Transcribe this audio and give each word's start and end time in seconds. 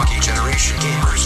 Lucky 0.00 0.20
Generation 0.20 0.76
Gamers. 0.80 1.24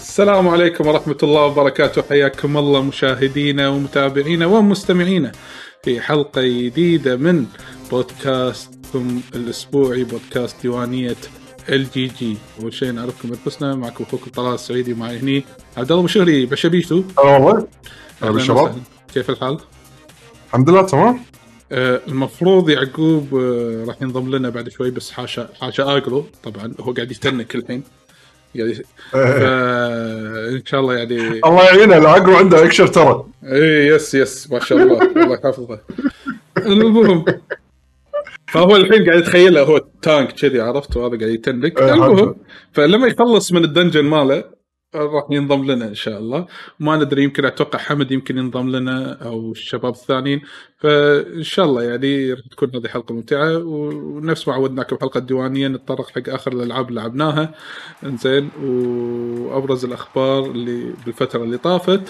السلام 0.00 0.48
عليكم 0.48 0.86
ورحمة 0.86 1.16
الله 1.22 1.44
وبركاته 1.44 2.02
حياكم 2.02 2.56
الله 2.56 2.82
مشاهدينا 2.82 3.68
ومتابعينا 3.68 4.46
ومستمعينا 4.46 5.32
في 5.82 6.00
حلقة 6.00 6.42
جديدة 6.42 7.16
من 7.16 7.46
بودكاستكم 8.94 9.20
الأسبوعي 9.34 10.04
بودكاست 10.04 10.56
ديوانية 10.62 11.16
ال 11.68 11.90
GG 11.90 12.36
أول 12.62 12.74
شيء 12.74 12.92
نعرفكم 12.92 13.28
أنفسنا 13.28 13.74
معكم 13.74 14.04
أخوكم 14.04 14.30
طلال 14.30 14.54
السعيدي 14.54 14.94
معي 14.94 15.18
هني. 15.18 15.44
عبد 15.76 15.92
الله 15.92 16.02
مشهري 16.04 16.46
بيشو 16.46 17.02
هلا 17.18 17.26
والله 17.36 17.66
هلا 18.22 18.30
بالشباب. 18.30 18.74
كيف 19.14 19.30
الحال؟ 19.30 19.58
الحمد 20.48 20.70
لله 20.70 20.82
تمام. 20.82 21.20
آه 21.72 22.00
المفروض 22.08 22.70
يعقوب 22.70 23.34
آه 23.34 23.84
راح 23.88 24.02
ينضم 24.02 24.36
لنا 24.36 24.48
بعد 24.50 24.68
شوي 24.68 24.90
بس 24.90 25.10
حاشا 25.10 25.48
حاشا 25.60 25.96
اجرو 25.96 26.24
طبعا 26.44 26.72
هو 26.80 26.92
قاعد 26.92 27.10
يتنك 27.10 27.54
الحين. 27.54 27.82
قاعد 28.56 28.68
ي- 28.70 28.82
فان 29.12 30.62
شاء 30.66 30.80
الله 30.80 30.94
يعني 30.94 31.40
الله 31.44 31.64
يعينه 31.64 31.96
العقل 31.96 32.30
عنده 32.30 32.64
اكشر 32.64 32.86
ترى. 32.86 33.24
اي 33.44 33.86
yes 33.86 34.14
yes 34.14 34.50
ما 34.50 34.60
شاء 34.60 34.78
الله. 34.82 35.02
الله 35.02 35.34
يحفظه. 35.44 35.78
المهم 36.58 37.24
فهو 38.48 38.76
الحين 38.76 39.04
قاعد 39.04 39.18
يتخيله 39.18 39.62
هو 39.62 39.80
tank 40.02 40.32
كذي 40.32 40.60
عرفت؟ 40.60 40.96
وهذا 40.96 41.18
قاعد 41.18 41.30
يتنك 41.30 41.80
إيه، 41.80 41.94
المهم. 41.94 42.34
فلما 42.72 43.06
يخلص 43.06 43.52
من 43.52 43.64
ال 43.64 43.69
dungeon 43.69 44.04
ماله 44.04 44.56
راح 44.94 45.24
ينضم 45.30 45.70
لنا 45.70 45.88
إن 45.88 45.94
شاء 45.94 46.18
الله. 46.18 46.46
ما 46.80 46.96
ندري 46.96 47.22
يمكن 47.22 47.44
أتوقع 47.44 47.78
حمد 47.78 48.12
يمكن 48.12 48.38
ينضم 48.38 48.70
لنا 48.76 49.12
أو 49.12 49.52
الشباب 49.52 49.92
الثانيين. 49.92 50.40
فإن 50.78 51.42
شاء 51.42 51.66
الله 51.66 51.82
يعني 51.82 52.32
راح 52.32 52.40
تكون 52.50 52.70
هذه 52.74 52.88
حلقة 52.88 53.14
ممتعة. 53.14 53.58
ونفس 53.58 54.48
ما 54.48 54.54
عودناكم 54.54 54.96
حلقه 55.00 55.20
ديوانيه 55.20 55.68
نتطرق 55.68 56.10
حق 56.10 56.28
آخر 56.28 56.52
الألعاب 56.52 56.88
اللي 56.88 57.00
لعبناها. 57.00 57.54
إنزين 58.04 58.50
وأبرز 58.62 59.84
الأخبار 59.84 60.44
اللي 60.44 60.92
بالفترة 61.06 61.42
اللي 61.42 61.58
طافت. 61.58 62.02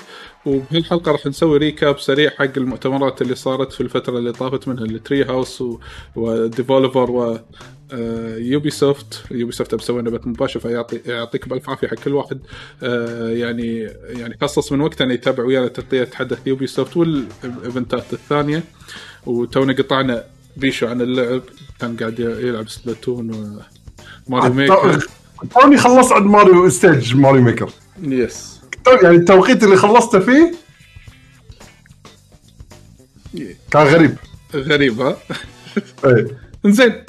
وبهالحلقة 0.47 1.13
راح 1.13 1.27
نسوي 1.27 1.59
recap 1.59 1.99
سريع 1.99 2.31
حق 2.31 2.51
المؤتمرات 2.57 3.23
اللي 3.23 3.35
صارت 3.35 3.73
في 3.73 3.81
الفترة 3.81 4.19
اللي 4.19 4.33
طافت 4.33 4.69
منها 4.69 4.85
ال 4.85 5.25
Treehouse 5.25 7.11
و 7.11 7.39
Devolver 8.39 8.71
و 8.71 9.23
Ubisoft 9.31 9.53
Ubisoft 9.53 9.75
مسوينا 9.75 10.11
بث 10.11 10.27
مباشر 10.27 10.61
فيعطي 10.61 11.01
يعطيكم 11.07 11.53
الف 11.53 11.71
عافية 11.71 11.89
حق 11.89 11.95
كل 11.95 12.13
واحد. 12.13 12.39
آه، 12.83 13.29
يعني 13.29 13.91
يعني 14.09 14.37
خصص 14.43 14.73
من 14.73 14.81
وقته 14.81 15.03
انه 15.03 15.15
يتابع 15.15 15.45
ويانا 15.45 15.69
تغطيه 15.69 16.09
حدث 16.15 16.47
Ubisoft 16.47 16.97
والإيفنتات 16.97 18.13
الثانية. 18.13 18.63
وتونا 19.27 19.73
قطعنا 19.73 20.25
بيشو 20.57 20.87
عن 20.87 21.01
اللعب 21.01 21.43
كان 21.81 21.97
قاعد 21.97 22.19
يلعب 22.19 22.69
Splatoon 22.69 23.59
و 24.29 24.33
Mario 24.33 24.53
Maker 24.53 25.07
توني 25.55 25.77
خلصت 25.77 26.13
عند 26.13 26.27
Mario 26.27 26.69
stage 26.69 27.17
Mario 27.17 27.43
Maker 27.43 27.71
yes 28.03 28.56
يعني 29.03 29.17
التوقيت 29.17 29.65
اللي 29.65 29.77
خلصته 29.77 30.19
فيه 30.21 30.55
كان 33.71 33.83
غريب. 33.87 34.17
غريب 34.55 35.01
ها؟ 35.01 35.17
إيه. 36.05 36.27
زين 36.67 37.05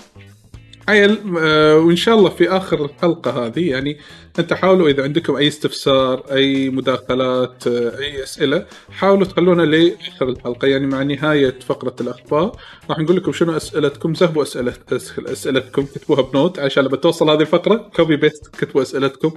عيل 0.87 1.19
آه، 1.39 1.75
وإن 1.75 1.95
شاء 1.95 2.15
الله 2.15 2.29
في 2.29 2.49
آخر 2.49 2.85
الحلقة 2.85 3.45
هذه 3.45 3.69
يعني 3.69 3.97
انت 4.39 4.53
حاولوا 4.53 4.89
إذا 4.89 5.03
عندكم 5.03 5.35
أي 5.35 5.47
استفسار 5.47 6.23
أي 6.31 6.69
مداخلات 6.69 7.67
آه، 7.67 7.99
أي 7.99 8.23
أسئلة 8.23 8.65
حاولوا 8.91 9.25
تخلونا 9.25 9.61
لآخر 9.61 10.29
الحلقة 10.29 10.67
يعني 10.67 10.87
مع 10.87 11.03
نهاية 11.03 11.59
فقرة 11.67 11.95
الأخبار. 12.01 12.57
راح 12.89 12.99
نقول 12.99 13.15
لكم 13.15 13.31
شنو 13.31 13.57
أسئلتكم؟ 13.57 14.13
سهبوا 14.13 14.43
اسئله 14.43 14.73
أسئلتكم 15.19 15.85
كتبوها 15.85 16.21
ب 16.21 16.29
note 16.29 16.59
عشان 16.59 16.83
لما 16.83 16.97
توصل 16.97 17.29
هذه 17.29 17.41
الفقرة 17.41 17.89
copy 17.95 18.15
paste 18.15 18.47
كتبوا 18.47 18.81
أسئلتكم 18.81 19.31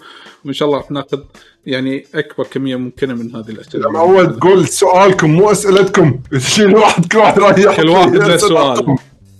وإن 0.44 0.52
شاء 0.52 0.68
الله 0.68 0.78
راح 0.78 0.90
ناخذ 0.90 1.20
يعني 1.66 2.06
أكبر 2.14 2.44
كمية 2.44 2.76
ممكنة 2.76 3.14
من 3.14 3.36
هذه 3.36 3.50
الأسئلة. 3.50 3.88
لما 3.88 4.00
أول 4.00 4.38
تقول 4.38 4.68
سؤالكم 4.68 5.30
مو 5.30 5.50
أسئلتكم 5.50 6.20
تشيل 6.32 6.76
واحد 6.76 7.12
كل 7.12 7.18
واحد 7.18 7.38
راح 7.38 7.58
يحكي 7.58 7.82
كل 7.82 7.88
واحد 7.88 8.14
له. 8.14 8.36
سؤال. 8.36 8.96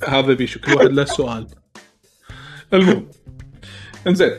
هذا 0.09 0.33
بيشو 0.33 0.61
كل 0.61 0.75
واحد 0.75 0.93
له 0.93 1.05
سؤال. 1.05 1.60
المهم. 2.75 3.07
انزين. 4.07 4.33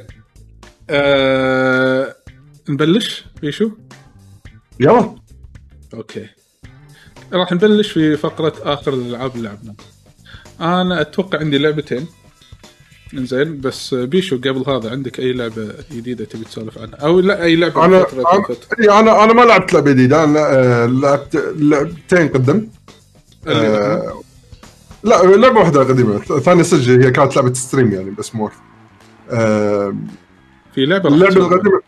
آه... 0.89 2.15
نبلش؟ 2.69 3.25
بيشو؟ 3.41 3.71
يلا. 4.79 5.15
okay. 5.93 6.27
راح 7.33 7.51
نبلش 7.51 7.91
في 7.91 8.17
فقرة 8.17 8.53
آخر 8.61 8.93
الألعاب 8.93 9.35
اللي 9.35 9.49
لعبناها 9.49 9.75
أنا 10.81 11.01
أتوقع 11.01 11.39
عندي 11.39 11.57
لعبتين. 11.57 12.07
انزين 13.13 13.61
بس 13.61 13.93
بيشو 13.93 14.37
قبل 14.37 14.63
هذا 14.67 14.91
عندك 14.91 15.19
أي 15.19 15.33
لعبة 15.33 15.73
جديدة 15.91 16.25
تبي 16.25 16.43
تسولف 16.45 16.77
عنها؟ 16.77 16.95
أو 16.95 17.19
لا 17.19 17.43
أي 17.43 17.55
لعبة 17.55 17.85
أنا 17.85 18.05
أنا 18.79 18.99
أنا 18.99 19.23
أنا 19.23 19.33
ما 19.33 19.41
لعبت 19.41 19.73
لعبة 19.73 19.91
جديدة. 19.91 20.23
أنا 20.23 20.39
آه، 20.39 20.85
لعبت 20.85 21.53
لعبتين 21.57 22.27
قدم. 22.27 22.67
اللي 23.47 23.67
آه، 23.67 24.21
لا 25.03 25.23
لعبة 25.23 25.59
واحدة 25.59 25.79
قديمة. 25.79 26.17
ثانية 26.19 26.63
صدق 26.63 27.05
هي 27.05 27.11
كانت 27.11 27.35
لعبة 27.35 27.53
stream 27.53 27.93
يعني 27.93 28.09
بس 28.09 28.35
مو 28.35 28.47
أكثر. 28.47 28.59
آه، 29.31 29.95
في 30.75 30.85
لعبة 30.85 31.09
راح 31.09 31.15
اللعبة. 31.15 31.35
القديمة. 31.47 31.81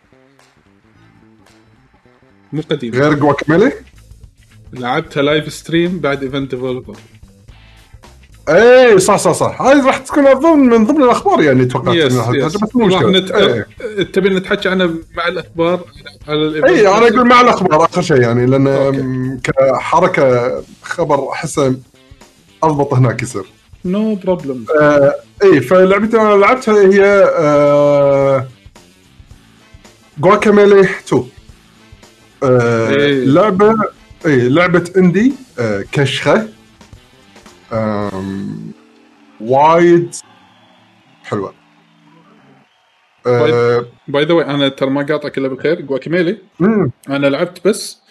مو 2.54 2.62
قديمة. 2.72 2.98
غير 2.98 3.14
Guacamelee 3.14 3.72
لعبتها 4.74 5.24
live 5.24 5.54
stream 5.54 6.00
بعد 6.00 6.24
event 6.24 6.52
Devolver 6.56 6.96
اي 8.50 9.00
صح 9.00 9.16
صح 9.18 9.32
صح. 9.32 9.62
هاي 9.62 9.82
راح 9.82 9.98
تكون 9.98 10.34
ضمن 10.34 10.70
من 10.70 10.86
ضمن 10.86 11.04
الأخبار 11.04 11.42
يعني 11.42 11.66
توقعت 11.66 11.96
yes 11.96 12.14
yes 12.34 12.58
بس 12.58 12.76
مو 12.76 12.86
مشكلة. 12.86 13.20
نت... 13.20 13.32
اي 13.32 13.66
تبي 14.06 14.30
نتحكي 14.30 14.70
عنها 14.70 14.90
مع 15.18 15.28
الأخبار؟ 15.28 15.80
على 16.28 16.38
ال 16.38 16.43
event 16.43 16.70
اي 16.70 16.88
أنا 16.98 17.08
أقول 17.08 17.28
مع 17.28 17.42
الأخبار 17.42 17.86
آخر 17.86 18.02
شيء 18.02 18.18
يعني 18.22 18.46
لأن 18.46 18.68
okay. 18.68 19.38
كحركة 19.44 20.52
خبر 20.84 21.32
أحسه 21.32 21.76
اضبط 22.64 22.94
هناك 22.94 23.22
يصير. 23.22 23.44
no 23.86 24.16
problem 24.16 24.66
آه 24.82 25.16
إي 25.44 25.62
فلعبتي 25.62 26.18
أنا 26.22 26.34
لعبتها 26.36 26.82
هي 26.82 27.04
آه 27.38 28.48
Guacamelee 30.20 30.82
2 30.82 31.24
آه 32.44 32.90
إيه. 32.90 33.26
لعبة 33.26 33.76
إي 34.26 34.50
لعبة 34.50 34.84
indie 34.98 35.34
آه 35.60 35.84
كشخة. 35.92 36.48
وايد 39.42 40.16
حلوة. 41.24 41.54
by 44.08 44.26
the 44.26 44.34
أنا 44.34 44.68
ترى 44.70 44.90
ما 44.90 45.02
قاطعك 45.02 45.38
إلا 45.38 45.48
بالخير. 45.48 45.82
Guacamelee 45.82 46.38
مم، 46.60 46.92
أنا 47.10 47.28
لعبت 47.28 47.68
بس 47.68 48.02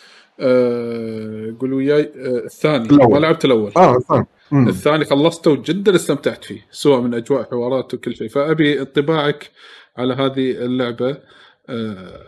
آه 0.41 1.55
قول 1.61 1.73
وياي 1.73 2.01
آه 2.03 2.45
الثاني. 2.45 2.89
ما 2.97 3.19
لعبت 3.19 3.45
الأول. 3.45 3.73
آه 3.77 3.99
فاهم 3.99 4.27
مم. 4.53 4.69
الثاني 4.69 5.05
خلصته 5.05 5.51
وجدا 5.51 5.95
استمتعت 5.97 6.45
فيه 6.45 6.67
سواء 6.71 7.01
من 7.01 7.15
أجواء 7.15 7.51
حوارات 7.51 7.95
وكل 7.95 8.17
شيء 8.17 8.29
فأبي 8.29 8.81
انطباعك 8.81 9.51
على 9.97 10.15
هذه 10.15 10.51
اللعبة 10.51 11.19
آه 11.69 12.27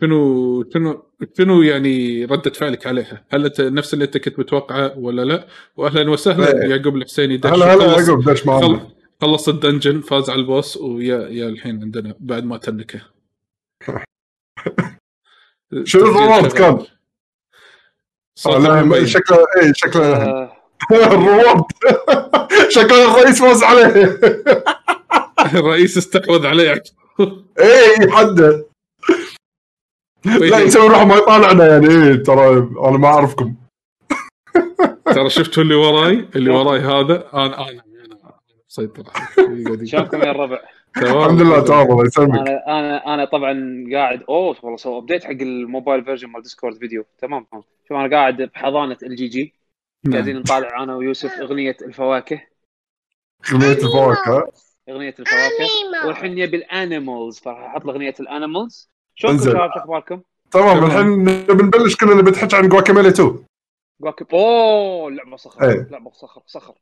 شنو 0.00 0.64
شنو 0.74 1.02
شنو 1.38 1.62
يعني 1.62 2.24
ردة 2.24 2.50
فعلك 2.50 2.86
عليها؟ 2.86 3.24
هل 3.30 3.44
أنت 3.44 3.60
نفس 3.60 3.94
اللي 3.94 4.04
أنت 4.04 4.18
كنت 4.18 4.38
متوقعه 4.38 4.98
ولا 4.98 5.22
لا؟ 5.24 5.46
واهلا 5.76 6.10
وسهلا 6.10 6.62
إيه. 6.64 6.70
يعقوب 6.70 6.96
الحسيني 6.96 7.36
دش 7.36 7.50
هلا 7.50 7.74
هلا 7.74 7.88
خلص- 7.96 8.08
يعقوب 8.08 8.30
دش 8.30 8.46
معنا 8.46 8.60
خل- 8.66 8.80
خلص 9.22 9.48
الدنجن 9.48 10.00
فاز 10.00 10.30
على 10.30 10.40
البوس 10.40 10.76
ويا 10.76 11.28
يا 11.28 11.48
الحين 11.48 11.82
عندنا 11.82 12.14
بعد 12.20 12.44
ما 12.44 12.56
تنكه 12.58 13.00
شنو 15.84 16.40
تسجيل 16.40 16.58
كان؟ 16.58 16.74
آه،. 16.74 16.86
شكله 19.04 19.38
اي 19.62 19.72
شكله 19.74 20.61
ال 20.90 21.01
reward 21.01 21.64
شكله 22.74 23.10
الرئيس 23.18 23.42
فاز 23.42 23.62
عليه. 23.62 24.18
الرئيس 25.54 25.98
استحوذ 25.98 26.46
عليه 26.46 26.82
اي 27.60 28.10
حده 28.10 28.66
لا 30.24 30.58
يسوي 30.58 30.88
روحه 30.88 31.04
ما 31.04 31.14
يطالعنا 31.14 31.66
يعني 31.66 31.88
إيه 31.88 32.22
ترى 32.22 32.56
أنا 32.88 32.98
ما 32.98 33.06
أعرفكم. 33.08 33.54
ترى 35.14 35.30
شفتوا 35.30 35.62
اللي 35.62 35.74
وراي؟ 35.74 36.28
اللي 36.36 36.50
وراي 36.50 36.80
هذا؟ 36.80 37.28
أنا 37.34 37.68
أنا 37.68 37.82
مسيطر. 38.70 39.02
شلونكم 39.84 40.22
يا 40.22 40.30
الربع؟ 40.30 40.58
الحمد 40.96 41.42
لله 41.42 41.60
تمام 41.60 41.90
الله 41.90 42.04
يسلمك. 42.06 42.38
أنا 42.38 42.78
أنا 42.80 43.14
أنا 43.14 43.24
طبعا 43.24 43.84
قاعد 43.92 44.22
أوه 44.28 44.56
والله 44.62 44.76
سووا 44.76 44.98
update 44.98 45.24
حق 45.24 45.30
ال 45.30 45.41
mobile 45.41 46.04
version 46.04 46.28
مال 46.28 46.42
Discord 46.42 46.76
فيديو 46.78 47.04
تمام 47.18 47.44
تمام. 47.50 47.62
شوف 47.88 47.96
أنا 47.96 48.16
قاعد 48.16 48.42
بحضانة 48.42 48.96
ال 49.02 49.16
GG. 49.16 49.54
قاعدين 50.12 50.36
نطالع 50.36 50.82
أنا 50.82 50.96
ويوسف 50.96 51.32
أغنية 51.32 51.76
الفواكه. 51.82 52.42
كميه 53.50 53.72
الفواكه. 53.72 54.52
أغنية 54.88 55.14
الفواكه. 55.18 56.06
والحين 56.06 56.38
يبي 56.38 56.56
ال 56.56 56.65
animals. 56.65 57.38
فراح 57.38 57.58
أحط 57.58 57.84
له 57.84 57.92
اغنيه 57.92 58.14
ال 58.20 58.28
animals. 58.28 58.90
شلونكم. 59.14 59.44
شباب 59.44 59.70
شو 59.74 59.80
أخباركم؟ 59.80 60.22
تمام. 60.50 60.84
الحين 60.84 61.24
بنبلش 61.46 61.96
كنا 61.96 62.14
نبي 62.14 62.30
نحكي 62.30 62.56
عن 62.56 62.68
Guacamelee 62.68 63.08
2 63.08 63.44
جواكب 64.00 64.26
أوه 64.34 65.10
لعبة 65.10 65.36
صخر 65.36 65.70
إيه. 65.70 65.88
لعبة 65.90 66.10
صخر 66.10 66.42
صخر 66.46 66.74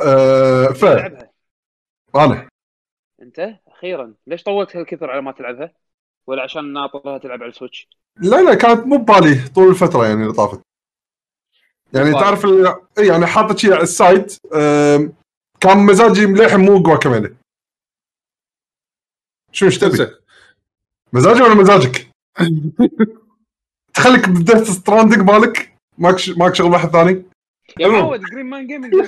آه 0.00 0.66
ف. 0.66 0.84
أنا. 2.14 2.48
أنت؟ 3.22 3.58
أخيرا. 3.68 4.14
ليش 4.26 4.42
طولت 4.42 4.76
هالكثر 4.76 5.10
على 5.10 5.22
ما 5.22 5.32
تلعبها؟ 5.32 5.72
ولا 6.26 6.42
عشان 6.42 6.72
ناطرها 6.72 7.18
تلعب 7.18 7.42
على 7.42 7.50
السويتش؟ 7.50 7.88
لا 8.16 8.42
لا 8.42 8.54
كانت 8.54 8.86
مو 8.86 8.96
ببالي 8.96 9.48
طول 9.54 9.68
الفترة 9.68 10.06
يعني 10.06 10.22
اللي 10.22 10.32
طافت. 10.32 10.60
يعني 11.94 12.10
مو 12.10 12.20
تعرف 12.20 12.44
ال- 12.44 12.66
إي 12.98 13.06
يعني 13.06 13.26
حاطط 13.26 13.58
شيء 13.58 13.72
على 13.72 13.82
السايت 13.82 14.38
آم، 14.54 15.12
كان 15.60 15.78
مزاجي 15.78 16.26
مليح 16.26 16.54
مو 16.54 16.82
جواكاميلي 16.82 17.34
شو 19.52 19.66
إيش 19.66 19.78
تبي؟ 19.78 20.10
مزاجي 21.12 21.42
ولا 21.42 21.54
مزاجك؟ 21.54 22.08
تخليك 23.94 24.28
بديت 24.28 24.62
ستراندنج 24.62 25.30
مالك. 25.30 25.74
ماك 25.98 26.18
ش... 26.18 26.30
ماك 26.30 26.54
شغل 26.54 26.72
واحد 26.72 26.88
ثاني. 26.88 27.22
يا. 27.80 27.88
معود 27.88 28.20
جرين 28.20 28.46
مان 28.46 28.66
جيمنج 28.66 28.94
ما 28.94 29.02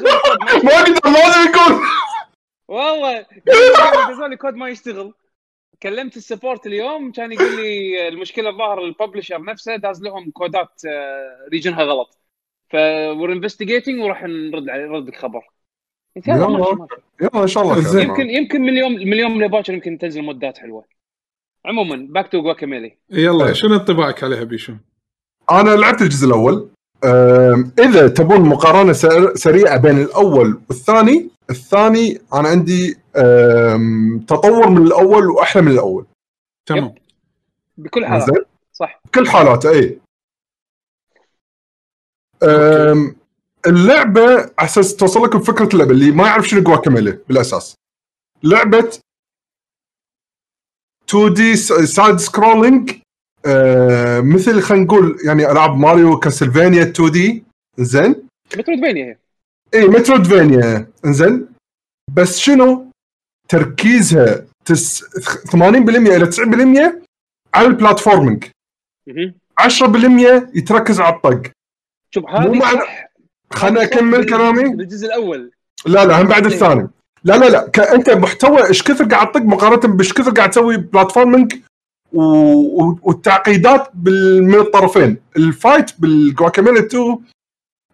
ما 0.64 0.70
أقدر 0.80 1.10
لازم 1.10 1.48
يكون 1.48 1.80
والله 2.68 3.26
لي 4.28 4.36
كود 4.36 4.54
ما 4.54 4.68
يشتغل. 4.68 5.14
كلمت 5.82 6.16
ال 6.16 6.22
support 6.23 6.66
اليوم 6.66 7.12
كان 7.12 7.32
يقول 7.32 7.56
لي 7.56 8.08
المشكلة 8.08 8.50
الظاهر 8.50 8.84
ال 8.84 8.90
publisher 8.90 9.42
نفسه 9.42 9.76
داز 9.76 10.02
لهم 10.02 10.30
كودات 10.30 10.82
آه، 10.86 11.48
region 11.52 11.78
ها 11.78 11.82
غلط. 11.82 12.18
ف 12.70 12.74
we're 13.20 13.32
investigating 13.32 14.00
وراح 14.00 14.22
نرد 14.24 14.68
عليه 14.68 14.86
نرد 14.86 15.08
لك 15.08 15.16
خبر. 15.16 15.40
قلت 16.16 16.28
يلا. 16.28 16.86
يلا. 17.22 17.42
إن 17.42 17.46
شاء 17.46 17.62
الله. 17.62 18.02
يمكن 18.02 18.30
يمكن 18.30 18.62
من 18.62 18.68
اليوم 18.68 18.92
من 18.92 19.12
اليوم 19.12 19.42
لباكر 19.44 19.74
يمكن 19.74 19.98
تنزل 19.98 20.22
مودات 20.22 20.58
حلوة. 20.58 20.84
عموما 21.64 22.06
back 22.10 22.28
to 22.28 22.42
Guacamelee 22.42 22.96
يلا 23.10 23.46
إيه. 23.46 23.52
شنو 23.52 23.74
انطباعك 23.74 24.24
عليها 24.24 24.44
بيشو؟ 24.44 24.72
أنا 25.50 25.70
لعبت 25.70 26.02
الجزء 26.02 26.26
الأول. 26.26 26.68
إذا 27.78 28.08
تبون 28.08 28.40
مقارنة 28.40 28.92
سر- 28.92 29.34
سريعة 29.34 29.76
بين 29.76 29.98
الأول 29.98 30.60
والثاني 30.68 31.30
الثاني 31.50 32.18
أنا 32.34 32.48
عندي 32.48 32.94
تطور 34.26 34.70
من 34.70 34.86
الأول 34.86 35.30
وأحلى 35.30 35.62
من 35.62 35.72
الأول. 35.72 36.06
تمام. 36.66 36.94
بكل 37.78 38.06
حالات. 38.06 38.48
صح. 38.72 39.00
بكل 39.04 39.28
حالاته 39.28 39.70
اي 39.70 39.98
اللعبة 43.66 44.32
على 44.32 44.50
أساس 44.58 44.96
توصل 44.96 45.22
لكم 45.22 45.40
فكره 45.40 45.68
اللعبة 45.74 45.90
اللي 45.90 46.10
ما 46.10 46.26
يعرف 46.26 46.48
شنو 46.48 46.62
Guacamelee 46.62 47.18
بالأساس. 47.28 47.74
لعبة 48.42 48.92
2D 51.08 51.56
side 51.56 52.16
scrolling 52.16 52.90
مثل 54.34 54.60
خلينا 54.60 54.84
نقول 54.84 55.18
يعني 55.24 55.50
ألعاب 55.50 55.76
ماريو 55.76 56.18
كاسلفينيا 56.18 56.82
2 56.82 57.10
دي 57.10 57.44
زين 57.78 58.28
مترويدفينيا 58.56 59.04
هي. 59.04 59.16
إي 59.74 59.88
مترودفينيا 59.88 60.90
إنزين. 61.04 61.48
بس 62.14 62.38
شنو؟ 62.38 62.90
تركيزها 63.48 64.46
تس 64.64 65.04
80% 65.04 65.56
إلى 65.56 66.26
90% 66.26 67.02
على 67.54 67.66
ال 67.66 67.72
platforming. 67.72 68.44
مهم. 69.08 69.34
10% 69.60 70.50
يتركز 70.54 71.00
على 71.00 71.16
الطق. 71.16 71.50
شوف 72.16 72.24
مو 72.24 72.30
هذه 72.38 72.58
معنى- 72.58 72.80
صح 73.56 73.64
أكمل 73.64 74.24
كلامي. 74.24 74.68
بالجزء 74.76 75.06
الأول. 75.06 75.50
لا 75.86 76.04
لا 76.04 76.22
هم 76.22 76.26
بعد 76.26 76.46
الثاني. 76.46 76.88
لا 77.24 77.36
لا 77.38 77.48
لا 77.48 77.68
ك- 77.68 77.78
أنت 77.78 78.10
محتوى 78.10 78.66
إيش 78.68 78.82
كثر 78.82 79.04
قاعد 79.04 79.32
تطق؟ 79.32 79.40
مقارنة 79.42 79.94
بإيش 79.94 80.12
كثر 80.12 80.30
قاعد 80.30 80.50
تسوي 80.50 80.76
platforming 80.76 81.54
و... 82.12 82.22
و... 82.22 82.98
والتعقيدات 83.02 83.90
بال... 83.94 84.42
من 84.44 84.54
الطرفين. 84.54 85.16
ال 85.36 85.45
fight 85.45 85.90
بال 86.00 86.13
Guacamelee 86.13 86.78
2 86.80 87.18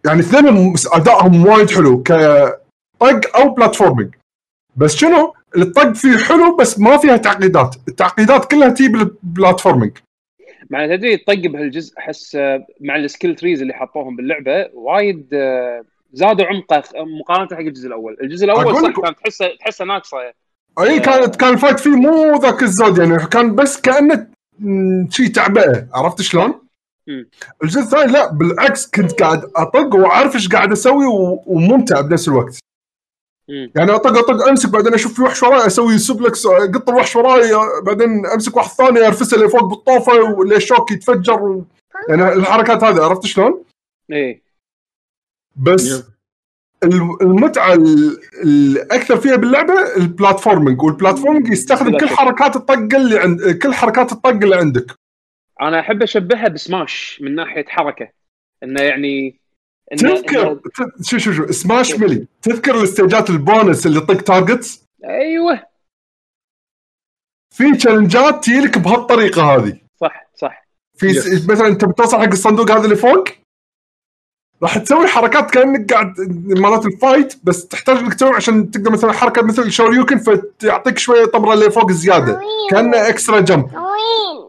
يعني 0.06 0.20
اثنين 0.20 0.74
أدائهم 0.92 1.46
وايد 1.46 1.70
حلو 1.70 2.02
كطق 2.02 3.36
أو 3.36 3.48
platforming 3.55 4.14
بس 4.76 4.96
شنو؟ 4.96 5.34
الطق 5.56 5.92
فيه 5.92 6.16
حلو 6.16 6.56
بس 6.56 6.78
ما 6.78 6.96
فيها 6.96 7.16
تعقيدات. 7.16 7.76
التعقيدات 7.88 8.50
كلها 8.50 8.69
تجي 8.69 8.88
بال 8.88 9.05
platforming 9.05 9.93
مع 10.72 10.86
تدري 10.86 11.14
الطق 11.14 11.34
بهالجزء 11.34 11.98
أحس 11.98 12.36
آه، 12.36 12.66
مع 12.80 12.96
ال 12.96 13.03
skill 13.03 13.34
trees 13.37 13.62
اللي 13.62 13.74
حطوهم 13.74 14.16
باللعبة 14.16 14.70
وايد 14.74 15.26
آه، 15.34 15.82
زادوا 16.12 16.46
عمقه 16.46 16.82
مقارنة 17.20 17.48
حق 17.56 17.58
الجزء 17.58 17.86
الأول، 17.86 18.16
الجزء 18.22 18.44
الأول 18.44 18.76
صح 18.76 19.00
كان 19.00 19.14
تحسه 19.16 19.46
تحسه 19.60 19.84
ناقصة. 19.84 20.19
أي 20.80 21.00
كانت 21.00 21.36
كان 21.36 21.52
ال 21.52 21.57
fight 21.57 21.81
فيه 21.80 21.90
مو 21.90 22.36
ذاك 22.36 22.62
الزود 22.62 22.98
يعني 22.98 23.26
كان 23.26 23.54
بس 23.54 23.80
كأنه 23.80 24.26
م، 24.58 25.10
شي 25.10 25.28
تعبئة. 25.28 25.86
عرفت 25.94 26.22
شلون؟ 26.22 26.54
الجزء 27.62 27.80
الثاني 27.80 28.12
لا 28.12 28.32
بالعكس 28.32 28.90
كنت 28.90 29.22
قاعد 29.22 29.42
أطق 29.56 29.94
وأعرف 29.94 30.34
إيش 30.34 30.48
قاعد 30.48 30.72
أسوي 30.72 31.04
وممتع 31.46 32.00
بنفس 32.00 32.28
الوقت. 32.28 32.58
يعني 33.52 33.94
اطق 33.94 34.19
اطق 34.19 34.49
أمسك 34.49 34.69
بعدين 34.70 34.94
أشوف 34.94 35.14
في 35.14 35.22
وحش 35.22 35.43
وراي 35.43 35.66
أسوي 35.66 35.99
suplex 35.99 36.46
اقط 36.46 36.88
الوحش 36.88 37.16
وراي 37.16 37.50
بعدين 37.87 38.26
أمسك 38.26 38.56
واحد 38.56 38.69
ثاني 38.69 39.06
ارفسه 39.06 39.37
لفوق 39.37 39.64
بالطوفه 39.64 40.12
والشوك 40.23 40.90
يتفجر 40.93 41.43
و... 41.43 41.64
يعني 42.08 42.32
الحركات 42.32 42.84
هذه 42.84 43.02
عرفت 43.04 43.26
شلون؟ 43.26 43.64
إيه 44.12 44.43
بس 45.56 46.02
المتعة 47.22 47.72
ال- 47.72 48.19
الأكثر 48.43 49.16
فيها 49.16 49.37
باللعبة 49.37 49.96
ال 49.96 50.04
platforming 50.04 50.82
وال 50.82 50.93
platforming 50.93 51.49
يستخدم 51.48 51.98
كل. 51.98 52.08
حركات 52.08 52.56
الطق 52.56 52.94
اللي 52.96 53.19
عند 53.19 53.50
كل 53.62 53.75
حركات 53.75 54.12
الطق 54.12 54.28
اللي 54.31 54.56
عندك 54.56 54.87
أنا 55.60 55.81
أحب 55.81 56.02
أشبهها 56.02 56.48
بسماش 56.48 57.19
من 57.22 57.34
ناحية 57.34 57.64
حركة 57.69 58.08
إنه 58.62 58.82
يعني 58.82 59.40
تذكر 59.99 60.61
شو 61.03 61.19
شو 61.19 61.33
شو 61.33 61.53
سماش 61.53 61.94
ملي 61.94 62.27
تذكر 62.43 62.75
الاستيجات 62.75 63.31
البونس 63.31 63.87
اللي 63.87 63.99
يطق 63.99 64.21
targets 64.20 64.84
أيوه. 65.05 65.62
في 67.50 67.77
challengeات 67.76 68.44
تجيلك 68.44 68.79
بهالطريقة 68.79 69.43
هذه. 69.43 69.79
صح 70.00 70.27
صح. 70.35 70.67
في. 70.97 71.15
س... 71.15 71.49
مثلا 71.49 71.67
أنت 71.67 71.85
بتوصل 71.85 72.17
حق 72.17 72.25
الصندوق 72.25 72.71
هذا 72.71 72.85
اللي 72.85 72.97
فوق؟ 72.97 73.25
راح 74.62 74.79
تسوي 74.79 75.06
حركات 75.06 75.50
كأنك 75.50 75.93
قاعد 75.93 76.15
مالت 76.59 76.87
ال 76.87 76.94
fight 76.94 77.34
بس 77.44 77.69
تحتاج 77.69 77.96
إنك 77.96 78.15
تسوي 78.15 78.31
عشان 78.31 78.70
تقدر 78.70 78.91
مثلا 78.91 79.13
حركة 79.13 79.43
مثل 79.43 79.70
shoryuken 79.72 80.19
فتعطيك 80.19 80.99
شوية 80.99 81.25
طمرة 81.25 81.55
اللي 81.55 81.70
فوق 81.70 81.93
زيادة. 81.93 82.41
كأنه 82.70 83.08
extra 83.08 83.41
jump 83.41 83.65
وين 83.65 84.42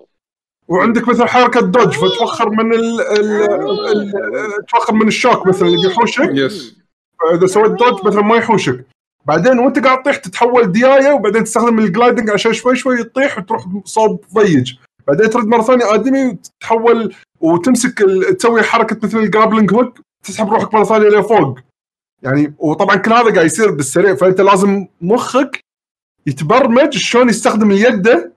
وعندك 0.68 1.08
مثلا 1.08 1.26
حركة 1.26 1.62
dodge 1.62 1.94
فتوخر 1.94 2.50
من 2.50 2.74
ال... 2.74 3.02
ال... 3.02 4.12
توخر 4.66 4.94
من 4.94 5.08
الشوك 5.08 5.48
مثلا 5.48 5.68
اللي 5.68 5.88
يحوشك. 5.88 6.30
yes 6.34 6.78
اذا 7.34 7.46
سويت 7.46 7.72
dodge 7.72 8.06
مثلا 8.06 8.22
ما 8.22 8.36
يحوشك. 8.36 8.86
بعدين 9.26 9.60
وأنت 9.60 9.80
قاعد 9.80 10.02
تطيح 10.02 10.16
تتحول 10.16 10.72
دياية 10.72 11.14
وبعدين 11.14 11.44
تستخدم 11.44 11.80
ال 11.80 11.86
gliding 11.86 12.30
عشان 12.30 12.54
شوي 12.54 12.76
شوي 12.76 13.04
تطيح 13.04 13.38
وتروح 13.38 13.66
صوب 13.86 14.26
ضيج 14.34 14.74
بعدين 15.08 15.30
ترد 15.30 15.48
مرة 15.48 15.62
ثانية 15.62 15.94
آدمي 15.94 16.26
وتتحول 16.26 17.16
وتمسك. 17.42 18.04
تسوي 18.40 18.62
حركة 18.64 18.98
مثل 19.04 19.18
ال 19.18 19.23
grappling 19.23 19.74
hook 19.74 20.00
تسحب 20.24 20.54
روحك 20.54 20.74
مرة 20.74 20.84
ثانية 20.84 21.08
لفوق. 21.08 21.60
يعني 22.22 22.54
وطبعا 22.58 22.96
كل 22.96 23.14
هذا 23.14 23.34
قاعد 23.34 23.46
يصير 23.46 23.72
بالسريع 23.72 24.16
فأنت 24.16 24.42
لازم 24.42 24.88
مخك 25.02 25.60
يتبرمج 26.28 26.98
شلون 26.98 27.30
يستخدم 27.30 27.72
اليد 27.72 28.33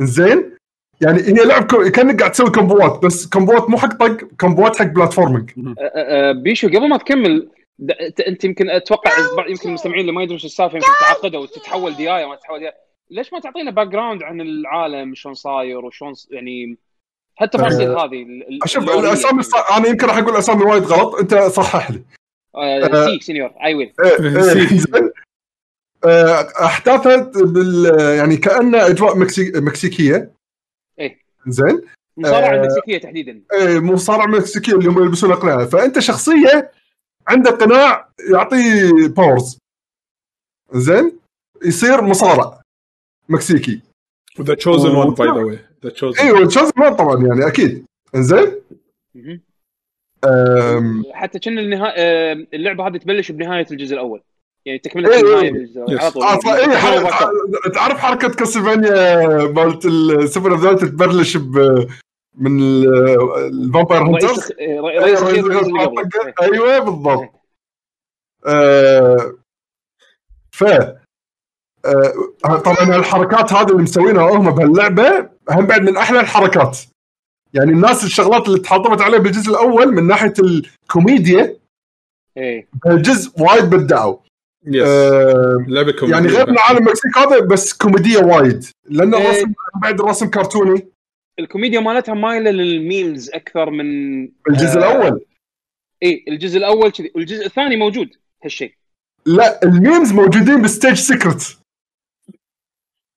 زين؟ 0.00 0.54
يعني 1.00 1.18
هي 1.22 1.44
لعب 1.44 1.64
كو... 1.70 1.90
كأنك 1.90 2.18
قاعد 2.20 2.32
تسوي 2.32 2.50
comboات 2.50 3.04
بس 3.04 3.26
comboات 3.26 3.70
مو 3.70 3.78
حق 3.78 3.94
طق 3.96 4.16
comboات 4.40 4.76
حق 4.76 4.86
platforming 4.86 5.50
أ- 5.50 5.54
أ- 5.54 5.56
أ- 5.56 6.36
بيشو 6.42 6.68
قبل 6.68 6.88
ما 6.88 6.96
تكمل 6.96 7.48
أنت 8.28 8.44
يمكن 8.44 8.70
أتوقع 8.70 9.10
يمكن 9.48 9.68
المستمعين 9.68 10.00
اللي 10.00 10.12
ما 10.12 10.22
يدرون 10.22 10.36
إيش 10.36 10.44
السالفة 10.44 10.74
يمكن 10.76 10.88
تعقدوا 11.00 11.40
وتتحول 11.40 11.96
ديايه 11.96 12.26
ما 12.26 12.36
تتحول 12.36 12.58
ديايه 12.58 12.74
ليش 13.10 13.32
ما 13.32 13.40
تعطينا 13.40 13.70
background 13.70 14.22
عن 14.22 14.40
العالم 14.40 15.14
شلون 15.14 15.34
صاير 15.34 15.84
وشلون 15.84 16.14
يعني 16.30 16.78
هالتفاصيل 17.40 17.90
أه، 17.90 18.04
هذه 18.04 18.26
شوف. 18.66 18.90
الأسامي 18.90 19.40
الص... 19.40 19.54
أنا 19.54 19.88
يمكن 19.88 20.06
راح 20.06 20.16
أقول 20.18 20.36
أسامي 20.36 20.64
وايد 20.64 20.82
غلط 20.82 21.14
أنت 21.14 21.34
صحح 21.34 21.90
لي. 21.90 22.02
آه، 22.56 23.04
سيك 23.06 23.22
سينيور 23.22 23.52
اي 23.64 23.74
ويل 23.74 23.92
إيه، 24.04 24.36
إيه، 24.36 24.66
زين. 24.66 24.94
آه، 24.94 25.10
احداثها 26.64 27.16
بال 27.16 28.00
يعني 28.18 28.36
كانها 28.36 28.86
أجواء 28.88 29.18
مكسي... 29.18 29.52
مكسيكية. 29.54 30.32
إيه. 30.98 31.18
زين. 31.46 31.82
مصارعة 32.16 32.48
أه، 32.48 32.54
المكسيكيه 32.54 32.98
تحديدا. 32.98 33.42
إيه، 33.52 33.80
مصارع 33.80 34.26
مكسيكي 34.26 34.72
اللي 34.72 34.88
هم 34.88 35.02
يلبسون 35.02 35.32
أقنعة. 35.32 35.66
فأنت 35.66 35.98
شخصيه 35.98 36.72
عنده 37.28 37.50
قناع 37.50 38.08
يعطيه 38.30 38.92
powers 39.08 39.58
زين. 40.72 41.18
يصير 41.64 42.02
مصارع 42.02 42.60
مكسيكي. 43.28 43.80
ذا 44.40 44.54
تشوزن 44.54 44.90
وان 44.90 45.14
باي 45.14 45.28
ذا 45.28 45.32
واي 45.32 45.58
ذا 45.84 45.90
تشوزن 45.90 46.20
أيوه 46.20 46.46
تشوز 46.46 46.70
مان 46.76 46.94
طبعا 46.94 47.26
يعني 47.26 47.46
أكيد. 47.46 47.84
زين. 48.14 48.60
حتى 51.12 51.38
كان 51.38 51.58
النهاية 51.58 51.92
آه، 51.96 52.46
اللعبة 52.54 52.86
هذه 52.86 52.96
تبلش 52.96 53.32
بنهاية 53.32 53.66
الجزء 53.70 53.94
الأول. 53.94 54.22
يعني 54.66 54.78
تكملة 54.78 55.08
إيه، 55.14 55.20
النهايه 55.20 55.66
إيه. 55.88 55.98
على 56.00 56.10
طول. 56.10 56.22
آه، 56.22 56.56
إيه، 56.56 56.72
يعني 56.72 57.70
تعرف 57.74 57.98
حركة 57.98 58.28
كاسلفانيا 58.28 59.16
مالت 59.46 59.86
السوبر 59.86 60.52
اوف 60.52 60.60
ذات 60.62 60.84
تبلش 60.84 61.36
من 62.34 62.60
ال- 62.60 62.94
ال 63.46 63.53
vampire 63.53 64.02
hunters؟ 64.02 64.30
رئيس 64.30 64.52
إيه. 64.58 64.80
أيوه 66.42 66.78
بالضبط. 66.78 67.28
ف 70.52 70.64
آه، 71.84 72.58
طبعا 72.64 72.96
الحركات 72.96 73.52
هذه 73.52 73.70
اللي 73.70 73.82
مسوينها 73.82 74.30
هم 74.30 74.50
بهاللعبة 74.50 75.30
هم 75.50 75.66
بعد 75.66 75.80
من 75.82 75.96
أحلى 75.96 76.20
الحركات. 76.20 76.78
يعني 77.54 77.70
الناس 77.72 78.04
الشغلات 78.04 78.48
اللي 78.48 78.58
تحطمت 78.58 79.00
عليها 79.00 79.18
بالجزء 79.18 79.50
الأول 79.50 79.94
من 79.94 80.06
ناحية 80.06 80.32
الكوميديا 80.38 81.56
إيه. 82.36 82.68
الجزء 82.86 83.42
وايد 83.42 83.64
بدعوا. 83.70 84.16
yes 84.66 84.88
آه، 84.88 85.64
لعبة 85.68 85.92
كوميدية. 85.92 86.16
يعني 86.16 86.28
غير 86.28 86.50
من 86.50 86.58
عالم 86.58 86.78
المكسيك 86.78 87.18
هذا 87.18 87.40
بس 87.40 87.72
كوميدية 87.72 88.18
وايد. 88.18 88.64
لأن 88.90 89.14
إيه. 89.14 89.26
الرسم 89.30 89.52
بعد 89.82 90.00
الرسم 90.00 90.30
كرتوني. 90.30 90.88
الكوميديا 91.38 91.80
مالتها 91.80 92.14
مايلة 92.14 92.50
لل 92.50 92.73
memes 92.73 93.30
أكثر 93.30 93.70
من 93.70 93.84
الجزء 94.50 94.78
آه، 94.78 94.78
الأول. 94.78 95.24
اي 96.02 96.24
الجزء 96.28 96.58
الأول 96.58 96.90
كذي. 96.92 97.12
والجزء 97.14 97.46
الثاني 97.46 97.76
موجود 97.76 98.08
هالشيء. 98.44 98.72
لا 99.26 99.62
ال 99.62 99.70
memes 99.70 100.12
موجودين 100.12 100.62
ب 100.62 100.67
stage 100.67 100.94
secret. 100.94 101.58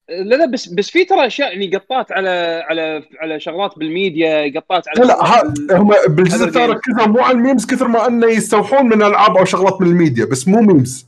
لا 0.10 0.36
لا 0.36 0.46
بس 0.46 0.68
بس 0.70 0.90
في 0.90 1.06
ترى 1.06 1.28
أشياء 1.28 1.52
يعني 1.54 1.76
قطات 1.76 2.12
على 2.12 2.64
على 2.70 3.04
على 3.20 3.40
شغلات 3.40 3.80
بالميديا 3.80 4.60
قطات 4.60 4.88
على 4.88 5.00
لا 5.00 5.06
لا 5.08 5.14
شغلات 5.26 5.72
ها- 5.72 5.78
هم 5.78 5.94
بالجزء 6.16 6.46
الثاني. 6.46 6.74
ركزوا 6.74 7.06
مو 7.08 7.20
على 7.20 7.38
ال 7.38 7.42
memes 7.42 7.66
كثر 7.66 7.88
ما 7.88 8.08
أنه 8.08 8.28
يستوحون 8.28 8.86
من 8.86 9.02
ألعاب 9.04 9.38
أو 9.38 9.46
شغلات 9.46 9.82
من 9.82 9.88
الميديا 9.88 10.26
بس 10.26 10.48
مو 10.48 10.62
memes. 10.62 11.07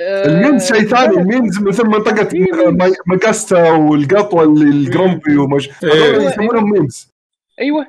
ال 0.00 0.11
memes 0.11 0.66
شيء 0.72 0.82
ثاني 0.88 1.16
الميمز 1.16 1.58
مثل 1.62 1.86
منطقة 1.86 2.24
في 2.24 2.44
memes. 2.44 2.66
ما- 2.66 2.92
ماجاستا 3.06 3.70
والقطوة 3.70 4.42
اللي 4.44 4.64
الجرومبي 4.64 5.36
ومش 5.36 5.70
إيه. 5.84 5.90
هذول 5.92 6.24
يسمونهم 6.24 6.70
ميمز. 6.72 7.10
أيوه. 7.60 7.86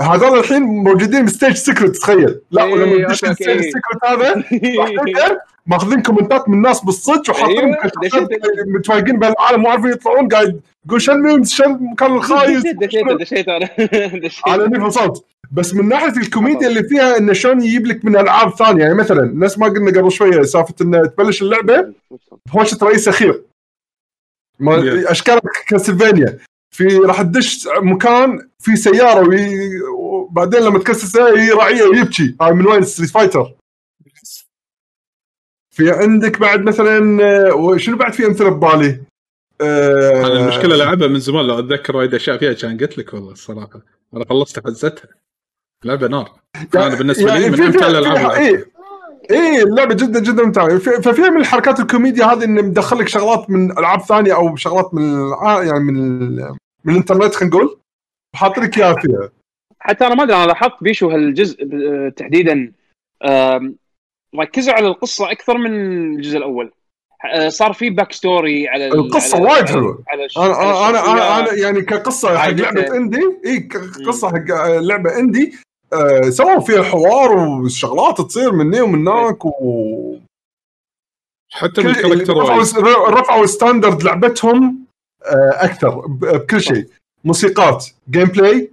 هذول 0.00 0.38
الحين 0.38 0.62
موجودين 0.62 1.24
بستيج 1.24 1.52
سيكرت 1.52 1.96
تخيل. 1.96 2.40
لا 2.50 2.64
إيه، 2.64 2.72
ولما 2.72 3.06
تدش 3.08 3.24
أوكي. 3.24 3.30
الستيج 3.52 3.60
سيكرت 3.72 4.04
هذا 4.04 4.44
ماخذين 5.66 6.02
كومنتات 6.02 6.48
من 6.48 6.54
الناس 6.54 6.84
بالصدق 6.84 7.30
وحاطين 7.30 7.58
أيوة،. 7.58 8.28
متفايقين 8.66 9.18
بهالعالم 9.18 9.60
مو 9.62 9.68
عارفين 9.68 9.90
يطلعون 9.90 10.28
قاعد 10.28 10.60
يقول 10.86 11.00
شو 11.02 11.12
الميمز 11.12 11.50
شو 11.50 11.64
المكان 11.64 12.14
الخايس؟ 12.16 12.62
دشيت 12.62 12.76
دشيت 12.82 13.04
دشيت 13.20 13.48
أنا. 13.48 13.68
دشيت. 14.26 14.48
على 14.48 14.68
نيف 14.68 14.82
وصلت 14.82 15.24
بس 15.52 15.74
من 15.74 15.88
ناحية 15.88 16.16
الكوميديا 16.16 16.68
اللي 16.68 16.82
فيها 16.82 17.18
انه 17.18 17.32
شلون 17.32 17.62
يجيب 17.62 17.86
لك 17.86 18.04
من 18.04 18.16
ألعاب 18.16 18.54
ثانية 18.54 18.82
يعني 18.82 18.94
مثلا 18.94 19.32
نفس 19.34 19.58
ما 19.58 19.66
قلنا 19.66 20.00
قبل 20.00 20.12
شوية 20.12 20.42
سالفة 20.42 20.74
انه 20.80 21.06
تبلش 21.06 21.42
اللعبة 21.42 21.94
بهوشه 22.46 22.78
رئيس 22.82 23.08
أخير. 23.08 23.42
ما. 24.58 25.10
اشكال 25.10 25.40
Castlevania. 25.66 26.38
في 26.74 26.86
راح 26.86 27.22
تدش 27.22 27.68
مكان 27.82 28.48
في 28.58 28.76
سيارة 28.76 29.28
وي... 29.28 29.80
وبعدين 29.98 30.60
لما 30.60 30.78
تكسر 30.78 31.02
السياره 31.02 31.38
هي 31.38 31.50
راعية 31.50 31.82
ويبكي. 31.82 32.36
هاي 32.40 32.52
من 32.52 32.66
وين؟ 32.66 32.82
Street 32.82 33.10
Fighter 33.10 33.54
في 35.72 35.90
عندك 35.90 36.38
بعد 36.38 36.62
مثلا 36.62 37.24
آه، 37.24 37.54
وشنو 37.54 37.96
بعد 37.96 38.12
في 38.12 38.26
أمثلة 38.26 38.50
ببالي؟ 38.50 39.00
آه، 39.60 40.26
أنا 40.26 40.42
المشكلة 40.42 40.76
لعبها 40.76 41.08
من 41.08 41.18
زمان 41.18 41.46
لو 41.46 41.58
أتذكر 41.58 41.96
وايد 41.96 42.14
أشياء 42.14 42.38
فيها 42.38 42.52
كان 42.52 42.78
قلت 42.78 42.98
لك 42.98 43.14
والله 43.14 43.32
الصراحة. 43.32 43.80
أنا 44.14 44.24
خلصت 44.24 44.66
حزتها. 44.66 45.21
لعبة 45.84 46.06
نار. 46.08 46.30
أنا 46.74 46.94
بالنسبة 46.94 47.34
لي 47.38 47.50
من 47.50 47.62
امتع 47.62 47.86
الألعاب 47.86 48.16
لعبتها. 48.16 48.64
إيه 49.30 49.62
اللعبة 49.62 49.94
جدا 49.94 50.20
جدا 50.20 50.42
ممتعه 50.42 50.78
في- 50.78 51.02
ففيها 51.02 51.30
من 51.30 51.40
الحركات 51.40 51.80
الكوميديا 51.80 52.24
هذه 52.24 52.44
انه 52.44 52.62
مدخل 52.62 52.98
لك 52.98 53.08
شغلات 53.08 53.50
من 53.50 53.78
ألعاب 53.78 54.00
ثانية 54.00 54.34
أو 54.36 54.56
شغلات 54.56 54.94
من 54.94 55.02
الع- 55.28 55.62
يعني 55.62 55.78
من 55.84 55.94
من 56.84 56.92
الإنترنت 56.92 57.34
خلينا 57.34 57.56
نقول. 57.56 57.78
وحاط 58.34 58.58
لك 58.58 58.78
إياها 58.78 58.94
فيها. 59.00 59.28
حتى 59.80 60.06
أنا 60.06 60.14
ما 60.14 60.22
أدري 60.22 60.36
أنا 60.36 60.46
لاحظت 60.46 60.72
بيشو 60.82 61.10
هالجزء 61.10 61.64
تحديدا. 62.16 62.72
ركزوا 64.40 64.74
على 64.74 64.86
القصة 64.88 65.30
أكثر 65.32 65.58
من 65.58 65.72
الجزء 66.16 66.38
الأول. 66.38 66.72
آه، 67.34 67.48
صار 67.48 67.72
في 67.72 67.90
backstory 67.90 68.68
على 68.68 68.86
ال- 68.86 68.92
القصة 68.94 69.38
على- 69.38 69.40
وايد. 69.40 69.70
على 70.08 70.24
الش- 70.24 70.38
أنا 70.38 70.88
أنا 70.90 71.38
أنا, 71.40 71.52
يعني 71.52 71.82
كقصة 71.82 72.38
حق. 72.38 72.48
لعبة 72.48 72.96
indie 72.96 73.20
اي 73.46 73.68
قصة 74.06 74.28
حق 74.28 74.44
لعبة 74.80 75.18
indie. 75.18 75.52
آه 75.92 76.30
سووا 76.30 76.60
فيها 76.60 76.82
حوار 76.82 77.32
وشغلات 77.36 78.20
تصير 78.20 78.52
من 78.52 78.74
هنا 78.74 78.82
ومن 78.82 79.08
هناك 79.08 79.44
و 79.44 80.16
حتى 81.52 81.82
بال 81.82 81.92
character 81.92 82.36
رفعوا 82.36 82.58
وايد. 82.58 83.18
رفعوا 83.18 83.46
standard 83.46 84.02
لعبتهم 84.02 84.84
آه، 85.22 85.64
أكثر 85.64 86.06
بكل 86.06 86.60
شيء. 86.60 86.88
موسيقات 87.24 87.86
gameplay 88.10 88.70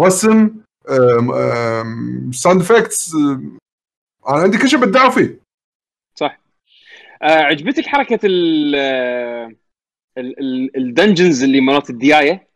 رسم 0.00 0.50
sound 2.32 2.60
effects 2.60 3.14
أنا 4.28 4.36
عندي 4.42 4.58
كل 4.58 4.68
شيء 4.68 4.78
بدعوا 4.78 5.10
فيه. 5.10 5.40
صح. 6.18 6.38
آه 7.22 7.26
عجبتك 7.42 7.86
حركة 7.86 8.18
ال 8.24 8.74
ال- 10.18 10.38
ال- 10.40 10.76
ال 10.76 10.83
dungeons 10.83 11.42
اللي 11.42 11.60
مرات 11.60 11.90
الدياية؟ 11.90 12.46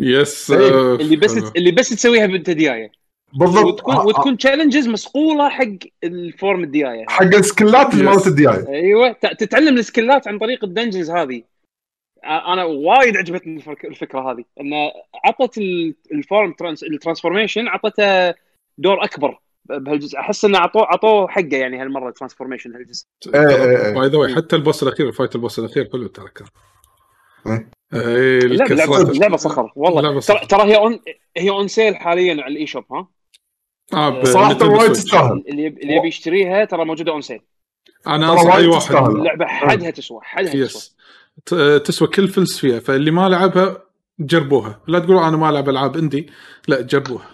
yes 0.00 0.50
اللي 0.50 1.16
بس. 1.16 1.36
اللي 1.56 1.70
بس 1.72 1.88
تسويها 1.88 2.26
بنت 2.26 2.50
دياية. 2.50 2.92
بالضبط. 3.38 3.64
وتكون 3.66 3.94
آه، 3.94 4.06
وتكون 4.06 4.36
challenges 4.36 4.88
مسقولة 4.88 5.48
حق 5.48 5.64
ال 6.04 6.16
form 6.16 6.64
الديايه 6.64 7.04
حق 7.08 7.22
السكلات 7.34 7.94
اللي. 7.94 8.04
مالت 8.04 8.26
الدياي 8.26 8.68
أيوه. 8.68 9.12
ت- 9.12 9.40
تتعلم 9.40 9.78
السكلات 9.78 10.28
عن 10.28 10.38
طريق 10.38 10.64
ال 10.64 10.69
dungeons 10.69 11.10
هذه. 11.10 11.42
آه، 12.24 12.52
أنا 12.52 12.64
وايد 12.64 13.16
عجبتني 13.16 13.56
الفك- 13.56 13.84
الفكرة 13.84 14.32
هذه. 14.32 14.44
انه 14.60 14.76
عطت 15.24 15.58
ال- 15.58 15.94
form 16.12 16.52
trans 16.52 16.82
ال 16.82 16.88
transformation 16.88 17.68
عطته 17.68 18.30
دور 18.78 19.04
أكبر 19.04 19.38
بهالجزء. 19.64 20.18
أحس 20.18 20.44
إنه 20.44 20.58
عطوه 20.58 20.82
عطوه 20.86 21.28
حقه 21.28 21.56
يعني 21.56 21.82
هالمرة 21.82 22.08
ال 22.08 22.12
transformation 22.12 22.74
هالجزء. 22.74 23.06
by 23.26 24.08
the 24.08 24.18
way 24.18 24.34
حتى 24.34 24.56
ال 24.56 24.61
boss 24.61 24.82
الأخير 24.82 25.12
fight 25.12 25.34
ال 25.34 25.39
boss 25.39 25.58
الأخير 25.58 25.88
حلو 25.92 26.06
ترى 26.06 26.28
كان 26.34 26.46
إيه. 27.46 27.70
إيه، 27.94 28.38
لعبه 28.40 28.64
الكسرات. 28.74 29.18
لعبه 29.18 29.36
صخر 29.36 29.72
والله. 29.76 30.20
ترى. 30.20 30.46
ترى 30.46 30.62
هي 30.62 30.76
on 30.76 31.00
هي 31.36 31.50
on 31.50 31.68
sale 31.68 31.96
حاليا 31.96 32.42
على 32.42 32.52
ال 32.52 32.66
eShop 32.66 32.84
ها؟ 32.92 33.08
آه 33.92 34.24
صراحة 34.24 34.52
ب 34.52 34.55
Nintendo 34.55 34.78
وايد. 34.78 34.92
تستاهل. 34.92 35.44
اللي 35.48 35.62
يب- 35.64 35.78
اللي 35.78 35.96
يبي 35.96 36.08
يشتريها 36.08 36.64
ترى 36.64 36.84
موجودة 36.84 37.12
on 37.12 37.20
sale 37.20 37.40
أنا 38.06 38.32
أنصح 38.32 38.54
أي 38.54 38.66
واحد. 38.66 38.96
اللعبة 39.10 39.46
حدها 39.46 39.90
تسوى 39.90 40.20
حدها 40.22 40.50
تسوى 40.52 40.60
yes 40.62 40.96
ت- 41.46 41.82
تسوى 41.86 42.08
كل 42.08 42.28
فلس 42.28 42.58
فيها 42.58 42.80
فاللي 42.80 43.10
ما 43.10 43.28
لعبها 43.28 43.82
جربوها 44.20 44.80
لا 44.86 44.98
تقولوا 44.98 45.28
أنا 45.28 45.36
ما 45.36 45.50
ألعب 45.50 45.68
ألعاب 45.68 45.96
indie 45.96 46.30
لا 46.68 46.80
جربوها 46.80 47.26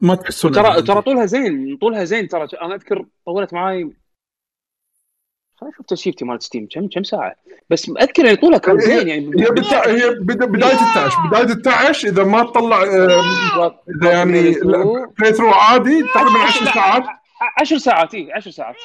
ما 0.00 0.14
تحسون 0.14 0.52
ترى 0.52 0.82
ترى. 0.82 1.02
طولها 1.02 1.26
زين 1.26 1.76
طولها 1.80 2.04
زين 2.04 2.28
ترى 2.28 2.48
أنا 2.62 2.74
أذكر 2.74 3.06
طولت 3.26 3.54
معاي 3.54 3.90
خليني 5.60 5.74
أشوف 5.74 5.86
save 5.86 6.11
تي 6.11 6.24
مالت 6.24 6.42
Steam 6.42 6.68
كم 6.70 6.88
كم 6.88 7.02
ساعة؟ 7.02 7.34
بس 7.70 7.90
اذكر 7.90 8.30
ان 8.30 8.34
طولها 8.34 8.58
كان 8.58 8.80
زين 8.80 9.08
يعني 9.08 9.30
هي 9.42 9.50
بتا... 9.50 9.90
هي 9.90 10.10
بدا... 10.10 10.46
بداية 10.46 10.72
ال 10.72 10.78
11 10.78 11.28
بداية 11.28 11.44
ال 11.44 11.68
11 11.68 12.08
إذا 12.08 12.24
ما 12.24 12.42
تطلع 12.42 12.82
آه، 12.82 13.80
إذا 13.96 14.12
يعني 14.12 14.52
playthrough 15.18 15.50
عادي 15.50 16.02
تقريبا 16.14 16.38
10 16.38 16.72
ساعات. 16.74 17.02
10 17.60 17.78
ساعات 17.78 18.14
اي 18.14 18.32
10 18.32 18.50
ساعات. 18.50 18.76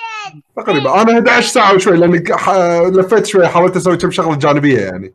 تقريبا. 0.56 1.02
أنا 1.02 1.14
11 1.14 1.48
ساعة 1.48 1.76
وشوي 1.76 1.98
لأني 1.98 2.24
ح... 2.32 2.50
لفيت 2.86 3.26
شوي 3.26 3.48
حاولت 3.48 3.76
أسوي 3.76 3.98
كم 3.98 4.12
شغلة 4.12 4.36
جانبية 4.36 4.80
يعني. 4.80 5.14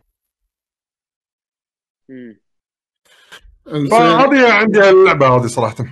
فهذه 3.91 4.53
عندي 4.53 4.91
اللعبة 4.91 5.29
هذه 5.29 5.47
صراحة. 5.47 5.85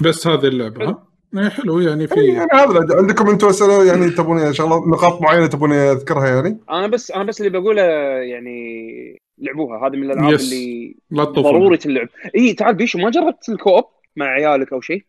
بس 0.00 0.26
هذه 0.26 0.46
اللعبة 0.46 0.88
ها؟ 0.88 1.09
حلو 1.48 1.80
يعني 1.80 2.06
في 2.06 2.20
يعني 2.26 2.48
هذا 2.52 2.96
عندكم 2.96 3.28
أنتم 3.28 3.48
أسئلة؟ 3.48 3.84
يعني 3.84 4.10
تبون 4.10 4.52
شغلات 4.52 4.82
نقاط 4.86 5.22
معينة 5.22 5.46
تبون 5.46 5.72
أذكرها 5.72 6.26
يعني؟ 6.28 6.58
أنا 6.70 6.86
بس 6.86 7.10
أنا 7.10 7.24
بس 7.24 7.40
اللي 7.40 7.60
بقوله 7.60 7.82
يعني 8.22 9.20
لعبوها. 9.38 9.86
هذه 9.88 9.96
من 9.96 10.10
الألعاب 10.10 10.32
yes. 10.32 10.52
اللي 10.52 10.96
لا 11.10 11.24
ضروري 11.24 11.76
تلعب. 11.76 12.08
إي 12.36 12.52
تعال 12.52 12.74
بيشو 12.74 12.98
ما 12.98 13.10
جربت 13.10 13.48
ال 13.48 13.54
co-op 13.54 13.84
مع 14.16 14.26
عيالك 14.26 14.72
أو 14.72 14.80
شيء؟ 14.80 15.04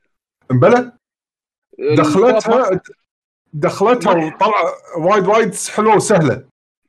ال 0.52 0.58
co-op 0.58 0.92
دخلتها 1.80 2.82
دخلتها 3.54 4.12
وطلع 4.12 4.54
وايد 4.98 5.28
وايد 5.28 5.54
حلوة 5.76 5.96
وسهلة. 5.96 6.44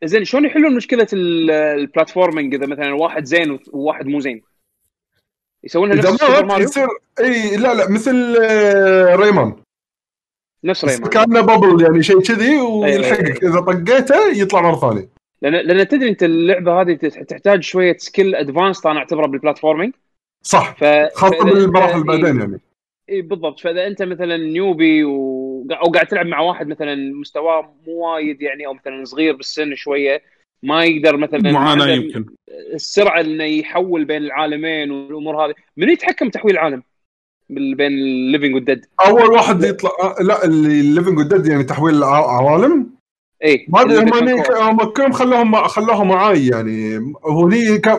زين 0.04 0.24
شلون 0.24 0.44
يحلون 0.44 0.76
مشكلة 0.76 1.06
ال- 1.12 1.50
ال 1.50 1.59
platforming 1.59 2.54
إذا 2.54 2.66
مثلا 2.66 2.94
واحد 2.94 3.24
زين 3.24 3.58
وواحد 3.72 4.06
مو 4.06 4.20
زين؟ 4.20 4.42
يسوونها 5.64 5.95
إذا 5.95 6.11
نفس 6.11 6.21
سوبر 6.21 6.40
ما 6.42 6.47
ماريو 6.49 6.64
يصير 6.64 6.88
إي 7.21 7.57
لا 7.57 7.75
لا 7.75 7.90
مثل 7.90 8.37
آه، 8.42 9.14
Rayman. 9.16 9.52
نفس 10.64 10.85
Rayman. 10.85 11.11
كأنه 11.11 11.40
bubble 11.40 11.82
يعني 11.83 12.02
شيء 12.02 12.21
كذي 12.21 12.59
أي- 12.59 12.61
أي- 12.61 12.64
ويلحقك 12.64 13.45
إذا 13.45 13.61
طقيته 13.61 14.28
يطلع 14.33 14.61
مرة 14.61 14.76
ثانية. 14.81 15.09
لأن 15.42 15.52
لأن 15.66 15.88
تدري 15.88 16.09
أنت 16.09 16.23
اللعبة 16.23 16.81
هذه 16.81 16.95
تح- 16.95 17.23
تحتاج 17.23 17.62
شوية 17.62 17.97
skill 17.99 18.35
advanced 18.35 18.87
أنا 18.87 18.99
اعتبره 18.99 19.26
بال 19.26 19.37
platforming 19.37 19.92
صح. 20.42 20.75
ف 20.78 20.85
خاصة 21.14 21.37
فإذا 21.37 21.45
من 21.45 21.52
أنت- 21.52 21.57
المراحل 21.57 21.99
إي. 21.99 22.02
بعدين 22.04 22.40
يعني. 22.40 22.61
اي 23.11 23.23
بالضبط. 23.23 23.61
فإذا 23.61 23.87
أنت 23.87 24.02
مثلا 24.02 24.37
newbie 24.37 25.04
و... 25.04 25.66
أو 25.71 25.90
قاعد 25.90 26.07
تلعب 26.07 26.26
مع 26.26 26.40
واحد 26.40 26.69
مثلا 26.69 26.95
مستواه 27.21 27.75
مو 27.87 27.92
وايد 27.92 28.42
يعني 28.42 28.66
أو 28.66 28.75
مثلا 28.75 29.04
صغير 29.04 29.37
بالسن 29.37 29.75
شوية 29.75 30.23
ما 30.62 30.85
يقدر 30.85 31.16
مثلا 31.16 31.52
معاناة 31.52 31.87
يمكن. 31.87 32.26
السرعة 32.75 33.21
إنه 33.21 33.45
يحول 33.45 34.04
بين 34.04 34.23
العالمين 34.23 34.90
والأمور 34.90 35.47
هذه. 35.47 35.54
من 35.76 35.88
يتحكم 35.88 36.28
تحويل 36.28 36.54
العالم 36.54 36.83
بين 37.50 37.92
ال 37.92 38.01
living 38.01 38.54
وال 38.54 38.65
dead 38.65 38.87
أول 39.07 39.31
واحد 39.31 39.64
يطلع 39.64 39.90
لا 40.21 40.45
اللي 40.45 40.95
living 40.94 41.18
و 41.18 41.24
dead 41.24 41.47
يعني 41.47 41.64
تحويل 41.64 41.95
العوالم 41.95 42.90
اي 43.45 43.66
ما 43.69 43.81
أدري 43.81 43.99
هم 44.61 44.85
كلهم 44.85 45.12
خلوهم 45.12 45.54
خلوهم 45.54 46.09
معاي 46.09 46.47
يعني. 46.47 47.12
هو 47.25 47.49
لي 47.49 47.78
كم 47.78 47.99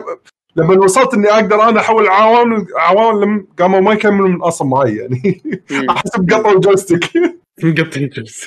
لما 0.56 0.84
وصلت 0.84 1.14
إني 1.14 1.28
أقدر 1.28 1.68
أنا 1.68 1.80
أحول 1.80 2.08
عوالم 2.08 2.66
عوالم 2.76 3.46
قاموا 3.58 3.80
ما 3.80 3.92
يكملوا 3.92 4.28
من 4.28 4.42
أصلا 4.42 4.68
معي 4.68 4.96
يعني. 4.96 5.42
مم. 5.70 5.90
أحسب 5.90 6.30
قطعوا 6.32 6.54
ال 6.54 6.59
joystick. 6.59 7.04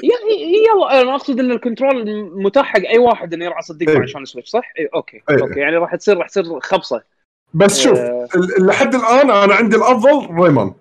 يا 0.04 0.18
يلا 0.74 1.02
أنا 1.02 1.16
أقصد 1.16 1.40
إن 1.40 1.52
ال 1.52 1.58
control 1.58 2.06
متاح 2.44 2.66
حق 2.66 2.80
أي 2.80 2.98
واحد 2.98 3.34
إنه 3.34 3.46
يرعى 3.46 3.62
صديق 3.62 3.90
إيه. 3.90 3.96
معه 3.98 4.04
عشان 4.04 4.22
ال 4.22 4.26
Switch 4.26 4.50
صح؟ 4.50 4.72
اي 4.80 4.90
okay 4.96 5.22
إيه. 5.30 5.42
okay 5.42 5.60
يعني 5.60 5.76
راح 5.78 5.96
تصير 5.96 6.18
راح 6.18 6.28
تصير 6.30 6.60
خبصة 6.60 7.04
بس 7.54 7.80
شوف 7.80 7.98
آه. 7.98 8.28
ال- 8.36 8.66
لحد 8.66 8.96
الآن 8.96 9.32
أنا 9.32 9.56
عندي 9.56 9.76
الأفضل 9.76 10.36
Rayman 10.44 10.74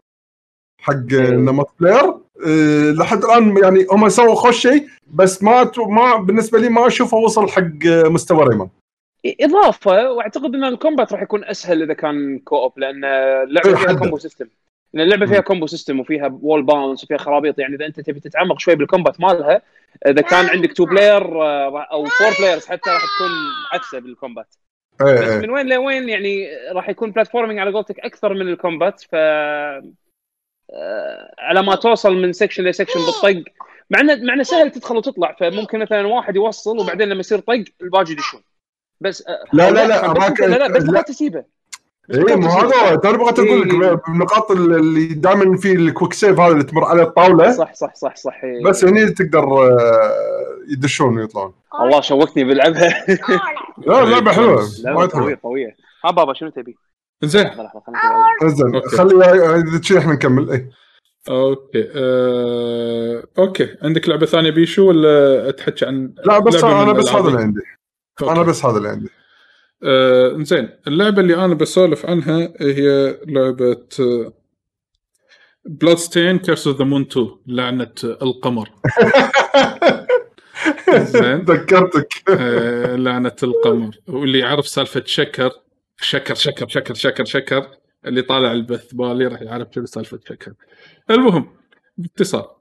حق 0.81 1.13
multiplayer 1.33 2.15
أه، 2.47 2.91
لحد 2.91 3.25
الآن 3.25 3.57
يعني 3.63 3.87
هم 3.91 4.09
سووا 4.09 4.35
خوش 4.35 4.59
شيء 4.63 4.87
بس 5.15 5.43
ما 5.43 5.71
ما 5.89 6.17
بالنسبة 6.17 6.59
لي 6.59 6.69
ما 6.69 6.87
أشوفه 6.87 7.17
وصل 7.17 7.49
حق 7.49 7.87
مستوى 7.87 8.45
Rayman 8.49 8.69
إضافة 9.41 10.11
وأعتقد 10.11 10.55
إن 10.55 10.65
ال 10.65 10.71
combat 10.71 11.13
راح 11.13 11.23
يكون 11.23 11.45
أسهل 11.45 11.83
إذا 11.83 11.95
كان 11.95 12.39
co-op 12.39 12.79
لأن 12.79 13.05
اللعبه 13.05 13.69
إيه، 13.69 13.75
فيها. 13.77 13.93
combo 13.93 14.19
system 14.19 14.47
لأن 14.93 15.05
اللعبة 15.05 15.27
فيها 15.27 15.41
combo 15.41 15.67
system 15.67 16.01
وفيها 16.01 16.39
wall 16.43 16.63
bounce 16.63 17.05
وفيها 17.05 17.17
خرابيط 17.19 17.59
يعني 17.59 17.75
إذا 17.77 17.87
أنت 17.87 18.01
تبي 18.01 18.21
تتعمق 18.21 18.59
شوي 18.61 18.75
بال 18.75 18.86
combat 18.86 19.21
مالها 19.21 19.63
إذا 20.07 20.23
كان 20.23 20.47
عندك 20.47 20.73
two 20.73 20.85
player 20.85 21.23
أو 21.93 22.05
four 22.05 22.29
players 22.41 22.67
حتى 22.67 22.91
راح 22.91 23.01
تكون 23.17 23.31
عكسة 23.73 23.99
بال 23.99 24.13
combat 24.13 24.55
إيه 25.01 25.15
بس 25.15 25.29
إيه. 25.29 25.39
من 25.39 25.51
وين 25.51 25.69
لوين 25.69 26.09
يعني 26.09 26.49
راح 26.73 26.89
يكون 26.89 27.11
platforming 27.11 27.59
على 27.59 27.73
قولتك 27.73 28.01
أكثر 28.01 28.35
من 28.35 28.49
ال 28.49 28.56
combat 28.56 29.01
ف 29.01 29.15
آه، 29.15 29.83
على 31.39 31.63
ما 31.63 31.75
توصل 31.75 32.15
من 32.15 32.33
section 32.33 32.65
ل 32.65 32.69
section 32.69 33.01
بالطق. 33.01 33.53
مع 33.91 34.01
انه 34.01 34.25
مع 34.25 34.35
إنه 34.35 34.43
سهل 34.43 34.71
تدخل 34.71 34.97
وتطلع 34.97 35.37
فممكن 35.41 35.79
مثلا 35.79 36.07
واحد 36.07 36.37
يوصل 36.37 36.79
وبعدين 36.79 37.09
لما 37.09 37.21
يصير 37.21 37.39
طق 37.39 37.65
الباقي 37.83 38.13
يدشون. 38.13 38.43
بس 39.01 39.29
آه، 39.29 39.45
لا، 39.53 39.71
لا، 39.71 39.87
لا، 39.87 40.13
بس 40.13 40.19
أراك- 40.21 40.41
لا 40.41 40.57
لا 40.57 40.69
بس 40.69 40.83
لا. 40.83 41.03
تسيبه. 41.03 41.41
بس 41.41 41.47
اي 42.15 42.25
تسيبه. 42.25 42.49
هذا 42.49 42.97
ترى 42.97 43.19
بغيت 43.19 43.39
أقول 43.39 43.61
لك 43.61 43.75
إيه. 43.75 44.01
النقاط 44.09 44.51
اللي 44.51 45.07
دائما 45.07 45.57
في 45.57 45.73
ال 45.73 45.79
quick 45.79 46.13
save 46.13 46.41
هذا 46.41 46.53
اللي 46.53 46.65
تمر 46.65 46.85
على 46.85 47.03
الطاولة 47.03 47.51
صح 47.51 47.75
صح 47.75 47.95
صح 47.95 48.17
صح 48.17 48.45
إيه. 48.45 48.65
بس 48.65 48.85
هني 48.85 49.11
تقدر 49.11 49.45
آه، 49.45 50.11
يدشون 50.69 51.19
ويطلعون 51.19 51.53
الله 51.81 52.01
شوقتني 52.01 52.45
بلعبها 52.45 53.05
لا 53.87 54.33
حلوة 54.33 54.69
لعبه 54.85 54.99
وايد 54.99 55.11
قويه 55.11 55.27
حلوة 55.27 55.39
قويه 55.43 55.77
ها 56.05 56.11
بابا 56.11 56.35
شنو 56.35 56.51
تبي؟ 56.51 56.77
زين 57.23 57.47
لحظة 57.47 57.63
لحظة 57.63 57.81
خليني 57.87 58.01
أشوف. 58.43 58.59
زين 58.59 58.75
okay. 58.75 58.97
خلي 58.97 59.25
إذا 59.55 59.83
شي 59.83 59.99
إحنا 59.99 60.13
نكمل 60.13 60.51
اي 60.51 60.71
okay 61.29 61.89
آه... 61.97 63.25
okay 63.39 63.77
عندك 63.83 64.09
لعبة 64.09 64.27
ثانية 64.27 64.51
بيشو 64.51 64.89
ولا 64.89 65.51
تحكي 65.51 65.87
عن 65.87 66.15
لا 66.25 66.39
بس 66.39 66.65
أنا 66.65 66.93
بس 66.93 67.09
هذا؟ 67.09 67.29
اللي 67.29 67.41
عندي. 67.41 67.61
أنا 68.23 68.43
بس 68.43 68.65
هذا 68.65 68.77
اللي 68.77 68.89
عندي 68.89 69.09
آه... 69.83 70.37
زين 70.39 70.69
اللعبة 70.87 71.21
اللي 71.23 71.45
أنا 71.45 71.55
بسولف 71.55 72.07
عنها 72.07 72.53
هي 72.61 73.19
لعبة 73.27 73.87
Bloodstained 75.65 76.39
Curse 76.39 76.67
of 76.67 76.79
the 76.79 76.85
Moon 76.85 77.03
2 77.03 77.29
لعنة 77.47 77.93
القمر. 78.05 78.71
زين 81.13 81.37
ذكرتك. 81.37 82.09
آه، 82.29 82.97
لعنة 82.97 83.37
القمر. 83.43 83.97
واللي 84.09 84.39
يعرف 84.39 84.69
سالفة 84.69 85.03
شكر 85.07 85.51
شكر 86.01 86.35
شكر 86.35 86.69
شكر 86.69 86.95
شكر 86.95 87.25
شكر 87.25 87.69
اللي 88.07 88.23
طالع 88.23 88.53
البث 88.53 88.95
بالي 88.95 89.27
راح 89.27 89.43
يعرف 89.43 89.69
شنو 89.75 89.87
سالفة 89.87 90.19
شكر. 90.29 90.53
المهم 91.11 91.49
باختصار 91.99 92.57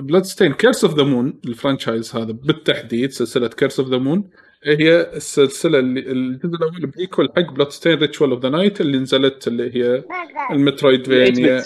Bloodstained 0.00 0.24
Curse 0.24 0.52
of 0.52 0.84
the 0.84 0.94
Moon 0.94 1.02
ال 1.02 1.40
franchise 1.44 2.16
هذا 2.16 2.32
بالتحديد 2.32 3.10
سلسلة 3.10 3.48
Curse 3.48 3.80
of 3.80 3.88
the 3.88 3.98
Moon 3.98 4.30
هي 4.64 5.10
السلسلة 5.16 5.78
اللي 5.78 6.00
الجزء 6.00 6.54
الأول 6.54 6.86
prequel 6.86 7.28
حق 7.36 7.52
Bloodstained 7.52 7.98
Ritual 7.98 8.30
of 8.30 8.42
the 8.42 8.48
Night 8.48 8.80
اللي 8.80 8.98
نزلت 8.98 9.48
اللي 9.48 9.76
هي 9.76 10.04
ال 10.50 10.58
Metroidvania. 10.58 11.62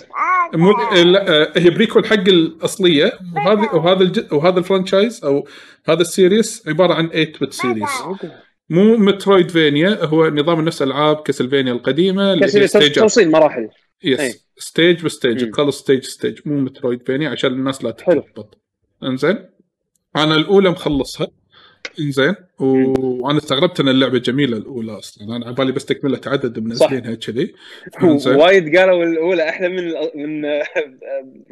مو 0.54 0.72
لا 0.94 1.52
هي 1.56 1.70
prequel 1.70 2.06
حق 2.06 2.28
الأصلية. 2.28 3.12
وهذا 3.36 3.72
وهذا 3.72 4.02
الج... 4.02 4.32
وهذا 4.32 4.58
ال 4.58 4.65
franchise 4.65 5.24
أو 5.24 5.48
هذا 5.84 6.00
ال 6.00 6.10
series 6.10 6.68
عبارة 6.68 6.94
عن 6.94 7.08
8 7.08 7.32
bit 7.40 7.52
series 7.52 8.02
مو 8.70 8.96
Metroidvania 8.96 10.04
هو 10.04 10.28
نظام 10.28 10.60
نفس 10.60 10.82
ألعاب 10.82 11.16
Castlevania 11.16 11.72
القديمة 11.72 12.32
اللي 12.32 12.44
هي 12.44 12.66
stage 12.66 12.92
توصيل 12.92 13.30
مراحل. 13.30 13.68
أي. 14.04 14.10
يس 14.10 14.46
stage 14.56 15.04
ب 15.04 15.11
stage. 15.11 15.50
تخلص 15.50 15.78
stage 15.78 16.02
stage 16.04 16.38
مو 16.44 16.60
Metroidvania 16.60 17.28
عشان 17.28 17.52
الناس 17.52 17.84
لا. 17.84 17.90
تتلخبط 17.90 18.58
إنزين؟ 19.02 19.48
أنا 20.16 20.36
الأولى 20.36 20.70
مخلصها. 20.70 21.26
إنزين 22.00 22.34
و- 22.58 23.24
وأنا 23.26 23.38
استغربت 23.38 23.80
إن 23.80 23.88
اللعبة 23.88 24.18
جميلة 24.18 24.56
الأولى 24.56 24.98
أصلا. 24.98 25.36
أنا 25.36 25.46
على 25.46 25.54
بالي 25.54 25.72
بس 25.72 25.84
تكملة 25.84 26.20
عدد 26.26 26.58
منزلينها 26.58 27.14
كذي. 27.14 27.54
وايد 28.26 28.76
قالوا 28.76 29.04
الأولى 29.04 29.48
أحلى 29.48 29.68
من 29.68 29.84
من 30.14 30.44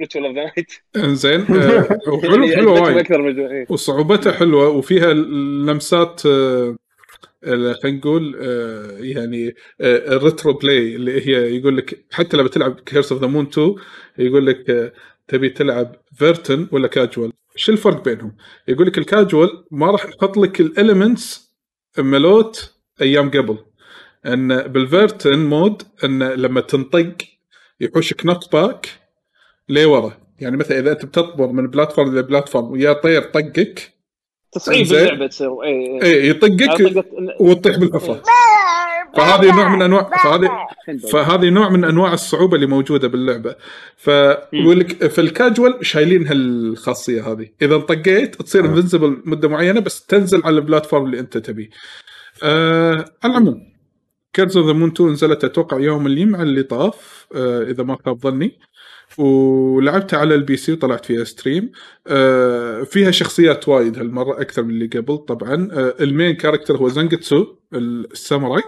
Ritual 0.01 0.25
of 0.27 0.35
the 0.37 0.43
Night 0.45 0.73
إنزين 0.97 1.41
آه، 1.41 1.99
وحلو 2.09 2.49
حلو 2.49 2.73
وايد. 2.85 2.97
أكثر 2.97 3.23
من 3.23 3.41
إيه. 3.41 3.67
وصعوبتها 3.69 4.33
حلوة 4.33 4.69
وفيها 4.69 5.13
لمسات 5.13 6.23
آه، 6.27 6.77
خلينا 7.45 7.99
نقول 7.99 8.37
آه، 8.43 8.97
يعني 9.01 9.55
ال 9.81 9.93
retro 9.93 10.53
play 10.53 10.95
اللي 10.97 11.27
هي 11.29 11.57
يقول 11.57 11.77
لك 11.77 12.05
حتى 12.11 12.37
لما 12.37 12.49
تلعب 12.49 12.81
Curse 12.81 13.13
of 13.13 13.21
the 13.21 13.27
Moon 13.27 13.47
2 13.47 13.75
يقول 14.19 14.47
لك 14.47 14.93
تبي 15.29 15.49
تلعب 15.49 15.97
veteran 16.17 16.67
ولا 16.73 16.89
كاجوال 16.89 17.33
شو 17.61 17.73
الفرق 17.73 18.05
بينهم؟ 18.05 18.37
يقول 18.69 18.87
لك 18.87 18.99
الكاجوال 18.99 19.65
ما 19.71 19.91
راح 19.91 20.05
يحط 20.05 20.37
لك 20.37 20.61
ال 20.61 20.71
elements 20.71 21.55
مالوت 21.99 22.75
أيام 23.01 23.31
قبل. 23.31 23.59
إن 24.27 24.63
بال 24.63 24.80
veteran 24.80 25.39
mode 25.39 25.83
إن 26.05 26.23
لما 26.23 26.61
تنطق 26.61 27.17
يحوشك 27.81 28.27
knock 28.27 28.53
back 28.53 28.89
لورا. 29.69 30.13
يعني 30.39 30.57
مثلا 30.57 30.79
إذا 30.79 30.93
أنت 30.93 31.05
بتطبر 31.05 31.47
من 31.47 31.67
platform 31.67 32.19
ل 32.19 32.25
platform 32.25 32.71
ويا 32.71 32.93
طير 32.93 33.23
طقك 33.23 33.93
تصعيد 34.53 34.87
زين. 34.87 34.99
اللعبة 34.99 35.27
تصير 35.27 35.63
اي 35.63 36.03
اي 36.03 36.23
اي 36.23 36.29
يطقك 36.29 37.05
وتطيح 37.41 37.77
بالحفرة. 37.77 38.23
فهذه 39.17 39.57
نوع 39.57 39.69
من 39.77 39.83
انواع 39.83 40.11
فهذه 40.25 40.51
فهذه 41.13 41.49
نوع 41.49 41.69
من 41.69 41.85
أنواع 41.85 42.13
الصعوبة 42.13 42.55
اللي 42.55 42.67
موجودة 42.67 43.09
باللعبة. 43.09 43.57
في 43.97 45.19
الكاجوال 45.19 45.87
شايلين 45.87 46.27
هالخاصية 46.27 47.33
هذه. 47.33 47.49
إذا 47.63 47.79
طقيت 47.79 48.43
تصير 48.43 48.65
invincible 48.65 49.23
مدة 49.25 49.49
معينة 49.49 49.81
بس 49.81 50.07
تنزل 50.07 50.43
على 50.45 50.57
ال 50.57 50.62
platform 50.62 51.07
اللي 51.07 51.21
أنت 51.21 51.39
تبيه. 51.39 51.71
آه 52.43 53.05
على 53.25 53.33
العموم 53.33 53.71
Curse 54.33 54.57
of 54.57 54.67
the 54.67 54.73
Moon 54.73 54.89
2 54.89 55.11
نزلت 55.11 55.45
أتوقع 55.45 55.81
يوم 55.81 56.07
الجمعه 56.07 56.43
اللي 56.43 56.63
طاف 56.63 57.27
آه 57.35 57.63
إذا 57.63 57.83
ما 57.83 57.97
خاب 58.07 58.19
ظني. 58.21 58.59
ولعبتها 59.19 60.19
على 60.19 60.35
ال 60.35 60.57
PC 60.57 60.73
وطلعت 60.73 61.05
فيها 61.05 61.25
stream 61.25 61.73
آه 62.07 62.83
فيها 62.83 63.11
شخصيات 63.11 63.69
وايد 63.69 63.99
هالمرة 63.99 64.41
أكثر 64.41 64.63
من 64.63 64.71
اللي 64.71 64.87
قبل 64.87 65.19
طبعا. 65.19 65.69
آه 65.73 65.95
ال 66.01 66.08
main 66.08 66.35
character 66.35 66.77
هو 66.77 66.89
زانجتسو 66.89 67.47
الساموراي. 67.75 68.63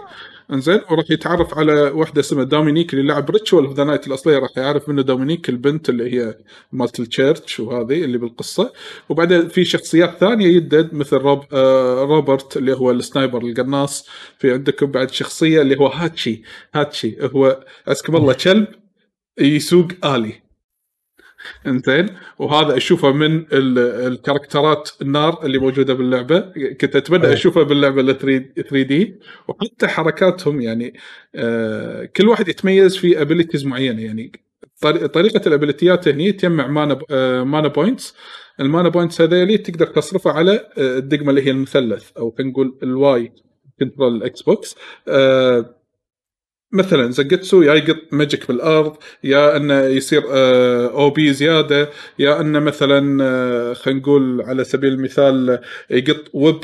انزين 0.51 0.81
وراح 0.91 1.11
يتعرف 1.11 1.57
على 1.57 1.73
واحدة 1.73 2.19
اسمها 2.21 2.43
دومينيك 2.43 2.93
اللي 2.93 3.07
لعب 3.07 3.29
Ritual 3.29 3.65
of 3.65 3.73
the 3.73 3.83
Night 3.83 4.07
الأصلية. 4.07 4.37
راح 4.39 4.49
يعرف 4.57 4.89
منه 4.89 5.01
دومينيك 5.01 5.49
البنت 5.49 5.89
اللي 5.89 6.13
هي 6.13 6.37
مالت 6.71 6.99
ال 6.99 7.08
church 7.08 7.59
وهذه 7.59 8.03
اللي 8.03 8.17
بالقصة. 8.17 8.73
وبعدين 9.09 9.47
في 9.47 9.65
شخصيات 9.65 10.17
ثانية 10.17 10.47
يدد 10.47 10.93
مثل 10.93 11.17
روب 11.17 11.43
آه 11.53 12.03
روبرت 12.03 12.57
اللي 12.57 12.73
هو 12.73 12.91
ال 12.91 12.98
sniper 12.98 13.41
القناص. 13.41 14.07
في 14.39 14.53
عندكم 14.53 14.85
بعد 14.85 15.11
شخصية 15.11 15.61
اللي 15.61 15.79
هو 15.79 15.87
هاتشي. 15.87 16.41
هاتشي 16.75 17.17
هو 17.21 17.65
عزكم 17.87 18.15
الله 18.15 18.33
كلب 18.33 18.67
يسوق 19.39 19.87
آلي. 20.05 20.42
انزين. 21.67 22.05
وهذا 22.39 22.77
أشوفه 22.77 23.11
من 23.11 23.35
ال- 23.37 23.79
ال 24.13 24.20
characterات 24.20 24.89
النار 25.01 25.45
اللي 25.45 25.57
موجودة 25.57 25.93
باللعبة. 25.93 26.39
كنت 26.81 26.95
أتمنى 26.95 27.27
أي. 27.27 27.33
اشوفها 27.33 27.63
باللعبة 27.63 28.01
ال 28.01 28.17
3D 28.17 29.19
وحتى 29.47 29.87
حركاتهم 29.87 30.61
يعني 30.61 30.93
آه 31.35 32.05
كل 32.05 32.27
واحد 32.29 32.47
يتميز 32.47 32.97
في 32.97 33.21
abilities 33.21 33.65
معينة. 33.65 34.01
يعني 34.01 34.31
طري- 34.81 35.07
طريقة 35.07 35.47
ال 35.47 35.54
abilityات 35.54 36.07
هني 36.07 36.31
تجمع 36.31 36.67
mana 36.67 36.99
آه 37.11 37.43
mana 37.43 37.67
points 37.67 38.15
ال 38.59 38.65
mana 38.65 38.89
points 38.89 39.21
هذيلي 39.21 39.57
تقدر 39.57 39.87
تصرفها 39.87 40.31
على 40.33 40.51
آه، 40.77 40.97
الدقمة 40.97 41.29
اللي 41.29 41.41
هي 41.47 41.51
المثلث 41.51 42.11
أو 42.17 42.31
خلينا 42.37 42.51
نقول 42.51 42.77
ال 42.83 43.31
Y 43.79 43.83
control 43.83 44.11
ال 44.11 44.15
Xbox 44.15 44.75
آه 45.07 45.75
مثلا 46.73 47.11
زقتسو 47.11 47.61
يا 47.61 47.73
يقط 47.73 47.97
magic 48.11 48.47
بالأرض 48.47 48.97
يا 49.23 49.57
أنه 49.57 49.79
يصير 49.79 50.23
آه، 50.31 50.87
أو 50.87 51.09
بي 51.09 51.33
زيادة 51.33 51.89
يا 52.19 52.41
أنه 52.41 52.59
مثلا 52.59 53.23
آه، 53.23 53.73
خلينا 53.73 53.99
نقول 53.99 54.41
على 54.41 54.63
سبيل 54.63 54.93
المثال 54.93 55.59
يقط 55.89 56.23
whip 56.33 56.59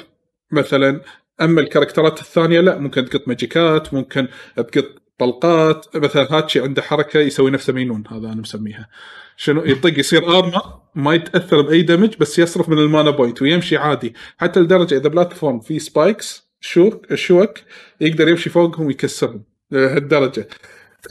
مثلا. 0.52 1.02
أما 1.41 1.62
ال 1.62 1.67
characterات 1.67 2.21
الثانية 2.22 2.60
لا 2.62 2.80
ممكن 2.80 3.06
تقط 3.06 3.28
magicات 3.27 3.93
ممكن 3.93 4.28
تقط 4.56 4.86
طلقات 5.19 5.86
مثلا 5.95 6.28
هاتشي 6.38 6.60
عنده 6.60 6.82
حركة 6.82 7.19
يسوي 7.19 7.52
نفسه 7.52 7.74
minion 7.73 8.03
هذا 8.08 8.28
أنا 8.28 8.41
مسميها. 8.41 8.89
شنو؟ 9.38 9.65
يطق 9.65 10.00
يصير 10.00 10.38
armor 10.39 10.62
ما 10.95 11.13
يتأثر 11.13 11.62
بأي 11.62 11.82
damage 11.82 12.15
بس 12.19 12.39
يصرف 12.39 12.69
من 12.69 12.78
ال 12.77 12.84
mana 12.84 13.10
point 13.12 13.41
ويمشي 13.41 13.78
عادي. 13.78 14.13
حتى 14.38 14.60
لدرجة 14.60 14.98
إذا 14.98 15.10
platform 15.10 15.60
في 15.60 15.80
spikes 15.79 16.49
شوك 16.62 17.15
شوك 17.15 17.60
يقدر 18.02 18.28
يمشي 18.28 18.50
فوقهم 18.50 18.86
ويكسرهم. 18.86 19.48
لهالدرجة. 19.71 20.47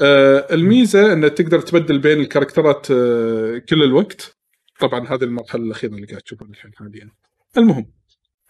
آه 0.03 0.47
الميزة 0.53 1.13
انه 1.13 1.29
تقدر 1.29 1.61
تبدل 1.61 1.99
بين 1.99 2.21
ال 2.21 2.27
characterات 2.27 2.91
آه 2.91 3.59
كل 3.59 3.83
الوقت. 3.83 4.37
طبعا 4.81 5.09
هذه 5.09 5.25
المرحلة 5.25 5.63
الأخيرة 5.63 5.95
اللي 5.95 6.07
قاعد 6.07 6.21
تشوفها 6.21 6.49
الحين 6.49 6.73
حاليا. 6.75 7.11
المهم 7.59 7.93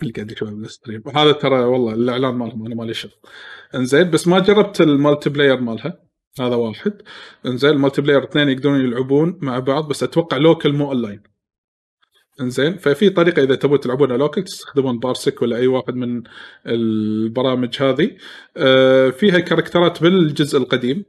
اللي 0.03 0.13
قاعد 0.13 0.31
يشوفها 0.31 0.55
بال 0.55 0.67
stream 0.67 1.03
هذا 1.17 1.33
ترى 1.33 1.59
والله 1.59 1.95
الإعلان 1.95 2.35
مالهم 2.35 2.67
أنا 2.67 2.75
مالي 2.75 2.95
شغل. 2.95 3.13
إنزين 3.75 4.11
بس 4.11 4.29
ما 4.29 4.39
جربت 4.39 4.81
ال 4.81 5.31
multiplayer 5.31 5.61
مالها. 5.61 6.01
هذا 6.41 6.55
واحد. 6.55 7.03
إنزين 7.47 7.71
ال 7.71 8.03
multiplayer 8.03 8.25
اثنين 8.25 8.49
يقدرون 8.49 8.81
يلعبون 8.81 9.39
مع 9.43 9.59
بعض 9.59 9.89
بس 9.89 10.03
أتوقع 10.03 10.37
local 10.37 10.73
مو 10.73 10.89
أونلاين. 10.89 11.23
إنزين. 12.41 12.77
ففي 12.77 13.11
طريقة 13.11 13.43
إذا 13.43 13.55
تبون 13.55 13.81
تلعبونها 13.81 14.17
local 14.17 14.45
تستخدمون 14.45 14.99
Parsec 14.99 15.43
ولا 15.43 15.57
أي 15.57 15.67
واحد 15.67 15.95
من 15.95 16.23
البرامج 16.67 17.83
هذه. 17.83 18.11
آه، 18.57 19.11
فيها 19.11 19.39
characterات 19.39 20.03
بالجزء 20.03 20.59
القديم 20.59 21.05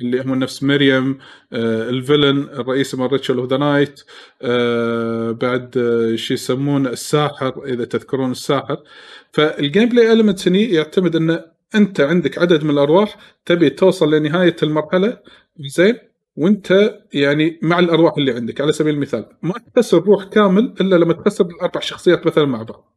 اللي 0.00 0.20
هم 0.22 0.34
نفس 0.34 0.62
Miriam 0.62 1.18
آه، 1.52 1.90
ال 1.90 1.96
villain 1.96 2.42
الرئيس 2.42 2.94
مال 2.94 3.12
Ritual 3.12 3.36
of 3.38 3.50
the 3.50 3.56
Night 3.56 4.00
بعد 5.40 5.78
آه، 5.78 6.16
شو 6.16 6.34
يسمونه 6.34 6.90
الساحر 6.90 7.64
إذا 7.66 7.84
تذكرون 7.84 8.30
الساحر. 8.30 8.76
فال 9.32 9.88
gameplay 9.88 10.12
elements 10.12 10.48
هني 10.48 10.64
يعتمد 10.64 11.16
إن 11.16 11.40
أنت 11.74 12.00
عندك 12.00 12.38
عدد 12.38 12.64
من 12.64 12.70
الأرواح 12.70 13.16
تبي 13.46 13.70
توصل 13.70 14.14
لنهاية 14.14 14.56
المرحلة. 14.62 15.18
زين. 15.60 16.13
وانت 16.36 17.00
يعني 17.12 17.58
مع 17.62 17.78
الأرواح 17.78 18.14
اللي 18.18 18.32
عندك 18.32 18.60
على 18.60 18.72
سبيل 18.72 18.94
المثال 18.94 19.26
ما 19.42 19.54
تخسر 19.74 19.98
روح 19.98 20.24
كامل 20.24 20.74
إلا 20.80 20.96
لما 20.96 21.12
تخسر 21.12 21.46
الأربع 21.46 21.80
شخصيات 21.80 22.26
مثلا 22.26 22.44
مع 22.44 22.62
بعض. 22.62 22.94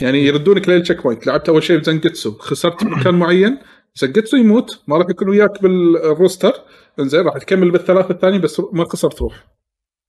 يعني 0.00 0.18
يردونك 0.18 0.68
لل 0.68 1.02
checkpoint 1.02 1.26
لعبت 1.26 1.48
أول 1.48 1.62
شيء 1.62 1.78
بزنجتسو. 1.78 2.32
خسرت 2.32 2.84
مكان 2.84 3.14
معين 3.14 3.58
زنجتسو 3.94 4.36
يموت 4.36 4.82
ما 4.88 4.96
راح 4.96 5.06
يكون 5.10 5.28
وياك 5.28 5.62
بال 5.62 5.82
roster. 5.82 6.52
إنزين 7.00 7.20
راح 7.20 7.38
تكمل 7.38 7.70
بالثلاثة 7.70 8.10
الثانيين 8.10 8.40
بس 8.40 8.62
ما 8.72 8.84
خسرت 8.84 9.22
روح. 9.22 9.46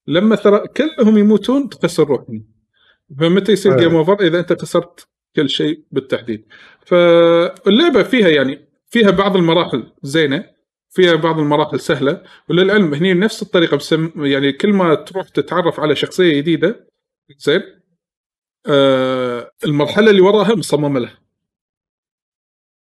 لما 0.07 0.35
ترى 0.35 0.67
كلهم 0.67 1.17
يموتون 1.17 1.69
تخسر 1.69 2.03
روح 2.03 2.25
فمتى 3.19 3.51
يصير. 3.51 3.77
جيم 3.77 3.95
اوفر 3.95 4.21
إذا 4.21 4.39
أنت 4.39 4.61
خسرت 4.61 5.07
كل 5.35 5.49
شيء 5.49 5.83
بالتحديد. 5.91 6.45
فاللعبة 6.85 8.03
فيها 8.03 8.27
يعني 8.27 8.69
فيها 8.89 9.11
بعض 9.11 9.35
المراحل 9.35 9.91
زينة. 10.03 10.58
فيها 10.89 11.15
بعض 11.15 11.39
المراحل 11.39 11.79
سهلة 11.79 12.23
وللعلم 12.49 12.93
هني 12.93 13.13
نفس 13.13 13.41
الطريقة 13.41 13.77
بسم 13.77 14.11
يعني 14.25 14.51
كل 14.51 14.73
ما 14.73 14.95
تروح 14.95 15.29
تتعرف 15.29 15.79
على 15.79 15.95
شخصية 15.95 16.37
جديدة 16.37 16.87
زين؟ 17.37 17.61
آه 18.65 19.51
المرحلة 19.65 20.09
اللي 20.09 20.21
وراها 20.21 20.55
مصممة 20.55 20.99
له. 20.99 21.17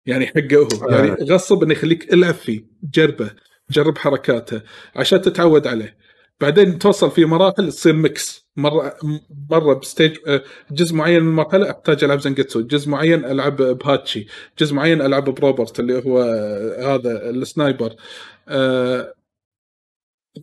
يعني 0.06 0.26
حقه 0.26 0.56
هو. 0.56 0.88
آه. 0.88 0.94
يعني 0.94 1.10
غصب 1.10 1.62
إنه 1.62 1.72
يخليك 1.72 2.12
العب 2.12 2.34
فيه 2.34 2.64
جربه 2.82 3.30
جرب 3.70 3.98
حركاته 3.98 4.62
عشان 4.96 5.20
تتعود 5.22 5.66
عليه. 5.66 5.96
بعدين 6.42 6.78
توصل 6.78 7.10
في 7.10 7.24
مراحل 7.24 7.72
تصير 7.72 7.92
mix 7.92 8.46
مره 8.56 8.96
مرة 9.50 9.74
ب 9.74 9.81
stage 9.81 10.16
آه، 10.26 10.42
جزء 10.70 10.94
معين 10.94 11.22
من 11.22 11.28
المرحلة 11.28 11.70
أحتاج 11.70 12.04
ألعب 12.04 12.20
زنجتسو 12.20 12.60
جزء 12.60 12.90
معين 12.90 13.24
ألعب 13.24 13.56
بهاتشي 13.56 14.26
جزء 14.58 14.74
معين 14.74 15.02
ألعب 15.02 15.24
بروبرت 15.24 15.80
اللي 15.80 16.04
هو 16.06 16.22
آه، 16.22 16.94
هذا 16.94 17.30
ال 17.30 17.38
sniper. 17.38 17.96
آه 18.48 19.14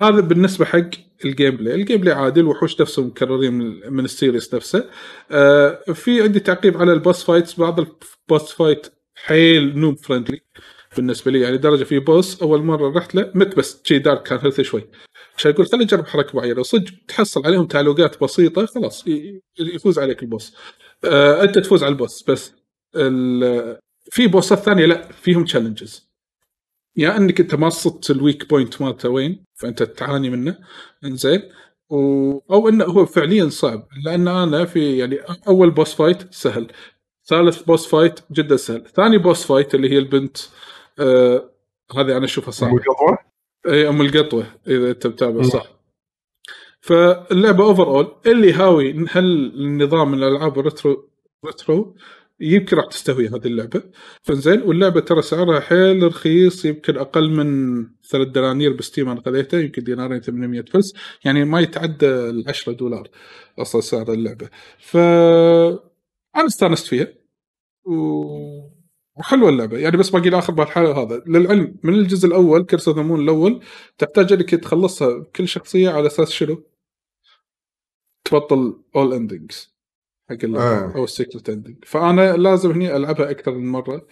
هذا 0.01 0.19
بالنسبة 0.19 0.65
حق 0.65 0.89
ال 1.25 1.55
gameplay، 1.57 1.75
ال 1.75 2.01
gameplay 2.01 2.13
عادي 2.15 2.39
الوحوش 2.39 2.81
نفسهم 2.81 3.07
مكررين 3.07 3.53
من, 3.93 4.05
ال 4.05 4.12
series 4.12 4.53
نفسه. 4.55 4.89
آه 5.31 5.83
في 5.93 6.21
عندي 6.21 6.39
تعقيب 6.39 6.77
على 6.77 6.93
ال 6.93 6.99
boss 6.99 7.23
fights. 7.23 7.59
بعض 7.59 7.79
ال 7.79 7.94
boss 7.94 8.51
fight 8.53 8.87
حيل 9.15 9.79
noob 9.79 9.97
friendly 9.97 10.41
بالنسبة 10.97 11.31
لي 11.31 11.41
يعني 11.41 11.57
درجة 11.57 11.83
في 11.83 11.99
boss 11.99 12.41
أول 12.41 12.63
مرة 12.63 12.97
رحت 12.97 13.15
له 13.15 13.31
مت 13.35 13.57
بس 13.57 13.81
شي 13.83 13.99
دارك 13.99 14.23
كان 14.23 14.39
health 14.39 14.61
شوي. 14.61 14.83
عشان 15.39 15.51
يقول 15.51 15.67
خليني 15.67 15.85
اجرب 15.85 16.07
حركة 16.07 16.37
معينة. 16.37 16.59
وصدق 16.59 16.91
تحصل 17.07 17.45
عليهم 17.45 17.65
تعليقات 17.67 18.23
بسيطة 18.23 18.65
خلاص 18.65 19.05
يفوز 19.59 19.99
عليك 19.99 20.23
ال 20.23 20.29
boss. 20.29 20.55
آه 21.03 21.43
أنت 21.43 21.59
تفوز 21.59 21.83
على 21.83 21.91
ال 21.91 21.98
boss 21.98 22.23
بس 22.29 22.53
في 24.11 24.27
bossات 24.27 24.59
ثانية 24.59 24.85
لا 24.85 25.11
فيهم 25.11 25.45
challenges 25.45 26.09
يا 26.95 27.17
إنك 27.17 27.39
أنت 27.39 27.55
ما 27.55 27.69
صدت 27.69 28.11
ال 28.11 28.19
weak 28.19 28.49
point 28.49 28.81
مالته 28.81 29.09
وين 29.09 29.45
فأنت 29.55 29.83
تعاني 29.83 30.29
منه. 30.29 30.57
إنزين. 31.05 31.41
و... 31.89 32.31
أو 32.51 32.69
إنه 32.69 32.85
هو 32.85 33.05
فعليا 33.05 33.49
صعب 33.49 33.87
لأن 34.05 34.27
أنا 34.27 34.65
في 34.65 34.97
يعني 34.97 35.19
أول 35.47 35.71
boss 35.71 35.93
fight 35.93 36.33
سهل 36.33 36.67
ثالث 37.27 37.61
boss 37.61 37.87
fight 37.87 38.19
جدا 38.31 38.55
سهل 38.57 38.85
ثاني 38.95 39.17
boss 39.17 39.45
fight 39.45 39.75
اللي 39.75 39.89
هي 39.91 39.97
البنت 39.97 40.37
آه 40.99 41.49
هذه 41.95 42.17
أنا 42.17 42.25
أشوفها 42.25 42.51
صعبة. 42.51 42.71
اي 43.67 43.89
ام 43.89 44.01
القطوة 44.01 44.45
اذا 44.67 44.89
انت 44.89 45.07
متابع 45.07 45.41
صح. 45.41 45.79
فاللعبة 46.81 47.63
overall 47.63 48.15
اللي 48.25 48.53
هاوي 48.53 49.05
هالنظام 49.09 50.11
من 50.11 50.17
الألعاب 50.17 50.59
ال 50.59 50.67
retro 50.67 51.09
retro 51.45 51.95
يمكن 52.39 52.77
راح 52.77 52.85
تستهوي 52.85 53.27
هذه 53.27 53.45
اللعبة. 53.45 53.83
فزين 54.23 54.61
واللعبة 54.61 54.99
ترى 54.99 55.21
سعرها 55.21 55.59
حيل 55.59 56.03
رخيص 56.03 56.65
يمكن 56.65 56.97
أقل 56.97 57.29
من 57.29 57.83
ثلاث 58.09 58.27
دنانير 58.27 58.73
ب 58.73 58.79
Steam 58.79 59.09
أنا 59.09 59.21
خذيته 59.25 59.59
يمكن 59.59 59.83
دينارين 59.83 60.21
800 60.21 60.61
فلس 60.61 60.93
يعني 61.25 61.45
ما 61.45 61.59
يتعدى 61.59 62.07
ال 62.07 62.43
10 62.47 62.73
دولار 62.73 63.07
أصلا 63.59 63.81
سعر 63.81 64.13
اللعبة. 64.13 64.49
ف 64.79 64.97
أنا 66.35 66.45
استانست 66.47 66.87
فيها 66.87 67.07
و... 67.85 68.78
وحلوه 69.19 69.49
اللعبة. 69.49 69.77
يعني 69.77 69.97
بس 69.97 70.09
باقي 70.09 70.29
لي 70.29 70.39
اخر 70.39 70.53
مرحله 70.53 71.03
هذا. 71.03 71.23
للعلم 71.27 71.75
من 71.83 71.93
الجزء 71.93 72.27
الأول 72.27 72.65
Curse 72.65 72.89
of 72.89 72.94
the 72.94 73.01
Moon 73.01 73.19
الأول 73.21 73.61
تحتاج 73.97 74.33
إنك 74.33 74.49
تخلصها 74.49 75.17
بكل 75.17 75.47
شخصية 75.47 75.89
على 75.89 76.07
أساس 76.07 76.29
شنو؟ 76.31 76.63
تبطل 78.25 78.81
اول 78.95 79.13
endings 79.13 79.73
حق 80.29 80.37
آه. 80.45 80.93
أو 80.95 81.03
ال 81.03 81.10
secret 81.10 81.49
ending 81.49 81.75
فأنا 81.85 82.37
لازم 82.37 82.71
هني 82.71 82.95
ألعبها 82.95 83.31
أكثر 83.31 83.51
من 83.51 83.71
مرة 83.71 84.07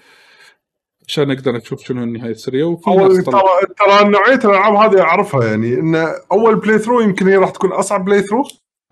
عشان 1.08 1.32
أقدر 1.32 1.58
أشوف 1.58 1.84
شنو 1.84 2.04
النهاية 2.04 2.32
السريه 2.32 2.64
وفي 2.64 2.88
أول 2.88 3.24
ترى 3.24 3.42
ترى 3.78 4.10
نوعية 4.10 4.36
الألعاب 4.36 4.74
هذه 4.74 5.02
أعرفها 5.02 5.46
يعني 5.46 5.74
إن 5.74 5.96
أول 6.32 6.56
playthrough 6.56 7.00
يمكن 7.02 7.28
هي 7.28 7.36
راح 7.36 7.50
تكون 7.50 7.72
أصعب 7.72 8.06
playthrough 8.06 8.44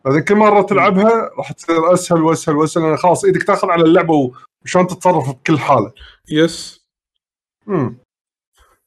بعدين 0.06 0.22
كل 0.22 0.36
مرة 0.36 0.62
تلعبها 0.62 1.32
راح 1.38 1.52
تصير 1.52 1.94
أسهل 1.94 2.22
وأسهل 2.22 2.56
وأسهل. 2.56 2.84
لأن 2.84 2.98
خلاص 2.98 3.26
إيدك 3.26 3.44
تاخذ 3.44 3.70
على 3.70 3.84
اللعبة 3.84 4.32
وشلون 4.66 4.88
تتصرف 4.88 5.30
بكل 5.30 5.60
حالة. 5.60 5.92
yes. 6.32 6.86
امم 7.68 7.98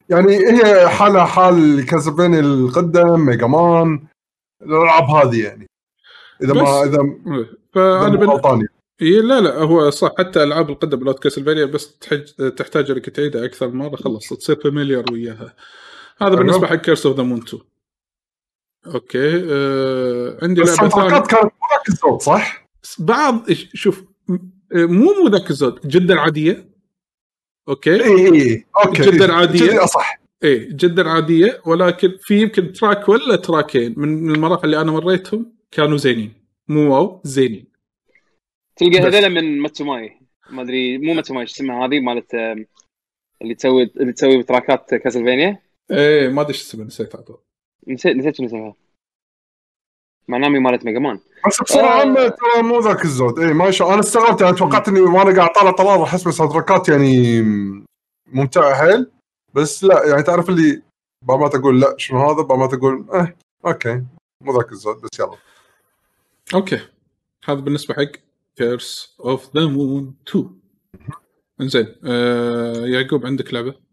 يعني 0.09 0.37
هي 0.37 0.89
حالها 0.89 1.25
حال 1.25 1.87
Castlevania 1.87 2.41
القدم 2.41 3.21
Mega 3.21 3.47
Man 3.47 4.07
الألعاب 4.63 5.05
هذه 5.05 5.45
يعني. 5.45 5.67
إذا 6.43 6.55
ما 6.55 6.83
اذا 6.83 6.99
فأنا 7.75 8.07
أنا 8.07 8.17
بن... 8.17 8.67
إيه 9.03 9.21
لا 9.21 9.41
لا 9.41 9.59
هو 9.59 9.91
صح. 9.91 10.13
حتى 10.19 10.43
ألعاب 10.43 10.71
القدم 10.71 10.99
مالت 10.99 11.23
Castlevania 11.23 11.65
بس 11.65 11.99
تحج... 11.99 12.55
تحتاج 12.57 12.91
إنك 12.91 13.11
تعيدها 13.11 13.45
أكثر 13.45 13.69
مرة. 13.69 13.97
خلص 13.97 14.29
تصير 14.29 14.57
familiar 14.57 15.05
وياها. 15.13 15.55
هذا 16.19 16.31
أيوة. 16.31 16.37
بالنسبة 16.37 16.67
حق 16.67 16.75
Curse 16.75 17.07
of 17.07 17.17
the 17.17 17.23
Moon 17.23 17.39
2 17.39 17.63
okay 18.95 19.43
آه... 19.53 20.39
عندي 20.43 20.61
بس 20.63 20.79
لعبة 20.79 20.89
ثانية. 20.89 21.09
كانت 21.09 21.35
مو 21.45 21.51
ذاك 21.73 21.89
الزود 21.89 22.23
صح؟ 22.23 22.69
بعض 22.99 23.51
إيش- 23.51 23.69
شوف 23.75 24.05
م- 24.29 24.39
مو 24.75 25.15
مو 25.23 25.29
ذاك 25.29 25.51
الزود 25.51 25.81
جدا 25.89 26.21
عادية. 26.21 26.69
okay؟ 27.69 28.05
اي 28.05 28.33
اي 28.33 28.65
okay. 28.87 29.03
جداً 29.03 29.25
إيه. 29.27 29.33
عادية. 29.33 29.67
جداً 29.67 29.85
اصح 29.85 30.21
إيه 30.45 30.69
جدا 30.73 31.09
عادية 31.09 31.61
ولكن 31.67 32.13
في 32.21 32.43
يمكن 32.43 32.73
track 32.73 33.09
ولا 33.09 33.37
تراكين. 33.37 33.95
من 33.97 34.35
المراحل 34.35 34.65
اللي 34.65 34.81
أنا 34.81 34.93
مريتهم 34.93 35.53
كانوا 35.71 35.97
زينين. 35.97 36.33
مو 36.69 36.95
واو 36.95 37.21
زينين. 37.25 37.67
تلقى. 38.77 38.99
هذول 38.99 39.31
من 39.31 39.59
ماتسوماي. 39.59 40.21
ما 40.51 40.63
أدري 40.63 40.99
مو 40.99 41.15
ماتسوماي 41.15 41.47
شو 41.47 41.55
اسمها 41.55 41.87
هذه؟ 41.87 42.01
مالت 42.01 42.35
اللي 43.43 43.55
تسوي 43.55 43.91
اللي 44.01 44.13
تسوي 44.13 44.43
تراكات 44.43 44.95
كاسلفينيا. 44.95 45.63
إيه 45.91 46.29
ما 46.29 46.43
أدري 46.43 46.53
شو 46.53 46.61
اسمه 46.63 46.85
نسيت 46.85 47.17
عطوا 47.17 47.37
نسيت 47.87 48.17
نسيت 48.17 48.37
شنو 48.37 48.47
اسمها. 48.47 48.75
مع 50.29 50.39
نامي 50.39 50.59
مالت 50.59 50.85
ميجا 50.85 50.99
مان. 50.99 51.21
بس 51.47 51.63
بصراحة 51.63 51.95
آه. 51.95 52.01
عامه 52.01 52.29
ترى 52.29 52.63
مو 52.63 52.81
ذاك 52.81 53.05
الزود. 53.05 53.39
اي 53.39 53.53
ما 53.53 53.71
شاء 53.71 53.93
أنا 53.93 54.01
استغربت 54.01 54.43
أنا 54.43 54.57
توقعت 54.57 54.89
إني 54.89 55.01
وأنا 55.01 55.37
قاعد 55.37 55.53
طالع 55.53 55.71
طلال 55.71 56.01
راح 56.01 56.15
أسمع 56.15 56.33
ساوند 56.33 56.53
تراكات 56.53 56.89
يعني 56.89 57.43
ممتعة 58.27 58.75
حيل. 58.75 59.11
بس 59.55 59.85
لا 59.85 60.07
يعني 60.07 60.23
تعرف 60.23 60.49
اللي 60.49 60.83
بعض 61.25 61.41
ما 61.41 61.49
تقول 61.49 61.81
لا 61.81 61.95
شنو 61.99 62.31
هذا؟ 62.31 62.43
بعض 62.43 62.59
ما 62.59 62.67
تقول 62.67 63.07
آه 63.13 63.35
أوكي 63.67 64.03
مو 64.45 64.59
ذاك 64.59 64.73
الزود 64.73 64.97
بس 65.01 65.19
يلا. 65.19 65.37
okay. 66.55 66.81
هذا 67.45 67.61
بالنسبة 67.61 67.95
حق 67.95 68.13
Curse 68.57 69.17
of 69.21 69.57
the 69.57 69.67
Moon 69.67 70.15
2 70.29 70.61
إنزين 71.61 71.95
آه 72.05 72.87
يعقوب 72.87 73.27
عندك 73.27 73.55
لعبة؟ 73.55 73.88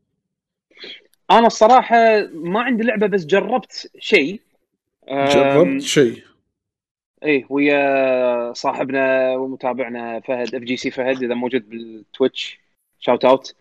أنا 1.32 1.48
الصراحة 1.48 1.98
ما 2.34 2.62
عندي 2.62 2.84
لعبة 2.84 3.08
بس 3.08 3.26
جربت 3.26 3.92
شيء. 4.00 4.42
جربت 5.10 5.82
شيء. 5.82 6.24
إيه 7.24 7.46
ويا 7.50 8.54
صاحبنا 8.54 9.36
ومتابعنا 9.36 10.20
فهد 10.20 10.56
FGC 10.56 10.92
فهد 10.92 11.24
إذا 11.24 11.34
موجود 11.34 11.70
بال 11.70 11.90
Twitch. 11.90 12.60
shout 13.00 13.26
out 13.26 13.56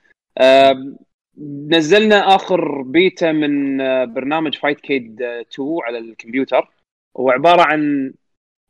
نزلنا 1.68 2.35
آخر 2.35 2.83
بيتا 2.83 3.33
من 3.33 3.81
آه، 3.81 4.05
برنامج 4.05 4.59
Fightcade 4.58 5.22
2 5.22 5.79
على 5.83 5.98
الكمبيوتر. 5.98 6.70
هو 7.16 7.31
عبارة 7.31 7.62
عن 7.62 8.12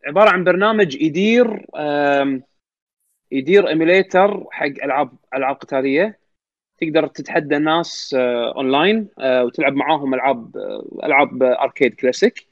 عبارة 0.06 0.30
عن 0.30 0.44
برنامج 0.44 0.94
يدير 0.94 1.66
يدير 3.30 3.68
emulator 3.68 4.46
حق 4.50 4.66
ألعاب 4.66 5.10
ألعاب 5.34 5.56
قتالية. 5.56 6.18
تقدر 6.80 7.06
تتحدى 7.06 7.56
الناس 7.56 8.16
آه، 8.18 8.54
اونلاين 8.56 9.08
آه، 9.20 9.44
وتلعب 9.44 9.74
معاهم 9.74 10.14
ألعاب 10.14 10.56
آه، 10.56 11.06
ألعاب 11.06 11.42
arcade 11.42 11.94
classic 11.94 12.46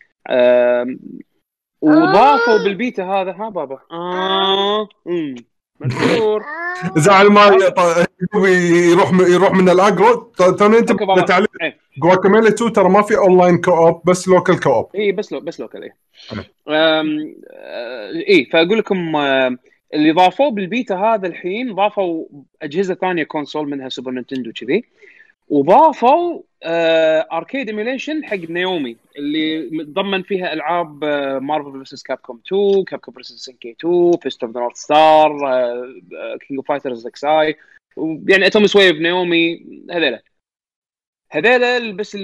وضافوا 1.83 2.65
بالبيتا 2.65 3.03
هذا 3.05 3.31
ها 3.31 3.49
بابا؟ 3.49 3.79
آه. 3.93 4.89
امم 5.07 5.35
مشهور. 5.81 6.43
زعل 6.97 7.27
ما 7.27 7.47
يروح 8.35 9.13
يروح 9.29 9.53
من 9.53 9.69
ال 9.69 9.79
aggro 9.79 10.33
توني 10.59 10.79
أنت. 10.79 10.93
تعليق 11.29 11.51
إيه. 11.63 11.79
Guacamelee 12.03 12.49
2 12.49 12.73
ترى 12.73 12.89
ما 12.89 13.03
في 13.03 13.19
online 13.19 13.59
co-op 13.61 14.03
بس 14.05 14.29
local 14.29 14.61
co-op 14.61 14.89
اي 14.95 15.13
بس 15.13 15.33
لو 15.33 15.41
بس 15.41 15.61
local 15.61 15.83
اي 15.83 15.93
آه، 16.69 17.05
اي 18.29 18.49
فأقول 18.53 18.79
لكم 18.79 19.17
آه، 19.17 19.57
اللي 19.95 20.13
ضافوه 20.13 20.51
بالبيتا 20.51 20.95
هذا 20.95 21.27
الحين 21.27 21.75
ضافوا 21.75 22.25
أجهزة 22.63 22.95
ثانية 22.95 23.25
console 23.25 23.71
منها 23.71 23.89
Super 23.89 24.11
Nintendo 24.11 24.53
كذي. 24.53 24.85
وضافوا 25.49 26.43
آه، 26.63 27.29
arcade 27.33 27.69
emulation 27.69 28.25
حق 28.25 28.37
Naomi 28.37 28.97
اللي 29.17 29.71
متضمن 29.71 30.23
فيها 30.23 30.53
ألعاب 30.53 31.05
Marvel 31.43 31.85
vs 31.85 32.03
Capcom 32.05 32.41
2 32.47 32.85
Capcom 32.85 33.15
vs 33.15 33.23
SNK 33.23 33.71
2 33.71 34.13
Fist 34.23 34.45
of 34.45 34.53
the 34.55 34.61
North 34.61 34.77
Star 34.77 35.39
King 36.41 36.59
of 36.59 36.69
Fighters 36.69 37.07
XI 37.07 37.57
يعني 38.29 38.47
Atomiswave 38.47 38.97
Naomi 38.97 39.67
هذيلا. 39.91 40.23
هذيلا 41.31 41.93
بس 41.93 42.17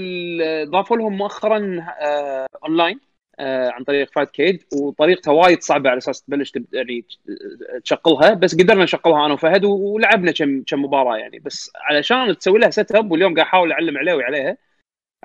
ضافوا 0.64 0.96
لهم 0.96 1.18
مؤخرا 1.18 1.86
اونلاين 2.64 3.00
آه، 3.02 3.07
عن 3.40 3.84
طريق 3.84 4.10
Fightcade 4.12 4.64
وطريقتها 4.74 5.32
وايد 5.32 5.62
صعبة 5.62 5.90
على 5.90 5.98
أساس 5.98 6.22
تبلش 6.22 6.50
تب- 6.50 6.74
يعني 6.74 7.04
تشغلها 7.84 8.34
بس 8.34 8.54
قدرنا 8.54 8.84
نشغلها 8.84 9.26
أنا 9.26 9.34
وفهد 9.34 9.64
ولعبنا 9.64 10.32
كم 10.32 10.62
كم 10.62 10.82
مباراة 10.84 11.16
يعني. 11.16 11.38
بس 11.38 11.70
علشان 11.76 12.38
تسوي 12.38 12.58
لها 12.58 12.70
setup 12.70 13.10
واليوم 13.12 13.34
قاعد 13.34 13.46
أحاول 13.46 13.72
أعلم 13.72 13.98
علاوي 13.98 14.24
عليها 14.24 14.56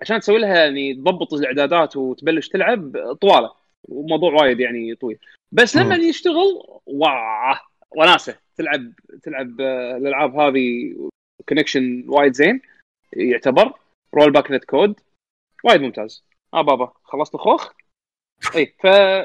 عشان 0.01 0.19
تسوي 0.19 0.39
لها 0.39 0.55
يعني 0.55 0.93
تضبط 0.93 1.33
الإعدادات 1.33 1.97
وتبلش 1.97 2.47
تلعب 2.47 3.13
طوالة 3.21 3.51
وموضوع 3.83 4.33
وايد 4.33 4.59
يعني 4.59 4.95
طويل. 4.95 5.17
بس 5.51 5.75
لما. 5.77 5.95
يشتغل 5.95 6.63
واه 6.85 7.59
وناسة. 7.97 8.35
تلعب 8.57 8.91
تلعب 9.23 9.61
آه، 9.61 9.97
الألعاب 9.97 10.35
هذه 10.35 10.95
connection 11.49 12.03
وايد 12.07 12.33
زين 12.33 12.61
يعتبر. 13.13 13.73
rollback 14.13 14.51
netcode 14.51 14.99
وايد 15.63 15.81
ممتاز. 15.81 16.23
آه 16.53 16.61
بابا 16.61 16.93
خلصت 17.03 17.35
الخوخ؟ 17.35 17.71
اي. 18.55 18.75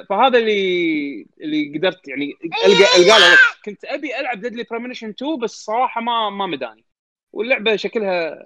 فهذا 0.09 0.39
اللي 0.39 1.27
اللي 1.41 1.79
قدرت 1.79 2.09
يعني 2.09 2.33
القى 2.45 2.67
ألقى 2.67 3.21
له. 3.21 3.39
كنت 3.65 3.85
أبي 3.85 4.21
ألعب 4.21 4.41
Deadly 4.41 4.65
Premonition 4.71 5.09
2 5.09 5.39
بس 5.39 5.51
صراحة 5.51 6.01
ما 6.01 6.31
ما 6.31 6.47
مداني. 6.47 6.85
واللعبة 7.33 7.77
شكلها 7.77 8.39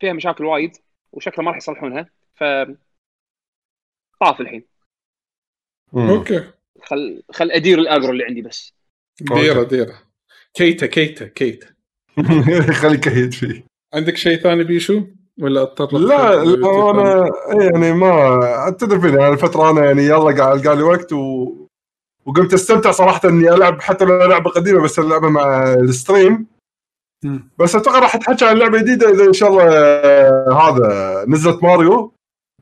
فيها 0.00 0.12
مشاكل 0.12 0.44
وايد 0.44 0.72
وشكلها 1.12 1.44
ما 1.44 1.50
راح 1.50 1.56
يصلحونها 1.56 2.10
ف 2.34 2.44
طاف 4.20 4.40
الحين. 4.40 4.64
أوكي. 5.94 6.50
خل 6.82 7.22
خل 7.32 7.50
أدير 7.50 7.78
الاجرو 7.78 8.12
اللي 8.12 8.24
عندي 8.24 8.42
بس. 8.42 8.74
ديرة 9.20 9.62
ديرة. 9.62 10.02
كيتا 10.54 10.86
كيتا 10.86 11.26
كيتا. 11.26 11.74
خليك 12.80 13.00
كهيد 13.00 13.34
فيه. 13.34 13.64
عندك 13.94 14.16
شيء 14.16 14.36
ثاني 14.36 14.64
بيشو؟ 14.64 15.06
ولا 15.40 15.62
اضطر 15.62 15.98
لا 15.98 16.44
لا 16.44 16.90
أنا 16.90 17.30
يعني 17.62 17.92
ما 17.92 18.76
تدري 18.78 19.00
فيني 19.00 19.16
أنا 19.16 19.28
الفترة 19.28 19.70
أنا 19.70 19.84
يعني 19.84 20.02
يلا 20.02 20.36
قاعد 20.36 20.58
القى 20.58 20.76
لي 20.76 20.82
وقت 20.82 21.12
و... 21.12 21.52
وقمت 22.26 22.54
أستمتع 22.54 22.90
صراحة 22.90 23.28
إني 23.28 23.54
ألعب 23.54 23.80
حتى 23.80 24.04
لو 24.04 24.18
لعبة 24.18 24.50
قديمة 24.50 24.82
بس 24.82 24.98
اللعبة 24.98 25.28
مع 25.28 25.72
الستريم. 25.74 26.46
بس 27.58 27.76
أتوقع 27.76 27.98
راح 27.98 28.16
تحكي 28.16 28.44
عن 28.44 28.56
لعبة 28.56 28.78
جديدة 28.78 29.10
إذا 29.10 29.24
إن 29.24 29.32
شاء 29.32 29.50
الله 29.50 29.64
آه، 29.68 30.52
هذا 30.52 31.24
نزلت 31.28 31.62
Mario 31.62 32.12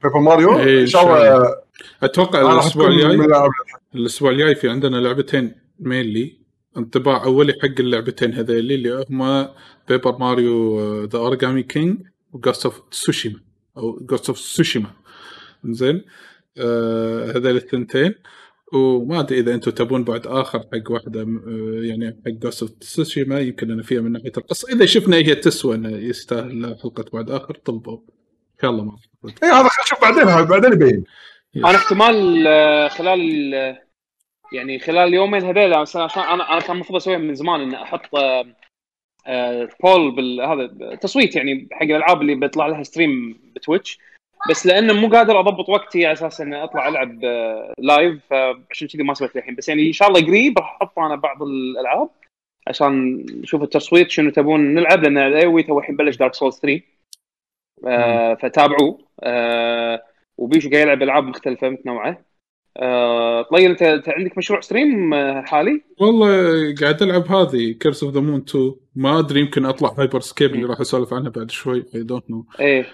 Paper 0.03 0.19
Mario. 0.19 0.59
إيه، 0.59 0.81
إن 0.81 0.87
شاء 0.87 1.03
الله 1.03 1.55
أتوقع 2.03 2.41
آه، 2.41 2.43
راح 2.43 2.53
الأسبوع 2.53 2.87
الجاي. 2.87 3.49
الأسبوع 3.95 4.31
الجاي 4.31 4.55
في 4.55 4.69
عندنا 4.69 4.97
لعبتين 4.97 5.55
mainly 5.81 6.39
انطباع 6.77 7.25
أولي 7.25 7.53
حق 7.53 7.81
اللعبتين 7.81 8.35
هذيلي 8.35 8.75
اللي 8.75 9.05
هما 9.11 9.55
Paper 9.89 10.19
Mario 10.19 10.81
The 11.05 11.19
Origami 11.19 11.63
King 11.63 11.99
و 12.33 12.38
Ghost 12.38 12.65
of 12.65 12.81
Tsushima 12.91 13.41
أو 13.77 13.99
Ghost 14.01 14.29
of 14.29 14.39
Tsushima 14.39 14.91
زين؟ 15.65 16.05
آه 16.59 17.31
هذول 17.31 17.57
الثنتين. 17.57 18.15
وما 18.73 19.21
أدري 19.21 19.39
إذا 19.39 19.55
أنتم 19.55 19.71
تبون 19.71 20.05
بعد 20.05 20.27
آخر 20.27 20.59
حق 20.59 20.91
واحدة 20.91 21.21
آه، 21.21 21.81
يعني 21.83 22.21
حق 22.27 22.31
Ghost 22.31 22.63
of 22.63 22.71
Tsushima 22.71 23.41
يمكن 23.41 23.71
أنا 23.71 23.83
فيها 23.83 24.01
من 24.01 24.13
ناحية 24.13 24.33
القصة. 24.37 24.73
إذا 24.73 24.87
شفنا 24.87 25.17
هي 25.17 25.35
تسوى 25.35 25.75
إنه 25.75 25.89
يستاهل 25.89 26.77
حلقة 26.83 27.05
بعد 27.13 27.31
آخر 27.31 27.55
طلبوا. 27.55 27.97
إن 27.97 28.63
شاء 28.63 28.71
الله 28.71 28.85
ما 28.85 28.97
اي 29.25 29.49
هذا 29.49 29.69
خلينا 29.69 29.85
نشوف 29.85 30.01
بعدين 30.01 30.45
بعدين 30.45 30.73
يبين. 30.73 31.05
أنا 31.57 31.77
احتمال 31.77 32.47
آه، 32.47 32.89
خلال 32.89 33.55
آه، 33.55 33.83
يعني 34.53 34.79
خلال 34.79 35.75
عشان 35.75 36.01
عشان 36.01 36.23
أنا 36.23 36.53
أنا 36.53 36.61
كان 36.61 36.75
المفروض 36.77 36.97
أسويها 36.97 37.19
من 37.19 37.35
زمان 37.35 37.61
ان 37.61 37.75
أحط 37.75 38.01
poll 39.83 40.11
بالهذا 40.11 40.95
تصويت 40.95 41.37
يعني 41.37 41.69
حق 41.73 41.83
الألعاب 41.83 42.23
اللي 42.23 42.35
بيطلع 42.35 42.67
لها 42.67 42.83
stream 42.83 43.41
ب 43.55 43.60
Twitch. 43.60 43.99
بس 44.51 44.67
لأنه 44.67 44.93
مو 44.93 45.09
قادر 45.09 45.41
أضبط 45.41 45.69
وقتي 45.69 46.07
على 46.07 46.13
أساس 46.13 46.41
إني 46.41 46.65
أطلع 46.65 46.89
ألعب 46.89 47.25
آه، 47.25 47.75
live 47.79 48.21
فعشان 48.31 48.89
كذي 48.89 49.03
ما 49.03 49.15
سويت 49.15 49.37
الحين. 49.37 49.55
بس 49.55 49.69
يعني 49.69 49.87
إن 49.87 49.93
شاء 49.93 50.09
الله 50.09 50.21
قريب 50.21 50.59
راح 50.59 50.77
أحط 50.83 50.99
أنا 50.99 51.17
بعض 51.17 51.43
الألعاب 51.43 52.11
عشان 52.69 53.17
نشوف 53.43 53.63
التصويت 53.63 54.11
شنو 54.11 54.31
تبون 54.31 54.75
نلعب 54.75 55.03
لأن 55.03 55.19
الايوي 55.19 55.63
تو 55.63 55.79
الحين 55.79 55.97
بلش 55.97 56.17
Dark 56.17 56.35
Souls 56.35 56.59
3 56.59 56.83
آه 57.87 58.35
فتابعوه 58.35 58.99
آه 59.23 60.03
وبيشو 60.39 60.71
قاعد 60.71 60.83
يلعب 60.83 61.03
ألعاب 61.03 61.25
مختلفة 61.25 61.69
متنوعة. 61.69 62.28
آه 62.79 63.43
طيب 63.43 63.71
انت 63.71 64.09
عندك 64.09 64.39
مشروع 64.39 64.61
stream 64.61 65.15
آه، 65.15 65.43
حالي؟ 65.43 65.83
والله 66.01 66.29
قاعد 66.81 67.03
ألعب 67.03 67.27
هذه 67.27 67.73
Curse 67.73 68.05
of 68.05 68.15
the 68.15 68.21
Moon 68.21 68.45
2 68.49 68.75
ما 68.97 69.19
أدري 69.19 69.41
يمكن 69.41 69.65
أطلع 69.65 69.95
Hyper 69.99 70.21
Scape 70.21 70.55
اللي 70.55 70.67
راح 70.67 70.81
أسولف 70.81 71.15
عنها 71.15 71.31
بعد 71.31 71.51
شوي 71.51 71.85
I 71.95 72.03
don't 72.03 72.31
know 72.31 72.45
إيه 72.61 72.87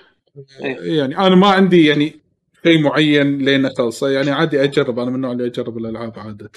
إيه. 0.61 0.99
يعني 0.99 1.19
أنا 1.19 1.35
ما 1.35 1.47
عندي 1.47 1.87
يعني 1.87 2.25
شيء 2.65 2.83
معين 2.83 3.39
لين 3.39 3.67
أخلصه 3.67 4.09
يعني 4.09 4.31
عادي 4.31 4.65
أجرب 4.65 4.99
أنا 4.99 5.11
من 5.11 5.17
النوع 5.17 5.33
اللي 5.33 5.47
أجرب 5.47 5.79
الألعاب 5.79 6.13
عادة 6.17 6.51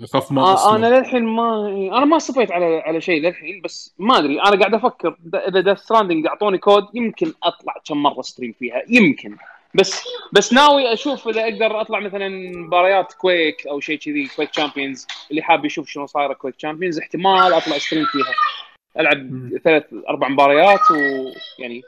أخاف 0.00 0.32
ما 0.32 0.42
آه. 0.42 0.76
أنا 0.76 0.98
للحين 0.98 1.24
ما 1.24 1.68
أنا 1.98 2.04
ما 2.04 2.18
صفيت 2.18 2.52
على 2.52 2.78
على 2.78 3.00
شيء 3.00 3.22
للحين 3.22 3.60
بس 3.64 3.94
ما 3.98 4.18
أدري 4.18 4.40
أنا 4.42 4.60
قاعد 4.60 4.74
أفكر 4.74 5.16
اذا 5.34 5.60
Death 5.60 5.78
Stranding 5.78 6.26
أعطوني 6.26 6.58
كود 6.58 6.84
يمكن 6.94 7.32
أطلع 7.42 7.74
كم 7.88 8.02
مرة 8.02 8.22
stream 8.22 8.54
فيها 8.58 8.82
يمكن 8.88 9.36
بس 9.74 10.02
بس 10.32 10.52
ناوي 10.52 10.92
أشوف 10.92 11.28
إذا 11.28 11.42
أقدر 11.42 11.80
أطلع 11.80 12.00
مثلا 12.00 12.28
مباريات 12.56 13.12
Quake 13.12 13.66
أو 13.66 13.80
شيء 13.80 13.98
كذي 13.98 14.28
Quake 14.36 14.50
Champions 14.50 15.06
اللي 15.30 15.42
حاب 15.42 15.64
يشوف 15.64 15.88
شنو 15.88 16.06
صايره 16.06 16.32
Quake 16.32 16.56
Champions 16.56 16.98
احتمال 16.98 17.52
أطلع 17.52 17.78
stream 17.78 18.04
فيها 18.04 18.34
ألعب. 18.98 19.50
ثلاث 19.64 19.84
أربع 20.08 20.28
مباريات 20.28 20.80
ويعني 20.90 21.82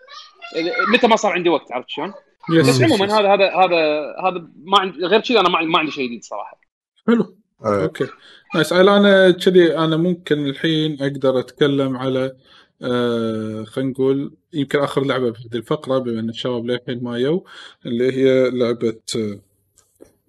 متى 0.93 1.07
ما 1.07 1.17
صار 1.17 1.33
عندي 1.33 1.49
وقت 1.49 1.73
عرفت 1.73 1.89
شلون؟ 1.89 2.13
بس 2.59 2.83
عموما. 2.83 3.05
هذا 3.05 3.35
هذا 3.35 3.55
هذا 3.55 4.15
هذا 4.25 4.49
ما 4.65 4.79
عندي 4.79 5.07
غير 5.07 5.21
كذي 5.21 5.41
أنا 5.41 5.49
ما 5.49 5.61
ما 5.61 5.79
عندي 5.79 5.93
شيء 5.93 6.07
جديد 6.07 6.25
صراحة 6.25 6.61
حلو 7.07 7.37
آه، 7.65 7.83
okay 7.83 8.07
nice 8.55 8.73
أنا 8.73 9.31
كذي 9.31 9.79
أنا 9.79 9.97
ممكن 9.97 10.47
الحين 10.47 11.03
أقدر 11.03 11.39
أتكلم 11.39 11.97
على 11.97 12.37
آه 12.83 13.65
خلينا 13.65 13.91
نقول 13.91 14.35
يمكن 14.53 14.79
آخر 14.79 15.05
لعبة 15.05 15.31
بهذه 15.31 15.55
الفقرة 15.55 15.99
بما 15.99 16.21
أن 16.21 16.29
الشباب 16.29 16.67
للحين 16.67 17.05
ما 17.05 17.19
يو 17.19 17.45
اللي 17.87 18.13
هي 18.13 18.51
لعبة 18.51 19.01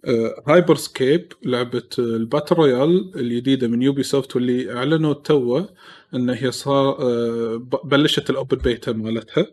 آه 0.06 0.44
Hyper 0.48 0.76
Scape 0.76 1.34
لعبة 1.46 1.90
ال 2.00 2.08
battle 2.08 2.56
royale 2.56 3.12
الجديدة 3.16 3.68
من 3.68 3.82
Ubisoft 3.82 4.36
واللي 4.36 4.74
أعلنوا 4.74 5.14
توه 5.14 5.70
إن 6.16 6.30
هي 6.30 6.52
صار 6.52 6.98
آه، 7.00 7.68
بلشت 7.84 8.30
ال 8.30 8.36
open 8.36 8.58
beta 8.58 8.92
مالتها. 8.92 9.48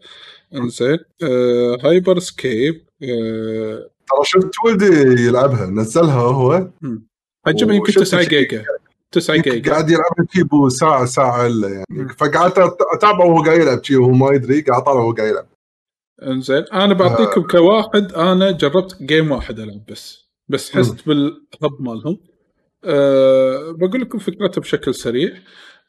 إنزين 0.55 0.99
آه، 1.23 1.79
Hyper 1.85 2.18
Scape 2.18 2.87
آه، 3.03 3.91
ترى 4.09 4.25
شفت 4.25 4.51
ولدي 4.65 5.23
يلعبها؟ 5.23 5.67
نزلها 5.67 6.21
هو؟ 6.21 6.71
حجمها 7.47 7.75
يمكن 7.75 7.91
وشفت 7.91 7.99
9 8.03 8.21
شيء 8.21 8.31
جيجا. 8.31 8.65
9 9.12 9.37
جيجا. 9.37 9.71
قاعد 9.71 9.90
يلعب 9.90 10.27
كيبو 10.33 10.68
ساعه 10.68 11.05
ساعة 11.05 11.47
إلا 11.47 11.68
يعني. 11.68 12.09
فقعدت 12.09 12.77
أتابعه 12.97 13.27
وهو 13.27 13.42
قاعد 13.42 13.61
يلعب. 13.61 13.81
وهو 13.90 14.11
ما 14.11 14.35
يدري 14.35 14.61
قاعد 14.61 14.83
اطالع 14.83 15.01
وهو 15.01 15.12
قاعد 15.12 15.29
يلعب. 15.29 15.49
إنزين 16.23 16.64
أنا 16.73 16.94
بعطيكم 16.94 17.42
كواحد 17.42 18.12
أنا 18.12 18.51
جربت 18.51 19.03
game 19.03 19.31
واحد 19.31 19.59
ألعب 19.61 19.87
بس. 19.90 20.29
بس 20.49 20.71
حست 20.71 21.07
بال 21.07 21.36
hub 21.36 21.81
مالهم. 21.81 22.21
أه 22.85 23.71
بقول 23.71 24.01
لكم 24.01 24.18
فكرتها 24.18 24.61
بشكل 24.61 24.94
سريع. 24.94 25.37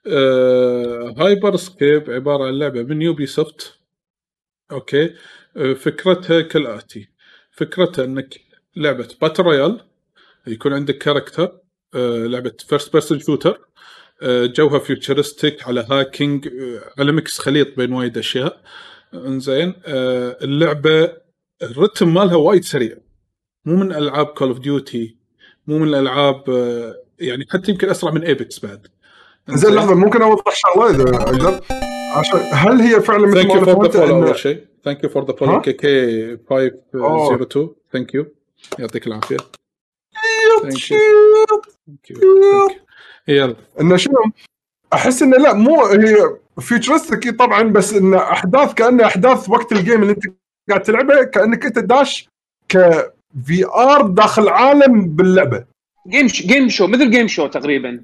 أه 0.08 1.14
Hyper 1.18 1.56
Scape 1.56 2.10
عبارة 2.10 2.48
عن 2.48 2.54
لعبة 2.54 2.84
من 2.84 3.02
Ubisoft 3.02 3.80
okay. 4.72 5.14
أه 5.58 5.74
فكرتها 5.74 6.42
كالآتي. 6.42 7.10
فكرتها 7.52 8.06
إنك 8.06 8.40
لعبة 8.76 9.08
battle 9.22 9.44
royale 9.44 9.82
يكون 10.48 10.74
عندك 10.74 10.98
character 10.98 11.59
لعبة 11.96 12.52
first 12.68 12.92
person 12.94 13.20
shooter 13.20 13.60
جوها 14.24 14.80
futuristic 14.80 15.68
على 15.68 15.86
hacking 15.92 16.48
أه 16.48 16.82
على 16.98 17.12
mix 17.12 17.40
خليط 17.40 17.78
بين 17.78 17.94
وايد 17.94 18.18
أشياء. 18.18 18.62
انزين 19.14 19.74
آه 19.86 20.38
اللعبة 20.42 21.14
الرتم 21.64 22.14
مالها 22.14 22.36
وايد 22.36 22.64
سريع. 22.64 22.96
مو 23.66 23.76
من 23.76 23.92
ألعاب 23.92 24.26
Call 24.26 24.48
of 24.48 24.60
Duty 24.60 25.18
مو 25.68 25.78
من 25.80 25.88
الالعاب 25.88 26.50
آه 26.50 26.96
يعني 27.20 27.46
حتى 27.50 27.72
يمكن 27.72 27.90
أسرع 27.90 28.12
من 28.12 28.24
Apex 28.24 28.66
بعد. 28.66 28.88
زين 29.50 29.76
لحظة 29.76 29.96
ممكن 29.96 30.22
أوضح 30.22 30.56
شغلة 30.56 30.90
إذا 30.90 31.16
أقدر؟ 31.16 31.62
عشان 32.16 32.40
هل 32.52 32.82
هي 32.82 33.02
فعلا 33.02 33.28
مثل 33.28 33.34
thank 33.42 33.52
ما 33.68 33.92
إن- 33.92 34.10
أول 34.10 34.38
شيء. 34.38 34.66
thank 34.86 35.04
you 35.04 35.10
for 35.10 35.26
the 35.26 35.34
follow؟ 35.34 35.62
كي 35.62 35.74
كي 35.74 36.38
502 36.50 37.70
thank 37.94 38.14
you 38.14 38.26
يعطيك 38.80 39.08
العافية. 39.08 39.38
يلا. 43.28 43.56
إنه 43.82 43.98
شنو؟ 43.98 44.16
أحس 44.94 45.22
إنه 45.22 45.38
لا 45.38 45.54
مو 45.54 45.86
هي 45.86 46.16
futuristic 46.60 47.36
طبعا 47.40 47.64
بس 47.64 47.94
إنه 47.94 48.18
أحداث 48.18 48.74
كأنه 48.74 49.06
أحداث 49.06 49.50
وقت 49.50 49.72
ال 49.72 49.78
game 49.78 50.02
اللي 50.02 50.12
أنت 50.14 50.24
قاعد 50.70 50.82
تلعبه 50.82 51.24
كأنك 51.24 51.66
أنت 51.66 51.80
داش 51.80 52.30
ك 52.70 52.78
VR 53.46 54.08
داخل 54.08 54.50
عالم 54.50 55.16
باللعبة. 55.16 55.66
game 56.08 56.28
sh... 56.28 56.48
game 56.48 56.70
show 56.70 56.88
مثل 56.88 57.12
game 57.12 57.28
show 57.28 57.48
تقريبا. 57.48 58.04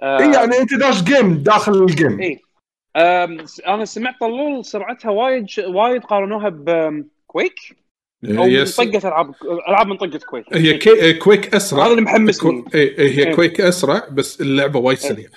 آه، 0.00 0.18
إي 0.18 0.32
يعني 0.34 0.58
أنت 0.58 0.74
داش 0.74 1.02
game 1.02 1.34
داخل 1.34 1.72
ال 1.72 1.82
game 1.82 2.20
إي. 2.20 2.40
س- 3.46 3.60
أنا 3.60 3.84
سمعت 3.84 4.20
طلول 4.20 4.64
سرعتها 4.64 5.10
وايد 5.10 5.48
ش... 5.48 5.58
وايد 5.58 6.02
قارنوها 6.02 6.48
ب 6.48 6.66
Quake 6.66 7.54
أو 8.24 8.44
من 8.44 8.50
يس 8.50 8.76
طقة 8.76 9.08
العاب 9.08 9.34
ألعاب 9.68 9.86
من 9.86 9.96
طقة 9.96 10.18
Quake. 10.30 10.44
هي 10.52 10.74
كي 10.74 11.12
Quake 11.12 11.54
أسرع. 11.54 11.84
هذا 11.84 11.90
اللي 11.90 12.02
محمسني. 12.02 12.50
كو- 12.62 12.68
إيه، 12.74 12.98
إيه، 12.98 13.10
هي 13.18 13.26
إيه. 13.28 13.34
Quake 13.34 13.60
أسرع 13.60 14.08
بس 14.12 14.40
اللعبة 14.40 14.78
وايد 14.78 14.98
سريعة. 14.98 15.30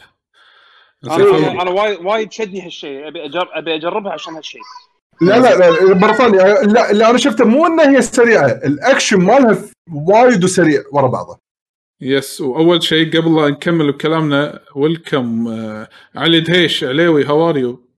أنا 1.04 1.15
أنا, 1.15 1.62
أنا 1.62 1.70
وايد 1.70 2.00
وايد 2.06 2.32
شدني 2.32 2.65
هالشيء. 2.65 3.08
أبي 3.08 3.26
أجر... 3.26 3.50
أبي 3.54 3.76
أجربها 3.76 4.12
عشان 4.12 4.34
هالشيء. 4.34 4.62
لا 5.22 5.39
لا 5.39 5.58
لا 5.58 5.94
مرة 5.94 6.13
ثانية. 6.13 6.38
لا 6.62 6.91
اللي 6.91 7.10
أنا 7.10 7.17
شفته 7.17 7.46
مو 7.46 7.67
إنها 7.67 7.98
هي 7.98 8.02
سريعة. 8.02 8.46
الأكشن 8.48 9.17
مالها 9.20 9.58
وايد 10.08 10.44
وسريع 10.44 10.84
ورا 10.91 11.08
بعضه. 11.08 11.38
yes 12.02 12.41
وأول 12.41 12.84
شيء 12.84 13.17
قبل 13.17 13.36
لا 13.36 13.50
نكمل 13.50 13.91
بكلامنا 13.91 14.60
welcome 14.76 15.47
آه 15.48 15.89
علي 16.15 16.39
دهيش 16.39 16.84
عليوي 16.84 17.28
how 17.28 17.42
are 17.42 17.57
you 17.57 17.71
السلام 17.72 17.80
عليكم 17.80 17.90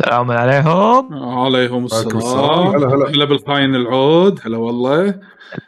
عليهم 0.00 1.10
عليكم 1.38 1.84
السلام 1.84 2.18
السلام. 2.18 2.66
هلا 2.66 2.86
هلا. 2.88 3.08
هلا 3.10 3.24
بالخاين 3.24 3.74
العود 3.74 4.40
هلا 4.44 4.56
والله 4.56 5.20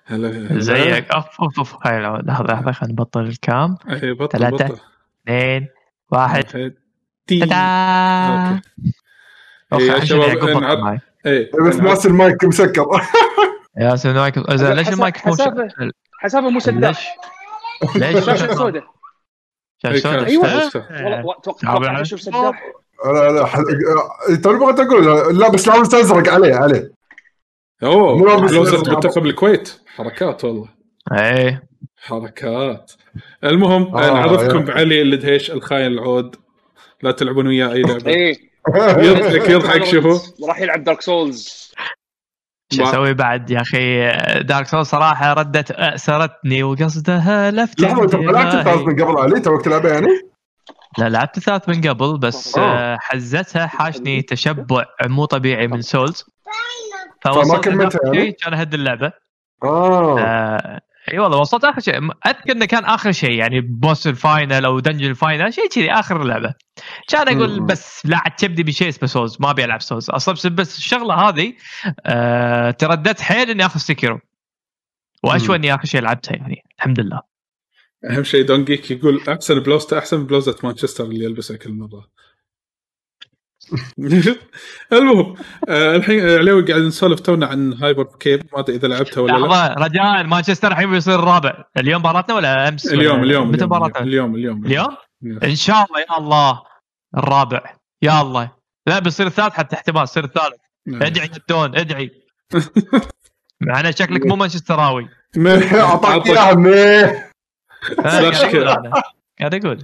هلا 0.07 0.29
هلا. 0.29 0.61
زيك 0.61 1.11
أوف 1.11 1.41
أوف 1.41 1.59
أوف 1.59 1.87
هاي 1.87 1.99
العود. 1.99 2.27
لحظة 2.27 2.45
لحظة 2.45 2.73
خلينا 2.73 2.93
نبطل 2.93 3.21
الكام 3.21 3.77
اي 3.91 4.13
بطل 4.13 4.39
ثلاثة. 4.39 4.65
بطل 4.65 4.77
اثنين 5.29 5.69
واحد 6.13 6.45
تدا 7.27 7.57
أوكي 9.73 9.85
إيه 9.85 9.91
يا 9.91 10.05
شباب، 10.05 10.63
معي. 10.63 10.99
إيه 11.27 11.51
بس 11.69 11.77
ناس 11.77 12.07
المايك 12.07 12.45
مسكر 12.45 12.87
يا 13.81 13.97
سيدي 13.97 14.15
المايك 14.19 14.51
زين 14.51 14.73
ليش 14.73 14.89
المايك 14.89 15.27
مو 15.27 15.33
حسابه. 16.19 16.49
مو 16.51 16.61
سداح 16.61 17.17
ليش؟ 17.95 18.15
ليش 18.15 18.25
شاشة 18.25 18.55
سوداء 18.55 18.85
شاشة 19.83 19.95
إيه، 19.95 19.99
سوداء؟ 20.01 20.19
كان 20.19 20.25
أيوة. 20.25 20.69
سوداء. 20.69 21.05
والله 21.05 21.27
و- 21.27 21.33
توقع 21.43 21.59
تعال. 21.61 21.79
توقع 21.83 22.01
أشوف 22.01 22.21
سداح 22.21 22.63
لا 23.05 23.33
لا 23.33 23.47
ح- 23.47 23.63
توني 24.43 24.59
بغيت 24.59 24.81
أقول 24.81 25.39
لا 25.39 25.51
بس 25.51 25.69
لابس 25.69 25.95
ازرق 25.95 26.29
عليه 26.33 26.55
عليه. 26.55 26.93
أوه 27.83 28.19
مو 28.19 28.27
لابس 28.27 28.53
لابس. 28.53 28.89
منتخب 28.89 29.27
الكويت. 29.27 29.81
حركات 29.97 30.45
والله. 30.45 30.69
إيه. 31.13 31.63
حركات. 31.97 32.93
المهم 33.45 33.97
آه، 33.97 34.15
نعرفكم 34.15 34.59
يا. 34.59 34.65
بعلي 34.65 35.03
الدهيش 35.03 35.51
الخاين 35.51 35.87
العود. 35.93 36.37
لا 37.03 37.13
تلعبون 37.13 37.47
وياه 37.47 37.73
أي 37.73 37.83
لعبة. 37.83 38.11
إيه. 38.11 38.37
يضحك 38.99 39.49
يضحك 39.49 39.85
شوفوا. 39.85 40.19
راح 40.49 40.61
يلعب 40.61 40.85
Dark 40.85 41.01
Souls 41.01 41.73
شو 42.73 42.83
أسوي 42.85 43.15
بعد 43.15 43.51
يا 43.51 43.61
أخي؟ 43.61 44.11
Dark 44.43 44.67
Soul 44.67 44.87
صراحة 44.87 45.33
ردت 45.33 45.71
اسرتني 45.71 46.63
وقصدها 46.63 47.51
لفت 47.51 47.81
لحظه 47.81 48.03
أنت 48.03 48.15
ما 48.15 48.33
لعبت 48.33 48.55
الثالث 48.55 48.83
من 48.83 49.03
قبل 49.05 49.19
علي 49.19 49.41
توك 49.41 49.65
تلعبها 49.65 49.93
يعني؟ 49.93 50.07
لا 50.99 51.09
لعبت 51.09 51.37
الثالث 51.37 51.69
من 51.69 51.81
قبل 51.89 52.19
بس 52.19 52.59
آه. 52.59 52.97
حزتها 53.01 53.67
حاشني 53.67 54.23
تشبع 54.23 54.85
مو 55.07 55.25
طبيعي 55.25 55.67
من 55.67 55.83
Souls 55.83 56.25
فما 57.23 57.59
كملتها 57.59 58.01
يعني؟ 58.05 58.17
شيء 58.21 58.31
كان 58.45 58.55
اهد 58.55 58.75
اللعبة. 58.75 59.13
آه 59.65 60.21
آه، 60.21 60.81
إي 61.13 61.19
والله 61.19 61.39
وصلت 61.39 61.65
آخر 61.65 61.81
شيء. 61.81 61.95
أذكر 62.27 62.53
إنه 62.53 62.65
كان 62.65 62.85
آخر 62.85 63.13
شيء 63.13 63.31
يعني 63.33 63.61
boss 63.61 64.07
ال 64.07 64.16
final 64.16 64.65
أو 64.65 64.81
dungeon 64.81 65.11
ال 65.11 65.18
final 65.18 65.55
شيء 65.55 65.69
كذي 65.69 65.93
آخر 65.93 66.23
اللعبة. 66.23 66.55
كان 67.09 67.37
أقول. 67.37 67.61
بس 67.61 68.07
لا 68.07 68.17
عاد 68.17 68.33
تبدي 68.37 68.63
بشيء 68.63 68.89
اسمه 68.89 69.09
Souls 69.09 69.37
ما 69.41 69.51
أبي 69.51 69.65
ألعب 69.65 69.83
Souls 69.83 70.11
أصلا 70.11 70.35
بس- 70.35 70.47
بس 70.47 70.79
الشغلة 70.79 71.15
هذه 71.15 71.53
آه 72.07 72.71
ترددت 72.71 73.21
حيل 73.21 73.51
إني 73.51 73.67
آخذ 73.67 73.81
Sekiro 73.81 74.21
وأشوى 75.25 75.57
إني 75.57 75.75
آخر 75.75 75.85
شيء 75.85 76.01
لعبتها 76.01 76.37
يعني 76.37 76.65
الحمد 76.79 77.01
لله. 77.01 77.32
أهم 78.11 78.25
شيء 78.25 78.45
دون 78.45 78.65
جيك 78.65 78.91
يقول 78.91 79.21
أحسن 79.29 79.61
بلوزته 79.61 79.99
أحسن 79.99 80.19
من 80.19 80.27
بلوزه 80.27 80.57
مانشستر 80.65 81.05
اللي 81.05 81.25
يلبسها 81.25 81.57
كل 81.57 81.73
مرة. 81.73 82.09
المهم 84.93 85.35
آه 85.69 85.97
الحين 85.97 86.21
عليوي 86.29 86.63
قاعد 86.63 86.83
نسولف 86.83 87.21
تونا 87.21 87.47
عن 87.47 87.73
هايبر 87.75 88.05
كيب 88.05 88.43
ما 88.53 88.61
أدري 88.61 88.77
إذا 88.77 88.89
لعبتها 88.89 89.21
ولا 89.21 89.33
لا. 89.47 89.75
رجاء 89.79 90.25
مانشستر 90.25 90.69
الحين 90.73 90.91
بيصير 90.91 91.15
الرابع 91.15 91.65
اليوم 91.77 92.01
مباراتنا 92.01 92.35
ولا 92.35 92.69
أمس؟ 92.69 92.87
اليوم 92.93 93.15
ولا- 93.17 93.25
اليوم 93.25 93.49
متى 93.49 93.57
اليوم 93.57 93.69
مباراتنا؟ 93.71 94.03
اليوم 94.03 94.35
اليوم 94.35 94.67
اليوم. 94.67 94.97
اليوم؟ 95.23 95.39
إن 95.45 95.55
شاء 95.57 95.85
الله 95.85 96.01
يا 96.01 96.19
الله. 96.19 96.63
الرابع. 97.17 97.77
يا 98.03 98.23
الله. 98.23 98.51
لا 98.87 98.99
بيصير 98.99 99.27
الثالث 99.27 99.53
حتى 99.55 99.77
احتمال 99.77 100.03
يصير 100.03 100.25
الثالث. 100.25 100.57
نعم. 100.87 101.03
ادعي 101.03 101.31
الدون 101.37 101.77
ادعي. 101.77 102.11
معنا 103.61 103.91
شكلك 103.91 104.27
مو 104.27 104.37
مانشستراوي. 104.37 105.09
ما- 105.37 105.81
أعطاك 105.81 106.27
إياها 106.27 106.53
آه، 107.05 107.32
قاعد 109.41 109.55
أقول 109.55 109.79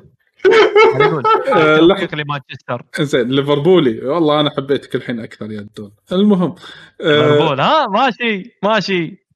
قاعد 1.57 2.15
لمانشستر. 2.15 2.83
زين 3.01 3.29
ليفربولي. 3.29 4.07
والله 4.07 4.41
أنا 4.41 4.51
حبيتك 4.51 4.95
الحين 4.95 5.21
أكثر 5.21 5.51
يا 5.51 5.61
الدون 5.61 5.93
المهم 6.13 6.55
آه 7.01 7.33
ليفربول 7.33 7.61
ها؟ 7.61 7.87
ماشي 7.87 8.59
ماشي. 8.65 9.27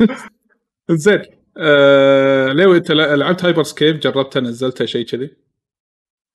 زين 0.90 1.22
آه 1.56 2.52
ليو 2.52 2.74
أنت 2.74 2.90
لعبت 2.92 3.44
Hyper 3.44 3.62
Scape 3.62 4.00
جربتها 4.00 4.40
نزلتها 4.40 4.86
شيء 4.86 5.06
كذي؟ 5.06 5.36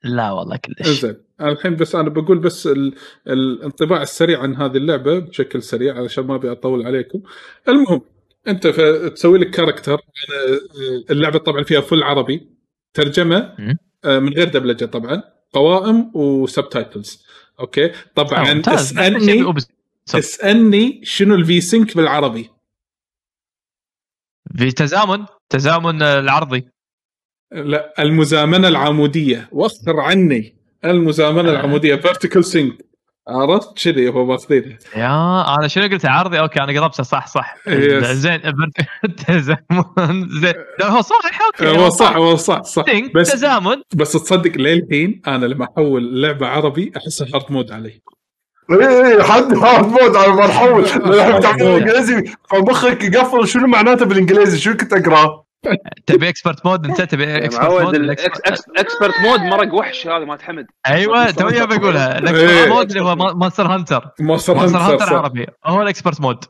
لا 0.04 0.32
والله 0.32 0.58
كلش. 0.58 0.88
زين 0.88 1.18
الحين 1.42 1.76
بس 1.76 1.96
أنا 1.96 2.10
بقول 2.10 2.40
بس 2.40 2.68
ال... 2.68 2.96
الانطباع 3.28 4.02
السريع 4.02 4.42
عن 4.42 4.56
هذه 4.56 4.78
اللعبة 4.78 5.20
بشكل 5.20 5.64
سريع 5.64 5.96
علشان 5.96 6.24
ما 6.26 6.36
أبي 6.36 6.52
أطول 6.52 6.86
عليكم. 6.86 7.22
المهم 7.70 8.02
انت. 8.48 8.68
تسوي 9.16 9.40
لك 9.40 9.50
character 9.50 9.98
أنا- 9.98 11.12
اللعبة 11.12 11.40
طبعا 11.40 11.64
فيها 11.64 11.82
full 11.82 12.04
عربي. 12.04 12.48
ترجمة. 12.94 13.56
آه، 14.06 14.20
من 14.20 14.34
غير 14.34 14.48
دبلجة 14.50 14.86
طبعا. 14.86 15.24
قوائم 15.54 16.12
و 16.16 16.26
subtitles. 16.26 17.26
okay؟ 17.60 17.86
آه، 17.86 17.94
طبعا 18.16 18.52
الشيء 18.52 18.74
اسالني. 18.76 19.54
اسألني 20.16 21.02
شنو 21.06 21.36
ال 21.36 21.62
V-Sync 21.62 21.98
بالعربي. 21.98 22.50
في 24.58 24.72
تزامن؟ 24.72 25.26
تزامن 25.50 26.02
آه، 26.02 26.20
العرضي. 26.20 26.68
لا 27.52 27.94
المزامنة 28.04 28.68
العمودية. 28.68 29.50
وخر 29.52 30.00
عني. 30.00 30.56
المزامنة 30.86 31.50
آه. 31.50 31.52
العمودية 31.52 31.96
vertical 31.96 32.46
sync 32.46 32.86
عرفت 33.28 33.84
كذي 33.84 34.10
هو 34.10 34.26
ماخذينها 34.26 34.78
يا 34.96 35.56
أنا 35.60 35.68
شنو 35.68 35.84
قلت؟ 35.84 36.06
عرضي؟ 36.06 36.40
okay 36.40 36.64
أنا 36.64 36.82
قربته 36.82 37.04
صح 37.04 37.28
صح. 37.28 37.56
زين 38.12 38.42
تزامن. 39.28 40.30
زين. 40.42 40.54
هو 40.84 41.02
صح. 41.02 41.20
okay 41.46 41.78
هو 41.80 41.90
صح 41.90 42.16
هو 42.16 42.36
صح 42.36 42.62
صح. 42.64 42.84
بس 43.16 43.32
تزامن. 43.32 43.76
بس 43.96 44.12
تصدق 44.12 44.58
للحين 44.58 45.22
أنا 45.28 45.46
لما 45.46 45.66
أحول 45.66 46.22
لعبة 46.22 46.48
عربي 46.48 46.92
احسها 46.98 47.28
hard 47.34 47.52
mode 47.52 47.72
علي. 47.72 48.02
اي 48.72 49.06
اي 49.16 49.24
حد 49.24 49.54
hard 49.54 49.88
mode 49.88 50.16
على 50.16 50.32
ما 50.34 50.48
نحول 50.48 50.86
تعرف 51.42 51.56
بالانجليزي 51.58 52.24
فمخك 52.50 53.04
يقفل. 53.04 53.48
شنو 53.48 53.68
معناته 53.68 54.06
بالإنجليزي؟ 54.06 54.58
شنو 54.58 54.78
كنت 54.78 54.94
اقراه 54.94 55.46
تبي 56.06 56.30
expert 56.30 56.66
mode 56.66 56.86
انت 56.86 57.02
تبي 57.02 57.46
expert 57.46 57.82
mode 57.82 57.96
ال 57.96 58.13
expert 58.13 59.20
mode 59.22 59.40
مرق 59.40 59.74
وحش 59.74 60.08
هذا 60.08 60.26
مال 60.26 60.42
حمد. 60.42 60.66
أيوه 60.88 61.32
توي 61.32 61.68
بقولها. 61.68 62.14
إيه. 62.14 62.20
ال 62.20 62.26
expert 62.26 62.68
mode 62.68 62.92
اللي 62.92 63.04
هو 63.04 63.16
Monster 63.16 63.68
Hunter 63.68 64.10
Monster 64.20 64.56
Monster 64.56 64.78
Hunter. 64.78 65.16
عربي. 65.16 65.48
هو 65.66 65.82
ال 65.82 65.87
expert 65.87 66.22
mode 66.22 66.46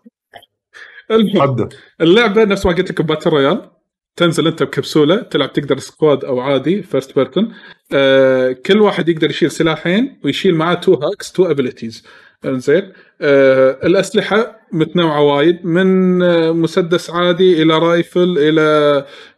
المهم 1.11 1.69
اللعبة 2.01 2.43
نفس 2.43 2.65
ما 2.65 2.71
قلت 2.71 2.91
لك 2.91 3.01
battle 3.01 3.29
royale. 3.29 3.71
تنزل 4.15 4.47
أنت 4.47 4.63
بكبسولة 4.63 5.21
تلعب 5.21 5.53
تقدر 5.53 5.77
squad 5.77 6.25
أو 6.25 6.39
عادي 6.39 6.83
first 6.83 7.15
person 7.15 7.53
آه 7.93 8.51
كل 8.51 8.81
واحد 8.81 9.09
يقدر 9.09 9.29
يشيل 9.29 9.51
سلاحين 9.51 10.19
ويشيل 10.23 10.55
معاه 10.55 10.73
two 10.73 10.93
hacks 10.93 11.31
two 11.31 11.51
abilities 11.51 12.07
انزين. 12.45 12.91
آه 13.21 13.79
الأسلحة 13.83 14.59
متنوعة 14.71 15.21
وايد 15.21 15.65
من 15.65 16.21
آه 16.23 16.51
مسدس 16.51 17.09
عادي 17.09 17.61
إلى 17.61 17.77
rifle 17.77 18.37
إلى 18.37 18.61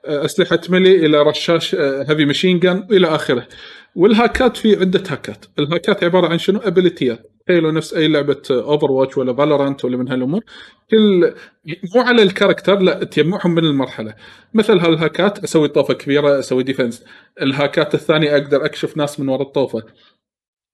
آه 0.06 0.26
أسلحة 0.26 0.60
melee 0.70 1.06
إلى 1.06 1.22
رشاش 1.22 1.76
heavy 1.76 2.26
machine 2.26 2.60
gun 2.60 2.88
والى 2.92 3.08
آخره. 3.08 3.48
والهاكات 3.96 4.58
في 4.58 4.76
عدة 4.80 5.04
هاكات. 5.10 5.46
الهاكات 5.60 6.04
عبارة 6.04 6.28
عن 6.28 6.38
شنو؟ 6.40 6.60
ابيلتيات 6.60 7.30
تخيلوا 7.48 7.72
نفس 7.72 7.94
أي 7.94 8.08
لعبة 8.08 8.42
Overwatch 8.52 9.18
ولا 9.18 9.34
Valorant 9.34 9.86
ولا 9.86 9.98
من 9.98 10.10
هالأمور. 10.10 10.42
كل 10.92 11.34
مو 11.96 12.02
على 12.02 12.24
ال 12.24 12.30
character 12.30 12.80
لا 12.80 13.04
تجمعهم 13.04 13.56
من 13.56 13.66
المرحلة. 13.66 14.14
مثل 14.54 14.80
هالهاكات 14.80 15.44
أسوي 15.44 15.68
طوفة 15.68 15.94
كبيرة 15.94 16.40
أسوي 16.40 16.64
defense 16.64 17.04
الهاكات 17.42 17.94
الثانية 17.96 18.32
أقدر 18.34 18.66
أكشف 18.66 18.98
ناس 18.98 19.20
من 19.20 19.30
وراء 19.30 19.42
الطوفة. 19.42 19.84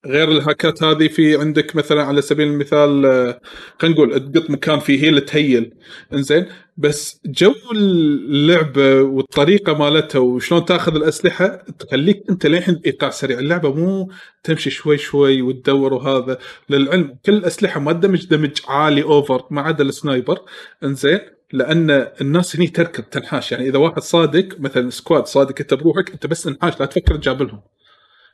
غير 0.06 0.32
الهاكات 0.32 0.84
هذه 0.84 1.08
في 1.08 1.38
عندك 1.38 1.76
مثلا 1.76 2.04
على 2.04 2.22
سبيل 2.22 2.48
المثال 2.48 3.06
آه، 3.06 3.42
خلينا 3.80 3.96
نقول 3.96 4.32
تقط 4.32 4.50
مكان 4.50 4.80
فيه 4.80 5.04
heal 5.04 5.22
تهيل. 5.22 5.74
إنزين 6.14 6.46
بس 6.78 7.22
جو 7.26 7.54
اللعبه 7.76 9.02
والطريقة 9.02 9.74
مالتها 9.74 10.20
وشلون 10.20 10.66
تأخذ 10.66 10.96
الأسلحة 10.96 11.48
تخليك 11.80 12.24
أنت 12.30 12.46
للحين 12.46 12.82
إيقاع 12.86 13.10
سريع. 13.10 13.40
اللعبة 13.40 13.74
مو 13.74 14.12
تمشي 14.44 14.70
شوي 14.70 14.98
شوي 14.98 15.42
وتدور 15.42 15.94
وهذا. 15.94 16.38
للعلم 16.70 17.18
كل 17.26 17.34
الاسلحه 17.34 17.80
ما 17.80 17.94
تدمج 17.94 18.26
damage 18.26 18.58
عالي 18.68 19.04
over 19.04 19.46
ما 19.52 19.62
عدا 19.62 19.84
ال 19.84 19.91
sniper. 19.91 20.40
إنزين 20.84 21.20
لأن 21.54 21.92
الناس 22.22 22.56
هني 22.56 22.68
تركض 22.68 23.04
تنحاش. 23.04 23.52
يعني 23.52 23.70
إذا 23.70 23.78
واحد 23.78 24.02
صادق 24.02 24.60
مثلا 24.60 24.90
squad 24.90 25.26
صادق 25.26 25.56
أنت 25.60 25.74
بروحك 25.74 26.12
أنت 26.12 26.28
بس 26.28 26.48
انحاش 26.48 26.80
لا 26.80 26.86
تفكر 26.86 27.16
تجابلهم. 27.16 27.62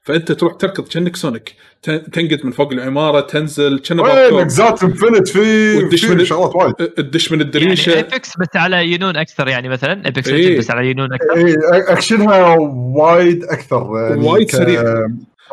فأنت 0.05 0.31
تروح 0.31 0.53
تركض 0.53 0.87
كأنك 0.87 1.15
Sonic. 1.15 1.55
تن- 1.81 2.11
تنقد 2.11 2.45
من 2.45 2.51
فوق 2.51 2.71
العمارة 2.71 3.19
تنزل 3.21 3.79
كأنه 3.79 4.03
وين. 4.03 4.39
اكزات 4.39 4.83
انفنت 4.83 5.27
في 5.27 5.75
والدش 5.77 6.05
من- 6.05 6.17
في 6.17 6.25
شغلات 6.25 6.55
وايد. 6.55 6.73
تدش 6.73 7.31
من 7.31 7.37
يعني 7.39 7.45
الدريشه 7.55 7.93
Apex 7.95 8.37
بس 8.37 8.55
على 8.55 8.91
ينون 8.93 9.17
أكثر 9.17 9.47
يعني 9.47 9.69
مثلا. 9.69 10.05
Apex 10.05 10.29
إيه. 10.29 10.57
بس 10.57 10.71
على 10.71 10.89
ينون 10.89 11.13
أكثر. 11.13 11.35
اي 11.35 11.55
أكشنها 11.93 12.55
وايد 12.95 13.43
أكثر 13.43 13.89
يعني 14.09 14.27
وايد 14.27 14.51
سريع. 14.51 14.83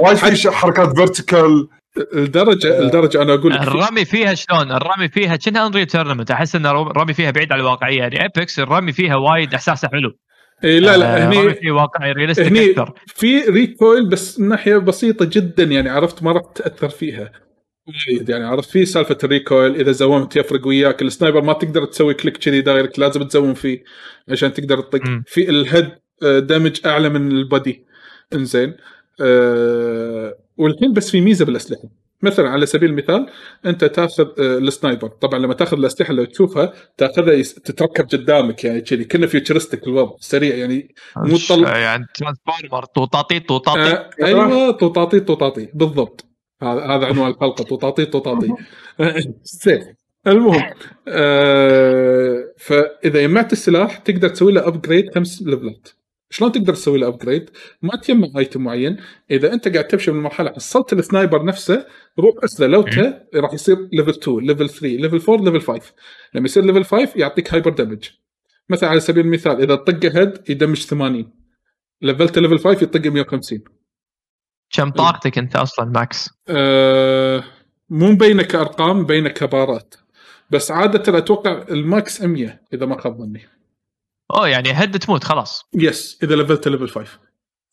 وايد 0.01 0.17
في 0.17 0.51
حركات 0.51 0.97
vertical 0.97 1.69
الدرجه 2.15 2.79
الدرجة 2.79 3.23
أنا 3.23 3.35
أقول 3.35 3.53
الرمي 3.53 4.05
فيها 4.05 4.35
شلون؟ 4.35 4.73
الرمي 4.73 5.09
فيها 5.09 5.37
كأنها 5.37 5.67
Unreal 5.67 5.87
Tournament 5.87 6.31
أحس 6.31 6.57
إن 6.57 6.67
الرمي 6.67 7.15
فيها 7.15 7.31
بعيد 7.31 7.53
عن 7.53 7.61
الواقعية. 7.61 7.99
يعني 7.99 8.23
Apex 8.23 8.59
الرمي 8.59 8.93
فيها 8.93 9.17
وايد 9.17 9.55
إحساسه 9.55 9.89
حلو. 9.89 10.11
إيه 10.65 10.79
لا 10.79 10.97
لا 10.97 11.25
آه، 11.25 11.29
هني 11.29 11.55
فيه 11.55 11.71
واقعي 11.71 12.13
realistic 12.13 12.47
هني 12.47 12.71
أكثر. 12.71 12.95
في 13.07 13.41
recoil 13.41 14.09
بس 14.09 14.41
من 14.41 14.49
ناحية 14.49 14.77
بسيطة 14.77 15.25
جدا 15.33 15.63
يعني 15.65 15.89
عرفت 15.89 16.23
ما 16.23 16.33
راح 16.33 16.43
تأثر 16.55 16.89
فيها. 16.89 17.33
يعني 18.29 18.45
عرفت 18.45 18.71
في 18.71 18.85
سالفة 18.85 19.19
ال 19.25 19.32
recoil 19.32 19.75
إذا 19.77 19.93
زومت 19.93 20.37
يفرق 20.37 20.67
وياك 20.67 21.03
ال 21.03 21.09
sniper 21.09 21.43
ما 21.43 21.53
تقدر 21.53 21.85
تسوي 21.85 22.15
click 22.15 22.37
كذي 22.37 22.61
direct 22.61 22.99
لازم 22.99 23.23
تزوم 23.23 23.55
فيه 23.55 23.85
عشان 24.29 24.53
تقدر 24.53 24.81
تطق. 24.81 25.03
في 25.27 25.51
ال 25.51 25.58
head 25.58 25.89
آه، 26.23 26.39
damage 26.39 26.81
أعلى 26.87 27.09
من 27.09 27.33
ال 27.33 27.43
body 27.43 27.85
إنزين. 28.35 28.77
أه 29.21 30.37
والحين 30.57 30.93
بس 30.93 31.11
في 31.11 31.21
ميزة 31.21 31.45
بالأسلحة. 31.45 31.83
مثلا 32.23 32.49
على 32.49 32.67
سبيل 32.67 32.91
المثال 32.91 33.27
أنت 33.67 33.85
تأخذ 33.85 34.27
آه، 34.41 34.59
ال 34.59 34.65
sniper. 34.65 35.09
طبعا 35.09 35.39
لما 35.39 35.55
تأخذ 35.55 35.77
الأسلحة 35.79 36.13
لو 36.13 36.25
تشوفها 36.25 36.73
تأخذها 36.97 37.33
يس- 37.35 37.55
تتركب 37.55 38.05
قدامك 38.09 38.65
يعني 38.65 38.81
كذي 38.81 39.05
كنا 39.05 39.27
futuristic 39.27 39.87
الوضع 39.87 40.13
سريع 40.21 40.55
يعني 40.57 40.95
مو 41.17 41.37
تطلع 41.37 41.79
يعني 41.79 42.07
Transformer 42.15 42.85
طوطاطي 42.85 43.41
طوطاطي 43.41 43.81
آه 43.81 44.11
أيوه 44.23 44.71
طوطاطي 44.71 45.21
طوطاطي 45.21 45.69
بالضبط. 45.75 46.25
هذا 46.63 46.81
هذا 46.81 47.07
عنوان 47.07 47.31
الحلقة 47.31 47.65
طوطاطي 47.65 48.05
طوطاطي 48.05 48.49
زين. 49.65 49.95
المهم 50.27 50.71
آه 51.09 52.45
فإذا 52.59 53.23
جمعت 53.23 53.53
السلاح 53.53 53.97
تقدر 53.97 54.29
تسوي 54.29 54.53
له 54.53 54.67
upgrade 54.69 55.15
خمس 55.15 55.43
ليفلات 55.43 55.89
شلون 56.33 56.53
تقدر 56.53 56.75
تسوي 56.75 56.99
له 56.99 57.07
upgrade؟ 57.07 57.51
ما 57.83 57.97
تجمع 57.97 58.29
item 58.39 58.63
معين، 58.63 58.97
إذا 59.31 59.53
أنت 59.53 59.69
قاعد 59.69 59.87
تمشي 59.87 60.11
من 60.11 60.19
المرحله 60.19 60.53
حصلت 60.53 60.93
ال 60.93 61.00
sniper 61.00 61.45
نفسه 61.45 61.87
روح 62.19 62.35
اسله 62.45 62.67
لوته 62.67 63.15
راح 63.35 63.55
يصير 63.55 63.89
level 63.93 64.11
2 64.11 64.39
level 64.39 64.69
3 64.69 64.87
level 64.87 65.33
4 65.33 65.45
level 65.45 65.61
5 65.61 65.93
لما 66.35 66.45
يصير 66.45 66.65
level 66.65 66.85
5 66.85 67.13
يعطيك 67.17 67.55
hyper 67.55 67.71
damage 67.71 68.11
مثلا 68.69 68.89
على 68.89 69.01
سبيل 69.01 69.25
المثال 69.25 69.63
إذا 69.63 69.75
طقه 69.75 70.19
head 70.19 70.51
يدمج 70.51 70.83
80 70.83 71.33
ليفلت 72.03 72.39
level 72.39 72.59
5 72.59 72.83
يطق 72.83 73.07
150 73.07 73.59
كم 74.71 74.91
طاقتك 74.91 75.39
أنت 75.39 75.57
أصلا 75.57 75.91
max؟ 75.91 76.31
آه 76.49 77.45
مو 77.91 78.13
مبينه 78.13 78.43
كأرقام 78.43 78.99
مبينه 78.99 79.29
كبارات. 79.29 79.95
بس 80.51 80.71
عادة 80.71 81.19
أتوقع 81.19 81.65
ال 81.71 81.84
max 81.84 82.23
100 82.23 82.61
إذا 82.73 82.87
ما 82.87 83.01
خاب 83.01 83.19
ظني. 83.19 83.43
أوه 84.33 84.49
يعني 84.49 84.73
head 84.73 84.99
تموت 84.99 85.25
خلاص 85.25 85.63
yes 85.75 86.19
إذا 86.23 86.35
ليفلت 86.37 86.69
level 86.69 86.89
5 86.89 87.11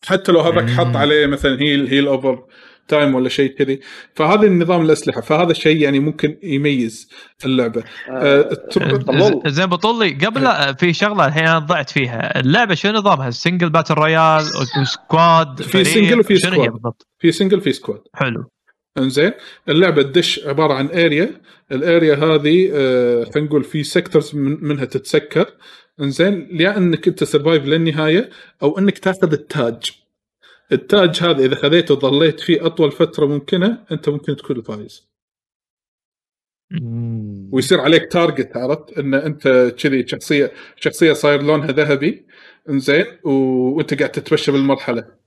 حتى 0.06 0.32
لو 0.32 0.40
هذاك. 0.40 0.70
حط 0.70 0.96
عليه 0.96 1.26
مثلا 1.26 1.60
heal 1.62 1.86
heal 1.88 2.06
over 2.06 2.44
time 2.88 3.14
ولا 3.14 3.28
شيء 3.28 3.50
كذي 3.58 3.80
فهذا 4.14 4.42
النظام 4.46 4.80
الأسلحة 4.82 5.20
فهذا 5.20 5.50
الشيء 5.50 5.76
يعني 5.76 6.00
ممكن 6.00 6.38
يميز 6.42 7.08
اللعبة 7.44 7.82
آه 8.10 8.42
طلول. 8.74 9.42
زين 9.46 9.66
بطلي 9.66 10.10
قبل 10.26 10.42
لا- 10.42 10.72
في 10.72 10.92
شغلة 10.92 11.26
الحين 11.26 11.46
أنا 11.46 11.58
ضعت 11.58 11.90
فيها 11.90 12.40
اللعبة 12.40 12.74
شنو 12.74 12.92
نظامها؟ 12.98 13.30
single 13.30 13.70
battle 13.70 13.94
royale 13.94 14.44
و 14.82 14.95
squad 14.95 15.62
في 15.62 15.84
single 15.84 16.20
وفي 16.20 16.36
squad. 16.36 16.92
في 17.18 17.32
single 17.32 17.60
في 17.60 17.72
squad 17.72 18.00
حلو 18.14 18.50
إنزين 18.98 19.32
اللعبة 19.68 20.02
تدش 20.02 20.46
عبارة 20.46 20.74
عن 20.74 20.86
area 20.86 21.40
ال 21.72 21.80
area 21.80 22.14
هذه 22.14 22.70
آه، 22.74 23.24
خلينا 23.24 23.48
نقول 23.48 23.64
في 23.64 23.82
sectors 23.84 24.34
من 24.34 24.64
منها 24.64 24.84
تتسكر. 24.84 25.54
إنزين 26.00 26.48
يا 26.60 26.76
إنك 26.76 27.08
أنت 27.08 27.24
survive 27.24 27.64
للنهاية 27.64 28.30
أو 28.62 28.78
إنك 28.78 28.98
تاخذ 28.98 29.32
التاج. 29.32 29.90
التاج 30.72 31.22
هذا 31.22 31.44
إذا 31.44 31.54
خذيته 31.54 31.94
وظليت 31.94 32.40
فيه 32.40 32.66
أطول 32.66 32.92
فترة 32.92 33.26
ممكنة 33.26 33.84
أنت 33.92 34.08
ممكن 34.08 34.36
تكون 34.36 34.56
الفايز. 34.56 35.10
ويصير 37.52 37.80
عليك 37.80 38.12
target 38.12 38.56
عرفت؟ 38.56 38.98
إن 38.98 39.14
أنت 39.14 39.74
كذي 39.78 40.06
شخصيه 40.08 40.52
شخصية 40.76 41.12
صاير 41.12 41.42
لونها 41.42 41.66
ذهبي. 41.72 42.26
إنزين. 42.68 43.06
وأنت 43.24 43.94
قاعد 43.94 44.12
تتمشى 44.12 44.52
بالمرحلة. 44.52 45.19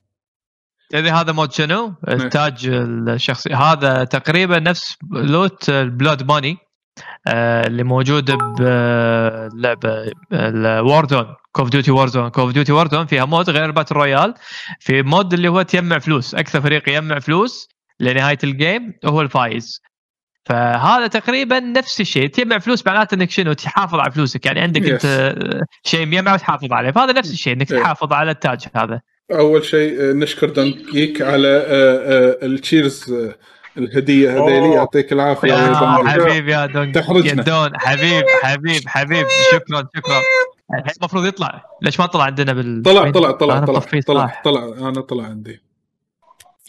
تدري 0.94 1.12
هذا 1.12 1.32
mode 1.32 1.52
شنو؟ 1.52 1.94
التاج 2.08 2.70
الشخصي. 2.70 3.54
هذا 3.54 4.04
تقريبا 4.04 4.60
نفس 4.60 4.98
loot 5.12 5.70
ال 5.70 5.80
blood 5.80 6.32
money 6.32 6.58
آه، 7.28 7.68
اللي 7.68 7.84
موجود 7.84 8.32
بلعبه 8.32 10.12
الوردون 10.34 11.26
كوف 11.52 11.70
ديوتي 11.70 11.92
ووردون 11.92 12.30
كوف 12.30 12.52
ديوتي 12.52 12.72
ووردون 12.72 13.06
فيها 13.06 13.26
mode 13.26 13.50
غير 13.50 13.72
battle 13.72 13.96
royale 13.96 14.34
في 14.80 15.02
mode 15.02 15.34
اللي 15.34 15.48
هو 15.48 15.62
تجمع 15.62 16.00
فلوس 16.00 16.36
أكثر 16.36 16.62
فريق 16.62 16.90
يجمع 16.90 17.20
فلوس 17.20 17.68
لنهاية 18.00 18.38
ال 18.44 18.54
game 18.54 18.94
هو 19.06 19.22
الفايز 19.22 19.82
فهذا 20.46 21.08
تقريبا 21.08 21.60
نفس 21.60 22.02
الشيء. 22.02 22.28
تجمع 22.28 22.60
فلوس 22.60 22.88
معناته 22.88 23.16
إنك 23.16 23.30
شنو؟ 23.30 23.54
تحافظ 23.54 24.00
على 24.00 24.12
فلوسك. 24.12 24.46
يعني 24.46 24.60
عندك 24.60 24.82
Yes. 24.82 25.06
أنت 25.06 25.64
شيء 25.84 26.06
مجمع 26.08 26.34
وتحافظ 26.34 26.74
عليه. 26.74 26.92
فهذا 26.92 27.14
نفس 27.14 27.32
الشيء 27.32 27.54
إنك. 27.54 27.70
تحافظ 27.70 28.14
على 28.14 28.32
التاج 28.32 28.66
هذا. 28.76 29.02
أول 29.32 29.66
شيء 29.66 30.02
آه، 30.02 30.14
نشكر 30.14 30.50
دنكيك 30.50 31.22
على 31.22 31.48
آه، 31.48 31.64
آه، 31.64 32.46
ال 32.46 32.56
cheers 32.56 33.16
الهدية 33.78 34.30
هذيلي. 34.30 34.60
أوه. 34.66 34.76
يعطيك 34.76 35.14
العافية. 35.14 35.54
يا. 35.54 35.74
حبيبي 36.08 36.52
يا 36.52 36.66
دون. 36.66 36.88
يا 37.26 37.34
دون 37.34 37.80
حبيب 37.80 38.24
حبيب 38.44 38.82
حبيب. 38.88 39.26
شكرا 39.52 39.88
شكرا. 39.96 40.22
الحين 40.74 40.94
المفروض 41.00 41.26
يطلع. 41.26 41.66
ليش 41.82 42.00
ما 42.00 42.06
طلع 42.06 42.24
عندنا 42.24 42.54
بال 42.54 42.84
طلع 42.84 43.12
طلع 43.12 43.32
طلع 43.32 43.60
طلع 43.66 43.80
طلع. 44.08 44.42
طلع. 44.46 44.64
أنا 44.90 45.02
طلع 45.02 45.24
عندي. 45.24 45.62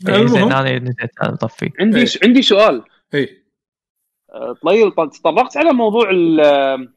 إيه، 0.08 0.14
زين 0.26 0.42
المهم 0.42 0.52
أنا 0.52 0.78
نسيت. 0.78 1.10
أنا 1.22 1.32
مطفيه 1.32 1.68
عندي 1.80 2.00
إيه. 2.00 2.06
عندي 2.24 2.42
سؤال. 2.42 2.82
اي 3.14 3.44
آه، 4.30 4.54
طليل 4.62 4.90
ط- 4.92 5.14
تطرقت 5.14 5.56
على 5.56 5.72
موضوع 5.72 6.10
ال- 6.10 6.88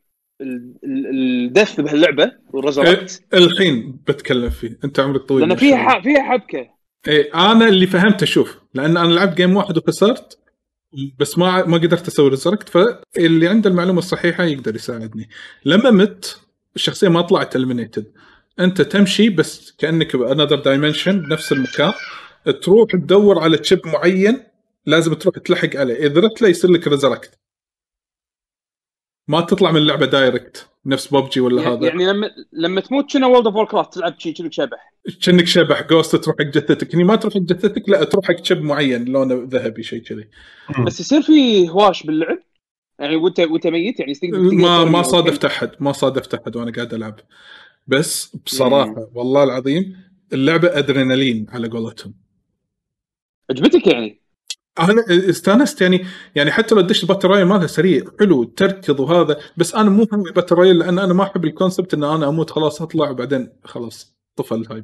ال 0.42 0.65
death 0.65 1.82
بهاللعبة 1.82 2.32
وال 2.54 2.66
resurrect 2.66 3.24
الحين 3.34 4.00
بتكلم 4.08 4.50
فيه. 4.50 4.80
أنت 4.84 5.00
عمرك 5.00 5.22
طويل 5.22 5.48
لأن 5.48 5.58
فيها 5.58 6.02
فيها 6.02 6.24
حبكة. 6.24 6.68
إيه 7.08 7.52
أنا 7.52 7.68
اللي 7.68 7.88
فهمته 7.88 8.26
شوف 8.26 8.58
لأن 8.74 8.98
أنا 8.98 9.14
لعبت 9.14 9.38
game 9.38 9.56
واحد 9.56 9.78
وخسرت 9.78 10.40
بس 11.20 11.38
ما 11.38 11.66
ما 11.66 11.78
قدرت 11.78 12.08
أسوي 12.08 12.30
resurrect 12.30 12.70
فاللي 12.70 13.48
عنده 13.48 13.70
المعلومة 13.70 14.00
الصحيحة 14.00 14.44
يقدر 14.44 14.76
يساعدني. 14.76 15.30
لما 15.66 15.92
مت 15.92 16.42
الشخصية 16.76 17.08
ما 17.08 17.22
طلعت 17.22 17.56
ال 17.56 17.63
minute 17.63 18.05
إن 18.05 18.12
أنت 18.60 18.82
تمشي 18.82 19.30
بس 19.30 19.76
كأنك 19.78 20.16
ب 20.16 20.21
another 20.21 20.60
dimension 20.60 21.22
بنفس 21.22 21.52
المكان. 21.52 21.94
تروح 22.62 22.92
تدور 22.92 23.40
على 23.40 23.58
shape 23.58 23.80
معين 23.86 24.44
لازم 24.86 25.14
تروح 25.14 25.38
تلحق 25.38 25.76
عليه. 25.76 26.08
إذا 26.08 26.22
رحت 26.22 26.42
له 26.42 26.48
يصير 26.50 26.72
لك 26.72 26.88
resurrect 26.88 27.40
ما 29.28 29.42
تطلع 29.42 29.72
من 29.72 29.78
اللعبة 29.78 30.06
direct 30.06 30.70
نفس 30.86 31.14
ببجي 31.14 31.40
ولا 31.40 31.62
هذا. 31.74 31.88
يعني 31.88 32.06
لما 32.06 32.32
لما 32.54 32.82
تموت 32.82 33.14
كنا 33.14 33.28
World 33.28 33.48
of 33.48 33.72
Warcraft 33.72 33.94
تلعب 33.94 34.20
شي 34.20 34.32
كأنك 34.32 34.54
شبح 34.54 34.94
كأنك 35.22 35.48
شبح 35.48 35.88
ghost 35.88 36.16
تروح 36.16 36.36
حق 36.40 36.46
جثتك. 36.46 36.96
هني 36.96 37.04
ما 37.04 37.16
تروح 37.16 37.34
حق 37.34 37.40
جثتك 37.40 37.90
لا 37.90 38.04
تروح 38.04 38.26
حق 38.26 38.44
shape 38.44 38.62
معين 38.62 39.06
لونه 39.06 39.48
ذهبي 39.50 39.84
شيء 39.84 40.02
كذي. 40.02 40.28
بس 40.86 41.00
يصير 41.00 41.22
في 41.22 41.70
هواش 41.70 42.04
باللعب؟ 42.04 42.40
يعني 43.00 43.16
وانت 43.16 43.40
وانت 43.40 43.68
ميت؟ 43.68 44.00
يعني 44.00 44.14
تقدر 44.14 44.40
ما 44.40 44.86
ما. 44.86 45.04
صادفت 45.04 45.46
أحد 45.46 45.72
ما 45.80 45.92
صادفت 45.92 46.34
أحد 46.34 46.56
وأنا 46.56 46.72
قاعد 46.72 46.94
ألعب. 46.94 47.20
بس 47.88 48.36
بصراحة 48.36 49.10
والله 49.14 49.44
العظيم 49.44 49.98
اللعبة 50.34 50.78
أدرينالين 50.78 51.46
على 51.50 51.68
قولتهم. 51.68 52.14
عجبتك 53.50 53.88
يعني؟ 53.88 54.22
أنا 54.80 55.06
استانست 55.10 55.82
يعني 55.82 56.06
يعني 56.36 56.52
حتى 56.52 56.76
لو 56.76 56.82
دشت 56.82 57.04
ال 57.04 57.07
battle 57.07 57.28
royale 57.28 57.48
مالها 57.48 57.68
سريع 57.68 58.04
حلو 58.20 58.44
تركض 58.44 59.00
وهذا 59.00 59.38
بس 59.58 59.76
أنا 59.76 59.90
مو 59.90 60.08
همي 60.14 60.32
battle 60.32 60.56
royale 60.56 60.80
لأن 60.80 61.00
أنا 61.00 61.14
ما 61.14 61.24
أحب 61.24 61.46
ال 61.46 61.52
concept 61.52 61.94
إن 61.94 62.04
أنا 62.04 62.30
أموت 62.30 62.50
خلاص 62.50 62.82
أطلع 62.82 63.10
وبعدين 63.10 63.50
خلاص 63.64 64.18
طفى 64.36 64.56
ال 64.56 64.61
hype 64.61 64.84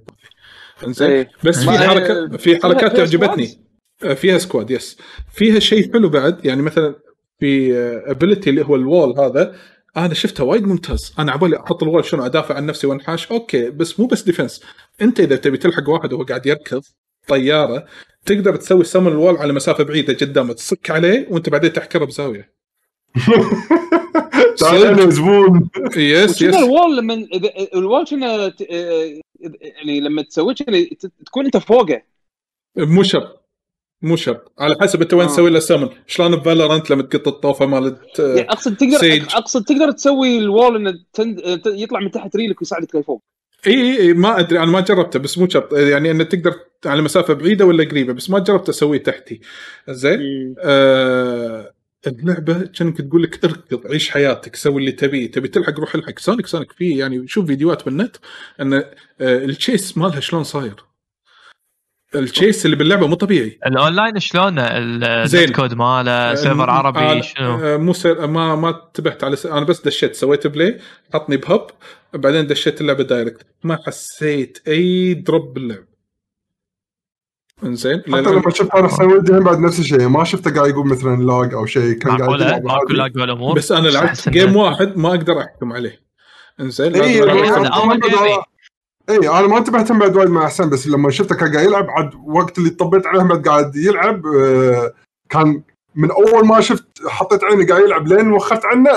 إنزين. 0.87 1.09
إيه. 1.09 1.29
بس 1.43 1.63
في 1.63 1.71
حركة 1.71 2.37
في 2.37 2.59
حركات 2.63 2.97
تعجبتني. 2.97 3.63
آه، 4.03 4.13
فيها 4.13 4.37
squad 4.37 4.71
yes 4.71 4.97
فيها 5.33 5.59
شيء 5.59 5.93
حلو 5.93 6.09
بعد 6.09 6.45
يعني 6.45 6.61
مثلا 6.61 6.95
في 7.39 7.73
ability 8.07 8.49
اللي 8.49 8.65
هو 8.65 8.75
ال 8.75 8.84
wall 8.84 9.19
هذا 9.19 9.55
أنا 9.97 10.13
شفتها 10.13 10.43
وايد 10.43 10.63
ممتاز. 10.63 11.13
أنا 11.19 11.31
عبالي 11.31 11.59
أحط 11.59 11.83
ال 11.83 11.88
wall 11.88 12.05
شنو 12.05 12.25
أدافع 12.25 12.55
عن 12.55 12.65
نفسي 12.65 12.87
وأنحاش 12.87 13.31
okay 13.31 13.69
بس 13.69 13.99
مو 13.99 14.05
بس 14.05 14.21
defense 14.21 14.61
أنت 15.01 15.19
إذا 15.19 15.35
تبي 15.35 15.57
تلحق 15.57 15.89
واحد 15.89 16.13
وهو 16.13 16.23
قاعد 16.23 16.45
يركض 16.45 16.81
طيارة 17.27 17.85
تقدر 18.25 18.55
تسوي 18.55 18.83
summon 18.83 19.07
ال 19.07 19.13
wall 19.13 19.37
على 19.37 19.53
مسافة 19.53 19.83
بعيدة 19.83 20.13
قدامه 20.13 20.53
تصك 20.53 20.91
عليه 20.91 21.27
وأنت 21.29 21.49
بعدين 21.49 21.73
تحكره 21.73 22.05
بزاوية. 22.05 22.53
تعال 24.59 25.11
زبون. 25.11 25.69
yes 25.95 26.41
yes 26.41 26.55
ال 26.55 26.63
wall 26.63 26.97
لما 26.97 27.13
اذا 27.13 27.49
ال 27.75 27.81
wall 27.81 28.05
كنا 28.05 28.45
آه، 28.45 29.21
يعني 29.61 29.99
لما 29.99 30.21
تسوي 30.21 30.53
تكون 31.25 31.45
أنت 31.45 31.57
فوقه. 31.57 32.01
مو 32.77 33.03
شرط 33.03 33.43
مو 34.01 34.15
شرط 34.15 34.51
على 34.59 34.75
حسب 34.81 35.01
أنت 35.01 35.13
وين 35.13 35.27
آه. 35.27 35.31
تسوي 35.31 35.49
له 35.49 35.59
سمن 35.59 35.89
شلون 36.07 36.35
ب 36.35 36.41
Valorant 36.41 36.89
لما 36.89 37.03
تقط 37.03 37.27
الطوفة 37.27 37.65
مالت 37.65 38.19
آه، 38.19 38.35
يعني 38.35 38.49
أقصد 38.49 38.75
تقدر 38.75 38.97
Sage. 38.97 39.23
أقصد 39.23 39.63
تقدر 39.63 39.91
تسوي 39.91 40.37
ال 40.37 40.45
wall 40.45 40.75
إنه 40.75 40.99
تند... 41.13 41.61
يطلع 41.65 41.99
من 41.99 42.11
تحت 42.11 42.35
ريلك 42.35 42.61
ويساعدك 42.61 42.95
لفوق. 42.95 43.21
إي 43.67 43.99
إي 43.99 44.13
ما 44.13 44.39
أدري 44.39 44.59
أنا 44.59 44.71
ما 44.71 44.79
جربته 44.79 45.19
بس 45.19 45.37
مو 45.37 45.49
شرط. 45.49 45.73
يعني 45.73 46.11
إنه 46.11 46.23
تقدر 46.23 46.55
على 46.85 47.01
مسافة 47.01 47.33
بعيدة 47.33 47.65
ولا 47.65 47.83
قريبة 47.83 48.13
بس 48.13 48.29
ما 48.29 48.39
جربت 48.39 48.69
أسويه 48.69 49.03
تحتي. 49.03 49.41
زين؟ 49.89 50.55
آه 50.59 51.73
اللعبة 52.07 52.53
كأنك 52.65 53.01
تقول 53.01 53.23
لك 53.23 53.45
اركض 53.45 53.87
عيش 53.87 54.09
حياتك 54.09 54.55
سوي 54.55 54.79
اللي 54.79 54.91
تبيه 54.91 55.31
تبي 55.31 55.47
تلحق 55.47 55.79
روح 55.79 55.95
الحق. 55.95 56.19
Sonic 56.19 56.47
Sonic 56.47 56.71
في 56.71 56.97
يعني 56.97 57.27
شوف 57.27 57.45
فيديوهات 57.45 57.85
بالنت 57.85 58.15
إن 58.61 58.73
آه 58.73 58.85
ال 59.21 59.34
chase 59.34 59.97
مالها 59.97 60.19
شلون 60.19 60.43
صاير. 60.43 60.75
ال 62.15 62.23
chase 62.23 62.65
اللي 62.65 62.75
باللعبة 62.75 63.07
مو 63.07 63.15
طبيعي. 63.15 63.59
الأونلاين 63.65 64.19
شلون 64.19 64.55
زين. 65.25 65.43
ال 65.43 65.55
netcode 65.55 65.73
ماله 65.73 66.35
server 66.35 66.69
آه، 66.69 66.73
عربي 66.73 67.23
شنو؟ 67.23 67.59
آه، 67.59 67.77
مو 67.77 67.93
سير 67.93 68.27
ما 68.27 68.55
ما 68.55 68.69
انتبهت 68.69 69.23
على 69.23 69.35
س... 69.35 69.45
أنا 69.45 69.65
بس 69.65 69.81
دشيت 69.81 70.15
سويت 70.15 70.47
play 70.47 70.79
حطني 71.13 71.37
ب 71.37 71.45
hub 71.45 71.67
بعدين 72.13 72.47
دشيت 72.47 72.81
اللعبة 72.81 73.03
direct. 73.03 73.45
ما 73.63 73.79
حسيت 73.87 74.57
أي 74.67 75.13
drop 75.13 75.53
باللعب. 75.53 75.83
إنزين 77.63 78.01
حتى 78.01 78.21
لما 78.21 78.49
شفت 78.49 78.75
أنا 78.75 78.89
هم 78.99 79.43
بعد 79.43 79.59
نفس 79.59 79.79
الشيء. 79.79 80.07
ما 80.07 80.23
شفته 80.23 80.55
قاعد 80.55 80.69
يقول 80.69 80.87
مثلا 80.87 81.15
lag 81.15 81.53
أو 81.53 81.65
شيء 81.65 81.93
كان 81.93 82.17
قاعد 82.17 82.63
ماكو. 82.63 82.93
lag 82.93 83.17
ولا 83.17 83.33
امور 83.33 83.55
بس 83.55 83.71
أنا 83.71 83.87
لعبت 83.87 84.29
game 84.29 84.55
واحد 84.55 84.97
ما 84.97 85.09
أقدر 85.09 85.39
أحكم 85.39 85.73
عليه. 85.73 86.03
إنزين 86.59 86.91
جيمي. 86.91 87.21
اي 89.09 89.29
أنا 89.29 89.47
ما 89.47 89.57
انتبهت 89.57 89.91
هم 89.91 89.99
بعد 89.99 90.17
وايد 90.17 90.29
مع 90.29 90.47
حسين 90.47 90.69
بس 90.69 90.87
لما 90.87 91.11
شفته 91.11 91.35
كان 91.35 91.53
قاعد 91.53 91.65
يلعب 91.65 91.89
عاد 91.89 92.11
وقت 92.25 92.57
اللي 92.57 92.69
طبيت 92.69 93.07
عليه 93.07 93.23
بعد 93.23 93.47
قاعد 93.47 93.75
يلعب 93.75 94.25
آه، 94.25 94.93
كان 95.29 95.61
من 95.95 96.11
أول 96.11 96.47
ما 96.47 96.61
شفت 96.61 97.07
حطيت 97.07 97.43
عيني 97.43 97.65
قاعد 97.65 97.83
يلعب 97.83 98.07
لين 98.07 98.31
وخرت 98.31 98.65
عنه 98.65 98.89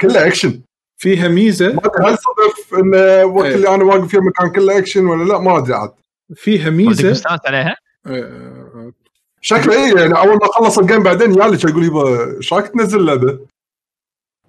كله 0.00 0.26
أكشن 0.26 0.60
فيها 1.02 1.28
ميزة 1.28 1.72
ما 1.72 1.80
أدري 1.84 2.06
هل 2.06 2.18
صدف 2.18 2.74
إنه 2.74 3.24
وقت 3.24 3.46
إيه. 3.46 3.54
اللي 3.54 3.74
أنا 3.74 3.84
واقف 3.84 4.08
فيه 4.08 4.18
مكان 4.18 4.52
كله 4.52 4.78
أكشن 4.78 5.06
ولا 5.06 5.24
لا 5.24 5.38
ما 5.38 5.58
أدري 5.58 5.74
عاد 5.74 5.92
فيها 6.34 6.70
ميزة 6.70 7.10
مستانس 7.10 7.40
عليها؟ 7.46 7.76
آه، 8.06 8.92
شكله 9.40 9.74
اي 9.74 10.00
يعني 10.00 10.18
أول 10.18 10.34
ما 10.34 10.46
خلص 10.46 10.78
ال 10.78 10.83
game 10.83 11.02
بعدين 11.02 11.34
يالي 11.34 11.56
كان 11.56 11.70
يقول 11.70 11.84
يبا 11.84 12.36
إيش 12.36 12.52
رايك 12.52 12.68
تنزل 12.68 13.00
اللعبه؟ 13.00 13.38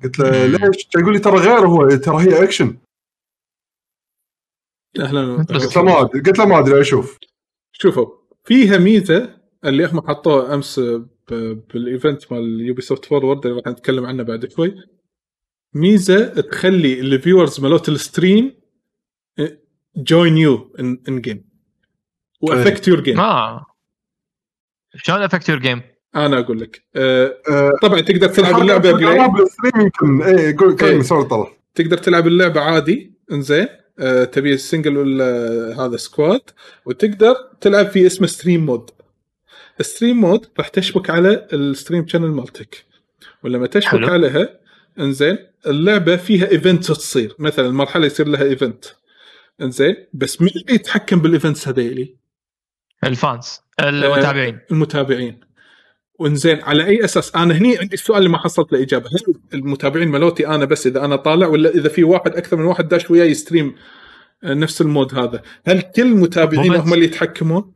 قلت 0.04 0.20
له 0.20 0.46
ليش؟ 0.46 0.88
كان 0.94 1.02
يقول 1.02 1.14
لي 1.14 1.20
ترى 1.20 1.38
غير 1.38 1.68
هو 1.68 1.90
ترى 1.90 2.24
هي 2.24 2.44
أكشن 2.44 2.76
أهلا 5.00 5.36
قلت 5.44 5.76
له 5.78 5.84
ما 5.84 6.02
أدري 6.02 6.22
قلت 6.22 6.40
له 6.40 6.46
ما 6.46 6.60
أدري 6.60 6.82
أشوف. 6.82 7.18
شوفوا 7.72 8.08
فيها 8.46 8.78
ميزه 8.78 9.36
اللي 9.66 9.86
هم 9.86 10.02
حطوها 10.08 10.54
أمس 10.54 10.80
ب- 10.80 11.06
بال 11.74 11.90
event 11.90 12.32
مال 12.32 12.62
Ubisoft 12.62 13.06
Forward 13.06 13.46
اللي 13.46 13.58
راح 13.62 13.68
نتكلم 13.74 14.06
عنه 14.06 14.24
بعد 14.24 14.52
شوي. 14.52 14.76
ميزة 15.74 16.26
تخلي 16.42 17.00
ال 17.00 17.07
viewers 17.07 17.60
مالوت 17.60 17.90
ال 17.90 17.99
stream 17.99 18.56
join 19.98 20.38
your 20.38 20.76
in-game 20.80 21.50
و 22.42 22.48
affect 22.48 22.88
your 22.88 23.00
game 23.00 23.20
آه. 23.20 23.66
شلون 24.96 25.22
affect 25.22 25.50
your 25.50 25.60
game؟ 25.60 25.82
أنا 26.16 26.40
أقول 26.40 26.60
لك. 26.60 26.86
آه، 26.96 27.38
آه، 27.52 27.72
طبعا 27.82 28.02
تقدر 28.02 28.28
تلعب 28.28 28.62
اللعبة 28.62 28.92
play. 28.92 29.16
يمكن 29.76 30.22
اي 30.22 30.54
قول 30.54 30.70
إيه. 30.70 30.78
كلمه 30.78 31.04
sorry 31.04 31.28
طلع. 31.28 31.48
تقدر 31.76 31.98
تلعب 31.98 32.28
اللعبة 32.28 32.62
عادي 32.62 33.14
إنزين. 33.32 33.68
آه، 34.00 34.24
تبي 34.24 34.54
ال 34.54 34.60
single 34.60 34.98
ولا 34.98 35.26
هذا 35.86 35.98
squad 35.98 36.42
وتقدر 36.86 37.36
تلعب 37.62 37.88
في 37.88 38.06
اسمه 38.08 38.28
stream 38.28 38.66
mode. 38.66 38.90
stream 39.82 40.22
mode 40.22 40.46
راح 40.58 40.68
تشبك 40.68 41.10
على 41.10 41.48
ال 41.54 41.61
stream 41.61 42.08
channel 42.08 42.28
مالتك. 42.28 42.86
ولما 43.44 43.68
تشبك 43.68 43.92
حلو. 43.92 44.08
عليها 44.08 44.60
إنزين 45.00 45.38
اللعبة 45.68 46.16
فيها 46.16 46.52
events 46.52 46.88
تصير. 46.88 47.36
مثلا 47.40 47.68
المرحله 47.68 48.06
يصير 48.06 48.28
لها 48.28 48.44
event 48.44 48.86
إنزين 49.62 49.96
بس 50.14 50.42
مين 50.42 50.52
اللي 50.56 50.76
يتحكم 50.76 51.20
بال 51.20 51.32
events 51.32 51.68
هذيلي؟ 51.68 52.16
ال 53.04 53.15
fans 53.15 53.60
المتابعين. 53.80 54.60
المتابعين. 54.72 55.40
وإنزين 56.20 56.62
على 56.62 56.86
أي 56.86 57.06
أساس؟ 57.06 57.36
أنا 57.36 57.58
هني 57.58 57.78
عندي 57.78 57.94
السؤال 57.94 58.18
اللي 58.18 58.30
ما 58.30 58.38
حصلت 58.38 58.74
له 58.74 58.82
إجابة. 58.82 59.06
هل 59.10 59.34
المتابعين 59.54 60.08
ملوتي 60.08 60.48
أنا 60.48 60.66
بس 60.66 60.88
إذا 60.88 61.06
أنا 61.06 61.16
طالع 61.16 61.48
ولا 61.48 61.70
إذا 61.70 61.90
في 61.90 62.04
واحد 62.04 62.36
أكثر 62.36 62.58
من 62.58 62.66
واحد 62.66 62.88
داش 62.88 63.12
وياي 63.12 63.30
ي 63.32 63.38
stream 63.38 63.76
آه، 64.44 64.54
نفس 64.54 64.82
ال 64.82 64.88
mode 64.88 65.16
هذا؟ 65.16 65.42
هل 65.68 65.82
كل 65.82 66.02
المتابعين 66.02 66.76
هم 66.76 66.94
اللي 66.94 67.06
يتحكمون؟ 67.06 67.72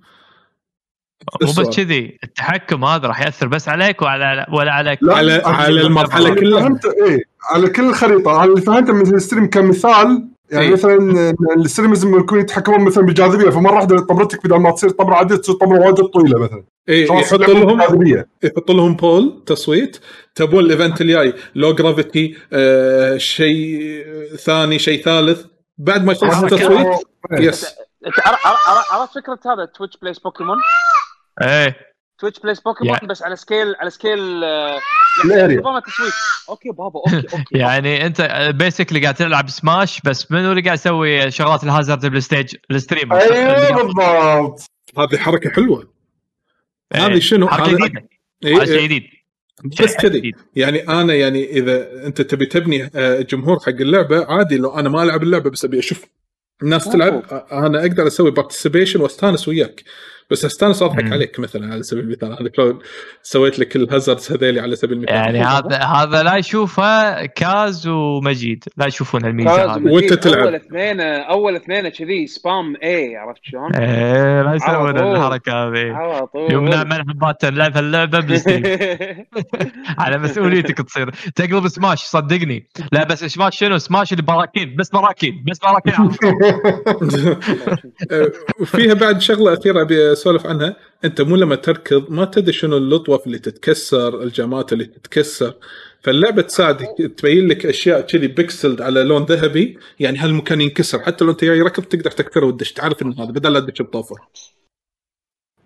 مو. 1.42 1.48
بس 1.48 1.78
كذي. 1.78 2.18
التحكم 2.24 2.86
هذا 2.86 3.08
راح 3.08 3.22
يأثر 3.22 3.48
بس 3.48 3.70
عليك 3.70 4.02
وعلى 4.02 4.46
ولا 4.54 4.72
على 4.72 4.98
لا، 5.02 5.16
على 5.16 5.42
على 5.46 5.82
المرحلة 5.82 6.36
كلها. 6.36 6.80
اي 7.06 7.24
على 7.50 7.70
كل 7.70 7.90
الخريطة. 7.90 8.36
أنا 8.36 8.44
اللي 8.44 8.62
فهمته 8.62 8.94
من 8.94 9.16
ال 9.16 9.20
stream 9.20 9.50
كمثال 9.50 10.28
يعني 10.52 10.66
إيه. 10.66 10.74
مثلا 10.74 11.36
ال 11.58 11.62
streamers 11.62 12.06
لما 12.06 12.18
يكونوا 12.18 12.44
يتحكمون 12.44 12.84
مثلا 12.84 13.06
بالجاذبيه 13.06 13.50
فمرة 13.50 13.74
واحدة 13.74 14.00
طبرتك 14.00 14.46
بدل 14.46 14.56
ما 14.56 14.72
تصير 14.72 14.90
طبرة 14.90 15.16
عادية 15.16 15.36
تصير 15.36 15.56
طبرة 15.56 15.80
وايد 15.80 15.96
طويلة 15.96 16.40
مثلا. 16.40 16.64
إيه 16.90 17.12
يحط 17.12 17.40
لهم 17.40 18.26
يحط 18.44 18.72
لهم 18.72 18.96
poll 18.96 19.44
تصويت. 19.46 19.98
تبون 20.36 20.64
ال 20.64 20.70
event 20.70 21.02
الجاي 21.02 21.34
low 21.56 21.74
gravity 21.74 22.38
آه 22.54 23.18
شيء 23.18 24.06
ثاني 24.36 24.80
شيء 24.80 25.04
ثالث. 25.04 25.46
بعد 25.78 26.06
ما 26.06 26.12
يخلص 26.14 26.44
التصويت. 26.44 26.88
yes. 27.32 27.76
عرفت 28.92 29.16
فكرة 29.16 29.40
هذا 29.46 29.66
Twitch 29.66 29.98
Plays 29.98 30.20
Pokémon 30.20 30.58
إيه. 31.42 31.76
Twitch 32.20 32.40
Plays 32.40 32.60
Pokémon 32.60 32.98
بس 33.10 33.24
على 33.24 33.36
scale 33.36 33.76
على 33.80 33.90
scale 33.90 34.44
آه،. 34.44 34.80
نظام 35.26 35.78
التصويت 35.78 36.14
okay 36.50 36.70
بابا 36.70 37.00
okay 37.00 37.38
okay 37.38 37.58
يعني 37.58 38.06
أنت 38.06 38.52
basically 38.56 39.02
قاعد 39.02 39.16
تلعب 39.16 39.50
سماش 39.50 40.02
بس 40.02 40.32
منو 40.32 40.52
اللي 40.52 40.62
قاعد 40.62 40.78
يسوي 40.78 41.32
شغلات 41.32 41.64
ال 41.64 41.70
hazard 41.70 42.06
بال 42.06 42.20
stage 42.20 42.56
ال 42.72 42.77
stream؟ 42.77 43.14
أيوه 43.14 43.84
بالضبط. 43.84 44.62
هذه 44.98 45.18
حركة 45.18 45.50
حلوة. 45.50 45.94
إيه. 46.96 47.06
هذه 47.06 47.20
شنو؟ 47.20 47.48
حركة 47.48 47.72
جديدة. 47.72 48.10
إيه 48.44 48.66
شيء 48.66 48.80
إيه. 48.80 48.86
جديد 48.86 49.04
بس 49.82 49.96
كذي. 49.96 50.34
يعني 50.56 50.88
أنا 50.88 51.14
يعني 51.14 51.52
إذا 51.52 52.06
أنت 52.06 52.22
تبي 52.22 52.46
تبني 52.46 52.90
آه، 52.96 53.22
جمهور 53.22 53.60
حق 53.60 53.70
اللعبة 53.70 54.26
عادي 54.26 54.58
لو 54.58 54.80
أنا 54.80 54.90
ما 54.90 55.04
ألعب 55.04 55.24
اللعبة 55.24 55.50
بس 55.50 55.66
أبي 55.66 55.80
أشوف 55.80 56.06
الناس 56.64 56.90
تلعب 56.90 57.14
آه، 57.14 57.68
أنا 57.68 57.82
أقدر 57.82 58.08
أسوي 58.08 58.32
participation 58.32 59.02
وأستانس 59.02 59.48
وياك. 59.48 59.84
بس 60.30 60.46
استانس 60.46 60.82
واضحك. 60.82 61.12
عليك 61.12 61.40
مثلا 61.40 61.74
على 61.74 61.84
سبيل 61.84 62.04
المثال 62.04 62.38
أنا 62.40 62.50
لو 62.58 62.80
سويت 63.24 63.60
لك 63.60 63.76
ال 63.76 63.83
hazards 63.83 64.32
هذيلي 64.32 64.60
على 64.60 64.76
سبيل 64.76 64.98
المثال. 64.98 65.16
يعني 65.16 65.44
هذا 65.44 65.78
هذا 65.78 66.24
لا 66.24 66.36
يشوفه 66.36 67.26
كاز 67.26 67.88
ومجيد 67.88 68.64
لا 68.78 68.86
يشوفون 68.86 69.26
الميزة 69.26 69.58
كاز 69.58 69.70
هذه. 69.70 69.92
وأنت 69.92 70.14
تلعب. 70.14 70.44
أول 70.44 70.56
اثنين 70.56 71.02
أول 71.02 71.56
اثنين 71.56 71.90
كذي 71.90 72.28
spam 72.28 72.76
اي 72.84 73.16
عرفت 73.16 73.42
شلون؟ 73.44 73.76
إيه 73.76 74.42
لا 74.42 74.54
يسوون. 74.56 74.98
الحركة 74.98 75.52
هذه. 75.54 75.94
على 75.94 76.28
طول. 76.28 76.52
يوم 76.52 76.68
نعمل 76.68 77.06
حبات 77.10 77.46
نلعب 77.46 77.78
اللعبه 77.78 78.20
بال 78.20 78.32
Steam 78.32 78.64
على 80.00 80.18
مسؤوليتك 80.18 80.78
تصير. 80.78 81.12
تقلب 81.36 81.68
سماش 81.68 82.04
صدقني. 82.04 82.68
لا 82.92 83.04
بس 83.04 83.24
smash 83.26 83.58
شنو؟ 83.60 83.78
smash 83.78 84.12
اللي 84.12 84.24
براكين 84.24 84.76
بس 84.76 84.90
براكين. 84.90 85.44
بس 85.48 85.60
براكين. 85.60 86.18
وفيها 88.62 88.94
بعد 88.94 89.22
شغلة 89.22 89.54
أخيرة 89.54 89.82
ابي 89.82 90.16
اسولف 90.20 90.46
عنها. 90.48 90.76
أنت 91.06 91.22
مو 91.22 91.36
لما 91.36 91.56
تركض 91.56 92.12
ما 92.12 92.26
تدري 92.26 92.54
شنو 92.54 92.78
اللطوف 92.78 93.28
اللي 93.28 93.40
تتكسر 93.40 94.24
الجامات 94.24 94.74
اللي 94.74 94.86
تتكسر. 94.86 95.54
فاللعبة 96.02 96.42
تساعدك 96.42 96.88
تبين 97.18 97.48
لك 97.48 97.66
أشياء 97.66 98.02
كذي 98.02 98.28
pixeled 98.28 98.82
على 98.82 99.04
لون 99.04 99.24
ذهبي. 99.24 99.78
يعني 100.00 100.18
هالمكان 100.18 100.62
ينكسر؟ 100.62 101.00
حتى 101.00 101.26
لو 101.26 101.32
أنت 101.32 101.44
جاي 101.44 101.62
ركض 101.62 101.84
تقدر 101.84 102.12
تكسره 102.12 102.46
وتدش 102.46 102.74
تعرف 102.74 103.02
ان 103.02 103.14
هذا 103.14 103.32
بدل 103.32 103.54
لا 103.54 103.60
تدش 103.60 103.82
بطوفه. 103.82 104.16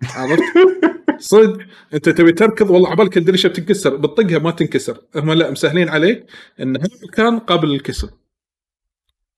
عرفت؟ 0.02 0.42
صدق. 1.18 1.58
أنت 1.94 2.08
تبي 2.08 2.32
تركض؟ 2.32 2.70
والله 2.70 2.90
عبالك 2.90 3.16
الدريشة 3.16 3.48
بتنكسر. 3.48 3.96
بتطقها 3.96 4.38
ما 4.38 4.50
تنكسر. 4.50 4.98
هم 5.16 5.32
لا 5.32 5.50
مسهلين 5.50 5.88
عليك 5.88 6.26
إن 6.60 6.76
هالمكان 6.76 7.38
قابل 7.38 7.68
للكسر. 7.68 8.10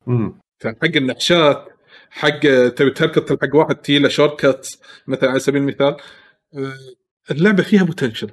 مم. 0.07 0.41
حق 0.65 0.97
النحشات 0.97 1.74
حق 2.15 2.39
تبي 2.77 2.91
تركض 2.91 3.23
تلحق 3.25 3.55
واحد 3.57 3.75
تجي 3.77 3.99
له 3.99 4.09
shortcut 4.09 4.69
مثلا 5.07 5.31
على 5.31 5.39
سبيل 5.39 5.63
المثال 5.63 5.97
آه، 6.55 6.73
اللعبة 7.31 7.63
فيها 7.63 7.83
potential 7.83 8.31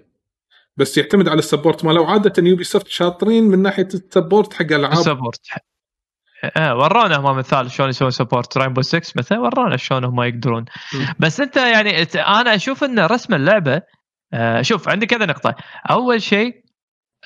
بس 0.78 0.98
يعتمد 0.98 1.28
على 1.30 1.40
ال 1.39 1.45
support 1.45 1.86
ماله. 1.86 2.02
وعادة 2.02 2.34
Ubisoft 2.48 2.88
شاطرين 2.88 3.44
من 3.44 3.62
ناحية 3.62 3.88
ال 3.94 4.01
support 4.01 4.54
حق 4.54 4.62
الالعاب 4.62 4.96
support 4.96 5.42
آه 6.58 6.76
ورونا 6.76 7.16
هم 7.16 7.38
مثال 7.38 7.72
شلون 7.72 7.90
يسوون 7.90 8.12
support 8.12 8.58
Rainbow 8.58 8.82
6 8.82 9.02
مثلا 9.16 9.40
ورونا 9.40 9.78
شلون 9.78 10.04
هم 10.04 10.22
يقدرون. 10.22 10.66
بس 11.20 11.42
أنت 11.42 11.58
يعني 11.58 12.04
أنا 12.16 12.56
أشوف 12.56 12.84
إن 12.84 13.00
رسم 13.00 13.34
اللعبة 13.34 13.82
آه 14.34 14.62
شوف 14.62 14.90
عندي 14.90 15.06
كذا 15.06 15.26
نقطة. 15.26 15.56
أول 15.92 16.22
شيء 16.22 16.64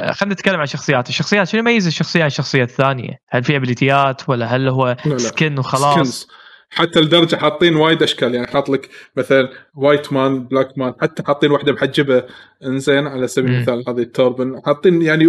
آه 0.01 0.11
خلينا 0.11 0.33
نتكلم 0.33 0.55
عن 0.55 0.63
الشخصيات 0.63 1.09
الشخصيات 1.09 1.47
شنو 1.47 1.59
يميز 1.59 1.87
الشخصية 1.87 2.21
عن 2.21 2.27
الشخصيه 2.27 2.63
الثانية 2.63 3.13
هل 3.29 3.43
في 3.43 3.55
ability 3.55 4.20
ات 4.20 4.29
ولا 4.29 4.45
هل 4.45 4.67
هو 4.69 4.87
لا 5.05 5.11
لا. 5.11 5.17
skin 5.17 5.59
وخلاص؟ 5.59 5.93
skins 5.95 6.27
حتى 6.75 7.01
لدرجه 7.01 7.35
حاطين 7.35 7.75
وايد 7.75 8.03
أشكال 8.03 8.35
يعني 8.35 8.47
حاط 8.47 8.69
لك 8.69 8.89
مثلا 9.17 9.49
white 9.75 10.13
man 10.13 10.43
black 10.43 10.77
man 10.77 10.93
حتى 11.01 11.23
حاطين 11.23 11.51
واحدة 11.51 11.71
محجبه 11.71 12.23
إنزين 12.63 13.07
على 13.07 13.27
سبيل. 13.27 13.51
المثال 13.51 13.83
هذه 13.87 13.99
ال 14.01 14.09
turban. 14.09 14.61
حاطين 14.65 15.01
يعني 15.01 15.25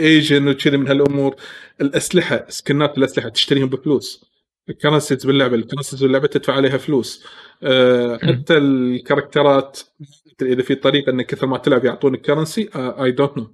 Asian 0.00 0.48
وكذي 0.48 0.76
من 0.76 0.88
هالأمور. 0.88 1.34
الأسلحة 1.80 2.46
skin 2.48 2.88
ات 2.88 2.98
الأسلحة 2.98 3.28
تشتريهم 3.28 3.68
بفلوس. 3.68 4.24
ال 4.68 4.73
currencies 4.73 5.26
باللعبة 5.26 5.54
ال 5.54 5.58
currencies 5.58 6.02
باللعبة 6.02 6.26
تدفع 6.26 6.52
عليها 6.52 6.78
فلوس. 6.78 7.24
أه 7.62 8.18
حتى 8.22 8.56
ال 8.56 8.67
character 8.67 9.69
ات 9.69 9.80
إذا 10.42 10.62
في 10.62 10.74
طريقة 10.74 11.10
انك 11.10 11.26
كثر 11.26 11.46
ما 11.46 11.58
تلعب 11.58 11.84
يعطونك 11.84 12.20
currency 12.20 12.68
I 12.74 13.10
don't 13.10 13.38
know 13.38 13.50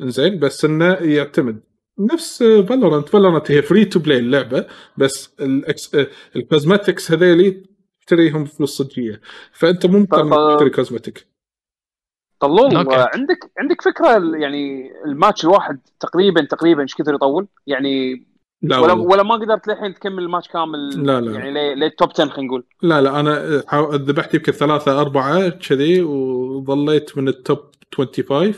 إنزين 0.00 0.38
بس 0.38 0.64
إنه 0.64 0.94
يعتمد. 0.94 1.60
نفس 1.98 2.42
Valorant 2.42 3.08
Valorant 3.08 3.50
هي 3.50 3.62
free 3.62 3.84
to 3.84 3.98
play 3.98 4.18
اللعبة 4.18 4.66
بس. 4.96 5.34
ال 6.36 6.44
cosmetics 6.44 7.12
هذيلي 7.12 7.62
تشتريهم 8.00 8.44
بفلوس 8.44 8.70
صجيه 8.82 9.20
فأنت 9.52 9.86
مو 9.86 9.98
مضطر 9.98 10.22
طب- 10.22 10.32
إنك 10.32 10.54
تشتري 10.56 10.70
cosmetic 10.70 11.26
طلول 12.40 12.76
أوكي. 12.76 12.96
عندك 13.14 13.50
عندك 13.58 13.82
فكرة 13.82 14.36
يعني 14.36 14.90
الماتش 15.04 15.44
الواحد 15.44 15.78
تقريبا 16.00 16.44
تقريبا 16.44 16.82
إيش 16.82 16.94
كثر 16.94 17.14
يطول؟ 17.14 17.46
يعني 17.66 18.26
لا 18.62 18.78
ولا. 18.78 18.92
ولا 18.92 19.22
ما 19.22 19.34
قدرت 19.34 19.68
للحين 19.68 19.94
تكمل 19.94 20.22
الماتش 20.22 20.48
كامل 20.48 21.06
لا، 21.06 21.20
لا. 21.20 21.32
يعني 21.32 21.50
لي- 21.52 21.74
لل 21.74 21.88
top 21.88 22.10
10 22.10 22.24
خلينا 22.28 22.46
نقول 22.48 22.64
لا 22.82 23.00
لا 23.02 23.20
أنا 23.20 23.62
ذبحت 23.92 24.34
يمكن 24.34 24.52
ثلاثة 24.52 25.00
أربعة 25.00 25.48
كذي 25.48 26.02
وظليت 26.02 27.18
من 27.18 27.28
ال 27.28 27.36
top 27.36 27.58
25 27.94 28.54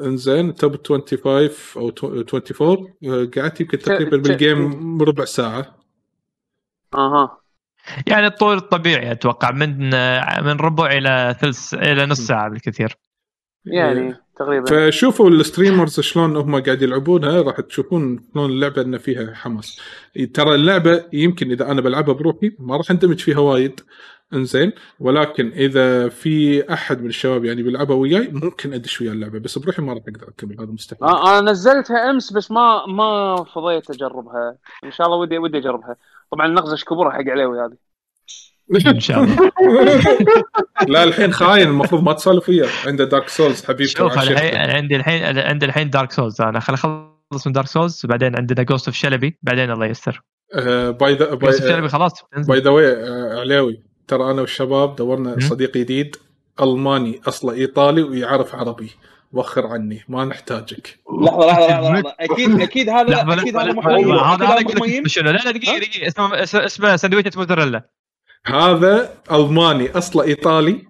انزين 0.00 0.48
ال 0.48 0.57
top 0.57 0.86
25 0.86 1.50
أو 1.76 1.92
24 2.02 2.94
آه، 3.04 3.28
قعدت 3.36 3.60
يمكن 3.60 3.78
تقريبا 3.78 4.16
بال 4.16 4.45
game 4.45 5.02
ربع 5.02 5.24
ساعة. 5.24 5.76
أها. 6.94 7.38
يعني 8.06 8.26
الطول 8.26 8.56
الطبيعي 8.56 9.12
أتوقع 9.12 9.50
من 9.50 9.90
من 10.44 10.56
ربع 10.60 10.86
إلى 10.92 11.36
ثلث 11.40 11.74
إلى 11.74 12.06
نص 12.06 12.20
ساعة 12.20 12.48
بالكثير. 12.48 12.96
يعني 13.64 14.16
تقريبا. 14.36 14.90
فشوفوا 14.90 15.30
ال 15.30 15.37
streamers 15.37 16.00
شلون 16.00 16.36
هم 16.36 16.62
قاعد 16.62 16.82
يلعبونها 16.82 17.42
راح 17.42 17.60
تشوفون 17.60 18.20
شلون 18.34 18.50
اللعبة 18.50 18.82
إن 18.82 18.98
فيها 18.98 19.34
حماس. 19.34 19.80
ترى 20.34 20.54
اللعبة 20.54 21.04
يمكن 21.12 21.50
إذا 21.50 21.70
أنا 21.70 21.80
بلعبها 21.80 22.14
بروحي 22.14 22.52
ما 22.58 22.76
راح 22.76 22.90
أندمج 22.90 23.18
فيها 23.20 23.38
وايد. 23.38 23.80
انزين 24.34 24.72
ولكن 25.00 25.52
إذا 25.52 26.08
في 26.08 26.64
أحد 26.72 27.02
من 27.02 27.08
الشباب 27.08 27.44
يعني 27.44 27.62
بيلعبها 27.62 27.96
وياي 27.96 28.28
ممكن 28.32 28.72
أدش 28.72 29.00
ويا 29.00 29.12
اللعبة 29.12 29.38
بس 29.38 29.58
بروحي 29.58 29.82
ما 29.82 29.92
راح 29.92 30.02
أقدر 30.08 30.28
أكمل 30.28 30.56
هذا 30.60 30.70
مستحيل. 30.70 31.08
آه، 31.08 31.38
أنا 31.38 31.50
نزلتها 31.50 32.10
أمس 32.10 32.32
بس 32.32 32.50
ما 32.50 32.86
ما 32.86 33.36
فضيت 33.54 33.90
أجربها. 33.90 34.56
إن 34.84 34.90
شاء 34.90 35.06
الله 35.06 35.18
ودي 35.18 35.38
ودي 35.38 35.58
أجربها. 35.58 35.96
طبعا 36.32 36.46
نغزش 36.48 36.84
كبرها 36.84 37.10
حق 37.10 37.28
عليوي 37.28 37.58
هذه. 37.60 37.76
إن 38.94 39.00
شاء 39.00 39.24
الله. 39.24 39.50
لا 40.88 41.04
الحين 41.04 41.32
خاين 41.32 41.68
المفروض 41.68 42.02
ما 42.02 42.12
تسولف 42.12 42.48
وياه 42.48 42.68
عنده 42.86 43.04
Dark 43.04 43.28
Souls 43.28 43.64
حبيبي 43.64 43.86
شوف 43.86 44.18
الحين 44.18 44.56
عندي 44.56 44.96
الحين 44.96 45.38
عندي 45.38 45.66
الحين 45.66 45.90
Dark 45.90 46.12
Souls 46.12 46.40
أنا 46.40 46.60
خل 46.60 46.74
أخلص 46.74 47.46
من 47.46 47.52
Dark 47.52 47.66
Souls 47.66 48.06
بعدين 48.06 48.36
عندنا 48.36 48.62
Ghost 48.62 48.88
of 48.88 48.96
شلبي 48.96 49.38
بعدين 49.42 49.70
الله 49.70 49.86
يستر 49.86 50.22
by 50.90 51.14
the 51.14 51.34
Ghost 51.34 51.60
of 51.62 51.70
شلبي 51.72 51.88
خلاص. 51.88 52.12
by 52.48 52.60
the 52.60 52.70
way 52.70 52.86
علاوي 53.40 53.87
ترى 54.08 54.30
أنا 54.30 54.40
والشباب 54.40 54.96
دورنا. 54.96 55.36
صديق 55.40 55.76
جديد 55.76 56.16
ألماني 56.62 57.20
أصله 57.28 57.52
إيطالي 57.52 58.02
ويعرف 58.02 58.54
عربي. 58.54 58.90
وخر 59.32 59.66
عني 59.66 60.04
ما 60.08 60.24
نحتاجك. 60.24 60.98
لحظة 61.22 61.46
لحظة 61.46 61.66
لحظة, 61.68 61.92
لحظة. 61.92 62.14
أكيد 62.20 62.60
أكيد 62.60 62.88
هذا 62.88 63.32
أكيد 63.40 63.56
هذا 63.56 63.72
محميم. 63.72 64.12
هذا 64.12 64.44
لا 64.44 65.30
لا 65.30 65.50
دقيقة 65.50 65.78
دقيقة. 65.78 66.06
اسمه 66.08 66.64
اسمه 66.64 66.96
سندويشه 66.96 67.30
موزاريلا 67.36 67.82
هذا 68.46 69.14
ألماني 69.32 69.90
أصله 69.90 70.24
إيطالي 70.24 70.82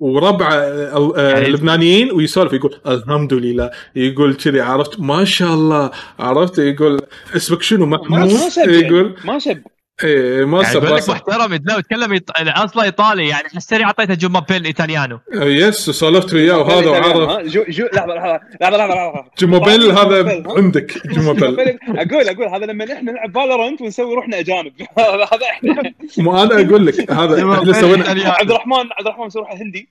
وربعة 0.00 0.52
آه، 0.54 1.12
يعني- 1.16 1.48
لبنانيين 1.48 2.12
ويسولف 2.12 2.52
يقول 2.52 2.80
الحمد 2.86 3.34
لله. 3.34 3.70
يقول 3.96 4.34
كذي 4.34 4.60
عرفت؟ 4.60 5.00
ما 5.00 5.24
شاء 5.24 5.54
الله. 5.54 5.90
عرفت؟ 6.18 6.58
يقول 6.58 7.00
اسمك 7.36 7.62
شنو؟ 7.62 7.86
ما 7.86 7.96
محمود؟ 7.96 8.18
ما 8.20 8.48
سب 8.48 8.68
يقول 8.68 9.16
ما 9.24 9.38
سب 9.38 9.62
إيه 10.04 10.44
ما 10.44 10.62
يعني 10.62 10.78
لك. 10.80 11.08
محترم 11.08 11.54
لا 11.64 11.78
يتكلم 11.78 12.18
إيط- 12.18 12.58
أصلا 12.58 12.82
إيطالي 12.84 13.28
يعني 13.28 13.48
حسيني 13.56 13.84
أعطيته 13.84 14.14
جوما 14.14 14.40
بيل 14.40 14.64
إيطاليانو. 14.64 15.20
آه، 15.34 15.44
يس 15.44 15.90
سولفت 15.90 16.34
وياه 16.34 16.58
وهذا 16.58 16.90
وعرف؟ 16.90 17.46
جو 17.46 17.64
جو 17.68 17.86
لحظة 17.92 18.14
لحظة 18.14 18.40
لحظة 18.60 18.76
لحظة 18.86 19.24
جموبيل 19.38 19.90
هذا؟ 19.90 20.42
عندك 20.56 21.06
جموبيل 21.14 21.78
أقول 21.88 22.28
أقول 22.28 22.46
هذا 22.48 22.66
لما 22.66 22.84
إحنا 22.92 23.12
نلعب 23.12 23.34
فالورنت 23.34 23.80
ونسوي 23.82 24.14
روحنا 24.14 24.38
أجانب. 24.38 24.72
هذا 24.98 25.46
إحنا. 25.50 25.92
مو 26.18 26.42
أنا 26.42 26.54
أقول 26.68 26.86
لك 26.86 27.10
هذا 27.12 27.38
إحنا 27.38 27.72
سوينا. 27.72 28.30
عبد 28.32 28.50
الرحمن 28.50 28.74
عبد 28.74 29.06
الرحمن 29.06 29.26
مسوي 29.26 29.42
روحه 29.42 29.54
هندي. 29.56 29.88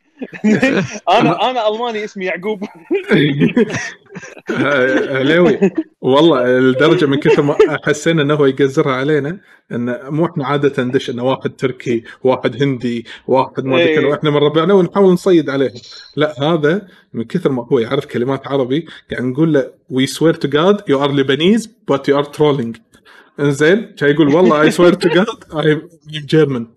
أنا 1.20 1.50
أنا 1.50 1.68
ألماني 1.68 2.04
اسمي 2.04 2.26
يعقوب. 2.26 2.64
عليوي 4.50 5.60
والله 6.02 6.58
الدرجة 6.58 7.06
من 7.06 7.20
كثر 7.20 7.42
ما 7.42 7.58
حسينا 7.86 8.22
إنه 8.22 8.34
هو 8.34 8.46
يقزرها 8.46 8.92
علينا 8.94 9.40
إن 9.72 10.00
مو 10.10 10.26
إحنا 10.26 10.46
عادة 10.46 10.84
ندش 10.84 11.10
إنه 11.10 11.24
واحد 11.24 11.50
تركي 11.56 12.04
واحد 12.24 12.64
هندي 12.64 13.06
واحد 13.28 13.66
ما 13.66 13.76
أدري 13.76 13.88
إيه. 13.90 13.96
كذا 14.00 14.08
وإحنا 14.08 14.30
من 14.30 14.38
ربعنا 14.38 14.74
ونحاول 14.74 15.14
نصيد 15.14 15.50
عليهم 15.50 15.72
لا 16.16 16.44
هذا 16.44 16.88
من 17.14 17.24
كثر 17.24 17.52
ما 17.52 17.68
هو 17.72 17.80
يعرف 17.80 18.06
كلمات 18.06 18.48
عربي 18.48 18.86
قاعد 19.12 19.24
نقول 19.24 19.54
له 19.54 19.72
we 19.90 20.06
swear 20.06 20.34
to 20.34 20.48
God 20.48 20.82
you 20.90 21.04
are 21.04 21.12
Lebanese 21.12 21.70
but 21.88 22.10
you 22.10 22.18
are 22.18 22.24
trolling 22.24 22.78
إنزين 23.40 23.94
كان 23.98 24.10
يقول 24.10 24.36
والله 24.36 24.62
I 24.62 24.72
swear 24.72 24.94
to 24.94 25.10
God 25.10 25.26
I 25.66 25.82
German 26.12 26.68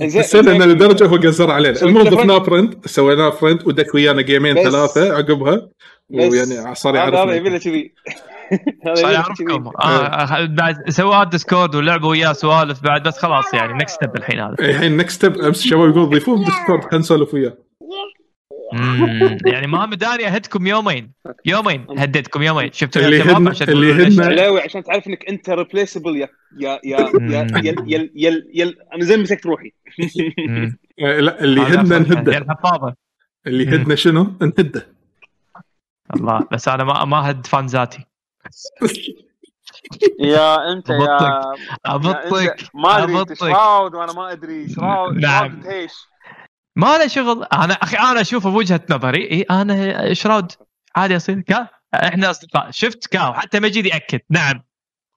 إنزين- 0.00 0.18
حسينا 0.18 0.50
إن 0.56 0.62
إنزين. 0.62 0.70
لدرجه 0.76 1.06
هو 1.06 1.16
قزر 1.16 1.50
علينا. 1.50 1.82
المهم 1.82 2.02
ضفناه 2.08 2.38
friend 2.38 2.86
سويناه 2.86 3.30
friend 3.30 3.66
ودك 3.66 3.94
ويانا 3.94 4.22
game 4.22 4.43
ين 4.43 4.54
ثلاثة 4.54 5.16
عقبها. 5.16 5.68
ويعني 6.10 6.58
آه، 6.58 6.74
صار 6.74 6.94
يعرف 6.94 7.14
هذا 7.14 7.34
يبي 7.34 7.58
كذي 7.58 7.94
صار 8.94 9.12
يعرفكم. 9.12 9.62
بعد 9.64 10.76
آه، 10.76 10.86
آه، 10.86 10.90
سوى 10.90 11.26
Discord 11.26 11.74
ولعبوا 11.74 12.10
وياه 12.10 12.32
سوالف 12.32 12.82
بعد 12.82 13.02
بس 13.02 13.18
خلاص 13.18 13.54
يعني 13.54 13.72
next 13.72 13.94
step 13.94 14.16
الحين 14.16 14.40
هذا. 14.40 14.56
إيه، 14.60 14.70
الحين 14.70 14.96
next 14.96 15.16
step 15.16 15.36
أمس 15.36 15.64
الشباب 15.64 15.90
يقول 15.90 16.10
ضيفوه 16.10 16.44
Discord 16.44 16.84
خلنا 16.84 16.98
نسولف 16.98 17.34
وياه. 17.34 17.56
يعني 19.46 19.66
ما 19.66 19.86
مداري 19.86 20.26
أهدكم 20.26 20.66
يومين. 20.66 21.12
يومين 21.44 21.86
هديتكم 21.98 22.42
يومين. 22.42 22.72
شفتوا 22.72 23.02
اللي 23.02 23.22
هن 23.22 23.50
اللي 23.62 23.92
هن 23.92 24.58
عشان 24.58 24.84
تعرف 24.84 25.06
إنك 25.06 25.28
أنت 25.28 25.50
ريبليسبل 25.50 26.16
يا 26.16 26.28
يا 26.58 26.80
يا 26.84 27.10
يا 27.20 27.46
يا 27.86 28.08
يا 28.14 28.42
يا 28.54 28.74
أنا 28.94 29.04
زين 29.04 29.20
مسكت 29.20 29.46
روحي. 29.46 29.72
إيه، 30.98 31.20
لا 31.20 31.44
اللي 31.44 31.60
هدنا 31.62 31.98
نهده. 31.98 32.46
اللي 33.46 33.76
هدنا 33.76 33.94
شنو؟ 33.94 34.26
نهده. 34.40 34.99
الله. 36.14 36.40
بس 36.52 36.68
أنا 36.68 36.84
ما 36.84 37.04
ما 37.04 37.30
هد 37.30 37.46
فانزاتي 37.46 38.04
يا 40.20 40.72
أنت 40.72 40.90
يا 40.90 41.42
ابطك 41.86 42.70
ما 42.74 43.04
أدري 43.04 43.36
شراود 43.36 43.94
وأنا 43.94 44.12
ما 44.12 44.32
أدري 44.32 44.68
شراود. 44.68 45.16
نعم. 45.16 45.62
إيش؟ 45.66 45.92
ما 46.76 46.98
له 46.98 47.06
شغل. 47.06 47.46
أنا 47.52 47.74
أخي 47.74 47.96
أنا 47.96 48.20
أشوفه 48.20 48.50
بوجهة 48.50 48.80
نظري. 48.90 49.30
إي 49.30 49.42
أنا 49.42 50.14
شراود. 50.14 50.52
عادي 50.96 51.16
أصير. 51.16 51.40
كا؟ 51.40 51.68
إحنا 51.94 52.30
أصدقاء. 52.30 52.70
شفت؟ 52.70 53.06
كاو 53.06 53.32
حتى 53.32 53.60
مجيد 53.60 53.86
يأكد. 53.86 54.20
نعم. 54.30 54.62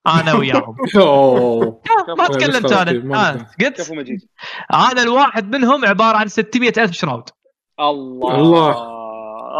أنا 0.07 0.33
وياهم. 0.33 0.75
ما 2.17 2.27
تكلمت 2.27 2.71
أنا. 2.71 3.19
آه. 3.19 3.65
قلت 3.65 3.91
أنا 4.73 5.01
الواحد 5.01 5.55
منهم 5.55 5.85
عبارة 5.85 6.17
عن 6.17 6.27
600 6.27 6.73
ألف 6.77 6.91
شراود. 6.91 7.29
الله. 7.79 8.35
الله. 8.35 8.92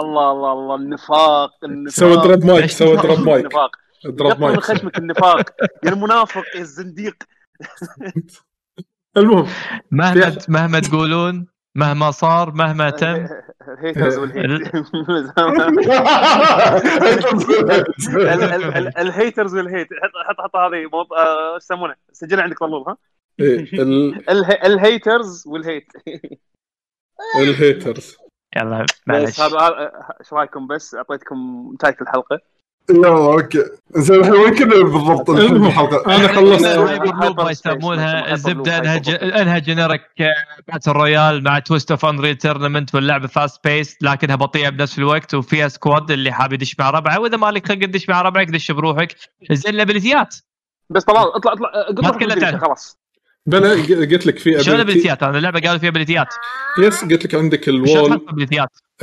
الله 0.02 0.32
الله 0.32 0.54
الله 0.54 0.76
النفاق 0.76 1.52
النفاق. 1.64 1.96
سوى 2.00 2.18
دروب 2.28 2.46
مايك 2.46 2.66
سوى 2.70 2.98
دروب 2.98 3.20
مايك 3.20 3.46
النفاق. 3.46 3.76
دروب 4.06 4.34
من 4.34 4.40
مايك 4.40 4.60
خشمك 4.60 4.98
النفاق. 4.98 5.50
يا 5.84 5.90
المنافق 5.90 6.44
يا 6.56 6.62
الزنديق. 6.62 7.16
المهم 9.18 9.48
مهما 9.92 10.38
مهما 10.50 10.80
تقولون 10.80 11.48
مهما 11.76 12.12
صار 12.12 12.52
مهما 12.52 12.90
تم. 13.02 13.28
ال 13.68 13.75
haters 13.75 14.18
وال 14.18 14.27
hate 14.27 14.46
ال- 14.46 14.68
ال- 18.44 18.78
ال- 18.78 18.98
ال 18.98 19.06
haters 19.06 19.56
وال 19.56 19.65
hate. 19.65 19.88
حط 20.04 20.12
حط 20.28 20.42
حط 20.42 20.56
هذه 20.56 20.90
آه، 21.18 21.56
إيش 21.56 21.64
يسمونه؟ 21.64 21.96
سجلها 22.12 22.44
عندك 22.44 22.60
طلول 22.60 22.84
ها؟ 22.88 22.98
إيه، 23.40 23.60
ال- 23.74 24.24
ال 24.32 24.66
ha- 24.66 24.89
ال 24.89 24.97
haters 24.97 25.44
وال 25.48 25.59
hate. 25.59 25.88
الهيترز 27.40 28.18
يلا 28.58 28.84
بس 28.84 29.02
معلش. 29.08 29.40
إيش 29.40 30.34
رايكم 30.34 30.68
بس؟ 30.68 30.96
أعطيتكم 30.96 31.72
نتايه 31.74 31.98
الحلقة. 32.02 32.40
لا 32.90 33.08
okay. 33.08 33.64
زين 33.90 34.20
الحين 34.20 34.34
وين 34.34 34.56
كنا 34.56 34.84
بالضبط. 34.84 35.32
بالحلقة؟ 35.32 36.16
أنا 36.16 36.28
خلصت 36.28 36.66
Hyper 36.66 37.16
Hyper 37.16 37.44
ما 37.44 37.54
Scape، 37.54 37.76
يسمونها 37.76 38.32
الزبدة 38.32 38.78
أنها 38.78 39.02
أنها 39.42 39.58
generic 39.60 40.02
battle 40.68 40.92
royale 40.92 41.44
مع 41.44 41.60
twist 41.60 41.92
of 41.92 42.06
Unreal 42.06 42.36
Tournament 42.36 42.96
واللعبة 42.96 43.28
fast 43.28 43.64
pace 43.64 43.98
لكنها 44.02 44.36
بطيئة 44.36 44.70
بنفس 44.70 45.00
الوقت 45.00 45.34
وفيها 45.34 45.68
squad 45.68 46.12
اللي 46.12 46.32
حاب 46.32 46.54
يدش 46.54 46.76
مع 46.80 46.90
ربعه 46.90 47.20
وإذا 47.20 47.38
مالك 47.38 47.68
خلق 47.68 47.80
تدش 47.80 48.10
مع 48.10 48.22
ربعك 48.22 48.48
دش 48.48 48.72
بروحك. 48.72 49.16
زين 49.52 49.74
الابيليتيات 49.74 50.36
بس 50.90 51.04
طلال 51.04 51.36
اطلع 51.36 51.54
اطلع 51.54 52.10
ما 52.10 52.12
تكلمت. 52.12 52.56
خلاص. 52.66 53.03
بلا 53.46 53.70
قلت 54.06 54.26
لك 54.26 54.40
في 54.40 54.64
شلون 54.64 54.78
ability- 54.78 54.80
ابيليتيات 54.82 55.24
أنا 55.24 55.38
اللعبة 55.38 55.60
قالوا 55.60 55.78
فيها 55.78 55.90
ابيليتيات 55.90 56.28
yes 56.80 57.02
قلت 57.02 57.26
لك 57.26 57.36
عندك 57.36 57.70
ال 57.70 57.80
wall 57.80 58.22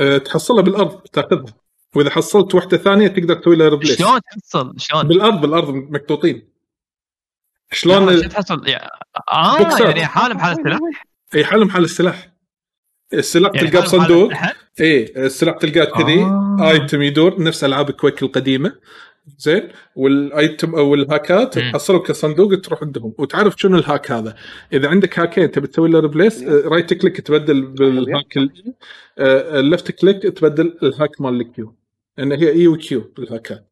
أه، 0.01 0.17
تحصلها 0.17 0.61
بالأرض 0.61 1.01
تأخذها. 1.01 1.53
وإذا 1.95 2.09
حصلت 2.09 2.55
واحدة 2.55 2.77
ثانية 2.77 3.07
تقدر 3.07 3.33
تسوي 3.35 3.55
لها 3.55 3.69
replace 3.69 3.97
شلون 3.97 4.19
تحصل؟ 4.21 4.73
شلون؟ 4.77 5.03
بالأرض 5.07 5.41
بالأرض 5.41 5.69
مكتوطين. 5.73 6.47
شلون 7.71 8.29
تحصل؟ 8.29 8.67
يا- 8.67 8.89
آه 9.31 9.57
بوكسات. 9.57 9.81
يعني 9.81 10.05
حال 10.05 10.33
محل 10.35 10.51
السلاح 10.51 10.79
اي 11.35 11.45
حال 11.45 11.65
محل 11.65 11.83
السلاح. 11.83 12.31
السلاح 13.13 13.51
يعني 13.55 13.67
تلقاه 13.67 13.81
حال 13.81 13.99
بصندوق؟ 13.99 14.31
اي 14.81 15.13
السلاح 15.17 15.57
تلقاه 15.57 16.03
كذي. 16.03 16.21
آه. 16.23 16.57
item 16.71 17.01
يدور 17.01 17.43
نفس 17.43 17.63
ألعاب 17.63 17.91
Quake 17.91 18.23
القديمة. 18.23 18.73
زين؟ 19.37 19.69
وال 19.95 20.22
item 20.22 20.75
أو 20.75 20.93
الهاكات 20.95 21.57
مم. 21.57 21.71
تحصلهم 21.71 21.99
كصندوق 22.01 22.61
تروح 22.61 22.83
عندهم. 22.83 23.13
وتعرف 23.17 23.55
شنو 23.57 23.77
ال 23.77 23.84
hack 23.84 24.11
هذا. 24.11 24.35
إذا 24.73 24.89
عندك 24.89 25.19
هاكين 25.19 25.51
تبي 25.51 25.67
تسوي 25.67 25.89
له 25.89 25.99
replace 25.99 26.43
right 26.43 26.93
click 26.93 27.21
تبدل 27.21 27.61
بال 27.61 27.86
hack 27.86 28.37
ال 29.19 29.33
left 29.33 29.91
click 29.91 30.21
تبدل 30.23 30.77
ال 30.83 30.91
hack 30.91 31.21
مال 31.21 31.41
ال 31.41 31.58
Q 31.58 31.75
لأن 32.17 32.31
هي 32.31 32.51
E 32.51 32.67
و 32.67 32.89
Q 32.89 33.11
بالهاكات. 33.17 33.67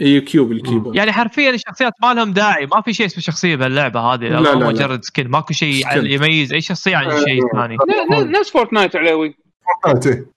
E 0.00 0.18
و 0.18 0.31
Q 0.31 0.44
بال 0.44 0.53
keyboard. 0.53 0.96
يعني 0.96 1.12
حرفيا 1.12 1.50
الشخصيات 1.50 1.92
ما 2.02 2.14
لهم 2.14 2.32
داعي 2.32 2.66
ما 2.66 2.80
في 2.80 2.92
شيء 2.92 3.06
اسمه 3.06 3.22
شخصية 3.22 3.56
باللعبة 3.56 4.00
هذه. 4.00 4.20
لا، 4.20 4.40
لا، 4.40 4.54
لا. 4.54 4.66
مجرد 4.66 5.04
skin 5.04 5.28
ماكو 5.28 5.52
شيء. 5.52 5.84
يميز. 5.96 6.52
أي 6.52 6.60
شخصية 6.60 6.96
عن 6.96 7.10
شيء 7.10 7.40
ثاني. 7.52 7.76
ن- 7.76 8.14
ن- 8.14 8.30
نفس 8.30 8.50
Fortnite 8.50 8.96
علاوي 8.96 9.34
Fortnite 9.84 10.33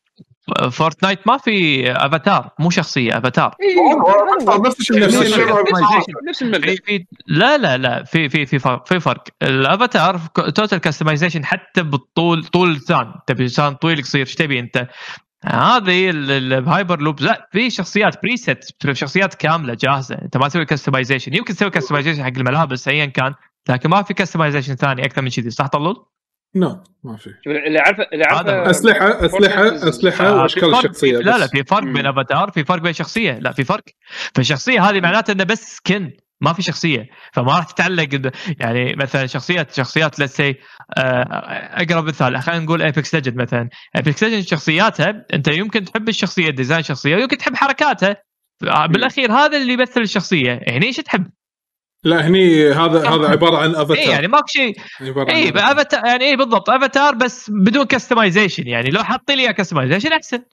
Fortnite 0.71 1.27
ما 1.27 1.37
في 1.37 1.91
أفاتار 1.91 2.49
مو 2.59 2.69
شخصية 2.69 3.17
أفاتار. 3.17 3.55
نفس 4.65 4.79
الشيء 4.79 4.99
نفس 6.29 6.41
الشيء. 6.41 7.05
لا 7.27 7.57
لا 7.57 7.77
لا 7.77 8.03
في 8.03 8.29
في 8.29 8.45
في 8.45 8.59
فرق 8.59 8.87
في 8.87 8.99
فرق. 8.99 9.23
ال 9.43 9.54
avatar 9.54 10.17
total 10.55 10.77
customization 10.77 11.45
حتى 11.45 11.83
بالطول 11.83 12.43
طول 12.43 12.73
لسان 12.73 13.13
تبي 13.27 13.45
لسان 13.45 13.73
طويل 13.73 14.01
قصير 14.01 14.21
إيش 14.21 14.35
تبي 14.35 14.59
أنت؟ 14.59 14.87
هذه 15.45 16.09
ال- 16.09 16.31
ال- 16.31 16.53
ال 16.53 16.61
Hyper 16.61 17.01
لوب 17.01 17.21
لا 17.21 17.47
في 17.51 17.69
شخصيات 17.69 18.21
preset 18.23 18.59
شخصيات 18.91 19.33
كاملة 19.35 19.77
جاهزة. 19.79 20.15
أنت 20.15 20.37
ما 20.37 20.47
تسوي 20.47 20.65
customization 20.65 21.33
يمكن 21.33 21.53
تسوي 21.53 21.69
customization 21.69 22.23
حق 22.23 22.31
الملابس 22.37 22.87
ايا 22.87 23.05
كان 23.05 23.33
لكن 23.69 23.89
ما 23.89 24.01
في 24.03 24.13
customization 24.13 24.75
ثاني 24.75 25.05
أكثر 25.05 25.21
من 25.21 25.29
كذي 25.29 25.49
صح 25.49 25.67
طلول؟ 25.67 26.05
no 26.55 26.83
ما 27.03 27.17
في. 27.17 27.33
اللي 27.47 27.79
عارفه 27.79 28.07
اللي 28.13 28.23
عارفه 28.25 28.69
اسلحه 28.69 29.25
اسلحه 29.25 29.89
أسلحة 29.89 30.27
آه، 30.27 30.41
واشكال 30.41 30.75
الشخصيه 30.75 31.17
لا 31.17 31.37
لا 31.37 31.45
بس. 31.45 31.51
في 31.51 31.63
فرق. 31.63 31.83
بين 31.83 32.05
افاتار 32.05 32.51
في 32.51 32.63
فرق 32.63 32.81
بين 32.81 32.93
شخصية. 32.93 33.39
لا 33.39 33.51
في 33.51 33.63
فرق. 33.63 33.83
فالشخصيه 34.35 34.89
هذه 34.89 35.01
معناته 35.01 35.31
إنه 35.31 35.43
بس 35.43 35.75
skin 35.75 36.11
ما 36.41 36.53
في 36.53 36.61
شخصية. 36.61 37.05
فما 37.33 37.57
راح 37.57 37.63
تتعلق 37.63 38.31
يعني 38.59 38.95
مثلا 38.95 39.25
شخصيات 39.25 39.73
شخصيات 39.73 40.19
لسي 40.19 40.55
أقرب 40.97 42.05
مثال 42.05 42.41
خلينا 42.41 42.63
نقول 42.63 42.81
Apex 42.81 43.15
Legends 43.15 43.41
مثلا. 43.41 43.69
Apex 43.95 44.23
Legends 44.23 44.47
شخصياتها 44.47 45.25
أنت 45.33 45.47
يمكن 45.47 45.85
تحب 45.85 46.09
الشخصية 46.09 46.49
design 46.49 46.83
شخصية 46.83 47.15
ويمكن 47.15 47.37
تحب 47.37 47.55
حركاتها 47.55 48.15
بالأخير 48.61 49.31
هذا 49.31 49.57
اللي 49.57 49.73
يمثل 49.73 50.01
الشخصية. 50.01 50.59
يعني 50.61 50.85
إيش 50.85 50.97
تحب؟ 50.97 51.27
لا 52.03 52.27
هني 52.27 52.69
هذا 52.69 53.09
هذا 53.09 53.27
عبارة 53.27 53.57
عن 53.57 53.75
افاتار 53.75 53.97
اي 53.97 54.09
يعني 54.09 54.27
ماكو 54.27 54.47
شيء 54.47 54.77
اي. 55.01 55.49
افاتار 55.49 56.05
يعني 56.05 56.25
اي 56.25 56.35
بالضبط 56.35 56.69
افاتار 56.69 57.15
بس 57.15 57.49
بدون 57.49 57.85
customization 57.85 58.67
يعني 58.67 58.89
لو 58.89 59.03
حط 59.03 59.31
لي 59.31 59.53
customization 59.53 60.13
أحسن. 60.13 60.43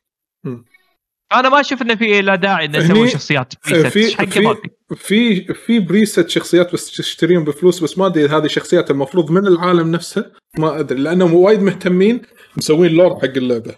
أنا 1.33 1.49
ما 1.49 1.61
أشوف 1.61 1.83
إنه 1.83 1.95
في 1.95 2.23
لا 2.23 2.35
داعي 2.35 2.65
إنه 2.65 2.79
هني 2.79 2.85
نسوي 2.85 3.09
شخصيات 3.09 3.55
preset 3.67 4.23
في 4.23 4.65
في 4.95 5.55
في 5.55 5.81
preset 5.81 6.29
شخصيات 6.29 6.73
بس 6.73 6.97
تشتريهم 6.97 7.45
بفلوس 7.45 7.83
بس 7.83 7.99
ما 7.99 8.07
أدري 8.07 8.29
هذه 8.29 8.47
شخصيات 8.47 8.91
المفروض 8.91 9.31
من 9.31 9.47
العالم 9.47 9.91
نفسه 9.91 10.33
ما 10.59 10.81
أدري 10.81 11.01
لأنهم 11.01 11.35
وايد 11.35 11.61
مهتمين 11.61 12.23
مسوين 12.57 12.93
lore 12.93 13.15
حق 13.15 13.25
اللعبة. 13.25 13.75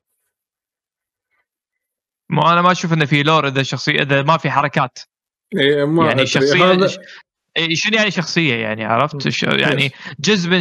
ما 2.30 2.52
أنا 2.52 2.62
ما 2.62 2.72
أشوف 2.72 2.92
إنه 2.92 3.04
في 3.04 3.22
lore 3.22 3.48
إذا 3.48 3.62
شخصيه 3.62 4.02
إذا 4.02 4.22
ما 4.22 4.36
في 4.36 4.50
حركات. 4.50 4.98
إيه 5.56 5.84
ما 5.84 6.02
يعني 6.02 6.12
أدري. 6.12 6.22
الشخصيه 6.22 6.72
هذا 6.72 6.86
إيه، 6.86 6.96
شنو 7.72 7.96
يعني 7.96 8.10
شخصية 8.10 8.54
يعني 8.54 8.84
عرفت؟ 8.84 9.42
يعني 9.42 9.92
جزء 10.20 10.50
من 10.50 10.60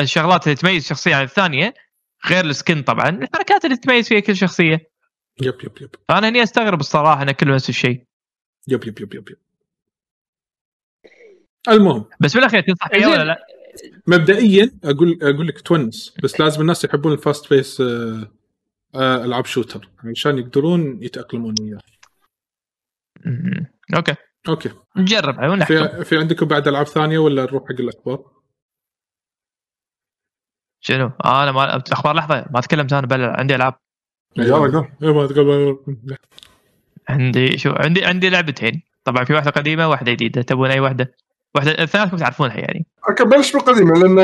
الشغلات 0.00 0.44
اللي 0.44 0.56
تميز 0.56 0.86
شخصية 0.86 1.14
عن 1.14 1.24
الثانية 1.24 1.74
غير 2.26 2.44
ال 2.44 2.52
skin 2.52 2.82
طبعا 2.82 3.08
الحركات 3.08 3.64
اللي 3.64 3.76
تميز 3.76 4.08
فيها 4.08 4.20
كل 4.20 4.36
شخصية. 4.36 4.90
yep 5.42 5.54
yep 5.64 5.72
yep. 5.80 5.90
فأنا 6.08 6.28
هني 6.28 6.42
أستغرب 6.42 6.80
الصراحة 6.80 7.22
إن 7.22 7.30
كله 7.30 7.54
نفس 7.54 7.68
الشيء. 7.68 8.04
yep 8.68 8.84
yep 8.86 9.00
yep 9.00 9.14
yep, 9.14 9.28
yep. 9.28 9.36
المهم. 11.68 12.04
بس 12.20 12.34
بالأخير 12.34 12.60
تنصح 12.60 12.88
فيها 12.88 13.08
ولا 13.08 13.24
لا؟ 13.24 13.46
مبدئيا 14.06 14.70
أقول 14.84 15.18
أقول 15.22 15.48
لك 15.48 15.60
تونس 15.60 16.14
بس 16.22 16.40
لازم 16.40 16.60
الناس 16.60 16.84
يحبون 16.84 17.12
ال 17.12 17.20
fast 17.20 17.52
آه، 17.80 18.30
آه، 18.94 19.24
ألعاب 19.24 19.46
shooter 19.46 19.88
عشان 20.04 20.38
يقدرون 20.38 21.02
يتأقلمون 21.02 21.54
وياه. 21.60 21.80
okay. 23.96 24.14
okay. 24.48 24.70
نجرب 24.96 25.64
في 25.64 26.04
في 26.04 26.18
عندكم 26.18 26.46
بعد 26.46 26.68
ألعاب 26.68 26.86
ثانية 26.86 27.18
ولا 27.18 27.42
نروح 27.42 27.62
حق 27.62 27.80
الأخبار؟ 27.80 28.24
شنو؟ 30.80 31.10
آه 31.24 31.42
أنا 31.42 31.52
ما 31.52 31.82
أخبار 31.92 32.16
لحظة 32.16 32.46
ما 32.50 32.60
تكلمت 32.60 32.92
أنا 32.92 33.06
بل 33.06 33.24
عندي 33.24 33.54
ألعاب. 33.54 33.74
يلا 34.36 34.88
إيه، 35.02 35.12
ما 35.12 35.76
عندي 37.08 37.58
شو 37.58 37.70
عندي 37.70 38.04
عندي 38.04 38.30
لعبتين. 38.30 38.82
طبعا 39.04 39.24
في 39.24 39.32
واحدة 39.32 39.50
قديمة 39.50 39.88
واحدة 39.88 40.12
جديدة. 40.12 40.42
تبون 40.42 40.70
أي 40.70 40.80
واحدة؟ 40.80 41.14
واحدة 41.56 41.82
الثلاثكم 41.82 42.16
تعرفونها 42.16 42.56
يعني 42.56 42.86
أوكي 43.08 43.24
بلش 43.24 43.52
بالقديمه 43.52 43.94
لأن. 43.94 44.18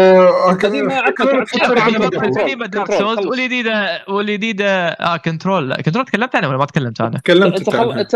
القديمه 0.50 2.66
Dark 2.66 2.92
Souls. 2.92 3.26
والجديده 3.26 4.04
والجديده 4.08 4.88
آه 4.88 5.16
Control 5.16 5.68
لا 5.68 5.82
Control 5.82 6.04
تكلمت 6.04 6.36
عنها 6.36 6.48
ولا 6.48 6.58
ما 6.58 6.64
تكلمت 6.64 7.00
عنها؟ 7.00 7.20
تكلمت 7.20 7.58
أنت 7.58 7.68
انت 7.68 7.76
خل... 7.76 7.98
انت 7.98 8.14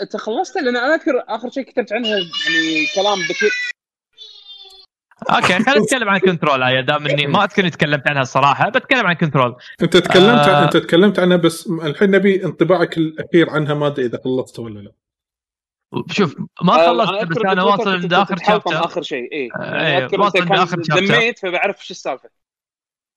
أنت 0.00 0.16
خلصت 0.16 0.56
لأن 0.56 0.76
أنا 0.76 0.94
أذكر 0.94 1.24
آخر 1.28 1.50
شيء 1.50 1.62
كتبت 1.62 1.92
عنها 1.92 2.10
يعني 2.10 2.86
كلام 2.94 3.18
بكير 3.30 3.50
okay 5.30 5.64
خلينا 5.64 5.80
نتكلم 5.80 6.08
عن 6.08 6.18
Control 6.18 6.62
يا 6.62 6.80
دام 6.80 7.06
إني 7.06 7.26
ما 7.26 7.44
أذكر 7.44 7.62
إني 7.62 7.70
تكلمت 7.70 8.08
عنها 8.08 8.22
الصراحة 8.22 8.68
بتكلم 8.68 9.06
عن 9.06 9.14
Control 9.14 9.56
أنت 9.82 9.96
تكلمت 9.96 10.48
آه. 10.48 10.64
أنت 10.64 10.76
تكلمت 10.76 11.18
عنها 11.18 11.36
بس 11.36 11.66
الحين 11.66 12.10
نبي 12.10 12.44
انطباعك 12.44 12.98
الأخير 12.98 13.50
عنها 13.50 13.74
ما 13.74 13.86
أدري 13.86 14.06
إذا 14.06 14.20
خلصت 14.24 14.58
ولا 14.58 14.80
لا 14.80 14.92
شوف 16.10 16.36
ما 16.62 16.74
آه، 16.74 16.86
خلصت 16.86 17.12
أذكر 17.12 17.40
بس 17.40 17.52
أنا 17.52 17.62
واصل 17.62 17.92
عند 17.92 18.12
اخر 18.14 18.36
chapter 18.46 18.84
آخر 18.84 19.02
شيء 19.02 19.32
اي 19.32 19.48
إيه، 19.60 19.98
أذكر 20.04 20.20
واصل 20.20 20.38
عند 20.38 20.48
كان 20.48 20.58
آخر 20.58 20.82
chapter. 20.82 21.06
ذميت 21.06 21.38
فبعرف 21.38 21.86
شو 21.86 21.90
السالفة. 21.90 22.28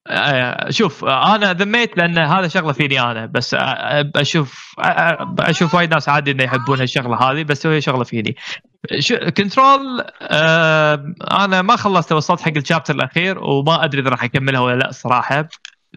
آه، 0.08 0.70
شوف 0.70 1.06
آه، 1.06 1.36
أنا 1.36 1.54
ذميت 1.54 1.98
لأن 1.98 2.18
هذا 2.18 2.48
شغلة 2.48 2.72
فيني 2.74 3.02
أنا 3.02 3.26
بس 3.26 3.54
آه، 3.54 4.12
أشوف 4.16 4.76
آه، 4.80 5.36
أشوف 5.40 5.76
وايد 5.76 5.94
ناس 5.94 6.10
عادي 6.10 6.32
إنه 6.32 6.44
يحبون 6.44 6.80
هالشغله 6.80 7.16
هذه 7.32 7.44
بس 7.44 7.66
هي 7.68 7.82
شغلة 7.82 8.04
فيني. 8.04 8.36
Control 9.38 10.06
آه 10.22 11.14
أنا 11.32 11.62
ما 11.62 11.76
خلصت 11.76 12.12
وصلت 12.12 12.42
حق 12.42 12.52
ال 12.58 12.62
chapter 12.63 12.96
الأخير 12.96 13.44
وما 13.44 13.84
أدري 13.84 14.02
إذا 14.02 14.10
راح 14.10 14.24
أكملها 14.24 14.62
ولا 14.62 14.76
لا 14.76 14.90
الصراحه 14.90 15.48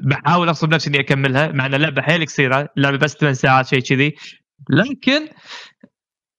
بحاول 0.02 0.48
أغصب 0.48 0.74
نفسي 0.74 0.90
إني 0.90 1.00
أكملها 1.00 1.48
مع 1.48 1.66
ان 1.66 1.74
اللعبه 1.74 2.02
حيل 2.02 2.26
قصيرة 2.26 2.68
اللعبه 2.76 2.96
بس 2.96 3.16
8 3.16 3.34
ساعات 3.34 3.66
شيء 3.66 3.80
كذي. 3.80 4.14
لكن 4.70 5.28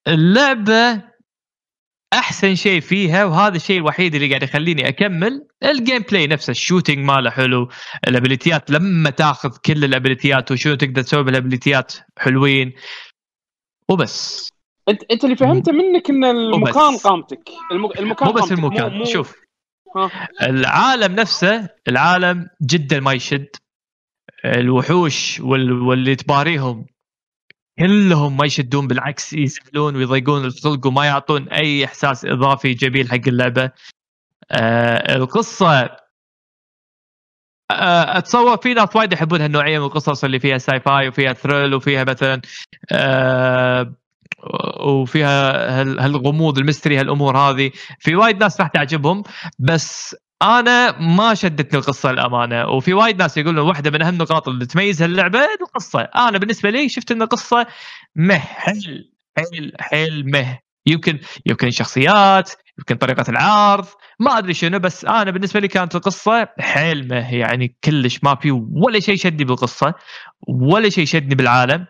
اللعبة 0.07 1.03
أحسن 2.13 2.55
شيء 2.55 2.81
فيها 2.81 3.25
وهذا 3.25 3.55
الشيء 3.55 3.77
الوحيد 3.77 4.15
اللي 4.15 4.27
قاعد 4.29 4.43
يخليني 4.43 4.87
أكمل 4.87 5.47
ال 5.63 6.01
gameplay 6.01 6.27
نفسه 6.27 6.51
ال 6.51 6.57
shooting 6.57 6.99
ماله 7.05 7.29
حلو 7.29 7.69
الابيليتيات 8.07 8.69
لما 8.71 9.09
تاخذ 9.09 9.57
كل 9.65 9.83
الابيليتيات 9.83 10.51
وشنو 10.51 10.75
تقدر 10.75 11.01
تسوي 11.01 11.23
بالابيليتيات 11.23 11.93
حلوين 12.19 12.73
وبس 13.89 14.49
أنت 14.89 15.03
أنت 15.11 15.23
اللي 15.23 15.35
فهمته 15.35 15.71
منك 15.71 16.09
إن 16.09 16.23
المكان. 16.23 16.97
قامتك 16.97 17.49
الم- 17.71 17.91
المكان 17.99 18.27
مو 18.27 18.33
بس 18.33 18.41
قامتك، 18.41 18.57
المكان 18.57 18.97
مو 18.97 19.05
شوف 19.05 19.35
ها. 19.95 20.11
العالم 20.41 21.15
نفسه 21.15 21.69
العالم 21.87 22.47
جدا 22.61 22.99
ما 22.99 23.13
يشد 23.13 23.47
الوحوش 24.45 25.39
وال... 25.39 25.71
واللي 25.81 26.15
تباريهم 26.15 26.85
كلهم 27.79 28.37
ما 28.37 28.45
يشدون 28.45 28.87
بالعكس 28.87 29.33
يزعلون 29.33 29.95
ويضيقون 29.95 30.45
الخلق 30.45 30.87
وما 30.87 31.05
يعطون 31.05 31.49
أي 31.49 31.85
إحساس 31.85 32.25
إضافي 32.25 32.73
جميل 32.73 33.09
حق 33.11 33.27
اللعبة. 33.27 33.71
آه 34.51 35.15
القصة 35.15 35.81
آه 37.71 38.17
أتصور 38.17 38.57
في 38.57 38.73
ناس 38.73 38.95
وايد 38.95 39.13
يحبون 39.13 39.41
هالنوعية 39.41 39.79
من 39.79 39.85
القصص 39.85 40.23
اللي 40.23 40.39
فيها 40.39 40.57
sci-fi 40.57 41.07
وفيها 41.07 41.33
thrill 41.33 41.73
وفيها 41.73 42.03
مثلا 42.03 42.41
آه 42.91 43.93
وفيها 44.83 45.51
هال- 45.81 45.99
هالغموض 45.99 46.57
الميستري 46.57 46.97
هالأمور 46.99 47.37
هذه. 47.37 47.71
في 47.99 48.15
وايد 48.15 48.37
ناس 48.43 48.59
راح 48.61 48.67
تعجبهم 48.69 49.23
بس 49.59 50.15
أنا 50.43 50.99
ما 50.99 51.33
شدتني 51.33 51.79
القصة 51.79 52.09
الأمانة 52.09 52.67
وفي 52.67 52.93
وايد 52.93 53.21
ناس 53.21 53.37
يقولون 53.37 53.67
واحدة 53.67 53.91
من 53.91 54.01
أهم 54.01 54.13
النقاط 54.13 54.47
اللي 54.47 54.65
تميز 54.65 55.01
هاللعبة 55.01 55.39
القصة. 55.61 55.99
أنا 56.01 56.37
بالنسبة 56.37 56.69
لي 56.69 56.89
شفت 56.89 57.11
إن 57.11 57.21
القصة 57.21 57.67
مه 58.15 58.37
حيل 58.37 59.11
حيل 59.37 59.71
حيل 59.79 60.31
مه. 60.31 60.59
يمكن 60.85 61.19
يمكن 61.45 61.71
شخصيات 61.71 62.51
يمكن 62.79 62.95
طريقة 62.95 63.25
العرض. 63.29 63.85
ما 64.23 64.37
أدري 64.37 64.53
شنو 64.53 64.79
بس 64.79 65.05
أنا 65.05 65.31
بالنسبة 65.31 65.59
لي 65.59 65.67
كانت 65.67 65.95
القصة 65.95 66.47
حيل 66.59 67.07
مه 67.07 67.33
يعني 67.35 67.75
كلش 67.83 68.19
ما 68.23 68.35
في 68.35 68.51
ولا 68.71 68.99
شيء 68.99 69.15
شدني 69.15 69.43
بالقصة 69.43 69.93
ولا 70.47 70.89
شيء 70.89 71.05
شدني 71.05 71.35
بالعالم. 71.35 71.85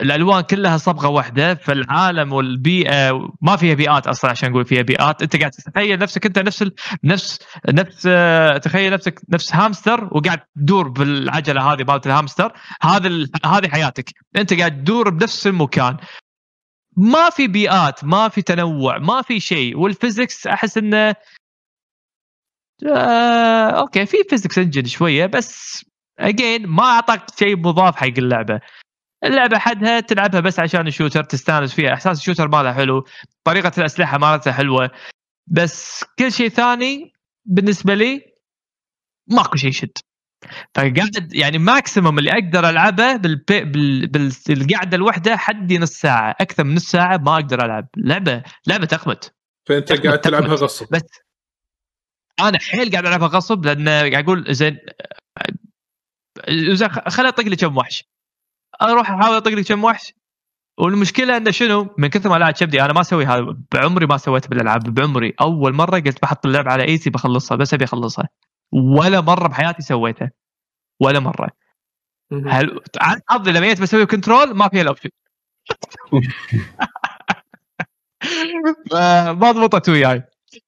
الألوان 0.00 0.40
كلها 0.40 0.76
صبغة 0.76 1.08
واحدة 1.08 1.54
فالعالم 1.54 2.32
والبيئة 2.32 3.28
ما 3.42 3.56
فيها 3.56 3.74
بيئات 3.74 4.06
أصلا 4.06 4.30
عشان 4.30 4.50
نقول 4.50 4.64
فيها 4.64 4.82
بيئات. 4.82 5.22
أنت 5.22 5.36
قاعد 5.36 5.50
تتخيل 5.50 5.98
نفسك 5.98 6.26
أنت 6.26 6.38
نفس. 6.38 6.64
نفس 7.04 7.38
نفس 7.68 8.04
آه، 8.10 8.58
تخيل 8.58 8.92
نفسك 8.92 9.20
نفس 9.28 9.54
هامستر 9.54 10.08
وقاعد 10.12 10.40
تدور 10.56 10.88
بالعجلة 10.88 11.72
هذه 11.72 11.84
مالت 11.88 12.06
الهامستر. 12.06 12.52
هذا. 12.82 13.26
هذه 13.44 13.68
حياتك. 13.68 14.10
أنت 14.36 14.54
قاعد 14.54 14.84
تدور 14.84 15.10
بنفس 15.10 15.46
المكان. 15.46 15.96
ما 16.96 17.30
في 17.30 17.46
بيئات 17.46 18.04
ما 18.04 18.28
في 18.28 18.42
تنوع 18.42 18.98
ما 18.98 19.22
في 19.22 19.40
شيء. 19.40 19.78
وال 19.78 19.93
physics 19.93 20.46
أحس 20.46 20.78
إنه 20.78 21.14
آه... 22.88 23.70
okay 23.70 24.06
في 24.06 24.16
physics 24.30 24.58
engine 24.58 24.84
شوية 24.84 25.26
بس 25.26 25.84
again 26.18 26.66
ما 26.66 26.82
أعطاك 26.82 27.22
شيء 27.38 27.56
مضاف 27.56 27.96
حق 27.96 28.06
اللعبة. 28.06 28.60
اللعبة 29.24 29.58
حدها 29.58 30.00
تلعبها 30.00 30.40
بس 30.40 30.60
عشان 30.60 30.86
ال 30.86 30.91
shooter 30.91 31.24
تستانس 31.24 31.74
فيها 31.74 31.94
إحساس 31.94 32.18
ال 32.18 32.22
shooter 32.22 32.48
مالها 32.48 32.72
حلو 32.72 33.04
طريقة 33.44 33.72
الأسلحة 33.78 34.18
مالتها 34.18 34.52
حلوة. 34.52 34.90
بس 35.46 36.04
كل 36.18 36.32
شيء 36.32 36.48
ثاني 36.48 37.12
بالنسبة 37.44 37.94
لي 37.94 38.22
ماكو 39.30 39.56
شيء 39.56 39.70
يشد. 39.70 39.98
فقاعد 40.74 41.32
يعني 41.32 41.58
maximum 41.58 42.18
اللي 42.18 42.32
أقدر 42.32 42.68
ألعبه 42.68 43.16
بالبي 43.16 43.64
بال... 43.64 44.32
بالقعده 44.48 44.96
الواحده 44.96 45.36
حدي 45.36 45.78
نص 45.78 45.90
ساعة 45.90 46.36
أكثر 46.40 46.64
من 46.64 46.74
نص 46.74 46.90
ساعة 46.90 47.16
ما 47.16 47.34
أقدر 47.34 47.64
ألعب. 47.64 47.88
لعبة 47.96 48.42
لعبة 48.66 48.86
تخمت 48.86 49.34
فأنت 49.68 49.92
قاعد 49.92 50.20
تلعبها. 50.20 50.54
غصب. 50.54 50.86
بس 50.90 51.02
أنا 52.40 52.58
حيل 52.58 52.90
قاعد 52.90 53.06
العبها 53.06 53.28
غصب 53.28 53.64
لأن 53.66 53.88
قاعد 53.88 54.14
أقول 54.14 54.54
زين 54.54 54.78
زين 56.50 56.88
خليني 56.88 57.28
أطق 57.28 57.44
لي 57.44 57.56
كم 57.56 57.76
وحش. 57.76 58.04
أروح 58.82 59.10
أحاول 59.10 59.36
أطق 59.36 59.50
لي 59.50 59.64
كم 59.64 59.84
وحش. 59.84 60.14
والمشكلة 60.78 61.36
إنه 61.36 61.50
شنو؟ 61.50 61.94
من 61.98 62.08
كثر 62.08 62.30
ما 62.30 62.36
لاعت 62.36 62.52
كبدي 62.54 62.82
أنا 62.82 62.92
ما 62.92 63.00
أسوي 63.00 63.26
هذا 63.26 63.56
بعمري 63.74 64.06
ما 64.06 64.16
سويت 64.16 64.48
بالألعاب 64.48 64.94
بعمري. 64.94 65.34
أول 65.40 65.72
مرة 65.74 66.00
قلت 66.00 66.22
بحط 66.22 66.46
اللعبه 66.46 66.72
على 66.72 66.84
easy 66.84 67.10
بخلصها 67.10 67.56
بس 67.56 67.74
أبي 67.74 67.84
أخلصها. 67.84 68.28
ولا 68.72 69.20
مرة 69.20 69.48
بحياتي 69.48 69.82
سويتها 69.82 70.30
ولا 71.00 71.20
مرة. 71.20 71.50
هل 72.46 72.80
عن 73.00 73.20
حظي 73.28 73.52
لما 73.52 73.66
جيت 73.66 73.80
بسوي 73.82 74.06
Control 74.06 74.54
ما 74.56 74.68
فيها 74.68 74.82
ال 74.82 74.86
option 74.86 75.10
ما 79.40 79.52
ضبطت 79.52 79.88
وياي. 79.88 80.22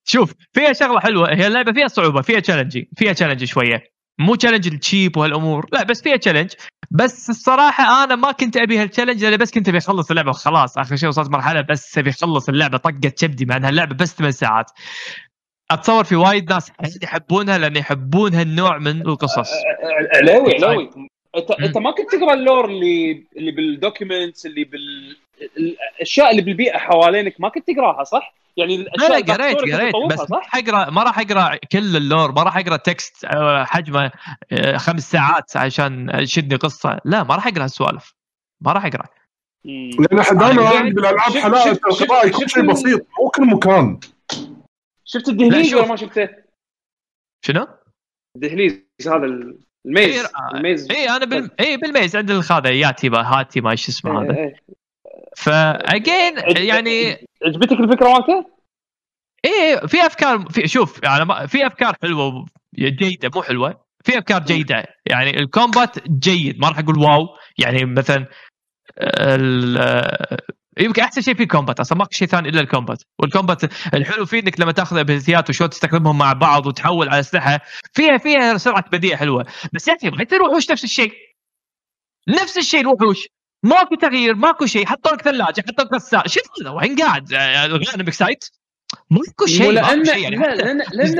شوف 0.05 0.33
فيها 0.53 0.73
شغلة 0.73 0.99
حلوة. 0.99 1.33
هي 1.33 1.47
اللعبة 1.47 1.73
فيها 1.73 1.87
صعوبة 1.87 2.21
فيها 2.21 2.39
challenge 2.39 2.83
فيها 2.97 3.13
challenge 3.13 3.43
شوية. 3.43 3.83
مو 4.19 4.35
challenge 4.35 4.67
ال 4.67 4.75
cheap 4.75 5.17
وهالأمور. 5.17 5.65
لا 5.73 5.83
بس 5.83 6.01
فيها 6.01 6.15
challenge 6.15 6.51
بس 6.91 7.29
الصراحة 7.29 8.03
أنا 8.03 8.15
ما 8.15 8.31
كنت 8.31 8.57
أبي 8.57 8.77
هال 8.77 8.86
challenge 8.86 9.25
لأن 9.25 9.37
بس 9.37 9.51
كنت 9.51 9.69
أبي 9.69 9.77
أخلص 9.77 10.09
اللعبة 10.09 10.29
وخلاص. 10.29 10.77
آخر 10.77 10.95
شيء 10.95 11.09
وصلت 11.09 11.29
مرحلة 11.29 11.61
بس 11.61 11.97
أبي 11.97 12.09
أخلص 12.09 12.49
اللعبة 12.49 12.77
طقت 12.77 13.23
كبدي 13.23 13.45
مع 13.45 13.57
إنها 13.57 13.69
اللعبه 13.69 13.95
بس 13.95 14.15
8 14.15 14.31
ساعات. 14.31 14.71
أتصور 15.71 16.03
في 16.03 16.15
وايد 16.15 16.49
ناس 16.49 16.71
يحبونها 17.03 17.57
لأن 17.57 17.75
يحبون 17.75 18.33
هالنوع 18.33 18.77
من 18.77 19.01
القصص. 19.01 19.49
علاوي 20.15 20.55
علاوي 20.55 20.89
أنت 21.37 21.51
مم. 21.51 21.65
أنت 21.65 21.77
ما 21.77 21.91
كنت 21.91 22.11
تقرأ 22.11 22.33
ال 22.33 22.39
lore 22.39 22.65
اللي 22.65 23.25
اللي 23.37 23.51
بال 23.51 23.68
documents 23.68 24.45
اللي 24.45 24.63
بال 24.63 25.17
الأشياء 25.57 26.31
اللي 26.31 26.41
بالبيئة 26.41 26.77
حوالينك 26.77 27.35
ما 27.41 27.49
كنت 27.49 27.67
تقراها 27.67 28.03
صح؟ 28.03 28.33
يعني 28.57 28.77
لا 28.77 28.83
الأشياء 28.83 29.11
لا 29.11 29.17
الباك 29.17 29.41
قريت 29.41 29.57
قريت 29.73 29.95
بس 30.09 30.19
ما 30.19 30.25
صح؟ 30.25 30.35
راح 30.37 30.55
اقرا 30.55 30.89
ما 30.89 31.03
راح 31.03 31.19
أقرأ 31.19 31.55
كل 31.71 31.95
ال 31.97 32.04
lore 32.04 32.31
ما 32.31 32.43
راح 32.43 32.57
أقرأ 32.57 32.77
text 32.77 33.25
آه، 33.25 33.63
حجمه 33.63 34.11
آه، 34.51 34.77
خمس 34.77 35.11
ساعات 35.11 35.57
عشان 35.57 36.11
شدني 36.25 36.55
قصة 36.55 36.99
لا 37.05 37.23
ما 37.23 37.35
راح 37.35 37.47
أقرأ 37.47 37.63
هالسوالف 37.63 38.13
ما 38.61 38.71
راح 38.71 38.85
أقرأ. 38.85 39.05
لأن 39.65 40.19
إحنا 40.19 40.39
دائما 40.39 40.73
يعني 40.73 40.89
بالالعاب 40.91 41.31
شفت- 41.31 41.67
شفت- 41.67 42.01
القراءه 42.01 42.27
يكون 42.27 42.47
شيء 42.47 42.65
بسيط 42.71 43.07
مو 43.19 43.29
كل 43.29 43.45
مكان 43.45 43.99
شفت 45.05 45.29
الدهليز. 45.29 45.73
ولا 45.73 45.87
ما 45.87 45.95
شفته؟ 45.95 46.29
شنو؟ 47.45 47.67
الدهليز 48.35 48.81
هذا 49.07 49.25
ال 49.85 49.92
maze 49.92 50.19
إيه، 50.19 50.29
ال 50.53 50.61
maze 50.61 50.91
اي 50.91 51.09
أنا 51.09 51.25
بال... 51.25 51.51
اي 51.59 51.77
بالميز 51.77 52.15
عند 52.15 52.31
الخاذه 52.31 52.67
ياتي 52.69 53.09
هاتي 53.09 53.61
ما 53.61 53.71
إيش 53.71 53.89
اسمه 53.89 54.21
هذا 54.23 54.33
إيه، 54.33 54.43
إيه. 54.43 54.76
فاجين 55.37 56.33
يعني 56.57 57.27
عجبتك 57.45 57.71
الفكرة 57.79 58.09
مالته؟ 58.13 58.45
إيه 59.45 59.75
في 59.87 60.05
أفكار 60.05 60.45
في 60.49 60.67
شوف 60.67 61.03
يعني 61.03 61.25
ما- 61.25 61.45
في 61.47 61.67
أفكار 61.67 61.95
حلوة 62.03 62.45
جيدة 62.75 63.31
مو 63.35 63.41
حلوة. 63.41 63.85
في 64.03 64.17
أفكار 64.17 64.43
جيدة. 64.43 64.85
يعني 65.05 65.39
الكومبات 65.39 66.07
جيد. 66.09 66.59
ما 66.59 66.69
راح 66.69 66.79
أقول 66.79 66.99
واو. 66.99 67.27
يعني 67.57 67.85
مثلا 67.85 68.25
يمكن 70.79 71.01
أحسن 71.01 71.21
شيء 71.21 71.33
في 71.35 71.43
الكومبات 71.43 71.79
أصلا 71.79 71.97
ماكو 71.97 72.11
شيء 72.11 72.27
ثاني 72.27 72.49
إلا 72.49 72.61
الكومبات. 72.61 73.03
والكومبات 73.19 73.63
الحلو 73.93 74.25
فيه 74.25 74.39
انك 74.39 74.59
لما 74.59 74.71
تأخذ 74.71 74.97
ابيليتيات 74.97 75.49
وشلون 75.49 75.69
تستخدمهم 75.69 76.17
مع 76.17 76.33
بعض 76.33 76.65
وتحول 76.67 77.09
على 77.09 77.19
أسلحة. 77.19 77.59
فيها 77.93 78.17
فيها 78.17 78.57
سرعة 78.57 78.89
بديهة 78.91 79.17
حلوة. 79.17 79.45
بس 79.73 79.87
يا 79.87 79.95
أخي 79.95 80.09
بغيت 80.09 80.33
الوحوش 80.33 80.71
نفس 80.71 80.83
الشيء. 80.83 81.13
نفس 82.27 82.57
الشيء 82.57 82.81
الوحوش 82.81 83.27
ماكو 83.63 83.95
تغيير 83.95 84.35
ماكو 84.35 84.65
شيء 84.65 84.85
حطوا 84.85 85.11
لك 85.11 85.21
ثلاجة 85.21 85.63
حطوا 85.67 85.85
لك 85.85 85.93
غسالة. 85.93 86.23
شو 86.27 86.39
هذا؟ 86.61 86.69
وين 86.69 86.95
قاعد؟ 86.95 87.33
الغنم 87.33 88.05
بكسايت 88.05 88.45
ماكو 89.11 89.45
شيء 89.45 89.71
لأن 89.71 90.05
يعني. 90.05 90.35
لا 90.35 90.55
لأن 90.55 90.77
لأن. 90.93 91.15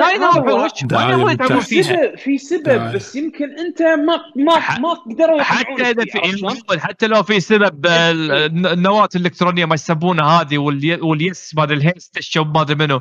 في 1.60 1.84
سبب 1.84 2.18
في 2.18 2.38
سبب. 2.38 2.94
بس 2.96 3.16
يمكن 3.16 3.60
أنت 3.60 3.82
ما 3.82 4.20
ما 4.36 4.80
ما 4.80 4.94
قدروا 4.94 5.42
حتى 5.42 5.90
إذا 5.90 6.06
في 6.06 6.80
حتى 6.80 7.08
لو 7.08 7.24
في 7.24 7.40
سبب 7.40 7.86
ال- 7.86 8.68
النواة 8.68 9.10
الإلكترونية 9.16 9.66
ما 9.66 9.76
يسمونها 9.76 10.42
هذه 10.42 10.58
والي- 10.58 11.02
واليس 11.02 11.56
ما 11.56 11.64
أدري 11.64 11.78
الهيست 11.78 12.18
الشوب 12.18 12.56
ما 12.56 12.62
أدري 12.62 12.76
منو. 12.76 13.00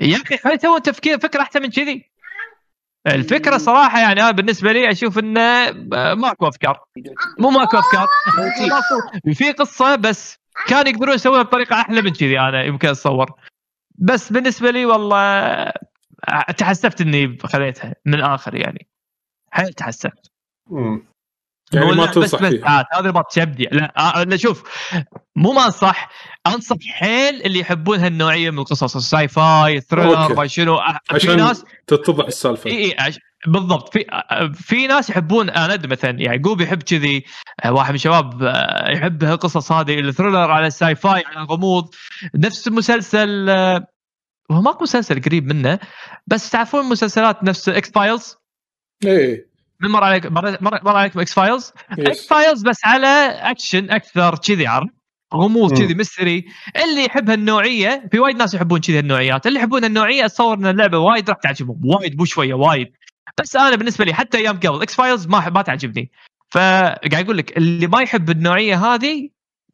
يا 0.00 0.16
أخي 0.16 0.36
خلي 0.36 0.58
تو 0.58 0.78
تفكير 0.78 1.18
فكرة 1.18 1.42
أحسن 1.42 1.62
من 1.62 1.70
كذي. 1.70 2.10
الفكرة 3.06 3.56
صراحة 3.58 4.00
يعني 4.00 4.20
أنا 4.22 4.30
بالنسبة 4.30 4.72
لي 4.72 4.90
أشوف 4.90 5.18
إنه 5.18 5.40
آه، 5.40 6.14
ماكو 6.14 6.48
أفكار. 6.48 6.84
مو 7.38 7.50
ماكو 7.50 7.78
أفكار. 7.78 8.06
في 9.34 9.52
قصة 9.52 9.96
بس 9.96 10.38
كان 10.68 10.86
يقدرون 10.86 11.14
يسوونها 11.14 11.42
بطريقة 11.42 11.80
أحلى 11.80 12.02
من 12.02 12.12
كذي 12.12 12.40
أنا 12.40 12.62
يمكن 12.64 12.88
أتصور. 12.88 13.32
بس 13.98 14.32
بالنسبة 14.32 14.70
لي 14.70 14.86
والله 14.86 15.72
تحسفت 16.58 17.00
إني 17.00 17.38
خذيتها 17.44 17.94
من 18.06 18.14
الآخر 18.14 18.54
يعني. 18.54 18.88
حيل 19.50 19.72
تحسفت. 19.72 20.30
يعني 21.72 21.92
ما 21.92 22.06
تنصح 22.06 22.42
بس 22.42 22.52
بس. 22.54 22.64
عاد 22.64 22.84
هذا 22.94 23.10
ما 23.10 23.22
تشبدي 23.30 23.68
لا 23.72 23.92
آه، 24.20 24.22
لا 24.22 24.36
شوف 24.36 24.62
مو 25.36 25.52
ما 25.52 25.64
أنصح 25.66 26.08
أنصح 26.46 26.76
حيل 26.90 27.42
اللي 27.42 27.58
يحبون 27.58 27.98
هالنوعية 27.98 28.50
من 28.50 28.58
القصص 28.58 28.96
ال 28.96 29.28
sci-fi 29.28 29.80
thriller. 29.80 30.34
ما 30.34 30.46
شنو 30.46 30.74
آه، 30.76 30.98
في 31.04 31.14
عشان 31.14 31.36
ناس 31.36 31.64
تتضح 31.86 32.26
السالفة. 32.26 32.70
إي 32.70 32.84
إي 32.84 32.96
عش- 32.98 33.18
بالضبط. 33.46 33.92
في 33.92 34.04
آه، 34.12 34.52
في 34.54 34.86
ناس 34.86 35.10
يحبون 35.10 35.50
أنا 35.50 35.74
أدري 35.74 35.88
مثلا 35.88 36.20
يعقوب 36.20 36.60
يحب 36.60 36.82
كذي 36.82 37.24
آه، 37.64 37.72
واحد 37.72 37.88
من 37.90 37.94
الشباب 37.94 38.42
آه، 38.42 38.90
يحب 38.90 39.22
القصص 39.24 39.72
هذه 39.72 40.00
ال 40.00 40.06
thriller 40.06 40.50
على 40.50 40.66
ال 40.66 40.94
sci-fi 40.94 41.22
على 41.26 41.44
الغموض 41.44 41.94
نفس 42.34 42.68
مسلسل 42.68 43.50
آه، 43.50 43.86
هو 44.52 44.60
ماكو 44.62 44.82
مسلسل 44.82 45.22
قريب 45.22 45.46
منه 45.46 45.78
بس 46.26 46.50
تعرفون 46.50 46.84
مسلسلات 46.88 47.44
نفس 47.44 47.68
X-Files 47.68 48.36
إيه. 49.04 49.49
من 49.80 49.90
مر 49.90 50.04
عليك 50.04 50.26
مر, 50.26 50.88
عليكم 50.88 51.20
X-Files. 51.20 51.72
X-Files 51.90 52.62
بس 52.62 52.84
على 52.84 53.06
أكشن 53.40 53.90
أكثر 53.90 54.34
كذي 54.38 54.66
عرف 54.66 54.88
غموض. 55.34 55.78
كذي 55.78 55.94
mystery. 55.94 56.44
اللي 56.84 57.04
يحب 57.04 57.30
هالنوعية 57.30 58.08
في 58.12 58.18
وايد 58.18 58.36
ناس 58.36 58.54
يحبون 58.54 58.80
كذي 58.80 58.98
النوعيات 58.98 59.46
اللي 59.46 59.58
يحبون 59.58 59.84
النوعيه 59.84 60.24
أتصور 60.24 60.56
إن 60.56 60.66
اللعبة 60.66 60.98
وايد 60.98 61.30
راح 61.30 61.38
تعجبهم. 61.38 61.80
وايد 61.84 62.18
مو 62.18 62.24
شوية 62.24 62.54
وايد. 62.54 62.92
بس 63.40 63.56
أنا 63.56 63.76
بالنسبة 63.76 64.04
لي 64.04 64.14
حتى 64.14 64.38
أيام 64.38 64.56
قبل 64.56 64.82
X-Files 64.82 65.26
ما 65.26 65.48
ما 65.48 65.62
تعجبني. 65.62 66.10
فقاعد 66.50 67.24
أقول 67.24 67.38
لك 67.38 67.56
اللي 67.56 67.86
ما 67.86 68.02
يحب 68.02 68.30
النوعية 68.30 68.94
هذه 68.94 69.28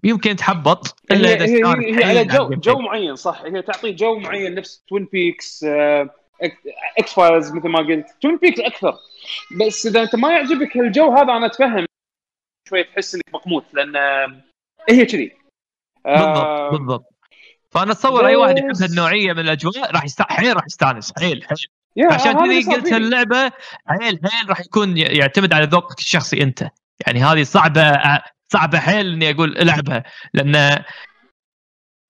يمكن 0.05 0.31
يتحبط 0.31 0.97
إلا 1.11 1.35
إذا 1.35 1.45
هي, 1.45 1.65
هي, 1.65 1.99
هي 1.99 2.05
على 2.05 2.25
جو 2.25 2.49
جو. 2.49 2.79
معين 2.79 3.17
صح. 3.17 3.43
هي 3.45 3.63
تعطي 3.63 3.93
جو 3.93 4.19
معين 4.19 4.55
نفس 4.55 4.85
Twin 4.89 5.09
Peaks 5.13 5.67
X-Files 6.99 7.53
مثل 7.53 7.69
ما 7.69 7.79
قلت. 7.79 8.07
Twin 8.23 8.37
Peaks 8.37 8.61
أكثر. 8.61 8.95
بس 9.61 9.87
إذا 9.87 10.03
أنت 10.03 10.17
ما 10.17 10.33
يعجبك 10.33 10.77
هالجو 10.77 11.13
هذا 11.13 11.33
أنا 11.33 11.47
أتفهم 11.47 11.87
شوي 12.69 12.85
تحس 12.85 13.15
إنك 13.15 13.35
مقموت 13.35 13.65
لأن 13.75 13.97
هي 14.91 15.07
كذي. 15.07 15.33
بالضبط 16.05 16.37
آه، 16.37 16.71
بالضبط. 16.71 17.05
فأنا 17.71 17.93
أتصور 17.93 18.27
أي 18.27 18.37
واحد 18.37 18.59
يحب 18.59 18.83
هالنوعية 18.83 19.33
من 19.33 19.39
الأجواء 19.39 19.93
راح 19.93 20.05
يست... 20.05 20.23
حيل 20.23 20.57
راح 20.57 20.65
يستانس 20.67 21.13
حيل 21.19 21.45
حيل. 21.45 22.13
عشان 22.13 22.33
كذي 22.33 22.75
قلت. 22.75 22.93
اللعبة 22.93 23.53
حيل 23.87 24.21
حيل 24.25 24.49
راح 24.49 24.61
يكون 24.61 24.97
يعتمد 24.97 25.53
على 25.55 25.65
ذوقك 25.65 25.99
الشخصي 25.99 26.43
أنت. 26.43 26.69
يعني 27.07 27.25
هذه 27.25 27.43
صعبة 27.43 28.01
صعبة 28.49 28.79
حيل 28.79 29.13
إني 29.13 29.31
أقول 29.31 29.59
ألعبها 29.59 30.05
لأن 30.35 30.85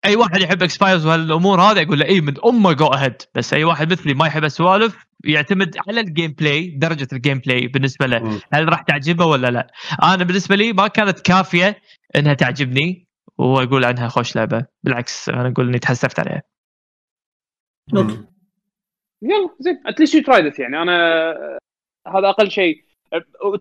أي 0.06 0.16
واحد 0.16 0.42
يحب 0.42 0.64
X-Files 0.64 1.06
وهالأمور 1.06 1.62
هذه 1.62 1.84
أقول 1.84 2.00
له 2.00 2.06
اي 2.06 2.22
من 2.22 2.34
أمه 2.46 2.74
go 2.74 2.88
ahead 2.88 3.16
بس 3.36 3.54
أي 3.54 3.64
واحد 3.64 3.92
مثلي 3.92 4.14
ما 4.14 4.28
يحب 4.28 4.44
السوالف 4.44 5.06
يعتمد 5.24 5.76
على 5.88 6.00
ال 6.00 6.32
gameplay 6.32 6.68
درجة 6.78 7.08
ال 7.14 7.40
gameplay 7.40 7.68
بالنسبة 7.68 8.06
له. 8.06 8.20
مم. 8.20 8.40
هل 8.54 8.70
راح 8.70 8.82
تعجبه 8.82 9.26
ولا 9.26 9.48
لا؟ 9.48 9.68
أنا 10.04 10.24
بالنسبة 10.24 10.56
لي 10.56 10.74
ما 10.74 10.88
كانت 10.88 11.20
كافية 11.20 11.82
إنها 12.16 12.34
تعجبني 12.34 13.08
واقول 13.38 13.86
عنها 13.86 14.08
خوش 14.08 14.36
لعبة. 14.36 14.66
بالعكس 14.84 15.30
أنا 15.30 15.48
أقول 15.48 15.68
إني 15.68 15.80
تحسفت 15.80 16.20
عليها. 16.20 16.42
okay. 17.96 18.26
يلا 19.22 19.50
زين. 19.60 19.82
at 19.86 19.94
least 19.94 20.16
you 20.16 20.24
tried 20.24 20.60
يعني. 20.60 20.82
أنا 20.82 21.34
هذا 22.08 22.30
أقل 22.30 22.52
شيء. 22.52 22.84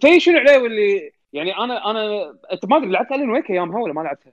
تدري 0.00 0.20
شنو 0.20 0.38
عليه 0.38 0.58
واللي 0.58 1.10
يعني 1.32 1.56
أنا 1.56 1.90
أنا 1.90 2.30
أنت 2.52 2.64
ما 2.66 2.76
أدري 2.76 2.90
لعبت 2.90 3.12
Alan 3.12 3.30
Wake 3.30 3.50
أيامها 3.50 3.80
ولا 3.80 3.92
ما 3.92 4.00
لعبتها؟ 4.00 4.32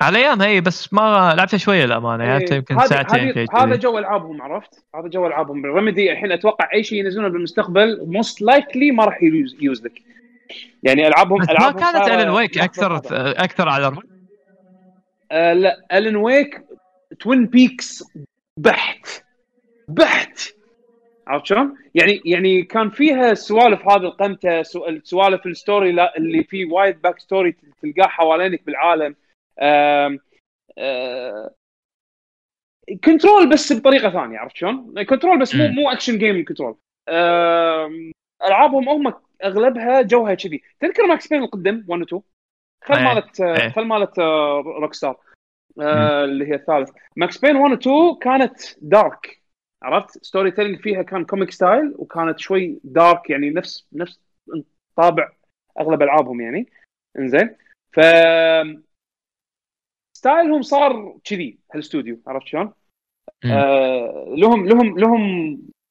على 0.00 0.18
أيام 0.18 0.42
هي 0.42 0.60
بس 0.60 0.92
ما 0.92 1.34
لعبتها 1.36 1.56
شوية 1.58 1.84
الامانه 1.84 2.24
يعني 2.24 2.44
يمكن 2.52 2.78
ساعتين 2.78 3.46
هذا. 3.54 3.76
جو 3.76 3.98
ألعابهم 3.98 4.42
عرفت؟ 4.42 4.84
هذا 4.94 5.08
جو 5.08 5.26
ألعابهم 5.26 5.66
Remedy 5.66 6.12
الحين 6.12 6.32
أتوقع 6.32 6.68
أي 6.74 6.82
شيء 6.84 6.98
ينزلونه 7.04 7.28
بالمستقبل 7.28 8.00
most 8.06 8.42
likely 8.42 8.90
ما 8.90 9.04
راح 9.04 9.22
يوز, 9.22 9.56
يوز 9.60 9.84
لك 9.84 10.02
يعني 10.82 11.06
العابهم 11.06 11.38
بس 11.40 11.46
ما 11.48 11.52
ألعابهم 11.52 11.80
كانت 11.80 11.96
صار- 12.06 12.14
Alan 12.14 12.28
Wake 12.30 12.58
أكثر. 12.58 12.96
أكثر 13.44 13.68
على 13.68 13.86
الرعب 13.86 14.02
آه 15.32 15.52
لا 15.52 15.76
Alan 15.92 16.16
Wake 16.16 16.60
Twin 17.20 17.46
Peaks 17.46 18.04
بحت 18.56 19.06
بحت 19.88 20.40
عرفت 21.26 21.46
شلون؟ 21.46 21.74
يعني 21.94 22.20
يعني 22.24 22.62
كان 22.62 22.90
فيها 22.90 23.34
سوالف 23.34 23.88
هذه 23.88 23.96
القمتة 24.02 24.62
سو- 24.62 24.98
سوالف 25.04 25.46
ال 25.46 25.53
story 25.53 25.90
اللي 26.16 26.44
فيه 26.44 26.66
وايد 26.72 27.02
back 27.02 27.18
story 27.18 27.56
تلقاه 27.82 28.08
حوالينك 28.08 28.62
بالعالم 28.66 29.14
Control 33.04 33.50
بس 33.52 33.72
بطريقة 33.72 34.10
ثانية 34.10 34.38
عرفت 34.38 34.56
شلون؟ 34.56 35.04
Control 35.04 35.38
بس 35.40 35.54
مو. 35.54 35.68
مو 35.68 35.90
action 35.90 36.18
game 36.18 36.44
Control 36.44 36.76
ألعابهم 38.46 38.88
هم 38.88 39.14
أغلبها 39.44 40.02
جوها 40.02 40.34
كذي. 40.34 40.62
تذكر 40.80 41.06
Max 41.06 41.28
Payne 41.28 41.42
القدم 41.42 41.84
1 41.88 42.00
و 42.00 42.04
2 42.04 42.22
خل 42.84 43.02
مالت. 43.04 43.42
خل 43.74 43.84
مالت 43.84 44.18
Rockstar 44.80 45.16
اللي 45.78 46.48
هي 46.48 46.54
الثالث. 46.54 46.90
Max 47.16 47.38
Payne 47.38 47.56
1 47.56 47.72
و 47.72 47.74
2 47.74 48.18
كانت 48.20 48.60
dark 48.78 49.42
عرفت؟ 49.82 50.24
storytelling 50.24 50.80
فيها 50.80 51.02
كان 51.02 51.24
comic 51.24 51.50
style 51.50 51.94
وكانت 51.98 52.38
شوي 52.38 52.80
dark 52.84 53.30
يعني 53.30 53.50
نفس 53.50 53.88
نفس 53.92 54.20
طابع 54.96 55.32
أغلب 55.80 56.02
ألعابهم 56.02 56.40
يعني. 56.40 56.72
إنزين. 57.18 57.56
ف 57.92 58.00
style 60.24 60.51
هم 60.51 60.62
صار 60.62 61.18
كذي 61.24 61.58
هالاستوديو 61.72 62.20
عرفت 62.26 62.46
شلون؟ 62.46 62.72
آه 63.44 64.34
لهم 64.36 64.68
لهم 64.68 64.98
لهم 64.98 65.20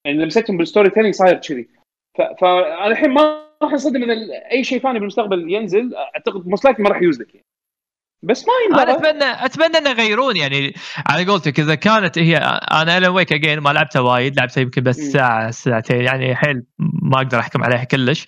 يعني 0.06 0.18
لمستهم 0.18 0.58
بال 0.58 0.90
storytelling 0.90 1.14
صاير 1.14 1.38
كذي 1.38 1.70
فانا 2.18 2.88
الحين 2.88 3.10
ما 3.10 3.48
راح 3.64 3.72
انصدم 3.72 4.04
اذا 4.04 4.14
أي 4.52 4.64
شيء 4.64 4.80
ثاني 4.80 5.00
بالمستقبل 5.00 5.54
ينزل 5.54 5.96
أعتقد 5.96 6.48
most 6.48 6.80
ما 6.80 6.90
راح 6.90 7.02
يجوز 7.02 7.22
لك 7.22 7.36
يعني. 7.36 7.43
بس 8.24 8.46
ما 8.48 8.54
أنا 8.84 8.92
ينبغى 8.92 9.10
اتمنى 9.10 9.46
أتمنى 9.46 9.78
إنه 9.78 9.90
يغيرون 9.90 10.36
يعني. 10.38 10.74
على 11.10 11.26
قولتك 11.26 11.60
إذا 11.60 11.76
كانت 11.76 12.18
هي 12.20 12.38
أنا 12.72 12.98
Alan 12.98 13.10
Wake 13.10 13.34
again 13.34 13.60
ما 13.60 13.70
لعبتها 13.70 14.00
وايد 14.00 14.36
لعبتها 14.38 14.62
يمكن 14.62 14.84
بس. 14.84 14.96
ساعه 14.96 15.52
ساعتين 15.52 16.02
يعني 16.02 16.36
حيل 16.36 16.64
ما 17.04 17.18
أقدر 17.18 17.40
أحكم 17.40 17.64
عليها 17.64 17.84
كلش. 17.84 18.26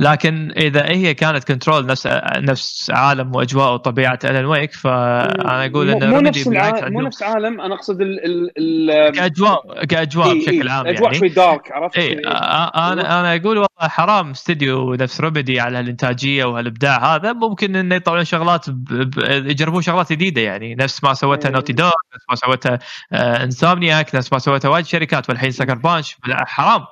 لكن 0.00 0.52
إذا 0.56 0.84
هي 0.90 1.14
كانت 1.14 1.44
Control 1.44 1.86
نفس 1.86 2.06
نفس 2.36 2.90
عالم 2.94 3.36
وأجواء 3.36 3.72
وطبيعة 3.74 4.18
Alan 4.24 4.44
Wake 4.44 4.72
فأنا 4.72 5.64
أقول 5.66 5.90
مو- 5.90 5.96
ان 5.98 6.10
مو 6.10 6.20
نفس 6.20 6.46
العالم 6.48 6.92
مو 6.92 7.00
نفس 7.00 7.22
عالم 7.22 7.60
أنا 7.60 7.74
أقصد 7.74 8.00
ال 8.00 8.24
ال 8.26 8.50
ال 8.90 9.12
كاجواء 9.12 9.84
كأجواء 9.84 10.32
إيه، 10.32 10.38
بشكل 10.40 10.68
إيه، 10.68 10.70
عام 10.70 10.86
أجواء 10.86 11.02
يعني. 11.04 11.18
شوي 11.18 11.28
dark 11.28 11.72
عرفت؟ 11.72 11.98
إي 11.98 12.12
أنا 12.18 13.20
أنا 13.20 13.34
أقول 13.36 13.56
والله 13.56 13.68
حرام 13.88 14.30
استديو 14.30 14.94
نفس 14.94 15.20
Remedy 15.20 15.60
على 15.60 15.78
هالانتاجيه 15.78 16.44
وهالإبداع 16.44 17.14
هذا. 17.14 17.32
ممكن 17.32 17.76
إنه 17.76 17.94
يطلعون 17.94 18.24
شغلات 18.24 18.70
ب... 18.70 18.84
ب... 18.84 19.18
يجربون 19.36 19.82
شغلات 19.82 20.12
جديدة 20.12 20.40
يعني 20.40 20.74
نفس 20.74 21.04
ما 21.04 21.14
سوتها 21.14 21.48
إيه. 21.48 21.54
Naughty 21.54 21.72
Dog 21.72 21.92
نفس 22.14 22.24
ما 22.30 22.34
سوتها 22.34 22.78
آه 23.12 23.44
Insomniac 23.44 24.14
نفس 24.14 24.32
ما 24.32 24.38
سوتها 24.38 24.68
وايد 24.68 24.86
شركات 24.86 25.28
والحين 25.30 25.50
Sucker 25.50 25.74
Punch 25.74 26.16
لا، 26.26 26.44
حرام 26.44 26.84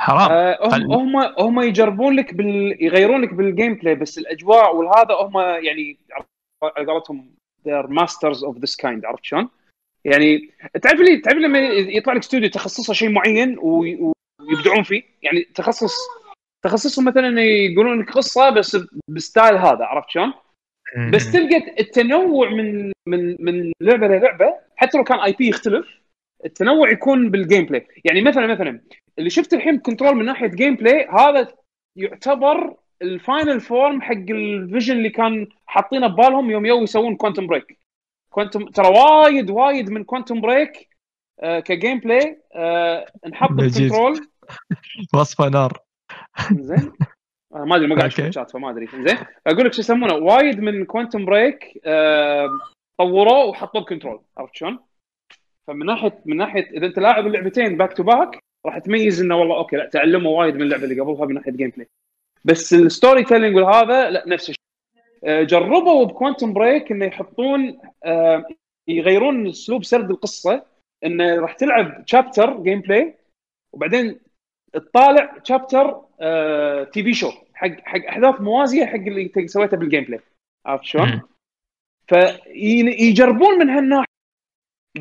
حرام 0.00 0.30
آه، 0.32 0.58
هم 0.62 0.92
هم 0.92 1.16
هم 1.38 1.60
يجربون 1.60 2.16
لك 2.16 2.34
بال... 2.34 2.76
يغيرون 2.84 3.22
لك 3.22 3.34
بال 3.34 3.74
gameplay 3.74 3.94
بس 3.94 4.18
الأجواء 4.18 4.76
والهذا 4.76 5.14
هم 5.20 5.38
يعني 5.38 5.98
على 6.76 6.86
قولتهم 6.86 7.34
they're 7.68 7.88
masters 7.88 8.38
of 8.38 8.54
this 8.60 8.76
kind 8.82 9.04
عرفت 9.04 9.24
شلون؟ 9.24 9.48
يعني 10.04 10.50
تعرف 10.82 11.00
لي 11.00 11.16
تعرف 11.20 11.38
لما 11.38 11.58
يطلع 11.68 12.12
لك 12.12 12.20
استوديو 12.20 12.48
تخصصه 12.50 12.92
شيء 12.92 13.10
معين 13.10 13.58
وي- 13.58 14.12
ويبدعون 14.40 14.82
فيه 14.82 15.02
يعني 15.22 15.42
تخصص 15.54 15.94
تخصصهم 16.64 17.04
مثلا 17.04 17.40
يقولون 17.42 18.00
لك 18.00 18.10
قصة 18.10 18.50
بس 18.50 18.76
ب 19.08 19.16
style 19.16 19.56
هذا 19.56 19.84
عرفت 19.84 20.10
شلون؟ 20.10 20.32
بس 21.12 21.32
تلقى 21.32 21.74
التنوع 21.80 22.50
من 22.50 22.92
من 23.06 23.36
من 23.40 23.72
لعبة 23.80 24.06
للعبة 24.06 24.54
حتى 24.76 24.98
لو 24.98 25.04
كان 25.04 25.18
IP 25.20 25.48
يختلف 25.48 26.04
التنوع 26.44 26.90
يكون 26.90 27.30
بال 27.30 27.64
gameplay 27.66 27.86
يعني 28.04 28.22
مثلا 28.22 28.46
مثلا 28.46 28.80
اللي 29.18 29.30
شفت 29.30 29.54
الحين 29.54 29.78
Control 29.78 30.14
من 30.16 30.24
ناحية 30.24 30.46
gameplay 30.46 31.08
هذا 31.08 31.48
يعتبر 31.96 32.76
ال 33.02 33.12
final 33.12 33.60
form 33.60 34.02
حق 34.02 34.12
ال 34.30 34.39
vision 34.39 34.96
اللي 34.96 35.10
كان 35.10 35.48
حاطينه 35.66 36.06
ببالهم 36.06 36.50
يوم 36.50 36.66
يو 36.66 36.82
يسوون 36.82 37.16
Quantum 37.16 37.46
Break 37.46 37.78
كوانتم 38.30 38.64
ترى 38.64 38.88
وايد 38.88 39.50
وايد 39.50 39.90
من 39.90 40.04
Quantum 40.04 40.40
Break 40.40 40.88
آه 41.40 41.60
ك 41.60 41.98
gameplay 41.98 42.42
آه 42.54 43.06
انحط 43.26 43.50
نجيب. 43.50 43.88
ب 43.88 43.93
Control 43.93 44.28
وصفه 45.14 45.48
نار. 45.48 45.78
زين. 46.52 46.92
أنا 47.54 47.64
ما 47.64 47.76
أدري 47.76 47.86
ما 47.86 47.96
قاعد 47.96 48.06
أشوف. 48.10 48.24
الشات 48.26 48.50
فما 48.50 48.70
أدري. 48.70 48.86
زين 48.86 49.16
أقول 49.46 49.66
لك 49.66 49.72
شو 49.72 49.80
يسمونه؟ 49.80 50.14
وايد 50.14 50.60
من 50.60 50.84
Quantum 50.84 51.24
Break 51.24 51.80
آه 51.84 52.48
طوروه 52.98 53.44
وحطوه 53.44 53.82
ب 53.82 53.87
Control 53.87 54.20
عرفت 54.38 54.54
شلون؟ 54.56 54.78
فمن 55.66 55.86
ناحية 55.86 56.22
من 56.24 56.36
ناحية 56.36 56.70
إذا 56.70 56.86
أنت 56.86 56.98
لاعب 56.98 57.26
اللعبتين 57.26 57.76
back 57.76 57.92
to 57.92 58.02
back 58.02 58.38
راح 58.66 58.78
تميز 58.78 59.20
إنه 59.22 59.36
والله 59.36 59.56
okay 59.56 59.76
لا 59.76 59.86
تعلموا 59.86 60.38
وايد 60.38 60.54
من 60.54 60.62
اللعبة 60.62 60.84
اللي 60.84 61.00
قبلها 61.00 61.26
من 61.26 61.34
ناحية 61.34 61.52
gameplay 61.52 61.88
بس 62.44 62.74
ال 62.74 63.24
storytelling 63.24 63.56
والهذا 63.56 64.10
لا 64.10 64.24
نفس 64.26 64.42
الشيء. 64.50 64.60
آه، 65.24 65.42
جربوا 65.42 66.04
ب 66.04 66.10
Quantum 66.10 66.52
Break 66.52 66.92
إنه 66.92 67.04
يحطون 67.06 67.78
آه، 68.04 68.44
يغيرون 68.88 69.48
أسلوب 69.48 69.84
سرد 69.84 70.10
القصة 70.10 70.62
إنه 71.04 71.36
راح 71.36 71.52
تلعب 71.52 72.02
chapter 72.06 72.62
gameplay 72.62 73.14
وبعدين 73.72 74.20
تطالع 74.72 75.38
chapter 75.44 76.00
TV 76.84 77.14
show 77.14 77.30
حق 77.64 77.80
حق 77.84 78.06
احداث 78.08 78.40
موازية 78.40 78.86
حق 78.86 78.94
اللي 78.94 79.22
انت 79.22 79.50
سويته 79.50 79.76
بال 79.76 80.04
gameplay 80.04 80.20
عرفت 80.66 80.84
شلون؟ 80.84 81.20
فيجربون 82.06 83.58
من 83.58 83.70
هالناحية. 83.70 84.14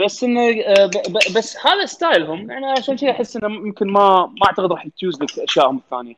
بس 0.06 0.24
إنه 0.24 0.42
آه، 0.42 0.90
بس 1.36 1.58
هذا 1.66 1.86
style 1.86 2.27
هم. 2.27 2.52
يعني 2.52 2.66
عشان 2.66 2.96
كذا 2.98 3.12
أحس 3.12 3.38
إنه 3.38 3.48
ممكن 3.48 3.88
ما 3.88 4.26
ما 4.26 4.48
أعتقد 4.48 4.72
راح 4.72 4.88
تجوز 4.88 5.24
لك 5.24 5.30
اشيائهم 5.40 5.78
الثانية. 5.78 6.16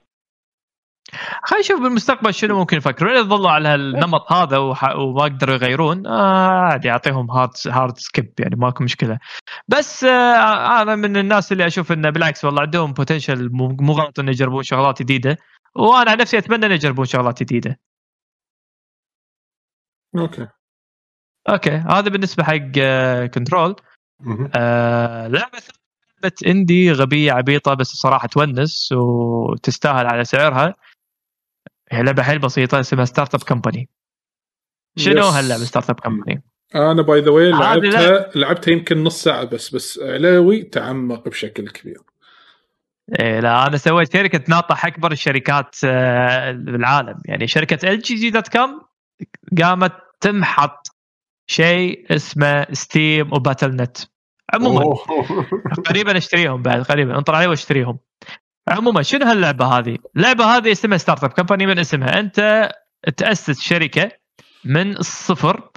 خلينا 1.43 1.65
نشوف 1.65 1.81
بالمستقبل 1.81 2.33
شنو 2.33 2.57
ممكن 2.59 2.77
يفكرون. 2.77 3.11
إذا 3.11 3.21
ظلوا 3.21 3.49
على 3.49 3.69
هالنمط 3.69 4.31
هذا 4.33 4.57
وح- 4.57 4.95
وما 4.95 5.23
قدروا 5.23 5.55
يغيرون 5.55 6.07
آه 6.07 6.59
عادي 6.59 6.89
أعطيهم 6.91 7.31
hard 7.31 7.51
hard 7.67 7.97
skip 7.97 8.33
يعني 8.39 8.55
ماكو 8.55 8.83
مشكلة. 8.83 9.19
بس 9.67 10.03
آه 10.03 10.81
أنا 10.81 10.95
من 10.95 11.17
الناس 11.17 11.51
اللي 11.51 11.67
أشوف 11.67 11.91
إنه 11.91 12.09
بالعكس 12.09 12.45
والله 12.45 12.61
عندهم 12.61 12.93
potential 12.93 13.49
مو 13.49 13.67
مو 13.79 13.93
غلط 13.93 14.19
إنه 14.19 14.31
يجربون 14.31 14.63
شغلات 14.63 15.01
جديدة. 15.01 15.37
وأنا 15.75 16.11
عن 16.11 16.17
نفسي 16.17 16.37
أتمنى 16.37 16.65
إنه 16.65 16.73
يجربون 16.75 17.05
شغلات 17.05 17.43
جديدة 17.43 17.79
okay 20.17 20.47
okay 21.49 21.69
هذا 21.69 22.09
بالنسبة 22.09 22.43
حق 22.43 22.79
Control. 23.33 23.75
آه 24.55 25.27
لعبه 25.27 25.59
لعبه 26.23 26.35
indie 26.47 26.91
غبية 26.91 27.31
عبيطة 27.31 27.73
بس 27.73 27.91
الصراحه 27.91 28.27
تونس 28.27 28.91
وتستاهل 28.91 30.05
على 30.05 30.23
سعرها 30.23 30.75
هي 31.91 32.03
لعبة 32.03 32.23
حيل 32.23 32.39
بسيطة 32.39 32.79
اسمها 32.79 33.05
Startup 33.05 33.43
Company 33.43 33.89
شنو 34.97 35.19
yes. 35.19 35.33
هاللعبة 35.33 35.63
Startup 35.63 35.99
Company؟ 35.99 36.43
أنا 36.75 37.01
by 37.01 37.21
the 37.21 37.31
way 37.31 37.53
هذه 37.53 37.59
لعبتها 37.59 38.31
لعبتها 38.35 38.71
يمكن 38.71 39.03
نص 39.03 39.23
ساعة 39.23 39.43
بس 39.43 39.75
بس 39.75 39.99
علاوي 39.99 40.63
تعمق 40.63 41.29
بشكل 41.29 41.69
كبير 41.69 42.01
إيه 43.19 43.39
لا 43.39 43.67
أنا 43.67 43.77
سويت 43.77 44.13
شركة 44.13 44.43
ناطح 44.47 44.85
أكبر 44.85 45.11
الشركات 45.11 45.75
آه، 45.83 46.51
بالعالم. 46.51 47.21
يعني 47.25 47.47
شركة 47.47 47.89
LGG 47.89 48.29
dot 48.29 48.47
com 48.47 48.81
قامت 49.61 49.93
تمحط 50.21 50.87
شيء 51.47 52.15
اسمه 52.15 52.67
Steam 52.73 53.33
و 53.33 53.75
Battle.net 53.75 53.97
عموما. 54.53 54.95
قريبا 55.89 56.17
أشتريهم 56.17 56.61
بعد 56.61 56.81
قريبا 56.81 57.17
انطر 57.17 57.35
علي 57.35 57.47
وأشتريهم. 57.47 57.99
عموما 58.67 59.01
شنو 59.01 59.25
هاللعبة 59.25 59.65
هذه؟ 59.65 59.97
اللعبة 60.15 60.45
هذه 60.45 60.71
اسمها 60.71 60.97
Startup 60.97 61.29
Company 61.29 61.65
من 61.65 61.79
اسمها؟ 61.79 62.19
أنت 62.19 62.69
تأسس 63.17 63.61
شركة 63.61 64.11
من 64.65 64.97
الصفر 64.97 65.69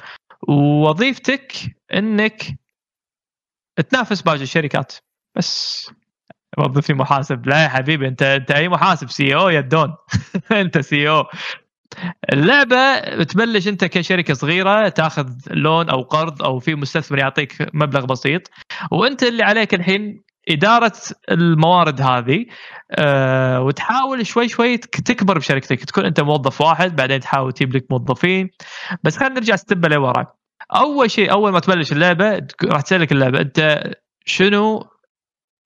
ووظيفتك 0.48 1.52
إنك 1.94 2.42
تنافس 3.90 4.22
باقي 4.22 4.42
الشركات. 4.42 4.92
بس. 5.36 5.90
وظفني 6.58 6.96
محاسب. 6.96 7.46
لا 7.46 7.62
يا 7.62 7.68
حبيبي 7.68 8.08
انت 8.08 8.22
انت 8.22 8.50
أي 8.50 8.68
محاسب؟ 8.68 9.10
CEO 9.10 9.48
يا 9.48 9.60
دون 9.60 9.94
انت 10.52 10.78
CEO 10.78 11.24
اللعبة 12.32 12.98
تبلش 13.22 13.68
انت 13.68 13.84
كشركة 13.84 14.34
صغيرة 14.34 14.88
تاخذ 14.88 15.28
loan 15.50 15.90
أو 15.90 16.02
قرض 16.02 16.42
أو 16.42 16.58
في 16.58 16.74
مستثمر 16.74 17.18
يعطيك 17.18 17.66
مبلغ 17.74 18.04
بسيط 18.04 18.50
وانت 18.92 19.22
اللي 19.22 19.42
عليك 19.42 19.74
الحين 19.74 20.22
إدارة 20.48 20.92
الموارد 21.30 22.00
هذه 22.00 22.46
أه 22.92 23.60
وتحاول 23.62 24.26
شوي 24.26 24.48
شوي 24.48 24.76
تك- 24.76 25.00
تكبر 25.00 25.38
بشركتك. 25.38 25.84
تكون 25.84 26.04
انت 26.04 26.20
موظف 26.20 26.60
واحد 26.60 26.96
بعدين 26.96 27.20
تحاول 27.20 27.52
تجيب 27.52 27.76
لك 27.76 27.86
موظفين. 27.90 28.50
بس 29.04 29.16
خلينا 29.16 29.34
نرجع 29.34 29.56
step 29.56 29.86
لورا. 29.86 30.26
أول 30.74 31.10
شيء 31.10 31.32
أول 31.32 31.52
ما 31.52 31.60
تبلش 31.60 31.92
اللعبة 31.92 32.46
راح 32.64 32.80
تسألك 32.80 33.12
اللعبة. 33.12 33.40
انت 33.40 33.82
شنو 34.24 34.86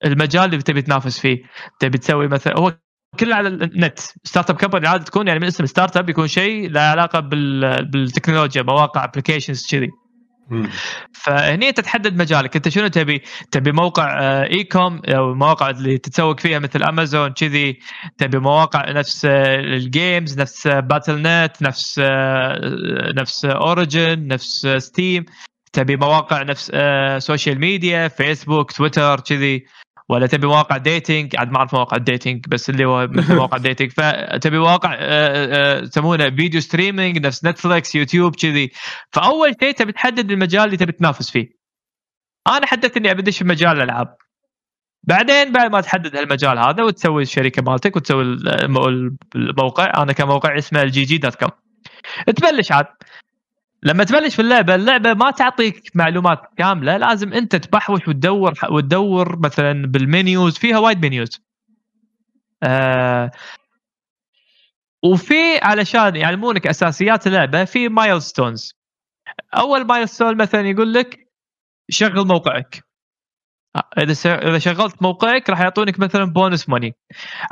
المجال 0.04 0.44
اللي 0.44 0.62
تبي 0.62 0.82
تنافس 0.82 1.18
فيه. 1.20 1.42
تبي 1.80 1.98
تسوي 1.98 2.28
مثلا 2.28 2.58
هو 2.58 2.74
كله 3.20 3.36
على 3.36 3.48
النت. 3.48 3.98
startup 4.24 4.56
company 4.56 4.88
عاده 4.88 5.04
تكون 5.04 5.28
يعني 5.28 5.40
من 5.40 5.46
اسم 5.46 5.66
startup 5.66 6.10
يكون 6.10 6.28
شيء 6.28 6.70
له 6.70 6.80
علاقة 6.80 7.20
بال... 7.20 7.84
بالتكنولوجيا 7.90 8.62
مواقع 8.62 9.04
applications 9.04 9.66
كذي. 9.70 9.90
فهني 11.12 11.68
أنت 11.68 11.80
تحدد 11.80 12.16
مجالك. 12.16 12.56
أنت 12.56 12.68
شنو 12.68 12.88
تبي؟ 12.88 13.22
تبي 13.50 13.72
موقع 13.72 14.20
آه، 14.20 14.44
e-com 14.44 15.00
أو 15.08 15.34
مواقع 15.34 15.70
اللي 15.70 15.98
تتسوق 15.98 16.40
فيها 16.40 16.58
مثل 16.58 16.82
امازون 16.82 17.32
كذي. 17.32 17.78
تبي 18.18 18.38
مواقع 18.38 18.90
نفس 18.90 19.24
آه، 19.24 19.60
ال 19.60 19.74
games 19.74 20.40
نفس 20.40 20.68
Battle.net 20.68 21.52
نفس 21.62 22.00
آه، 22.04 23.12
نفس 23.16 23.44
Origin 23.44 24.26
نفس 24.26 24.66
Steam 24.66 25.24
تبي 25.72 25.96
مواقع 25.96 26.42
نفس 26.42 26.70
آه، 26.74 27.18
social 27.18 27.58
media 27.60 28.08
فيسبوك 28.08 28.72
تويتر 28.72 29.20
كذي. 29.20 29.66
ولا 30.08 30.26
تبي 30.26 30.46
مواقع 30.46 30.76
dating 30.76 31.36
عاد 31.36 31.50
ما 31.50 31.56
أعرف 31.58 31.74
مواقع 31.74 31.96
dating 31.96 32.44
بس 32.48 32.70
اللي 32.70 32.84
هو 32.84 33.06
مثل 33.10 33.34
مواقع 33.40 33.58
dating 33.58 33.90
فتبي 33.92 34.58
مواقع 34.58 34.94
آه، 34.94 34.98
آه، 35.78 35.82
يسمونه 35.82 36.30
video 36.30 36.60
streaming 36.60 37.26
نفس 37.26 37.44
نتفلكس 37.44 37.94
يوتيوب 37.94 38.36
كذي. 38.36 38.70
فأول 39.12 39.54
شيء 39.60 39.72
تبي 39.72 39.92
تحدد 39.92 40.30
المجال 40.30 40.64
اللي 40.64 40.76
تبي 40.76 40.92
تنافس 40.92 41.30
فيه. 41.30 41.48
أنا 42.48 42.66
حددت 42.66 42.96
إني 42.96 43.10
أبي 43.10 43.22
أدش 43.22 43.38
في 43.38 43.44
مجال 43.44 43.76
الألعاب. 43.76 44.16
بعدين 45.04 45.52
بعد 45.52 45.70
ما 45.72 45.80
تحدد 45.80 46.16
هالمجال 46.16 46.58
هذا 46.58 46.82
وتسوي 46.84 47.22
الشركة 47.22 47.62
مالتك 47.62 47.96
وتسوي 47.96 48.22
الم- 48.22 49.16
الموقع 49.36 50.02
أنا 50.02 50.12
كموقع 50.12 50.58
اسمه 50.58 50.82
الـ 50.82 51.02
GG 51.04 51.18
dot 51.18 51.34
com 51.34 51.50
تبلش 52.26 52.72
عاد. 52.72 52.86
لما 53.82 54.04
تبلش 54.04 54.34
في 54.36 54.42
اللعبة 54.42 54.74
اللعبة 54.74 55.14
ما 55.14 55.30
تعطيك 55.30 55.90
معلومات 55.94 56.38
كاملة 56.56 56.96
لازم 56.96 57.32
أنت 57.32 57.56
تبحوش 57.56 58.08
وتدور 58.08 58.54
وتدور 58.70 59.38
مثلا 59.38 59.86
بال 59.86 60.07
menus 60.07 60.58
فيها 60.58 60.78
وايد 60.78 61.06
menus. 61.06 61.40
آه 62.62 63.30
وفي 65.04 65.58
علشان 65.62 66.16
يعلمونك 66.16 66.66
أساسيات 66.66 67.26
اللعبة 67.26 67.64
في 67.64 67.88
milestones 67.88 68.74
أول 69.54 69.86
milestone 69.86 70.36
مثلا 70.36 70.60
يقول 70.68 70.94
لك 70.94 71.18
شغل 71.90 72.26
موقعك. 72.26 72.84
إذا 73.98 74.12
س- 74.12 74.26
إذا 74.26 74.58
شغلت 74.58 75.02
موقعك 75.02 75.50
راح 75.50 75.60
يعطونك 75.60 75.98
مثلا 76.00 76.24
bonus 76.24 76.68
money 76.68 76.94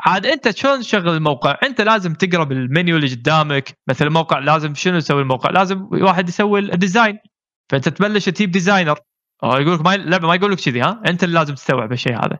عاد 0.06 0.26
أنت 0.26 0.50
شلون 0.56 0.80
تشغل 0.80 1.08
الموقع؟ 1.08 1.58
أنت 1.62 1.80
لازم 1.80 2.14
تقرأ 2.14 2.44
بالمنيو 2.44 2.96
اللي 2.96 3.14
قدامك. 3.14 3.78
مثلا 3.88 4.08
الموقع 4.08 4.38
لازم 4.38 4.74
شنو 4.74 4.96
يسوي 4.96 5.22
الموقع؟ 5.22 5.50
لازم 5.50 5.88
واحد 5.92 6.28
يسوي 6.28 6.60
ال 6.60 6.69
design 6.69 7.18
فأنت 7.70 7.88
تبلش 7.88 8.28
تجيب 8.28 8.50
designer 8.50 8.98
هو 9.44 9.56
يقول 9.56 9.74
لك 9.74 9.80
ما 9.80 9.94
اللعبه 9.94 10.28
ما 10.28 10.34
يقول 10.34 10.52
لك 10.52 10.58
كذي 10.60 10.80
ها؟ 10.80 11.02
أنت 11.06 11.24
اللي 11.24 11.38
لازم 11.38 11.54
تستوعب 11.54 11.92
الشيء 11.92 12.16
هذا. 12.18 12.38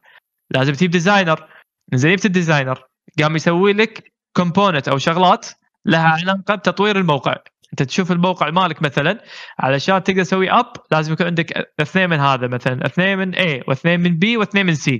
لازم 0.50 0.72
تجيب 0.72 0.90
designer 0.90 1.48
زين 1.94 2.14
جبت 2.14 2.26
ال 2.26 2.32
designer 2.32 2.82
قام 3.22 3.36
يسوي 3.36 3.72
لك 3.72 4.12
component 4.36 4.88
أو 4.88 4.98
شغلات 4.98 5.46
لها 5.84 6.08
علاقة 6.08 6.54
بتطوير 6.54 6.96
الموقع. 6.98 7.34
أنت 7.72 7.82
تشوف 7.82 8.12
الموقع 8.12 8.50
مالك 8.50 8.82
مثلا 8.82 9.20
علشان 9.58 10.02
تقدر 10.02 10.22
تسوي 10.22 10.50
up 10.50 10.72
لازم 10.92 11.12
يكون 11.12 11.26
عندك 11.26 11.52
اثنين 11.80 12.10
من 12.10 12.20
هذا 12.20 12.46
مثلا 12.46 12.86
اثنين 12.86 13.18
من 13.18 13.34
A 13.34 13.68
واثنين 13.68 14.00
من 14.00 14.18
B 14.24 14.38
واثنين 14.38 14.66
من 14.66 14.74
C. 14.74 14.90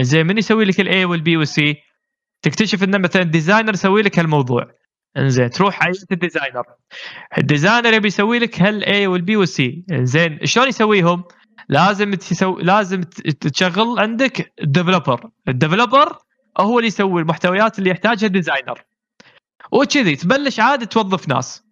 زين 0.00 0.26
من 0.26 0.38
يسوي 0.38 0.64
لك 0.64 0.80
ال 0.80 1.04
A 1.04 1.12
وال 1.12 1.28
B 1.28 1.36
وال 1.36 1.63
C 1.63 1.76
تكتشف 2.42 2.84
إنه 2.84 2.98
مثلا 2.98 3.22
designer 3.22 3.74
يسوي 3.74 4.02
لك 4.02 4.18
هالموضوع. 4.18 4.70
إنزين 5.16 5.50
تروح 5.50 5.82
عينة 5.82 5.96
ال 6.12 6.18
designer 6.18 6.64
ال 7.38 7.44
designer 7.44 7.92
يبي 7.92 8.06
يسوي 8.08 8.38
لك 8.38 8.62
هال 8.62 9.06
A 9.06 9.13
وال 9.13 9.28
B 9.28 9.36
وال 9.36 9.68
C 9.68 9.84
زين 9.92 10.38
شلون 10.44 10.68
يسويهم؟ 10.68 11.24
لازم 11.68 12.14
تسوي 12.14 12.62
لازم 12.62 13.00
تشغل 13.40 13.98
عندك 13.98 14.52
ال 14.62 14.69
developer 14.69 15.30
ال 15.48 15.55
developer 15.55 16.18
هو 16.60 16.78
اللي 16.78 16.88
يسوي 16.88 17.20
المحتويات 17.20 17.78
اللي 17.78 17.90
يحتاجها 17.90 18.26
ال 18.26 18.32
designer 18.32 18.84
وكذي 19.72 20.16
تبلش 20.16 20.60
عاد 20.60 20.86
توظف 20.86 21.28
ناس. 21.28 21.63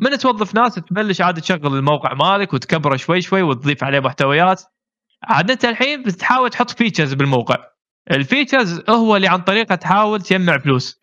من 0.00 0.18
توظف 0.18 0.54
ناس 0.54 0.74
تبلش 0.74 1.20
عاد 1.20 1.40
تشغل 1.40 1.76
الموقع 1.76 2.14
مالك 2.14 2.54
وتكبره 2.54 2.96
شوي 2.96 3.20
شوي 3.20 3.42
وتضيف 3.42 3.84
عليه 3.84 4.00
محتويات. 4.00 4.62
عاد 5.24 5.50
انت 5.50 5.64
الحين 5.64 6.02
بتحاول 6.02 6.50
تحط 6.50 6.70
features 6.70 7.14
بالموقع. 7.14 7.56
ال 8.10 8.18
features 8.18 8.82
هو 8.88 9.16
اللي 9.16 9.28
عن 9.28 9.40
طريقه 9.40 9.74
تحاول 9.74 10.22
تجمع 10.22 10.58
فلوس. 10.58 11.00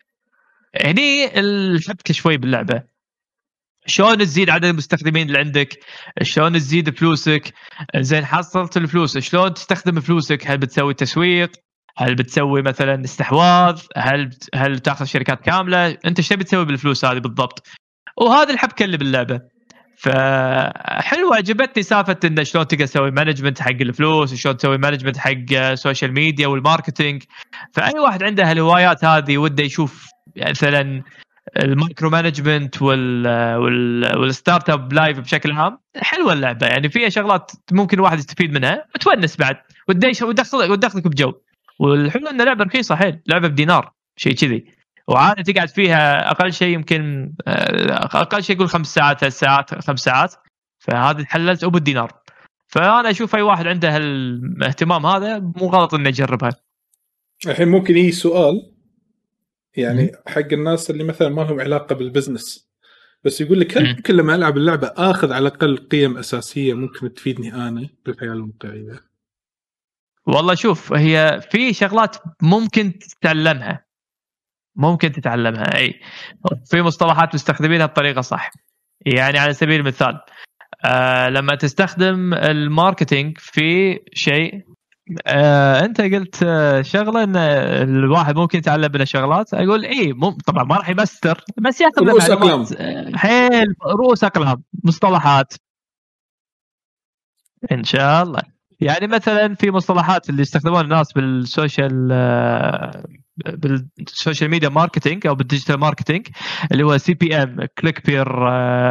هني 0.84 1.38
الحبكة 1.40 2.14
شوي 2.14 2.36
باللعبة. 2.36 2.82
شلون 3.86 4.18
تزيد 4.18 4.50
عدد 4.50 4.64
المستخدمين 4.64 5.26
اللي 5.26 5.38
عندك؟ 5.38 5.78
شلون 6.22 6.52
تزيد 6.52 6.98
فلوسك؟ 6.98 7.54
زين 7.96 8.24
حصلت 8.24 8.76
الفلوس. 8.76 9.18
شلون 9.18 9.54
تستخدم 9.54 10.00
فلوسك؟ 10.00 10.50
هل 10.50 10.58
بتسوي 10.58 10.94
تسويق؟ 10.94 11.52
هل 11.96 12.14
بتسوي 12.14 12.62
مثلا 12.62 13.04
استحواذ؟ 13.04 13.82
هل. 13.96 14.30
هل 14.54 14.78
تاخذ 14.78 15.04
شركات 15.04 15.40
كاملة؟ 15.40 15.98
انت 16.04 16.18
إيش 16.18 16.28
تبي 16.28 16.44
تسوي 16.44 16.64
بالفلوس 16.64 17.04
هذه 17.04 17.18
بالضبط؟ 17.18 17.68
وهذه 18.20 18.50
الحبكه 18.50 18.84
اللي 18.84 18.96
باللعبة. 18.96 19.40
فحلوة 19.98 21.36
عجبتني 21.36 21.82
سالفه 21.82 22.16
إنه 22.24 22.42
شلون 22.42 22.66
تقدر 22.66 22.86
تسوي 22.86 23.10
management 23.10 23.62
حق 23.62 23.70
الفلوس 23.70 24.32
وشلون 24.32 24.56
تسوي 24.56 24.78
management 24.78 25.16
حق 25.16 25.52
ال 25.52 25.61
social 25.61 26.12
media 26.12 26.46
وال 26.46 26.60
marketing 26.60 27.22
فأي 27.72 27.98
واحد 27.98 28.22
عنده 28.22 28.50
هالهوايات 28.50 29.04
هذه 29.04 29.38
وده 29.38 29.64
يشوف 29.64 30.08
مثلا 30.36 31.02
ال 31.56 31.65
micro 31.65 32.10
management 32.10 32.82
وال 32.82 33.26
وال 33.56 34.18
وال 34.18 34.70
startup 34.70 34.92
life 34.92 35.20
بشكل 35.20 35.52
عام 35.52 35.78
حلوة 35.96 36.32
اللعبة. 36.32 36.66
يعني 36.66 36.88
فيها 36.88 37.08
شغلات 37.08 37.52
ممكن 37.72 37.96
الواحد 37.96 38.18
يستفيد 38.18 38.52
منها 38.52 38.84
وتونس 38.94 39.36
بعد. 39.36 39.56
وتدخلك 39.88 40.70
وتدخلك 40.70 41.08
بجو. 41.08 41.32
والحلو 41.80 42.28
إن 42.28 42.40
اللعبه 42.40 42.64
رخيصة 42.64 42.96
حيل 42.96 43.20
لعبة 43.26 43.48
بدينار 43.48 43.92
شيء 44.16 44.34
كذي. 44.34 44.77
وعادة 45.08 45.52
تقعد 45.52 45.68
فيها 45.68 46.30
أقل 46.30 46.52
شيء 46.52 46.74
يمكن 46.74 47.32
آه، 47.46 48.20
أقل 48.20 48.42
شيء 48.42 48.56
يقول 48.56 48.68
خمس 48.68 48.94
ساعات 48.94 49.20
ثلاث 49.20 49.38
ساعات 49.38 49.84
خمس 49.84 50.00
ساعات. 50.00 50.34
فهذه 50.78 51.24
حللت 51.24 51.64
أبو 51.64 51.78
الدينار. 51.78 52.12
فأنا 52.66 53.10
أشوف 53.10 53.34
أي 53.34 53.42
واحد 53.42 53.66
عنده 53.66 53.96
هالاهتمام 53.96 55.06
هذا 55.06 55.38
مو 55.38 55.66
غلط 55.66 55.94
إنه 55.94 56.08
يجربها. 56.08 56.52
الحين 57.46 57.68
ممكن 57.68 57.96
يجي 57.96 58.12
سؤال 58.12 58.74
يعني 59.76 60.12
حق 60.26 60.52
الناس 60.52 60.90
اللي 60.90 61.04
مثلا 61.04 61.28
ما 61.28 61.42
لهم 61.42 61.60
علاقة 61.60 61.94
بالبزنس. 61.94 62.68
بس 63.24 63.40
يقول 63.40 63.60
لك 63.60 63.78
هل 63.78 63.96
ممكن 63.96 64.14
لما 64.14 64.34
ألعب 64.34 64.56
اللعبة 64.56 64.86
آخذ 64.96 65.32
على 65.32 65.48
الأقل 65.48 65.76
قيم 65.76 66.18
أساسية 66.18 66.74
ممكن 66.74 67.14
تفيدني 67.14 67.54
أنا 67.54 67.88
بالحياة 68.06 68.32
الواقعيه؟ 68.32 69.00
والله 70.26 70.54
شوف 70.54 70.92
هي 70.92 71.40
في 71.50 71.72
شغلات 71.72 72.16
ممكن 72.42 72.98
تتعلمها. 72.98 73.87
ممكن 74.78 75.12
تتعلمها. 75.12 75.76
أي. 75.76 76.00
في 76.70 76.82
مصطلحات 76.82 77.34
مستخدمينها 77.34 77.86
بطريقة 77.86 78.20
صح. 78.20 78.50
يعني 79.06 79.38
على 79.38 79.52
سبيل 79.52 79.80
المثال 79.80 80.20
آه 80.84 81.28
لما 81.28 81.54
تستخدم 81.54 82.34
الماركتينج 82.34 83.38
في 83.38 83.98
شيء 84.14 84.64
آه 85.26 85.84
أنت 85.84 86.00
قلت 86.00 86.42
آه 86.42 86.82
شغلة 86.82 87.22
إن 87.24 87.36
الواحد 87.36 88.36
ممكن 88.36 88.58
يتعلم 88.58 88.92
منها 88.92 89.04
شغلات. 89.04 89.54
أقول 89.54 89.84
اي 89.84 90.12
مم 90.12 90.30
طبعا 90.46 90.64
ما 90.64 90.76
راح 90.76 90.88
يمستر. 90.88 91.44
بس 91.56 91.80
ياخذ 91.80 92.06
رؤوس 92.08 92.30
أقلام. 92.30 92.64
حيل 93.16 93.74
رؤوس 93.86 94.24
أقلام. 94.24 94.62
مصطلحات. 94.84 95.54
إن 97.72 97.84
شاء 97.84 98.22
الله. 98.22 98.42
يعني 98.80 99.06
مثلا 99.06 99.54
في 99.54 99.70
مصطلحات 99.70 100.30
اللي 100.30 100.42
يستخدمونها 100.42 100.80
الناس 100.80 101.12
بال 101.12 101.36
social 101.36 102.08
آه، 102.12 103.04
بال 103.46 103.72
social 103.72 104.50
media 104.50 104.68
marketing 104.68 105.26
أو 105.26 105.34
بال 105.34 105.43
digital 105.43 105.76
marketing 105.80 106.26
اللي 106.72 106.82
هو 106.82 106.98
CPM 106.98 107.56
click 107.78 108.06
per 108.06 108.28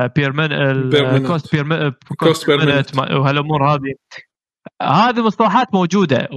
per 0.07 0.33
من 0.33 1.27
cost 1.27 1.55
per 1.55 1.89
cost 2.17 2.47
per 2.47 2.83
وهالأمور 2.97 3.73
هذه. 3.73 3.93
هذه 4.81 5.19
المصطلحات 5.19 5.73
موجودة 5.73 6.29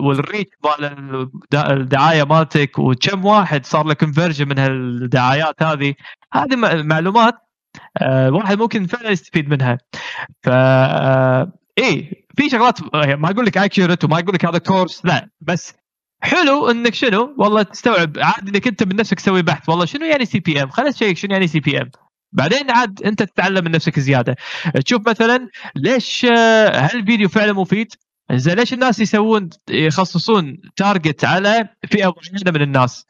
وال 0.00 0.15
reach 0.15 0.52
مال 0.64 1.30
الدعاية 1.54 2.24
مالتك 2.24 2.78
وكم 2.78 3.24
واحد 3.24 3.66
صار 3.66 3.86
له 3.86 3.94
conversion 3.94 4.48
من 4.48 4.58
هالدعايات 4.58 5.62
هذه. 5.62 5.94
هذه 6.34 6.56
معلومات 6.82 7.34
الواحد 8.02 8.56
آه، 8.56 8.62
ممكن 8.62 8.86
فعلا 8.86 9.10
يستفيد 9.10 9.48
منها. 9.48 9.78
ف 10.42 10.48
آه، 10.48 11.52
إيه 11.78 12.26
في 12.36 12.50
شغلات 12.50 12.94
ما 12.94 13.30
أقول 13.30 13.46
لك 13.46 13.58
accurate 13.58 14.04
وما 14.04 14.18
أقول 14.18 14.34
لك 14.34 14.44
هذا 14.44 14.58
كورس 14.58 15.04
لا 15.04 15.30
بس 15.40 15.74
حلو 16.20 16.70
انك 16.70 16.94
شنو؟ 16.94 17.34
والله 17.38 17.62
تستوعب. 17.62 18.18
عاد 18.18 18.48
انك 18.48 18.66
انت 18.66 18.82
من 18.82 18.96
نفسك 18.96 19.20
تسوي 19.20 19.42
بحث. 19.42 19.68
والله 19.68 19.84
شنو 19.84 20.06
يعني 20.06 20.24
CPM 20.24 20.70
خلينا 20.70 20.90
تشيك 20.90 21.16
شنو 21.16 21.32
يعني 21.32 21.46
CPM 21.46 21.90
بعدين 22.32 22.70
عاد 22.70 23.02
انت 23.02 23.22
تتعلم 23.22 23.64
من 23.64 23.70
نفسك 23.70 24.00
زيادة. 24.00 24.36
تشوف 24.84 25.08
مثلا 25.08 25.48
ليش 25.76 26.24
هل 26.24 26.96
الفيديو 26.98 27.28
فعلا 27.28 27.52
مفيد؟ 27.52 27.92
زين 28.32 28.54
ليش 28.54 28.72
الناس 28.72 29.00
يسوون 29.00 29.50
يخصصون 29.70 30.58
target 30.76 31.24
على 31.24 31.68
فئة 31.90 32.14
معينة 32.16 32.50
من 32.50 32.62
الناس؟ 32.62 33.06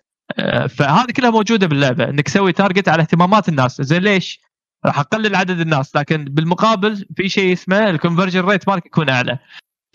فهذه 0.69 1.11
كلها 1.17 1.31
موجودة 1.31 1.67
باللعبة 1.67 2.05
انك 2.05 2.27
تسوي 2.27 2.53
target 2.53 2.89
على 2.89 3.03
اهتمامات 3.03 3.49
الناس. 3.49 3.83
زين 3.83 4.03
ليش؟ 4.03 4.41
راح 4.87 4.99
اقلل 4.99 5.35
عدد 5.35 5.61
الناس 5.61 5.97
لكن 5.97 6.25
بالمقابل 6.25 7.07
في 7.17 7.29
شيء 7.29 7.53
اسمه 7.53 7.91
ال 7.91 7.95
conversion 7.95 8.41
rate 8.41 8.69
مالك 8.69 8.87
يكون 8.87 9.09
أعلى. 9.09 9.39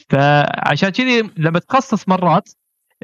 فعشان 0.10 0.90
كذي 0.90 1.30
لما 1.38 1.60
تخصص 1.60 2.10
مرات 2.10 2.50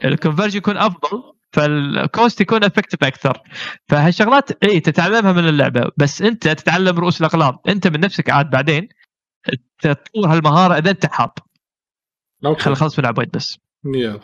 ال 0.06 0.11
conversion 0.11 0.58
يكون 0.58 0.78
أفضل 0.78 1.24
فال 1.52 1.82
cost 1.82 2.42
يكون 2.42 2.64
effective 2.64 3.04
أكثر. 3.04 3.42
فهالشغلات 3.88 4.64
إي 4.64 4.80
تتعلمها 4.80 5.32
من 5.32 5.48
اللعبة. 5.48 5.92
بس 5.98 6.22
أنت 6.22 6.48
تتعلم 6.48 7.00
رؤوس 7.00 7.22
الأقلام. 7.22 7.58
أنت 7.68 7.88
من 7.88 8.00
نفسك 8.00 8.30
عاد 8.30 8.50
بعدين 8.50 8.90
تطور 9.82 10.28
هالمهارة 10.28 10.78
إذا 10.78 10.92
أنت 10.92 11.06
حاب. 11.06 11.32
خل 12.44 12.76
خلص 12.76 13.00
من 13.00 13.06
عبيد 13.06 13.32
بس. 13.32 13.58
يلا. 13.86 14.20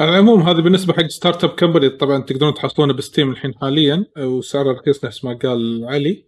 على 0.00 0.10
العموم 0.10 0.42
هذا 0.42 0.60
بالنسبة 0.60 0.92
حق 0.92 1.06
Startup 1.06 1.50
Company. 1.50 1.88
طبعا 1.88 2.22
تقدرون 2.22 2.54
تحصلونه 2.54 2.92
ب 2.92 2.98
Steam 2.98 3.30
الحين 3.30 3.54
حاليا 3.60 4.04
وسعره 4.18 4.72
رخيص 4.72 5.04
نفس 5.04 5.24
ما 5.24 5.38
قال 5.42 5.84
علي. 5.84 6.24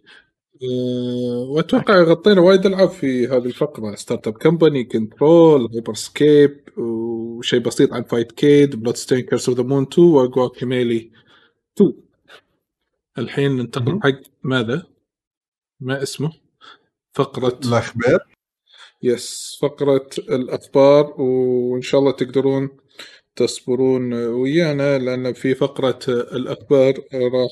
أه 0.63 1.49
وأتوقع 1.49 2.01
غطينا 2.01 2.41
وايد 2.41 2.65
ألعاب 2.65 2.89
في 2.89 3.27
هذه 3.27 3.45
الفقرة. 3.45 3.95
Startup 3.95 4.33
Company 4.33 4.83
Control 4.83 5.67
Hyper 5.73 5.93
Scape 5.93 6.69
وشيء 7.41 7.59
بسيط 7.59 7.93
عن 7.93 8.03
Fight 8.03 8.31
Kid 8.31 8.75
Bloodstained 8.75 9.19
Curse 9.19 9.49
of 9.49 9.57
the 9.57 9.63
Moon 9.63 9.83
2 9.83 10.07
وجواكيميلي 10.07 11.11
2 11.77 11.93
الحين 13.17 13.51
ننتقل 13.57 13.99
حق 14.03 14.21
ماذا؟ 14.43 14.83
ما 15.79 16.03
اسمه؟ 16.03 16.31
فقرة 17.13 17.59
الأخبار 17.65 18.19
يس 19.03 19.57
فقرة 19.61 20.09
الأخبار 20.19 21.21
وإن 21.21 21.81
شاء 21.81 22.01
الله 22.01 22.11
تقدرون 22.11 22.69
تصبرون 23.35 24.13
ويانا 24.13 24.97
لأن 24.97 25.33
في 25.33 25.55
فقرة 25.55 25.99
الأخبار 26.07 26.93
راح 27.13 27.51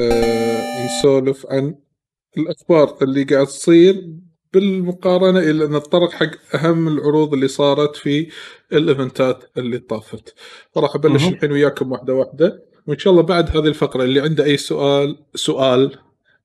آه 0.00 0.86
نسولف 0.86 1.46
عن 1.50 1.74
الأخبار 2.36 2.98
اللي 3.02 3.24
قاعد 3.24 3.46
تصير 3.46 4.12
بالمقارنة 4.52 5.38
إلى 5.38 5.66
نتطرق 5.66 6.12
حق 6.12 6.30
أهم 6.54 6.88
العروض 6.88 7.34
اللي 7.34 7.48
صارت 7.48 7.96
في 7.96 8.28
الإيفنتات 8.72 9.44
اللي 9.58 9.78
طافت. 9.78 10.34
فراح 10.74 10.94
أبلش 10.94 11.24
الحين 11.28 11.52
وياكم 11.52 11.92
واحدة 11.92 12.14
واحدة 12.14 12.62
وإن 12.86 12.98
شاء 12.98 13.10
الله 13.12 13.22
بعد 13.22 13.56
هذه 13.56 13.66
الفقرة 13.66 14.04
اللي 14.04 14.20
عنده 14.20 14.44
أي 14.44 14.56
سؤال 14.56 15.18
سؤال 15.34 15.98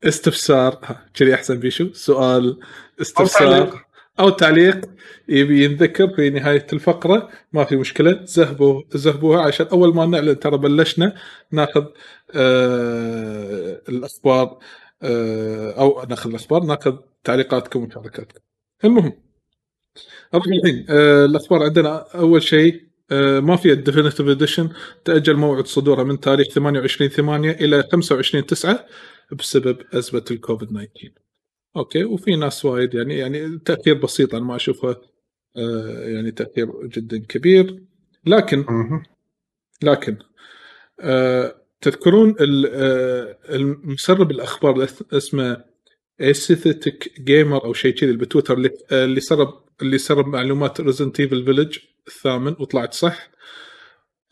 استفسار 0.04 0.80
كذي 1.14 1.34
أحسن 1.34 1.60
بيشو؟ 1.60 1.94
سؤال 1.94 2.60
استفسار 3.02 3.86
أو 4.20 4.30
تعليق. 4.30 4.86
يبي 5.30 5.64
ينذكر 5.66 6.08
في 6.16 6.30
نهاية 6.30 6.68
الفقرة 6.74 7.30
ما 7.54 7.64
في 7.64 7.76
مشكلة 7.76 8.20
زهبوا 8.24 8.82
زهبوها 8.94 9.42
عشان 9.42 9.66
أول 9.68 9.96
ما 9.96 10.06
نعلن 10.06 10.40
ترى 10.40 10.58
بلشنا 10.58 11.16
ناخذ 11.52 11.86
آه 12.36 13.82
الأخبار 13.90 14.44
آه 14.46 14.60
أو 15.04 16.04
ناخذ 16.10 16.30
الأخبار 16.30 16.64
ناخذ 16.64 16.98
تعليقاتكم 17.24 17.84
ومشاركاتكم. 17.84 18.40
المهم 18.86 19.14
نروح 20.34 20.46
الحين 20.48 20.86
آه 20.90 21.26
الأخبار 21.26 21.64
عندنا. 21.64 22.06
أول 22.16 22.44
شيء 22.44 22.84
آه 23.12 23.40
ما 23.40 23.56
في 23.56 23.72
الديفينيتيف 23.72 24.28
اديشن 24.28 24.70
تأجل 25.06 25.36
موعد 25.36 25.68
صدوره 25.68 26.04
من 26.04 26.20
تاريخ 26.20 26.48
28 26.48 27.10
8 27.10 27.52
إلى 27.52 27.84
25 27.92 28.46
9 28.46 28.86
بسبب 29.40 29.78
أزمة 29.94 30.26
الكوفيد 30.32 30.68
19 30.70 31.12
أوكي 31.76 32.04
وفي 32.04 32.36
ناس 32.36 32.66
وايد 32.66 32.94
يعني 32.94 33.18
يعني 33.18 33.60
تاثير 33.60 33.94
بسيط 33.94 34.36
أنا 34.36 34.46
ما 34.46 34.56
أشوفه 34.56 35.02
آه 35.58 36.08
يعني 36.08 36.32
تاثير 36.32 36.88
جدا 36.88 37.18
كبير. 37.30 37.84
لكن 38.26 38.66
لكن 39.84 40.18
آه 41.00 41.61
تذكرون 41.82 42.36
آه، 42.40 43.38
المسرب 43.50 44.32
الأخبار 44.32 44.88
اسمه 45.14 45.64
Aesthetic 46.22 47.22
Gamer 47.22 47.64
أو 47.66 47.74
شيء 47.74 47.96
كذي 47.96 48.18
بتويتر 48.18 48.54
اللي 48.54 48.72
اللي 48.92 49.20
سرب 49.20 49.64
اللي 49.82 49.98
سرب 49.98 50.28
معلومات 50.28 50.82
Resident 50.82 51.20
Evil 51.20 51.46
Village 51.46 51.78
الثامن 52.08 52.56
وطلعت 52.60 52.94
صح. 52.94 53.30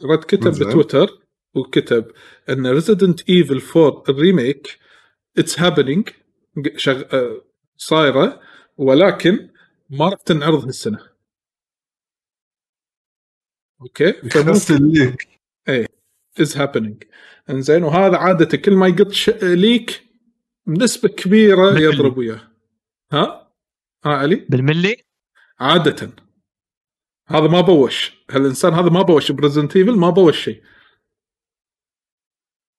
رد 0.03 0.23
كتب 0.23 0.51
بتويتر 0.51 1.19
وكتب 1.55 2.11
إن 2.49 2.67
Resident 2.67 3.29
Evil 3.29 3.61
4 3.75 4.03
ال 4.09 4.19
remake 4.19 4.79
it's 5.37 5.59
happening 5.59 6.09
شغ... 6.75 7.01
آه، 7.13 7.41
صايرة 7.77 8.41
ولكن 8.77 9.49
ما 9.89 10.09
راح 10.09 10.21
تنعرض 10.21 10.65
هالسنة. 10.65 11.09
أوكي؟ 13.81 14.13
فممكن 14.13 15.15
إيه 15.69 15.85
is 16.41 16.57
happening 16.57 17.03
إنزين 17.49 17.83
وهذا 17.83 18.17
عادة 18.17 18.57
كل 18.57 18.75
ما 18.75 18.87
يقط. 18.87 19.43
leak 19.43 20.03
بنسبه 20.65 21.09
كبيرة. 21.09 21.79
يضرب 21.79 22.17
وياه. 22.17 22.51
ها؟ 23.11 23.53
ها 24.05 24.09
علي؟ 24.09 24.35
بالملي؟ 24.35 25.03
عادة. 25.59 26.11
هذا 27.27 27.47
ما 27.47 27.61
بوش. 27.61 28.25
هالإنسان 28.31 28.73
هذا 28.73 28.89
ما 28.89 29.01
بوش. 29.01 29.31
ب 29.31 29.36
Resident 29.36 29.75
Evil 29.75 29.95
ما 29.95 30.09
بوش 30.09 30.43
شيء. 30.43 30.63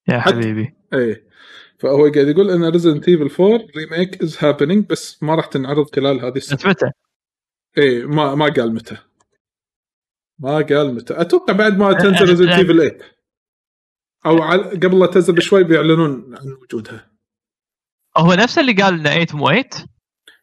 يا 0.09 0.20
حبيبي. 0.20 0.74
إيه. 0.92 1.30
فهو 1.78 2.12
قاعد 2.12 2.28
يقول 2.28 2.51
إن 2.51 2.64
Resident 2.64 3.09
Evil 3.09 3.44
4 3.44 3.66
remake 3.77 4.22
is 4.22 4.44
happening 4.44 4.86
بس 4.86 5.22
ما 5.22 5.34
راح 5.34 5.47
تنعرض 5.47 5.94
خلال 5.94 6.20
هذه 6.20 6.36
السنة. 6.36 6.70
متى؟ 6.70 6.90
إيه 7.78 8.05
ما 8.06 8.34
ما 8.34 8.44
قال 8.44 8.74
متى. 8.74 8.97
ما 10.38 10.55
قال 10.56 10.94
متى. 10.94 11.20
أتوقع 11.20 11.52
بعد 11.52 11.78
ما 11.78 11.92
تنزل 11.92 12.28
Resident. 12.28 12.48
Evil 12.48 12.90
8 12.90 13.19
أو 14.26 14.42
على 14.42 14.62
قبل 14.62 14.98
لا 14.98 15.06
تنزل 15.06 15.32
بشوي 15.34 15.64
بيعلنون 15.64 16.34
عن 16.40 16.52
وجودها. 16.62 17.10
هو 18.16 18.32
نفسه 18.34 18.60
اللي 18.60 18.72
قال 18.72 19.06
إنه 19.06 19.24
8 19.24 19.26
مو 19.34 19.47
8 19.48 19.62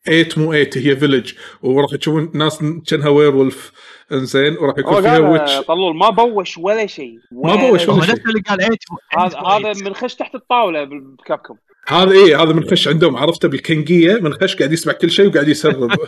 8 0.06 0.30
مو 0.38 0.52
8 0.54 0.70
هي 0.76 0.96
Village 0.98 1.34
وراح 1.62 1.96
تشوفون 1.96 2.32
ناس 2.34 2.60
كأنها 2.88 3.10
werewolf 3.10 3.72
إنزين 4.12 4.58
وراح 4.58 4.76
هو 4.76 4.80
يكون 4.80 5.02
فيها 5.02 5.18
witch 5.20 5.58
طلول 5.60 5.96
ما 5.98 6.10
بوش 6.10 6.58
ولا 6.58 6.86
شيء. 6.86 7.18
ما 7.32 7.56
بوش 7.56 7.90
هو 7.90 7.96
ولا 7.96 8.06
شيء. 8.06 8.14
نفسه 8.16 8.30
اللي 8.30 8.42
قال 8.42 8.58
8 8.60 8.78
مو- 8.92 9.22
هذا 9.24 9.30
8 9.30 9.42
مو 9.44 9.50
هذا 9.68 9.74
8. 9.74 9.90
من 9.90 9.96
خش 9.96 10.16
تحت 10.16 10.36
الطاولة 10.36 10.84
بكابكم 10.84 11.56
هذا 11.88 12.12
إيه 12.12 12.44
هذا 12.44 12.54
من 12.54 12.70
خش 12.70 12.88
عندهم 12.88 13.16
عرفته 13.18 13.48
بالكنجية 13.48 14.14
من 14.16 14.34
خش 14.34 14.56
قاعد 14.56 14.72
يسمع 14.72 14.94
كل 14.94 15.12
شيء 15.12 15.28
وقاعد 15.30 15.48
يسرب. 15.48 15.92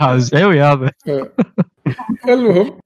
هذا 0.00 0.18
زيوي 0.18 0.60
هذا. 0.62 0.90
المهم 2.28 2.80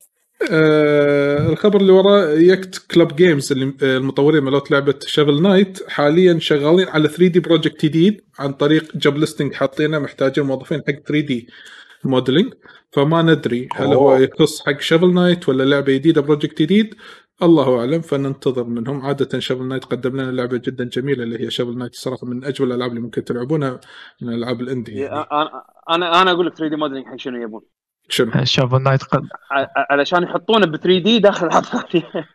آه 0.50 1.48
الخبر 1.52 1.80
اللي 1.80 1.92
وراه 1.92 2.30
Yacht 2.30 2.78
Club 2.90 3.16
Games 3.16 3.52
اللي 3.52 3.74
آه، 3.82 3.96
المطورين 3.96 4.42
مالت 4.42 4.70
لعبة 4.70 4.94
Shovel 5.06 5.42
Knight 5.42 5.90
حاليا 5.90 6.38
شغالين 6.38 6.88
على 6.88 7.08
3D 7.08 7.40
project 7.40 7.84
جديد 7.84 8.20
عن 8.38 8.52
طريق 8.52 8.96
job 8.96 9.16
listing 9.16 9.54
حاطينه 9.54 9.98
محتاجين 9.98 10.44
موظفين 10.44 10.78
حق 10.88 10.92
3D 10.92 11.48
modeling 12.04 12.54
فما 12.92 13.22
ندري 13.22 13.68
هل 13.74 13.86
هو. 13.86 14.16
يخص 14.16 14.66
حق 14.66 14.80
Shovel 14.80 15.14
Knight 15.14 15.48
ولا 15.48 15.62
لعبة 15.62 15.92
جديدة 15.92 16.20
project 16.20 16.62
جديد 16.62 16.94
الله 17.42 17.78
أعلم 17.80 18.00
فننتظر 18.00 18.64
منهم 18.64 19.00
عادة 19.00 19.38
Shovel 19.40 19.68
Knight 19.68 19.84
قدم 19.84 20.20
لنا 20.20 20.30
لعبة 20.32 20.56
جدا 20.56 20.84
جميلة 20.84 21.22
اللي 21.22 21.40
هي 21.46 21.50
Shovel 21.50 21.78
Knight 21.78 21.92
الصراحه 21.92 22.26
من 22.26 22.44
أجمل 22.44 22.68
الألعاب 22.68 22.90
اللي 22.90 23.00
ممكن 23.02 23.24
تلعبونها 23.24 23.80
من 24.22 24.28
الألعاب 24.28 24.60
ال 24.60 24.65
indie 24.65 24.92
يعني. 24.92 25.26
أنا 25.90 26.22
أنا 26.22 26.30
أقول 26.30 26.46
لك 26.46 26.54
3D 26.56 26.76
modeling 26.76 27.06
حق 27.06 27.16
شنو 27.16 27.42
يبون 27.42 27.60
شنو؟ 28.10 28.44
Shovel 28.44 28.74
Knight 28.74 29.02
قد 29.02 29.28
ع- 29.50 29.66
علشان 29.90 30.22
يحطونه 30.22 30.66
ب 30.66 30.76
3D 30.76 31.18
داخل 31.18 31.46
العاب 31.46 31.64
ثانية 31.64 32.04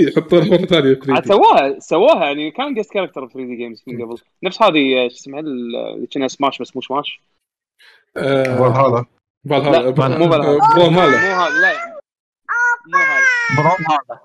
يحطون 0.00 0.48
مرة 0.50 0.56
ثانية 0.56 0.94
3 0.94 1.12
عاد 1.14 1.22
D 1.22 1.28
سواها 1.28 1.78
سواها 1.78 2.24
يعني 2.24 2.50
كان 2.50 2.74
guest 2.74 2.92
character 2.92 3.24
ب 3.24 3.28
3D 3.28 3.56
games 3.56 3.82
من 3.86 4.04
قبل. 4.04 4.16
نفس 4.44 4.62
هذه 4.62 5.04
آه، 5.04 5.08
شو 5.08 5.14
اسمها 5.14 5.40
ال- 5.40 5.76
اللي 5.94 6.06
كانها 6.06 6.28
سماش 6.28 6.62
بس 6.62 6.76
مو 6.76 6.82
سماش 6.82 7.20
آه، 8.16 8.44
فالهالا. 8.44 9.04
لا، 9.44 9.60
فال- 9.94 10.18
مو. 10.18 10.28
Brawl 10.28 10.92
مو 10.92 11.00
هالا. 11.00 11.18
هذا 11.18 11.60
لا. 11.60 11.72
مو 12.88 12.98
هذا 12.98 13.26
Brawl 13.56 13.86
هذا 13.90 14.20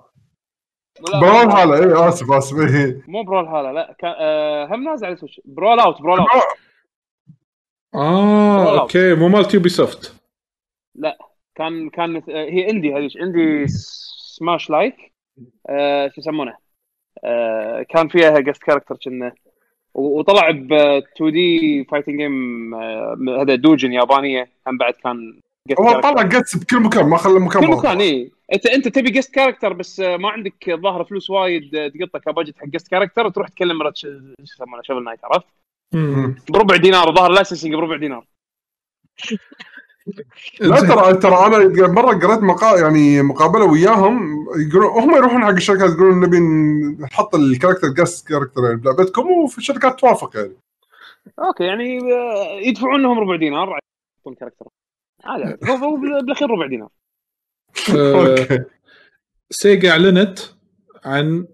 لا، 1.14 1.20
Brawl 1.19 1.52
هذا 1.52 2.04
اي 2.04 2.10
آسف 2.10 2.32
آسف 2.32 2.58
إيه. 2.58 3.02
مو 3.08 3.24
Brawl 3.23 3.48
هذا 3.48 3.72
لا. 3.72 3.96
كان 4.00 4.14
آه 4.20 4.66
هم 4.66 4.84
نازل 4.84 5.06
على 5.06 5.16
Switch 5.15 5.41
Brawlout 5.45 6.02
Brawlout. 6.02 6.30
آه. 7.95 8.81
أوكي 8.81 9.15
مو 9.15 9.27
مال 9.27 9.47
Ubisoft 9.53 10.15
كان 11.55 11.89
كان 11.89 12.15
آه، 12.15 12.22
هي 12.30 12.69
indie 12.69 12.94
هذيك 12.93 13.17
indie 13.18 13.68
Smash 14.38 14.69
like 14.69 15.14
آه 15.69 16.07
شو 16.07 16.22
يسمونه 16.22 16.57
آه 17.23 17.84
كان 17.89 18.07
فيها 18.07 18.39
guest 18.40 18.64
character 18.64 18.98
كنا 19.05 19.34
وطلع 19.93 20.51
ب 20.51 20.73
2D 20.73 21.84
fighting 21.84 22.18
game 22.18 22.76
هذا 23.30 23.55
doujin 23.56 23.94
يابانية 23.93 24.49
هم 24.67 24.77
بعد 24.77 24.93
كان 24.93 25.39
هو. 25.80 25.99
طلع 25.99 26.22
جتس 26.22 26.57
بكل 26.57 26.80
مكان 26.80 27.05
ما 27.05 27.17
خلى 27.17 27.39
مكان 27.39 27.61
كل. 27.61 27.72
مكان 27.72 28.01
إي 28.01 28.31
أنت 28.53 28.65
أنت 28.65 28.88
تبي 28.88 29.11
guest 29.11 29.34
character 29.36 29.73
بس 29.73 29.99
آه، 29.99 30.17
ما 30.17 30.30
عندك 30.30 30.69
ظاهر 30.69 31.03
فلوس 31.03 31.30
وايد 31.30 31.76
آه، 31.76 31.88
تقطه 31.88 32.19
ك 32.19 32.25
budget 32.25 32.57
حق 32.57 32.65
guest 32.65 32.88
character 32.88 33.30
تروح 33.30 33.47
تكلم 33.47 33.91
شو 33.93 34.07
يسمونه 34.39 34.81
Shovel 34.82 35.03
Knight 35.03 35.19
عرفت؟ 35.26 35.47
بربع 36.49 36.76
دينار 36.76 37.15
ظاهر 37.15 37.31
licensing 37.32 37.76
بربع 37.76 37.95
دينار. 37.97 38.27
لا 40.59 40.80
ترى 40.80 41.13
ترى 41.23 41.35
أنا 41.35 41.88
مرة 41.88 42.13
قريت 42.13 42.43
مقا 42.43 42.80
يعني 42.80 43.22
مقابلة 43.22 43.65
وياهم 43.65 44.45
يقولون 44.69 45.03
هم 45.03 45.15
يروحون 45.15 45.45
حق 45.45 45.49
الشركات 45.49 45.89
يقولون 45.89 46.19
نبي 46.19 46.39
نحط 47.03 47.35
ال 47.36 47.41
character 47.41 47.88
guest 47.88 48.27
character 48.27 48.64
يعني 48.63 48.76
بلعبتكم 48.76 49.31
وفي 49.31 49.57
الشركات 49.57 49.99
توافق 49.99 50.38
يعني. 50.38 50.55
أوكي 51.39 51.63
يعني 51.63 51.99
آه، 52.13 52.59
يدفعون 52.59 53.01
لهم 53.01 53.19
ربع 53.19 53.35
دينار 53.35 53.80
يحطون 54.17 54.35
character. 54.36 54.65
عادي 55.23 55.43
عادي. 55.43 55.72
هو 55.72 55.76
هو 55.76 55.95
بالأخير 55.95 56.49
ربع 56.49 56.67
دينار. 56.67 56.89
آه، 57.95 58.30
أوكي. 58.39 58.63
Sega 59.49 59.91
أعلنت 59.91 60.39
عن 61.05 61.47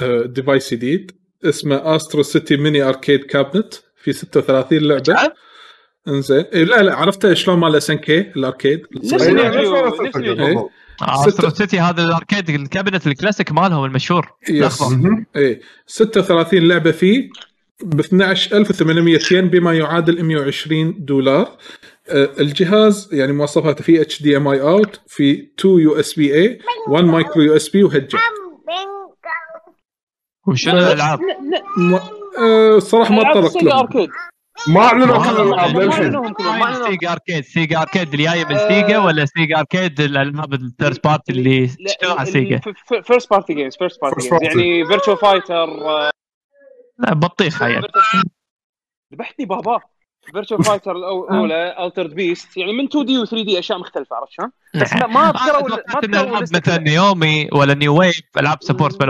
آه، 0.00 0.22
device 0.22 0.74
جديد. 0.74 1.21
اسمه 1.44 1.96
Astro 1.96 2.22
City 2.22 2.56
Mini 2.56 2.82
arcade 2.82 3.24
cabinet 3.24 3.74
في 4.02 4.12
36 4.12 4.78
لعبة. 4.80 5.32
إنزين. 6.08 6.44
إيه، 6.52 6.64
لا 6.64 6.82
لا 6.82 6.94
عرفته 6.94 7.34
شلون 7.34 7.58
مال 7.58 7.76
SNK 7.76 8.20
ال 8.20 8.28
arcade؟ 8.28 8.80
نفس 8.96 9.22
أيوة، 9.22 9.46
الفيديو، 9.48 9.86
نفس- 9.86 9.86
نفس 9.92 10.00
نفس- 10.00 10.16
الفيديو. 10.16 10.70
Astro 11.02 11.50
City 11.50 11.80
هذا 11.80 12.04
ال 12.04 12.11
arcade 12.11 12.50
ال 12.50 12.57
cabinet 12.57 13.06
ال 13.06 13.12
classic 13.12 13.52
مالهم 13.52 13.84
المشهور. 13.84 14.28
Yes. 14.50 14.82
إيه. 15.36 15.60
36 15.86 16.68
لعبة 16.68 16.90
فيه 16.90 17.28
ب 17.82 18.00
12800 18.00 19.18
ين 19.32 19.48
بما 19.48 19.74
يعادل 19.74 20.22
120 20.24 20.94
دولار. 21.04 21.56
آه، 22.08 22.30
الجهاز 22.40 23.08
يعني 23.12 23.32
مواصفاته 23.32 23.84
فيه 23.84 24.00
HDMI 24.00 24.48
out 24.48 25.00
في 25.06 25.48
2 25.60 25.78
USB-A 25.78 26.58
1 26.88 27.04
micro 27.04 27.42
USB 27.42 27.84
و 27.84 27.88
head 27.88 28.06
jack. 28.08 28.20
وشنو 30.46 30.78
الألعاب؟ 30.78 31.20
ما- 31.78 32.00
آه، 32.38 32.76
الصراحه 32.76 33.14
ما 33.14 33.20
ألعاب 33.20 33.34
تطرقت 33.34 33.52
Sega 33.52 33.68
لهم. 33.68 33.78
arcade. 33.78 34.08
ما 34.68 34.80
أعلنوا 34.80 35.06
ما- 35.18 35.24
كل 35.24 35.40
الألعاب 35.42 35.76
ما 35.76 35.82
للحين. 35.82 36.84
Sega 36.84 37.12
arcade 37.12 37.44
Sega 37.44 37.80
arcade 37.82 38.12
اللي 38.12 38.24
جاية 38.24 38.44
من 38.44 38.54
آه. 38.54 38.68
Sega 38.68 38.98
ولا 38.98 39.24
Sega 39.24 39.58
arcade 39.58 40.00
الألعاب 40.00 40.54
ال 40.54 40.61
third 40.61 40.98
party 41.04 41.32
اللي 41.32 41.64
اشتغل 41.64 42.18
على 42.18 42.30
Sega؟ 42.30 42.60
first 43.04 43.30
party 43.30 43.54
games 43.54 43.76
first 43.76 44.00
party 44.02 44.28
games. 44.28 44.42
يعني 44.42 44.86
Virtua 44.86 45.16
Fighter 45.16 45.66
لا 46.98 47.14
بطيخة 47.14 47.66
يعني. 47.68 47.86
ذبحتني 49.14 49.46
بابا. 49.46 49.80
Virtua 50.32 50.58
Fighter 50.58 50.96
الأولى 50.96 51.86
Altered 51.86 52.14
Beast 52.14 52.56
يعني 52.56 52.72
من 52.72 52.84
2D 52.84 53.18
و 53.18 53.24
3D 53.24 53.58
أشياء 53.58 53.78
مختلفة 53.78 54.16
عرفت 54.16 54.32
شلون؟ 54.32 54.50
بس 54.74 54.92
لا 54.94 55.06
ما 55.06 55.30
اذكروا 55.30 55.68
ما 55.68 55.76
اذكروا 55.76 56.04
ألعاب 56.04 56.38
ال 56.38 56.42
list 56.42 56.58
مثل 56.58 56.60
كلها. 56.60 56.78
Naomi 56.78 57.48
ولا 57.52 57.74
new 57.74 57.98
wave 57.98 58.20
ألعاب 58.38 58.58
sport 58.60 59.02
آه، 59.02 59.08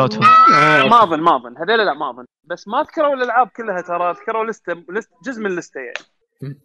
ما 0.88 1.02
أظن 1.02 1.20
ما 1.20 1.36
أظن. 1.36 1.54
هذول 1.58 1.86
لا 1.86 1.94
ما 1.94 2.10
أظن. 2.10 2.24
بس 2.44 2.68
ما 2.68 2.82
ذكروا 2.82 3.14
الألعاب 3.14 3.48
كلها 3.56 3.80
ترى 3.80 4.12
ذكروا 4.12 4.44
list 4.44 4.72
لست 4.72 5.10
جزء 5.26 5.40
من 5.40 5.46
ال 5.46 5.53
list 5.53 5.80
يعني. 5.80 6.58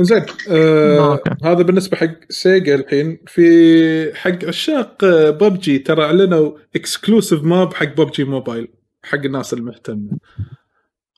زين 0.00 0.24
آه 0.50 1.12
أوكي. 1.12 1.30
هذا 1.44 1.62
بالنسبة 1.62 1.96
حق 1.96 2.14
Sega 2.28 2.74
الحين. 2.74 3.18
في 3.26 4.14
حق 4.14 4.44
عشاق 4.44 5.04
ببجي 5.30 5.78
ترى 5.78 6.04
أعلنوا 6.04 6.52
exclusive 6.76 7.42
map 7.44 7.74
حق 7.74 7.86
PUBG 7.86 8.24
Mobile 8.24 8.68
حق 9.04 9.18
الناس 9.18 9.52
المهتمة. 9.52 10.10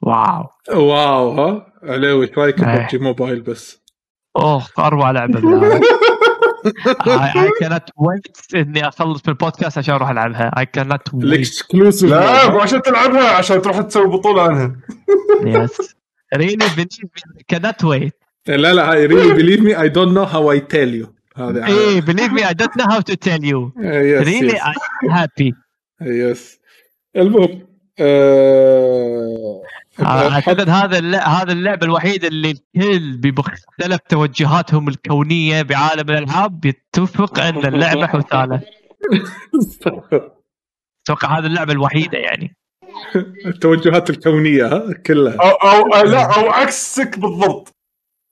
Wow. 0.02 0.48
Wow 0.68 1.30
ها؟ 1.30 1.73
عليوي 1.84 2.26
إيش 2.26 2.38
رأيك 2.38 2.64
إيه. 2.64 2.82
PUBG 2.82 2.98
Mobile 2.98 3.40
بس؟ 3.40 3.82
أوه 4.36 4.66
أروع 4.78 5.10
لعبة 5.10 5.40
اي 7.06 7.50
كانت 7.60 7.84
ويت 7.96 8.36
إني 8.54 8.88
أخلص 8.88 9.22
من 9.26 9.32
البودكاست 9.32 9.78
عشان 9.78 9.94
أروح 9.94 10.10
ألعبها. 10.10 10.50
اي 10.58 10.66
كانت 10.66 11.14
wait 11.14 11.24
ال 11.24 11.33
exclusive 11.33 12.10
لا 12.10 12.50
مو 12.50 12.60
عشان 12.60 12.82
تلعبها 12.82 13.30
عشان 13.30 13.62
تروح 13.62 13.80
تسوي 13.80 14.06
بطولة 14.06 14.42
عنها. 14.42 14.76
Yes 15.44 15.96
really 16.34 16.66
كانت 17.48 17.84
ويت 17.84 18.14
لا 18.46 18.74
لا 18.74 18.92
هاي 18.92 19.06
really 19.06 19.34
believe 19.34 19.60
me 19.60 19.80
I 19.80 19.88
don't 19.88 20.12
know 20.12 20.22
how 20.22 20.52
I 20.52 20.60
tell 20.60 20.94
you 20.94 21.14
هذا 21.36 21.66
إيه 21.66 22.00
believe 22.00 22.30
me 22.30 22.42
I 22.42 22.54
don't 22.54 22.74
know 22.80 22.88
how 22.90 23.00
to 23.00 23.16
tell 23.16 23.42
you. 23.42 23.72
Yes 23.84 24.28
really 24.28 24.58
I'm 24.58 25.10
happy. 25.10 25.52
Yes 26.02 26.60
المهم 27.16 27.66
آه، 27.98 29.62
أعتقد 30.00 30.68
هذا 30.70 31.18
هذا 31.20 31.52
اللعبه 31.52 31.86
الوحيده 31.86 32.28
اللي 32.28 32.50
الكل 32.50 33.16
بمختلف 33.16 33.98
توجهاتهم 34.08 34.88
الكونية 34.88 35.62
بعالم 35.62 36.10
الألعاب 36.10 36.64
يتفق 36.64 37.40
إن 37.40 37.66
اللعبة 37.66 38.06
حثاله 38.06 38.60
أتوقع 41.04 41.38
هذه 41.38 41.46
اللعبة 41.46 41.72
الوحيدة 41.72 42.18
يعني. 42.18 42.56
التوجهات 43.46 44.10
الكونية 44.10 44.66
ها 44.66 44.92
كلها. 45.06 45.34
أو 45.34 45.48
أو 45.50 45.90
أو- 45.90 46.04
لا 46.06 46.24
أو 46.40 46.50
عكسك 46.50 47.18
بالضبط. 47.18 47.74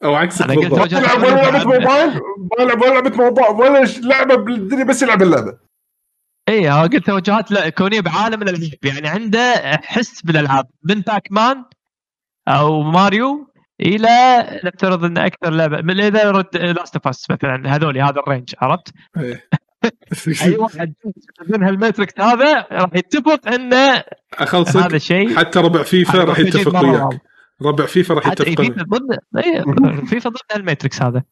أو 0.05 0.15
عكسك 0.15 0.47
بالضبط. 0.47 0.73
ولا 0.73 1.51
لعبة. 1.51 1.65
موبايل؟ 1.65 2.21
ولا 2.59 2.73
لعبة 2.73 3.17
موبايل 3.17 3.51
ولا 3.55 3.85
لعبة 4.03 4.35
بالدنيا 4.35 4.85
بس 4.85 5.03
يلعب 5.03 5.23
اللعبة. 5.23 5.59
ها 6.49 6.83
قلت 6.83 7.07
توجهات 7.07 7.51
لا 7.51 7.69
كونيه 7.69 8.01
بعالم 8.01 8.43
الألعاب. 8.43 8.85
يعني 8.85 9.09
عنده 9.09 9.55
حس 9.85 10.23
بالألعاب. 10.23 10.67
من 10.85 11.01
Pac-Man 11.01 11.65
أو 12.49 12.83
ماريو 12.83 13.53
إلى 13.81 14.09
نفترض 14.65 15.05
إن 15.05 15.19
أكثر 15.19 15.51
لعبة 15.51 15.83
من 15.83 16.01
The 16.01 16.33
Last 16.33 16.97
of 16.97 17.09
Us 17.09 17.31
مثلا 17.31 17.77
هذول 17.77 17.99
هذا 17.99 18.21
ال 18.21 18.27
range 18.27 18.55
عرفت؟ 18.59 18.93
إيه. 19.17 19.49
أي 20.43 20.57
واحد 20.57 20.95
من 21.49 21.63
هال 21.63 21.77
Matrix 21.77 22.21
هذا 22.21 22.67
راح 22.73 22.91
يتفق 22.95 23.49
إنه 23.49 23.77
هذا 23.77 24.05
اخلصك 24.35 24.95
الشيء 24.95 25.37
حتى 25.37 25.59
ربع 25.59 25.83
فيفا 25.83 26.15
هذا 26.15 26.25
راح 26.25 26.39
يتفق 26.39 26.83
وياك. 26.83 27.21
ربع 27.63 27.87
فيفا 27.87 28.15
راح 28.15 28.27
يتفق 28.27 28.63
فيفا 28.63 28.83
ضد 28.83 29.19
إيه، 29.45 29.65
فيفا 30.07 30.31
ضد 30.31 30.37
هالماتريكس 30.53 31.03
هذا. 31.03 31.23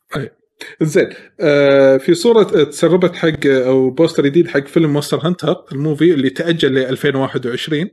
زين 0.83 1.09
آه 1.41 1.97
في 1.97 2.15
صورة 2.15 2.43
تسربت 2.65 3.17
حق 3.17 3.47
أو 3.47 3.91
poster 3.91 4.25
جديد 4.27 4.49
حق 4.49 4.67
فيلم 4.67 4.93
Monster 4.93 5.19
Hunter 5.27 5.57
ال 5.73 5.80
movie 5.80 6.15
اللي 6.15 6.31
تأجل 6.31 6.75
ل 6.75 6.79
2021 6.79 7.89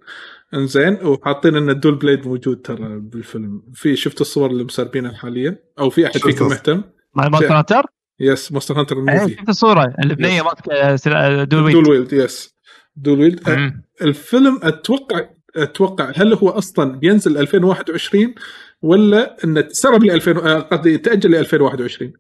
انزين 0.54 0.94
وحاطين 1.06 1.56
إن 1.56 1.70
ال 1.70 1.75
dual 1.75 1.96
blade 1.96 2.28
موجود 2.28 2.62
ترى 2.62 3.00
بالفيلم. 3.00 3.64
في 3.74 3.96
شفت 3.96 4.22
الصور 4.22 4.50
اللي 4.52 4.64
مسربينها 4.64 5.12
حاليا؟ 5.14 5.60
أو 5.80 5.90
في 5.90 6.06
أحد 6.06 6.18
فيكم. 6.18 6.46
مهتم؟ 6.48 6.84
مع 7.16 7.28
Monster 7.30 7.54
Hunter؟ 7.58 7.84
yes 8.20 8.52
Monster 8.52 8.80
Hunter 8.80 8.96
إيه، 8.96 9.02
ال 9.16 9.19
movie. 9.19 9.36
شفت 9.36 9.50
الصورة 9.50 9.94
البنيه 10.04 10.42
ماسكه 10.42 10.96
سلا- 10.96 11.44
dual 11.44 11.64
wield 11.64 11.74
dual 11.76 11.90
wield 11.90 12.14
yes. 12.14 12.56
dual 12.96 13.20
wield. 13.20 13.50
آه، 13.50 13.56
مم. 13.56 13.84
الفيلم 14.02 14.60
أتوقع 14.64 15.22
أتوقع 15.56 16.12
هل 16.16 16.34
هو 16.34 16.50
أصلا 16.50 17.00
بينزل 17.00 17.38
2021 17.38 18.36
ولا 18.82 19.38
إنه 19.44 19.62
تسرب 19.62 20.04
ل 20.04 20.12
2000 20.12 20.38
آه، 20.38 20.60
قصدي 20.60 20.98
تأجل 20.98 21.32
ل 21.32 21.36
2021 21.36 22.14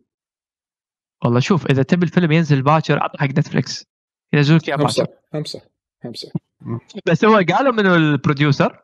والله 1.23 1.39
شوف 1.39 1.65
إذا 1.65 1.83
تبي 1.83 2.05
الفيلم 2.05 2.31
ينزل 2.31 2.61
باكر 2.61 3.03
عط 3.03 3.17
حق 3.17 3.25
Netflix 3.27 3.85
ينزلوا 4.33 4.59
لك 4.59 4.67
اياه 4.69 4.75
باكر. 4.77 5.05
هم 5.33 5.43
صح 5.43 5.61
بس 7.05 7.25
هو 7.25 7.35
قالوا 7.35 7.73
منو 7.73 7.95
ال 7.95 8.04
producer؟ 8.04 8.83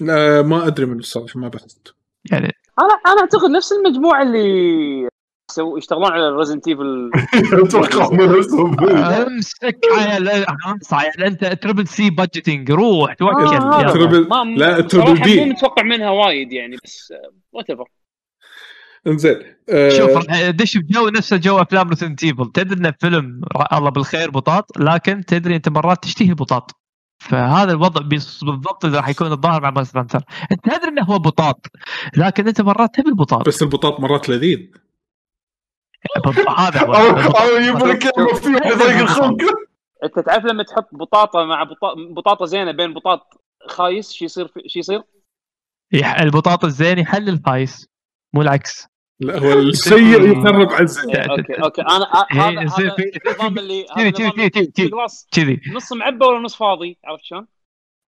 لا 0.00 0.42
ما 0.42 0.66
أدري 0.66 0.86
من 0.86 0.98
الصراحة 0.98 1.40
ما 1.40 1.48
بحثت. 1.48 1.94
يعني 2.30 2.52
أنا 2.78 2.94
أنا 3.06 3.20
أعتقد 3.20 3.50
نفس 3.50 3.72
المجموعة 3.72 4.22
اللي 4.22 5.08
يشتغلون 5.76 6.12
على 6.12 6.30
Resident 6.30 6.68
Evil 6.68 7.10
أتوقع 7.66 8.14
نفسهم. 8.38 8.90
أمسك 8.90 9.78
عيل 10.92 11.24
أنت 11.24 11.44
triple 11.44 11.86
C 11.88 12.10
budgeting 12.10 12.70
روح 12.70 13.14
توكل. 13.14 13.44
آه، 13.44 13.82
لا، 13.82 14.80
triple. 14.80 15.38
مو 15.38 15.44
متوقع 15.44 15.82
منها 15.82 16.10
وايد 16.10 16.52
يعني 16.52 16.76
بس 16.84 17.14
whatever 17.52 17.88
انزين 19.06 19.36
آه، 19.68 19.88
شوف 19.88 20.10
راح 20.10 20.50
دش 20.50 20.76
بجو 20.76 21.08
نفس 21.08 21.34
جو 21.34 21.58
أفلام 21.58 21.88
Resident 21.88 22.24
Evil 22.24 22.52
تدري 22.52 22.80
إنه 22.80 22.94
فيلم 23.00 23.40
الله 23.72 23.90
بالخير 23.90 24.30
بطاط 24.30 24.78
لكن 24.78 25.24
تدري 25.24 25.56
أنت 25.56 25.68
مرات 25.68 26.02
تشتهي 26.02 26.28
البطاط 26.28 26.70
فهذا 27.18 27.72
الوضع 27.72 28.02
بالضبط 28.02 28.84
اللي 28.84 28.96
راح 28.96 29.08
يكون 29.08 29.32
الظاهر 29.32 29.62
مع 29.62 29.70
Monster 29.70 30.00
Hunter 30.00 30.20
أنت 30.52 30.64
تدري 30.64 30.88
إنه 30.88 31.02
هو 31.02 31.18
بطاط 31.18 31.66
لكن 32.16 32.48
أنت 32.48 32.60
مرات 32.60 32.94
تبي 32.94 33.08
البطاط. 33.08 33.46
بس 33.48 33.62
البطاط 33.62 34.00
مرات 34.00 34.28
لذيذ. 34.28 34.58
هذا 36.58 36.80
هو. 36.80 36.92
أو 37.40 37.56
يجيب 37.56 37.76
لك 37.86 38.18
الخلق. 39.00 39.36
أنت 40.04 40.18
تعرف 40.26 40.44
لما 40.44 40.62
تحط 40.62 40.88
بطاطا 40.92 41.44
مع 41.44 41.62
بطا... 41.64 41.94
بطاطا 42.16 42.46
زينة 42.46 42.72
بين 42.72 42.94
بطاط 42.94 43.20
خايس 43.68 44.12
شو 44.12 44.24
يصير 44.24 44.48
في... 44.48 44.60
شو 44.66 44.78
يصير؟ 44.78 45.02
يح- 45.92 46.20
البطاط 46.20 46.64
الزين 46.64 46.98
يحل 46.98 47.28
الخايس 47.28 47.88
مو 48.34 48.42
العكس. 48.42 48.93
لا 49.20 49.38
هو 49.38 49.52
السيء 49.58 50.22
يقرب 50.22 50.72
على 50.72 50.82
الزين 50.82 51.12
ت- 51.12 51.16
okay 51.16 51.52
okay. 51.62 51.82
أنا 51.82 52.06
هذا 52.30 52.60
هذا 52.60 52.94
النظام 53.26 53.58
اللي 53.58 53.86
كذي- 55.32 55.60
نص 55.74 55.92
معبى 55.92 56.24
ولا 56.24 56.38
نص 56.38 56.56
فاضي؟ 56.56 56.98
عرفت 57.04 57.24
شلون؟ 57.24 57.46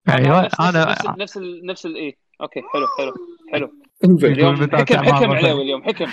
أيوه 0.09 0.41
نفس 0.45 0.59
أنا 0.59 0.85
نفس 0.91 1.05
نفس 1.17 1.37
ال... 1.37 1.65
نفس 1.65 1.85
ال... 1.85 1.95
إيه. 1.95 2.17
okay 2.41 2.61
حلو 2.73 2.87
حلو 2.97 3.13
حلو. 3.53 3.71
اليوم 4.27 4.55
حكم 4.55 4.97
حكم. 4.97 5.31
عليوي 5.31 5.61
اليوم 5.61 5.83
حكم. 5.83 6.05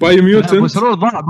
باي 0.00 0.14
لا، 0.16 0.18
ابو 0.20 0.26
Mutant. 0.26 0.66
سرور 0.70 0.94
ضاع. 0.94 1.22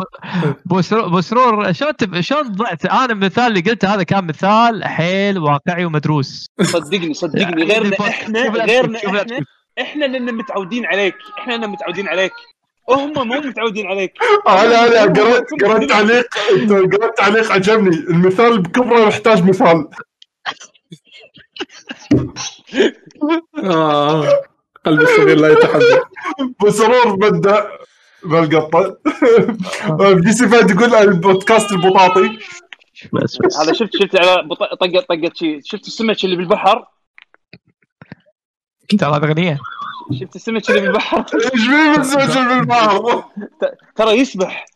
ابو 0.66 0.80
سرور 0.80 1.06
ابو 1.06 1.20
سرور 1.20 1.72
شلون 1.72 1.96
تب- 1.96 2.20
شلون 2.20 2.42
ضعت؟ 2.52 2.86
أنا 2.86 3.04
المثال 3.12 3.44
اللي 3.46 3.60
قلته 3.60 3.94
هذا 3.94 4.02
كان 4.02 4.26
مثال 4.26 4.84
حيل 4.84 5.38
واقعي 5.38 5.84
ومدروس. 5.84 6.46
صدقني 6.62 7.14
صدقني. 7.14 7.64
غيرنا 7.64 7.96
إحنا 8.00 8.64
غيرنا 8.64 8.98
إحنا. 8.98 9.26
إحنا 9.80 10.04
لأن 10.04 10.34
متعودين 10.34 10.86
عليك. 10.86 11.14
إحنا 11.38 11.52
لأن 11.52 11.70
متعودين 11.70 12.08
عليك. 12.08 12.32
هم 12.88 13.12
مو 13.12 13.40
متعودين 13.40 13.86
عليك. 13.86 14.12
أنا 14.48 14.86
أنا 14.86 15.12
قرأت 15.12 15.46
قرأت 15.62 15.88
تعليق 15.88 16.26
قرأت 16.68 17.18
تعليق 17.18 17.52
عجبني. 17.52 17.96
المثال 17.96 18.62
بكبره 18.62 19.00
يحتاج 19.00 19.44
مثال. 19.44 19.88
آه 23.64 24.42
قلبي 24.86 25.04
الصغير 25.04 25.36
لا 25.36 25.48
يتحمل 25.48 26.04
بسرور 26.64 27.16
بدأ. 27.16 27.68
بالقطة. 28.24 28.98
دي 30.12 30.32
سي 30.32 30.48
فهد 30.48 30.70
يقول 30.70 30.94
البودكاست 30.94 31.72
البطاطي. 31.72 32.38
بس 33.12 33.36
بس 33.36 33.56
هذا 33.56 33.72
شفت 33.72 33.96
شفت 33.96 34.16
على 34.16 34.48
طقه 35.06 35.30
شي 35.34 35.60
شفت 35.64 35.86
السمك 35.86 36.24
اللي 36.24 36.36
بالبحر؟ 36.36 36.86
ترى 38.98 39.16
هذا 39.16 39.26
اغنيه 39.26 39.58
شفت 40.12 40.36
السمك 40.36 40.70
اللي 40.70 40.80
بالبحر 40.80 41.18
إيش 41.54 41.66
في 41.66 42.00
مسجل 42.00 42.48
بالبحر 42.48 43.20
ت- 43.60 43.96
ترى 43.96 44.10
يسبح. 44.10 44.66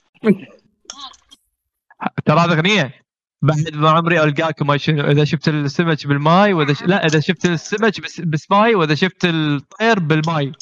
ترى 2.27 2.41
هذا 2.41 2.53
اغنيه 2.53 2.95
بعد 3.43 3.75
ما 3.75 3.91
عمري 3.91 4.23
القاكم 4.23 4.71
إذا 4.71 5.25
شفت 5.25 5.49
السمك 5.49 6.07
بالماي 6.07 6.53
وإذا 6.53 6.73
ش... 6.75 6.83
لا 6.83 7.07
إذا 7.07 7.21
شفت 7.21 7.45
السمك 7.47 8.01
بس 8.01 8.21
بسماي 8.21 8.75
وإذا 8.75 8.95
شفت 8.95 9.25
الطير 9.25 9.99
بالماي. 9.99 10.53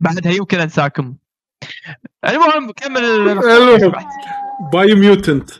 بعدها 0.00 0.32
يمكن 0.32 0.60
أنساكم. 0.60 1.14
المهم 2.28 2.70
كمل. 2.70 3.40
باي 4.72 4.94
Mutant. 4.94 5.50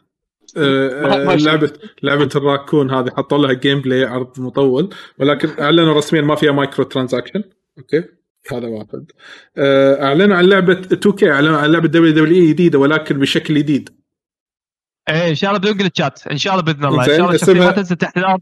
آه، 0.57 1.25
ماشي. 1.25 1.45
لعبه 1.45 1.73
لعبة 2.03 2.29
الراكون 2.37 2.91
هذه 2.95 3.11
حطوا 3.17 3.39
لها 3.39 3.53
gameplay 3.53 4.05
عرض 4.05 4.41
مطول. 4.41 4.95
ولكن 5.19 5.63
أعلنوا 5.63 5.95
رسميا 5.95 6.23
ما 6.23 6.35
فيها 6.35 6.53
micro 6.53 6.85
transaction 6.85 7.45
okay؟ 7.79 8.05
هذا 8.53 8.69
واحد. 8.69 9.11
آه، 9.57 10.03
اعلنوا 10.05 10.37
عن 10.37 10.45
لعبة 10.45 10.73
2K 10.73 11.31
اعلنوا 11.31 11.57
عن 11.59 11.73
لعبة 11.73 11.89
WWE 11.89 12.49
جديدة 12.49 12.79
ولكن 12.79 13.19
بشكل 13.19 13.55
جديد. 13.55 13.89
إيه 15.09 15.29
إن 15.31 15.35
شاء 15.35 15.51
الله 15.51 15.61
بدون 15.73 15.87
الشات 15.87 16.27
إن 16.27 16.37
شاء 16.37 16.53
الله 16.53 16.65
بإذن 16.65 16.85
الله. 16.85 17.01
إن 17.03 17.07
شاء 17.07 17.17
الله 17.21 17.35
اسمها- 17.35 17.67
ما 17.67 17.71
تنزل 17.73 17.97
تحت 17.97 18.17
الأرض 18.19 18.41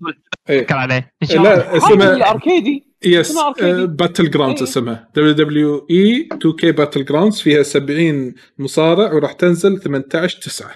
إيه. 0.50 0.58
ونفكر 0.58 0.74
عليه. 0.76 1.12
إن 1.22 1.28
شاء 1.28 1.36
الله. 1.36 1.54
لا 1.54 1.76
اسمها 1.76 2.12
ال 2.16 2.27
arcade 2.27 2.92
ي 3.04 3.11
yes. 3.11 3.38
Battle 3.84 4.30
grounds 4.30 4.62
إيه. 4.62 4.68
اسمها. 4.68 5.08
دبليو 5.14 5.32
دبليو 5.32 5.86
اي 5.90 6.28
2 6.32 6.54
كي 6.56 6.72
باتل 6.72 7.04
جراوندز 7.04 7.40
فيها 7.40 7.62
70 7.62 8.34
مصارع 8.58 9.12
وراح 9.12 9.32
تنزل 9.32 9.78
18 9.80 10.40
9 10.40 10.70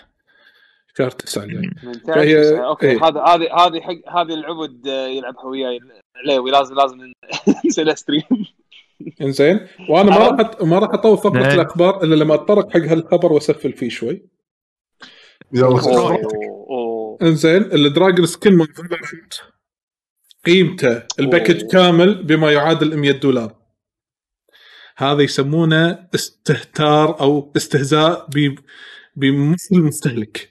شهر 0.98 1.10
9 1.10 1.44
الجاي 1.44 1.70
فهي- 2.06 2.58
okay 2.66 2.86
إيه. 2.90 3.04
هذا 3.04 3.20
هذه 3.20 3.42
هذه 3.66 3.80
حق 3.80 4.18
هذه 4.20 4.34
العبد 4.34 4.86
يلعبها 4.86 5.44
وياي. 5.44 5.80
عليوي 6.24 6.50
لازم 6.50 6.74
لازم 6.74 6.96
نسوي 7.66 7.94
stream 7.96 8.22
إنزين. 9.22 9.60
وأنا 9.88 10.10
ما 10.10 10.16
راح 10.18 10.62
ما 10.62 10.78
راح 10.78 10.90
أطول 10.94 11.18
فقرة 11.18 11.40
نعم. 11.40 11.54
الأخبار 11.54 12.02
إلا 12.02 12.14
لما 12.14 12.34
أتطرق 12.34 12.72
حق 12.72 12.80
هالخبر 12.80 13.32
واسفل 13.32 13.72
فيه 13.72 13.88
شوي. 13.88 14.22
يلا. 15.52 15.66
أوه. 15.66 16.20
أوه. 16.70 17.18
إنزين. 17.22 17.62
ال 17.62 17.72
dragon 17.72 18.26
skin 18.26 18.52
مال 18.52 18.66
Valorant 18.66 19.42
قيمته 20.46 21.02
ال 21.20 21.26
package. 21.26 21.66
كامل 21.66 22.24
بما 22.24 22.52
يعادل 22.52 22.96
100 22.96 23.12
دولار. 23.12 23.56
هذا 24.98 25.22
يسمونه 25.22 26.08
استهتار 26.14 27.20
أو 27.20 27.52
استهزاء 27.56 28.26
ب 28.34 28.54
بمثل 29.16 29.76
المستهلك 29.76 30.50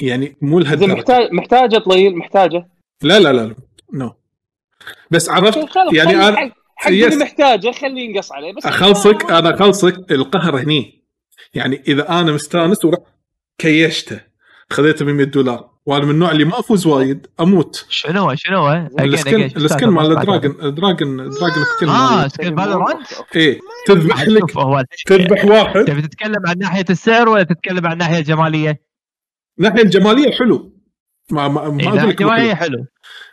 يعني 0.00 0.36
مو 0.42 0.58
لهالدرجة. 0.58 0.92
محتاج 0.92 1.32
محتاجه 1.32 1.78
طويل؟ 1.78 2.16
محتاجه؟ 2.16 2.68
لا 3.02 3.20
لا 3.20 3.32
لا 3.32 3.54
no 3.92 4.12
بس 5.10 5.28
عرفت؟ 5.28 5.58
يعني 5.92 6.28
أنا 6.28 6.52
حق. 6.84 6.90
اللي 6.90 7.16
محتاجه 7.16 7.70
خليه 7.70 8.10
ينقص 8.10 8.32
عليه 8.32 8.54
بس 8.54 8.66
أخلصك 8.66 9.30
أنا 9.30 9.54
أخلصك 9.54 10.12
القهر 10.12 10.58
هني. 10.58 11.04
يعني 11.54 11.82
إذا 11.88 12.20
أنا 12.20 12.32
مستانس 12.32 12.84
ورحت 12.84 13.02
كيشته. 13.58 14.20
خذيته 14.70 15.04
ب 15.04 15.08
100 15.08 15.26
دولار. 15.26 15.70
وأنا 15.86 16.04
من 16.04 16.10
النوع 16.10 16.30
اللي 16.30 16.44
ما 16.44 16.58
أفوز 16.58 16.86
وايد 16.86 17.26
أموت. 17.40 17.86
شنو 17.88 18.34
شنو؟ 18.34 18.72
السكن 19.00 19.42
السكن 19.42 19.88
مال 19.88 20.18
الدراجون 20.18 20.56
الدراجون 20.62 21.16
دراجون 21.16 21.64
سكن 21.76 21.88
آه 21.88 22.28
سكن 22.28 22.56
فالورانت 22.56 23.06
إيه 23.36 23.60
تذبح 23.86 24.22
لك. 24.22 24.50
تذبح 25.06 25.44
واحد. 25.44 25.84
تبي 25.84 26.02
تتكلم 26.02 26.46
عن 26.46 26.58
ناحية 26.58 26.84
السعر 26.90 27.28
ولا 27.28 27.42
تتكلم 27.42 27.86
عن 27.86 27.92
الناحيه 27.92 28.18
الجمالية؟ 28.18 28.82
ناحية 29.58 29.82
الجمالية 29.82 30.30
حلو. 30.30 30.73
ما 31.30 31.48
ما, 31.48 31.68
ما 31.70 31.84
أقول 31.88 31.96
لك 31.98 32.04
الجماليه 32.04 32.54
حلو. 32.54 32.86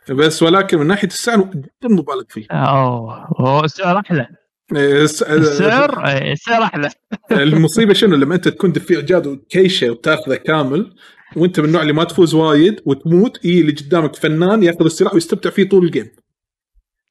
بس 0.10 0.44
ولكن 0.44 0.78
من 0.80 0.88
ناحية 0.88 1.08
السعر 1.08 1.44
جدا 1.44 1.70
مبالغ 1.84 2.24
فيه. 2.30 2.48
أوه 2.52 3.28
هو 3.40 3.64
السعر 3.64 4.00
أحلى. 4.00 4.28
إيه، 4.76 5.02
الس- 5.04 5.24
السعر 5.24 6.08
إيه، 6.08 6.32
السعر 6.34 6.64
أحلى. 6.64 6.90
المصيبة 7.32 7.94
شنو؟ 7.94 8.16
لما 8.16 8.36
أنت 8.36 8.48
تكون 8.48 8.72
دفيع 8.72 9.00
جاد 9.00 9.28
وكيشه 9.28 9.90
وتاخذه 9.92 10.36
كامل 10.36 10.96
وأنت 11.36 11.60
من 11.60 11.66
النوع 11.66 11.82
اللي 11.82 11.94
ما 11.94 12.04
تفوز 12.04 12.34
وايد 12.34 12.82
وتموت 12.86 13.46
يجي 13.46 13.62
اللي 13.62 13.72
قدامك 13.72 14.16
فنان 14.16 14.64
ياخذ 14.64 14.86
السلاح 14.86 15.14
ويستمتع 15.14 15.50
فيه 15.50 15.70
طول 15.70 15.86
ال 15.86 15.90
game. 15.90 16.12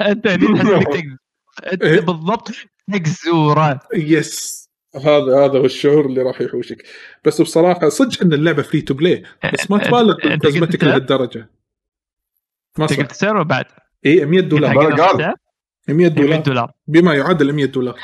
أنت 0.00 1.82
إيه. 1.82 2.00
بالضبط 2.00 2.50
مكزوره 2.88 3.80
yes 3.94 4.61
هذا 4.96 5.44
هذا 5.44 5.58
هو 5.58 5.64
الشعور 5.64 6.06
اللي 6.06 6.22
راح 6.22 6.40
يحوشك. 6.40 6.84
بس 7.24 7.40
بصراحة 7.40 7.88
صدق 7.88 8.22
إن 8.22 8.32
اللعبة 8.32 8.62
free 8.62 8.80
to 8.80 8.94
play 8.94 9.24
بس 9.54 9.70
ما 9.70 9.78
تبالغ 9.78 10.18
سعر؟ 10.22 10.88
لهالدرجة. 10.88 11.50
ما 12.78 12.84
أنت 12.84 12.92
صح. 12.92 12.98
قلت 12.98 13.12
سعر 13.12 13.42
بعد؟ 13.42 13.64
اي 14.06 14.24
100 14.24 14.40
دولار. 14.40 15.00
قال. 15.00 15.34
100 15.88 16.08
100 16.08 16.36
دولار. 16.36 16.72
بما 16.86 17.14
يعادل 17.14 17.52
100 17.52 17.64
دولار. 17.64 18.00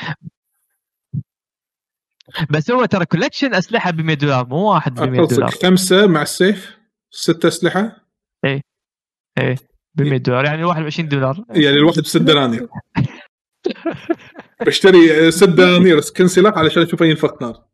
بس 2.49 2.71
هو 2.71 2.85
ترى 2.85 3.05
collection 3.05 3.53
أسلحة 3.53 3.91
ب 3.91 4.01
100 4.01 4.15
دولار 4.15 4.47
مو 4.47 4.73
واحد 4.73 4.93
ب 4.93 5.03
100 5.03 5.27
دولار. 5.27 5.49
خمسة 5.49 6.07
مع 6.07 6.21
السيف 6.21 6.77
ست 7.11 7.45
أسلحة. 7.45 8.05
إيه 8.45 8.61
ب 9.95 10.01
100 10.01 10.17
دولار 10.17 10.45
يعني 10.45 10.63
21 10.63 11.09
دولار. 11.09 11.45
يعني 11.49 11.75
الواحد 11.75 11.99
بست 11.99 12.17
دنانير. 12.17 12.67
بشتري 14.65 15.31
ست 15.31 15.43
دنانير 15.49 16.01
skin 16.09 16.27
سلاح 16.27 16.57
علشان 16.57 16.83
اشوفه 16.83 17.05
ينفخ 17.05 17.41
نار 17.41 17.69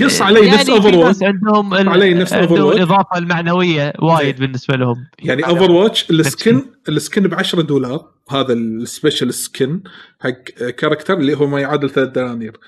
قص 0.00 0.22
علي 0.22 0.50
نفس 0.50 0.68
يعني 0.68 0.82
في 0.82 0.88
Overwatch. 0.90 1.04
ناس 1.06 1.22
عندهم. 1.22 1.74
علي 1.74 2.14
نفس 2.14 2.32
عندهم 2.32 2.56
Overwatch. 2.56 2.74
الإضافة 2.76 3.18
المعنوية 3.18 3.92
وايد 4.02 4.38
بالنسبة 4.38 4.76
لهم 4.76 5.06
يعني 5.18 5.46
اوفر 5.46 5.70
واتش 5.70 6.10
السكن 6.10 6.62
السكن 6.88 7.22
ب 7.28 7.34
10 7.34 7.60
دولار 7.62 8.12
هذا 8.30 8.52
السبيشل 8.52 9.34
سكن 9.34 9.82
حق 10.20 10.30
كاركتر 10.70 11.14
اللي 11.14 11.34
هو 11.36 11.46
ما 11.46 11.60
يعادل 11.60 11.90
ثلاث 11.90 12.08
دنانير 12.08 12.60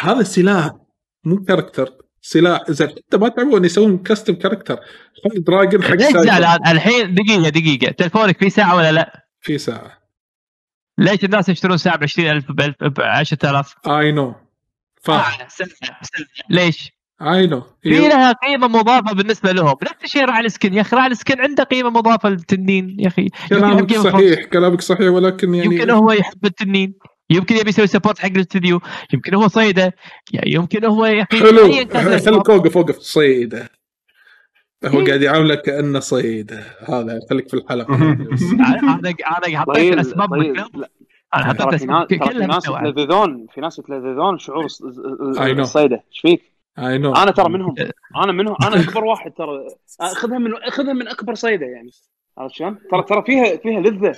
هذا 0.00 0.22
سلاح 0.22 0.70
مو 1.24 1.44
كاركتر 1.44 1.88
سلاح 2.22 2.60
إذا 2.68 2.84
انت 2.84 3.14
ما 3.14 3.28
تعبون 3.28 3.64
يسوون 3.64 3.98
كاستم 3.98 4.34
كاركتر 4.34 4.76
خلي 5.24 5.40
دراجون 5.42 5.82
حق 5.82 5.90
ليش 5.94 6.02
سايبر. 6.04 6.22
زعلان 6.24 6.66
الحين 6.66 7.14
دقيقة 7.14 7.48
دقيقة 7.48 7.92
تلفونك 7.92 8.38
فيه 8.38 8.48
ساعة 8.48 8.76
ولا 8.76 8.92
لا؟ 8.92 9.26
في 9.40 9.58
ساعة 9.58 10.03
ليش 10.98 11.24
الناس 11.24 11.48
يشترون 11.48 11.76
ساعة 11.76 11.96
ب 11.96 12.02
20000 12.02 12.52
ب 12.52 12.60
1000 12.60 12.74
ب 12.84 13.00
10000 13.00 13.74
اي 13.86 14.12
نو 14.12 14.34
فاهم. 15.02 15.48
ساعة. 15.48 15.68
ليش؟ 16.50 16.92
I 17.22 17.46
know 17.46 17.62
في 17.82 18.08
لها 18.08 18.32
قيمة 18.32 18.68
مضافة 18.68 19.14
بالنسبة 19.14 19.52
لهم. 19.52 19.76
نفس 19.82 20.04
الشيء 20.04 20.24
راعي 20.24 20.40
ال 20.40 20.46
skin. 20.46 20.74
يا 20.74 20.80
أخي 20.80 20.96
راعي 20.96 21.06
ال 21.06 21.13
skin 21.13 21.40
عنده 21.40 21.64
قيمة 21.64 21.90
مضافة 21.90 22.28
للتنين 22.28 22.96
يا 22.98 23.08
أخي. 23.08 23.28
كلامك 23.48 23.92
صحيح 23.96 24.44
كلامك 24.44 24.80
صحيح 24.80 25.10
ولكن 25.10 25.54
يعني 25.54 25.74
يمكن 25.74 25.90
هو 25.90 26.12
يحب 26.12 26.46
التنين. 26.46 26.94
يمكن 27.30 27.56
يبي 27.56 27.68
يسوي 27.68 27.86
support 27.86 28.18
حق 28.18 28.26
الاستديو. 28.26 28.80
يمكن 29.12 29.34
هو 29.34 29.48
صيده. 29.48 29.94
يعني 30.32 30.52
يمكن 30.52 30.84
هو 30.84 31.06
يا 31.06 31.22
أخي 31.22 31.40
حلو. 31.40 31.72
خليك 32.00 32.50
اوقف 32.50 32.76
اوقف 32.76 32.98
صيده. 32.98 33.68
هو. 34.86 35.04
قاعد 35.06 35.22
يعاملك 35.22 35.62
كأنه 35.62 36.00
صيده 36.00 36.64
هذا 36.88 37.20
خليك 37.30 37.48
في 37.48 37.54
الحلقة. 37.54 37.94
أنا 37.94 39.12
أنا 39.38 39.58
حطيت 39.58 39.76
طيب 39.76 39.92
الأسباب 39.92 40.30
طيب 40.30 40.56
أنا 41.34 41.44
حطيت 41.44 41.74
في 41.74 41.86
ناس 41.86 42.04
اسباب 42.04 42.08
ترى 42.08 42.32
في 42.32 42.46
ناس. 42.46 42.68
يتلذذون 42.68 43.46
في 43.54 43.60
ناس 43.60 43.78
يتلذذون 43.78 44.38
شعور. 44.38 44.64
الصيده 45.60 46.02
إيش 46.12 46.20
فيك؟ 46.20 46.54
اي 46.78 46.98
نو 46.98 47.12
أنا 47.12 47.30
ترى 47.30 47.48
منهم 47.48 47.74
أنا 48.16 48.32
منهم 48.32 48.56
أنا 48.62 48.80
أكبر 48.80 49.04
واحد 49.04 49.32
ترى 49.32 49.66
أخذها 50.00 50.38
من 50.38 50.54
أخذها 50.54 50.92
من 50.92 51.08
أكبر 51.08 51.34
صيده 51.34 51.66
يعني 51.66 51.90
عرفت 52.38 52.54
شلون؟ 52.54 52.78
ترى 52.90 53.02
ترى 53.02 53.22
فيها 53.26 53.56
فيها 53.56 53.80
لذة 53.80 54.14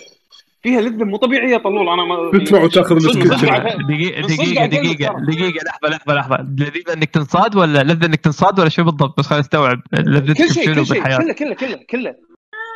فيها 0.67 0.81
لذة 0.81 1.05
مو 1.05 1.17
طبيعية 1.17 1.57
طلول. 1.57 1.89
أنا 1.89 2.05
ما 2.05 2.31
تدفع 2.39 2.63
وتاخذ 2.65 2.95
بالصدق 2.95 3.23
دقيقة 3.23 3.47
قاعد 3.47 4.75
أكلمك 4.75 4.75
دقيقة 4.75 5.13
ترى. 5.13 5.27
دقيقة 5.37 5.65
لحظة 5.65 5.89
لحظة 5.89 6.15
لحظة. 6.15 6.37
لذيذة 6.59 6.93
إنك 6.93 7.11
تنصاد 7.11 7.57
ولا 7.57 7.83
لذة 7.83 8.07
إنك 8.07 8.21
تنصاد 8.21 8.61
ولا 8.61 8.69
شو 8.69 8.85
بالضبط؟ 8.85 9.19
بس 9.19 9.27
خليني 9.27 9.41
استوعب 9.41 9.81
لذتك 9.93 10.39
كل 10.39 10.55
شيء 10.55 10.75
كل 10.75 10.87
شيء 10.87 11.03
كله 11.03 11.33
كله 11.35 11.55
كله 11.55 11.81
كله. 11.91 12.15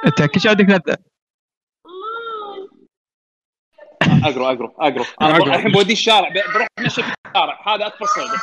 أنت 0.07 0.23
كل 0.23 0.41
شيء 0.41 0.51
عندك 0.51 0.65
لذة؟ 0.65 0.97
اقرو 4.03 4.45
اقرو 4.47 4.75
اقرو. 4.79 5.05
الحين 5.47 5.73
بودي 5.73 5.93
الشارع 5.93 6.29
بروح 6.55 6.67
أتمشى 6.79 7.03
في 7.03 7.13
الشارع. 7.27 7.75
هذا 7.75 7.87
أكبر 7.87 8.07
صيده 8.07 8.41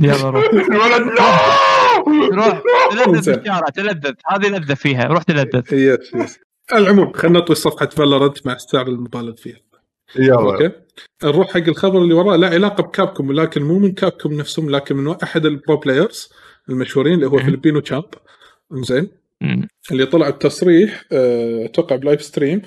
يلا 0.00 0.30
روح. 0.30 0.44
الولد 0.70 1.02
لا! 1.02 1.30
روح. 2.34 2.62
تلذذ. 3.04 3.36
بالشارع 3.36 3.68
تلذذ. 3.74 4.14
هذه 4.30 4.46
لذة 4.48 4.74
فيها. 4.74 5.04
روح 5.04 5.22
تلذذ. 5.22 5.74
yes 5.74 6.14
yes. 6.14 6.38
العموم 6.74 7.12
خلينا 7.12 7.38
نطوي 7.38 7.56
صفحة 7.56 7.86
فالورنت 7.86 8.46
مع 8.46 8.52
السعر 8.52 8.88
المبالغ 8.88 9.34
فيه 9.34 9.54
يلا. 10.18 10.34
okay. 10.34 10.70
نروح 11.24 11.48
حق 11.50 11.56
الخبر 11.68 11.98
اللي 11.98 12.14
وراه 12.14 12.36
لا 12.36 12.48
علاقة 12.48 12.82
بكابكوم 12.82 13.28
ولكن 13.28 13.62
مو 13.62 13.78
من 13.78 13.92
كابكوم 13.92 14.32
نفسهم 14.32 14.70
لكن 14.70 14.96
من 14.96 15.14
احد 15.22 15.46
ال 15.46 15.53
pro 15.53 15.76
players 15.76 16.28
المشهورين 16.68 17.14
اللي 17.14 17.26
هو. 17.26 17.38
فيلبينو 17.38 17.80
تشامب. 17.80 18.04
زين. 18.72 19.08
اللي 19.92 20.06
طلع 20.06 20.30
بتصريح 20.30 21.04
آه، 21.12 21.64
أتوقع 21.64 21.96
ب 21.96 22.01
live 22.01 22.22
stream 22.22 22.62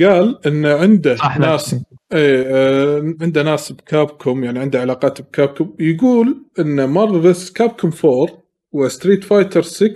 قال 0.00 0.46
إن 0.46 0.66
عنده. 0.66 1.16
ناس 1.38 1.74
إيه 2.12 2.44
آه، 2.46 3.14
عنده 3.20 3.42
ناس 3.42 3.72
بكابكوم 3.72 4.44
يعني 4.44 4.58
عنده 4.58 4.80
علاقات 4.80 5.20
بكابكوم. 5.20 5.76
يقول 5.80 6.42
إن 6.58 6.84
مارفلز 6.84 7.50
كابكوم 7.50 7.90
4 8.04 8.26
وستريت 8.72 9.24
فايتر 9.24 9.62
6 9.62 9.94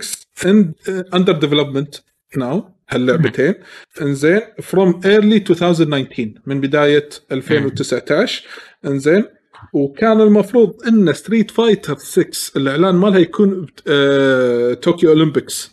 under 1.13 1.33
development 1.33 1.95
now 2.37 2.72
هاللعبتين. 2.95 3.53
انزين 4.01 4.41
from 4.61 5.01
early 5.05 5.35
2019 5.35 6.31
من 6.45 6.61
بداية 6.61 7.09
2019 7.31 8.43
انزين 8.85 9.25
وكان 9.73 10.21
المفروض 10.21 10.87
إن 10.87 11.13
ستريت 11.13 11.51
فايتر 11.51 11.95
6 11.95 12.57
الإعلان 12.59 12.95
مالها 12.95 13.19
يكون 13.19 13.67
آه، 13.87 14.73
طوكيو 14.73 15.09
Olympics 15.09 15.71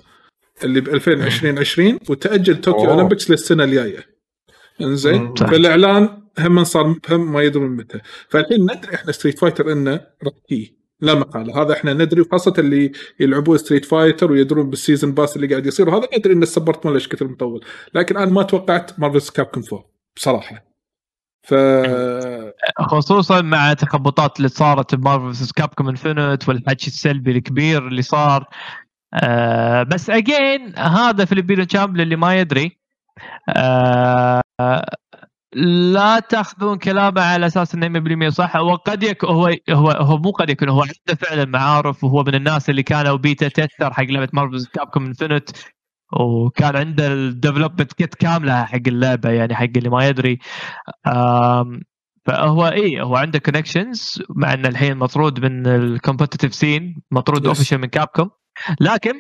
اللي 0.64 0.80
ب 0.80 0.88
2020 0.88 1.98
وتأجل 2.08 2.60
طوكيو. 2.60 2.90
Olympics 2.90 3.30
للسنة 3.30 3.64
الجاية. 3.64 4.06
انزين. 4.80 5.34
فالإعلان 5.34 6.22
هم 6.38 6.64
صار 6.64 6.86
مبهم 6.86 7.32
ما 7.32 7.42
يدرون 7.42 7.70
متى. 7.70 7.98
فالحين 8.28 8.62
ندري 8.62 8.94
إحنا 8.94 9.12
ستريت 9.12 9.38
فايتر 9.38 9.72
إنه 9.72 10.00
رقي 10.24 10.79
لا 11.00 11.14
مقاله 11.14 11.62
هذا 11.62 11.72
إحنا 11.72 11.92
ندري 11.92 12.20
وخاصة 12.20 12.54
اللي 12.58 12.92
يلعبون 13.20 13.58
ستريت 13.58 13.84
فايتر 13.84 14.32
ويدرون 14.32 14.70
بال 14.70 14.81
season 14.81 15.12
pass 15.12 15.36
اللي 15.36 15.46
قاعد 15.46 15.66
يصير 15.66 15.88
وهذا 15.88 16.08
ندري 16.18 16.32
إن 16.32 16.42
ال 16.42 16.48
support 16.48 16.86
ماله 16.86 16.96
إيش 16.96 17.08
كثر 17.08 17.28
مطول. 17.28 17.64
لكن 17.94 18.16
أنا 18.16 18.30
ما 18.30 18.42
توقعت 18.42 19.00
مارفلز 19.00 19.30
كابكوم 19.30 19.62
4 19.72 19.84
بصراحة. 20.16 20.64
ف 21.42 21.54
خصوصا 22.78 23.40
مع 23.40 23.70
التخبطات 23.72 24.36
اللي 24.36 24.48
صارت 24.48 24.94
بمارفل 24.94 25.50
كابكوم 25.56 25.88
Infinite 25.88 26.48
والحكي 26.48 26.86
السلبي 26.86 27.30
الكبير 27.30 27.88
اللي 27.88 28.02
صار. 28.02 28.48
آه 29.14 29.82
بس 29.82 30.10
again 30.10 30.78
هذا 30.78 31.24
فيلبينو 31.24 31.64
تشامب 31.64 32.00
اللي 32.00 32.16
ما 32.16 32.40
يدري. 32.40 32.78
آه 33.48 34.42
لا 35.52 36.18
تأخذون 36.20 36.78
كلامه 36.78 37.22
على 37.22 37.46
أساس 37.46 37.74
إنه 37.74 38.28
100% 38.28 38.28
صح. 38.28 38.56
وقد 38.56 39.02
يكون 39.02 39.30
هو 39.30 39.54
هو 39.70 39.90
هو 39.90 40.18
مو 40.18 40.30
قد 40.30 40.50
يكون 40.50 40.68
هو 40.68 40.82
عنده 40.82 41.20
فعلا 41.20 41.44
معارف 41.44 42.04
وهو 42.04 42.22
من 42.24 42.34
الناس 42.34 42.70
اللي 42.70 42.82
كانوا 42.82 43.16
beta 43.16 43.48
tester 43.48 43.92
حق 43.92 44.02
لعبة 44.02 44.28
مارفل 44.32 44.66
كابكوم 44.72 45.06
Infinite 45.06 45.50
وكان 46.20 46.76
عنده 46.76 47.12
ال 47.12 47.19
development 47.19 47.92
kit 47.92 48.14
كاملة 48.14 48.64
حق 48.64 48.80
اللعبة 48.86 49.30
يعني 49.30 49.54
حق 49.54 49.68
اللي 49.76 49.88
ما 49.88 50.06
يدري. 50.08 50.38
فهو 52.26 52.66
إي 52.66 53.02
هو 53.02 53.16
عنده 53.16 53.38
connections 53.38 54.22
مع 54.36 54.54
انه 54.54 54.68
الحين 54.68 54.96
مطرود 54.96 55.40
من 55.44 55.66
ال 55.66 55.74
competitive 55.74 56.54
scene 56.54 57.02
مطرود. 57.10 57.46
official 57.46 57.78
من 57.78 57.88
كابكوم 57.88 58.30
لكن 58.80 59.12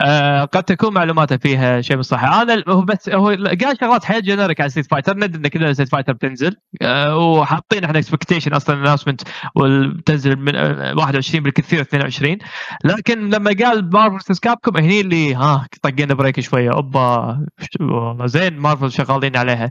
آه 0.00 0.44
قد 0.44 0.62
تكون 0.64 0.94
معلوماته 0.94 1.36
فيها 1.36 1.80
شيء 1.80 1.96
مش 1.96 2.04
صح 2.04 2.24
أنا 2.24 2.64
هو 2.68 2.80
بس 2.82 3.08
هو 3.08 3.28
قال 3.28 3.76
شغلات 3.80 4.04
حيل 4.04 4.22
generic 4.22 4.60
على 4.60 4.70
ستريت 4.70 4.86
فايتر 4.90 5.16
ندري 5.16 5.36
إن 5.38 5.48
كلنا 5.48 5.72
ستريت 5.72 5.88
فايتر 5.88 6.12
بتنزل. 6.12 6.56
آه 6.82 7.16
وحاطين 7.16 7.84
إحنا 7.84 7.98
expectation 7.98 8.52
أصلا 8.52 8.76
ال 8.76 8.79
announcement 8.79 9.20
وبتنزل 9.54 10.36
من 10.36 10.56
آه، 10.56 10.94
21 10.96 11.42
بالكثير 11.44 11.80
22 11.80 12.38
لكن 12.84 13.30
لما 13.30 13.50
قال 13.60 13.90
مارفل 13.92 14.34
كابكوم 14.36 14.76
هني 14.76 15.00
اللي 15.00 15.34
ها 15.34 15.66
طقينا 15.82 16.14
break 16.14 16.40
شوية. 16.40 16.70
أوبا 16.72 17.38
والله 17.80 18.26
زين 18.26 18.56
مارفل 18.58 18.92
شغالين 18.92 19.36
عليها. 19.36 19.70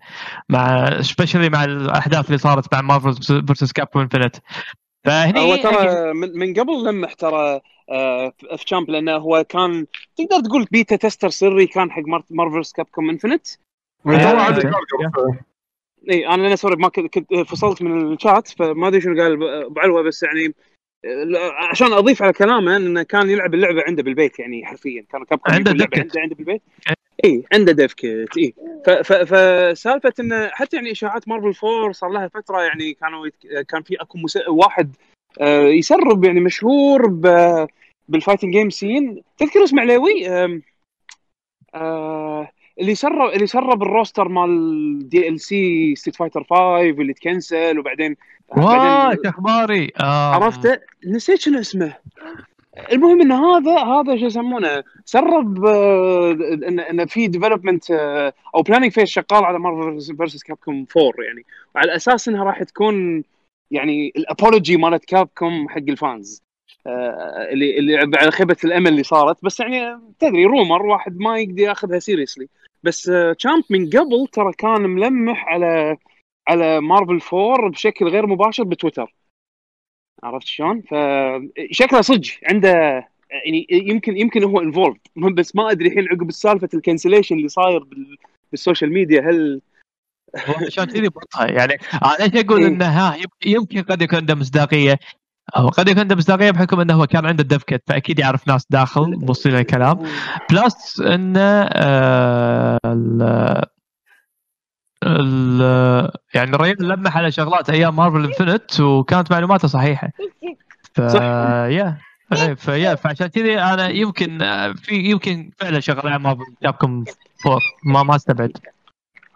مع 0.49 0.89
specially 1.01 1.49
مع 1.49 1.63
الأحداث 1.63 2.25
اللي 2.25 2.37
صارت 2.37 2.73
مع 2.75 2.81
مارفل 2.81 3.13
versus 3.47 3.71
كابكوم 3.71 4.01
Infinite 4.01 4.35
فهني 5.05 5.39
هو 5.39 5.55
ترى 5.55 6.13
من, 6.13 6.39
من 6.39 6.53
قبل 6.53 6.83
لمح 6.83 7.13
ترى 7.13 7.61
آه، 7.89 8.33
في 8.57 8.65
تشامب 8.65 8.89
لأنه 8.89 9.15
هو 9.15 9.43
كان 9.49 9.85
تقدر 10.15 10.39
تقول 10.39 10.67
beta 10.71 10.95
tester 10.95 11.29
سري 11.29 11.67
كان 11.67 11.91
حق 11.91 12.03
مارفلز 12.29 12.71
كابكوم 12.71 13.09
Infinite 13.09 13.47
آه، 14.07 14.11
إي 16.09 16.27
أنا 16.27 16.41
لأن 16.41 16.55
sorry 16.55 16.75
ما 16.75 16.89
كنت 16.89 17.33
فصلت 17.33 17.81
من 17.81 18.13
الشات 18.13 18.47
فما 18.47 18.87
أدري 18.87 19.01
شنو 19.01 19.21
قال 19.21 19.43
ابو 19.43 19.79
علوه 19.79 20.01
بس 20.01 20.23
يعني 20.23 20.53
آه، 21.05 21.51
عشان 21.69 21.93
أضيف 21.93 22.23
على 22.23 22.33
كلامه 22.33 22.77
إنه 22.77 23.03
كان 23.03 23.29
يلعب 23.29 23.53
اللعبة 23.53 23.83
عنده 23.87 24.03
بالبيت 24.03 24.39
يعني 24.39 24.65
حرفيا. 24.65 25.05
كان 25.09 25.23
كابكوم 25.23 25.53
عنده 25.53 25.71
عنده 25.71 26.21
عنده 26.21 26.35
بالبيت. 26.35 26.61
اي 27.25 27.43
عنده 27.53 27.71
dev 27.71 27.93
kit 27.93 28.37
اي 28.37 28.53
فسالفة 29.03 30.13
انه 30.19 30.47
حتى 30.47 30.75
يعني 30.77 30.91
إشاعات 30.91 31.27
مارفل 31.27 31.67
4 31.67 31.91
صار 31.91 32.09
لها 32.09 32.27
فترة 32.27 32.61
يعني 32.61 32.93
كانوا 32.93 33.27
يتك... 33.27 33.65
كان 33.67 33.83
في 33.83 33.95
أكو 34.01 34.17
مس... 34.17 34.37
واحد 34.47 34.95
آه، 35.41 35.61
يسرب 35.61 36.23
يعني 36.23 36.39
مشهور 36.39 37.07
ب... 37.07 37.21
بال 38.07 38.16
fighting 38.16 38.53
game 38.53 38.69
scene 38.69 39.21
تذكر 39.37 39.63
اسمه 39.63 39.81
عليوي 39.81 40.27
آم، 40.29 40.61
آه، 41.75 42.51
اللي 42.79 42.95
سرب 42.95 43.33
اللي 43.33 43.47
سرب 43.47 43.83
ال 43.83 43.90
roster 43.90 44.27
مال 44.27 45.09
DLC 45.09 45.39
ستريت 45.39 46.15
فايتر 46.15 46.43
5 46.43 46.79
اللي 46.79 47.13
ت 47.13 47.23
cancel 47.23 47.79
وبعدين 47.79 48.15
واه 48.47 49.17
أخباري. 49.25 49.91
آه. 49.99 50.33
عرفته؟ 50.35 50.79
نسيت 51.07 51.39
شنو 51.39 51.59
اسمه. 51.59 51.93
المهم 52.91 53.21
إن 53.21 53.31
هذا 53.31 53.77
هذا 53.83 54.17
شو 54.17 54.25
يسمونه 54.25 54.83
سرب 55.05 55.65
آه، 55.65 56.31
إن 56.67 56.79
إن 56.79 57.05
في 57.05 57.27
development 57.27 57.91
أو 58.55 58.61
planning 58.61 58.91
phase 58.91 59.09
شغال 59.09 59.45
على 59.45 59.59
مارفل 59.59 60.15
versus 60.17 60.43
كابكوم 60.43 60.85
4 60.97 61.11
يعني. 61.27 61.45
وعلى 61.75 61.95
أساس 61.95 62.27
إنها 62.27 62.43
راح 62.43 62.63
تكون 62.63 63.23
يعني 63.71 64.13
ال 64.17 64.25
apology 64.25 64.77
مالت 64.77 65.05
كابكوم 65.05 65.69
حق 65.69 65.77
ال 65.77 65.90
fans 65.90 66.43
آه، 66.87 67.47
اللي 67.51 67.79
اللي 67.79 68.17
على 68.17 68.31
خيبة 68.31 68.57
الامل 68.65 68.87
اللي 68.87 69.03
صارت. 69.03 69.37
بس 69.43 69.59
يعني 69.59 69.99
تدري 70.19 70.45
rumor 70.45 70.85
واحد 70.85 71.17
ما 71.17 71.39
يقدر 71.39 71.59
ياخذها 71.59 71.99
seriously 71.99 72.47
بس 72.83 73.09
آه، 73.09 73.33
تشامب 73.33 73.63
من 73.69 73.89
قبل 73.89 74.27
ترى 74.31 74.51
كان 74.53 74.81
ملمح 74.81 75.45
على 75.47 75.97
على 76.47 76.81
مارفل 76.81 77.19
4 77.33 77.69
بشكل 77.69 78.07
غير 78.07 78.27
مباشر 78.27 78.63
بتويتر. 78.63 79.16
عرفت 80.23 80.47
شلون؟ 80.47 80.81
فشكله 80.81 82.01
صدق 82.01 82.27
عنده 82.49 82.71
يعني 83.45 83.67
يمكن 83.69 84.17
يمكن 84.17 84.43
هو 84.43 84.59
involved 84.61 84.97
بس 85.37 85.55
ما 85.55 85.71
أدري 85.71 85.87
الحين 85.87 86.07
عقب 86.11 86.29
السالفة 86.29 86.69
ال 86.73 86.78
cancellation 86.78 87.35
اللي 87.37 87.47
صاير 87.47 87.79
بال- 87.79 88.17
بال 88.51 88.62
social 88.62 88.93
media 88.93 89.21
هل 89.21 89.61
هو 90.45 90.53
عشان 90.65 90.85
كذي 90.85 91.09
يعني 91.39 91.77
أنا 92.03 92.21
إيش 92.21 92.45
أقول 92.45 92.61
إيه. 92.61 92.67
إنه 92.67 92.85
ها 92.85 93.17
يمكن- 93.45 93.81
قد 93.81 94.01
يكون 94.01 94.19
عنده 94.19 94.35
مصداقية 94.35 94.99
هو 95.55 95.67
قد 95.67 95.87
يكون 95.87 95.99
عنده 95.99 96.15
مصداقية 96.15 96.51
بحكم 96.51 96.79
إنه 96.79 96.93
هو 96.93 97.07
كان 97.07 97.25
عنده 97.25 97.43
dev 97.43 97.63
kit 97.63 97.83
فأكيد 97.87 98.19
يعرف 98.19 98.47
ناس 98.47 98.67
داخل 98.69 99.15
بوصل 99.15 99.49
له 99.51 99.59
الكلام 99.59 99.99
plus 100.51 101.01
إنه 101.01 101.69
آه 101.73 102.77
يعني 106.33 106.55
الرجال 106.55 106.87
لمح 106.87 107.17
على 107.17 107.31
شغلات 107.31 107.69
أيام 107.69 107.95
مارفل 107.95 108.25
انفنت 108.25 108.79
وكانت 108.79 109.31
معلوماته 109.31 109.67
صحيحة. 109.67 110.09
ف 110.93 111.01
صح. 111.01 111.21
يا 111.21 111.97
إيه، 112.33 112.53
فيا 112.53 112.95
فعشان 112.95 113.27
كذي 113.27 113.59
أنا 113.59 113.89
يمكن 113.89 114.37
في 114.75 114.95
يمكن 114.95 115.51
فعلا 115.57 115.79
شغلة 115.79 116.17
مارفل 116.17 116.43
جابكم 116.63 117.03
فور 117.43 117.61
ما 117.85 118.03
ما 118.03 118.15
استبعد. 118.15 118.57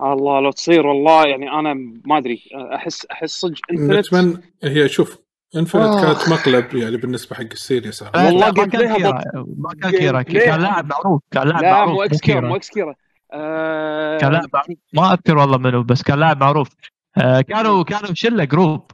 الله 0.01 0.39
لو 0.39 0.51
تصير 0.51 0.87
والله 0.87 1.25
يعني 1.25 1.51
أنا 1.51 1.73
ما 2.05 2.17
أدري. 2.17 2.41
أحس 2.75 3.05
أحس 3.05 3.29
صدق 3.29 3.57
انفنت 3.71 3.91
نتمنى 3.91 4.37
هي 4.63 4.89
شوف 4.89 5.17
انفنت 5.55 5.83
آه. 5.83 6.01
كانت 6.01 6.29
مقلب 6.29 6.75
يعني 6.75 6.97
بالنسبة 6.97 7.35
حق 7.35 7.41
السيريس. 7.51 8.01
والله 8.01 8.45
ما 8.45 8.51
كان 8.51 8.69
كيرا. 8.69 9.21
ما 9.57 9.73
كان 9.81 9.91
كيرا. 9.91 10.21
كان 10.21 10.61
لاعب 10.61 10.89
معروف 10.89 11.21
كان 11.31 11.47
لاعب 11.47 11.63
لا 11.63 11.71
معروف. 11.71 11.93
مو 11.93 12.03
إكس 12.03 12.21
كيرا 12.21 12.39
كيرا. 12.39 12.49
مو 12.49 12.55
إكس 12.55 12.69
كيرا. 12.69 12.95
آه، 13.33 14.17
كان 14.17 14.31
لاعب 14.31 14.49
معروف 14.53 14.77
ما 14.93 15.13
أذكر 15.13 15.37
والله 15.37 15.57
منو 15.57 15.83
بس 15.83 16.03
كان 16.03 16.19
لاعب 16.19 16.39
معروف 16.41 16.69
آه، 17.17 17.41
كانوا 17.41 17.83
كانوا 17.83 18.13
شلة 18.13 18.43
جروب 18.43 18.91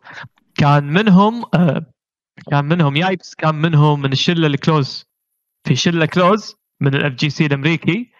كان 0.57 0.84
منهم 0.84 1.43
آه، 1.53 1.85
كان 2.51 2.65
منهم 2.65 2.95
يايبس 2.95 3.35
كان 3.35 3.55
منهم 3.55 4.01
من 4.01 4.11
الشلة 4.11 4.47
الكلوز 4.47 5.05
في 5.68 5.76
شلة 5.76 6.05
كلوز 6.05 6.55
من 6.81 6.95
الاف 6.95 7.14
جي 7.14 7.30
سي 7.30 7.45
الأمريكي 7.45 8.11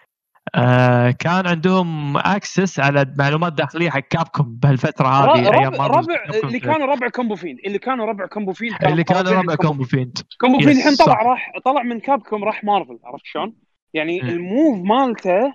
آه، 0.54 1.10
كان 1.10 1.46
عندهم 1.46 2.16
اكسس 2.16 2.80
على 2.80 3.14
معلومات 3.18 3.52
داخلية 3.52 3.90
حق 3.90 3.98
كابكم 3.98 4.44
بهالفترة 4.56 5.08
هذه 5.08 5.48
ربع 5.48 5.58
أيام 5.58 5.74
ربع, 5.74 5.88
مارفل 5.88 6.10
ربع 6.12 6.38
اللي. 6.44 6.60
كانوا 6.60 6.86
ربع 6.86 7.08
كومبو 7.08 7.34
فين 7.36 7.58
اللي 7.66 7.78
كانوا 7.78 8.06
ربع 8.06 8.26
كومبو 8.26 8.52
فين 8.52 8.74
اللي 8.82 9.04
كانوا 9.04 9.32
ربع 9.32 9.54
كومبو 9.54 9.68
كومبو 9.68 9.84
فيند 9.84 10.18
كومبو 10.40 10.58
فين 10.58 10.68
يس، 10.68 10.78
الحين 10.78 10.96
طلع. 10.96 11.22
راح 11.22 11.52
طلع 11.64 11.82
من 11.82 12.00
كابكوم 12.00 12.44
راح 12.44 12.64
مارفل 12.64 12.98
عرفت 13.04 13.24
شلون؟ 13.24 13.54
يعني. 13.94 14.22
ال 14.22 14.33
move 14.33 14.78
مالته 14.86 15.54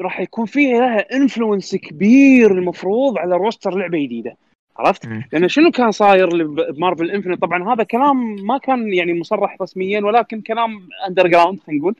راح 0.00 0.20
يكون 0.20 0.46
فيه 0.46 0.78
لها 0.78 1.16
influence 1.16 1.76
كبير 1.76 2.50
المفروض 2.50 3.18
على 3.18 3.36
roster 3.36 3.74
لعبة 3.76 3.98
جديدة. 3.98 4.36
عرفت؟ 4.76 5.06
لأن 5.32 5.48
شنو 5.48 5.70
كان 5.70 5.90
صاير 5.90 6.46
بمارفل 6.46 7.10
انفنت 7.10 7.42
طبعا 7.42 7.74
هذا 7.74 7.82
كلام 7.82 8.34
ما 8.46 8.58
كان 8.58 8.94
يعني 8.94 9.20
مصرح 9.20 9.56
رسميا 9.62 10.00
ولكن 10.00 10.40
كلام 10.40 10.88
underground 11.08 11.60
خلينا 11.60 11.80
نقول 11.80 11.94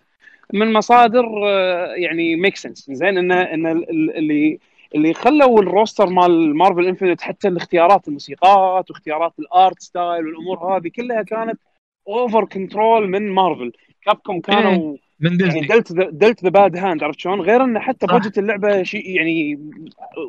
من 0.52 0.72
مصادر 0.72 1.26
آه، 1.46 1.94
يعني 1.94 2.36
make 2.36 2.56
sense 2.56 2.90
زين 2.90 3.18
ان 3.18 3.32
إن 3.32 3.66
ال- 3.66 3.90
ال- 3.90 4.16
اللي 4.16 4.58
اللي 4.94 5.14
خلوا 5.14 5.58
ال 5.60 5.67
roster 5.67 6.06
مال 6.06 6.56
مارفل 6.56 6.86
انفنت 6.86 7.20
حتى 7.20 7.48
الاختيارات 7.48 8.08
الموسيقات 8.08 8.90
واختيارات 8.90 9.32
ال 9.38 9.49
art 9.49 9.80
style 9.80 10.26
والأمور 10.26 10.76
هذه 10.76 10.88
كلها 10.88 11.22
كانت 11.22 11.60
over 12.08 12.44
control 12.44 13.08
من 13.10 13.30
مارفل 13.30 13.72
كابكوم 14.04 14.40
كانوا 14.40 14.96
من 15.20 15.30
يعني 15.30 15.36
ديزني 15.36 15.66
dealt 15.66 15.92
dealt 15.92 16.44
the 16.44 16.50
bad 16.50 16.76
hand 16.76 17.02
عرفت 17.02 17.18
شلون؟ 17.18 17.40
غير 17.40 17.64
إنه 17.64 17.80
حتى. 17.80 18.06
budget 18.06 18.38
اللعبة 18.38 18.82
شيء 18.82 19.10
يعني 19.10 19.70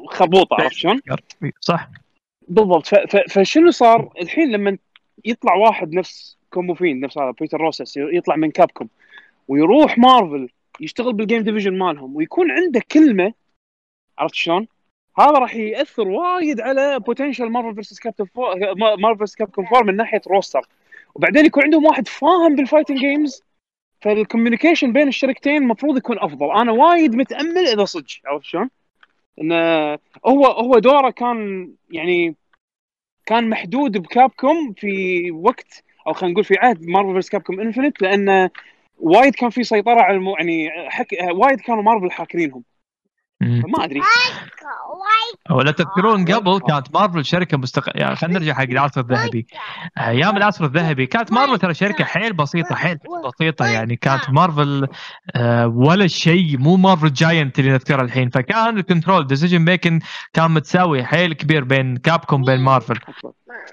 خربوطه 0.07 0.56
عرفت 0.60 0.76
شلون؟ 0.76 1.02
صح 1.60 1.90
بالضبط 2.48 2.88
فشنو 3.30 3.72
صار 3.72 4.14
الحين 4.22 4.52
لما 4.52 4.78
يطلع 5.26 5.56
واحد 5.56 5.94
نفس 5.94 6.38
كومبو 6.49 6.77
فيند 6.77 6.99
نفس 6.99 7.18
هذا 7.18 7.32
بيتر 7.32 7.62
روساس 7.61 7.98
يطلع 7.98 8.36
من 8.36 8.52
كابكوم 8.52 8.90
ويروح 9.48 9.98
مارفل 9.98 10.49
يشتغل 10.80 11.14
بال 11.14 11.23
game 11.23 11.44
division 11.44 11.77
مالهم 11.78 12.16
ويكون 12.16 12.52
عنده 12.52 12.82
كلمة 12.91 13.34
عرفت 14.18 14.36
شلون؟ 14.36 14.68
هذا 15.20 15.32
راح 15.32 15.56
يأثر 15.56 16.07
وايد 16.07 16.62
على 16.62 16.99
potential 16.99 17.52
مارفل 17.52 17.74
فيرسس 17.74 17.99
كابتن 17.99 18.28
مارفل 18.99 19.18
فيرسس 19.18 19.36
كابكوم 19.36 19.66
4 19.66 19.84
من 19.84 19.95
ناحية 19.95 20.22
roster 20.27 20.68
وبعدين 21.16 21.45
يكون 21.45 21.64
عندهم 21.64 21.86
واحد 21.86 22.07
فاهم 22.07 22.56
بال 22.56 22.64
fighting 22.64 22.99
games 22.99 23.44
فال 24.06 24.17
communication 24.17 24.94
بين 24.94 25.07
الشركتين 25.07 25.57
المفروض 25.57 25.98
يكون 25.98 26.19
أفضل 26.19 26.52
أنا 26.52 26.72
وايد 26.72 27.15
متأمل 27.15 27.68
إذا 27.68 27.86
صدق 27.86 28.06
عرفت 28.26 28.45
شلون؟ 28.45 28.69
انه 29.41 29.56
هو 30.26 30.45
هو 30.45 30.80
دوره 30.80 31.10
كان 31.10 31.69
يعني 31.90 32.36
كان 33.26 33.49
محدود 33.49 33.98
بكابكوم 33.98 34.73
في 34.73 35.32
وقت 35.32 35.84
أو 36.07 36.14
خلينا 36.14 36.34
نقول 36.34 36.44
في 36.44 36.57
عهد 36.57 36.82
مارفل 36.82 37.11
فيرسس 37.11 37.30
كابكوم 37.30 37.60
انفنت 37.60 38.02
لأن 38.02 38.49
وايد 38.99 39.36
كان 39.36 39.49
في 39.49 39.64
سيطرة 39.64 40.02
على 40.02 40.18
المو... 40.18 40.36
يعني 40.36 40.69
حك... 40.90 41.07
وايد 41.32 41.60
كانوا 41.60 41.84
مارفل 41.84 42.11
حاكرينهم. 42.11 42.64
فما 43.41 43.84
أدري 43.84 44.02
ولا 45.51 45.72
تذكرون 45.72 46.26
قبل 46.26 46.59
كانت 46.59 46.95
مارفل 46.95 47.26
شركة 47.26 47.57
مستقله 47.57 47.93
يعني 47.95 48.15
خلينا 48.15 48.39
نرجع 48.39 48.53
حق 48.53 48.63
العصر 48.63 49.01
الذهبي. 49.01 49.47
أيام 49.97 50.38
العصر 50.38 50.65
الذهبي. 50.65 51.05
كانت 51.05 51.31
مارفل 51.31 51.57
ترى 51.57 51.73
شركة 51.73 52.03
حيل 52.03 52.34
بسيطة 52.34 52.76
حيل 52.76 52.97
بسيطة 53.27 53.65
يعني. 53.65 53.95
كانت 53.95 54.30
مارفل 54.30 54.88
آه 55.35 55.67
ولا 55.67 56.07
شيء. 56.07 56.57
مو 56.57 56.76
مارفل 56.76 57.13
giant 57.14 57.60
اللي 57.59 57.72
نذكرها 57.72 58.01
الحين. 58.01 58.30
فكان 58.30 58.77
ال 58.77 58.84
control 58.84 59.27
decision 59.27 59.60
making 59.61 59.99
كان 60.34 60.51
متساوي. 60.51 61.03
حيل 61.03 61.34
كبير 61.34 61.63
بين 61.63 61.97
كابكوم 61.97 62.41
بين 62.41 62.59
مارفل. 62.59 62.99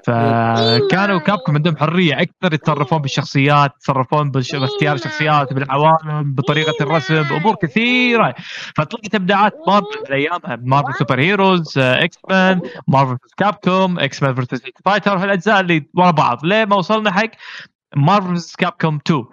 فكانوا 0.06 1.18
كابكوم 1.18 1.54
عندهم 1.54 1.76
حرية 1.76 2.14
أكثر 2.14 2.54
يتصرفون 2.54 2.98
بالشخصيات 2.98 3.70
يتصرفون 3.76 4.30
بالش- 4.30 4.56
باختيار 4.56 4.94
الشخصيات 4.94 5.52
بالعوالم 5.52 6.34
بطريقة 6.34 6.72
الرسم 6.80 7.22
بامور 7.22 7.54
كثيرة. 7.62 8.34
فطلعت 8.76 9.14
إبداعات 9.14 9.52
مارفل 9.68 10.06
في 10.06 10.14
أيامها. 10.14 10.58
مارفل 10.62 10.94
سوبر 10.94 11.11
هيروز 11.20 11.78
آه، 11.78 12.05
إكس 12.05 12.18
مان 12.30 12.60
مارفل 12.89 13.16
كابكوم 13.36 13.98
إكس 13.98 14.22
مان 14.22 14.34
فيرسس 14.34 14.62
فايتر 14.84 15.16
هالاجزاء 15.18 15.60
اللي 15.60 15.86
ورا 15.94 16.10
بعض؟ 16.10 16.44
ليه 16.44 16.64
ما 16.64 16.76
وصلنا 16.76 17.12
حق 17.12 17.30
مارفل 17.97 18.56
كابكوم 18.59 18.98
2 19.06 19.24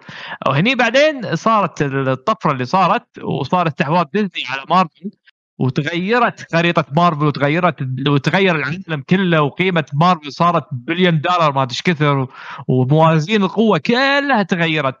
وهني 0.46 0.74
بعدين 0.74 1.36
صارت 1.36 1.82
الطفرة 1.82 2.52
اللي 2.52 2.64
صارت 2.64 3.18
وصار 3.22 3.68
استحواذ 3.68 4.04
ديزني 4.12 4.46
على 4.48 4.62
مارفل 4.70 5.10
وتغيرت 5.58 6.52
خريطة 6.52 6.84
مارفل 6.96 7.24
وتغيرت 7.26 7.88
وتغير 8.08 8.56
العالم 8.56 9.02
كله 9.10 9.42
وقيمة 9.42 9.84
مارفل 9.94 10.32
صارت 10.32 10.64
بليون 10.72 11.20
دولار 11.20 11.52
ما 11.52 11.62
أدري 11.62 11.76
كثر 11.84 12.26
وموازين 12.68 13.42
القوة 13.42 13.78
كلها 13.78 14.42
تغيرت. 14.42 14.96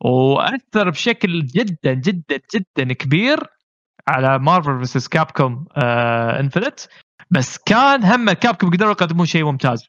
وأثر 0.00 0.90
بشكل 0.90 1.46
جدا 1.46 1.94
جدا 1.94 2.40
جدا 2.54 2.92
كبير 2.92 3.38
على 4.08 4.38
مارفل 4.38 4.76
فيرسس 4.76 5.08
كابكوم 5.08 5.64
آه 5.76 6.40
انفنت 6.40 6.80
بس 7.30 7.58
كان 7.58 8.04
هم 8.04 8.32
كابكوم 8.32 8.70
قدروا 8.70 8.90
يقدمون 8.90 9.26
شيء 9.26 9.44
ممتاز. 9.44 9.88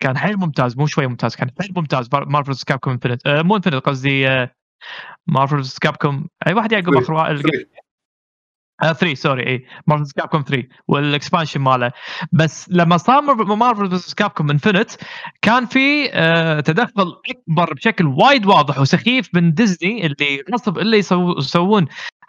كان 0.00 0.18
حيل 0.18 0.36
ممتاز 0.36 0.76
مو 0.76 0.86
شوي 0.86 1.06
ممتاز 1.06 1.36
كان 1.36 1.50
حيل 1.60 1.72
ممتاز 1.76 2.08
مارفل 2.14 2.44
فيرسس 2.44 2.64
كابكوم 2.64 2.92
انفنت 2.92 3.26
آه 3.26 3.42
مو 3.42 3.56
انفنت 3.56 3.74
قصدي 3.74 4.28
آه 4.28 4.50
مارفل 5.26 5.56
فيرسس 5.56 5.78
كابكوم 5.78 6.28
أي 6.46 6.54
واحد 6.54 6.72
يعقب. 6.72 6.94
اخر 6.94 7.14
واحد 8.82 8.94
3 8.94 9.14
سوري 9.14 9.46
اي 9.46 9.66
مارفل 9.86 10.10
كابكوم 10.16 10.42
3 10.48 10.68
وال 10.88 11.01
expansion 11.01 11.60
ماله. 11.60 11.92
بس 12.32 12.68
لما 12.70 12.96
صار 12.96 13.22
مارفل 13.54 13.88
فيرسس 13.88 14.14
كابكوم 14.14 14.50
انفنت 14.50 14.90
كان 15.42 15.66
في 15.66 16.10
آه 16.12 16.60
تدخل 16.60 17.12
أكبر 17.30 17.74
بشكل 17.74 18.06
وايد 18.06 18.46
واضح 18.46 18.78
وسخيف 18.80 19.28
من 19.34 19.54
ديزني 19.54 20.06
اللي 20.06 20.42
غصب 20.54 20.78
الا 20.78 20.96
يسو- 20.96 21.38
يسوون. 21.38 21.86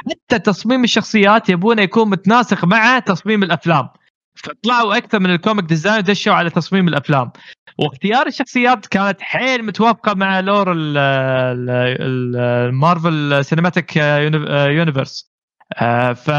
حتى 0.09 0.39
تصميم 0.39 0.83
الشخصيات 0.83 1.49
يبونه 1.49 1.81
يكون 1.81 2.09
متناسق 2.09 2.65
مع 2.65 2.99
تصميم 2.99 3.43
الأفلام. 3.43 3.89
فطلعوا 4.35 4.97
أكثر 4.97 5.19
من 5.19 5.29
ال 5.31 5.37
comic 5.37 5.65
design 5.65 5.97
ودشوا 5.97 6.33
على 6.33 6.49
تصميم 6.49 6.87
الأفلام. 6.87 7.31
واختيار 7.79 8.27
الشخصيات 8.27 8.85
كانت 8.87 9.21
حيل 9.21 9.65
متوافقة 9.65 10.13
مع 10.13 10.39
lore 10.39 10.71
ال- 10.71 10.97
ال- 10.97 11.69
ال- 12.01 12.35
المارفل 12.69 13.45
سينماتيك 13.45 13.95
يونيفرس 13.97 15.28
ف 16.15 16.31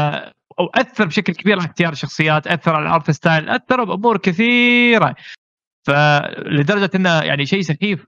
واثر 0.59 1.05
بشكل 1.05 1.33
كبير 1.33 1.59
على 1.59 1.67
اختيار 1.67 1.91
الشخصيات 1.91 2.47
أثر 2.47 2.75
على 2.75 2.85
ال 2.85 2.91
art 2.91 3.11
style 3.11 3.49
أثر 3.49 3.83
بأمور 3.83 4.17
كثيرة. 4.17 5.15
فلدرجه 5.87 6.89
إنه 6.95 7.19
يعني 7.19 7.45
شيء 7.45 7.61
سخيف 7.61 8.05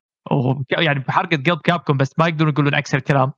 يعني 0.72 1.00
بحرقه 1.00 1.38
قلب 1.38 1.60
كابكم 1.64 1.98
بس 1.98 2.10
ما 2.18 2.28
يقدرون 2.28 2.52
يقولون 2.52 2.76
عكس 2.76 2.96
الكلام 2.96 3.32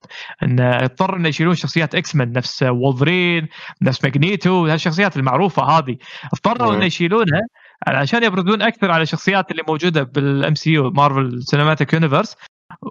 إن 0.44 0.60
اضطر 0.60 1.16
إنه 1.16 1.30
يشيلون 1.30 1.56
شخصيات 1.56 1.96
إكس 1.96 2.16
مان 2.16 2.32
نفس 2.32 2.64
وولفرين 2.64 3.48
نفس 3.82 4.04
ماجنيتو 4.04 4.68
هالشخصيات 4.68 5.18
المعروفة 5.18 5.64
هذه. 5.64 5.98
اضطروا 6.34 6.76
إنه 6.76 6.86
يشيلونها 6.86 7.42
عشان 7.88 8.24
يبردون 8.24 8.62
أكثر 8.62 8.92
على 8.92 9.04
الشخصيات 9.04 9.52
اللي 9.52 9.64
موجودة 9.68 10.04
بال 10.04 10.56
MCU 10.56 10.90
مارفل 10.90 11.44
سينماتيك 11.44 11.94
يونيفرس 11.94 12.36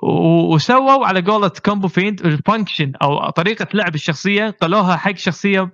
وسووا 0.02 1.06
على 1.06 1.20
قولة 1.20 1.48
كومبو 1.48 1.88
فيند 1.88 2.26
ال 2.26 2.34
function 2.34 2.92
أو 3.02 3.30
طريقة 3.30 3.66
لعب 3.74 3.94
الشخصية 3.94 4.50
قالوها 4.50 4.96
حق 4.96 5.16
شخصية 5.16 5.70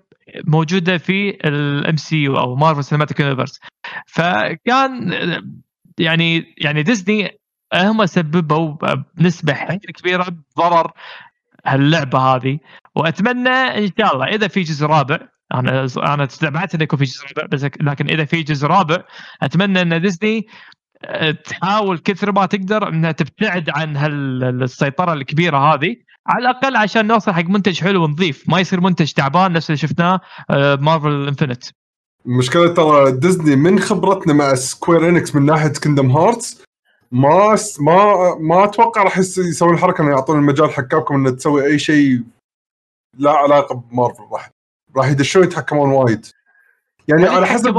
موجودة 0.46 0.98
في 0.98 1.30
ال 1.30 1.96
MCU 1.96 2.38
أو 2.38 2.56
مارفل 2.56 2.84
سينماتيك 2.84 3.20
يونيفرس 3.20 3.60
فكان 4.06 5.12
يعني 5.98 6.54
يعني 6.58 6.82
ديزني 6.82 7.40
هم 7.74 8.06
سببوا 8.06 8.76
بنسبة 9.14 9.54
كبيرة 9.74 10.26
ضرر 10.58 10.92
هاللعبة 11.66 12.18
هذه. 12.18 12.58
وأتمنى 12.94 13.48
إن 13.48 13.90
شاء 13.98 14.14
الله 14.14 14.26
إذا 14.26 14.48
في 14.48 14.62
جزء 14.62 14.86
رابع 14.86 15.18
أنا 15.54 15.86
أنا 15.96 16.24
استبعدت 16.24 16.74
إنه 16.74 16.84
يكون 16.84 16.98
في 16.98 17.04
جزء 17.04 17.26
رابع 17.26 17.46
بس 17.46 17.64
لكن 17.64 18.08
إذا 18.10 18.24
في 18.24 18.42
جزء 18.42 18.66
رابع 18.66 19.04
أتمنى 19.42 19.82
إن 19.82 20.00
ديزني 20.00 20.46
تحاول 21.44 21.98
كثر 21.98 22.32
ما 22.32 22.46
تقدر 22.46 22.88
إنها 22.88 23.12
تبتعد 23.12 23.70
عن 23.70 23.96
هالسيطره 23.96 25.12
الكبيرة 25.12 25.58
هذه. 25.58 25.96
على 26.26 26.50
الأقل 26.50 26.76
عشان 26.76 27.06
نوصل 27.06 27.32
حق 27.32 27.44
منتج 27.44 27.80
حلو 27.80 28.04
ونظيف. 28.04 28.48
ما 28.48 28.60
يصير 28.60 28.80
منتج 28.80 29.12
تعبان 29.12 29.52
نفس 29.52 29.70
اللي 29.70 29.78
شفناه 29.78 30.20
مارفل 30.80 31.28
انفنت 31.28 31.64
المشكلة 32.26 32.74
ترى 32.74 33.12
ديزني 33.12 33.56
من 33.56 33.80
خبرتنا 33.80 34.32
مع 34.32 34.54
سكوير 34.54 35.08
انكس 35.08 35.34
من 35.34 35.46
ناحية 35.46 35.72
كينجدم 35.72 36.10
هارتس 36.10 36.64
ما 37.12 37.58
ما 37.80 38.34
ما 38.40 38.64
أتوقع 38.64 39.02
راح 39.02 39.18
يسوون 39.18 39.74
الحركه 39.74 40.02
إنه 40.02 40.10
يعطون 40.10 40.38
المجال 40.38 40.70
حق 40.70 40.82
كابكم 40.82 41.14
إنه 41.14 41.30
تسوي 41.30 41.66
أي 41.66 41.78
شيء 41.78 42.22
لا 43.18 43.30
علاقة 43.30 43.74
بمارفل 43.74 44.22
راح 44.32 44.50
راح 44.96 45.08
يدشون 45.08 45.44
يتحكمون 45.44 45.90
وايد. 45.90 46.26
يعني 47.08 47.26
على 47.26 47.46
حسب 47.46 47.76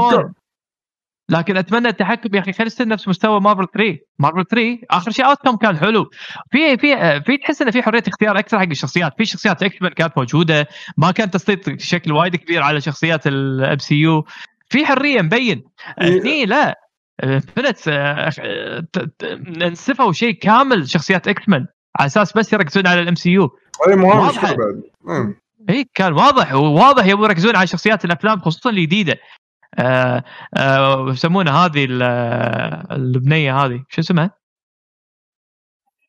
لكن 1.28 1.56
أتمنى 1.56 1.88
التحكم 1.88 2.34
يا 2.34 2.40
أخي 2.40 2.52
خلي 2.52 2.66
يصير 2.66 2.88
نفس 2.88 3.08
مستوى 3.08 3.40
مارفل 3.40 3.66
3 3.74 3.98
مارفل 4.18 4.44
3 4.44 4.78
آخر 4.90 5.10
شيء 5.10 5.26
out 5.26 5.62
كان 5.62 5.78
حلو. 5.78 6.10
في 6.50 6.78
في 6.78 7.20
في 7.20 7.36
تحس 7.36 7.62
إنه 7.62 7.70
في 7.70 7.82
حرية 7.82 8.02
اختيار 8.08 8.38
أكثر 8.38 8.58
حق 8.58 8.66
الشخصيات. 8.70 9.12
في 9.18 9.24
شخصيات 9.24 9.62
إكس 9.62 9.76
كانت 9.78 10.12
موجودة 10.18 10.68
ما 10.96 11.10
كان 11.10 11.30
تسليط 11.30 11.70
بشكل 11.70 12.12
وايد 12.12 12.36
كبير 12.36 12.62
على 12.62 12.80
شخصيات 12.80 13.26
ال 13.26 13.78
MCU 13.78 14.26
في 14.68 14.86
حرية 14.86 15.22
مبين. 15.22 15.62
إيه. 16.00 16.22
هني 16.22 16.44
لا. 16.44 16.78
انفنت 17.22 17.88
نسفوا 19.56 20.12
شيء 20.12 20.32
كامل 20.32 20.88
شخصيات 20.88 21.28
إكس 21.28 21.48
مان 21.48 21.66
على 21.98 22.06
أساس 22.06 22.32
بس 22.32 22.52
يركزون 22.52 22.86
على 22.86 23.00
ال 23.00 23.14
MCU 23.14 23.50
أي 23.88 23.96
مو 23.96 24.08
بعد. 24.08 24.82
اي 25.70 25.88
كان 25.94 26.12
واضح. 26.12 26.54
وواضح 26.54 27.06
يبغوا 27.06 27.26
يركزون 27.26 27.56
على 27.56 27.66
شخصيات 27.66 28.04
الأفلام 28.04 28.40
خصوصا 28.40 28.70
الجديدة. 28.70 29.16
يسمونها 31.08 31.66
هذه 31.66 31.86
البنيه 32.90 33.56
هذه. 33.56 33.84
شو 33.88 34.00
اسمها؟ 34.00 34.30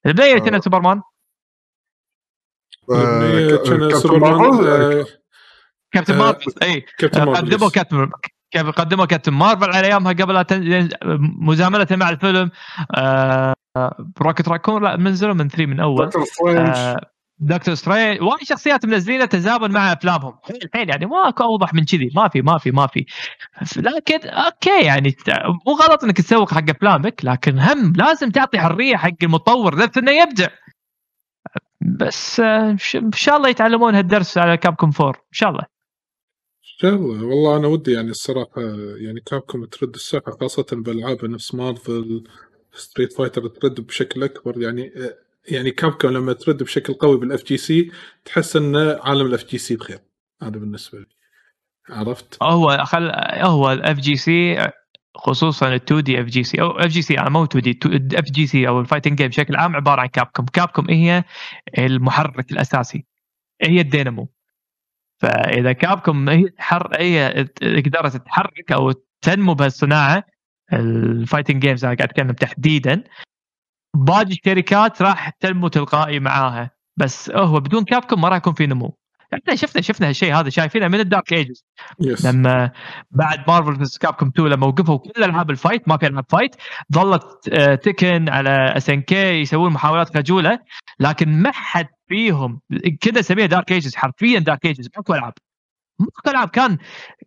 البنيه 0.06 0.34
اللي 0.34 0.50
كانت 0.50 0.64
سوبرمان. 0.64 1.02
كابتن 2.90 3.90
سوبرمان 3.90 5.06
كابتن 5.92 6.18
مارفل 6.18 6.54
اي 6.64 6.86
قدموا 7.02 7.70
كابتن 7.70 8.12
كيف 8.52 8.70
قدموا 8.70 9.06
كابتن 9.06 9.34
مارفل 9.34 9.70
على 9.70 9.88
أيامها 9.88 10.14
قبل 10.14 10.46
مزاملة 11.42 11.88
مع 11.92 12.10
الفيلم. 12.10 12.52
آه 12.96 13.54
روكت 14.22 14.50
راكون 14.50 14.84
لا 14.84 14.98
منزلوا 14.98 15.34
من 15.34 15.50
3 15.50 15.66
من 15.66 15.80
أول. 15.80 16.06
دكتور 16.06 16.26
سترينج 16.26 16.98
دكتور 17.40 17.76
سترينج 17.76 18.22
وايد 18.22 18.44
شخصيات 18.44 18.86
منزلينها 18.86 19.26
تزامن 19.26 19.72
مع 19.72 19.94
أفلامهم. 19.94 20.34
الحين 20.64 20.90
يعني 20.90 21.06
ماكو 21.06 21.44
أوضح 21.44 21.74
من 21.74 21.86
كذي. 21.86 22.10
ما 22.16 22.28
في 22.28 22.42
ما 22.42 22.58
في 22.58 22.72
ما 22.72 22.88
في. 22.88 23.06
لكن 23.78 24.28
okay 24.28 24.86
يعني 24.86 25.16
مو 25.68 25.74
غلط 25.74 26.04
إنك 26.04 26.18
تسوق 26.18 26.54
حق 26.54 26.70
أفلامك 26.70 27.26
لكن 27.26 27.60
هم 27.60 27.94
لازم 27.96 28.30
تعطي 28.30 28.60
حرية 28.60 28.96
حق 28.96 29.24
المطور 29.24 29.76
نفسه 29.76 30.02
إنه 30.02 30.12
يبدع. 30.12 30.48
بس 32.00 32.40
آه، 32.40 32.70
إن 32.96 33.12
شاء 33.14 33.38
الله 33.38 33.50
يتعلمون 33.50 33.96
هالدرس 33.96 34.38
على 34.38 34.58
Capcom 34.58 34.92
four. 34.92 35.16
إن 35.16 35.34
شاء 35.34 35.50
الله. 35.50 35.64
شاء 36.62 36.94
الله. 36.94 37.26
والله 37.26 37.58
أنا 37.58 37.68
ودي 37.68 37.92
يعني 37.92 38.10
الصراحة 38.10 38.62
يعني 38.98 39.20
Capcom 39.26 39.66
ترد 39.66 39.96
الساحة 39.96 40.32
خاصة 40.42 40.66
بالألعاب 40.72 41.26
نفس 41.26 41.56
Marvel 41.56 42.24
Street 42.74 43.14
Fighter 43.14 43.48
ترد 43.48 43.82
بشكل 43.82 44.24
أكبر. 44.24 44.62
يعني 44.62 44.92
يعني 45.52 45.72
Capcom 45.72 46.08
لما 46.08 46.34
ترد 46.34 46.64
بشكل 46.64 46.94
قوي 46.94 47.18
بال 47.18 47.44
FGC 47.44 47.92
تحس 48.26 48.56
ان 48.56 48.76
عالم 48.76 49.26
ال 49.26 49.46
FGC 49.46 49.76
بخير. 49.76 50.00
هذا 50.42 50.50
بالنسبة 50.50 51.00
لي. 51.00 51.06
عرفت؟ 51.90 52.44
هو 52.44 52.84
خل 52.86 53.12
هو 53.42 53.72
ال 53.72 54.00
FGC 54.00 54.68
خصوصا 55.16 55.68
ال 55.68 55.74
2D 55.74 56.22
FGC. 56.22 56.62
أو 56.62 56.72
اف 56.72 56.88
جي 56.88 57.02
سي 57.02 57.20
أنا 57.20 57.30
مو 57.30 57.44
2 57.44 57.62
دي 57.62 58.20
اف 58.20 58.32
جي 58.32 58.48
سي 58.48 58.68
أو 58.68 58.80
ال 58.80 58.84
fighting 58.84 59.18
game 59.18 59.28
بشكل 59.28 59.56
عام 59.56 59.76
عبارة 59.76 60.02
عن 60.02 60.08
Capcom 60.08 60.46
Capcom 60.46 60.90
هي 60.90 61.24
المحرك 61.78 62.52
الأساسي. 62.52 63.06
هي 63.62 63.82
الدينامو. 63.82 64.30
فإذا 65.22 65.72
Capcom 65.72 66.30
هي 66.30 66.50
حر 66.58 66.96
هي 67.00 67.48
قدرت 67.62 68.18
تحرك 68.18 68.72
أو 68.72 68.92
تنمو 69.22 69.54
بهالصناعة 69.54 70.24
ال 70.74 70.84
fighting 70.84 71.62
games 71.62 71.86
أنا 71.86 71.96
قاعد 71.96 72.10
أتكلم 72.10 72.32
تحديدا 72.32 73.04
باقي 73.96 74.24
الشركات 74.24 75.02
راح 75.02 75.30
تنمو 75.30 75.68
تلقائي 75.68 76.20
معاها. 76.20 76.72
بس 76.98 77.32
هو 77.32 77.60
بدون 77.60 77.84
Capcom 77.84 78.22
ما 78.22 78.30
راح 78.30 78.38
يكون 78.38 78.54
في 78.54 78.68
نمو. 78.68 78.98
إحنا 79.34 79.56
شفنا 79.56 79.82
شفنا 79.82 80.10
هالشيء 80.10 80.36
هذا 80.36 80.50
شايفينه 80.50 80.88
من 80.88 81.00
ال 81.00 81.07
dark 81.07 81.34
ages 81.34 81.66
yes. 82.04 82.26
لما 82.26 82.72
بعد 83.12 83.44
Marvel 83.48 83.86
vs 83.86 84.00
Capcom 84.00 84.28
2 84.28 84.50
لما 84.50 84.68
وقفوا 84.68 84.98
كل 84.98 85.24
ألعاب 85.24 85.52
ال 85.52 85.58
fight 85.58 85.88
ما 85.88 85.98
في 85.98 86.08
ألعاب 86.08 86.26
fight 86.30 86.56
ظلت 86.94 87.50
Tekken 87.84 88.30
آه، 88.30 88.34
على 88.34 88.74
SNK 88.78 89.42
يسوون 89.42 89.72
محاولات 89.74 90.18
خجولة 90.18 90.60
لكن 91.00 91.30
ما 91.42 91.52
حد 91.52 91.88
فيهم 92.08 92.62
كذا 93.02 93.22
سميها 93.22 93.46
dark 93.46 93.72
ages 93.72 93.96
حرفيا 93.96 94.40
dark 94.40 94.66
ages 94.66 94.90
ماكو 94.98 95.14
ألعاب. 95.14 95.34
ماكو 96.04 96.30
العاب 96.30 96.50
كان 96.50 96.78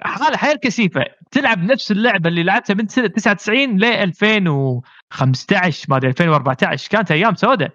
حاله 0.00 0.36
حيل 0.36 0.56
كئيبة. 0.56 1.04
تلعب 1.30 1.58
نفس 1.58 1.90
اللعبة 1.90 2.28
اللي 2.28 2.42
لعبتها 2.42 2.74
من 2.74 2.88
سنة 2.88 3.06
99 3.06 3.78
ل 3.78 3.84
2015 3.84 5.86
ما 5.88 5.96
أدري 5.96 6.10
2014 6.10 6.90
كانت 6.90 7.10
أيام 7.10 7.34
سوداء. 7.34 7.70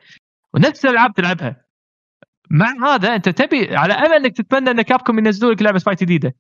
ونفس 0.54 0.86
الألعاب 0.86 1.14
تلعبها. 1.14 1.66
مع 2.50 2.94
هذا 2.94 3.16
أنت 3.16 3.30
تبي 3.30 3.76
على 3.76 3.94
أمل 3.94 4.14
إنك 4.14 4.38
تتمنى 4.38 4.72
إن 4.72 4.82
Capcom 4.82 5.20
ينزلوا 5.20 5.54
لك 5.54 5.62
لعبة 5.62 5.80
fight 5.80 6.04
جديدة. 6.04 6.36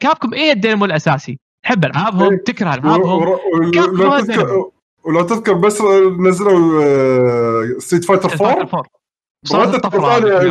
Capcom 0.00 0.34
إيه 0.34 0.52
الدينامو 0.52 0.84
الأساسي؟ 0.84 1.38
تحب 1.62 1.84
ألعابهم؟ 1.84 2.32
إيه. 2.32 2.38
تكره 2.38 2.74
ألعابهم؟ 2.74 3.38
ولا 5.04 5.22
تذكر 5.22 5.52
بس 5.52 5.82
نزلوا 6.20 7.78
Street 7.78 8.04
Fighter 8.04 8.46
4 8.46 8.84
صارت 9.46 9.86
ثانية 9.86 10.50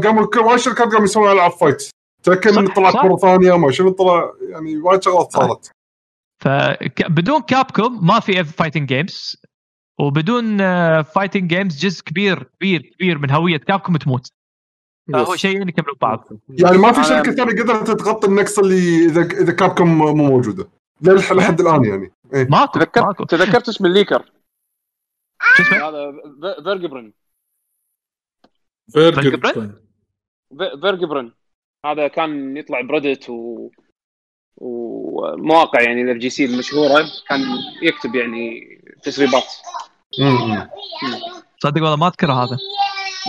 قاموا 0.00 0.26
كل 0.26 0.38
وايد 0.38 0.58
شركات 0.58 0.92
قاموا 0.92 1.04
يسوون 1.04 1.32
العاب 1.32 1.50
fight 1.50 1.90
Tekken 2.22 2.66
طلعت 2.66 2.94
مره 2.94 3.16
ثانية 3.16 3.56
ما 3.58 3.70
شنو 3.70 3.90
طلع 3.90 4.32
يعني 4.40 4.76
وايد 4.76 5.02
شغلات 5.02 5.32
صارت. 5.32 5.70
فبدون 6.42 7.42
Capcom 7.42 8.06
ما 8.06 8.20
في 8.20 8.44
fighting 8.44 8.88
games 8.88 9.36
وبدون 10.00 10.58
fighting 11.02 11.54
games 11.54 11.78
جزء 11.78 12.02
كبير 12.02 12.42
كبير 12.42 12.82
كبير 12.82 13.18
من 13.18 13.30
هوية 13.30 13.56
Capcom 13.56 13.96
تموت. 13.96 14.32
فهو 15.12 15.36
شيئين 15.36 15.68
يكملوا 15.68 15.96
بعض. 16.00 16.28
يعني 16.48 16.78
ما 16.78 16.92
في 16.92 17.04
شركة 17.04 17.32
ثانية 17.32 17.62
قدرت 17.62 17.90
تغطي 17.90 18.26
النقص 18.26 18.58
اللي 18.58 19.06
إذا 19.06 19.22
إذا 19.22 19.52
Capcom 19.52 19.98
مو 19.98 20.14
موجودة. 20.14 20.68
لحد 21.00 21.60
الآن 21.60 21.84
يعني. 21.84 22.12
إيه؟ 22.34 22.48
ماكو 22.50 22.78
تذكرت 22.78 23.30
تذكرت 23.30 23.68
اسم 23.68 23.86
ال 23.86 23.92
leaker؟ 23.92 24.32
شو 25.42 25.62
اسمه؟ 25.62 25.88
هذا 25.88 26.12
فيرجبرن. 26.64 27.12
فيرجبرن؟ 28.92 29.74
Vergeben. 30.80 31.32
هذا 31.92 32.08
كان 32.08 32.56
يطلع 32.56 32.80
ب 32.80 32.87
Reddit 32.87 33.30
و 33.30 33.70
ومواقع 34.56 35.80
يعني 35.80 36.02
ال 36.02 36.16
FGC 36.16 36.44
المشهورة 36.44 37.04
كان 37.28 37.40
يكتب 37.82 38.14
يعني 38.14 38.60
تسريبات. 39.02 39.44
صدق 41.58 41.82
والله 41.82 41.96
ما 41.96 42.06
اذكر 42.06 42.32
هذا. 42.32 42.58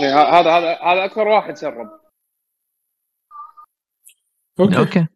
إيه، 0.02 0.40
هذا 0.40 0.50
هذا 0.50 0.78
هذا 0.82 1.04
أكثر 1.04 1.28
واحد 1.28 1.56
سرب. 1.56 2.00
okay. 4.60 4.78
okay. 4.78 5.06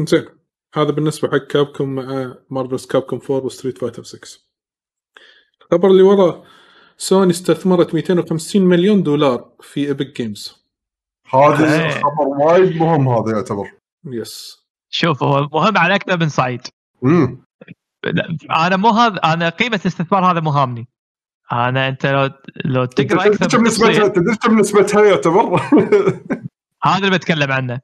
زين 0.00 0.26
هذا 0.74 0.90
بالنسبة 0.90 1.28
حق 1.28 1.46
Capcom 1.46 1.94
مع 1.94 2.34
Marvel 2.50 2.77
vs 2.77 2.86
Capcom 2.86 3.20
4 3.30 3.46
و 3.46 3.51
Street 3.51 3.78
Fighter 3.78 4.02
6 4.02 4.40
الخبر 5.62 5.90
اللي 5.90 6.02
وراه 6.02 6.44
سوني 6.96 7.30
استثمرت 7.30 7.94
250 7.94 8.62
مليون 8.62 9.02
دولار 9.02 9.52
في 9.60 9.86
Epic 9.86 10.16
Games 10.16 10.65
هذا. 11.34 11.90
خبر 11.90 12.28
وايد 12.28 12.76
مهم 12.76 13.08
هذا 13.08 13.36
يعتبر. 13.36 13.70
yes 14.04 14.66
شوف 14.90 15.22
هو 15.22 15.48
مهم 15.52 15.78
على 15.78 15.94
أكثر 15.94 16.20
من 16.20 16.28
صعيد. 16.28 16.62
امم 17.04 17.46
أنا 18.50 18.76
مو 18.76 18.88
هذا 18.88 19.16
أنا 19.24 19.48
قيمة 19.48 19.80
الاستثمار 19.84 20.30
هذا 20.30 20.40
مو 20.40 20.50
هامني 20.50 20.88
أنا 21.52 21.88
أنت 21.88 22.06
لو 22.06 22.30
لو 22.64 22.84
تقرأ 22.84 23.26
أكثر 23.26 23.48
كم 23.48 23.66
نسبتها 23.66 24.08
تدري 24.08 24.36
كم 24.36 24.58
نسبتها 24.58 25.04
يعتبر؟ 25.04 25.60
هذا 26.84 26.98
اللي 26.98 27.10
بتكلم 27.10 27.52
عنه. 27.52 27.80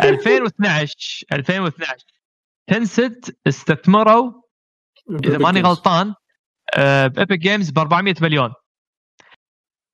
2012 0.00 1.26
2012 1.32 2.06
Tencent 2.66 3.36
استثمروا 3.46 4.32
إذا 5.24 5.38
ماني 5.38 5.60
غلطان 5.60 6.14
آه، 6.74 7.06
ب 7.06 7.13
Epic 7.13 7.40
Games 7.40 7.70
ب 7.70 7.78
400 7.78 8.14
مليون. 8.20 8.52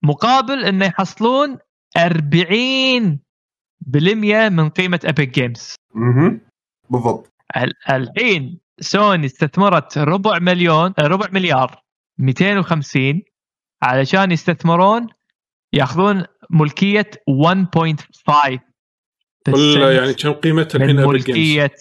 مقابل 0.03 0.65
إنه 0.65 0.85
يحصلون 0.85 1.57
40 1.97 3.19
بالمية 3.81 4.49
من 4.49 4.69
قيمة 4.69 4.99
Epic 5.05 5.29
Games 5.29 5.75
مهم. 5.95 6.41
بالضبط. 6.89 7.33
ال- 7.57 7.73
الحين 7.89 8.59
سوني 8.79 9.25
استثمرت 9.25 9.97
ربع 9.97 10.39
مليون 10.39 10.93
آه، 10.99 11.07
ربع 11.07 11.27
مليار 11.31 11.81
250 12.19 13.21
علشان 13.83 14.31
يستثمرون 14.31 15.07
ياخذون 15.73 16.25
ملكية 16.49 17.11
1.5 17.29 18.59
ولا 19.49 19.95
يعني 19.95 20.13
كم 20.13 20.31
قيمتها 20.31 20.79
الحين 20.83 20.95
ملكية 20.95 21.71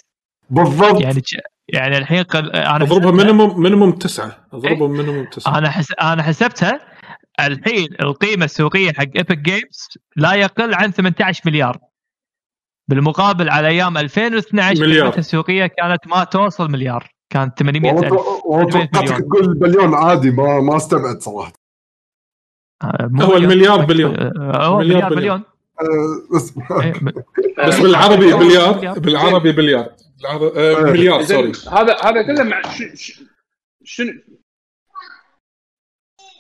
بالضبط. 0.51 1.01
يعني 1.01 1.23
يعني 1.69 1.99
الحين 1.99 2.23
قل... 2.23 2.51
أنا 2.51 2.77
أضربها 2.77 3.01
حسبتها- 3.01 3.13
minimum 3.13 3.63
minimum 3.63 3.93
تسعة. 3.93 4.47
أضربها 4.53 4.89
minimum 4.89 5.25
تسعة. 5.25 5.59
أنا 5.59 5.71
حس... 5.71 5.93
أنا 5.93 6.23
حسبتها 6.23 6.81
الحين 7.41 7.89
القيمة 8.01 8.45
السوقية 8.45 8.93
حق 8.93 9.03
Epic 9.17 9.39
Games 9.39 9.89
لا 10.17 10.33
يقل 10.35 10.75
عن 10.75 10.91
18 10.91 11.43
مليار 11.47 11.79
بالمقابل 12.89 13.49
على 13.51 13.69
أيام 13.69 13.99
2012 13.99 14.81
مليار. 14.83 15.03
قيمتها 15.03 15.19
السوقية 15.19 15.67
كانت 15.67 16.07
ما 16.07 16.25
توصل 16.25 16.71
مليار 16.71 17.11
كانت 17.31 17.59
800 17.59 17.93
والله 17.93 18.07
ألف 18.09 18.45
والله 18.45 18.71
800 18.71 18.87
توقعتك. 18.87 19.25
تقول 19.25 19.55
بليون 19.59 19.95
عادي 19.95 20.31
ما 20.31 20.61
ما 20.61 20.77
استبعد 20.77 21.21
صراحة 21.23 21.53
آه، 22.85 23.09
مو 23.13 23.25
هو 23.25 23.37
المليار 23.37 23.85
بليون. 23.85 24.17
آه، 24.21 24.67
هو 24.67 24.79
مليار 24.79 25.15
بليون. 25.15 25.43
آه، 25.81 26.37
بس 26.37 26.55
إيه، 26.83 26.93
بس 27.69 27.81
بالعربي 27.81 28.33
آه، 28.35 28.37
بليار 28.37 28.77
مليار. 28.77 28.99
بالعربي 28.99 29.53
بليار 29.53 29.93
آه، 30.29 30.57
إيه. 30.57 30.93
مليار 30.93 31.25
sorry 31.25 31.53
هذا 31.73 31.97
هذا 32.05 32.23
كله 32.23 32.43
مع 32.45 32.63
شنو 33.85 34.13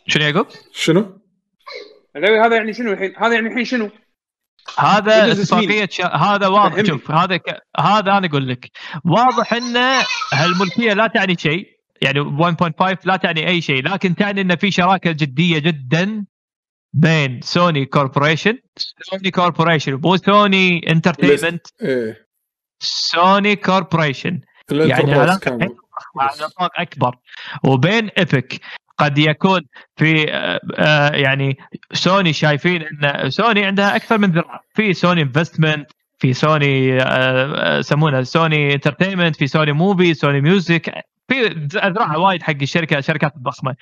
شنو 0.07 0.25
يعقوب؟ 0.25 0.47
شنو؟ 0.73 1.21
هذا 2.17 2.57
يعني 2.57 2.75
شنو 2.75 2.93
الحين؟ 2.93 3.15
هذا 3.17 3.35
يعني 3.35 3.49
الحين 3.49 3.65
شنو؟ 3.65 3.91
هذا 4.79 5.33
اتفاقيه 5.33 5.89
شا... 5.91 6.07
هذا 6.07 6.47
واضح. 6.47 6.83
شوف 6.83 7.11
هذا 7.11 7.37
ك... 7.37 7.63
هذا 7.79 8.19
أنا 8.19 8.27
أقول 8.27 8.49
لك. 8.49 8.71
واضح 9.05 9.53
إن 9.53 9.77
هالملكية 10.33 10.93
لا 10.93 11.07
تعني 11.07 11.37
شيء. 11.39 11.67
يعني 12.03 12.21
1.5 12.21 12.97
لا 13.05 13.17
تعني 13.17 13.49
أي 13.49 13.61
شيء. 13.61 13.83
لكن 13.83 14.15
تعني 14.15 14.41
إن 14.41 14.57
في 14.57 14.71
شراكة 14.71 15.13
جدية 15.13 15.59
جدا 15.59 16.25
بين 16.93 17.41
Sony 17.41 17.87
Corporation 17.87 18.59
Sony 19.03 19.31
Corporation 19.31 20.01
مو 20.05 20.17
Sony 20.17 20.91
Entertainment 20.91 21.67
Sony 22.81 23.57
Corporation 23.57 24.41
يعني 24.71 25.13
على 25.13 25.39
نطاق 26.41 26.71
اكبر 26.81 27.17
وبين 27.65 28.09
Epic 28.09 28.61
قد 28.99 29.19
يكون 29.19 29.61
في 29.97 30.33
آه، 30.33 30.61
آه، 30.79 31.11
يعني 31.11 31.57
سوني 31.93 32.33
شايفين 32.33 32.83
إن 32.83 33.31
سوني 33.31 33.65
عندها 33.65 33.97
أكثر 33.97 34.19
من 34.19 34.31
ذراع. 34.33 34.61
في 34.75 34.93
Sony 34.93 35.23
Investment 35.23 35.91
في 36.19 36.33
سوني 36.33 37.03
آه، 37.03 37.79
يسمونها 37.79 38.23
Sony 38.23 38.75
Entertainment 38.75 39.37
في 39.37 39.47
Sony 39.47 39.73
Movie 39.73 40.15
Sony 40.15 40.41
Music 40.41 41.05
في 41.29 41.47
اذرع 41.79 42.17
وايد 42.17 42.43
حق 42.43 42.55
الشركة 42.63 42.99
الشركات 42.99 43.37
الضخمة. 43.37 43.75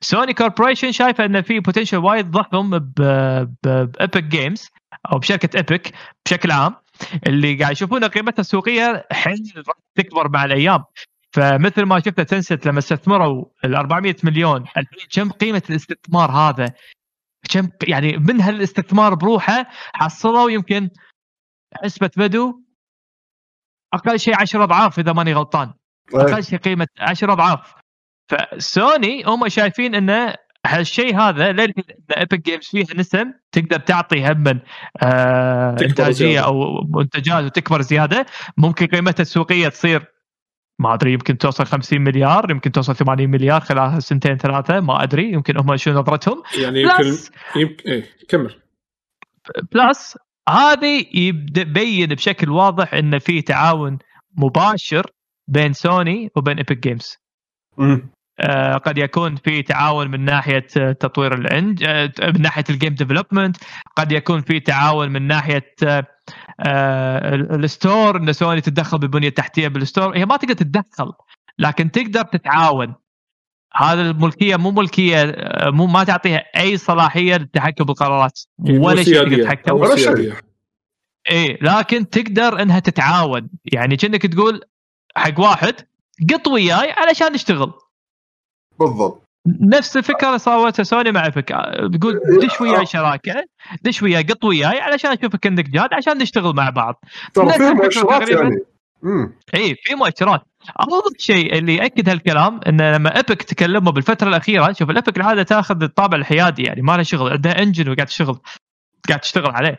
Sony 0.00 0.34
Corporation 0.34 0.92
شايفة 0.92 1.24
إن 1.24 1.42
في 1.42 1.60
potential 1.60 1.96
وايد 1.96 2.30
ضخم 2.30 2.78
ب 2.78 3.07
Epic 3.07 4.24
Games 4.24 4.68
أو 5.12 5.18
بشركة 5.18 5.56
Epic 5.56 5.92
بشكل 6.26 6.50
عام 6.50 6.74
اللي 7.26 7.54
قاعد 7.54 7.72
يشوفون 7.72 8.04
قيمتها 8.04 8.40
السوقية 8.40 9.06
حين 9.12 9.52
راح 9.56 9.76
تكبر 9.94 10.28
مع 10.28 10.44
الأيام. 10.44 10.84
فمثل 11.32 11.82
ما 11.82 12.00
شفنا 12.00 12.24
Tencent 12.24 12.66
لما 12.66 12.78
استثمروا 12.78 13.44
ال 13.64 13.74
400 13.74 14.16
مليون 14.24 14.60
الحين 14.62 15.06
كم 15.12 15.30
قيمة 15.30 15.62
الاستثمار 15.70 16.30
هذا؟ 16.30 16.74
كم 17.50 17.68
يعني 17.88 18.16
من 18.16 18.40
هالاستثمار 18.40 19.14
بروحه 19.14 19.66
حصلوا 19.94 20.50
يمكن 20.50 20.90
حسبة 21.84 22.10
بدو 22.16 22.62
أقل 23.94 24.18
شيء 24.18 24.40
10 24.40 24.64
أضعاف 24.64 24.98
إذا 24.98 25.12
ماني 25.12 25.32
غلطان 25.32 25.72
أقل 26.14 26.44
شيء 26.44 26.58
قيمة 26.58 26.86
10 26.98 27.32
أضعاف 27.32 27.74
فسوني 28.28 29.24
هم 29.26 29.48
شايفين 29.48 29.94
إن 29.94 30.34
هالشيء 30.66 31.20
هذا 31.20 31.52
لأن 31.52 31.72
Epic 32.16 32.40
Games 32.40 32.66
فيها 32.66 32.94
نسم 32.96 33.32
تقدر 33.52 33.78
تعطي 33.78 34.26
هم 34.26 34.60
آه 35.02 35.76
إنتاجية 35.82 36.12
زيادة. 36.12 36.46
أو 36.46 36.84
منتجات 36.94 37.44
وتكبر 37.44 37.80
زيادة 37.80 38.26
ممكن 38.56 38.86
قيمتها 38.86 39.22
السوقية 39.22 39.68
تصير 39.68 40.19
ما 40.80 40.94
أدري 40.94 41.12
يمكن 41.12 41.38
توصل 41.38 41.66
50 41.66 42.00
مليار 42.00 42.50
يمكن 42.50 42.72
توصل 42.72 42.96
80 42.96 43.30
مليار 43.30 43.60
خلال 43.60 44.02
سنتين 44.02 44.36
ثلاثة 44.36 44.80
ما 44.80 45.02
أدري 45.02 45.32
يمكن 45.32 45.58
هم 45.58 45.76
شو 45.76 45.90
نظرتهم. 45.90 46.42
يعني 46.62 46.80
يمكن 46.80 46.96
plus 46.96 47.30
يمكن 47.56 47.90
إيه 47.90 48.04
كمل. 48.28 48.54
plus 49.72 50.18
هذه 50.48 51.06
يبين 51.14 52.08
بشكل 52.08 52.50
واضح 52.50 52.94
إن 52.94 53.18
في 53.18 53.42
تعاون 53.42 53.98
مباشر 54.36 55.06
بين 55.48 55.72
سوني 55.72 56.30
وبين 56.36 56.56
Epic 56.56 56.78
Games. 56.78 57.16
آه، 58.40 58.76
قد 58.76 58.98
يكون 58.98 59.36
في 59.36 59.62
تعاون 59.62 60.10
من 60.10 60.24
ناحية 60.24 60.66
تطوير 60.92 61.34
الانج 61.34 61.84
آه، 61.84 62.12
من 62.22 62.42
ناحية 62.42 62.64
ال 62.70 62.75
game 62.75 62.94
development 62.94 63.56
قد 63.96 64.12
يكون 64.12 64.40
في 64.40 64.60
تعاون 64.60 65.10
من 65.12 65.26
ناحية 65.26 65.74
آه، 65.84 66.06
ال 67.54 67.64
store 67.64 68.16
إن 68.16 68.32
سوني 68.32 68.60
تتدخل 68.60 68.98
بالبنية 68.98 69.28
التحتية 69.28 69.68
بال 69.68 69.82
store 69.82 70.16
هي 70.16 70.24
ما 70.24 70.36
تقدر 70.36 70.54
تتدخل 70.54 71.12
لكن 71.58 71.90
تقدر 71.90 72.22
تتعاون. 72.22 72.94
هذا 73.74 74.00
الملكية 74.00 74.56
مو 74.56 74.70
ملكية 74.70 75.22
آه، 75.22 75.70
مو 75.70 75.86
ما 75.86 76.04
تعطيها 76.04 76.44
أي 76.56 76.76
صلاحية 76.76 77.36
للتحكم 77.36 77.84
بالقرارات 77.84 78.40
ولا 78.58 79.02
شيء 79.02 79.14
تقدر 79.14 79.42
تتحكم. 79.42 79.72
ولا 79.72 79.96
شيء. 79.96 80.34
إيه 81.30 81.58
لكن 81.62 82.10
تقدر 82.10 82.62
إنها 82.62 82.78
تتعاون. 82.78 83.50
يعني 83.72 83.96
كأنك 83.96 84.26
تقول 84.26 84.60
حق 85.16 85.40
واحد 85.40 85.74
قط 86.32 86.48
وياي 86.48 86.90
علشان 86.90 87.32
نشتغل. 87.32 87.72
بالضبط. 88.78 89.29
نفس 89.46 89.96
الفكرة 89.96 90.26
اللي 90.26 90.38
سوتها 90.38 90.82
سوني 90.82 91.12
مع 91.12 91.30
فك 91.30 91.48
تقول 92.00 92.20
دش 92.42 92.60
وياي 92.60 92.86
شراكة 92.86 93.44
دش 93.82 94.02
وياي 94.02 94.22
قط 94.22 94.44
وياي 94.44 94.80
علشان 94.80 95.10
اشوفك 95.10 95.46
انك 95.46 95.70
جاد 95.70 95.94
عشان 95.94 96.18
نشتغل 96.18 96.54
مع 96.54 96.70
بعض. 96.70 97.04
ترى 97.34 97.52
في 97.52 97.70
مؤشرات. 97.70 98.30
يعني. 98.30 98.56
إي 99.54 99.74
في 99.74 99.94
مؤشرات. 99.94 100.40
افضل 100.76 101.14
شيء 101.18 101.58
اللي 101.58 101.76
يأكد 101.76 102.08
هالكلام 102.08 102.60
انه 102.66 102.92
لما 102.92 103.16
Epic 103.16 103.42
تكلموا 103.42 103.92
بالفترة 103.92 104.28
الأخيرة 104.28 104.72
شوف 104.72 104.90
ال 104.90 104.95
Epic 104.95 105.16
العادة 105.16 105.42
تأخذ 105.42 105.82
الطابع 105.82 106.18
الحيادي 106.18 106.62
يعني 106.62 106.82
ما 106.82 106.92
لها 106.92 107.02
شغل 107.02 107.32
عندها 107.32 107.62
engine 107.62 107.88
وقاعد 107.88 108.06
تشتغل 108.06 108.38
قاعد 109.08 109.20
تشتغل 109.20 109.50
عليه. 109.50 109.76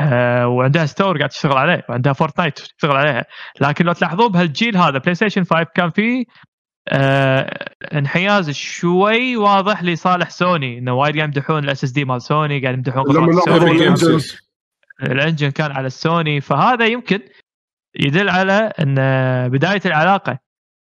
آه 0.00 0.48
وعندها 0.48 0.86
store 0.86 1.18
قاعد 1.18 1.28
تشتغل 1.28 1.56
عليه 1.56 1.84
وعندها 1.88 2.12
Fortnite 2.12 2.58
تشتغل 2.58 2.96
عليها. 2.96 3.24
لكن 3.60 3.84
لو 3.84 3.92
تلاحظون 3.92 4.28
بهالجيل 4.28 4.76
هذا 4.76 4.98
PlayStation 4.98 5.44
5 5.44 5.66
كان 5.74 5.90
فيه 5.90 6.24
آه 6.88 7.70
انحياز 7.92 8.50
شوي 8.50 9.36
واضح 9.36 9.82
لصالح 9.82 10.30
سوني 10.30 10.78
إنه 10.78 10.92
وايد 10.92 11.16
قاعد 11.16 11.36
يمدحون 11.36 11.64
ال 11.64 11.84
SSD 11.84 12.04
مال 12.04 12.22
سوني 12.22 12.60
قاعد 12.60 12.74
يمدحون 12.74 13.02
قدرات 13.02 13.44
سوني. 13.44 13.88
ال 15.02 15.08
engine. 15.08 15.50
كان 15.50 15.72
على 15.72 15.86
السوني 15.86 16.40
فهذا 16.40 16.86
يمكن 16.86 17.20
يدل 18.00 18.28
على 18.28 18.72
إن 18.80 18.94
بداية 19.48 19.80
العلاقة 19.86 20.38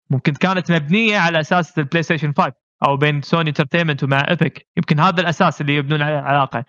ممكن 0.09 0.33
كانت 0.33 0.71
مبنية 0.71 1.17
على 1.17 1.39
أساس 1.39 1.79
ال 1.79 2.03
PlayStation 2.03 2.33
5 2.37 2.53
أو 2.87 2.97
بين 2.97 3.21
سوني 3.21 3.49
Entertainment 3.49 4.03
ومع 4.03 4.25
Epic 4.29 4.67
يمكن 4.77 4.99
هذا 4.99 5.21
الأساس 5.21 5.61
اللي 5.61 5.75
يبنون 5.75 6.01
عليه 6.01 6.19
العلاقة. 6.19 6.65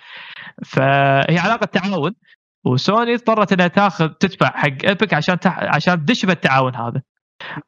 فهي 0.65 1.39
علاقة 1.39 1.67
تعاون 1.67 2.15
وسوني 2.65 3.15
اضطرت 3.15 3.53
إنها 3.53 3.67
تاخذ 3.67 4.09
تدفع 4.09 4.51
حق 4.51 4.85
Epic 4.85 5.15
عشان 5.15 5.41
تح... 5.41 5.59
عشان 5.59 6.05
تدش 6.05 6.27
بالتعاون 6.27 6.77
هذا. 6.77 7.03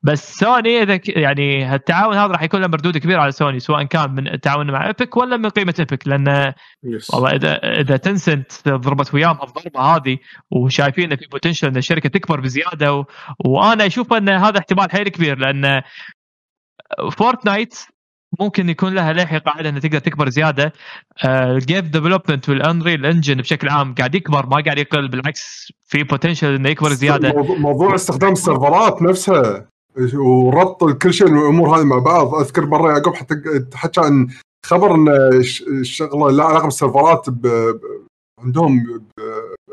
بس 0.03 0.35
سوني 0.35 0.83
إذا. 0.83 1.01
يعني 1.09 1.65
هالتعاون 1.65 2.17
هذا 2.17 2.27
راح 2.27 2.43
يكون 2.43 2.61
له 2.61 2.69
مردود 2.69 2.99
كبير 2.99 3.21
على 3.21 3.33
سوني 3.33 3.61
سواء 3.61 3.83
كان 3.85 4.11
من 4.11 4.29
التعاون 4.29 4.71
مع 4.71 4.87
Epic 4.87 5.17
ولا 5.17 5.37
من 5.37 5.49
قيمة 5.49 5.75
Epic 5.79 6.09
لأن 6.09 6.53
yes 6.85 7.15
والله 7.15 7.31
إذا 7.31 7.81
إذا 7.81 7.97
Tencent 7.97 8.69
ضربت 8.69 9.15
وياهم 9.15 9.39
الضربة 9.43 9.81
هذه 9.81 10.19
وشايفين 10.51 11.13
إن 11.13 11.17
في 11.17 11.27
potential 11.27 11.69
إن 11.69 11.77
الشركة 11.77 12.09
تكبر 12.09 12.41
بزيادة 12.41 12.95
و... 12.95 13.05
وأنا 13.45 13.87
أشوف 13.87 14.13
إن 14.13 14.29
هذا 14.29 14.59
احتمال 14.59 14.91
حيل 14.91 15.09
كبير 15.09 15.39
لأن 15.39 15.83
Fortnite 17.13 17.79
ممكن 18.41 18.69
يكون 18.69 18.95
لها 18.95 19.13
للحين 19.13 19.39
قاعدة 19.39 19.69
انها 19.69 19.81
تقدر 19.81 19.99
تكبر 19.99 20.29
زيادة. 20.29 20.73
ال 21.25 21.35
game 21.35 21.79
development 21.81 22.49
وال 22.49 22.63
Unreal 22.63 23.07
Engine 23.07 23.35
بشكل 23.35 23.69
عام 23.69 23.95
قاعد 23.95 24.15
يكبر 24.15 24.47
ما 24.47 24.63
قاعد 24.65 24.79
يقل 24.79 25.09
بالعكس 25.09 25.73
في 25.87 26.03
potential 26.03 26.55
إنه 26.55 26.69
يكبر 26.69 26.93
زيادة. 26.93 27.33
موضوع, 27.43 27.95
استخدام 27.95 28.33
ال 28.33 28.41
server 28.41 28.94
ات 28.94 29.03
نفسها 29.03 29.67
وربط 30.15 30.85
كل 31.03 31.15
شيء 31.15 31.27
الأمور 31.27 31.79
هذه 31.79 31.85
مع 31.85 31.99
بعض. 31.99 32.35
أذكر 32.35 32.67
مرة 32.67 32.93
يعقوب 32.93 33.15
حتى 33.15 33.35
حكى 33.75 34.01
عن 34.01 34.29
خبر 34.67 34.95
ان 34.95 35.09
الشغله 35.81 36.31
لها 36.31 36.45
علاقة 36.47 36.65
بال 36.65 36.77
server 36.77 37.14
ات. 37.14 37.27
عندهم 38.45 39.01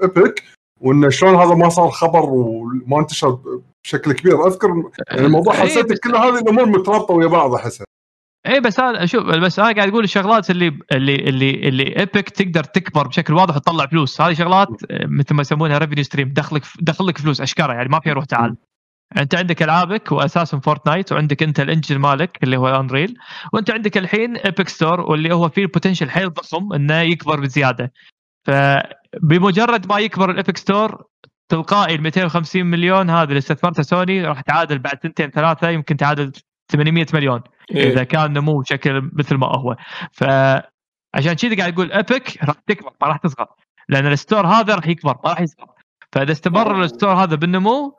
Epic 0.03 0.43
وإنه 0.81 1.09
شلون 1.09 1.35
هذا 1.35 1.55
ما 1.55 1.69
صار 1.69 1.89
خبر 1.89 2.21
وما 2.25 2.99
انتشر 2.99 3.39
بشكل 3.85 4.11
كبير. 4.11 4.47
أذكر 4.47 4.83
يعني 5.11 5.25
الموضوع 5.25 5.53
إيه، 5.53 5.59
حسيت 5.59 5.91
بس- 5.91 5.99
كل 5.99 6.15
هذه 6.15 6.39
الأمور 6.39 6.65
مترابطة 6.65 7.13
ويا 7.13 7.27
بعض 7.27 7.53
أحسها. 7.53 7.85
اي 8.47 8.59
بس 8.59 8.79
أنا 8.79 9.05
شوف 9.05 9.23
بس 9.23 9.59
أنا 9.59 9.71
قاعد 9.71 9.89
أقول 9.89 10.03
الشغلات 10.03 10.49
اللي 10.49 10.79
اللي 10.91 11.15
اللي 11.15 11.51
اللي 11.51 11.99
Epic 11.99 12.29
تقدر 12.29 12.63
تكبر 12.63 13.07
بشكل 13.07 13.33
واضح 13.33 13.55
وتطلع 13.55 13.85
فلوس. 13.85 14.21
هذه 14.21 14.33
شغلات 14.33 14.67
آه، 14.91 15.05
مثل 15.05 15.35
ما 15.35 15.41
يسمونها 15.41 15.77
revenue 15.77 16.03
stream 16.03 16.33
دخلك 16.33 16.63
دخل 16.79 17.07
لك 17.07 17.17
فلوس 17.17 17.41
اشكره 17.41 17.73
يعني 17.73 17.89
ما 17.89 17.99
فيها 17.99 18.13
روح 18.13 18.25
تعال. 18.25 18.55
أنت 19.17 19.35
عندك 19.35 19.63
ألعابك 19.63 20.11
واساسا 20.11 20.59
Fortnite 20.59 21.11
وعندك 21.11 21.43
أنت 21.43 21.59
ال 21.59 21.64
engine 21.64 21.97
مالك 21.97 22.43
اللي 22.43 22.57
هو 22.57 22.67
Unreal 22.67 23.15
وأنت 23.53 23.71
عندك 23.71 23.97
الحين 23.97 24.37
Epic 24.37 24.69
Store 24.69 25.01
واللي 25.01 25.33
هو 25.33 25.49
فيه 25.49 25.61
ال 25.61 25.66
potential 25.66 26.09
حيل 26.09 26.33
ضخم 26.33 26.73
إنه 26.73 26.99
يكبر 27.01 27.39
بزيادة. 27.39 27.93
فبمجرد 28.47 29.87
ما 29.87 29.99
يكبر 29.99 30.31
ال 30.31 30.36
Epic 30.36 30.57
Store 30.57 31.03
تلقائي 31.49 31.95
ال 31.95 32.01
250 32.01 32.65
مليون 32.65 33.09
هذا 33.09 33.23
اللي 33.23 33.37
استثمرته 33.37 33.83
سوني 33.83 34.23
راح 34.25 34.41
تعادل 34.41 34.79
بعد 34.79 34.99
سنتين 35.03 35.29
ثلاثة 35.29 35.69
يمكن 35.69 35.97
تعادل 35.97 36.31
800 36.71 37.05
مليون. 37.13 37.35
إيه. 37.35 37.52
إذا 37.71 38.03
كان 38.03 38.33
نمو 38.33 38.59
بشكل 38.59 39.09
مثل 39.13 39.35
ما 39.35 39.47
هو. 39.47 39.75
فعشان 40.11 41.33
كذا 41.33 41.57
قاعد 41.57 41.73
أقول 41.73 41.91
Epic 41.91 42.43
راح 42.43 42.55
تكبر 42.67 42.91
ما 43.01 43.07
راح 43.07 43.17
تصغر. 43.17 43.47
لأن 43.89 44.07
ال 44.07 44.14
store 44.14 44.47
هذا 44.47 44.75
راح 44.75 44.87
يكبر 44.87 45.17
ما 45.23 45.29
راح 45.29 45.41
يصغر. 45.41 45.67
فإذا 46.11 46.31
استمر 46.31 46.83
ال 46.83 46.88
store 46.88 47.13
هذا 47.13 47.35
بالنمو 47.35 47.97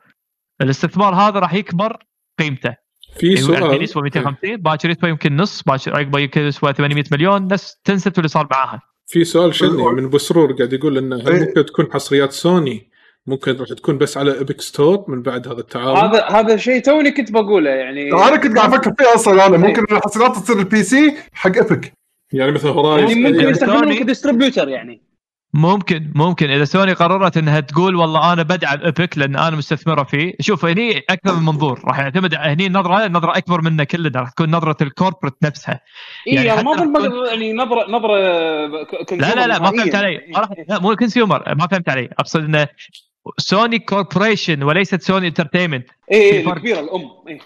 الاستثمار 0.60 1.14
هذا 1.14 1.38
راح 1.38 1.54
يكبر 1.54 1.96
قيمته. 2.38 2.74
في 3.18 3.26
يعني 3.26 3.40
الحين 3.40 3.56
سؤال 3.56 3.82
يسوى 3.82 4.02
250 4.02 4.56
باكر 4.56 4.90
يسوى 4.90 5.10
يمكن 5.10 5.36
نص 5.36 5.62
باكر 5.62 5.96
عقبه 5.96 6.18
يمكن 6.18 6.40
يسوى 6.40 6.72
800 6.72 7.04
مليون 7.12 7.46
نفس 7.46 7.76
Tencent 7.84 8.18
اللي 8.18 8.28
صار 8.28 8.48
معاها. 8.50 8.82
في 9.06 9.24
سؤال 9.24 9.54
شني 9.54 9.82
من 9.82 10.10
بسرور 10.10 10.52
قاعد 10.52 10.72
يقول 10.72 10.98
انه 10.98 11.16
هل 11.16 11.28
إيه. 11.28 11.40
ممكن 11.40 11.64
تكون 11.64 11.92
حصريات 11.92 12.32
سوني؟ 12.32 12.90
ممكن 13.26 13.56
راح 13.56 13.68
تكون 13.68 13.98
بس 13.98 14.16
على 14.18 14.38
Epic 14.38 14.60
Store 14.60 15.04
من 15.08 15.22
بعد 15.22 15.48
هذا 15.48 15.60
التعاون 15.60 15.96
هذا 15.96 16.24
هذا 16.26 16.56
شيء 16.56 16.82
توني 16.82 17.10
كنت 17.10 17.32
بقوله 17.32 17.70
يعني 17.70 18.12
أنا 18.12 18.36
كنت 18.36 18.56
قاعد 18.58 18.72
أفكر 18.74 18.94
فيه 18.98 19.14
أصلا 19.14 19.46
أنا 19.46 19.56
ممكن 19.56 19.82
الحصريات 19.92 20.36
تصير 20.36 20.58
ال 20.58 20.82
PC 20.82 21.14
حق 21.32 21.56
Epic 21.56 21.92
يعني 22.32 22.52
مثل 22.52 22.66
يعني 22.66 22.78
Horizon 22.78 23.22
ممكن 23.22 23.34
يعني 23.40 23.50
يستخدمونه 23.50 23.80
سوني- 23.80 23.96
ك 23.98 24.04
distributor 24.04 24.68
يعني. 24.68 25.02
ممكن 25.56 26.12
ممكن. 26.14 26.50
إذا 26.50 26.64
سوني 26.64 26.92
قررت 26.92 27.36
إنها 27.36 27.60
تقول 27.60 27.96
والله 27.96 28.32
أنا 28.32 28.42
بدعم 28.42 28.80
Epic 28.80 29.18
لأن 29.18 29.36
أنا 29.36 29.56
مستثمرة 29.56 30.02
فيه 30.04 30.32
شوف 30.40 30.64
هني 30.64 30.98
أكثر 31.10 31.34
من 31.36 31.42
منظور. 31.44 31.80
راح 31.84 31.98
يعتمد 31.98 32.34
هني 32.34 32.66
النظرة 32.66 33.08
نظره 33.08 33.36
أكبر 33.38 33.60
منا 33.62 33.84
كلنا 33.84 34.20
راح 34.20 34.30
تكون 34.30 34.50
نظرة 34.50 34.76
ال 34.82 34.88
corporate 34.88 35.34
نفسها. 35.42 35.80
اي 36.28 36.34
يعني 36.34 36.46
يعني 36.48 36.62
ما 36.62 36.72
أظن 36.74 37.26
يعني 37.26 37.52
نظره 37.52 37.90
نظرة 37.90 38.16
لا 39.16 39.34
لا 39.34 39.46
لا 39.46 39.58
ما 39.58 39.70
فهمت 39.70 39.94
علي. 39.94 40.20
ما 40.34 40.38
راح 40.40 40.48
لا 40.68 40.78
مو 40.80 40.96
consumer 40.96 41.54
ما 41.54 41.66
فهمت 41.66 41.88
علي. 41.88 42.08
أقصد 42.18 42.44
إنه 42.44 42.66
سوني 43.38 43.78
Corporation 43.78 44.62
وليست 44.62 45.02
سوني 45.02 45.28
Entertainment 45.28 45.88
اي 46.12 46.30
في 46.30 46.36
اي 46.36 46.42
فرق. 46.42 46.52
الكبيره 46.54 46.80
الأم 46.80 47.02
إيه. 47.28 47.38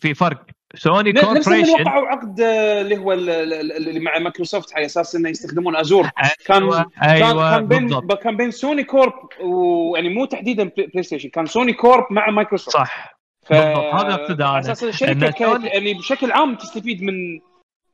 في 0.00 0.14
فرق 0.14 0.42
سوني 0.74 1.12
ن- 1.12 1.14
نفس 1.14 1.24
اللي 1.24 1.34
Corporation 1.42 1.82
وقعوا 1.82 2.06
عقد 2.08 2.40
آه، 2.40 2.80
اللي 2.80 2.96
هو 2.96 3.12
ال- 3.12 3.30
ال- 3.30 3.52
ال- 3.72 3.88
اللي 3.88 4.00
مع 4.00 4.18
مايكروسوفت 4.18 4.74
على 4.76 4.86
أساس 4.86 5.14
إنه 5.16 5.28
يستخدمون 5.28 5.76
Azure 5.76 6.10
كان 6.46 6.62
أيوه 7.02 7.50
كان 7.50 7.68
كان 7.68 7.88
بين 7.88 8.00
كان 8.22 8.36
بين 8.36 8.50
سوني 8.50 8.84
Corp 8.84 9.12
ويعني 9.40 10.08
مو 10.08 10.24
تحديدا 10.24 10.70
PlayStation 10.76 11.28
كان 11.28 11.46
سوني 11.46 11.72
Corp 11.72 12.06
مع 12.10 12.30
مايكروسوفت 12.30 12.76
صح 12.76 13.18
ف... 13.46 13.52
بالضبط، 13.52 13.94
هذا 13.94 14.26
أنا. 14.34 14.46
على 14.48 14.60
أساس 14.60 14.84
الشركة 14.84 15.66
يعني 15.66 15.94
بشكل 15.94 16.32
عام 16.32 16.54
تستفيد 16.54 17.02
من 17.02 17.14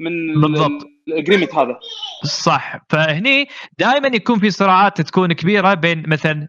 من 0.00 0.40
بالضبط. 0.40 0.86
ال 1.08 1.13
agreement 1.13 1.54
هذا. 1.54 1.78
صح. 2.24 2.76
فهني 2.88 3.48
دائما 3.78 4.08
يكون 4.08 4.38
في 4.38 4.50
صراعات 4.50 5.00
تكون 5.00 5.32
كبيرة 5.32 5.74
بين 5.74 6.02
مثلا 6.06 6.48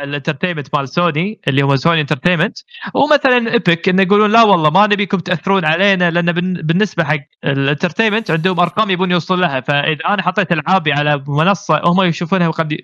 ال 0.00 0.05
entertainment 0.05 0.74
مال 0.74 0.88
سوني 0.88 1.40
اللي 1.48 1.62
هو 1.62 1.76
سوني 1.76 2.00
Entertainment 2.00 2.58
ومثلا 2.94 3.52
Epic 3.52 3.88
انه 3.88 4.02
يقولون 4.02 4.30
لا 4.30 4.42
والله 4.42 4.70
ما 4.70 4.86
نبيكم 4.86 5.18
تأثرون 5.18 5.64
علينا 5.64 6.10
لأن 6.10 6.32
بالنسبة 6.62 7.04
حق 7.04 7.18
ال 7.44 7.50
entertainment 7.50 8.30
عندهم 8.30 8.60
أرقام 8.60 8.90
يبون 8.90 9.10
يوصلون 9.10 9.40
لها. 9.40 9.60
فإذا 9.60 10.04
أنا 10.08 10.22
حطيت 10.22 10.52
العابي 10.52 10.92
على 10.92 11.24
منصة 11.28 11.80
هم 11.84 12.02
يشوفونها 12.02 12.48
وقد 12.48 12.76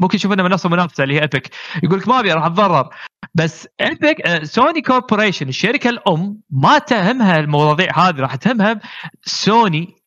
ممكن 0.00 0.16
يشوفونها 0.16 0.44
منصة 0.44 0.68
منافسة 0.68 1.04
اللي 1.04 1.14
هي 1.14 1.22
Epic 1.22 1.50
يقول 1.82 1.98
لك 1.98 2.08
ما 2.08 2.20
أبي 2.20 2.32
راح 2.32 2.44
أتضرر. 2.44 2.88
بس 3.34 3.68
Epic 3.80 4.44
سوني 4.44 4.80
Corporation 4.80 5.48
الشركة 5.48 5.90
الأم 5.90 6.40
ما 6.50 6.78
تهمها 6.78 7.38
المواضيع 7.38 7.98
هذه 7.98 8.20
راح 8.20 8.34
تهمها 8.34 8.80
سوني 9.22 10.03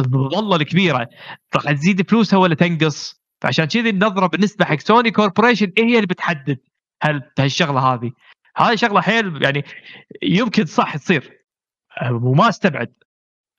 المظلة 0.00 0.56
الكبيرة. 0.56 1.08
راح 1.54 1.72
تزيد 1.72 2.10
فلوسها 2.10 2.38
ولا 2.38 2.54
تنقص؟ 2.54 3.22
فعشان 3.40 3.64
كذي 3.64 3.90
النظرة 3.90 4.26
بالنسبة 4.26 4.64
حق 4.64 4.78
سوني 4.78 5.10
Corporation 5.10 5.72
هي 5.78 5.96
اللي 5.96 6.06
بتحدد 6.06 6.58
هل 7.02 7.22
هالشغلة 7.38 7.80
هذه. 7.80 8.10
هذه 8.56 8.74
شغلة 8.74 9.00
حيل 9.00 9.42
يعني 9.42 9.64
يمكن 10.22 10.64
صح 10.64 10.96
تصير. 10.96 11.30
وما 12.10 12.48
استبعد. 12.48 12.92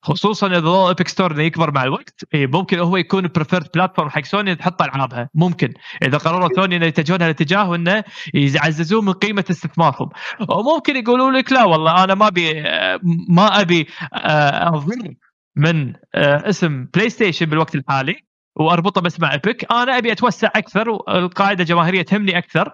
خصوصا 0.03 0.47
إذا 0.47 0.87
Epic 0.87 1.07
Store 1.07 1.39
يكبر 1.39 1.71
مع 1.71 1.83
الوقت 1.83 2.23
إيه 2.33 2.47
ممكن 2.47 2.79
هو 2.79 2.97
يكون 2.97 3.27
preferred 3.27 3.67
platform 3.73 4.09
حق 4.09 4.23
سوني 4.23 4.55
تحط 4.55 4.81
العابها 4.81 5.29
ممكن. 5.33 5.73
إذا 6.03 6.17
قرروا 6.17 6.49
سوني 6.55 6.75
إنه 6.75 6.85
يتجهون 6.85 7.21
هالاتجاه 7.21 7.69
وإنه 7.69 8.03
يعززون 8.33 9.05
من 9.05 9.13
قيمة 9.13 9.45
استثمارهم. 9.49 10.09
وممكن 10.49 10.95
يقولوا 10.95 11.31
لك 11.31 11.51
لا 11.51 11.63
والله 11.63 12.03
أنا 12.03 12.15
ما 12.15 12.27
أبي 12.27 12.61
آه، 12.61 12.99
ما 13.29 13.61
أبي 13.61 13.87
آه، 14.13 14.67
اضر 14.67 15.15
من 15.55 15.93
آه، 16.15 16.49
اسم 16.49 16.85
بلاي 16.93 17.09
ستيشن 17.09 17.45
بالوقت 17.45 17.75
الحالي 17.75 18.15
وأربطه 18.55 19.01
بس 19.01 19.19
مع 19.19 19.33
Epic 19.33 19.71
أنا 19.71 19.97
أبي 19.97 20.11
أتوسع 20.11 20.47
أكثر 20.55 20.89
والقاعدة 20.89 21.61
الجماهيريه 21.61 22.01
تهمني 22.01 22.37
أكثر. 22.37 22.73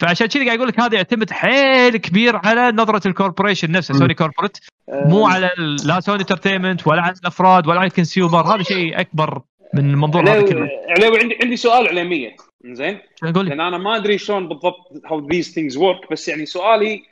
فعشان 0.00 0.26
كذا 0.26 0.44
قاعد 0.44 0.56
أقول 0.56 0.68
لك 0.68 0.80
هذا 0.80 0.96
يعتمد 0.96 1.30
حيل 1.30 1.96
كبير 1.96 2.36
على 2.36 2.72
نظرة 2.72 3.08
ال 3.08 3.13
corporation 3.13 3.70
نفسه. 3.70 3.94
Sony 3.94 4.14
Corporate 4.14 4.58
مو 4.88 5.26
على 5.26 5.50
لا 5.84 6.00
Sony 6.00 6.20
Entertainment 6.20 6.86
ولا 6.86 7.02
على 7.02 7.14
الأفراد 7.20 7.66
ولا 7.66 7.78
على 7.78 7.86
ال 7.86 7.94
consumer 7.94 8.54
هذا 8.54 8.62
شيء 8.62 9.00
أكبر 9.00 9.42
من 9.74 9.90
المنظور 9.90 10.22
هذا 10.22 10.42
كله. 10.42 10.68
علاوي 10.88 11.20
عندي 11.20 11.38
عندي 11.42 11.56
سؤال 11.56 11.88
علمية. 11.88 12.36
زين؟ 12.64 12.98
لأن 13.22 13.60
أنا 13.60 13.78
ما 13.78 13.96
أدري 13.96 14.18
شلون 14.18 14.48
بالضبط 14.48 15.02
how 15.06 15.28
these 15.28 15.54
things 15.54 15.76
work 15.76 16.12
بس 16.12 16.28
يعني 16.28 16.46
سؤالي 16.46 17.02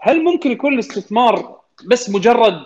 هل 0.00 0.24
ممكن 0.24 0.50
يكون 0.50 0.74
الاستثمار 0.74 1.60
بس 1.90 2.10
مجرد 2.10 2.64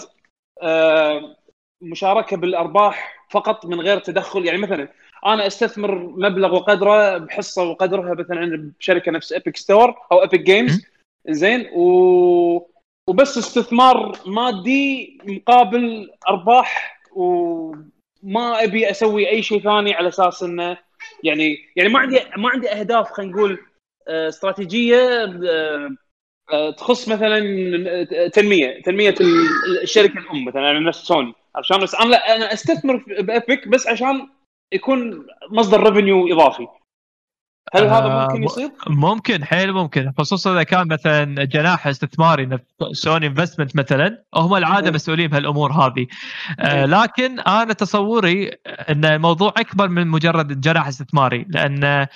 آه، 0.62 1.36
مشاركة 1.80 2.36
بالأرباح 2.36 3.26
فقط 3.30 3.66
من 3.66 3.80
غير 3.80 3.98
تدخل. 3.98 4.46
يعني 4.46 4.59
مثلا 4.59 4.88
أنا 5.26 5.46
أستثمر 5.46 5.94
مبلغ 5.98 6.55
وقدره 6.55 7.18
بحصة 7.18 7.62
وقدرها 7.62 8.14
مثلا 8.14 8.72
بشركة 8.80 9.12
نفس 9.12 9.32
Epic 9.32 9.56
Store 9.56 9.94
أو 10.12 10.22
Epic 10.22 10.40
Games 10.40 10.86
زين 11.28 11.66
و 11.74 12.68
وبس 13.09 13.38
استثمار 13.38 14.18
مادي 14.26 15.18
مقابل 15.24 16.10
أرباح. 16.28 16.98
وما 17.12 18.64
أبي 18.64 18.90
أسوي 18.90 19.28
أي 19.30 19.42
شيء 19.42 19.62
ثاني 19.62 19.94
على 19.94 20.09
أساس 20.09 20.42
إنه 20.42 20.78
يعني 21.24 21.56
يعني 21.76 21.88
ما 21.88 21.98
عندي 21.98 22.20
ما 22.36 22.48
عندي 22.50 22.70
أهداف 22.70 23.10
خلينا 23.12 23.32
نقول 23.32 23.59
آه، 24.09 24.28
استراتيجية 24.28 25.24
آه، 25.50 25.90
آه، 26.52 26.70
تخص 26.70 27.09
مثلا 27.09 27.38
تنمية 28.28 28.82
تنمية 28.82 29.14
ال- 29.20 29.82
الشركة 29.82 30.18
الأم 30.18 30.44
مثلا 30.44 30.80
نفس 30.80 30.98
سوني. 30.98 31.34
عشان 31.59 31.80
بس 31.80 31.94
أنا 31.94 32.10
لا 32.10 32.36
أنا 32.36 32.52
أستثمر 32.52 33.05
ب 33.20 33.30
Epic 33.30 33.68
بس 33.68 33.86
عشان 33.86 34.28
يكون 34.74 35.26
مصدر 35.51 35.82
revenue 35.92 36.34
إضافي. 36.35 36.66
هل 37.74 37.85
هذا 37.85 38.05
آه، 38.06 38.22
ممكن 38.26 38.40
م- 38.40 38.44
يصير؟ 38.44 38.70
ممكن 38.86 39.44
حيل 39.44 39.72
ممكن. 39.72 40.12
خصوصا 40.18 40.52
إذا 40.52 40.62
كان 40.62 40.89
مثلا 40.89 41.44
جناح 41.44 41.86
استثماري 41.86 42.59
Sony 42.92 43.26
Investment 43.26 43.76
مثلا 43.76 44.24
هم 44.35 44.55
العادة. 44.55 44.90
مسؤولين 44.90 45.26
بهالأمور 45.30 45.72
هذه. 45.72 46.06
آه 46.60 46.85
لكن 46.86 47.40
أنا 47.40 47.72
تصوري 47.72 48.48
إن 48.90 49.05
الموضوع 49.05 49.52
أكبر 49.56 49.89
من 49.89 50.06
مجرد 50.06 50.60
جناح 50.60 50.86
استثماري 50.86 51.47
لأن 51.48 52.06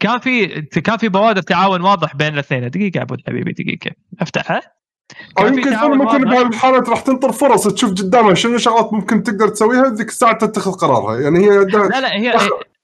كان 0.00 0.18
في 0.18 0.46
كان 0.62 0.96
في 0.96 1.08
بوادر 1.08 1.42
تعاون 1.42 1.80
واضح 1.80 2.16
بين 2.16 2.34
الاثنين. 2.34 2.70
دقيقة 2.70 2.98
يا 2.98 3.02
أبو 3.02 3.16
حبيبي 3.26 3.52
دقيقة. 3.52 3.90
أفتحها؟ 4.20 4.60
أو 5.38 5.46
يمكن 5.46 5.78
سوني 5.78 5.96
ممكن. 5.96 6.24
بهالحالة 6.24 6.78
راح 6.78 7.00
تنطر 7.00 7.32
فرص 7.32 7.68
تشوف 7.68 7.90
قدامها 7.90 8.34
شنو 8.34 8.58
شغلات 8.58 8.92
ممكن 8.92 9.22
تقدر 9.22 9.48
تسويها 9.48 9.88
ذيك 9.88 10.08
الساعة 10.08 10.38
تتخذ 10.38 10.72
قرارها. 10.72 11.20
يعني 11.20 11.38
هي 11.38 11.64
لا 11.64 12.00
لا 12.00 12.12
هي 12.12 12.34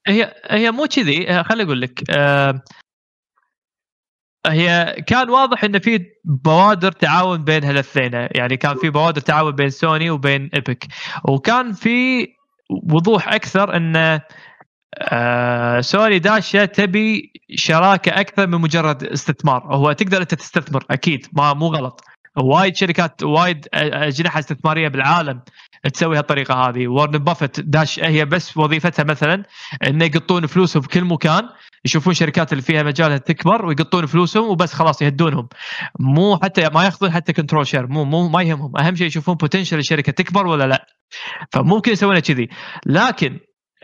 هي 0.06 0.34
هي 0.50 0.70
مو 0.70 0.86
كذي. 0.86 1.30
آه، 1.30 1.42
خليني 1.42 1.64
أقول 1.64 1.80
لك. 1.80 2.02
آه، 2.10 2.62
هي 4.46 4.96
كان 5.06 5.30
واضح 5.30 5.64
إن 5.64 5.78
في 5.78 6.06
بوادر 6.24 6.92
تعاون 6.92 7.44
بين 7.44 7.64
هالأثنين. 7.64 8.28
يعني 8.32 8.56
كان 8.56 8.76
في 8.76 8.90
بوادر 8.90 9.20
تعاون 9.20 9.52
بين 9.52 9.70
سوني 9.70 10.10
وبين 10.10 10.50
إيبك. 10.54 10.86
وكان 11.28 11.72
في 11.72 12.26
وضوح 12.92 13.28
أكثر 13.28 13.76
إن 13.76 14.20
آه 15.00 15.80
سوني 15.80 16.18
داشه 16.18 16.64
تبي 16.64 17.32
شراكة 17.54 18.20
أكثر 18.20 18.46
من 18.46 18.60
مجرد 18.60 19.04
استثمار. 19.04 19.62
هو 19.74 19.92
تقدر 19.92 20.22
أنت 20.22 20.34
تستثمر 20.34 20.84
أكيد. 20.90 21.26
ما 21.32 21.52
مو 21.54 21.66
غلط. 21.66 22.04
وايد 22.36 22.76
شركات 22.76 23.22
وايد 23.22 23.68
أجنحة 23.74 24.38
استثمارية 24.38 24.88
بالعالم 24.88 25.40
تسوي 25.94 26.18
هالطريقة 26.18 26.54
هذه. 26.54 26.88
وارن 26.88 27.18
بافت 27.18 27.60
داش 27.60 28.00
هي 28.00 28.24
بس 28.24 28.56
وظيفتها 28.56 29.04
مثلا 29.04 29.44
إنه 29.86 30.04
يقطون 30.04 30.46
فلوسهم 30.46 30.82
في 30.82 30.88
كل 30.88 31.04
مكان 31.04 31.48
يشوفون 31.84 32.14
شركات 32.14 32.52
اللي 32.52 32.62
فيها 32.62 32.82
مجالها 32.82 33.18
تكبر 33.18 33.66
ويقطون 33.66 34.06
فلوسهم 34.06 34.50
وبس 34.50 34.72
خلاص 34.74 35.02
يهدونهم. 35.02 35.48
مو 36.00 36.38
حتى 36.42 36.68
ما 36.74 36.84
ياخذون 36.84 37.10
حتى 37.10 37.32
control 37.32 37.66
share 37.66 37.86
مو 37.86 38.04
مو 38.04 38.28
ما 38.28 38.42
يهمهم. 38.42 38.76
أهم 38.76 38.94
شيء 38.94 39.06
يشوفون 39.06 39.34
potential 39.34 39.78
الشركة 39.78 40.12
تكبر 40.12 40.46
ولا 40.46 40.64
لا. 40.64 40.86
فممكن 41.52 41.92
يسوونها 41.92 42.20
كذي. 42.20 42.48
لكن 42.86 43.38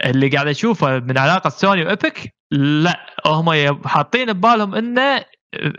اللي 0.05 0.29
قاعد 0.29 0.47
أشوفه 0.47 0.99
من 0.99 1.19
علاقة 1.19 1.51
سوني 1.51 1.85
وإيبك 1.85 2.35
لا 2.51 3.07
هم 3.27 3.79
حاطين 3.87 4.33
ببالهم 4.33 4.75
إنه 4.75 5.25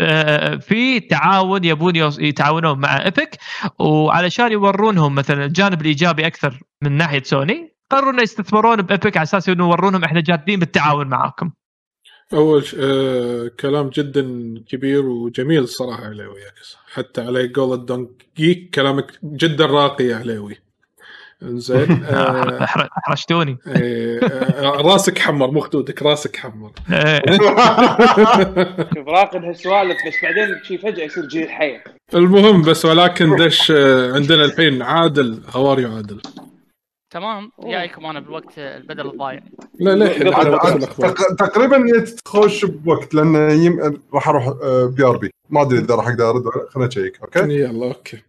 آه، 0.01 0.55
في 0.55 0.99
تعاون 0.99 1.63
يبون 1.63 1.95
يتعاونون 2.19 2.79
مع 2.79 3.05
إيبك 3.05 3.37
وعلشان 3.79 4.51
يورونهم 4.51 5.15
مثلا 5.15 5.45
الجانب 5.45 5.81
الإيجابي 5.81 6.27
أكثر 6.27 6.59
من 6.81 6.91
ناحية 6.91 7.23
سوني 7.23 7.75
قرروا 7.91 8.11
إنه 8.11 8.21
يستثمرون 8.21 8.81
بإيبك 8.81 9.17
على 9.17 9.23
أساس 9.23 9.49
إنه 9.49 9.67
يورونهم 9.67 10.03
إحنا 10.03 10.21
جادين 10.21 10.59
بالتعاون 10.59 11.07
معاكم. 11.07 11.51
أول 12.33 12.65
آه 12.79 13.47
كلام 13.59 13.89
جدا 13.89 14.23
كبير 14.67 15.05
وجميل 15.05 15.63
الصراحه 15.63 16.05
عليوي 16.05 16.39
حتى 16.93 17.21
على 17.21 17.53
قول 17.55 17.79
الدونك 17.79 18.09
جيك 18.37 18.75
كلامك 18.75 19.19
جدا 19.23 19.65
راقي 19.65 20.03
يا 20.03 20.15
عليوي 20.15 20.64
زين 21.45 22.03
آه 22.05 22.63
أحرجتوني. 22.97 23.57
آه 23.67 24.19
راسك 24.61 25.19
حمر 25.19 25.51
مو 25.51 25.59
خدودك 25.59 26.03
راسك 26.03 26.35
حمر. 26.37 26.71
إيه. 26.91 27.21
شوف 28.95 29.07
راقد 29.07 29.43
هالسوالف 29.43 29.97
بس 30.07 30.13
بعدين 30.23 30.63
شي 30.63 30.77
فجأة 30.77 31.03
يصير 31.05 31.25
جيل 31.25 31.49
حي 31.49 31.79
المهم 32.13 32.61
بس 32.61 32.85
ولكن 32.85 33.35
دش 33.35 33.71
آه، 33.71 34.13
عندنا 34.13 34.45
الحين 34.45 34.81
عادل 34.81 35.41
هواريو 35.55 35.95
عادل 35.95 36.21
تمام 37.09 37.51
جايكم 37.63 38.05
أنا 38.05 38.19
بالوقت 38.19 38.57
البدل 38.57 39.09
الضايع. 39.09 39.41
لا 39.79 39.95
لا 39.95 40.07
تقريبا 41.39 42.05
تخش 42.25 42.65
بوقت 42.65 43.13
لأن 43.13 43.35
يم... 43.51 44.01
راح 44.13 44.29
أروح 44.29 44.47
آه، 44.47 44.85
بي 44.85 45.03
ار 45.03 45.17
بي 45.17 45.31
ما 45.49 45.61
أدري 45.61 45.79
إذا 45.79 45.95
راح 45.95 46.07
أقدر 46.07 46.29
أرد 46.29 46.43
خليني 46.69 46.89
أشيك 46.89 47.19
okay؟ 47.21 47.39
يلا 47.39 47.85
okay. 47.85 48.21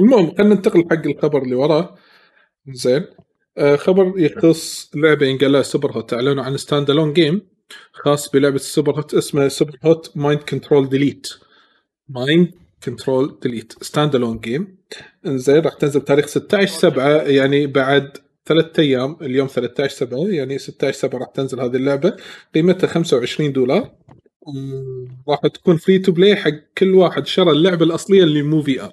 المهم 0.00 0.34
خلينا 0.38 0.54
ننتقل 0.54 0.84
حق 0.90 1.06
الخبر 1.06 1.42
اللي 1.42 1.54
وراه. 1.54 1.94
زين. 2.72 3.04
آه 3.58 3.76
خبر 3.76 4.12
يخص 4.16 4.90
لعبة 4.94 5.26
ينقال 5.26 5.52
لها 5.52 5.62
Superhot. 5.62 6.12
أعلنوا 6.14 6.44
عن 6.44 6.56
standalone 6.56 7.12
game 7.12 7.42
خاص 7.92 8.30
بلعبة 8.30 8.58
Superhot 8.58 9.14
اسمها 9.14 9.48
Superhot 9.48 10.12
Mind 10.16 10.42
Control 10.42 10.88
Delete 10.88 11.28
Mind 12.08 12.52
Control 12.84 13.38
Delete 13.42 13.84
standalone 13.84 14.38
game 14.38 14.76
إنزين 15.26 15.56
راح 15.58 15.74
تنزل 15.74 16.00
بتاريخ 16.00 16.26
16 16.26 16.78
7 16.78 17.22
يعني 17.22 17.66
بعد 17.66 18.16
ثلاث 18.46 18.78
أيام 18.78 19.16
اليوم 19.22 19.46
13 19.48 19.94
7 19.94 20.18
يعني 20.28 20.58
16 20.58 20.98
7 20.98 21.18
راح 21.18 21.28
تنزل 21.28 21.60
هذه 21.60 21.76
اللعبة. 21.76 22.16
قيمتها 22.54 22.86
25 22.86 23.52
دولار. 23.52 23.92
راح 25.28 25.40
تكون 25.40 25.76
free 25.76 25.98
to 25.98 26.12
play 26.12 26.36
حق 26.36 26.50
كل 26.78 26.94
واحد 26.94 27.26
شرى 27.26 27.50
اللعبة 27.50 27.84
الأصلية 27.84 28.22
اللي 28.22 28.42
مو 28.42 28.62
VR 28.62 28.92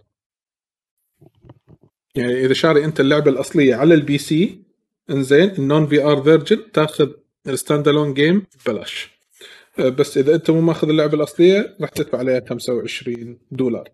يعني 2.16 2.46
إذا 2.46 2.54
شاري 2.54 2.86
أنت 2.86 3.00
اللعبة 3.00 3.32
الأصلية 3.32 3.76
على 3.76 3.94
ال 3.94 4.18
PC 4.18 4.62
إنزين 5.10 5.50
ال 5.50 5.88
non 5.88 6.04
VR 6.04 6.22
version 6.22 6.72
تاخذ 6.72 7.10
ال 7.48 7.88
standalone 7.88 8.14
game 8.14 8.46
ببلاش. 8.66 9.10
أه، 9.80 9.90
بس 9.90 10.18
إذا 10.18 10.36
أنت 10.36 10.52
مو 10.52 10.62
ماخذ 10.62 10.90
اللعبة 10.90 11.14
الأصلية 11.14 11.78
راح 11.82 11.90
تدفع 11.90 12.18
عليها 12.18 12.42
25 12.50 13.38
دولار. 13.52 13.90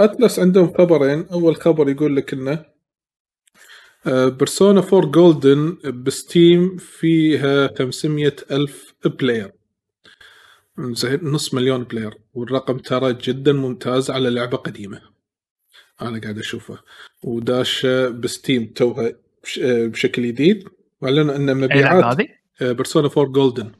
Atlus 0.00 0.38
عندهم 0.38 0.74
خبرين. 0.78 1.26
أول 1.32 1.56
خبر 1.56 1.88
يقول 1.88 2.16
لك 2.16 2.32
إنه 2.32 2.64
Persona 4.06 4.80
4 4.80 5.10
Golden 5.10 5.76
ب 6.04 6.16
Steam 6.16 6.76
فيها 6.76 7.70
500 7.78 8.36
ألف 8.50 8.94
player 9.04 9.52
زين 10.78 11.20
نص 11.22 11.54
مليون 11.54 11.84
player 11.84 12.14
والرقم 12.34 12.78
ترى 12.78 13.12
جدا 13.12 13.52
ممتاز 13.52 14.10
على 14.10 14.30
لعبة 14.30 14.56
قديمة. 14.56 15.13
أنا 16.08 16.20
قاعد 16.20 16.38
أشوفه 16.38 16.78
وداشة 17.22 18.08
ب 18.08 18.18
Steam 18.18 18.66
توها 18.66 19.06
آه، 19.62 19.86
بشكل 19.86 20.22
جديد 20.22 20.68
واعلنوا 21.00 21.36
أن 21.36 21.56
مبيعات 21.56 22.04
هذه؟ 22.04 22.28
Persona 22.60 23.10
4 23.18 23.24
Golden 23.32 23.72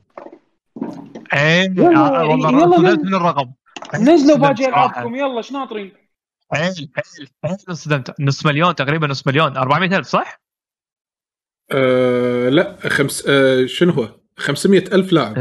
اي 1.32 1.64
يلا، 1.64 2.20
آه، 2.20 2.24
والله 2.28 2.50
يلا. 2.50 2.96
من 2.96 3.14
الرقم 3.14 3.52
نزلوا 3.94 4.36
باقي 4.36 4.56
صراحة. 4.64 4.68
العابكم 4.68 5.14
يلا 5.14 5.38
إيش 5.38 5.52
ناطرين؟ 5.52 5.92
حيل 6.52 6.90
حيل 6.94 7.28
حيل 7.44 7.56
انصدمت 7.68 8.20
نص 8.20 8.46
مليون 8.46 8.74
تقريبا 8.74 9.06
نص 9.06 9.26
مليون 9.26 9.56
400 9.56 9.96
ألف 9.96 10.06
صح؟ 10.06 10.40
آه 11.72 12.48
لا 12.48 12.76
خمس 12.88 13.24
آه 13.28 13.66
شنو 13.66 13.92
هو 13.92 14.08
500 14.36 14.80
ألف 14.92 15.12
لاعب 15.12 15.38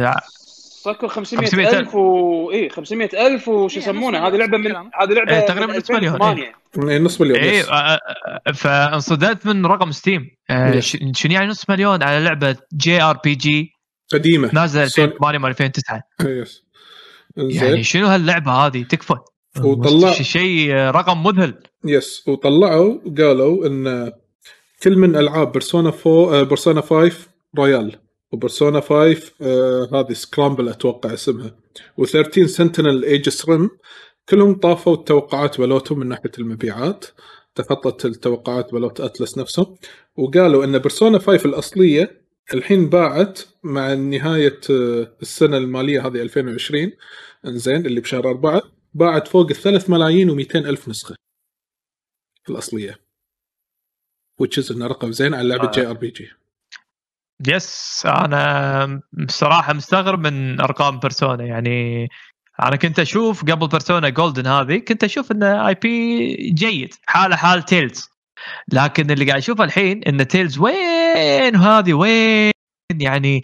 صكوا 0.84 1.08
500 1.08 1.46
500,000. 1.48 1.76
ألف 1.80 1.96
و 1.96 2.52
إيه 2.52 2.70
500 2.70 3.10
ألف 3.28 3.48
وش 3.48 3.74
إيه، 3.78 3.84
يسمونه؟ 3.84 4.28
هذه 4.28 4.36
لعبة 4.36 4.58
من. 4.58 4.72
هذه 4.76 5.14
لعبة 5.14 5.36
إيه، 5.40 5.46
تقريباً 5.48 5.78
نص 5.78 5.92
مليون، 5.92 6.16
2008 6.16 6.54
إيه، 6.90 7.00
نص 7.00 7.22
مليون 7.22 7.38
اي 7.40 7.58
yes. 7.58 7.66
فانصدمت 8.56 9.46
من 9.46 9.66
رقم 9.66 9.92
Steam 9.92 10.30
آه، 10.50 10.80
شنو 10.80 11.34
يعني 11.34 11.48
نص 11.48 11.70
مليون 11.70 12.04
على 12.04 12.20
لعبة 12.26 12.56
JRPG. 12.74 13.72
قديمة. 14.14 14.50
نازلة 14.54 14.86
سون- 14.86 15.06
2008 15.06 15.40
ولا 15.40 15.48
2009 15.48 16.02
yes 16.26 16.64
يعني 17.38 17.84
شنو 17.84 18.08
هاللعبة 18.08 18.52
هذه؟ 18.52 18.84
تكفى. 18.84 19.16
وطلع- 19.62 20.12
شيء 20.12 20.74
آه، 20.76 20.92
رقم 20.92 21.24
مذهل. 21.24 21.56
yes 21.86 22.24
وطلعوا 22.28 23.00
قالوا 23.18 23.68
إن 23.68 24.12
كل 24.84 24.98
من 24.98 25.16
ألعاب 25.16 25.52
Persona 25.52 25.90
4 26.08 26.40
آه، 26.40 26.44
Persona 26.44 26.82
5 26.82 27.28
Royal 27.58 27.96
و 28.34 28.39
Persona 28.39 28.80
5 28.82 29.32
آه 29.42 29.90
هذه 29.94 30.14
Scramble 30.14 30.70
أتوقع 30.70 31.14
اسمها. 31.14 31.56
و 32.02 32.46
13 32.46 32.56
Sentinels 32.56 33.04
Aegis 33.04 33.50
Rim 33.50 33.70
كلهم 34.30 34.56
طافوا 34.56 34.94
التوقعات 34.94 35.60
مالتهم 35.60 36.00
من 36.00 36.08
ناحية 36.08 36.32
المبيعات 36.40 37.06
تخطت 37.56 38.06
التوقعات 38.06 38.74
مالت 38.74 39.02
Atlus 39.02 39.38
نفسه 39.38 39.78
وقالوا 40.16 40.64
إن 40.66 40.78
Persona 40.78 41.20
5 41.20 41.46
الأصلية 41.46 42.24
الحين 42.54 42.90
باعت 42.90 43.40
مع 43.64 43.94
نهاية 43.94 44.60
آه، 44.70 45.18
السنة 45.22 45.58
المالية 45.58 46.08
هذه 46.08 46.22
2020 46.22 46.92
إنزين 47.46 47.86
اللي 47.86 48.02
بشهر 48.02 48.30
أربعة 48.30 48.62
باعت 48.94 49.28
فوق 49.28 49.50
الثلاث 49.50 49.90
ملايين 49.90 50.30
و200 50.30 50.56
ألف 50.56 50.90
نسخة 50.90 51.16
الأصلية. 52.50 53.00
Which 54.42 54.64
is 54.64 54.72
انه 54.72 54.88
رقم 54.88 55.12
زين 55.12 55.34
على 55.34 55.48
لعبة 55.48 55.68
آه. 55.68 55.72
JRPG. 55.72 56.10
yes 56.10 58.04
أنا 58.06 59.02
بصراحة 59.14 59.74
مستغرب 59.74 60.28
من 60.28 60.62
أرقام 60.62 61.00
Persona. 61.00 61.44
يعني 61.44 62.10
أنا 62.64 62.76
كنت 62.76 63.00
أشوف 63.00 63.42
قبل 63.42 63.68
Persona 63.68 64.10
Golden 64.10 64.48
هذه 64.48 64.78
كنت 64.78 65.04
أشوف 65.04 65.32
إن 65.32 65.44
IP 65.44 66.36
جيد 66.36 66.94
حاله 67.06 67.36
حال 67.36 67.64
Tales 67.64 68.10
لكن 68.72 69.12
اللي 69.12 69.26
قاعد 69.26 69.38
أشوفه 69.38 69.64
الحين 69.64 70.04
إن 70.04 70.28
Tales 70.28 70.60
وين؟ 70.60 71.56
هذه 71.56 71.94
وين؟ 71.94 72.52
يعني 73.00 73.44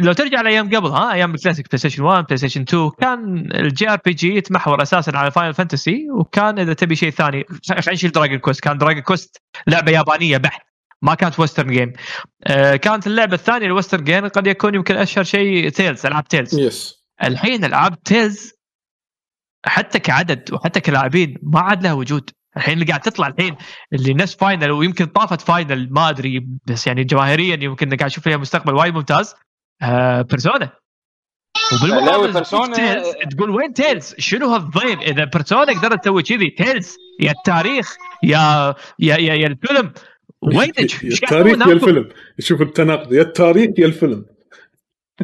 لو 0.00 0.12
ترجع 0.12 0.40
لأيام 0.40 0.76
قبل 0.76 0.88
ها 0.88 1.12
أيام 1.12 1.34
الكلاسيك 1.34 1.66
بلاي 1.66 1.78
ستيشن 1.78 2.02
1 2.02 2.24
بلاي 2.24 2.36
ستيشن 2.36 2.62
2 2.62 2.90
كان 3.00 3.50
ال 3.54 3.90
JRPG 3.90 4.36
يتمحور 4.36 4.82
أساسا 4.82 5.10
على 5.16 5.30
Final 5.30 5.54
Fantasy 5.54 6.10
وكان 6.10 6.58
إذا 6.58 6.72
تبي 6.72 6.94
شيء 6.94 7.10
ثاني 7.10 7.44
خلينا 7.68 7.92
نشيل 7.92 8.12
Dragon 8.12 8.38
Quest 8.38 8.60
كان 8.60 8.78
Dragon 8.78 9.02
Quest 9.02 9.42
لعبة 9.66 9.92
يابانية 9.92 10.36
بحت. 10.36 10.71
ما 11.02 11.14
كانت 11.14 11.40
western 11.40 11.70
game 11.72 11.92
آه 12.46 12.76
كانت 12.76 13.06
اللعبة 13.06 13.34
الثانية 13.34 13.66
ال 13.66 13.71
western 13.71 14.04
game 14.04 14.28
قد 14.28 14.46
يكون 14.46 14.74
يمكن 14.74 14.96
أشهر 14.96 15.24
شيء 15.24 15.68
Tales 15.68 16.06
ألعاب 16.06 16.28
Tales 16.28 16.58
yes 16.58 17.04
الحين 17.24 17.64
ألعاب 17.64 18.02
Tales 18.02 18.52
حتى 19.66 19.98
كعدد 19.98 20.52
وحتى 20.52 20.80
كلاعبين 20.80 21.38
ما 21.42 21.60
عاد 21.60 21.82
لها 21.82 21.92
وجود. 21.92 22.30
الحين 22.56 22.74
اللي 22.74 22.84
قاعد 22.84 23.00
تطلع 23.00 23.26
الحين 23.26 23.56
اللي 23.92 24.14
نفس 24.14 24.34
Final 24.34 24.70
ويمكن 24.70 25.06
طافت 25.06 25.40
Final 25.40 25.88
ما 25.92 26.08
أدري 26.08 26.46
بس 26.66 26.86
يعني 26.86 27.04
جماهيريا 27.04 27.58
يمكن 27.64 27.88
قاعد 27.88 28.02
أشوف 28.10 28.24
فيها 28.24 28.36
مستقبل 28.36 28.74
وايد 28.74 28.94
ممتاز. 28.94 29.34
آه 29.82 30.22
Persona 30.22 30.70
وبالمقابل 31.72 32.32
Persona- 32.32 32.76
Tales 32.76 33.06
تقول 33.36 33.50
وين 33.50 33.72
Tales؟ 33.72 34.14
شنو 34.18 34.48
هالضيم؟ 34.54 35.00
إذا 35.00 35.24
Persona 35.24 35.72
قدرت 35.80 36.02
تسوي 36.04 36.22
كذي 36.22 36.50
Tales 36.50 36.96
يا 37.20 37.30
التاريخ 37.30 37.96
يا 38.22 38.74
يا 38.98 39.16
يا, 39.16 39.34
يا 39.34 39.46
الفيلم. 39.46 39.92
وين 40.42 40.72
التاريخ 40.78 41.62
يا؟ 41.62 41.72
الفيلم. 41.72 42.08
شوف 42.38 42.62
التناقض. 42.62 43.12
يا 43.12 43.22
التاريخ 43.22 43.70
يا 43.78 43.86
الفيلم. 43.86 44.24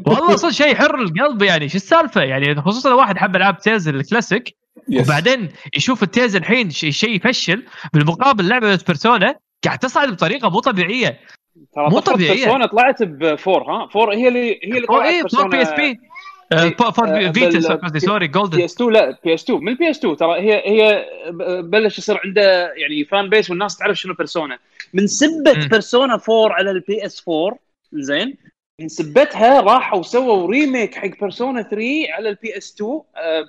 والله 0.06 0.36
صدق 0.36 0.50
شيء 0.50 0.72
يحر 0.72 0.94
القلب 0.94 1.42
يعني. 1.42 1.68
شو 1.68 1.76
السالفة؟ 1.76 2.22
يعني 2.22 2.62
خصوصا 2.62 2.90
لو 2.90 2.96
واحد 2.98 3.18
حب 3.18 3.36
ألعاب 3.36 3.58
تيز 3.58 3.88
الكلاسيك 3.88 4.56
يس. 4.88 5.06
وبعدين 5.06 5.48
يشوف 5.76 6.02
التيز 6.02 6.36
الحين 6.36 6.70
شيء 6.70 6.90
شي 6.90 7.06
يفشل. 7.06 7.62
بالمقابل 7.92 8.48
لعبة 8.48 8.78
بيرسونا 8.86 9.34
قاعد 9.64 9.78
تصعد 9.78 10.08
بطريقة 10.12 10.50
مو 10.50 10.60
طبيعية. 10.60 11.20
مو 11.76 11.98
طفرة 12.00 12.14
طبيعية. 12.14 12.34
بيرسونا 12.44 12.66
طلعت 12.66 13.02
بفور 13.02 13.62
ها؟ 13.62 13.86
فور 13.86 14.14
هي 14.14 14.28
اللي 14.28 14.50
هي 14.64 14.76
اللي 14.76 14.86
طلعت 14.86 15.06
إيه 15.06 15.22
فور 15.22 15.48
بي 15.48 15.62
اس 15.62 15.70
بي 15.70 15.98
فور 16.78 17.08
آه، 17.08 17.30
فيتا 17.32 17.48
بال- 17.58 17.80
قصدي 17.80 18.00
سوري 18.00 18.26
بي 18.26 18.32
جولدن 18.32 18.62
اس 18.62 18.74
2 18.74 18.90
لا 18.92 19.18
PS 19.24 19.44
2 19.44 19.60
من 19.60 19.68
ال 19.68 19.90
PS 19.90 19.98
2 19.98 20.16
ترى 20.16 20.40
هي 20.40 20.62
هي 20.66 21.06
بلش 21.62 21.98
يصير 21.98 22.20
عنده 22.24 22.72
يعني 22.74 23.04
fan 23.04 23.28
base 23.28 23.50
والناس 23.50 23.76
تعرف 23.76 23.98
شنو 23.98 24.14
Persona. 24.14 24.58
من 24.94 25.06
سبه. 25.06 25.52
Persona 25.68 26.14
4 26.14 26.52
على 26.52 26.70
البي 26.70 27.06
إس 27.06 27.28
4 27.28 27.58
زين؟ 27.92 28.36
من 28.80 28.88
سبتها 28.88 29.60
راحوا 29.60 30.02
سووا 30.02 30.50
remake 30.50 30.94
حق 30.94 31.20
Persona 31.20 31.62
3 31.62 32.06
على 32.12 32.28
ال 32.28 32.58
PS 32.58 32.74
2 32.74 32.90
آه، 33.16 33.48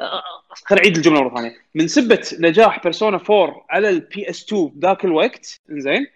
آه، 0.00 0.22
خليني 0.50 0.84
اعيد 0.84 0.96
الجملة 0.96 1.20
مرة 1.20 1.34
ثانية. 1.34 1.56
من 1.74 1.88
سبه 1.88 2.20
نجاح 2.40 2.82
Persona 2.82 3.16
4 3.30 3.66
على 3.70 3.88
ال 3.88 4.30
PS 4.30 4.44
2 4.44 4.72
ذاك 4.78 5.04
الوقت 5.04 5.60
زين؟ 5.68 6.06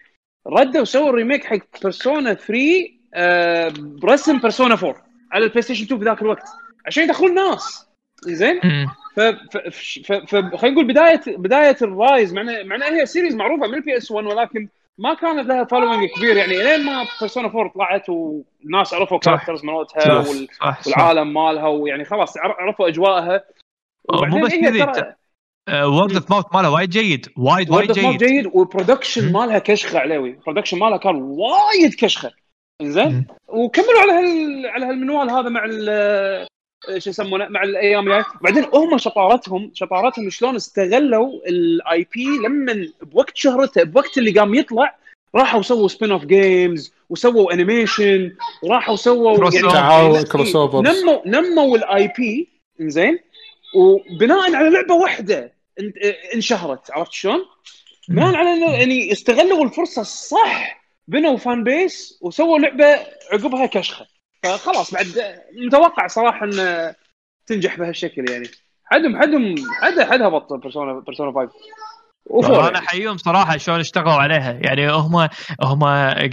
ردوا 0.47 0.83
سووا 0.83 1.11
remake 1.11 1.43
حق 1.45 1.81
Persona 1.83 2.33
3 2.33 2.89
آه، 3.13 3.73
برسم 3.77 4.39
Persona 4.39 4.73
4 4.75 5.05
على 5.31 5.43
ال 5.43 5.61
PlayStation 5.61 5.83
2 5.83 5.99
بذاك 5.99 6.21
الوقت. 6.21 6.47
عشان 6.85 7.03
يدخلون 7.03 7.33
ناس. 7.35 7.88
زين 8.23 8.59
ف 9.15 9.19
خلينا 10.55 10.73
نقول 10.73 10.87
بدايه 10.87 11.21
بداية 11.27 11.77
ال 11.81 11.91
rise 11.91 12.33
مع 12.33 12.41
إن- 12.43 12.65
مع 12.65 12.75
إن 12.75 12.83
هي 12.83 13.05
series 13.05 13.35
معروفة 13.35 13.67
من 13.67 13.73
ال 13.73 13.97
PS 13.97 14.11
1 14.11 14.25
ولكن 14.27 14.67
ما 14.97 15.13
كانت 15.13 15.47
لها 15.47 15.63
following 15.63 16.09
كبير 16.17 16.37
يعني 16.37 16.63
لين 16.63 16.85
ما 16.85 17.05
Persona 17.19 17.47
4 17.47 17.71
طلعت 17.75 18.09
والناس 18.09 18.93
عرفوا. 18.93 19.19
characters 19.19 19.65
مالتها. 19.65 20.13
وال... 20.29 20.47
والعالم 20.87 21.33
مالها 21.33 21.67
ويعني 21.67 22.05
خلاص 22.05 22.37
عر- 22.37 22.55
عرفوا 22.59 22.87
أجواءها 22.87 23.43
مو 24.13 24.45
بس 24.45 24.51
كذي 24.55 24.83
word 25.83 26.13
of 26.15 26.31
mouth 26.31 26.45
ماله 26.53 26.71
وايد 26.71 26.89
جيد 26.89 27.25
وايد 27.37 27.69
وايد 27.69 27.89
word 27.91 27.99
of 28.05 28.17
جيد 28.17 28.23
جيد 28.29 28.45
وال 28.53 28.65
production. 28.65 29.31
مالها 29.31 29.59
كشخة 29.59 29.99
عليوي 29.99 30.29
ال 30.29 30.34
production 30.34 30.79
مالها 30.79 30.97
كان 30.97 31.15
وايد 31.15 31.93
كشخة 31.99 32.31
زين. 32.81 33.27
وكملوا 33.47 34.01
على 34.01 34.11
هال... 34.11 34.65
على 34.67 34.85
هالمنوال 34.85 35.29
هذا 35.29 35.49
مع. 35.49 35.65
شو 36.97 37.09
يسمونه 37.09 37.47
مع 37.47 37.63
الأيام 37.63 38.07
الجاية 38.07 38.25
وبعدين 38.41 38.65
هم 38.73 38.97
شطارتهم 38.97 39.71
شطارتهم 39.73 40.29
شلون 40.29 40.55
استغلوا 40.55 41.39
ال 41.47 42.07
IP 42.15 42.25
لما 42.45 42.87
بوقت 43.01 43.37
شهرته 43.37 43.83
بوقت 43.83 44.17
اللي 44.17 44.31
قام 44.39 44.53
يطلع 44.55 44.95
راحوا 45.35 45.61
سووا 45.61 45.87
spin 45.87 46.11
off 46.11 46.25
games 46.25 46.93
وسووا 47.09 47.53
animation 47.53 48.31
وراحوا 48.63 48.95
سووا. 48.95 49.37
تعاون 49.73 50.21
crossovers 50.23 50.87
نموا 51.03 51.21
نموا 51.25 51.77
ال 51.77 52.13
IP 52.17 52.47
زين 52.79 53.19
وبناء 53.75 54.55
على 54.55 54.69
لعبة 54.69 54.93
واحدة 54.93 55.53
إن- 55.81 56.35
انشهرت 56.35 56.91
عرفت 56.91 57.11
شلون؟ 57.11 57.45
بناء 58.09 58.35
على 58.35 58.53
إنه 58.53 58.71
يعني 58.71 59.11
استغلوا 59.11 59.63
الفرصة 59.65 60.01
الصح 60.01 60.81
بنوا 61.07 61.37
fan 61.37 61.63
base 61.63 62.19
وسووا 62.21 62.59
لعبة 62.59 62.85
عقبها 63.31 63.65
كشخة 63.65 64.05
فخلاص 64.43 64.93
بعد 64.93 65.07
متوقع 65.65 66.07
صراحة 66.07 66.45
إن 66.45 66.93
تنجح 67.47 67.77
بهالشكل 67.77 68.29
يعني. 68.31 68.47
حدهم 68.85 69.21
حدهم 69.21 69.55
حد 69.81 69.99
حدها 69.99 70.29
بط 70.29 70.53
Persona 70.53 70.99
Persona 70.99 71.31
5 71.31 71.49
و 72.25 72.34
four 72.34 72.69
أنا 72.69 72.79
احييهم 72.79 73.17
صراحة 73.17 73.57
شلون 73.57 73.79
اشتغلوا 73.79 74.13
عليها. 74.13 74.51
يعني 74.51 74.91
هم 74.91 75.29
هم 75.63 75.83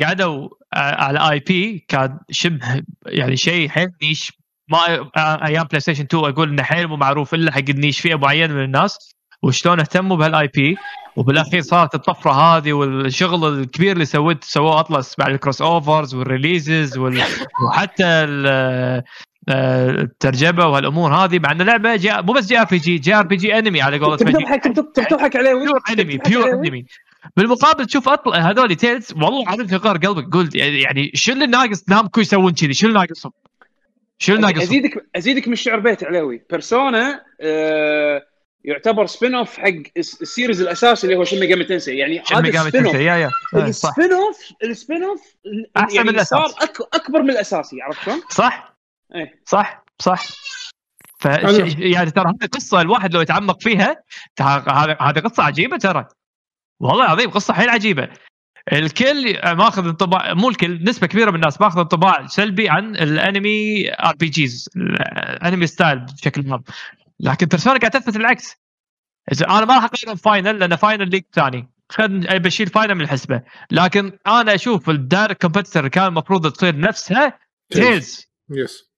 قعدوا 0.02 0.48
على 0.74 1.30
IP 1.30 1.84
كان 1.88 2.18
شبه 2.30 2.82
يعني 3.06 3.36
شيء 3.36 3.68
حيل 3.68 3.88
niche. 4.02 4.32
ما 4.68 5.10
أيام 5.16 5.64
PlayStation 5.64 6.04
2 6.04 6.24
أقول 6.24 6.48
إنه 6.48 6.62
حيل 6.62 6.86
مو 6.86 6.96
معروف 6.96 7.34
إلا 7.34 7.52
حق 7.52 7.64
ال 7.68 7.74
niche 7.74 8.00
فئة 8.00 8.14
معينة 8.14 8.54
من 8.54 8.64
الناس. 8.64 9.14
وشلون 9.42 9.80
اهتموا 9.80 10.16
بهال 10.16 10.46
IP. 10.46 10.76
وبالاخير 11.16 11.60
صارت 11.60 11.94
الطفرة 11.94 12.30
هذه 12.32 12.72
والشغل 12.72 13.58
الكبير 13.60 13.92
اللي 13.92 14.04
سويت 14.04 14.44
سووه 14.44 14.80
Atlus 14.80 15.14
بعد 15.18 15.32
ال 15.32 15.35
crossovers 15.35 15.62
وال 15.62 16.14
releases 16.14 16.98
وال... 16.98 17.22
وحتى 17.66 18.04
ال- 18.04 19.02
آه، 19.48 19.90
الترجمة 19.90 20.66
وهالأمور 20.66 21.14
هذه 21.14 21.38
مع 21.38 21.50
ان 21.52 21.60
اللعبه 21.60 21.96
جي... 21.96 22.12
مو 22.22 22.32
بس 22.32 22.46
جي 22.46 22.58
آر 22.60 22.64
بي 22.64 22.78
جي 22.78 22.98
جي 22.98 23.14
آر 23.14 23.22
بي 23.22 23.36
جي 23.36 23.58
انمي 23.58 23.82
على 23.82 23.98
قولة 23.98 24.16
تضحك 24.16 24.64
تضحك 24.94 25.36
عليه. 25.36 25.54
pure 25.54 25.80
انمي 25.90 26.18
pure 26.18 26.52
انمي 26.52 26.84
بالمقابل 27.36 27.86
تشوف 27.86 28.08
اطلع 28.08 28.36
هذول 28.36 28.74
Tales 28.74 29.12
والله 29.12 29.48
عارف 29.48 29.66
في 29.66 29.76
غير 29.76 29.96
قلبك 29.96 30.34
قلت 30.34 30.54
يعني 30.54 31.10
شو 31.14 31.32
اللي 31.32 31.46
ناقص 31.46 31.88
Namco 31.88 32.20
يسوون 32.20 32.52
كذي؟ 32.52 32.74
شو 32.74 32.86
اللي 32.86 32.98
ناقصهم؟ 32.98 33.32
شو 34.18 34.32
اللي 34.32 34.42
ناقصهم؟ 34.46 34.62
ازيدك 34.62 35.06
أزيدك 35.16 35.46
من 35.46 35.52
الشعر 35.52 35.78
بيت 35.78 36.04
علاوي 36.04 36.42
Persona 36.50 37.20
آه 37.40 38.22
يعتبر 38.66 39.06
spin 39.06 39.34
off 39.34 39.58
حق 39.58 39.72
الس- 39.96 40.22
ال 40.22 40.28
series 40.28 40.60
الاساسي 40.60 41.06
اللي 41.06 41.18
هو 41.18 41.24
Shin 41.24 41.40
Megami 41.40 41.64
Tensei 41.64 41.96
يعني 41.96 42.22
Shin 42.24 42.34
هذا 42.34 42.42
Megami 42.42 42.66
ال 42.68 42.72
spin 42.72 42.84
Tensei 42.84 42.96
off 42.96 43.06
يا. 43.06 43.16
يا 43.16 43.30
آه، 43.54 43.66
ال 43.68 43.77
spin 43.77 44.12
off 44.12 44.38
ال 44.64 44.72
spin 44.72 45.04
off 45.04 45.20
أحسن 45.76 46.00
من 46.00 46.06
يعني 46.06 46.24
صار. 46.24 46.46
أك 46.60 46.76
أكبر 46.94 47.22
من 47.22 47.30
الاساسي 47.30 47.82
عرفت 47.82 48.02
شلون؟ 48.04 48.20
صح. 48.30 48.76
إيه. 49.14 49.40
صح 49.46 49.84
صح. 49.98 50.24
ف. 51.18 51.24
يعني 51.78 52.10
ترى 52.10 52.24
هذه 52.28 52.48
قصة 52.52 52.80
الواحد 52.80 53.14
لو 53.14 53.20
يتعمق 53.20 53.62
فيها 53.62 54.02
هذه 54.40 54.96
هذه 55.00 55.18
قصة 55.18 55.42
عجيبة 55.42 55.76
ترى. 55.76 56.06
والله 56.80 57.04
العظيم 57.04 57.30
قصة 57.30 57.54
حيل 57.54 57.68
عجيبة. 57.70 58.08
الكل 58.72 59.38
ماخذ 59.44 59.86
انطباع 59.86 60.34
مو 60.34 60.48
الكل 60.48 60.84
نسبة 60.84 61.06
كبيرة 61.06 61.30
من 61.30 61.36
الناس 61.36 61.60
ماخذ 61.60 61.78
انطباع 61.78 62.26
سلبي 62.26 62.68
عن 62.68 62.96
الانمي 62.96 63.90
RPGs 63.92 64.68
الانمي 64.76 65.66
style 65.66 65.98
بشكل 65.98 66.52
عام. 66.52 66.62
لكن 67.20 67.46
Persona 67.46 67.78
قاعد 67.78 67.90
تثبت 67.90 68.16
العكس 68.16 68.56
إذا 69.32 69.46
أنا 69.46 69.64
ما 69.64 69.74
راح 69.74 69.84
أقارن 69.84 70.16
Final 70.16 70.58
لأن 70.58 70.76
Final 70.76 71.10
league 71.10 71.24
ثاني 71.32 71.68
خلينا 71.88 72.38
بشيل 72.38 72.66
Final 72.66 72.94
من 72.94 73.00
الحسبة 73.00 73.42
لكن 73.70 74.18
أنا 74.26 74.54
أشوف 74.54 74.90
ال 74.90 74.98
direct 74.98 75.42
competitor 75.42 75.88
كان 75.88 76.06
المفروض 76.06 76.52
تصير 76.52 76.78
نفسها 76.78 77.38
Tales 77.70 78.26
yes 78.50 78.90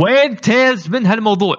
وين 0.00 0.40
Tales 0.40 0.88
من 0.88 1.06
هالموضوع؟ 1.06 1.56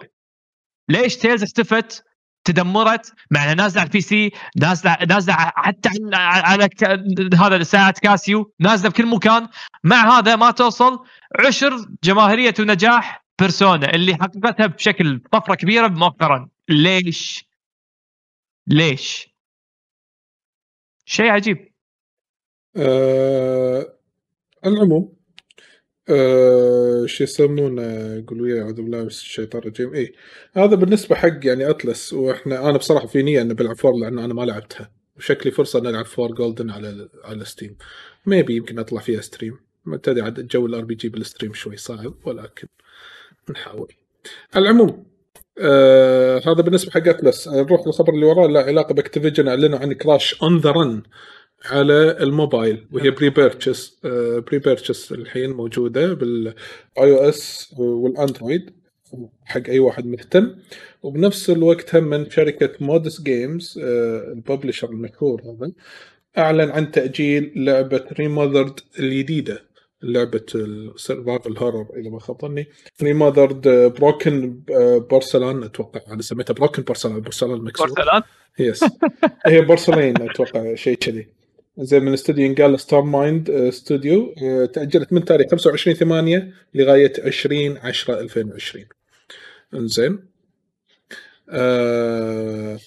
ليش 0.90 1.18
Tales 1.18 1.44
اختفت؟ 1.44 2.06
تدمرت 2.44 3.14
مع 3.32 3.44
إنها 3.44 3.54
نازلة 3.54 3.82
على 3.82 3.88
ال 3.88 4.02
PC 4.02 4.32
نازله 4.58 4.98
نازلة 5.10 5.36
حتى 5.36 5.90
على. 6.14 6.70
هذا 7.40 7.64
ساعة 7.64 7.92
Casio 7.92 8.54
نازلة 8.60 8.90
بكل 8.90 9.06
مكان 9.06 9.48
مع 9.84 10.20
هذا 10.20 10.36
ما 10.36 10.52
توصل 10.52 11.06
عشر 11.40 11.86
جماهيرية 12.04 12.54
ونجاح 12.60 13.21
Persona 13.42 13.96
اللي 13.96 14.16
حققتها 14.16 14.68
بشكل 14.68 15.20
طفرة 15.32 15.56
كبيرة 15.56 15.88
مؤخرا. 15.88 16.50
ليش؟ 16.70 17.46
ليش؟ 18.68 19.30
شيء 21.06 21.26
عجيب. 21.26 21.74
آه 22.78 23.98
العموم 24.66 25.14
آه 26.10 27.06
شو 27.06 27.24
يسمونه 27.24 28.16
يقولوا 28.16 28.48
يا 28.48 28.62
أعوذ 28.62 28.74
بالله 28.74 29.02
من 29.02 29.08
الشيطان 29.08 29.62
الرجيم. 29.62 29.94
اي 29.94 30.16
هذا 30.54 30.76
بالنسبة 30.76 31.16
حق 31.16 31.46
يعني 31.46 31.70
Atlus 31.70 32.14
وإحنا 32.14 32.70
أنا 32.70 32.78
بصراحة 32.78 33.08
في 33.08 33.24
نية 33.24 33.42
إني 33.42 33.54
بلعب 33.54 33.76
four 33.76 33.94
لأن 34.00 34.20
أنا 34.20 34.34
ما 34.34 34.42
لعبتها. 34.42 34.92
وشكلي 35.18 35.52
فرصة 35.52 35.80
ان 35.80 35.88
ألعب 35.88 36.06
four 36.06 36.32
Golden 36.32 36.70
على 36.70 37.10
على 37.24 37.46
Steam. 37.46 37.78
maybe 38.26 38.56
يمكن 38.56 38.80
أطلع 38.80 39.02
فيها 39.02 39.22
stream. 39.22 39.60
ما 39.86 39.98
تدري 39.98 40.22
عاد 40.22 40.48
جو 40.48 40.66
ال 40.66 40.86
RPG 40.86 40.96
بال 40.96 41.10
stream 41.10 41.54
شوي 41.54 41.78
صعب 41.78 42.16
ولكن 42.26 42.68
نحاول. 43.50 43.94
العموم 44.56 45.04
آه 45.60 46.38
هذا 46.38 46.62
بالنسبة 46.62 46.92
حق 46.92 47.08
Atlus 47.08 47.48
نروح 47.48 47.88
للخبر 47.88 48.14
اللي 48.14 48.26
وراه 48.26 48.48
له 48.48 48.60
علاقة 48.60 48.94
ب 48.94 48.99
Activision 48.99 49.48
أعلنوا 49.48 49.80
عن 49.80 49.94
Crash 49.94 50.42
On 50.44 50.58
the 50.58 50.72
Run 50.72 51.04
على 51.66 52.18
الموبايل 52.24 52.88
وهي 52.92 53.10
pre-purchase 53.12 54.00
pre-purchase 54.48 55.12
الحين 55.12 55.50
موجودة 55.50 56.14
بال 56.14 56.54
iOS 56.98 57.30
وال 57.30 57.74
Android 57.78 58.72
حق 59.46 59.70
أي 59.70 59.80
واحد 59.80 60.06
مهتم. 60.06 60.56
وبنفس 61.04 61.50
الوقت 61.50 61.96
هم 61.96 62.04
من 62.04 62.30
شركة 62.30 62.70
Modus 62.80 63.22
Games 63.22 63.80
ال 63.84 63.94
publisher 63.94 64.90
المشهور 64.90 65.42
هذا 65.42 65.72
أعلن 66.38 66.70
عن 66.70 66.92
تأجيل 66.92 67.52
لعبة 67.56 68.06
Remothered 68.20 68.80
الجديدة. 69.00 69.71
لعبة 70.04 70.46
ال 70.56 70.67
survival 70.67 71.58
horror 71.58 71.88
إذا 71.96 72.10
ما 72.10 72.20
خاب 72.20 72.42
ظني 72.42 72.68
Remothered 73.02 73.68
Broken 74.00 74.62
Porcelain 75.12 75.64
أتوقع 75.64 76.02
أنا 76.14 76.22
سميتها 76.22 76.54
Broken 76.54 76.84
Porcelain 76.84 77.20
Porcelain 77.20 77.62
مكسور 77.62 77.88
porcelain 77.88 78.22
yes 78.60 78.84
هي 79.46 79.62
بورسلين 79.62 80.22
أتوقع 80.22 80.76
شيء 80.76 80.98
كذي. 80.98 81.28
زين 81.78 82.04
من 82.04 82.14
استوديو 82.14 82.46
ينقال 82.46 82.80
Stormind 82.80 83.50
استوديو 83.50 84.34
تأجلت 84.74 85.14
من 85.14 85.26
تاريخ 85.26 85.52
25 85.52 85.96
8 85.96 86.54
لغاية 86.74 87.14
20 87.26 87.78
10 87.78 88.20
2020 88.20 88.86
انزين. 89.74 90.20
آه، 91.50 92.80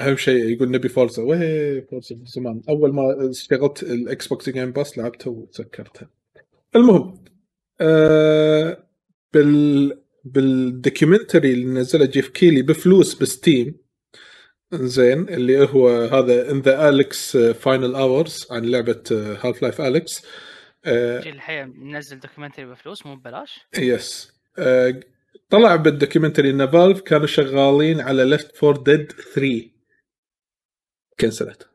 أهم 0.00 0.16
شيء 0.16 0.44
يقول 0.44 0.70
نبي 0.70 0.88
Forza 0.88 1.22
وهي 1.22 1.82
Forza 1.90 2.16
من 2.16 2.24
زمان. 2.24 2.62
أول 2.68 2.94
ما 2.94 3.30
اشتغلت 3.30 3.82
ال 3.82 4.26
Xbox 4.26 4.50
Game 4.50 4.72
Pass 4.72 4.98
لعبتها 4.98 5.30
وتذكرتها. 5.30 6.08
المهم 6.76 7.24
آه 7.80 8.88
بال 9.32 10.02
بال 10.24 10.44
documentary 10.44 11.52
اللي 11.52 11.66
نزله 11.66 12.06
Geoff 12.06 12.28
Keighley 12.28 12.62
بفلوس 12.62 13.14
ب 13.14 13.24
Steam 13.24 13.74
زين 14.74 15.28
اللي 15.28 15.68
هو 15.68 15.88
هذا 15.88 16.50
ان 16.50 16.60
the 16.60 16.88
Alyx 16.88 17.36
Final 17.36 17.94
Hours 17.94 18.46
عن 18.50 18.64
لعبة 18.64 19.02
Half-Life 19.42 19.80
Alyx 19.80 20.22
الحين 20.86 21.74
منزل 21.76 22.20
documentary 22.20 22.66
بفلوس 22.66 23.06
مو 23.06 23.16
ببلاش؟ 23.16 23.60
yes 23.78 24.32
آه، 24.58 25.00
طلع 25.50 25.76
بال 25.76 25.87
documentary 25.87 26.50
إن 26.50 26.66
Valve 26.66 27.00
كانوا 27.00 27.26
شغالين 27.26 28.00
على 28.00 28.24
Left 28.24 28.56
4 28.56 28.76
Dead 28.76 29.12
3 29.12 29.70
cancelled. 31.20 31.68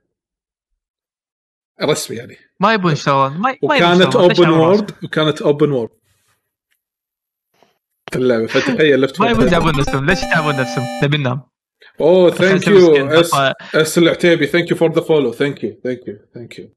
رسمي 1.83 2.17
يعني. 2.17 2.37
ما 2.59 2.73
يبون 2.73 2.91
يشتغلون. 2.91 3.31
ما 3.37 3.39
ما 3.63 3.75
يبون 3.75 3.91
وكانت 3.93 4.15
open 4.15 4.49
world 4.49 4.91
وكانت 5.03 5.41
open 5.41 5.71
world 5.71 5.89
اللعبة. 8.15 8.47
فتخيل 8.47 8.99
ليفت 8.99 9.21
ما 9.21 9.29
يبون 9.29 9.47
يتعبون 9.47 9.79
نفسهم. 9.79 10.05
ليش 10.05 10.23
يتعبون 10.23 10.55
نفسهم؟ 10.55 10.85
نبي 11.03 11.17
ننام. 11.17 11.41
أوه 12.01 12.31
thank 12.31 12.67
you. 12.67 13.07
اس 13.75 13.97
العتيبي. 13.97 14.47
thank 14.47 14.71
you 14.71 14.77
for 14.77 14.91
the 14.91 15.01
follow 15.01 15.31
thank 15.31 15.63
you 15.63 15.79
thank 15.83 16.07
you 16.07 16.17
thank 16.33 16.59
you 16.59 16.69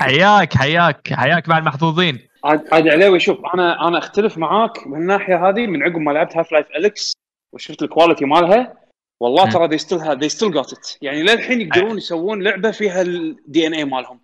حياك 0.00 0.54
حياك 0.54 1.12
حياك 1.12 1.48
بعد 1.48 1.62
محظوظين. 1.62 2.28
عاد 2.44 2.64
عاد 2.72 2.88
علاوي 2.88 3.20
شوف 3.20 3.38
أنا 3.54 3.88
أنا 3.88 3.98
أختلف 3.98 4.38
معاك 4.38 4.86
من 4.86 5.00
الناحية 5.00 5.48
هذه 5.48 5.66
من 5.66 5.82
عقب 5.82 5.96
ما 5.96 6.10
لعبت 6.10 6.36
Half-Life 6.36 6.66
Alyx 6.76 7.12
وشفت 7.52 7.82
ال 7.82 7.87
quality 7.87 8.24
مالها. 8.24 8.85
والله. 9.20 9.50
ترى 9.50 9.78
still 9.78 10.00
have 10.00 10.18
they 10.18 10.28
still 10.38 10.50
got 10.50 10.72
it. 10.72 10.98
يعني 11.02 11.22
للحين 11.22 11.60
يقدرون 11.60 11.98
يسوون 11.98 12.42
لعبة 12.42 12.70
فيها 12.70 13.02
ال 13.02 13.66
DNA 13.66 13.84
مالهم. 13.84 14.20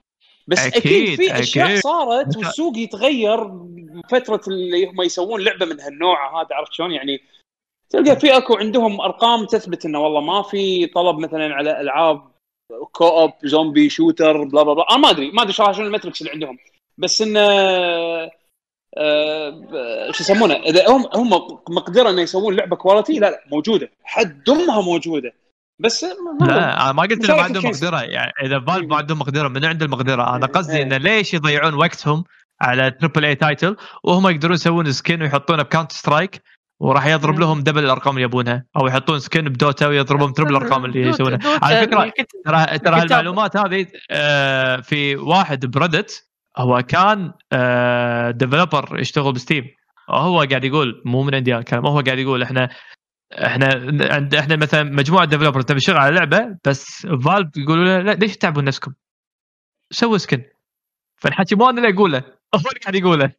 بس 0.46 0.66
أكيد, 0.66 0.76
أكيد، 0.76 1.16
في 1.16 1.38
أشياء 1.38 1.66
أكيد. 1.66 1.78
صارت 1.78 2.36
والسوق 2.36 2.78
يتغير 2.78 3.50
فترة 4.10 4.40
اللي 4.48 4.86
هم 4.86 5.02
يسوون 5.02 5.40
لعبة 5.40 5.66
من 5.66 5.80
هالنوع 5.80 6.40
هذا 6.40 6.48
عرفت 6.52 6.72
شلون؟ 6.72 6.92
يعني 6.92 7.20
تلقى 7.90 8.20
في 8.20 8.36
أكو 8.36 8.54
عندهم 8.54 9.00
أرقام 9.00 9.46
تثبت 9.46 9.84
إنه 9.84 10.00
والله 10.00 10.20
ما 10.20 10.42
في 10.42 10.86
طلب 10.86 11.18
مثلا 11.18 11.54
على 11.54 11.80
ألعاب 11.80 12.32
co-op 12.92 13.32
zombie 13.44 13.88
shooter 13.88 14.44
bla 14.44 14.62
bla 14.62 14.74
bla 14.74 14.90
أنا 14.90 14.98
ما 14.98 15.10
أدري 15.10 15.30
ما 15.30 15.42
أدري 15.42 15.52
شنو 15.52 15.86
ال 15.86 15.90
metrics 15.90 16.20
اللي 16.20 16.32
عندهم. 16.32 16.58
بس 16.98 17.22
انه 17.22 17.40
آه، 18.98 20.10
شو 20.10 20.22
يسمونه؟ 20.22 20.54
إذا 20.54 20.88
هم 20.88 21.04
هم 21.14 21.30
مقدرة 21.68 22.10
إنه 22.10 22.22
يسوون 22.22 22.56
لعبة 22.56 22.76
quality 22.76 23.12
لا 23.18 23.30
لا 23.30 23.44
موجودة. 23.52 23.90
حد 24.04 24.42
دمها 24.44 24.80
موجودة. 24.80 25.32
بس 25.78 26.04
ما- 26.40 26.46
لا 26.46 26.84
أنا 26.84 26.92
ما 26.92 27.02
قلت 27.02 27.24
إنه 27.24 27.36
ما 27.36 27.42
عندهم. 27.42 27.66
مقدرة. 27.70 28.00
يعني 28.02 28.32
إذا 28.42 28.60
Valve 28.60 28.86
ما 28.86 28.96
عندهم 28.96 29.18
مقدرة 29.18 29.48
من 29.48 29.64
عنده 29.64 29.86
المقدره 29.86 30.36
أنا 30.36 30.46
إيه. 30.46 30.52
قصدي 30.52 30.82
إنه 30.82 30.96
ليش 30.96 31.34
يضيعون 31.34 31.74
وقتهم 31.74 32.24
على 32.60 32.90
triple 32.90 33.24
A 33.24 33.34
title 33.34 33.76
وهم 34.04 34.28
يقدرون 34.28 34.54
يسوون 34.54 34.92
skin 34.92 35.22
ويحطونه 35.22 35.62
ب 35.62 35.92
Counter-Strike 35.92 36.42
وراح 36.80 37.06
يضرب. 37.06 37.38
لهم 37.38 37.60
double 37.62 37.84
الأرقام 37.84 38.14
اللي 38.14 38.24
يبونها. 38.24 38.64
أو 38.76 38.86
يحطون 38.86 39.18
skin 39.18 39.44
ب 39.48 39.56
Dota 39.56 39.86
ويضربون 39.86 40.32
triple 40.32 40.50
الأرقام 40.56 40.84
اللي 40.84 41.00
يسوونها. 41.08 41.38
على 41.62 41.80
فكرة 41.86 42.12
ترى 42.44 42.78
ترى. 42.78 43.02
المعلومات 43.02 43.56
هذه 43.56 43.86
آه، 44.10 44.76
في 44.76 45.16
واحد 45.16 45.66
ب 45.66 45.75
Reddit 45.75 46.28
هو 46.58 46.82
كان 46.82 47.32
developer 48.38 49.00
يشتغل 49.00 49.32
ب 49.32 49.37
Steam. 49.37 49.64
هو 50.10 50.38
قاعد 50.38 50.64
يقول 50.64 51.02
مو 51.04 51.22
من 51.22 51.34
عندي 51.34 51.56
الكلام 51.56 51.86
هو 51.86 52.00
قاعد 52.00 52.18
يقول 52.18 52.42
إحنا 52.42 52.68
إحنا 53.32 53.66
عند 54.10 54.34
إحنا 54.34 54.56
مثلا 54.56 54.82
مجموعة 54.82 55.24
developer 55.24 55.60
تبي 55.60 55.78
تشتغل 55.78 55.96
على 55.96 56.16
لعبة 56.16 56.58
بس 56.64 57.06
Valve 57.06 57.56
يقولوا 57.56 57.84
له 57.84 57.98
لا 57.98 58.12
ليش 58.12 58.36
تتعبون 58.36 58.64
نفسكم؟ 58.64 58.92
سووا 59.90 60.18
skin 60.18 60.42
فالحكي 61.16 61.54
مو 61.54 61.70
أنا 61.70 61.78
اللي 61.78 61.94
اقوله 61.94 62.18
هو 62.54 62.58
اللي 62.58 62.80
قاعد 62.82 62.94
يقوله. 62.94 63.32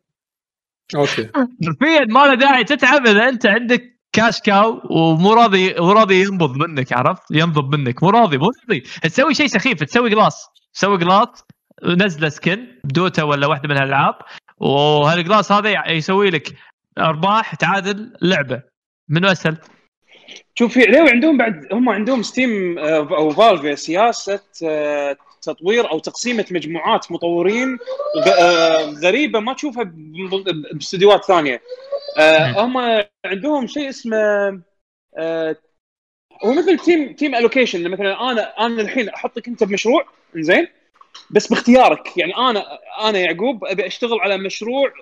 okay. 0.95 1.29
حرفيا 1.65 2.05
ما 2.09 2.19
له 2.27 2.33
داعي 2.33 2.63
تتعب 2.63 3.07
إذا 3.07 3.29
أنت 3.29 3.45
عندك 3.45 3.99
cash 4.11 4.41
cow 4.41 4.81
ومو 4.89 5.33
راضي 5.33 5.73
مو 5.73 5.91
راضي 5.91 6.21
ينبض 6.21 6.57
منك 6.57 6.93
عرفت؟ 6.93 7.23
ينضب 7.31 7.75
منك 7.75 8.03
مو 8.03 8.09
راضي 8.09 8.37
مو 8.37 8.51
راضي. 8.69 8.79
تسوي 8.79 9.33
شيء 9.33 9.47
سخيف 9.47 9.83
تسوي 9.83 10.09
glass 10.09 10.47
تسوي 10.73 10.97
glass 10.97 11.43
نزلة 11.85 12.29
skin 12.29 12.67
ب 12.83 12.91
Dota 12.91 13.23
ولا 13.23 13.47
واحدة 13.47 13.69
من 13.69 13.77
الألعاب. 13.77 14.15
وهال 14.59 14.94
glass 14.94 15.51
هذا 15.51 15.91
يسوي 15.91 16.29
لك 16.29 16.55
أرباح 16.97 17.55
تعادل 17.55 18.13
لعبة. 18.21 18.61
منو 19.09 19.27
أسهل؟ 19.27 19.57
شوف 20.55 20.73
في 20.73 20.85
علاوي 20.87 21.09
عندهم 21.09 21.37
بعد 21.37 21.67
هم 21.73 21.89
عندهم 21.89 22.23
Steam 22.23 22.79
آه، 22.79 23.17
أو 23.17 23.29
Valve 23.29 23.79
سياسة 23.79 24.39
آه، 24.65 25.17
تطوير 25.41 25.91
أو 25.91 25.99
تقسيمه 25.99 26.45
مجموعات 26.51 27.11
مطورين 27.11 27.77
آه، 28.41 28.85
غريبة 29.03 29.39
ما 29.39 29.53
تشوفها 29.53 29.93
باستديوهات 30.73 31.25
ثانية. 31.25 31.61
هم 32.57 32.77
عندهم 33.25 33.67
شيء 33.67 33.89
اسمه 33.89 34.17
هو 36.45 36.53
مثل 36.53 36.79
team 36.79 37.13
team 37.13 37.35
allocation 37.35 37.91
مثلا 37.91 38.31
أنا 38.31 38.65
أنا 38.65 38.81
الحين 38.81 39.09
أحطك 39.09 39.47
أنت 39.47 39.63
بمشروع 39.63 40.05
زين 40.35 40.67
بس 41.29 41.47
باختيارك. 41.47 42.17
يعني 42.17 42.37
أنا 42.37 42.79
أنا 43.01 43.19
يعقوب 43.19 43.65
أبي 43.65 43.87
أشتغل 43.87 44.19
على 44.19 44.37
مشروع 44.37 44.93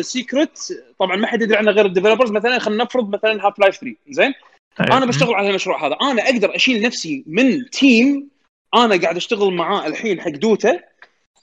secret 0.00 0.84
طبعا 0.98 1.16
ما 1.16 1.26
حد 1.26 1.42
يدري 1.42 1.58
عنه 1.58 1.70
غير 1.70 1.86
ال 1.86 1.90
developers 1.90 2.30
مثلا 2.30 2.58
خلينا 2.58 2.84
نفرض 2.84 3.14
مثلا 3.14 3.46
Half-Life 3.46 3.76
3 3.76 3.96
زين 4.08 4.34
أنا 4.80 5.06
بشتغل 5.06 5.34
على 5.34 5.50
المشروع 5.50 5.86
هذا. 5.86 5.96
أنا 6.02 6.24
أقدر 6.24 6.56
أشيل 6.56 6.82
نفسي 6.82 7.24
من 7.26 7.70
team 7.70 8.28
أنا 8.74 9.00
قاعد 9.00 9.16
أشتغل 9.16 9.52
معاه 9.52 9.86
الحين 9.86 10.20
حق 10.20 10.30
Dota 10.30 10.80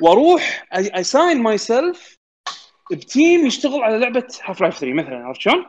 وأروح 0.01 0.67
assign 0.73 1.41
myself 1.41 1.57
ب 1.57 2.17
team 2.91 3.45
يشتغل 3.45 3.83
على 3.83 3.97
لعبة 3.97 4.27
Half-Life 4.43 4.77
3 4.77 4.93
مثلا 4.93 5.25
عرفت 5.25 5.41
شلون؟ 5.41 5.65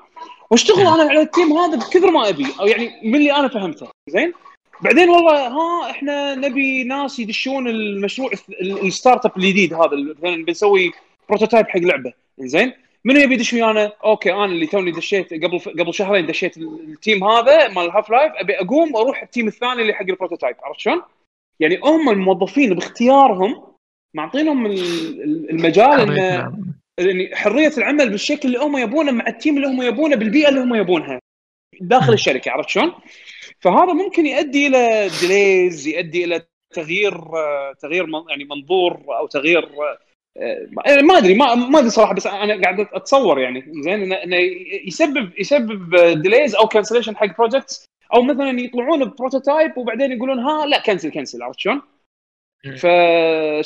وأشتغل 0.50 0.80
أنا 0.80 1.10
على 1.10 1.20
ال 1.20 1.27
team 1.27 1.52
هذا 1.52 1.76
بكثر 1.76 2.10
ما 2.10 2.28
أبي. 2.28 2.46
أو 2.60 2.66
يعني 2.66 3.00
من 3.04 3.14
اللي 3.14 3.32
أنا 3.36 3.48
فهمته. 3.48 3.88
زين؟ 4.08 4.32
بعدين 4.80 5.08
والله 5.10 5.46
ها 5.48 5.90
إحنا 5.90 6.34
نبي 6.34 6.84
ناس 6.84 7.18
يدشون 7.18 7.68
المشروع 7.68 8.30
ال- 8.60 8.86
startup 8.86 9.36
الجديد 9.36 9.74
هذا 9.74 9.90
مثلا 9.96 10.44
بنسوي 10.44 10.92
prototype 11.28 11.66
حق 11.68 11.78
لعبة 11.80 12.12
زين؟ 12.38 12.72
منو 13.04 13.20
يبي 13.20 13.34
يدش 13.34 13.52
ويانا؟ 13.52 13.92
okay 14.04 14.32
أنا 14.32 14.44
اللي 14.44 14.66
توني 14.66 14.90
دشيت 14.90 15.32
قبل 15.44 15.58
قبل 15.58 15.94
شهرين 15.94 16.26
دشيت 16.26 16.56
ال 16.58 16.71
team 16.71 17.24
هذا 17.24 17.68
مال 17.68 17.90
Half-Life 17.90 18.32
أبي 18.36 18.60
أقوم 18.60 18.94
وأروح 18.94 19.22
ال 19.22 19.27
team 19.27 19.48
الثاني 19.48 19.82
اللي 19.82 19.94
حق 19.94 20.02
ال 20.08 20.13
prototype 20.13 20.56
عرفت 20.62 20.80
شلون؟ 20.80 21.02
يعني 21.60 21.80
هم 21.84 22.08
الموظفين 22.08 22.74
باختيارهم 22.74 23.62
معطينهم 24.14 24.66
ال- 24.66 25.22
ال- 25.22 25.50
المجال 25.50 26.00
انه 26.00 26.52
يعني 26.98 27.36
حرية 27.36 27.72
العمل 27.78 28.10
بالشكل 28.10 28.48
اللي 28.48 28.58
هم 28.58 28.76
يبونه 28.76 29.12
مع 29.12 29.26
ال 29.26 29.32
team 29.32 29.56
اللي 29.56 29.66
هم 29.68 29.82
يبونه 29.82 30.16
بالبيئة 30.16 30.48
اللي 30.48 30.60
هم 30.60 30.74
يبونها 30.74 31.18
داخل. 31.80 32.12
الشركة 32.12 32.50
عرفت 32.50 32.68
شلون؟ 32.68 32.92
فهذا 33.60 33.92
ممكن 33.92 34.26
يؤدي 34.26 34.66
إلى 34.66 35.10
delays 35.20 35.86
يؤدي 35.86 36.24
إلى 36.24 36.42
تغيير 36.74 37.20
تغيير 37.80 38.06
من- 38.06 38.28
يعني 38.30 38.44
منظور 38.44 39.00
أو 39.18 39.26
تغيير 39.26 39.68
آه، 40.40 40.66
ما 41.02 41.18
أدري 41.18 41.34
ما 41.34 41.54
ما 41.54 41.78
أدري 41.78 41.90
صراحة 41.90 42.14
بس 42.14 42.26
أنا 42.26 42.62
قاعد 42.62 42.80
أتصور 42.80 43.40
يعني 43.40 43.64
زين 43.82 44.12
انه 44.12 44.36
يسبب 44.86 45.30
يسبب 45.38 45.96
delays 46.22 46.54
أو 46.54 46.66
cancellation 46.68 47.16
حق 47.16 47.36
projects 47.38 47.84
أو 48.14 48.22
مثلا 48.22 48.60
يطلعون 48.60 49.04
ب 49.04 49.12
prototype 49.12 49.78
وبعدين 49.78 50.12
يقولون 50.12 50.38
ها 50.38 50.66
لا 50.66 50.78
cancel 50.82 51.10
cancel 51.10 51.42
عرفت 51.42 51.58
شلون؟ 51.58 51.82
ف 52.76 52.82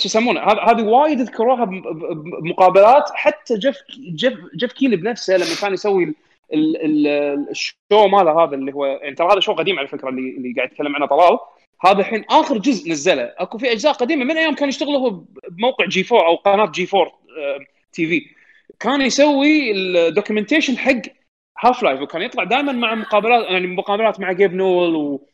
شو 0.00 0.04
يسمونه 0.08 0.40
هذه 0.40 0.82
وايد 0.82 1.20
اذكروها 1.20 1.64
بم- 1.64 1.80
بم- 1.82 2.40
بمقابلات 2.40 3.10
حتى 3.14 3.58
Geoff 3.58 3.76
Geoff 4.14 4.34
Geoff 4.56 4.72
Keighley 4.72 4.96
بنفسه 4.96 5.36
لما 5.36 5.54
كان 5.62 5.72
يسوي 5.74 6.14
ال 6.54 6.85
show 6.85 8.06
ماله 8.08 8.44
هذا 8.44 8.54
اللي 8.54 8.72
هو 8.72 8.86
يعني 8.86 9.14
ترى 9.14 9.32
هذا 9.32 9.40
show 9.40 9.52
قديم 9.52 9.78
على 9.78 9.88
فكرة 9.88 10.08
اللي 10.08 10.36
اللي 10.36 10.52
قاعد 10.56 10.72
يتكلم 10.72 10.96
عنه 10.96 11.06
طلال. 11.06 11.38
هذا 11.84 12.00
الحين 12.00 12.24
آخر 12.30 12.58
جزء 12.58 12.90
نزله. 12.90 13.34
أكو 13.38 13.58
في 13.58 13.72
أجزاء 13.72 13.92
قديمة. 13.92 14.24
من 14.24 14.36
أيام 14.36 14.54
كان 14.54 14.68
يشتغل 14.68 14.94
هو 14.94 15.10
بموقع 15.48 15.86
G4 15.86 16.26
أو 16.26 16.36
قناة 16.36 16.66
G4 16.66 16.88
TV 16.94 18.26
كان 18.80 19.00
يسوي 19.00 19.72
ال 19.72 19.80
documentation 19.80 20.78
حق 20.78 21.02
Half-Life 21.58 22.00
وكان 22.00 22.22
يطلع 22.22 22.44
دائما 22.44 22.72
مع 22.72 22.94
مقابلات 22.94 23.44
يعني 23.50 23.66
مقابلات 23.66 24.20
مع 24.20 24.32
Gabe 24.32 24.54
Newell 24.54 24.96
و 24.96 25.28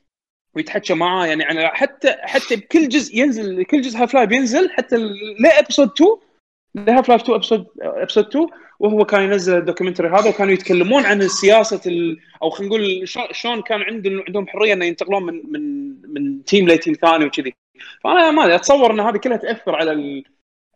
ويتحكى 0.54 0.94
معاه 0.94 1.26
يعني 1.26 1.44
على 1.44 1.68
حتى 1.68 2.16
حتى 2.20 2.56
بكل 2.56 2.88
جزء 2.88 3.16
ينزل 3.16 3.64
كل 3.64 3.80
جزء 3.80 3.98
Half-Life 4.02 4.32
ينزل 4.32 4.70
حتى 4.70 4.96
ل 5.40 5.46
Episode 5.47 5.90
2 5.90 6.10
ل 6.74 7.08
Half-Life 7.08 7.22
2 7.22 7.36
Episode 7.36 7.66
Episode 7.80 8.26
2 8.26 8.46
وهو 8.80 9.04
كان 9.04 9.22
ينزل 9.22 9.56
ال 9.58 9.62
documentary 9.62 10.08
هذا 10.08 10.28
وكانوا 10.28 10.52
يتكلمون 10.52 11.06
عن 11.06 11.28
سياسة 11.28 11.80
ال... 11.86 12.18
أو 12.42 12.50
خلينا 12.50 12.74
نقول 12.76 13.08
شلون- 13.32 13.62
كان 13.62 13.82
عندهم 13.82 14.46
حرية 14.48 14.72
إنه 14.72 14.84
ينتقلون 14.84 15.22
من 15.22 15.42
من 15.52 15.62
من 16.14 16.44
team 16.44 16.68
ل 16.68 16.73
team 16.73 16.94
ثاني 16.94 17.24
وكذي. 17.24 17.54
فأنا 18.04 18.30
ما 18.30 18.54
أتصور 18.54 18.90
إن 18.90 19.00
هذه 19.00 19.16
كلها 19.16 19.36
تأثر 19.36 19.74
على 19.74 19.92
ال... 19.92 20.24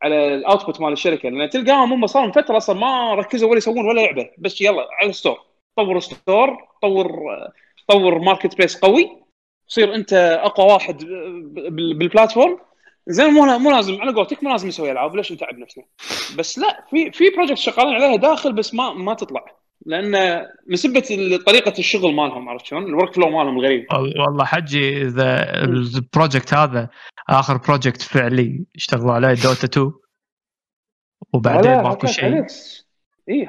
على 0.02 0.34
ال 0.34 0.41
output 0.41 0.80
مال 0.80 0.92
الشركة. 0.92 1.28
لأن 1.28 1.50
تلقاهم 1.50 1.92
هم 1.92 2.06
صار 2.06 2.32
فترة 2.32 2.56
أصلا 2.56 2.78
ما 2.80 3.14
ركزوا 3.14 3.48
ولا 3.48 3.58
يسوون 3.58 3.86
ولا 3.88 4.00
لعبة. 4.00 4.30
بس 4.38 4.60
يلا 4.60 4.88
على 4.92 5.10
ال 5.10 5.14
store. 5.14 5.38
طور 5.76 6.00
store 6.00 6.56
طور 6.82 7.08
طور 7.88 8.18
marketplace 8.18 8.76
قوي. 8.78 9.22
تصير 9.68 9.94
أنت 9.94 10.12
أقوى 10.44 10.72
واحد 10.72 11.04
بال- 11.04 11.94
بال 11.94 12.07
platform 12.07 12.58
زين 13.06 13.30
مو 13.30 13.58
مو 13.58 13.70
لازم. 13.70 14.00
على 14.00 14.12
قولتك 14.12 14.44
مو 14.44 14.50
لازم 14.50 14.68
نسوي 14.68 14.92
ألعاب 14.92 15.16
ليش 15.16 15.32
نتعب 15.32 15.58
نفسنا؟ 15.58 15.84
بس 16.38 16.58
لا 16.58 16.86
في 16.90 17.10
في 17.10 17.30
project 17.36 17.58
شغالين 17.58 17.94
عليها 17.94 18.16
داخل 18.16 18.52
بس 18.52 18.74
ما 18.74 18.92
ما 18.92 19.14
تطلع. 19.14 19.44
لأن 19.86 20.42
مسبه 20.66 21.38
طريقة 21.46 21.78
الشغل 21.78 22.14
مالهم 22.14 22.48
عرفت 22.48 22.66
شلون؟ 22.66 22.84
ال 22.84 23.14
workflow 23.14 23.30
مالهم 23.30 23.58
الغريب 23.58 23.86
والله 23.92 24.44
حجي 24.44 25.02
إذا 25.02 25.54
ال 25.64 25.75
project 25.76 26.54
هذا 26.54 26.88
آخر 27.28 27.56
project 27.56 28.02
فعلي 28.02 28.64
اشتغلوا 28.76 29.12
عليه 29.12 29.28
Dota 29.28 29.64
2 29.64 29.92
وبعدين 31.32 31.82
ماكو 31.82 32.06
شيء. 32.06 32.46
اي 33.28 33.48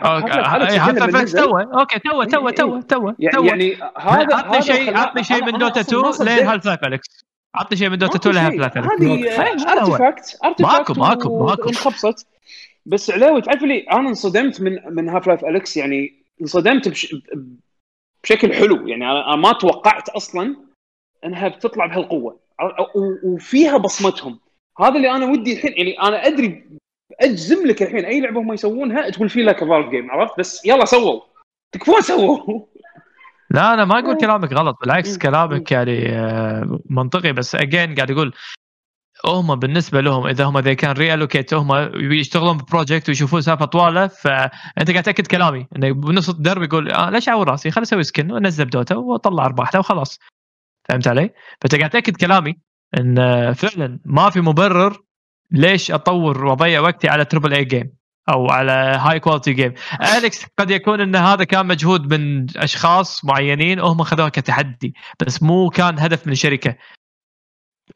هذا 0.78 1.08
flex 1.08 1.32
تو 1.32 1.58
okay 1.58 2.00
تو 2.00 2.24
تو 2.24 2.50
تو 2.50 2.82
تو 2.82 3.14
يعني 3.20 3.76
هذا 3.98 4.36
عطني 4.36 4.62
شيء 4.62 4.98
عطني 4.98 5.24
شيء 5.24 5.46
من 5.46 5.58
Dota 5.58 5.82
2 5.82 6.04
لين 6.20 6.48
Half 6.48 6.68
Alyx. 6.68 7.26
عطني 7.56 7.78
شيء 7.78 7.90
من 7.90 7.98
Dota 7.98 8.16
2 8.16 8.36
لين 8.36 8.46
Half-Life 8.46 8.78
هذه 8.78 9.80
Artifact 9.80 10.40
Artifact 10.44 10.92
ماكو 10.92 10.94
ماكو 10.94 11.46
ماكو. 11.46 11.70
انخبصت 11.70 12.28
بس 12.86 13.12
علاوي 13.12 13.42
تعرف 13.42 13.64
لي 13.64 13.80
أنا 13.80 14.10
انصدمت 14.10 14.62
من 14.62 14.80
من 14.90 15.10
Half-Life 15.10 15.46
Alyx 15.46 15.78
يعني 15.78 16.14
انصدمت 16.42 16.88
بش 16.88 17.16
بشكل 18.24 18.54
حلو. 18.54 18.88
يعني 18.88 19.12
أنا 19.12 19.36
ما 19.36 19.54
توقعت 19.54 20.10
أصلا 20.10 20.56
إنها 21.26 21.48
بتطلع 21.48 21.86
بهالقوة. 21.86 22.40
وفيها 23.24 23.78
بصمتهم. 23.78 24.40
هذا 24.80 24.96
اللي 24.96 25.12
أنا 25.12 25.26
ودي 25.26 25.54
الحين. 25.54 25.74
يعني 25.78 26.02
أنا 26.02 26.28
أدري 26.28 26.66
أجزم 27.22 27.68
لك 27.68 27.84
الحين 27.84 28.06
أي 28.06 28.20
لعبة 28.20 28.40
هم 28.40 28.54
يسوونها 28.54 29.10
تقول 29.10 29.30
feel 29.30 29.44
like 29.44 29.60
Valve 29.60 29.90
game 29.90 30.12
عرفت؟ 30.12 30.40
بس 30.40 30.66
يلا 30.66 30.86
سووا. 30.86 31.22
تكفون 31.72 32.02
سووا. 32.02 32.66
لا 33.54 33.74
أنا 33.74 33.86
ما 33.86 34.00
أقول 34.00 34.18
كلامك 34.18 34.54
غلط 34.54 34.78
بالعكس 34.82 35.18
كلامك 35.18 35.72
يعني 35.72 36.10
آه، 36.10 36.80
منطقي. 36.90 37.34
بس 37.34 37.56
again 37.56 37.96
قاعد 37.96 38.12
أقول 38.12 38.34
هم 39.26 39.56
بالنسبة 39.56 40.02
لهم 40.02 40.28
إذا 40.28 40.46
هم 40.46 40.58
اذا 40.58 40.74
كان 40.74 40.92
reallocate 40.92 41.54
هم 41.54 41.90
يشتغلون 41.96 42.58
ب 42.58 42.64
project 42.64 43.10
ويشوفون 43.10 43.42
سالفة 43.42 43.66
طوالة 43.66 44.08
فأنت 44.08 44.92
قاعد 44.92 45.04
تأكد 45.04 45.28
كلامي. 45.28 45.68
إنه 45.76 45.92
بنص 45.92 46.30
الدرب 46.30 46.64
يقول 46.64 46.92
آه 46.92 47.10
ليش 47.10 47.30
اعور 47.30 47.50
راسي 47.50 47.72
خليني 47.72 47.84
أسوي 47.88 48.04
skin 48.04 48.32
وانزل 48.32 48.70
Dota 48.70 48.96
وأطلع 48.96 49.46
ارباح 49.46 49.76
وخلاص. 49.76 50.20
فهمت 50.90 51.08
علي؟ 51.08 51.30
فأنت 51.62 51.76
قاعد 51.76 51.90
تأكد 51.90 52.18
كلامي 52.18 52.56
إن 53.00 53.16
فعلا 53.54 54.00
ما 54.06 54.30
في 54.30 54.42
مبرر 54.42 54.98
ليش 55.52 55.92
أطور 55.92 56.46
وأضيع 56.46 56.80
وقتي 56.82 57.10
على 57.10 57.26
triple 57.26 57.54
A 57.54 57.66
game 57.66 57.94
أو 58.30 58.48
على 58.48 58.72
high 58.72 59.20
quality 59.20 59.54
game 59.54 59.74
Alyx 60.18 60.46
قد 60.58 60.72
يكون 60.72 61.02
إن 61.02 61.16
هذا 61.16 61.44
كان 61.44 61.66
مجهود 61.66 62.14
من 62.14 62.48
أشخاص 62.58 63.26
معينين 63.26 63.80
وهم 63.80 64.04
خذوها 64.04 64.30
كتحدي 64.30 64.94
بس 65.20 65.44
مو 65.44 65.70
كان 65.70 66.00
هدف 66.00 66.28
من 66.28 66.34
الشركة. 66.34 66.76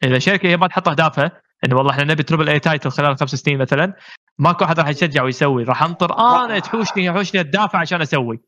إذا 0.04 0.16
الشركة 0.16 0.48
هي 0.48 0.56
ما 0.56 0.66
تحط 0.66 0.88
اهدافها 0.88 1.42
إنه 1.64 1.76
والله 1.76 1.90
إحنا 1.92 2.04
نبي 2.04 2.22
triple 2.22 2.48
A 2.48 2.58
title 2.58 2.90
خلال 2.90 3.16
خمس 3.16 3.34
سنين 3.34 3.58
مثلا 3.58 3.94
ماكو 4.38 4.64
أحد 4.64 4.80
راح 4.80 4.88
يشجع 4.88 5.22
ويسوي. 5.22 5.64
راح 5.64 5.82
أنطر 5.82 6.18
أنا 6.18 6.58
تحوشني 6.58 7.04
يحوشني 7.04 7.40
الدافع 7.40 7.78
عشان 7.78 8.00
أسوي. 8.00 8.40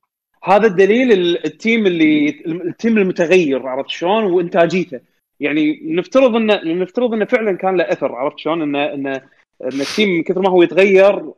هذا 0.45 0.67
الدليل 0.67 1.13
ال 1.45 1.53
team 1.53 1.87
اللي 1.87 2.43
ال 2.47 2.57
team 2.57 2.99
المتغير 2.99 3.69
عرفت 3.69 3.91
شلون؟ 3.91 4.25
وإنتاجيته. 4.25 5.01
يعني 5.41 5.81
نفترض 5.85 6.37
انه 6.37 6.61
نفترض 6.65 7.13
انه 7.13 7.25
فعلا 7.25 7.57
كان 7.57 7.77
له 7.77 7.85
إثر 7.85 8.15
عرفت 8.15 8.39
شلون؟ 8.39 8.63
انه 8.63 8.95
انه 8.95 9.23
إن 9.65 9.81
ال 9.81 9.86
team 9.86 10.09
من 10.09 10.23
كثر 10.23 10.41
ما 10.41 10.51
هو 10.51 10.63
يتغير 10.63 11.33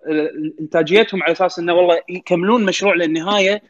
إنتاجيتهم 0.61 1.23
على 1.23 1.33
أساس 1.33 1.59
إنه 1.59 1.75
والله 1.75 2.01
يكملون 2.09 2.65
مشروع 2.65 2.95
للنهاية 2.95 3.63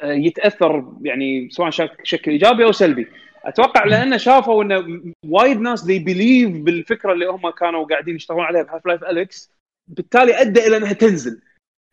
آه، 0.00 0.12
يتأثر 0.12 0.92
يعني 1.02 1.48
سواء 1.50 1.70
شكل 2.02 2.30
إيجابي 2.30 2.64
أو 2.64 2.72
سلبي. 2.72 3.06
أتوقع 3.44 3.84
لأنه 3.84 4.16
شافوا 4.16 4.64
انه 4.64 5.02
وايد 5.26 5.60
ناس 5.60 5.84
they 5.84 5.98
believe 5.98 6.50
بالفكرة 6.50 7.12
اللي 7.12 7.26
هم 7.26 7.50
كانوا 7.50 7.84
قاعدين 7.86 8.16
يشتغلون 8.16 8.44
عليها 8.44 8.62
ب 8.62 8.86
Half-Life 8.86 9.04
Alyx 9.04 9.52
بالتالي 9.86 10.40
أدى 10.40 10.66
إلى 10.66 10.76
إنها 10.76 10.92
تنزل. 10.92 11.40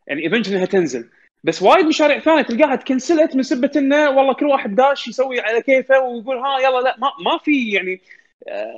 يعني 0.08 0.24
eventually 0.24 0.56
إنها 0.56 0.66
تنزل. 0.66 1.10
بس 1.44 1.62
وايد 1.62 1.86
مشاريع 1.86 2.20
ثانية 2.20 2.42
تلقاها 2.42 2.76
تكنسلت 2.76 3.36
من 3.36 3.44
سبة 3.44 3.72
إنه 3.76 4.10
والله 4.10 4.34
كل 4.34 4.46
واحد 4.46 4.76
داش 4.76 5.08
يسوي 5.08 5.40
على 5.40 5.62
كيفه 5.62 6.00
ويقول 6.00 6.38
ها 6.38 6.60
يلا 6.60 6.82
لا 6.82 6.96
ما, 6.98 7.08
ما 7.26 7.38
في 7.38 7.72
يعني 7.72 8.02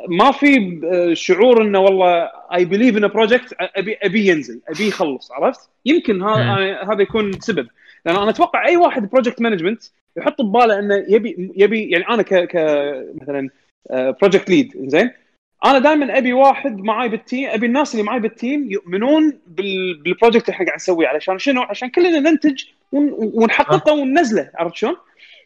ما 0.10 0.32
في 0.32 0.82
آه، 0.94 1.14
شعور 1.14 1.62
إنه 1.62 1.80
والله 1.80 2.30
I 2.54 2.66
believe 2.66 2.98
in 2.98 3.08
project 3.08 3.56
أبي 3.60 3.98
أبي 4.04 4.28
ينزل 4.28 4.62
أبي 4.68 4.88
يخلص 4.88 5.32
عرفت؟ 5.32 5.70
يمكن 5.86 6.24
هذا 6.24 7.02
يكون 7.02 7.40
سبب 7.40 7.68
لأن 8.06 8.16
أنا 8.16 8.30
أتوقع 8.30 8.66
أي 8.68 8.78
واحد 8.78 9.10
project 9.10 9.42
management 9.42 9.84
يحط 10.18 10.42
بباله 10.42 10.80
إنه 10.80 11.06
يبي 11.08 11.52
يبي 11.56 11.90
يعني 11.90 12.10
أنا 12.10 12.22
ك 12.22 12.34
ك 12.34 12.56
مثلا 13.22 13.50
project 14.22 14.50
lead 14.50 14.74
زين 14.90 15.12
أنا 15.66 15.80
دائما 15.80 16.18
أبي 16.18 16.34
واحد 16.34 16.78
معاي 16.78 17.10
بال 17.10 17.23
team 17.23 17.50
أبي 17.50 17.66
الناس 17.66 17.94
اللي 17.94 18.04
معاي 18.04 18.20
بال 18.20 18.37
team 18.37 18.72
يؤمنون 18.72 19.40
بال 19.48 19.69
project 19.69 20.46
اللي 20.46 20.56
إحنا 20.56 20.66
قاعد 20.66 20.78
نسويه 20.78 21.08
علشان 21.08 21.40
شنو؟ 21.40 21.62
عشان 21.62 21.90
كلنا 21.90 22.20
ننتج 22.20 22.64
ونحققه 22.92 23.94
وننزله 23.94 24.52
عرفت 24.56 24.76
شلون؟ 24.76 24.96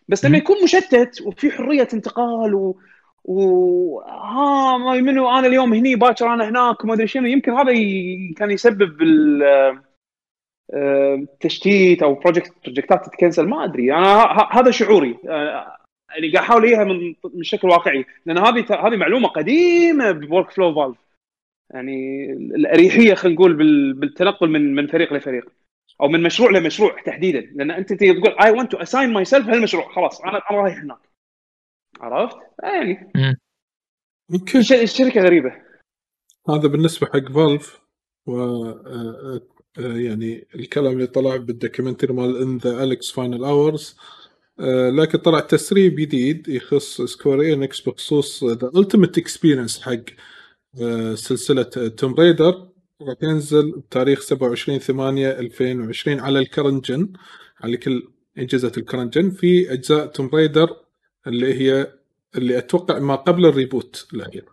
بس 0.07 0.25
لما 0.25 0.37
يكون 0.37 0.63
مشتت 0.63 1.21
وفي 1.21 1.51
حرية 1.51 1.87
انتقال 1.93 2.55
و 2.55 2.77
و 3.23 3.99
ها 4.01 4.77
ما 4.77 5.01
منو 5.01 5.29
أنا 5.29 5.47
اليوم 5.47 5.73
هني 5.73 5.95
باكر 5.95 6.33
أنا 6.33 6.49
هناك 6.49 6.83
وما 6.83 6.93
أدري 6.93 7.07
شنو. 7.07 7.27
يمكن 7.27 7.51
هذا. 7.51 7.73
كان 8.37 8.51
يسبب 8.51 9.01
التشتيت 10.73 12.03
أو 12.03 12.13
project 12.13 12.53
project 12.63 13.00
ات 13.00 13.05
تتكنسل 13.05 13.47
ما 13.47 13.63
أدري. 13.63 13.93
أنا 13.93 14.47
هذا 14.51 14.71
شعوري 14.71 15.17
آه، 15.29 15.77
يعني 16.09 16.31
قاعد 16.33 16.45
أحاول 16.45 16.65
إياها 16.65 16.83
من 16.83 17.15
من 17.33 17.43
شكل 17.43 17.67
واقعي. 17.67 18.05
لأن 18.25 18.37
هذه 18.37 18.65
هذه 18.87 18.95
معلومة 18.95 19.27
قديمة 19.27 20.11
ب 20.11 20.51
workflow 20.51 20.73
Valve 20.75 20.97
يعني 21.73 22.25
الأريحية 22.33 23.13
خلينا 23.13 23.35
نقول 23.35 23.53
بالتنقل 23.93 24.49
من 24.49 24.75
من 24.75 24.87
فريق 24.87 25.13
لفريق. 25.13 25.49
أو 26.01 26.07
من 26.07 26.23
مشروع 26.23 26.51
لمشروع 26.51 27.01
تحديدا. 27.05 27.39
لأن 27.55 27.71
أنت 27.71 27.93
تقول 27.93 28.35
I 28.43 28.51
want 28.51 28.71
to 28.71 28.77
assign 28.77 29.13
myself 29.13 29.47
هالمشروع 29.49 29.91
خلاص 29.93 30.21
أنا 30.21 30.41
رايح 30.51 30.77
هناك. 30.77 31.10
عرفت؟ 32.01 32.37
يعني. 32.63 33.11
يمكن 34.29 34.59
الشركة 34.59 35.21
غريبة. 35.21 35.51
هذا 36.49 36.67
بالنسبة 36.67 37.07
حق 37.07 37.31
Valve 37.31 37.81
و 38.25 38.39
آه، 38.39 39.41
آه، 39.77 39.97
يعني 39.97 40.47
الكلام 40.55 40.93
اللي 40.93 41.07
طلع 41.07 41.35
بال 41.35 41.47
documentary 41.47 42.13
مال 42.13 42.41
ان 42.41 42.57
the 42.57 42.83
Alyx 42.83 43.11
Final 43.11 43.43
Hours 43.43 43.97
لكن 44.89 45.17
طلع 45.17 45.39
تسريب 45.39 45.95
جديد 45.95 46.47
يخص 46.47 47.01
Square 47.01 47.53
Enix 47.53 47.81
بخصوص 47.81 48.43
the 48.43 48.71
ultimate 48.75 49.17
experience 49.17 49.81
حق 49.81 50.03
آه، 50.81 51.15
سلسلة 51.15 51.63
Tomb 51.97 52.13
Raider 52.13 52.67
راح 53.01 53.17
ينزل 53.23 53.71
بتاريخ 53.71 54.21
27 54.21 54.79
8 54.79 55.29
2020 55.29 56.19
على 56.19 56.39
ال 56.39 56.46
current 56.46 56.91
gen 56.91 57.13
على 57.61 57.77
كل 57.77 58.07
أجهزة 58.37 58.71
ال 58.77 58.82
current 58.82 59.17
gen 59.17 59.29
في 59.29 59.73
أجزاء 59.73 60.05
Tomb 60.05 60.29
Raider 60.33 60.77
اللي 61.27 61.53
هي 61.53 61.93
اللي 62.35 62.57
أتوقع 62.57 62.99
ما 62.99 63.15
قبل 63.15 63.45
ال 63.45 63.54
reboot 63.54 64.07
الأخير. 64.13 64.45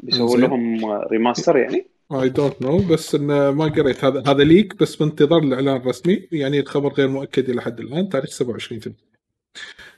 بيسوون 0.00 0.40
لهم 0.40 0.84
remaster 1.12 1.56
يعني؟ 1.56 1.86
I 2.12 2.28
don't 2.28 2.62
know 2.62 2.78
بس 2.78 3.14
انه 3.14 3.50
ما 3.50 3.64
قريت. 3.64 4.04
هذا 4.04 4.22
هذا 4.26 4.44
leak 4.44 4.76
بس 4.76 4.96
بانتظار 4.96 5.42
الإعلان 5.42 5.76
الرسمي. 5.76 6.28
يعني 6.32 6.60
الخبر 6.60 6.92
غير 6.92 7.08
مؤكد 7.08 7.50
إلى 7.50 7.62
حد 7.62 7.80
الآن. 7.80 8.08
تاريخ 8.08 8.30
27 8.30 8.80
8 8.80 8.98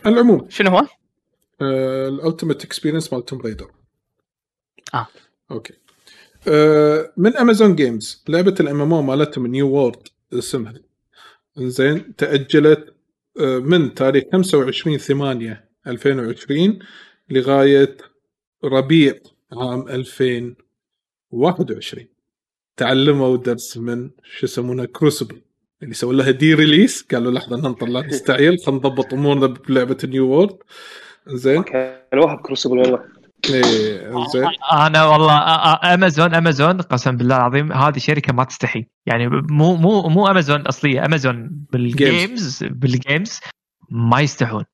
العموم. 0.06 0.46
شنو 0.51 0.70
هو؟ 0.70 0.86
ال 1.62 1.74
ultimate 1.74 2.64
experience 2.64 3.12
مال 3.12 3.24
Tomb 3.24 3.40
Raider 3.40 3.70
آه. 4.94 5.06
okay. 5.51 5.74
آه 6.48 7.12
من 7.16 7.36
Amazon 7.36 7.74
Games 7.74 8.24
لعبة 8.28 8.55
ال 8.60 8.81
MMO 8.81 9.02
مالتهم 9.02 9.46
New 9.47 9.70
World 9.70 10.09
اسمها. 10.32 10.74
زين 11.56 12.16
تأجلت 12.16 12.88
آه 12.88 12.94
من 13.40 13.94
تاريخ 13.94 14.24
25 14.32 14.98
8 14.98 15.69
2020 15.86 16.78
لغاية 17.31 17.97
ربيع 18.65 19.15
عام 19.52 19.89
2000 19.89 20.56
21 21.31 22.06
تعلموا 22.77 23.36
درس 23.36 23.77
من 23.77 24.11
شو 24.24 24.47
يسمونه 24.47 24.85
Crucible 24.85 25.43
اللي 25.82 25.94
سووا 25.94 26.12
لها 26.12 26.31
de-release. 26.31 27.02
قالوا 27.02 27.32
لحظة 27.32 27.56
ننطر 27.56 27.86
لا 27.86 28.01
نستعجل 28.06 28.59
خلينا 28.66 28.81
نضبط 28.81 29.15
أمورنا 29.15 29.47
بلعبة 29.47 29.98
New 30.05 30.28
World. 30.28 30.56
زين. 31.28 31.62
Crucible 31.62 32.35
ب 32.35 32.39
Crucible 32.39 32.78
والله. 32.78 32.98
إيه 32.98 33.05
زين 33.05 33.14
أنا 34.72 35.04
والله 35.04 35.34
أمازون 35.94 36.34
أمازون 36.34 36.80
قسم 36.80 37.16
بالله 37.16 37.36
العظيم 37.36 37.72
هذه 37.72 37.98
شركة 37.98 38.32
ما 38.32 38.44
تستحي. 38.44 38.86
يعني 39.06 39.28
مو 39.28 39.76
مو 39.76 40.08
مو 40.08 40.26
أمازون 40.26 40.60
أصلية 40.60 41.04
أمازون 41.04 41.48
بال 41.72 41.99
games 41.99 42.64
بال 42.64 42.86
games 42.86 43.40
ما 43.90 44.20
يستحون. 44.20 44.64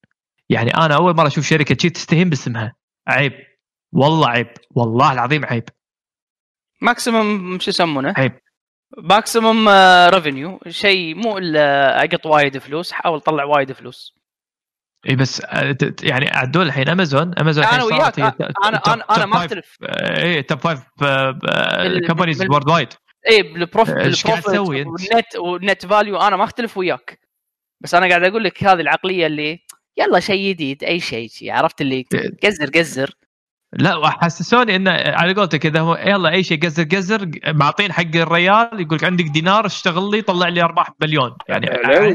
يعني 0.48 0.70
أنا 0.70 0.94
أول 0.94 1.16
مرة 1.16 1.26
أشوف 1.26 1.44
شركة 1.44 1.74
تستهين 1.74 2.30
باسمها. 2.30 2.74
عيب. 3.08 3.32
والله 3.92 4.28
عيب. 4.28 4.48
والله 4.70 5.12
العظيم 5.12 5.44
عيب. 5.44 5.64
maximum 6.80 7.58
شو 7.60 7.70
يسمونه؟ 7.70 8.14
عيب. 8.16 8.32
maximum 8.98 9.68
revenue 10.14 10.60
شيء 10.68 11.14
مو 11.14 11.38
إلا 11.38 11.98
أقط 12.04 12.26
وايد 12.26 12.58
فلوس 12.58 12.92
حاول 12.92 13.20
تطلع 13.20 13.44
وايد 13.44 13.72
فلوس. 13.72 14.19
اي 15.08 15.16
بس 15.16 15.40
آه، 15.44 15.76
يعني 16.02 16.28
عدول 16.30 16.66
الحين. 16.66 16.88
أمازون 16.88 17.34
أمازون 17.38 17.64
أنا 17.64 17.84
وياك 17.84 18.18
أنا 18.20 18.34
أنا 18.64 19.04
أنا, 19.16 19.26
ما 19.26 19.36
أختلف. 19.36 19.78
اي 19.82 20.42
top 20.42 20.58
five 20.58 20.80
companies 22.06 22.42
worldwide 22.42 22.88
اي 23.30 23.42
بال 23.42 23.56
profit 23.56 23.96
أنت؟ 23.96 24.58
وال 24.58 24.89
net 24.89 25.36
وال 25.36 25.56
net 25.56 25.86
value 25.86 26.16
أنا 26.16 26.36
ما 26.36 26.44
أختلف 26.44 26.76
وياك. 26.76 27.20
بس 27.80 27.94
أنا 27.94 28.08
قاعد 28.08 28.24
أقول 28.24 28.44
لك 28.44 28.64
هذه 28.64 28.80
العقلية 28.80 29.26
اللي 29.26 29.58
يلا 29.98 30.20
شيء 30.20 30.50
جديد 30.50 30.84
أي 30.84 31.00
شيء 31.00 31.28
شي، 31.28 31.50
عرفت 31.50 31.80
اللي 31.80 32.06
قزر 32.44 32.70
قزر. 32.70 33.14
لا 33.72 33.96
وحسسوني 33.96 34.76
إنه 34.76 34.90
على 34.90 35.34
قولتك 35.34 35.58
كذا 35.58 35.80
هو 35.80 35.94
يلا 35.94 36.30
أي 36.30 36.42
شيء 36.42 36.60
قزر 36.60 36.84
قزر 36.84 37.30
معطين 37.48 37.92
حق 37.92 38.16
الريال 38.16 38.68
يقول 38.72 38.96
لك 38.96 39.04
عندك 39.04 39.24
دينار 39.24 39.66
اشتغل 39.66 40.10
لي 40.10 40.22
طلع 40.22 40.48
لي 40.48 40.62
أرباح 40.62 40.90
مليون 41.02 41.36
يعني 41.48 41.70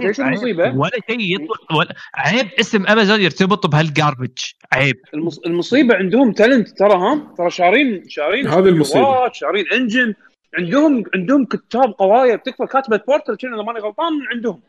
إيش 0.07 0.19
عيب. 0.19 0.29
المصيبة؟ 0.29 0.75
ولا 0.75 0.91
شيء 1.09 1.35
يطلع 1.35 1.77
ولا 1.77 1.95
عيب 2.15 2.47
اسم 2.59 2.87
أمازون 2.87 3.21
يرتبط 3.21 3.67
بهال 3.67 3.88
garbage 3.88 4.37
عيب 4.73 4.95
المص... 5.13 5.39
المصيبة 5.39 5.95
عندهم 5.95 6.31
talent 6.31 6.69
ترى 6.69 6.93
ها 6.93 7.33
ترى 7.37 7.49
شارين 7.49 8.03
شارين 8.09 8.47
هذه 8.47 8.59
المصيبة. 8.59 8.81
استديوهات، 8.81 9.35
شارين 9.35 9.65
engine 9.73 10.13
عندهم 10.57 11.03
عندهم 11.15 11.45
كتاب 11.45 11.91
قوايا 11.91 12.35
بتكفى 12.35 12.65
كاتبة 12.65 12.99
Portal 13.07 13.37
كنا 13.41 13.55
إذا 13.55 13.63
ماني 13.63 13.79
غلطان 13.79 14.13
من 14.13 14.27
عندهم 14.33 14.59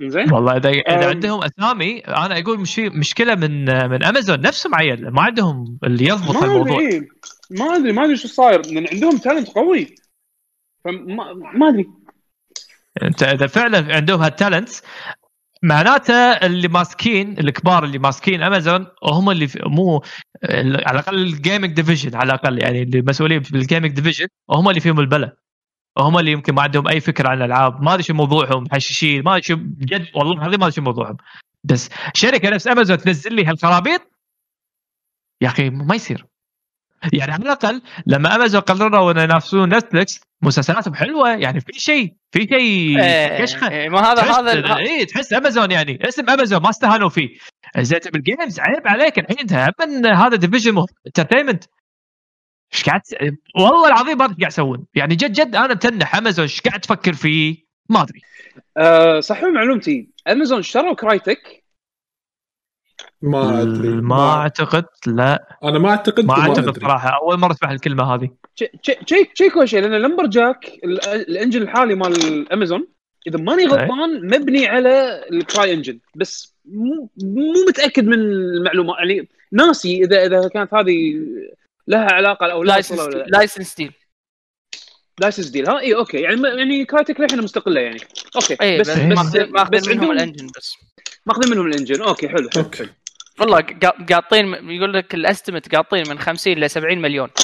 زين؟ 0.00 0.32
والله 0.32 0.56
اذا 0.56 0.70
إذا 0.70 1.04
أم. 1.04 1.08
عندهم 1.08 1.40
أسامي 1.44 1.98
أنا 1.98 2.38
أقول 2.38 2.60
مش 2.60 2.78
مشكلة 2.78 3.34
من 3.34 3.64
من 3.90 4.04
امازون 4.04 4.40
نفسهم 4.40 4.74
عيل. 4.74 5.10
ما 5.10 5.22
عندهم 5.22 5.78
اللي 5.84 6.04
يضبط 6.04 6.36
ما 6.36 6.44
الموضوع. 6.44 6.80
إيه. 6.80 7.08
ما 7.50 7.76
أدري 7.76 7.92
ما 7.92 8.04
أدري 8.04 8.16
شو 8.16 8.28
صاير. 8.28 8.66
لأن 8.66 8.86
عندهم 8.92 9.18
talent 9.18 9.48
قوي. 9.48 9.94
فما 10.84 11.32
ما 11.54 11.68
أدري. 11.68 11.86
أنت 13.02 13.22
إذا 13.22 13.46
فعلا 13.46 13.94
عندهم 13.96 14.22
هال 14.22 14.34
talent 14.34 14.68
معناته 15.62 16.14
اللي 16.14 16.68
ماسكين 16.68 17.38
الكبار 17.38 17.84
اللي 17.84 17.98
ماسكين 17.98 18.42
امازون 18.42 18.86
هم 19.04 19.30
اللي 19.30 19.48
مو 19.66 20.02
على 20.44 20.98
الأقل 20.98 21.14
ال 21.14 21.22
gaming 21.22 21.72
division 21.72 22.14
على 22.14 22.26
الأقل 22.26 22.62
يعني 22.62 22.82
اللي 22.82 23.02
مسؤولين 23.02 23.38
بال 23.38 23.51
gaming 23.51 23.92
division 23.92 24.26
هم 24.50 24.68
اللي 24.68 24.80
فيهم 24.80 25.00
البلا 25.00 25.36
هم 25.98 26.18
اللي 26.18 26.32
يمكن 26.32 26.54
ما 26.54 26.62
عندهم 26.62 26.88
أي 26.88 27.00
فكرة 27.00 27.28
عن 27.28 27.36
الألعاب. 27.36 27.82
ما 27.82 27.94
أدري 27.94 28.02
شو 28.02 28.14
موضوعهم 28.14 28.64
محششين 28.64 29.22
ما 29.22 29.30
أدري 29.30 29.42
شو 29.42 29.56
بجد 29.56 30.06
والله 30.14 30.32
العظيم 30.32 30.60
ما 30.60 30.66
أدري 30.66 30.72
شو 30.72 30.82
موضوعهم. 30.82 31.16
بس 31.64 31.90
شركة 32.14 32.50
نفس 32.50 32.68
امازون 32.68 32.98
تنزل 32.98 33.34
لي 33.34 33.44
هالخرابيط؟ 33.44 34.00
يا 35.42 35.48
أخي 35.48 35.70
ما 35.70 35.94
يصير. 35.94 36.26
يعني 37.12 37.32
على 37.32 37.42
الأقل 37.42 37.82
لما 38.06 38.34
امازون 38.34 38.60
قرروا 38.60 39.12
ان 39.12 39.18
ينافسون 39.18 39.74
نتفلكس 39.74 40.20
مسلسلاتهم 40.42 40.94
حلوة 40.94 41.30
يعني 41.30 41.60
في 41.60 41.72
شيء 41.72 42.14
في 42.32 42.40
شيء 42.40 43.00
إيه، 43.00 43.42
كشخة. 43.42 43.70
إيه، 43.70 43.88
ما 43.88 44.00
هذا 44.00 44.22
هذا 44.22 44.76
اي 44.76 45.04
تحس 45.04 45.32
امازون 45.32 45.70
يعني 45.70 45.98
اسم 46.08 46.30
امازون 46.30 46.62
ما 46.62 46.70
استهانوا 46.70 47.08
فيه. 47.08 47.28
زين 47.78 48.00
بال 48.12 48.26
games 48.26 48.60
عيب 48.60 48.88
عليك 48.88 49.18
الحين 49.18 49.46
من 49.80 50.06
هذا 50.06 50.36
division 50.36 50.84
entertainment 51.06 51.64
إيش 52.74 52.84
قاعد 52.84 53.00
والله 53.56 53.86
العظيم 53.86 54.18
ما 54.18 54.24
إيش 54.24 54.36
قاعد 54.38 54.52
يسوون. 54.52 54.86
يعني 54.94 55.14
جد 55.14 55.32
جد 55.32 55.56
أنا 55.56 55.74
متنح. 55.74 56.16
أمازون 56.16 56.42
إيش 56.42 56.60
قاعد 56.60 56.80
تفكر 56.80 57.12
فيه؟ 57.12 57.56
ما 57.88 58.02
أدري. 58.02 58.20
أه 58.76 59.20
صح 59.20 59.42
معلومتي. 59.42 60.08
أمازون 60.28 60.58
اشتروا 60.58 60.94
Crytek؟ 60.94 61.64
ما 63.22 63.62
أدري. 63.62 63.88
ما 63.88 64.34
أعتقد 64.34 64.84
لا. 65.06 65.58
أنا 65.64 65.78
ما 65.78 65.90
أعتقد 65.90 66.24
ما 66.24 66.38
أعتقد. 66.38 66.78
صراحة. 66.82 67.18
أول 67.22 67.38
مرة 67.38 67.52
اسمع 67.52 67.72
الكلمة 67.72 68.14
هذه. 68.14 68.30
check 68.82 69.32
check 69.34 69.64
شيء 69.64 69.80
لأن 69.80 70.02
Lumberyard 70.02 70.66
ال- 70.84 71.06
ال 71.06 71.14
engine 71.14 71.62
الحالي 71.62 71.94
مال 71.94 72.52
أمازون 72.52 72.86
إذا 73.26 73.38
ماني 73.38 73.66
غلطان 73.66 74.26
مبني 74.26 74.66
على 74.66 75.24
ال 75.30 75.74
CryEngine. 75.74 75.98
بس 76.14 76.56
مو 76.64 77.10
مو 77.22 77.52
متأكد 77.68 78.04
من 78.06 78.18
المعلومة. 78.18 78.94
يعني 78.98 79.28
ناسي 79.52 80.04
اذا 80.04 80.26
إذا 80.26 80.48
كانت 80.48 80.74
هذه 80.74 81.14
لها 81.88 82.12
علاقة 82.12 82.52
أو 82.52 82.62
لا؟ 82.62 82.72
license 83.28 83.74
deal 83.74 83.92
license 85.20 85.48
deal 85.48 85.68
ها 85.68 85.78
إي 85.80 85.94
أوكي. 85.94 86.20
يعني 86.20 86.48
يعني 86.48 86.84
Crytek 86.84 87.20
للحين 87.20 87.42
مستقلة 87.42 87.80
يعني. 87.80 88.00
أوكي. 88.36 88.56
إي 88.62 88.78
بس 88.80 88.90
بس. 88.90 89.36
بس 89.70 89.88
عندهم 89.88 90.10
ال 90.10 90.15
engine 90.15 90.46
بس. 90.56 90.74
ماخذين 91.26 91.50
منهم 91.50 91.66
ال 91.66 91.70
engine. 91.70 92.02
أوكي 92.02 92.28
حلو 92.28 92.48
حلو, 92.54 92.64
أوكي. 92.64 92.78
حلو. 92.78 92.88
والله 93.40 93.60
قا- 93.60 94.12
قاطين 94.12 94.46
يقول 94.70 94.92
لك 94.94 95.14
ال 95.14 95.21
estimate 95.21 95.74
قاطين 95.74 96.08
من 96.08 96.18
50 96.18 96.58
ل 96.58 96.70
70 96.70 96.98
مليون 96.98 97.28
على 97.28 97.34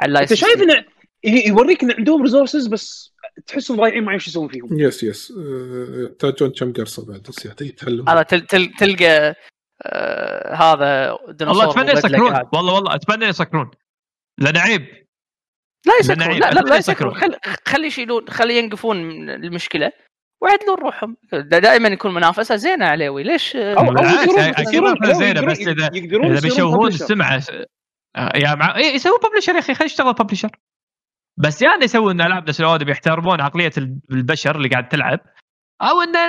أنت 0.00 0.04
ال 0.04 0.08
license 0.08 0.38
شايف 0.38 0.62
انه 0.62 0.84
يوريك 1.24 1.82
إن 1.82 1.92
عندهم 1.92 2.22
resources 2.22 2.66
بس 2.66 3.12
تحسهم 3.46 3.76
ضايعين 3.76 4.04
ما 4.04 4.10
يعرفون 4.12 4.18
شو 4.24 4.30
يسوون 4.30 4.48
فيهم. 4.48 4.80
yes 4.80 5.02
yes 5.02 5.32
يحتاجون 6.04 6.50
كم 6.50 6.72
قرصة 6.72 7.06
بعد؟ 7.06 7.22
بس 7.28 7.46
يتعلم. 7.60 8.08
هذا 8.08 8.22
تل 8.22 8.40
تل 8.40 8.70
تلقى 8.78 9.34
آه 9.82 10.54
هذا 10.54 11.18
ديناصور 11.28 11.66
والله 11.66 11.82
أتمنى 11.82 11.92
يسكرون. 11.98 12.42
والله 12.52 12.74
والله 12.74 12.94
أتمنى 12.94 13.24
يسكرون. 13.26 13.70
لأن 14.40 14.56
عيب 14.56 14.86
لا 15.86 15.92
يسكرون. 16.00 16.38
لا 16.38 16.50
لا, 16.50 16.60
لا 16.60 16.76
يسكرون. 16.76 17.12
يسكرون 17.12 17.14
خل 17.14 17.54
خلي 17.68 17.86
يشيلون 17.86 18.28
خلي 18.28 18.58
ينقفون 18.58 19.02
من 19.04 19.30
المشكلة 19.30 19.92
ويعدلون 20.42 20.76
روحهم. 20.78 21.16
دا- 21.32 21.58
دائما 21.58 21.88
يكون 21.88 22.14
منافسة 22.14 22.56
زينة 22.56 22.86
عليوي. 22.86 23.22
ليش؟ 23.22 23.56
آه، 23.56 23.74
أو- 23.74 23.78
أكيد 23.78 24.30
زينة، 24.30 24.48
يقدرون- 24.48 24.98
بس 25.00 25.58
اذا 25.60 25.90
يصيرون 25.92 26.40
بيشوهون. 26.40 26.88
السمعة 26.88 27.42
آه، 28.16 28.32
يا 28.36 28.54
مع 28.54 28.76
إيه 28.76 28.94
يسوون 28.94 29.18
ببلشر 29.30 29.54
يا 29.54 29.58
أخي. 29.58 29.74
خلي 29.74 29.86
يشتغل 29.86 30.12
ببلشر 30.12 30.50
بس 31.38 31.62
يعني 31.62 31.84
يسوون 31.84 32.20
ألعاب 32.20 32.48
نفس 32.48 32.60
الاودي 32.60 32.84
بيحترمون 32.84 33.40
عقلية 33.40 33.70
البشر 34.10 34.56
اللي 34.56 34.68
قاعد 34.68 34.88
تلعب. 34.88 35.20
أو 35.82 36.00
انه 36.02 36.20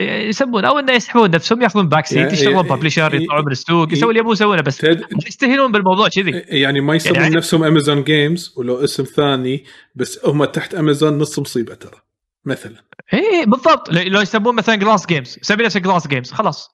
يسمون 0.00 0.64
أو 0.64 0.78
انه 0.78 0.92
يسحبون 0.92 1.30
نفسهم 1.30 1.62
ياخذون 1.62 1.88
back 1.88 2.06
seat 2.06 2.18
يعني- 2.18 2.32
يشتغلون 2.32 2.62
ب 2.62 2.67
publisher 2.67 3.14
يطلعون 3.14 3.44
من 3.44 3.52
السوق 3.52 3.92
يسوون 3.92 4.10
اللي 4.10 4.20
يبون 4.20 4.32
يسوونه 4.32 4.62
بس 4.62 4.78
تد- 4.78 5.04
يستهينون 5.26 5.72
بالموضوع 5.72 6.08
كذي. 6.08 6.30
يعني 6.30 6.80
ما 6.80 6.94
يسمون 6.94 7.16
يعني- 7.20 7.36
نفسهم 7.36 7.64
Amazon 7.64 8.04
Games 8.04 8.54
ولو 8.56 8.84
اسم 8.84 9.04
ثاني 9.04 9.64
بس 9.94 10.20
هم 10.24 10.44
تحت 10.44 10.74
امازون 10.74 11.18
نص 11.18 11.38
مصيبة 11.38 11.74
ترى 11.74 12.00
مثلا. 12.44 12.76
إي 13.14 13.44
بالضبط. 13.46 13.90
لو 13.90 14.20
يسمون 14.20 14.54
مثلا 14.54 14.74
Glass 14.74 15.06
Games 15.06 15.38
سمي 15.42 15.64
نفسك 15.64 15.80
Glass 15.82 16.08
Games 16.08 16.30
خلاص. 16.32 16.68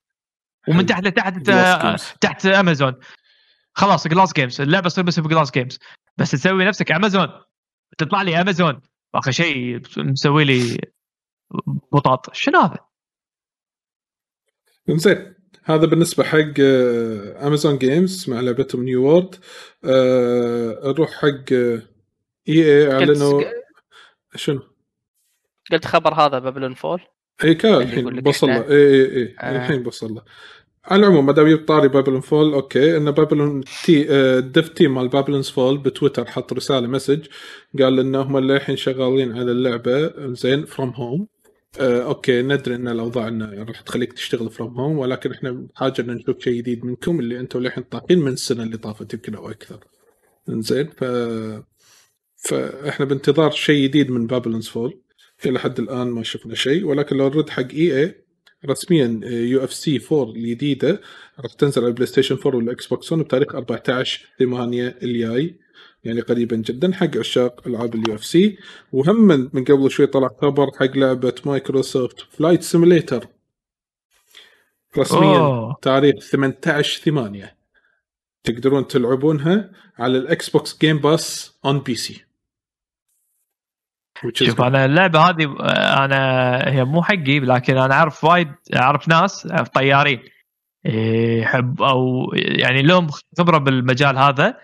ومن 0.69 0.87
تحت 0.87 1.05
لتحت. 1.05 1.51
تحت 2.21 2.47
امازون 2.47 2.95
خلاص 3.75 4.09
Glass 4.09 4.33
Games 4.33 4.61
اللعبة 4.61 4.89
تصير 4.89 5.05
باسم 5.05 5.23
Glass 5.23 5.51
Games 5.51 5.79
بس 6.19 6.31
تسوي 6.31 6.65
نفسك 6.65 6.93
امازون 6.93 7.29
تطلع 7.99 8.23
لي 8.23 8.41
امازون 8.41 8.81
اخر 9.15 9.31
شيء 9.31 9.81
مسوي 9.99 10.45
لي 10.45 10.79
بطاط. 11.93 12.35
شنو 12.35 12.61
هذا؟ 12.61 12.79
زين 14.89 15.35
هذا 15.65 15.87
بالنسبة 15.87 16.25
حق 16.25 16.61
آه، 16.61 17.47
Amazon 17.47 17.79
Games 17.79 18.31
مع 18.31 18.41
لعبتهم 18.41 18.83
New 18.83 19.03
World 19.05 19.35
آه، 19.85 20.81
نروح 20.85 21.11
حق 21.11 21.53
EA 21.53 22.93
أعلنوا 22.93 23.39
قلت 23.39 23.53
شنو؟ 24.37 24.61
قلت 25.73 25.85
خبر 25.85 26.15
هذا 26.15 26.39
Babylon's 26.39 26.75
Fall. 26.75 27.01
إي 27.45 27.55
كان 27.55 27.75
الحين 27.75 28.21
بوصل 28.21 28.47
له. 28.47 28.69
إي 28.69 28.95
إي 28.95 29.17
إي 29.17 29.37
آه. 29.41 29.57
الحين 29.57 29.83
بوصل 29.83 30.15
له. 30.15 30.23
على 30.85 31.07
العموم 31.07 31.27
ما 31.27 31.33
دام 31.33 31.65
طاري 31.65 31.89
Babylon's 31.89 32.21
Fall 32.21 32.53
أوكي. 32.55 32.97
إن 32.97 33.11
Babylon 33.11 33.65
تي 33.85 34.07
آه، 34.11 34.39
ال 34.39 34.46
dev 34.46 34.69
team 34.69 34.95
مال 34.95 35.09
Babylon's 35.09 35.51
Fall 35.51 35.79
بتويتر 35.79 36.25
حط 36.25 36.53
رسالة 36.53 36.87
message 36.87 37.27
قال 37.79 38.01
إن 38.01 38.15
هم 38.15 38.39
للحين 38.39 38.77
شغالين 38.77 39.39
على 39.39 39.53
اللعبة 39.53 40.13
زين 40.33 40.65
from 40.65 40.91
home 40.91 41.27
آه، 41.81 42.03
أوكي 42.03 42.43
ندري 42.43 42.75
إن 42.75 42.89
الأوضاع 42.89 43.29
إنه 43.29 43.63
راح 43.63 43.81
تخليك 43.81 44.13
تشتغل 44.13 44.51
from 44.51 44.81
home 44.81 44.99
ولكن 44.99 45.33
إحنا 45.33 45.51
بحاجه 45.51 46.01
إن 46.01 46.11
نشوف 46.11 46.41
شيء 46.41 46.55
جديد 46.55 46.85
منكم 46.85 47.21
اللي 47.21 47.41
أنتم 47.41 47.61
للحين 47.61 47.85
طاقين 47.85 48.19
من 48.19 48.33
السنة 48.33 48.63
اللي 48.63 48.77
طافت 48.77 49.15
يمكن 49.15 49.35
أو 49.35 49.51
أكثر. 49.51 49.85
زين 50.49 50.87
ف 50.89 51.05
فإحنا 52.37 53.07
بانتظار 53.07 53.51
شيء 53.51 53.85
جديد 53.85 54.11
من 54.11 54.27
Babylon's 54.27 54.69
Fall 54.69 55.01
إلى 55.47 55.59
حد 55.59 55.79
الآن 55.79 56.07
ما 56.07 56.23
شفنا 56.23 56.55
شيء 56.55 56.85
ولكن 56.85 57.17
لو 57.17 57.29
نرد 57.29 57.51
حق 57.51 57.69
EA 57.73 58.15
رسميا 58.67 59.21
UFC 59.25 60.01
4 60.13 60.31
الجديدة 60.33 61.01
راح 61.41 61.53
تنزل 61.53 61.83
على 61.83 61.89
البلاي 61.89 62.07
ستيشن 62.07 62.37
4 62.47 62.57
والاكس 62.57 62.87
بوكس 62.87 63.13
1 63.13 63.25
بتاريخ 63.25 63.55
14 63.55 64.29
8 64.39 64.99
الجاي 65.03 65.59
يعني 66.05 66.21
قريبا 66.21 66.57
جدا 66.57 66.93
حق 66.95 67.17
عشاق 67.17 67.67
ألعاب 67.67 67.95
ال 67.95 68.15
UFC 68.15 68.59
وهم 68.93 69.21
من, 69.27 69.65
قبل 69.65 69.91
شوي 69.91 70.07
طلع 70.07 70.29
خبر 70.43 70.71
حق 70.79 70.97
لعبة 70.97 71.35
Microsoft 71.47 72.21
Flight 72.21 72.63
Simulator 72.63 73.27
رسميا 74.99 75.39
أوه. 75.39 75.77
تاريخ 75.83 76.25
18 76.25 77.03
8 77.03 77.57
تقدرون 78.45 78.87
تلعبونها 78.87 79.71
على 79.99 80.19
ال 80.19 80.25
Xbox 80.25 80.51
Game 80.51 80.99
Pass 80.99 81.59
on 81.65 81.79
PC 81.79 82.29
شوف 84.33 84.61
أنا 84.61 84.85
اللعبة 84.85 85.19
هذه 85.21 85.57
أنا 86.05 86.73
هي 86.73 86.85
مو 86.85 87.03
حقي 87.03 87.41
لكن 87.41 87.77
أنا 87.79 87.95
أعرف 87.95 88.25
وايد 88.25 88.49
أعرف 88.77 89.09
ناس 89.09 89.49
طيارين. 89.75 90.23
يحب 90.85 91.83
أو 91.83 92.31
يعني 92.35 92.83
لهم 92.83 93.09
خبرة 93.39 93.59
بالمجال 93.59 94.19
هذا. 94.19 94.59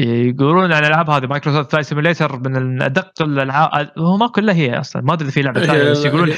يقولون 0.00 0.72
عن 0.72 0.82
الألعاب 0.84 1.10
هذه 1.10 1.26
Microsoft 1.26 1.70
Flight 1.72 1.86
Simulator 1.86 2.36
من 2.38 2.82
ادق 2.82 3.22
الألعاب 3.22 3.90
هو 3.98 4.16
ما 4.16 4.28
كلها 4.28 4.54
هي 4.54 4.80
أصلا 4.80 5.02
ما 5.02 5.12
أدري 5.12 5.24
اذا 5.24 5.34
في 5.34 5.42
لعبة 5.42 5.60
ثانية 5.66 5.90
بس 5.90 6.04
يقولون 6.04 6.32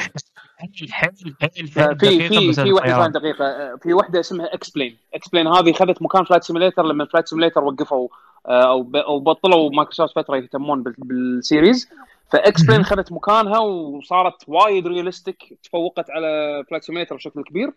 حيل 0.59 0.93
حيل 0.93 1.35
حيل 1.41 1.67
في 1.67 1.81
دقيقة 1.95 2.29
في 2.29 2.49
مثل 2.49 2.63
في 2.63 2.73
واحدة 2.73 3.07
دقيقة 3.07 3.45
آه، 3.45 3.79
في 3.83 3.95
واحدة 3.95 4.21
اسمها 4.21 4.55
X-Plane 4.55 4.97
X-Plane 5.15 5.47
هذه 5.47 5.73
خذت 5.73 6.03
مكان 6.03 6.25
Flight 6.25 6.45
Simulator 6.45 6.83
لما 6.83 7.05
Flight 7.05 7.29
Simulator 7.29 7.65
وقفوا 7.65 8.09
آه، 8.47 8.63
أو 8.71 8.91
أو 8.97 9.21
بطلوا 9.21 9.71
مايكروسوفت 9.71 10.15
فترة 10.17 10.37
يهتمون 10.37 10.83
بال- 10.83 10.95
بال 10.99 11.19
series. 11.19 11.89
ف 12.33 12.38
X-Plane. 12.38 12.85
خذت 12.85 13.13
مكانها 13.13 13.59
وصارت 13.59 14.35
وايد 14.47 14.87
realistic 14.87 15.59
تفوقت 15.63 16.11
على 16.11 16.63
Flight 16.69 16.85
Simulator 16.85 17.17
بشكل 17.17 17.43
كبير. 17.43 17.71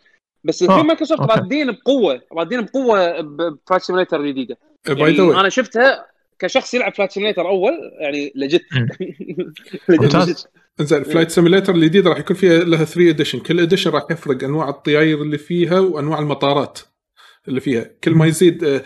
بس 0.44 0.64
آه، 0.64 0.78
في 0.82 0.88
مايكروسوفت. 0.88 1.22
رادين 1.22 1.72
بقوة 1.72 2.22
رادين 2.34 2.62
بقوة 2.62 3.22
ب 3.22 3.31
Flight 3.31 3.84
Simulator 3.84 4.20
الجديدة. 4.20 4.58
by 4.88 4.96
the 4.96 5.18
يعني 5.18 5.22
way 5.22 5.40
أنا 5.40 5.50
شفتها 5.50 6.06
كشخص 6.40 6.74
يلعب 6.74 6.94
Flight 6.94 7.12
Simulator 7.12 7.48
أول 7.48 7.74
يعني 8.00 8.32
legit 8.36 8.66
مم. 8.76 8.88
legit 9.90 10.02
ممتاز. 10.02 10.48
انزين 10.80 11.04
Flight 11.04 11.32
Simulator 11.32 11.76
الجديده 11.76 12.10
راح 12.10 12.20
يكون 12.20 12.36
فيها 12.36 12.64
لها 12.64 12.86
3 12.86 13.10
edition 13.10 13.40
كل 13.40 13.60
edition 13.60 13.92
راح 13.92 14.04
يفرق 14.12 14.44
أنواع 14.44 14.70
الطياير 14.70 15.22
اللي 15.22 15.38
فيها 15.38 15.80
وأنواع 15.80 16.20
المطارات 16.20 16.80
اللي 17.48 17.62
فيها. 17.62 17.90
كل 18.04 18.12
ما 18.12 18.26
يزيد 18.26 18.64
آه، 18.64 18.82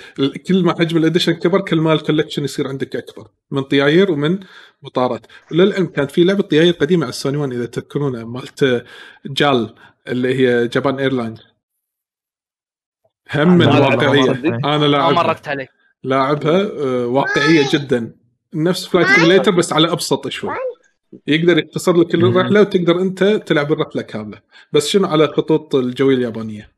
كل 0.47 0.63
ما 0.63 0.73
حجم 0.79 0.97
ال 0.97 1.02
edition 1.02 1.31
كبر 1.33 1.61
كل 1.61 1.77
ما 1.81 1.93
ال 1.93 1.98
collection 1.98 2.43
يصير 2.43 2.67
عندك 2.67 2.95
أكبر. 2.95 3.27
من 3.51 3.61
طياير 3.63 4.11
ومن 4.11 4.39
مطارات. 4.81 5.25
وللعلم 5.51 5.85
كانت 5.85 6.11
في 6.11 6.23
لعبة 6.23 6.43
طياير 6.43 6.73
قديمة 6.73 7.03
على 7.03 7.09
السوني 7.09 7.37
1 7.37 7.53
إذا 7.53 7.65
تذكرونها 7.65 8.23
مالت 8.23 8.63
آه، 8.63 8.85
JAL 9.25 9.75
اللي 10.07 10.35
هي 10.35 10.67
Japan 10.67 10.99
Airlines 10.99 11.41
هم 13.33 13.47
من 13.47 13.57
ما 13.57 13.63
لعبتها. 13.63 14.09
واقعيه 14.09 14.21
صدق. 14.33 14.47
أنا 14.67 14.77
ما 14.77 14.85
لاعبها 14.85 15.23
مرت 15.23 15.47
علي 15.47 15.67
لاعبها 16.03 16.61
آه، 16.61 17.07
واقعية 17.07 17.69
جدا. 17.73 18.15
نفس 18.53 18.87
Flight 18.87 19.07
Simulator 19.07 19.51
بس 19.51 19.73
على 19.73 19.91
أبسط 19.91 20.27
شوي. 20.27 20.51
يقدر 21.27 21.57
يختصر 21.57 21.97
لك. 21.97 22.15
الرحلة 22.15 22.61
وتقدر 22.61 23.01
أنت 23.01 23.23
تلعب 23.23 23.71
الرحلة 23.71 24.01
كاملة. 24.01 24.41
بس 24.73 24.87
شنو 24.87 25.07
على 25.07 25.27
خطوط 25.27 25.75
الجوية 25.75 26.15
اليابانية؟ 26.15 26.71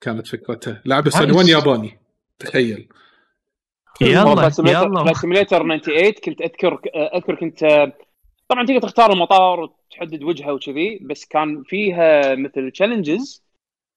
كانت 0.00 0.26
فكرتها. 0.26 0.82
لعبه 0.84 1.10
سوني 1.10 1.32
1 1.32 1.36
nice. 1.36 1.48
ياباني؟ 1.48 1.98
تخيل. 2.38 2.88
يلا 4.00 4.50
يلا. 4.60 5.12
Simulator 5.12 5.58
98 5.58 6.12
كنت 6.12 6.40
أذكر 6.40 6.80
أذكر 6.96 7.34
كنت 7.34 7.92
طبعا 8.48 8.66
تقدر 8.66 8.80
تختار 8.80 9.12
المطار 9.12 9.60
وتحدد 9.60 10.22
وجهة 10.22 10.52
وكذي 10.52 10.98
بس 11.02 11.24
كان 11.24 11.62
فيها 11.62 12.34
مثل 12.34 12.70
challenges 12.70 13.42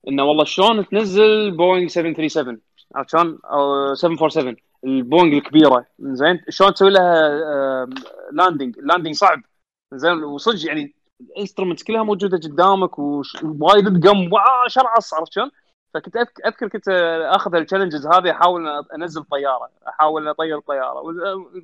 إنه 0.08 0.24
والله 0.24 0.44
شلون 0.44 0.88
تنزل 0.90 1.52
بوينغ 1.58 1.88
737 1.88 2.62
عرفت 2.96 3.10
شلون؟ 3.10 3.40
أو 3.46 3.94
747 3.94 4.56
البوينغ 4.84 5.38
الكبيرة. 5.38 5.86
زين؟ 6.00 6.42
شلون 6.50 6.74
تسوي 6.74 6.90
لها 6.90 7.86
landing 8.32 8.80
ال 8.80 8.84
landing 8.84 9.16
صعب. 9.16 9.42
زين؟ 9.94 10.24
وصدق 10.24 10.68
يعني 10.68 10.96
ال 11.22 11.27
instruments 11.27 11.84
كلها 11.84 12.04
موجودة 12.04 12.38
قدامك 12.38 13.00
ووايد 13.00 14.06
وآه 14.08 14.68
شرعص 14.68 15.14
عرفت 15.14 15.34
شلون؟ 15.34 15.52
فكنت 15.94 16.16
أذكر 16.46 16.68
كنت 16.68 16.90
أخذ 17.24 17.56
ال 17.56 17.60
challenges 17.60 18.08
هذه 18.08 18.32
أحاول 18.32 18.68
أنزل 18.96 19.24
طيارة 19.24 19.70
أحاول 19.88 20.28
أطير 20.28 20.60
طياره 20.60 21.02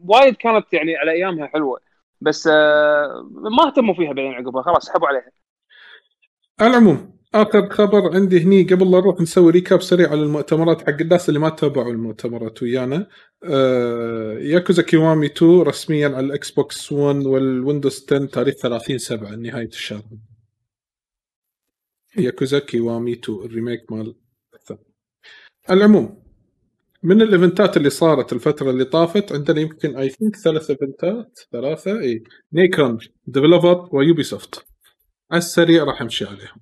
وايد 0.05 0.35
كانت 0.35 0.73
يعني 0.73 0.97
على 0.97 1.11
أيامها 1.11 1.47
حلوة. 1.47 1.79
بس 2.21 2.49
آه، 2.51 3.29
ما 3.31 3.67
اهتموا 3.67 3.93
فيها 3.93 4.13
بعدين 4.13 4.33
عقبها 4.33 4.61
خلاص 4.61 4.85
سحبوا 4.85 5.07
عليها. 5.07 5.31
على 6.59 6.69
العموم 6.71 7.19
آخر 7.35 7.69
خبر 7.69 8.15
عندي 8.15 8.43
هني 8.43 8.63
قبل 8.63 8.91
لا 8.91 8.99
نروح 8.99 9.21
نسوي 9.21 9.51
recap 9.51 9.81
سريع 9.81 10.09
على 10.11 10.21
المؤتمرات 10.21 10.81
حق 10.81 11.01
الناس 11.01 11.29
اللي 11.29 11.39
ما 11.39 11.49
تابعوا 11.49 11.91
المؤتمرات 11.91 12.63
ويانا. 12.63 13.07
آه 13.43 14.33
Yakuza 14.33 14.81
Kiwami 14.81 15.25
2 15.25 15.61
رسميا 15.61 16.07
على 16.07 16.19
ال 16.19 16.51
Xbox 16.51 16.91
1 16.91 17.25
وال 17.25 17.43
Windows 17.43 18.05
10 18.07 18.25
تاريخ 18.25 18.55
30 18.55 18.97
7 18.97 19.35
نهاية 19.35 19.67
الشهر. 19.67 20.03
Yakuza 22.17 22.59
Kiwami 22.59 23.13
2 23.13 23.39
ال 23.39 23.47
remake 23.47 23.91
مال 23.91 24.15
العموم 25.71 26.23
من 27.03 27.21
الإيفنتات 27.21 27.77
اللي 27.77 27.89
صارت 27.89 28.33
الفترة 28.33 28.69
اللي 28.69 28.85
طافت 28.85 29.31
عندنا 29.31 29.61
يمكن 29.61 29.95
I 29.97 30.09
think 30.09 30.35
ثلاث 30.35 30.69
إيفنتات 30.69 31.39
ثلاثة 31.51 31.99
اي 31.99 32.23
Nacon 32.53 32.97
Devolver 33.27 33.89
و 33.91 34.23
Ubisoft 34.23 34.68
على 35.31 35.37
السريع 35.39 35.83
راح 35.83 36.01
امشي 36.01 36.25
عليهم. 36.25 36.61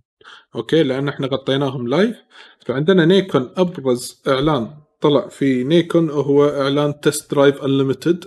أوكي؟ 0.56 0.84
لأن 0.84 1.10
إحنا 1.10 1.28
غطيناهم 1.28 1.88
live 1.88 2.18
فعندنا 2.66 3.06
Nacon 3.06 3.54
أبرز 3.58 4.22
إعلان 4.28 4.74
طلع 5.02 5.28
في 5.28 5.64
Nacon 5.64 6.10
وهو 6.10 6.48
إعلان 6.48 7.00
Test 7.00 7.32
Drive 7.32 7.64
Unlimited 7.64 8.26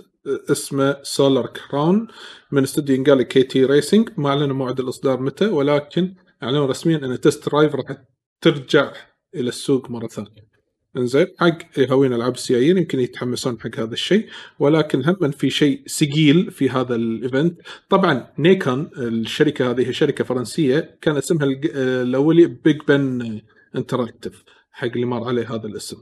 اسمه 0.51 0.97
Solar 1.03 1.47
Crown 1.47 2.07
من 2.51 2.63
استوديو 2.63 2.95
ينقال 2.95 3.21
KT 3.21 3.65
Racing 3.65 4.09
ما 4.17 4.29
أعلنوا 4.29 4.55
موعد 4.55 4.79
الإصدار 4.79 5.19
متى 5.21 5.45
ولكن 5.45 6.15
أعلنوا 6.43 6.67
رسميا 6.67 6.97
إن 6.97 7.21
Test 7.21 7.49
Drive 7.49 7.75
راح 7.75 7.97
ترجع 8.41 8.93
إلى 9.35 9.49
السوق 9.49 9.89
مرة 9.89 10.07
ثانية. 10.07 10.50
إنزين 10.97 11.27
حق 11.39 11.57
هاوين 11.77 12.13
العاب 12.13 12.33
السيايير 12.33 12.77
يمكن 12.77 12.99
يتحمسون 12.99 13.59
حق 13.59 13.79
هذا 13.79 13.93
الشيء 13.93 14.29
ولكن 14.59 15.03
هم 15.05 15.31
في 15.31 15.49
شيء 15.49 15.87
ثقيل 15.87 16.51
في 16.51 16.69
هذا 16.69 16.95
ال 16.95 17.04
event. 17.04 17.61
طبعا 17.89 18.27
Nacon 18.39 18.89
الشركة 18.97 19.71
هذه 19.71 19.91
شركة 19.91 20.23
فرنسية 20.23 20.97
كان 21.01 21.17
اسمها 21.17 21.45
الاولي 21.75 22.45
Big 22.45 22.81
Ben 22.87 23.41
Interactive 23.75 24.43
حق 24.71 24.87
اللي 24.87 25.05
مر 25.05 25.27
عليه 25.27 25.55
هذا 25.55 25.67
الاسم. 25.67 25.97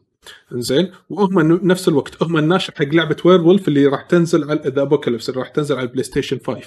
زين 0.51 0.91
وهم 1.09 1.51
نفس 1.67 1.87
الوقت 1.87 2.23
هم 2.23 2.37
الناشر 2.37 2.73
حق 2.75 2.85
لعبة 2.85 3.15
Werewolf 3.25 3.67
اللي 3.67 3.85
راح 3.85 4.01
تنزل 4.01 4.49
على 4.49 4.61
The 4.65 4.81
Apocalypse 4.81 5.29
اللي 5.29 5.39
راح 5.39 5.49
تنزل 5.49 5.75
على 5.75 5.83
ال 5.87 6.03
PlayStation 6.03 6.39
5 6.47 6.61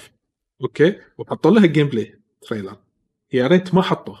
أوكي؟ 0.61 0.95
وحطوا 1.17 1.51
لها 1.51 1.65
gameplay 1.65 2.19
trailer 2.41 2.77
يا 3.33 3.47
ريت 3.47 3.75
ما 3.75 3.81
حطوه. 3.81 4.19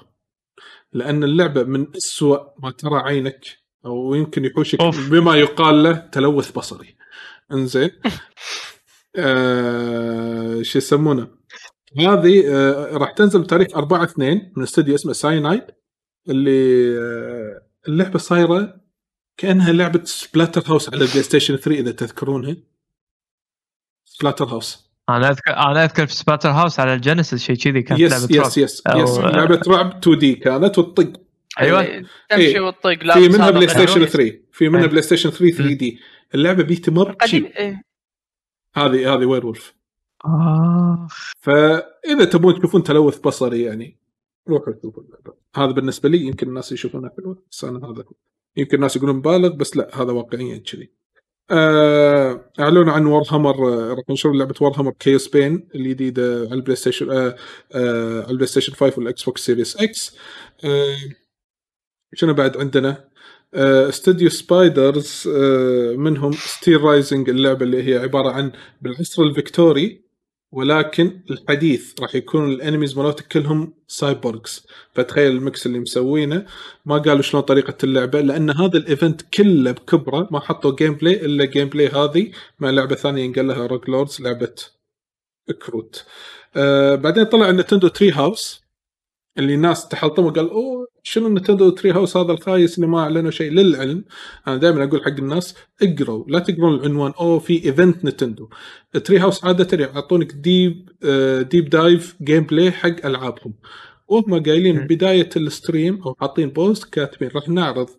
لأن 0.93 1.23
اللعبة 1.23 1.63
من 1.63 1.87
أسوأ 1.97 2.37
ما 2.63 2.71
ترى 2.71 2.99
عينك 2.99 3.45
أو 3.85 4.15
يمكن 4.15 4.45
يحوشك 4.45 4.81
أوف. 4.81 5.09
بما 5.09 5.35
يقال 5.35 5.83
له 5.83 5.91
تلوث 6.11 6.51
بصري. 6.51 6.95
إنزين. 7.51 7.89
آه 9.15 10.61
شو 10.61 10.77
يسمونه؟ 10.77 11.27
هذه 11.99 12.43
آه 12.47 12.97
راح 12.97 13.11
تنزل 13.11 13.41
بتاريخ 13.41 13.67
4 13.77 14.03
2 14.03 14.51
من 14.57 14.63
استوديو 14.63 14.95
اسمه 14.95 15.13
ساينايد 15.13 15.61
اللي 16.29 16.97
آه 16.99 17.61
اللعبة 17.87 18.19
صايرة 18.19 18.81
كأنها 19.37 19.71
لعبة 19.73 20.03
Splatterhouse 20.03 20.89
على 20.89 21.03
ال 21.03 21.23
PlayStation 21.23 21.55
3 21.55 21.79
إذا 21.79 21.91
تذكرونها. 21.91 22.55
Splatterhouse 24.05 24.93
أنا 25.09 25.29
أذكر 25.29 25.51
أنا 25.57 25.83
أذكر 25.83 26.07
في 26.07 26.13
Splatterhouse 26.13 26.79
على 26.79 26.93
ال 26.93 26.99
Genesis 26.99 27.41
شيء 27.43 27.55
كذي 27.55 27.81
كانت 27.81 27.99
yes 27.99 28.11
لعبة 28.31 28.45
yes 28.47 28.57
yes 28.57 28.81
أو- 28.89 28.95
yes 28.95 29.17
لعبة 29.17 29.61
رعب 29.67 29.97
2D 29.97 30.35
كانت 30.35 30.77
وتطق. 30.79 31.22
أيوه 31.59 31.81
اللي 31.81 32.07
تمشي 32.29 32.45
إيه. 32.45 32.59
وتطق 32.61 33.03
لا 33.03 33.13
في 33.13 33.29
منها 33.29 33.49
PlayStation 33.49 33.97
أيوة. 33.97 34.05
3 34.09 34.39
في 34.51 34.69
منها. 34.69 34.85
PlayStation 34.85 35.29
3 35.29 35.57
3D 35.57 35.99
اللعبة 36.35 36.63
بيت 36.63 36.89
تشيب 37.21 37.45
إيه. 37.45 37.81
هذه 38.75 39.13
هذه 39.13 39.25
Werewolf 39.25 39.73
آه. 40.25 41.07
فإذا 41.39 42.25
تبون 42.31 42.59
تشوفون 42.59 42.83
تلوث 42.83 43.19
بصري 43.19 43.61
يعني 43.61 43.97
روحوا 44.49 44.73
شوفوا 44.81 45.03
اللعبه 45.03 45.33
هذا 45.55 45.71
بالنسبة 45.71 46.09
لي 46.09 46.17
يمكن 46.17 46.47
الناس 46.47 46.71
يشوفونها 46.71 47.11
حلوة 47.17 47.43
بس 47.51 47.63
أنا 47.63 47.77
هذا 47.77 48.01
هو. 48.03 48.13
يمكن 48.57 48.75
الناس 48.75 48.95
يقولون 48.95 49.15
مبالغ 49.15 49.49
بس 49.49 49.77
لا 49.77 50.01
هذا 50.01 50.11
واقعيا 50.11 50.57
كذي 50.57 50.89
آه، 51.51 52.51
أعلنوا 52.59 52.93
عن 52.93 53.05
Warhammer 53.05 53.55
آه، 53.73 53.93
راح 53.93 54.03
ينشرون 54.09 54.37
لعبة 54.37 54.55
Warhammer 54.61 54.91
Chaosbane 54.99 55.67
الجديدة 55.75 56.35
على 56.37 56.53
ال 56.53 56.75
PlayStation 56.75 57.11
آه، 57.11 57.35
آه، 57.75 58.21
على 58.21 58.31
ال 58.31 58.47
PlayStation 58.47 58.73
5 58.73 58.97
وال 58.99 59.23
Xbox 59.23 59.45
Series 59.45 59.77
X 59.77 60.17
آه، 60.65 60.95
شنو 62.13 62.33
بعد 62.33 62.57
عندنا؟ 62.57 63.09
آه، 63.53 63.89
استوديو 63.89 64.29
Spiders 64.29 65.29
آه، 65.35 65.95
منهم 65.95 66.31
Steelrising 66.31 67.29
اللعبة 67.29 67.65
اللي 67.65 67.83
هي 67.83 67.97
عبارة 67.97 68.31
عن 68.31 68.51
بالعصر 68.81 69.23
الفيكتوري 69.23 70.03
ولكن 70.51 71.19
الحديث 71.31 71.93
راح 72.01 72.15
يكون 72.15 72.49
ال 72.49 72.55
enemies 72.55 72.97
مالتك 72.97 73.27
كلهم 73.27 73.73
cyborgs 73.87 74.65
فتخيل 74.93 75.31
ال 75.31 75.40
mix 75.40 75.65
اللي 75.65 75.79
مسوينه. 75.79 76.45
ما 76.85 76.97
قالوا 76.97 77.21
شلون 77.21 77.43
طريقة 77.43 77.77
اللعبة 77.83 78.21
لأن 78.21 78.49
هذا 78.49 78.77
ال 78.77 78.84
event 78.84 79.21
كله 79.21 79.71
بكبرة 79.71 80.27
ما 80.31 80.39
حطوا 80.39 80.75
gameplay 80.75 81.25
إلا 81.25 81.45
gameplay 81.45 81.87
هذه 81.87 82.31
مع 82.59 82.69
لعبة 82.69 82.95
ثانية 82.95 83.23
ينقال 83.23 83.47
لها 83.47 83.67
Rogue 83.67 83.89
Lords 83.89 84.21
لعبة 84.21 84.55
كروت 85.61 86.05
آه 86.55 86.95
بعدين 86.95 87.23
طلع 87.23 87.51
Nintendo 87.51 87.87
Treehouse 87.87 88.63
اللي 89.37 89.53
الناس 89.53 89.87
تحلطموا 89.87 90.31
قال 90.31 90.49
أوه 90.49 90.82
شنو 91.03 91.29
Nintendo 91.29 91.69
Treehouse 91.69 92.17
هذا 92.17 92.31
الخايس 92.31 92.75
اللي 92.75 92.87
ما 92.87 92.99
أعلنوا 92.99 93.31
شيء 93.31 93.51
للعلم؟ 93.51 94.05
أنا 94.47 94.57
دائما 94.57 94.83
أقول 94.83 95.03
حق 95.03 95.07
الناس 95.07 95.55
اقروا 95.81 96.25
لا 96.27 96.39
تقرون 96.39 96.75
العنوان 96.75 97.13
اوه 97.19 97.39
في 97.39 97.65
event 97.65 98.05
Nintendo 98.05 98.49
Treehouse 99.03 99.45
عاده 99.45 99.77
يعطونك 99.77 100.31
deep 100.31 100.89
deep 101.49 101.69
dive 101.69 102.15
gameplay 102.23 102.71
حق 102.71 103.05
ألعابهم. 103.05 103.53
وهم 104.07 104.43
قايلين. 104.43 104.87
بداية 104.87 105.29
ال 105.35 105.44
stream 105.44 106.01
أو 106.01 106.15
حاطين 106.19 106.49
post 106.49 106.83
كاتبين 106.93 107.29
راح 107.35 107.49
نعرض 107.49 107.89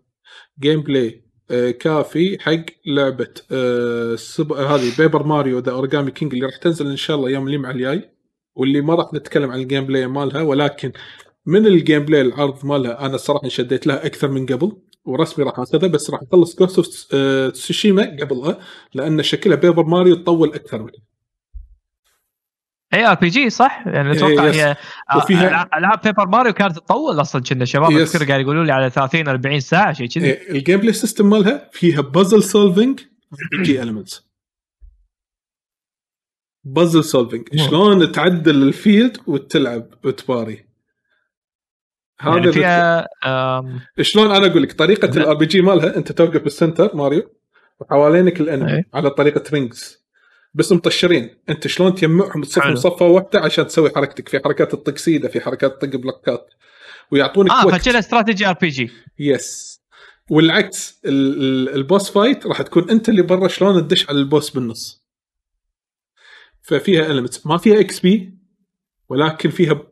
gameplay 0.61 1.25
آه، 1.51 1.71
كافي 1.71 2.39
حق 2.41 2.65
لعبة 2.87 3.35
آه، 3.53 4.15
سب... 4.17 4.53
هذه 4.53 4.93
Paper 4.99 5.23
Mario 5.27 5.59
The 5.59 5.73
Origami 5.73 6.11
King 6.11 6.33
اللي 6.35 6.47
راح 6.47 6.57
تنزل 6.57 6.87
إن 6.87 6.97
شاء 6.97 7.17
الله 7.17 7.31
يوم 7.31 7.49
الجمعة 7.49 7.71
الجاي. 7.71 8.11
واللي 8.57 8.81
ما 8.81 8.95
راح 8.95 9.15
نتكلم 9.15 9.51
عن 9.51 9.61
ال 9.61 9.87
gameplay 9.87 10.07
مالها 10.07 10.43
ولكن 10.43 10.93
من 11.47 11.67
ال 11.67 12.05
gameplay 12.05 12.21
العرض 12.21 12.67
مالها 12.67 13.07
أنا 13.07 13.15
الصراحه 13.15 13.45
انشديت 13.45 13.87
لها 13.87 14.07
أكثر 14.07 14.29
من 14.31 14.47
قبل 14.47 14.77
ورسمي 15.05 15.45
راح 15.45 15.59
اخذها 15.59 15.89
بس 15.89 16.11
راح 16.11 16.21
أخلص 16.23 16.57
Ghost 16.59 16.77
of 16.79 16.87
Tsushima 17.53 18.03
قبلها 18.21 18.59
لأن 18.95 19.23
شكلها 19.23 19.57
Paper 19.57 19.85
Mario 19.85 20.15
تطول 20.15 20.55
أكثر 20.55 20.79
منها 20.83 21.15
إي 22.95 23.07
RPG 23.07 23.51
صح؟ 23.51 23.85
يعني 23.87 24.13
أتوقع. 24.13 24.51
هي 24.51 24.77
وفيها- 25.17 25.49
ألعاب- 25.65 25.77
ألعاب 25.79 26.01
Paper 26.05 26.29
Mario 26.29 26.53
كانت 26.53 26.77
تطول 26.77 27.21
أصلا 27.21 27.43
كنا 27.43 27.65
شباب. 27.65 27.91
اذكر 27.91 28.29
قاعد 28.29 28.41
يقولوا 28.41 28.65
لي 28.65 28.73
على 28.73 28.91
30 28.91 29.29
40 29.29 29.61
ساعة 29.61 29.93
شيء 29.93 30.09
كذي 30.09 30.51
ال 30.51 30.81
gameplay 30.81 30.93
system 30.93 31.31
مالها 31.31 31.71
فيها 31.73 32.01
puzzle 32.01 32.43
solving 32.43 33.01
game 33.63 33.83
elements 33.83 34.27
puzzle 36.65 37.05
solving. 37.05 37.49
شلون 37.57 38.13
تعدل 38.13 38.63
ال 38.63 38.72
field 38.72 39.17
وتلعب 39.27 39.87
وتباري 40.05 40.65
هذا 42.21 42.37
يعني 42.37 42.53
فيها 42.53 43.09
آم، 43.27 43.81
شلون 44.01 44.31
أنا 44.35 44.47
أقول 44.47 44.63
لك؟ 44.63 44.73
طريقة 44.73 45.09
لا. 45.09 45.17
ال 45.23 45.35
RPG 45.35 45.63
مالها 45.63 45.97
أنت 45.97 46.13
توقف 46.13 46.43
بال 46.43 46.56
center 46.56 46.97
Mario 46.97 47.31
وحوالينك 47.81 48.41
ال 48.41 48.46
enemy 48.46 48.73
أي. 48.77 48.85
على 48.95 49.11
طريقة 49.11 49.43
rings. 49.53 50.05
بس 50.55 50.73
مطشرين. 50.73 51.37
أنت 51.49 51.67
شلون 51.67 51.95
تجمعهم 51.95 52.43
تصفهم. 52.43 52.75
صفه 52.77 53.07
واحدة 53.07 53.41
عشان 53.41 53.67
تسوي 53.67 53.91
حركتك؟ 53.91 54.29
في 54.29 54.41
حركات 54.45 54.73
تطق 54.73 54.97
سيدة 54.97 55.29
في 55.29 55.41
حركات 55.41 55.73
تطق 55.83 55.97
بلوكات. 55.97 56.47
ويعطونك 57.11 57.51
آه 57.51 57.63
فكذا 57.71 57.99
استراتيجي 57.99 58.47
RPG 58.47 58.91
yes 59.19 59.81
والعكس 60.31 61.01
ال- 61.05 61.43
ال- 61.43 61.75
ال 61.75 61.82
boss 61.82 62.11
fight 62.11 62.47
راح 62.47 62.63
تكون 62.63 62.91
أنت 62.91 63.09
اللي 63.09 63.23
برا 63.23 63.49
شلون 63.49 63.89
تدش 63.89 64.09
على 64.09 64.19
ال 64.19 64.25
boss 64.25 64.51
بالنص. 64.51 65.05
ففيها 66.63 67.07
elements 67.07 67.47
ما 67.47 67.59
فيها 67.59 67.81
XP 67.81 68.35
ولكن 69.09 69.51
فيها 69.51 69.83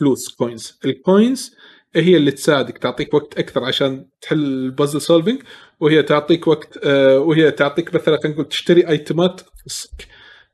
فلوس 0.00 0.28
coins 0.28 0.78
ال 0.84 0.96
coins 0.96 1.56
هي 1.96 2.16
اللي 2.16 2.30
تساعدك 2.30 2.78
تعطيك 2.78 3.14
وقت 3.14 3.38
أكثر 3.38 3.64
عشان 3.64 4.06
تحل 4.20 4.38
ال 4.38 4.47
puzzle 4.47 5.00
solving 5.00 5.42
وهي 5.80 6.02
تعطيك 6.02 6.46
وقت 6.46 6.78
آه 6.84 7.18
وهي 7.18 7.50
تعطيك 7.50 7.94
مثلا 7.94 8.16
خلينا 8.16 8.34
نقول 8.34 8.48
تشتري 8.48 8.88
ايتمات 8.88 9.40
تخصك. 9.40 10.06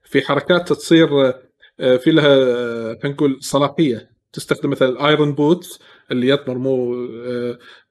في 0.05 0.23
حركات 0.23 0.73
تصير 0.73 1.09
آه 1.81 1.97
في 1.97 2.11
لها 2.11 2.27
آه، 2.29 2.99
خلينا 3.03 3.17
نقول 3.17 3.39
صلاحية 3.41 4.11
تستخدم 4.33 4.71
مثلا 4.71 4.89
ال 4.89 4.98
iron 4.98 5.33
boots 5.33 5.79
اللي 6.11 6.29
يطمر 6.29 6.59
مو 6.59 6.95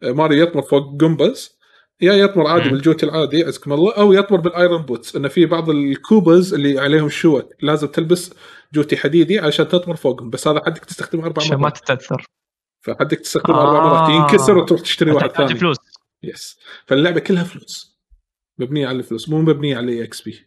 ماريو 0.04 0.44
يطمر 0.44 0.62
فوق 0.62 0.96
jumps 0.96 1.56
يا 2.02 2.14
يطمر 2.14 2.48
عادي 2.48 2.66
مم. 2.66 2.72
بالجوتي 2.72 3.06
العادي 3.06 3.44
عزكم 3.44 3.74
الله 3.74 3.94
أو 3.94 4.14
يطمر 4.14 4.40
بال 4.40 4.54
iron 4.54 4.82
boots 4.82 5.16
انه 5.16 5.28
في 5.28 5.46
بعض 5.46 5.70
ال 5.70 5.82
Koopas 5.82 6.54
اللي 6.54 6.80
عليهم 6.80 7.10
شوك 7.10 7.50
لازم 7.62 7.88
تلبس 7.88 8.34
جوتي 8.76 8.98
حديدي 8.98 9.40
عشان 9.40 9.68
تطمر 9.68 9.96
فوقهم 9.96 10.30
بس 10.30 10.48
هذا 10.48 10.62
حدك 10.66 10.86
تستخدمه 10.86 11.26
أربع 11.26 11.42
عشان 11.44 11.56
ما 11.56 11.62
مرات. 11.62 11.78
تتأثر. 11.78 12.26
فحدك 12.82 13.20
تستخدمه 13.20 13.56
آه. 13.58 13.68
أربع 13.78 13.84
مرات. 14.10 14.32
ينكسر 14.32 14.58
وتروح 14.58 14.82
تشتري 14.82 15.12
واحد 15.12 15.32
ثاني. 15.32 15.56
فلوس. 15.56 15.78
yes 16.24 16.60
فاللعبة 16.86 17.20
كلها 17.20 17.44
فلوس. 17.44 17.96
مبنية 18.60 18.88
على 18.88 18.98
الفلوس 18.98 19.30
مو 19.30 19.42
مبنية 19.42 19.78
على 19.78 20.04
XP. 20.04 20.46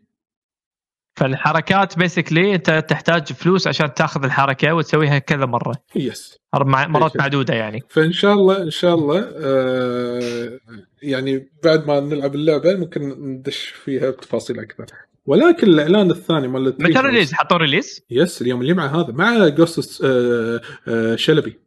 فالحركات 1.17 1.99
basically 1.99 2.55
أنت 2.55 2.85
تحتاج 2.89 3.33
فلوس 3.33 3.67
عشان 3.67 3.95
تاخذ 3.95 4.25
الحركة 4.25 4.75
وتسويها 4.75 5.19
كذا 5.19 5.47
مرة. 5.47 5.75
yes 5.97 6.39
مع- 6.55 6.87
مرات 6.87 7.11
أي. 7.17 7.19
معدودة 7.21 7.55
يعني. 7.55 7.81
فإن 7.89 8.13
شاء 8.13 8.33
الله 8.33 8.63
إن 8.63 8.71
شاء 8.71 8.95
الله 8.95 9.31
آه 9.35 10.59
يعني 11.03 11.49
بعد 11.65 11.87
ما 11.87 12.01
نلعب 12.01 12.35
اللعبة 12.35 12.75
ممكن 12.75 13.03
ندش 13.09 13.59
فيها 13.69 14.11
بتفاصيل 14.11 14.61
أكثر. 14.61 14.87
ولكن 15.29 15.67
الإعلان 15.67 16.11
الثاني 16.11 16.49
مال 16.49 16.77
متى 16.81 17.01
release 17.01 17.35
حطوا 17.35 17.57
release؟ 17.57 18.01
yes 18.11 18.43
اليوم 18.43 18.63
الجمعه 18.63 18.87
هذا 18.87 19.13
مع 19.13 19.49
Ghost 19.49 20.05
آه 20.05 20.61
آه 20.89 21.17
شلبي 21.17 21.59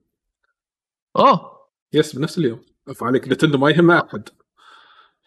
أوه 1.17 1.51
yes 1.93 2.16
بنفس 2.15 2.38
اليوم 2.38 2.61
عفوا 2.90 3.07
عليك 3.07 3.27
Nintendo 3.27 3.58
ما 3.57 3.69
يهمها 3.69 4.07
أحد 4.09 4.30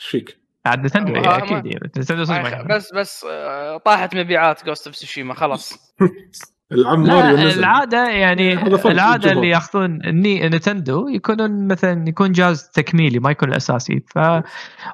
إيش 0.01 0.07
فيك؟ 0.07 0.39
عاد 0.67 0.85
Nintendo 0.85 1.15
آه، 1.15 1.19
إيه، 1.19 1.37
أكيد 1.37 1.67
يعني. 1.67 1.91
Nintendo 1.99 2.33
يهمهم. 2.33 2.67
بس 2.71 2.95
بس 2.95 3.27
آه، 3.31 3.77
طاحت 3.77 4.17
مبيعات 4.17 4.67
Ghost 4.67 4.87
of 4.87 4.97
Tsushima 4.97 5.35
خلاص 5.35 5.73
العم 6.73 7.03
ماريو 7.03 7.49
العادة 7.49 8.09
يعني 8.09 8.57
فرق 8.57 8.87
العادة. 8.87 9.33
اللي 9.33 9.49
ياخذون 9.49 9.99
ني 10.05 10.49
Nintendo 10.49 11.09
يكونون 11.09 11.69
مثلا 11.69 12.09
يكون 12.09 12.33
جهاز 12.33 12.71
تكميلي 12.71 13.19
ما 13.19 13.31
يكون 13.31 13.49
الأساسي 13.49 14.03
ف 14.15 14.19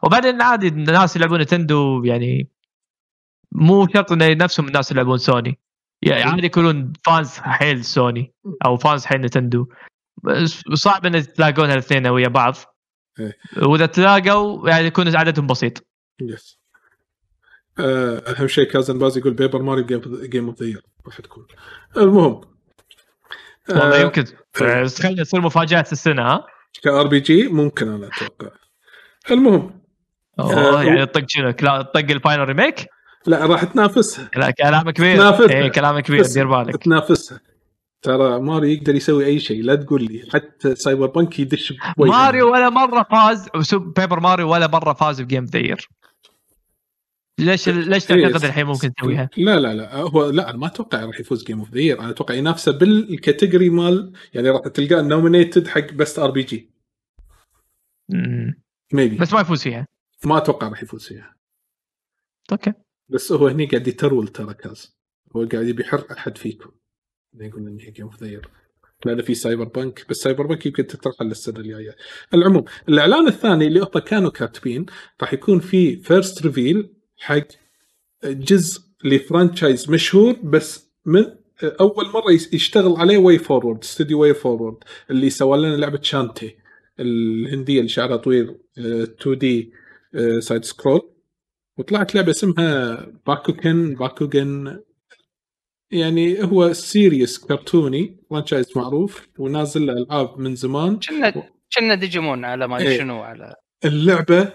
وبعدين 0.02 0.42
عادي 0.42 0.68
الناس 0.68 1.16
يلعبون 1.16 1.40
Nintendo 1.40 2.04
يعني 2.04 2.59
مو 3.52 3.88
شرط 3.94 4.12
انه 4.12 4.28
نفسهم 4.28 4.66
الناس 4.68 4.92
يلعبون 4.92 5.18
سوني. 5.18 5.58
يعني 6.02 6.22
عادي 6.22 6.46
يكونون 6.46 6.92
fans 7.04 7.38
حيل 7.38 7.84
سوني 7.84 8.32
أو 8.66 8.76
fans 8.76 9.04
حيل 9.04 9.20
Nintendo. 9.20 9.68
صعب 10.74 11.06
إن 11.06 11.32
تلاقون 11.32 11.70
الاثنين 11.70 12.06
ويا 12.06 12.28
بعض. 12.28 12.56
إيه. 13.20 13.36
وإذا 13.62 13.86
تلاقوا 13.86 14.68
يعني 14.68 14.86
يكون 14.86 15.16
عددهم 15.16 15.46
بسيط. 15.46 15.86
يس 16.20 16.60
آه، 17.78 18.18
أهم 18.18 18.48
شيء 18.48 18.64
كازن 18.64 18.98
باز 18.98 19.18
يقول 19.18 19.34
Paper 19.34 19.62
Mario 19.62 19.86
game 20.22 20.46
of 20.46 20.62
the 20.62 20.66
year 20.66 20.82
راح 21.06 21.20
تكون 21.20 21.46
المهم. 21.96 22.40
والله 23.68 24.00
آه، 24.00 24.02
يمكن. 24.02 24.24
بس 24.62 25.02
خلينا 25.02 25.22
تصير 25.22 25.40
مفاجاه 25.40 25.84
السنة 25.92 26.22
ها؟ 26.22 26.46
ك 26.82 27.06
RPG 27.06 27.48
ممكن 27.48 27.88
أنا 27.88 28.06
أتوقع. 28.06 28.50
المهم. 29.30 29.80
أوه 30.40 30.80
آه، 30.80 30.82
يعني 30.82 31.06
تطق 31.06 31.24
شنو؟ 31.28 31.50
تطق 31.50 32.10
ال 32.10 32.17
Final 32.17 32.48
remake؟ 32.48 32.86
لا 33.26 33.46
راح 33.46 33.64
تنافسها. 33.64 34.30
لا 34.36 34.50
كلام 34.50 34.90
كبير. 34.90 35.16
تنافسها. 35.16 35.50
إيه 35.50 35.68
كلام 35.68 36.00
كبير 36.00 36.26
دير 36.26 36.46
بالك. 36.46 36.76
تنافسها. 36.76 37.40
ترى 38.02 38.40
ماريو 38.40 38.70
يقدر 38.70 38.94
يسوي 38.94 39.26
أي 39.26 39.40
شيء 39.40 39.62
لا 39.62 39.74
تقول 39.74 40.04
لي. 40.04 40.28
حتى 40.32 40.74
Cyberpunk 40.74 41.38
يدش. 41.38 41.74
ماريو 41.98 42.52
ولا 42.52 42.70
مرة 42.70 43.06
فاز 43.10 43.48
Paper 43.74 44.20
Mario 44.20 44.52
ولا 44.52 44.66
مرة 44.66 44.92
فاز 44.92 45.20
ب 45.20 45.25
game 45.25 45.44
the 45.44 45.58
year 45.58 45.88
ليش 47.38 47.68
ليش 47.68 48.04
تعتقد 48.04 48.24
إيه. 48.24 48.48
الحين 48.48 48.66
ممكن 48.66 48.94
تسويها؟ 48.94 49.30
لا 49.36 49.60
لا 49.60 49.74
لا. 49.74 49.96
هو 49.96 50.30
لا 50.30 50.50
أنا 50.50 50.58
ما 50.58 50.66
أتوقع 50.66 51.04
راح 51.04 51.20
يفوز 51.20 51.44
game 51.44 51.58
of 51.58 51.70
the 51.70 51.80
year 51.80 52.00
أنا 52.00 52.10
أتوقع 52.10 52.34
ينافسه 52.34 52.72
بال 52.72 52.92
category 52.92 53.70
مال 53.70 54.12
يعني 54.34 54.50
راح 54.50 54.60
تلقاه 54.60 55.02
nominated 55.02 55.68
حق 55.68 55.92
best 55.92 56.18
RPG. 56.18 56.70
maybe 58.92 59.16
بس 59.16 59.32
ما 59.32 59.40
يفوز 59.40 59.62
فيها. 59.62 59.86
ما 60.24 60.36
أتوقع 60.36 60.68
راح 60.68 60.82
يفوز 60.82 61.06
فيها. 61.06 61.34
okay. 62.52 62.72
بس 63.10 63.32
هو 63.32 63.46
هني 63.46 63.66
قاعد 63.66 63.88
ي 63.88 63.95
troll 63.95 64.28
ترى 64.28 64.54
كاز. 64.54 64.96
هو 65.36 65.44
قاعد 65.44 65.68
يبي 65.68 65.82
يحرق 65.82 66.12
أحد 66.12 66.38
فيكم. 66.38 66.70
يقول 67.40 67.66
ان 67.66 67.78
هي 67.80 67.90
game 67.90 68.06
of 68.06 68.22
the 68.22 68.28
year 68.28 68.48
لأن 69.06 69.22
في 69.22 69.34
Cyberpunk 69.34 70.06
بس 70.10 70.16
Cyberpunk 70.16 70.66
يمكن 70.66 70.86
تترحل 70.86 71.24
للسنة 71.26 71.60
الجاية. 71.60 71.96
العموم 72.34 72.64
الإعلان 72.88 73.28
الثاني 73.28 73.66
اللي 73.66 73.80
هم 73.80 73.86
كانوا 73.86 74.30
كاتبين 74.30 74.86
راح 75.20 75.32
يكون 75.32 75.60
في 75.60 75.96
first 75.96 76.42
reveal 76.42 76.94
حق 77.18 77.46
جزء 78.24 78.80
ل 79.04 79.13
franchise 79.13 79.90
مشهور 79.90 80.32
بس 80.32 80.90
من 81.06 81.24
أول 81.62 82.06
مرة 82.14 82.32
يشتغل 82.52 82.96
عليه 82.96 83.18
WayForward 83.18 83.82
studio 83.82 84.20
WayForward 84.22 84.76
اللي 85.10 85.30
سوى 85.30 85.58
لنا 85.58 85.76
لعبة 85.76 86.02
Shantae 86.02 86.56
الهندية 87.00 87.78
اللي 87.78 87.88
شعرها 87.88 88.16
طويل 88.16 88.58
2D 88.78 89.72
side 90.38 90.64
scroll 90.64 91.00
وطلعت 91.80 92.14
لعبة 92.14 92.30
اسمها 92.30 93.06
Bakugan 93.26 93.94
Bakugan 93.94 94.80
يعني 95.90 96.44
هو 96.44 96.72
series 96.72 97.38
كرتوني 97.38 98.16
franchise 98.30 98.66
معروف 98.76 99.28
ونازل 99.38 99.86
له 99.86 99.92
العاب 99.92 100.38
من 100.38 100.54
زمان. 100.54 100.98
كنا 101.08 101.30
كنا 101.76 101.94
ديجيمون 101.94 102.44
على 102.44 102.68
ما. 102.68 102.76
ادري 102.76 102.98
شنو 102.98 103.22
على 103.22 103.54
اللعبة 103.84 104.52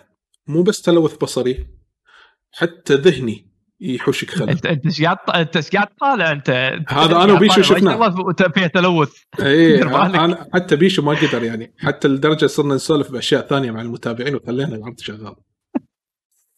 مو 0.48 0.64
بس 0.64 0.82
تلوث 0.82 1.18
بصري 1.18 1.68
حتى 2.52 2.94
ذهني 2.94 3.52
يحوشك 3.80 4.30
خلل 4.30 4.50
انت 4.50 4.66
أنت 4.66 4.86
إيش 4.86 5.02
قاعد 5.04 5.18
أنت 5.36 5.56
إيش 5.56 5.70
قاعد 5.70 5.88
طالع 6.02 6.32
أنت؟ 6.32 6.50
هذا 6.88 7.24
أنا 7.24 7.34
وبيشو 7.34 7.62
شفناه. 7.62 8.10
شفناه 8.10 8.50
فيها 8.56 8.68
تلوث. 8.68 9.14
إيه. 9.40 9.82
أنا 10.26 10.50
حتى 10.54 10.76
بيشو 10.76 11.02
ما 11.02 11.14
قدر 11.14 11.44
يعني. 11.44 11.74
حتى 11.78 12.08
لدرجة 12.08 12.46
صرنا 12.46 12.76
نسولف 12.76 13.12
بأشياء 13.12 13.48
ثانية 13.48 13.72
مع 13.72 13.82
المتابعين 13.82 14.36
وخلينا 14.36 14.76
العرض 14.76 15.00
شغال. 15.00 15.36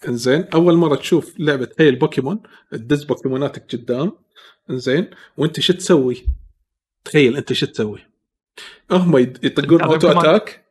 إنزين. 0.08 0.46
أول 0.54 0.76
مرة 0.76 0.96
تشوف 0.96 1.34
لعبة 1.40 1.70
هي 1.80 1.90
البوكيمون 1.90 2.40
تدز 2.72 3.04
بوكيموناتك 3.04 3.76
قدام 3.76 4.12
إنزين. 4.70 5.10
وأنت 5.38 5.60
شو 5.60 5.74
تسوي؟ 5.74 6.26
تخيل 7.06 7.38
أنت 7.38 7.54
شو 7.54 7.66
تسوي؟ 7.66 8.00
هم 8.92 9.18
يطقون 9.18 9.82
auto 9.82 10.08
Pokémon. 10.08 10.26
attack 10.26 10.66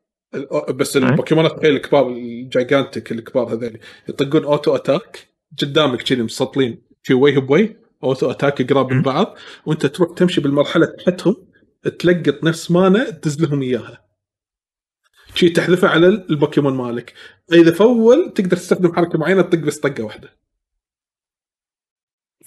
بس 0.74 0.96
البوكيمونات 0.96 1.58
تخيل 1.58 1.76
الكبار 1.76 2.08
ال 2.08 2.20
gigantic 2.20 3.12
الكبار 3.12 3.52
هذول 3.52 3.78
يطقون 4.08 4.44
auto 4.44 4.76
attack. 4.76 5.28
قدامك 5.62 6.02
كذي 6.02 6.22
مسطلين 6.22 6.82
في 7.02 7.14
وجه 7.14 7.38
بوجه 7.38 7.76
auto 8.04 8.30
attack 8.30 8.72
قراب 8.72 8.92
من. 8.92 9.02
بعض. 9.02 9.36
وأنت 9.66 9.86
تروح 9.86 10.14
تمشي 10.16 10.40
بالمرحلة 10.40 10.86
تحتهم 10.86 11.36
تلقط 11.98 12.44
نفس 12.44 12.70
mana 12.70 13.10
تدز 13.10 13.42
لهم 13.42 13.62
إياها. 13.62 14.05
شي 15.36 15.48
تحذفه 15.48 15.88
على 15.88 16.06
البوكيمون 16.06 16.74
مالك. 16.74 17.14
إذا 17.52 17.72
full 17.72 18.32
تقدر 18.34 18.56
تستخدم 18.56 18.94
حركة 18.94 19.18
معينة 19.18 19.42
تطق 19.42 19.58
بس 19.58 19.78
طقة 19.78 20.04
واحدة. 20.04 20.36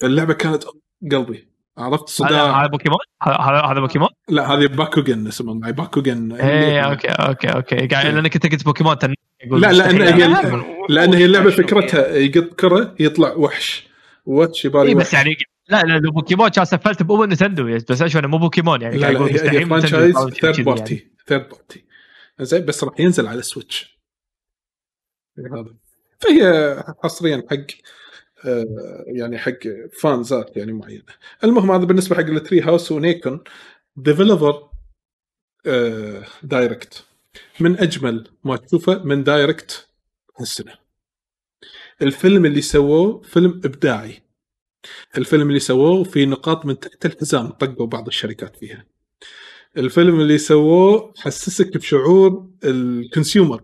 اللعبة 0.03 0.33
كانت 0.33 0.63
قلبي. 1.11 1.49
عرفت؟ 1.77 2.09
صداع. 2.09 2.61
هذا 2.61 2.67
بوكيمون؟ 2.67 2.99
هذا 3.23 3.61
هذا 3.61 3.79
بوكيمون؟ 3.79 4.09
لا 4.29 4.53
هذه 4.53 4.65
Bakugan 4.67 5.27
اسمه 5.27 5.53
معي 5.53 5.71
Bakugan 5.71 6.31
إيه 6.31 6.81
أوكي 6.81 7.07
أوكي 7.07 7.47
أوكي. 7.47 7.87
قاعد 7.87 8.05
إيه. 8.05 8.11
لأنك 8.11 8.35
أنت 8.35 8.51
قلت 8.51 8.65
بوكيمون 8.65 8.95
لا 9.51 9.71
لأن. 9.71 10.01
هي 10.01 10.63
لأن 10.89 11.13
هي 11.13 11.25
اللعبة 11.25 11.49
فكرتها 11.49 12.15
يقط 12.15 12.53
كرة 12.53 12.95
يطلع 12.99 13.33
وحش. 13.33 13.87
واتش 14.25 14.65
يبالي 14.65 14.89
اي 14.89 14.95
وحش. 14.95 15.07
بس 15.07 15.13
يعني 15.13 15.35
لا 15.69 15.83
لا 15.83 15.99
لو 15.99 16.11
بوكيمون 16.11 16.49
كان 16.49 16.65
سفلت 16.65 17.03
بأم 17.03 17.23
نتندو 17.23 17.77
بس 17.89 18.15
مو 18.15 18.37
بوكيمون 18.37 18.81
يعني 18.81 18.97
لا 18.97 19.11
لا 19.11 19.21
هي, 19.51 19.65
فرانشايز 19.65 20.15
شيء 20.17 20.51
ثيرد. 20.51 20.65
بارتي 20.65 21.07
ثيرد 21.27 21.49
بارتي 21.49 21.88
زين 22.41 22.65
بس 22.65 22.83
راح 22.83 22.99
ينزل 22.99 23.27
على 23.27 23.39
السويتش. 23.39 23.99
هذا 25.37 25.75
فهي 26.19 26.83
حصريا 27.03 27.43
حق 27.51 27.65
آه، 28.45 29.03
يعني 29.07 29.37
حق 29.37 29.59
فانزات 30.01 30.57
يعني 30.57 30.73
معينه 30.73 31.03
المهم 31.43 31.71
هذا 31.71 31.85
بالنسبة 31.85 32.15
حق 32.15 32.21
التري 32.21 32.61
هاوس 32.61 32.91
ونيكون 32.91 33.43
ديفلوبر 33.95 34.69
Direct 36.43 37.05
من 37.59 37.79
أجمل 37.79 38.27
ما 38.43 38.57
تشوفه 38.57 39.03
من 39.03 39.23
Direct 39.23 39.89
هالسنة. 40.39 40.73
الفيلم 42.01 42.45
اللي 42.45 42.61
سووه 42.61 43.21
فيلم 43.21 43.61
إبداعي. 43.65 44.21
الفيلم 45.17 45.47
اللي 45.47 45.59
سووه 45.59 46.03
في 46.03 46.25
نقاط 46.25 46.65
من 46.65 46.79
تحت 46.79 47.05
الحزام 47.05 47.49
طقوا 47.49 47.87
بعض 47.87 48.07
الشركات 48.07 48.55
فيها. 48.55 48.85
الفيلم 49.77 50.19
اللي 50.19 50.37
سووه 50.37 51.13
حسسك 51.17 51.77
بشعور 51.77 52.49
ال 52.63 52.73
consumer. 52.73 53.61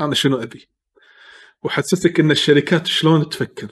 أنا 0.00 0.14
شنو 0.14 0.36
أبي؟ 0.36 0.68
وحسسك 1.62 2.20
إن 2.20 2.30
الشركات 2.30 2.86
شلون 2.86 3.28
تفكر. 3.28 3.68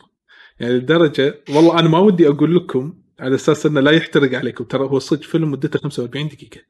يعني 0.61 0.75
لدرجة 0.75 1.45
والله 1.49 1.79
أنا 1.79 1.89
ما 1.89 1.99
ودي 1.99 2.29
أقول 2.29 2.57
لكم 2.57 2.95
على 3.21 3.35
أساس 3.35 3.67
إنه 3.67 3.81
لا 3.81 3.91
يحترق 3.91 4.39
عليكم. 4.39 4.65
ترى 4.65 4.85
هو 4.85 4.99
صدق 4.99 5.23
فيلم 5.23 5.51
مدته 5.51 5.79
45 5.79 6.29
دقيقة. 6.29 6.61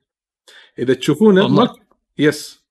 إذا 0.78 0.94
تشوفونه. 0.94 1.48
ما 1.48 1.74
yes 2.18 2.64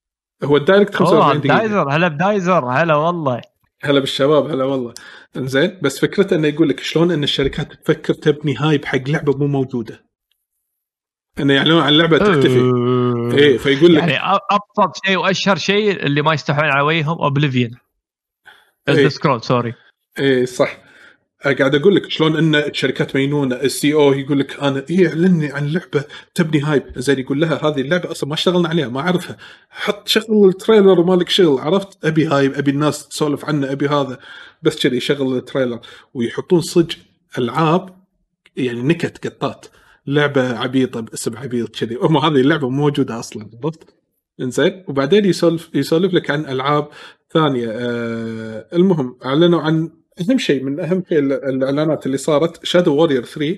هو 0.43 0.57
ال 0.57 0.63
Direct 0.63 0.95
45 0.95 1.23
اوه 1.23 1.37
دقيقة. 1.37 1.57
دايزر 1.57 1.89
هلا 1.89 2.07
بدايزر. 2.07 2.65
هلا 2.65 2.95
والله. 2.95 3.41
هلا 3.81 3.99
بالشباب 3.99 4.51
هلا 4.51 4.63
والله. 4.63 4.93
إنزين 5.37 5.79
بس 5.81 5.99
فكرته 5.99 6.35
إنه 6.35 6.47
يقول 6.47 6.69
لك 6.69 6.79
شلون 6.79 7.11
إن 7.11 7.23
الشركات 7.23 7.73
تفكر 7.73 8.13
تبني 8.13 8.55
hype 8.55 8.85
حق 8.85 9.09
لعبة 9.09 9.37
مو 9.37 9.47
موجودة. 9.47 10.08
إنه 11.39 11.53
يعلنون 11.53 11.81
عن 11.81 11.93
لعبه 11.93 12.17
تختفي 12.17 12.59
إيه 13.37 13.57
فيقول 13.57 13.95
لك 13.95 13.99
يعني 13.99 14.17
أبسط 14.51 15.05
شيء 15.05 15.17
وأشهر 15.17 15.55
شيء 15.55 16.05
اللي 16.05 16.21
ما 16.21 16.33
يستحون 16.33 16.65
على 16.65 16.81
وجههم 16.81 17.21
Oblivion 17.21 17.71
إيه. 18.89 19.07
Scroll 19.07 19.43
sorry 19.43 19.73
إيه 20.19 20.45
صح. 20.45 20.77
قاعد 21.43 21.75
أقول 21.75 21.95
لك 21.95 22.09
شلون 22.09 22.37
إن 22.37 22.55
الشركات 22.55 23.15
مينونة 23.15 23.55
ال 23.55 23.93
CEO 23.93 24.13
يقول 24.13 24.39
لك 24.39 24.59
أنا 24.59 24.85
إيه 24.89 25.07
إعلني 25.07 25.51
عن 25.51 25.67
لعبة 25.67 26.03
تبني 26.35 26.61
hype. 26.61 26.83
زين 26.95 27.19
يقول 27.19 27.41
لها 27.41 27.67
هذه 27.67 27.81
اللعبة 27.81 28.11
أصلا 28.11 28.29
ما 28.29 28.35
اشتغلنا 28.35 28.69
عليها 28.69 28.87
ما 28.87 28.99
أعرفها. 28.99 29.37
حط 29.69 30.07
شغل 30.07 30.49
ال 30.49 30.56
trailer 30.56 30.99
ومالك 30.99 31.29
شغل 31.29 31.59
عرفت؟ 31.59 32.05
أبي 32.05 32.27
hype 32.27 32.53
أبي 32.53 32.71
الناس 32.71 33.07
تسولف 33.07 33.45
عنه 33.45 33.71
أبي 33.71 33.87
هذا. 33.87 34.19
بس 34.61 34.83
كذي 34.83 34.97
يشغل 34.97 35.37
ال 35.37 35.43
trailer 35.43 35.79
ويحطون 36.13 36.61
صج 36.61 36.93
ألعاب 37.37 37.89
يعني 38.57 38.81
نكت 38.81 39.27
قطات. 39.27 39.65
لعبة 40.13 40.57
عبيطة 40.57 40.99
باسم 40.99 41.37
عبيط 41.37 41.75
كذي. 41.75 41.95
هم 42.01 42.17
هذه 42.17 42.41
اللعبة 42.41 42.69
مو 42.69 42.77
موجودة 42.83 43.19
أصلا 43.19 43.49
عرفت 43.63 43.95
إنزين 44.41 44.83
وبعدين 44.87 45.25
يسولف 45.25 45.69
يسولف 45.73 46.13
لك 46.13 46.31
عن 46.31 46.45
ألعاب 46.45 46.87
ثانية. 47.33 47.67
آه 47.71 48.65
المهم 48.73 49.17
أعلنوا 49.25 49.61
عن 49.61 49.89
أهم 50.29 50.37
شيء 50.37 50.63
من 50.63 50.79
أهم 50.79 51.03
شيء 51.09 51.19
ال- 51.19 51.33
الإعلانات 51.33 52.05
اللي 52.05 52.17
صارت 52.17 52.65
Shadow 52.65 52.95
Warrior 52.95 53.23
3 53.25 53.57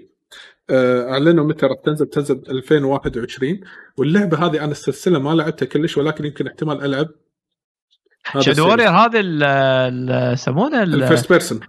آه، 0.70 1.10
أعلنوا 1.12 1.46
متى 1.46 1.66
راح 1.66 1.78
تنزل 1.86 2.06
تنزل 2.06 2.42
2021 2.50 3.60
واللعبة 3.98 4.46
هذه 4.46 4.64
أنا 4.64 4.72
السلسلة 4.72 5.20
ما 5.20 5.30
لعبتها 5.36 5.66
كلش 5.66 5.98
ولكن 5.98 6.26
يمكن 6.26 6.48
احتمال 6.48 6.84
ألعب. 6.86 7.08
Shadow. 8.40 8.68
Warrior 8.68 8.90
هذا 8.90 9.20
يسمونه 10.34 10.84
ال- 10.84 11.04
ال 11.04 11.08
first 11.08 11.30
person 11.30 11.60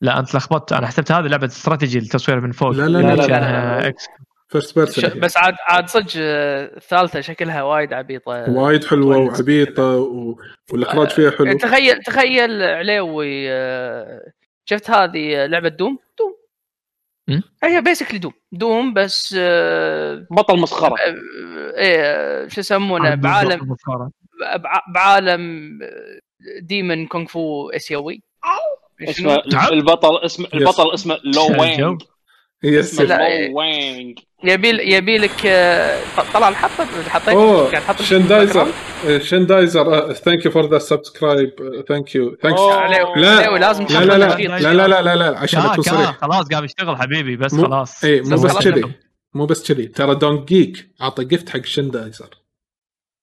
لا 0.00 0.18
أنت 0.18 0.34
لخبطت 0.34 0.72
أنا 0.72 0.86
حسبت 0.86 1.12
هذه 1.12 1.26
لعبة 1.26 1.46
استراتيجي 1.46 1.98
التصوير 1.98 2.40
من 2.40 2.52
فوق 2.52 2.70
لا، 2.70 2.82
لا، 2.82 2.98
لا، 2.98 3.14
لا، 3.14 3.26
لا. 3.26 3.88
إكس. 3.88 4.06
first 4.48 4.70
ش- 4.70 4.74
person 4.74 5.20
بس 5.20 5.36
عاد 5.36 5.54
عاد 5.68 5.88
صدق 5.88 6.12
آه، 6.16 6.76
الثالثة 6.76 7.20
شكلها 7.20 7.62
وايد 7.62 7.92
عبيطة 7.92 8.50
وايد 8.50 8.84
حلوة. 8.84 9.16
وعبيطة 9.18 9.96
و... 9.96 10.36
والإخراج 10.72 11.08
فيها 11.08 11.30
حلو 11.30 11.58
تخيل 11.58 12.02
تخيل 12.02 12.62
عليوي 12.62 13.50
آه، 13.52 14.20
شفت 14.64 14.90
هذه 14.90 15.46
لعبة 15.46 15.68
Doom 15.68 15.98
Doom? 16.18 16.40
هي 17.64 17.80
basically 17.80 18.18
Doom 18.18 18.32
Doom 18.52 18.94
بس 18.94 19.34
آه، 19.38 20.26
بطل 20.30 20.58
مسخرة 20.58 20.94
آه، 20.94 21.14
إيه 21.76 22.48
شو 22.48 22.60
يسمونه 22.60 23.14
بعالم 23.14 23.76
بعالم 24.94 25.78
demon 26.62 27.06
كونغ 27.06 27.26
فو 27.26 27.70
اسيوي؟ 27.70 28.22
اسمه. 29.02 29.42
البطل 29.72 30.18
اسمه 30.24 30.46
البطل 30.54 30.94
اسمه 30.94 31.18
Lo. 31.24 31.46
Wang 31.60 32.02
yes. 32.64 33.00
Lo 33.00 33.16
Wang 33.58 34.18
يبي 34.44 34.94
يبي 34.94 35.18
لك 35.18 35.46
آه، 35.46 36.00
طلع 36.34 36.48
الحطه 36.48 36.86
حطيت 37.08 37.28
أوه 37.28 37.70
قاعد 37.70 37.82
تحط 37.82 38.02
شندايزر. 38.02 38.66
شندايزر. 39.22 40.12
thank 40.12 40.44
you 40.44 40.50
for 40.50 40.70
the 40.70 40.78
subscribe 40.78 41.50
thank 41.88 42.14
you 42.14 42.36
thanks 42.42 42.60
لا. 43.16 43.58
لازم 43.58 43.84
لا 43.84 44.04
لا 44.04 44.18
لا. 44.18 44.36
لا 44.58 44.72
لا 44.72 44.86
لا 44.88 45.02
لا, 45.02 45.16
لا 45.30 45.38
عشان 45.38 45.60
أكون 45.60 45.82
صريح. 45.84 46.18
خلاص 46.20 46.48
قام 46.48 46.64
يشتغل 46.64 46.96
حبيبي 46.96 47.36
بس 47.36 47.54
خلاص. 47.54 48.04
اي 48.04 48.20
مو 48.20 48.36
بس 48.36 48.58
كذي. 48.58 48.82
مو 49.34 49.46
بس 49.46 49.72
كذي. 49.72 49.86
ترى 49.86 50.14
دونج 50.14 50.44
جيك 50.44 50.90
عطى 51.00 51.24
gift 51.24 51.48
حق 51.48 51.64
شندايزر. 51.64 52.28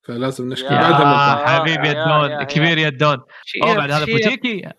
فلازم 0.08 0.50
نشكر. 0.50 0.70
بعدها 0.70 1.46
حبيبي 1.48 1.88
يا- 1.88 1.94
يا- 1.94 2.44
كبير 2.44 2.78
يا. 2.78 2.90
cheer- 3.45 3.64
أوه 3.64 3.76
بعد 3.78 3.92
هذا 3.92 4.06
cheer. 4.06 4.72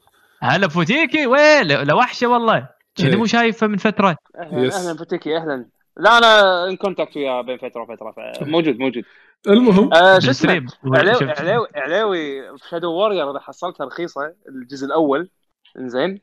هلا 0.42 0.68
فوتيكي 0.68 1.26
وين 1.26 1.62
لا 1.66 1.94
وحشة 1.94 2.26
والله. 2.26 2.68
كذي 2.96 3.08
إيه. 3.08 3.16
مو 3.16 3.26
شايفه 3.26 3.66
من 3.66 3.76
فترة. 3.76 4.16
أهلا 4.38 4.64
yes. 4.64 4.74
أهلا 4.74 4.98
فتكي 4.98 5.36
أهلا. 5.36 5.66
لا 5.96 6.18
أنا 6.18 6.64
in 6.68 6.76
contact 6.76 7.16
وياه 7.16 7.40
بين 7.40 7.58
فترة 7.58 7.82
وفترة. 7.82 8.32
موجود 8.40 8.78
موجود. 8.78 9.04
المهم. 9.48 9.92
آه 9.94 10.18
شو 10.18 10.30
اسمه. 10.30 10.66
علاوي 10.84 11.30
علاوي 11.30 11.66
علاوي 11.74 12.58
في 12.58 12.68
Shadow 12.70 12.90
Warrior 12.92 13.30
إذا 13.30 13.40
حصلتها 13.40 13.86
رخيصة 13.86 14.34
الجزء 14.48 14.86
الأول. 14.86 15.30
إنزين. 15.78 16.20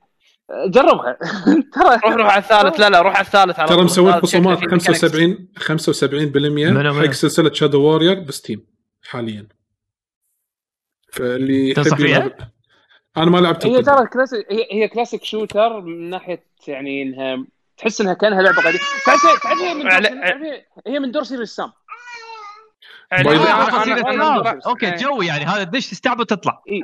آه، 0.50 0.68
جربها. 0.68 1.18
ترى 1.76 2.00
روح 2.06 2.06
روح 2.06 2.32
على 2.34 2.44
الثالث. 2.44 2.80
لا 2.80 2.90
لا 2.90 3.02
روح 3.02 3.16
على 3.16 3.26
الثالث 3.26 3.60
على 3.60 3.70
ترى 3.70 3.88
شكله 3.88 4.20
خصومات 4.20 4.60
فيه 4.60 4.68
mechanics. 4.68 4.72
75 4.72 5.48
75% 5.60 6.70
منو- 6.70 6.80
منو؟ 6.80 6.94
حق 7.02 7.12
سلسلة 7.12 7.54
Shadow 7.54 7.82
Warrior 7.82 8.20
ب 8.20 8.28
Steam 8.28 8.66
حاليا. 9.10 9.48
فاللي 11.12 11.74
تنصح 11.74 11.98
فيها؟ 11.98 12.32
أنا 13.18 13.26
ما 13.32 13.38
لعبت 13.38 13.66
هي. 13.66 13.82
ترى 13.82 14.08
كلاسيك 14.08 14.46
هي, 14.52 14.68
هي 14.72 14.88
classic 14.88 15.24
shooter 15.24 15.82
من 15.82 16.10
ناحيه 16.10 16.44
يعني 16.68 17.02
انها 17.02 17.46
تحس 17.78 18.02
انها 18.02 18.14
كانها 18.14 18.42
لعبه 18.42 18.58
قديمه 18.58 18.80
تعرف 19.06 19.22
تعرف 19.44 19.58
هي 19.62 19.74
من 19.74 19.82
دور 19.84 19.92
هي- 20.46 20.66
هي 20.88 21.00
من 21.00 21.12
دور 21.12 21.24
سيريس 21.24 21.56
سام 21.56 21.72
آه، 23.12 23.22
الألعاب. 23.22 24.60
أنا- 24.62 24.68
أوكي 24.68 24.86
إيه. 24.86 24.96
جو 24.96 25.22
يعني 25.22 25.46
هذا 25.46 25.64
دش 25.64 25.90
تستعبط 25.90 26.30
تطلع 26.30 26.62
إيه، 26.68 26.82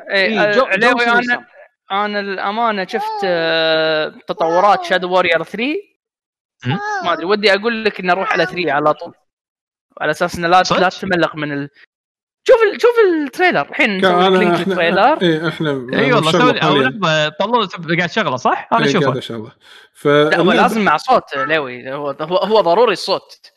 سام 1.22 1.46
أنا 1.92 2.20
الامانه 2.20 2.86
شفت 2.88 3.22
آه، 3.24 4.14
تطورات 4.28 4.84
شادو 4.84 5.10
وورير 5.10 5.44
3 5.44 5.76
م? 6.66 6.70
ما 7.06 7.14
ادري 7.14 7.26
ودي 7.26 7.54
أقول 7.54 7.86
لك 7.86 8.00
اني 8.00 8.12
أروح 8.12 8.34
على 8.34 8.46
3 8.46 8.72
على 8.72 8.94
طول 8.94 9.14
على 10.02 10.12
أساس 10.12 10.36
انه 10.36 10.48
لا؟ 10.48 10.64
لا 10.80 10.90
تتملق 10.90 11.36
من 11.36 11.52
ال... 11.52 11.70
شوف 12.44 12.58
ال... 12.74 12.82
شوف 12.82 12.92
التريلر. 13.14 13.62
الحين 13.62 13.98
نسوي 13.98 14.12
كان 14.12 14.38
لينك 14.38 14.54
إحنا 14.54 14.74
للتريلر. 14.74 15.22
اي 15.22 15.48
إحنا 15.48 15.70
اي 15.70 16.14
والله 16.14 16.30
مشغل 16.30 16.62
سوي 16.62 17.32
طلعوا 17.40 17.66
قاعد 17.98 18.12
شغلة 18.12 18.36
صح؟ 18.36 18.70
أنا 18.74 18.86
إيه، 18.86 18.92
قاعد 18.94 19.18
اشوفه 19.18 19.20
اشغله 19.20 19.52
ف 19.94 20.08
لا 20.08 20.40
هو 20.40 20.52
لازم 20.52 20.82
مع 20.82 20.98
صوت 20.98 21.24
لوي 21.36 21.94
هو 21.94 22.16
هو, 22.22 22.38
هو 22.38 22.62
ضروري 22.62 22.94
الصوت. 22.94 23.52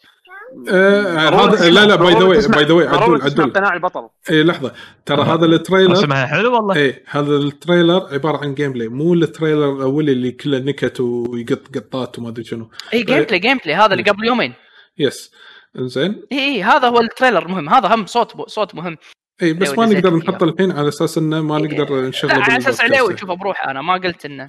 آه 0.68 1.28
هذا 1.28 1.70
لا 1.70 1.86
لا 1.86 1.96
by 1.96 2.14
the 2.14 2.24
way 2.24 2.48
by 2.48 2.64
the 2.64 2.72
way 2.72 2.88
عدول 2.88 3.22
عدول. 3.22 3.52
قناع 3.52 3.74
البطل. 3.74 4.08
اي 4.30 4.42
لحظة. 4.42 4.72
ترى 5.06 5.22
آه. 5.22 5.34
هذا 5.34 5.46
ال 5.46 5.52
trailer 5.52 5.92
اسمها 5.92 6.26
حلو 6.26 6.54
والله. 6.54 6.76
إيه 6.76 7.04
هذا 7.06 7.36
ال 7.36 7.45
trailer 7.45 8.08
عبارة 8.12 8.36
عن 8.36 8.54
gameplay 8.54 8.88
مو 8.88 9.14
ال 9.14 9.22
trailer 9.22 9.76
الأولي 9.76 10.12
اللي 10.12 10.30
كله 10.30 10.58
نكت 10.58 11.00
ويقط 11.00 11.76
قطات 11.76 12.18
وما 12.18 12.28
أدري 12.28 12.44
شنو. 12.44 12.70
اي 12.92 13.02
gameplay 13.02 13.38
gameplay 13.38 13.76
هذا 13.76 13.92
اللي 13.92 14.10
قبل 14.10 14.24
يومين. 14.24 14.54
yes 14.98 15.32
انزين 15.78 16.22
اي 16.32 16.38
اي 16.38 16.62
هذا 16.62 16.88
هو 16.88 17.00
ال 17.00 17.06
trailer 17.06 17.46
المهم 17.46 17.68
هذا 17.68 17.94
هم 17.94 18.06
صوت 18.06 18.48
صوت 18.50 18.74
مهم 18.74 18.96
اي 19.42 19.52
بس 19.52 19.68
أيوة، 19.68 19.86
ما 19.86 19.94
نقدر. 19.94 20.16
نحطه 20.16 20.44
الحين 20.44 20.72
على 20.72 20.88
أساس 20.88 21.18
إنه 21.18 21.40
ما 21.40 21.56
إيه. 21.56 21.62
نقدر 21.62 22.00
لا 22.00 22.08
نشغله 22.08 22.34
على 22.34 22.58
أساس. 22.58 22.80
عليوي 22.80 23.14
تشوفه 23.14 23.34
بروحه 23.34 23.70
أنا 23.70 23.82
ما 23.82 23.94
قلت 23.94 24.24
إنه 24.24 24.48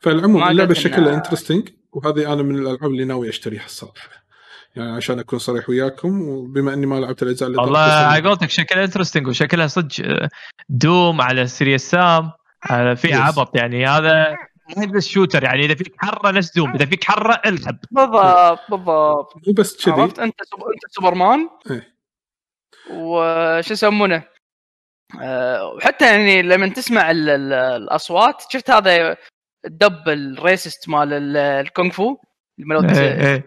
فالعموم 0.00 0.40
ما 0.40 0.50
اللعبة 0.50 0.74
شكلها 0.74 1.14
interesting 1.14 1.68
وهذه 1.92 2.32
أنا 2.32 2.42
من 2.42 2.58
الألعاب 2.58 2.84
اللي 2.84 3.04
ناوي 3.04 3.28
اشتريها 3.28 3.64
الصراحه 3.64 4.22
يعني 4.76 4.90
عشان 4.90 5.18
أكون 5.18 5.38
صريح 5.38 5.68
وياكم 5.68 6.22
وبما 6.28 6.74
إني 6.74 6.86
ما 6.86 7.00
لعبت 7.00 7.22
الأجزاء 7.22 7.48
اللي 7.48 7.62
والله 7.62 7.78
على 7.78 8.28
قولتك 8.28 8.50
شكلها 8.50 8.84
interesting 8.84 9.26
وشكلها 9.26 9.66
صدق 9.66 10.04
آه، 10.04 10.28
Doom 10.68 11.20
على 11.20 11.46
Serious 11.46 11.90
Sam 11.90 12.30
على 12.64 12.96
في. 12.96 13.14
عبط 13.14 13.56
يعني 13.56 13.86
هذا 13.86 14.36
هي 14.68 14.86
بس 14.86 15.08
shooter 15.08 15.44
يعني 15.44 15.64
إذا 15.64 15.74
فيك 15.74 15.94
حرة 15.98 16.30
نفس 16.30 16.56
Doom 16.56 16.74
إذا 16.74 16.86
فيك 16.86 17.04
حرة 17.04 17.40
العب 17.46 17.78
بالضبط 17.90 18.70
بالضبط. 18.70 19.36
مو 19.46 19.52
بس 19.52 19.84
كذي. 19.84 19.94
عرفت؟ 19.94 20.18
أنت 20.18 20.42
سوب... 20.42 20.60
أنت 20.60 20.92
سوبرمان. 20.92 21.48
إيه. 21.70 21.96
وش 22.90 23.70
يسمونه؟ 23.70 24.24
آه، 25.22 25.72
وحتى 25.76 26.04
يعني 26.04 26.42
لما 26.42 26.68
تسمع 26.68 27.10
ال... 27.10 27.30
ال... 27.30 27.52
الأصوات 27.52 28.44
شفت 28.50 28.70
هذا 28.70 29.16
الدب 29.64 30.08
ال 30.08 30.19
racist 30.19 30.88
مال 30.88 31.12
ال- 31.12 31.36
الكونغ 31.36 31.90
فو 31.90 32.16
الملوت 32.58 32.84
إيه، 32.84 33.26
إيه. 33.26 33.44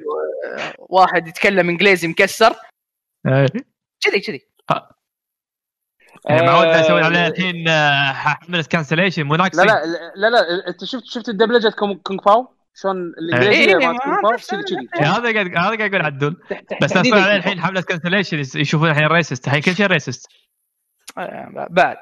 واحد 0.79 1.27
يتكلم 1.27 1.69
إنجليزي 1.69 2.07
مكسر. 2.07 2.55
إيه. 3.27 3.47
كذي 4.03 4.41
يعني 6.29 6.47
معود 6.47 6.67
أسوي 6.67 7.01
آه، 7.01 7.05
عليه 7.05 7.27
الحين 7.27 7.67
آه، 7.67 8.13
حملة 8.13 8.63
cancellation 8.64 9.23
مو 9.23 9.35
لا 9.35 9.43
لا 9.53 9.63
لا 10.15 10.27
لا 10.29 10.67
أنت 10.67 10.83
شفت 10.85 11.03
شفت 11.05 11.29
الدبلجه 11.29 11.69
Kung 11.69 12.22
Pow 12.25 12.47
شلون 12.75 12.97
الانجليزي 12.97 13.51
إيه، 13.61 13.75
مالت 13.75 14.01
Kung 14.01 14.22
Pow 14.22 14.31
ما- 14.31 14.37
كذي 14.37 14.63
كذي. 14.63 14.87
إيه، 15.01 15.11
هذا 15.11 15.33
قاعد 15.33 15.47
هذا 15.47 15.77
قاعد 15.77 15.79
يقول 15.93 16.01
عدول. 16.01 16.35
بس 16.81 16.97
أسوي 16.97 17.19
عليه 17.21 17.35
الحين. 17.35 17.61
حملة 17.61 17.81
cancellation 17.81 18.59
يشوفون 18.59 18.89
الحين 18.89 19.07
racist 19.07 19.47
الحين 19.47 19.61
كل 19.61 19.75
شيء 19.75 19.85
racist 19.85 20.27
آه، 21.17 21.67
بعد. 21.69 21.97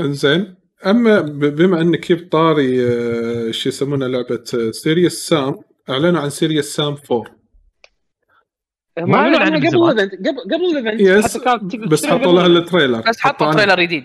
إنزين. 0.00 0.54
أما 0.86 1.20
بما 1.20 1.80
إنك 1.80 2.12
جبت 2.12 2.32
طاري 2.32 2.76
شو 3.52 3.68
يسمونه 3.68 4.06
لعبة 4.06 4.70
Serious 4.70 5.28
Sam 5.28 5.54
أعلنوا 5.90 6.20
عن 6.20 6.30
Serious 6.30 6.76
Sam 6.76 6.96
4 7.10 7.18
هم 7.18 7.24
ما 8.98 9.26
قبل. 9.26 9.42
ال 9.42 9.52
event. 9.52 10.12
قبل 10.26 10.40
قبل 10.54 10.78
ال 10.78 10.81
event. 10.81 11.00
yes 11.00 11.24
حتى 11.24 11.44
كانت 11.44 11.72
تقدر 11.72 11.86
بس 11.86 12.06
حطوا 12.06 12.16
قبل 12.18 12.34
لها. 12.34 12.46
ال 12.46 12.53
trailer 12.53 13.00
بس 13.00 13.20
حطوا. 13.20 13.52
trailer 13.52 13.80
جديد. 13.80 14.04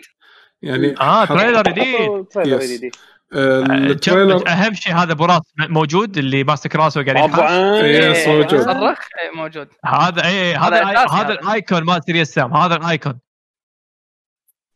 يعني 0.61 0.95
آه 1.01 1.26
trailer 1.26 1.61
جديد. 1.61 2.26
trailer 2.32 2.90
آه، 3.34 3.59
آه، 3.59 3.61
ال 3.66 3.76
trailer 3.76 4.48
أهم 4.48 4.74
شيء 4.74 4.93
هذا 4.93 5.14
براس 5.14 5.42
موجود 5.59 6.18
اللي 6.18 6.43
ماسك 6.43 6.76
راسه 6.76 7.01
وقاعد 7.01 7.16
ينحاس 7.18 7.40
طبعا. 7.40 7.77
yes، 7.80 8.27
موجود. 8.27 8.61
صرخ. 8.61 9.00
إيه، 9.24 9.38
موجود. 9.38 9.68
هذا 9.85 10.26
اي 10.26 10.56
هذا 10.56 10.84
هذا 10.84 11.06
هذا. 11.11 11.34
ال 11.34 11.43
icon 11.43 11.84
مال 11.84 12.03
Serious 12.06 12.34
Sam 12.34 12.53
هذا 12.53 12.76
ال 12.76 12.83
icon. 12.83 13.19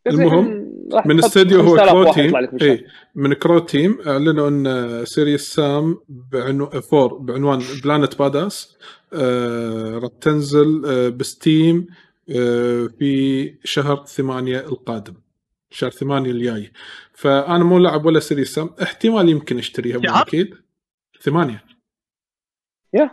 المهم، 0.07 0.73
من 1.05 1.23
استديو 1.23 1.61
هو 1.61 1.77
5000 1.77 1.91
Croteam 1.91 2.25
يطلع 2.25 2.39
لك 2.39 2.51
بالشهر. 2.51 2.69
اي 2.71 2.85
من 3.15 3.33
Croteam 3.33 3.97
أعلنوا 4.07 4.49
إن 4.49 5.05
Serious 5.05 5.53
Sam 5.53 5.99
بعنو... 6.09 6.69
four 6.69 7.13
بعنوان 7.13 7.61
Planet 7.83 8.19
Badass 8.19 8.77
آه 9.13 9.99
راح 10.03 10.11
تنزل 10.21 10.85
آه 10.85 11.09
ب 11.09 11.22
Steam 11.22 11.87
آه 12.29 12.89
في 12.99 13.53
شهر 13.63 14.05
ثمانية 14.05 14.59
القادم 14.59 15.13
شهر 15.71 15.89
ثمانية 15.89 16.31
الجاي 16.31 16.71
فأنا 17.13 17.63
مو 17.63 17.79
لاعب 17.79 18.05
ولا 18.05 18.19
Serious 18.19 18.53
Sam 18.53 18.69
احتمال 18.81 19.29
يمكن 19.29 19.57
أشتريها 19.57 19.97
مو 19.97 20.03
شهر؟ 20.03 20.21
أكيد 20.21 20.55
ثمانية 21.21 21.63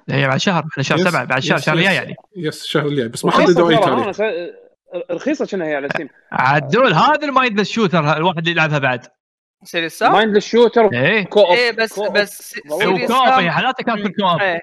هي 0.09 0.27
بعد 0.27 0.41
شهر 0.41 0.67
إحنا 0.73 0.83
شهر 0.83 0.99
yes، 0.99 1.09
سبعة 1.09 1.25
بعد 1.25 1.43
شهر 1.43 1.59
شهر 1.59 1.75
الجاي. 1.77 1.95
يعني 1.95 2.15
yes 2.37 2.63
الشهر 2.65 2.87
الجاي 2.87 3.09
بس 3.09 3.25
ما 3.25 3.31
حددوا 3.31 3.71
اي 3.71 3.77
تاريخ 3.77 4.21
رخيصة 5.11 5.47
كأنها 5.47 5.67
هي 5.67 5.75
على 5.75 5.89
Steam 5.89 6.09
عدول 6.33 6.93
هذا 6.93 7.25
ال 7.27 7.31
mindless 7.31 7.63
shooter 7.63 8.17
الواحد 8.17 8.39
اللي 8.39 8.51
يلعبها 8.51 8.79
بعد 8.79 9.07
Serious 9.65 9.99
Sam 9.99 10.13
mindless 10.13 10.37
shooter 10.37 10.93
إيه 10.93 11.25
co-op. 11.25 11.51
إيه 11.57 11.71
بس. 11.73 12.01
بس. 12.01 12.39
Serious 12.79 13.09
Sam 13.09 13.19
هي 13.41 13.51
حالاتها 13.51 13.85
كانت 13.85 14.01
في 14.01 14.07
ال 14.07 14.12
co-op 14.12 14.41
إيه. 14.41 14.61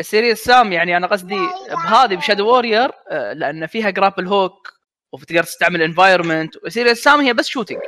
ال 0.00 0.06
Serious 0.06 0.44
Sam 0.44 0.72
يعني 0.72 0.96
أنا 0.96 1.06
قصدي 1.06 1.38
بهذه 1.70 2.14
ب 2.16 2.20
Shadow 2.20 2.46
Warrior 2.46 2.90
لأن 3.32 3.66
فيها 3.66 3.90
grapple 3.90 4.26
hook 4.26 4.68
وتقدر 5.12 5.42
تستعمل 5.42 5.82
environment 5.82 6.56
و 6.64 6.69
Serious 6.69 7.02
Sam 7.02 7.20
هي 7.20 7.32
بس 7.32 7.46
shooting 7.48 7.78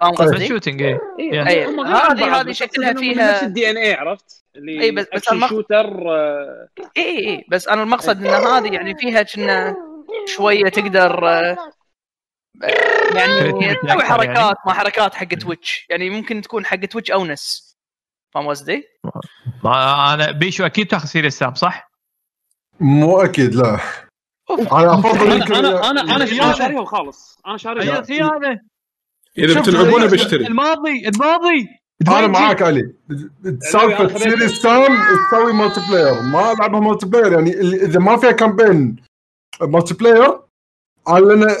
فاهم 0.00 0.12
بس 0.12 0.18
قصدي؟ 0.18 0.48
shooting 0.48 0.82
إيه 0.82 0.98
إيه، 1.18 1.46
إيه. 1.48 1.66
هذه- 1.86 2.40
هذه 2.40 2.52
شكلها 2.52 2.92
فيها- 2.92 3.32
نفس 3.32 3.42
ال 3.42 3.70
DNA 3.70 3.94
عرفت؟ 3.94 4.44
اللي 4.56 4.80
إيه، 4.82 4.92
بس- 4.92 5.02
بس 5.02 5.08
أكشن 5.12 5.34
المق- 5.36 5.48
shooter 5.48 6.10
آه، 6.10 6.68
اي 6.96 7.02
اي 7.02 7.28
اي 7.28 7.44
بس 7.48 7.68
أنا 7.68 7.82
المقصد 7.82 8.26
إن 8.26 8.26
هذه 8.26 8.74
يعني 8.74 8.94
فيها 8.94 9.22
كنا 9.22 9.76
شوية 10.26 10.68
تقدر 10.68 11.24
يعني 13.14 13.52
تسوي 13.52 13.72
أكثر 13.72 14.04
حركات 14.04 14.56
ما 14.66 14.72
حركات 14.72 15.14
حق 15.14 15.26
Twitch 15.26 15.86
يعني 15.90 16.10
ممكن 16.10 16.40
تكون 16.40 16.66
حق 16.66 16.76
Twitch 16.76 17.10
audience 17.10 17.72
فاهم 18.34 18.48
قصدي؟ 18.48 18.84
ما 19.64 20.14
أنا 20.14 20.30
بيشو 20.30 20.66
أكيد 20.66 20.86
تاخذ 20.86 21.06
Serious 21.06 21.38
Sam 21.38 21.54
صح؟ 21.54 21.90
مو 22.80 23.20
أكيد 23.20 23.54
لا. 23.54 23.80
أنا 24.50 24.94
أفضل 24.94 25.32
أنا 25.32 25.90
أنا 25.90 25.90
أنا. 25.90 26.16
أنا 26.16 26.52
شاريها 26.52 26.80
وخالص 26.80 27.38
أنا 27.46 27.56
شاريها. 27.56 28.02
زياده 28.02 28.64
إذا 29.38 29.54
شوف، 29.54 29.62
بتلعبونه 29.62 30.06
بشتري 30.06 30.46
الماضي 30.46 31.08
الماضي. 31.08 31.68
أنا 32.08 32.26
معاك 32.26 32.62
علي. 32.62 32.94
سالفة 33.72 34.18
Serious 34.18 34.62
Sam 34.62 34.96
تسوي 35.28 35.52
multiplayer 35.52 36.22
ما 36.22 36.52
ألعبها 36.52 36.80
multiplayer 36.80 37.32
يعني 37.32 37.50
إذا 37.60 38.00
ما 38.00 38.16
فيها 38.16 38.32
campaign 38.32 38.96
multiplayer 39.62 40.38
أنا 41.08 41.56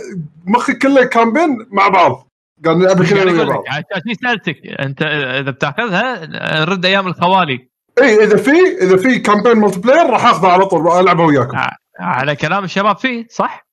مخي 0.46 0.72
كله 0.74 1.04
campaign 1.04 1.66
مع 1.70 1.88
بعض 1.88 2.28
قاعد 2.64 2.76
نلعب 2.76 2.96
قاعد 2.96 3.08
كلنا 3.08 3.44
مع 3.44 3.54
بعض 3.54 3.64
عشان 3.68 4.02
شي 4.08 4.14
سالتك 4.14 4.66
أنت 4.66 5.02
إذا 5.40 5.50
بتأخذها 5.50 6.26
نرد 6.64 6.84
أيام 6.86 7.06
الخوالي 7.06 7.68
إي 8.02 8.24
إذا 8.24 8.36
في 8.36 8.50
إذا 8.82 8.96
في 8.96 9.18
campaign 9.18 9.56
multiplayer 9.56 10.10
راح 10.10 10.24
أخذه 10.26 10.48
على 10.48 10.66
طول 10.66 11.00
العبها 11.00 11.26
وياكم 11.26 11.58
على 12.00 12.36
كلام 12.36 12.64
الشباب 12.64 12.96
فيه 12.96 13.26
صح؟ 13.30 13.66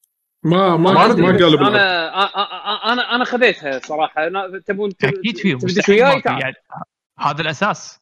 ما 0.44 0.78
ما 0.78 0.92
ما 0.92 1.08
ما. 1.08 1.28
قالوا. 1.38 1.68
أنا 1.68 2.94
أنا 2.94 3.16
أنا 3.16 3.26
خذيتها 3.26 3.80
صراحة 3.80 4.30
أنا- 4.30 4.64
تبون 4.66 4.98
تب- 4.98 5.08
أكيد 5.08 5.38
فيه 5.38 5.56
وياي 5.90 6.22
يعني 6.26 6.54
هذا 7.20 7.42
الأساس 7.42 8.00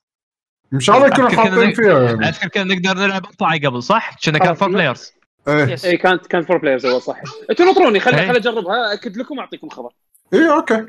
إن 0.74 0.80
شاء 0.80 0.96
الله 0.98 1.08
يكونوا 1.08 1.30
حاطين 1.30 1.74
فيها 1.74 2.02
يعني 2.04 2.28
أذكر 2.28 2.48
كنا 2.48 2.64
نقدر 2.76 2.98
نلعب 3.06 3.26
اقطعي 3.26 3.60
قبل 3.60 3.84
صح؟ 3.84 4.16
كنا 4.26 4.40
كان 4.40 4.54
four 4.54 4.68
لا. 4.70 4.74
players 4.74 5.14
إيه 5.48 5.78
اي 5.86 5.98
كانت 5.98 6.28
كانت 6.28 6.48
four 6.48 6.58
players 6.58 6.86
اول 6.86 7.02
صح 7.02 7.22
إنتوا 7.50 7.66
نطروني 7.66 8.00
خلي 8.00 8.20
إيه. 8.22 8.28
خلي 8.28 8.38
أجربها 8.38 8.94
أكد 8.94 9.18
لكم 9.18 9.40
أعطيكم 9.40 9.70
خبر 9.70 9.92
اي 10.34 10.50
okay 10.50 10.86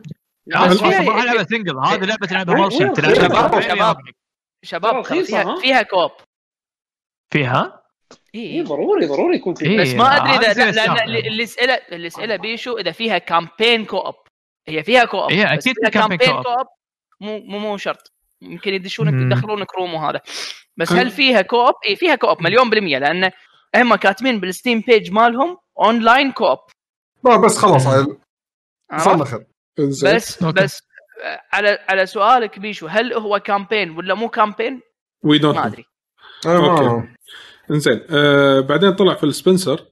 هذا 0.55 0.69
بس 0.71 0.83
هي- 0.83 1.01
ما 1.01 1.21
لعبة 1.23 1.45
single 1.45 1.79
هذه 1.79 2.05
لعبة 2.05 2.27
تلعبها 2.27 2.55
وين 2.67 2.93
تلعبها 2.93 4.01
شباب- 4.63 5.05
شباب. 5.05 5.05
فيها 5.05 5.43
ها؟ 5.43 5.61
فيها 5.61 5.83
co-op 5.83 6.11
فيها؟ 7.33 7.83
اي 8.35 8.41
اي 8.53 8.63
ضروري 8.63 9.07
ضروري 9.07 9.37
يكون 9.37 9.55
في 9.55 9.67
إيه. 9.67 9.81
بس 9.81 9.89
ما 9.95 10.17
أدري 10.17 10.51
اذا 10.51 10.71
لأن. 10.71 11.09
اللي 11.09 11.43
يساله 11.43 11.75
اللي 11.93 12.07
يساله 12.07 12.37
بيشو 12.37 12.79
إذا 12.79 12.93
فيها 12.93 13.19
campaign 13.19 13.85
co-op 13.85 14.15
هي 14.69 14.83
فيها 14.83 15.05
co-op 15.05 15.33
هي 15.33 15.45
بس 15.45 15.51
أكيد 15.67 15.75
فيها 15.81 15.91
في 15.91 15.99
campaign 15.99 16.43
co-op. 16.43 16.67
مو 17.21 17.39
مو 17.39 17.59
مو 17.59 17.77
شرط 17.77 18.13
يمكن 18.43 18.75
يدشونك. 18.75 19.15
يدخلونك 19.33 19.75
room 19.75 19.95
وهذا 19.95 20.21
بس 20.77 20.93
هل 20.93 21.11
فيها 21.11 21.43
co-op؟ 21.43 21.75
اي 21.89 21.97
فيها 21.97 22.15
co-op 22.15 22.43
مليون 22.43 22.71
بالمية 22.71 22.99
لأن 22.99 23.31
هم 23.77 23.95
كاتبين 23.95 24.41
بال 24.41 24.52
Steam 24.52 24.81
page 24.81 25.11
مالهم 25.13 25.57
online 25.79 26.33
co-op 26.33 26.59
لا 27.25 27.37
بس 27.37 27.59
خلاص؟ 27.59 27.85
صار 28.99 29.25
خير 29.25 29.47
بس 29.79 30.43
okay. 30.43 30.63
بس 30.63 30.83
على 31.53 31.79
على 31.89 32.07
سؤالك 32.07 32.59
بيشو 32.59 32.87
هل 32.87 33.13
هو 33.13 33.39
campaign 33.39 33.91
ولا 33.91 34.15
مو 34.15 34.29
campaign؟ 34.29 34.81
we 35.25 35.39
don't 35.39 35.57
ما 35.57 35.67
أدري 35.67 35.85
ما- 36.47 36.79
okay. 36.81 37.09
إنزين 37.71 38.01
آه 38.11 38.61
بعدين 38.61 38.93
طلع 38.93 39.15
في 39.15 39.25
السبنسر 39.25 39.85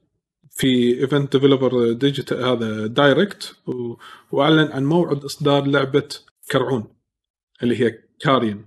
في 0.51 0.99
event 1.01 1.35
Devolver 1.35 1.91
Digital 1.91 2.45
هذا 2.45 2.87
Direct 2.87 3.55
و... 3.67 3.95
وأعلن 4.31 4.71
عن 4.71 4.85
موعد 4.85 5.23
إصدار 5.23 5.65
لعبة 5.65 6.09
Carrion 6.51 6.87
اللي 7.63 7.81
هي 7.85 7.99
Carrion 8.21 8.65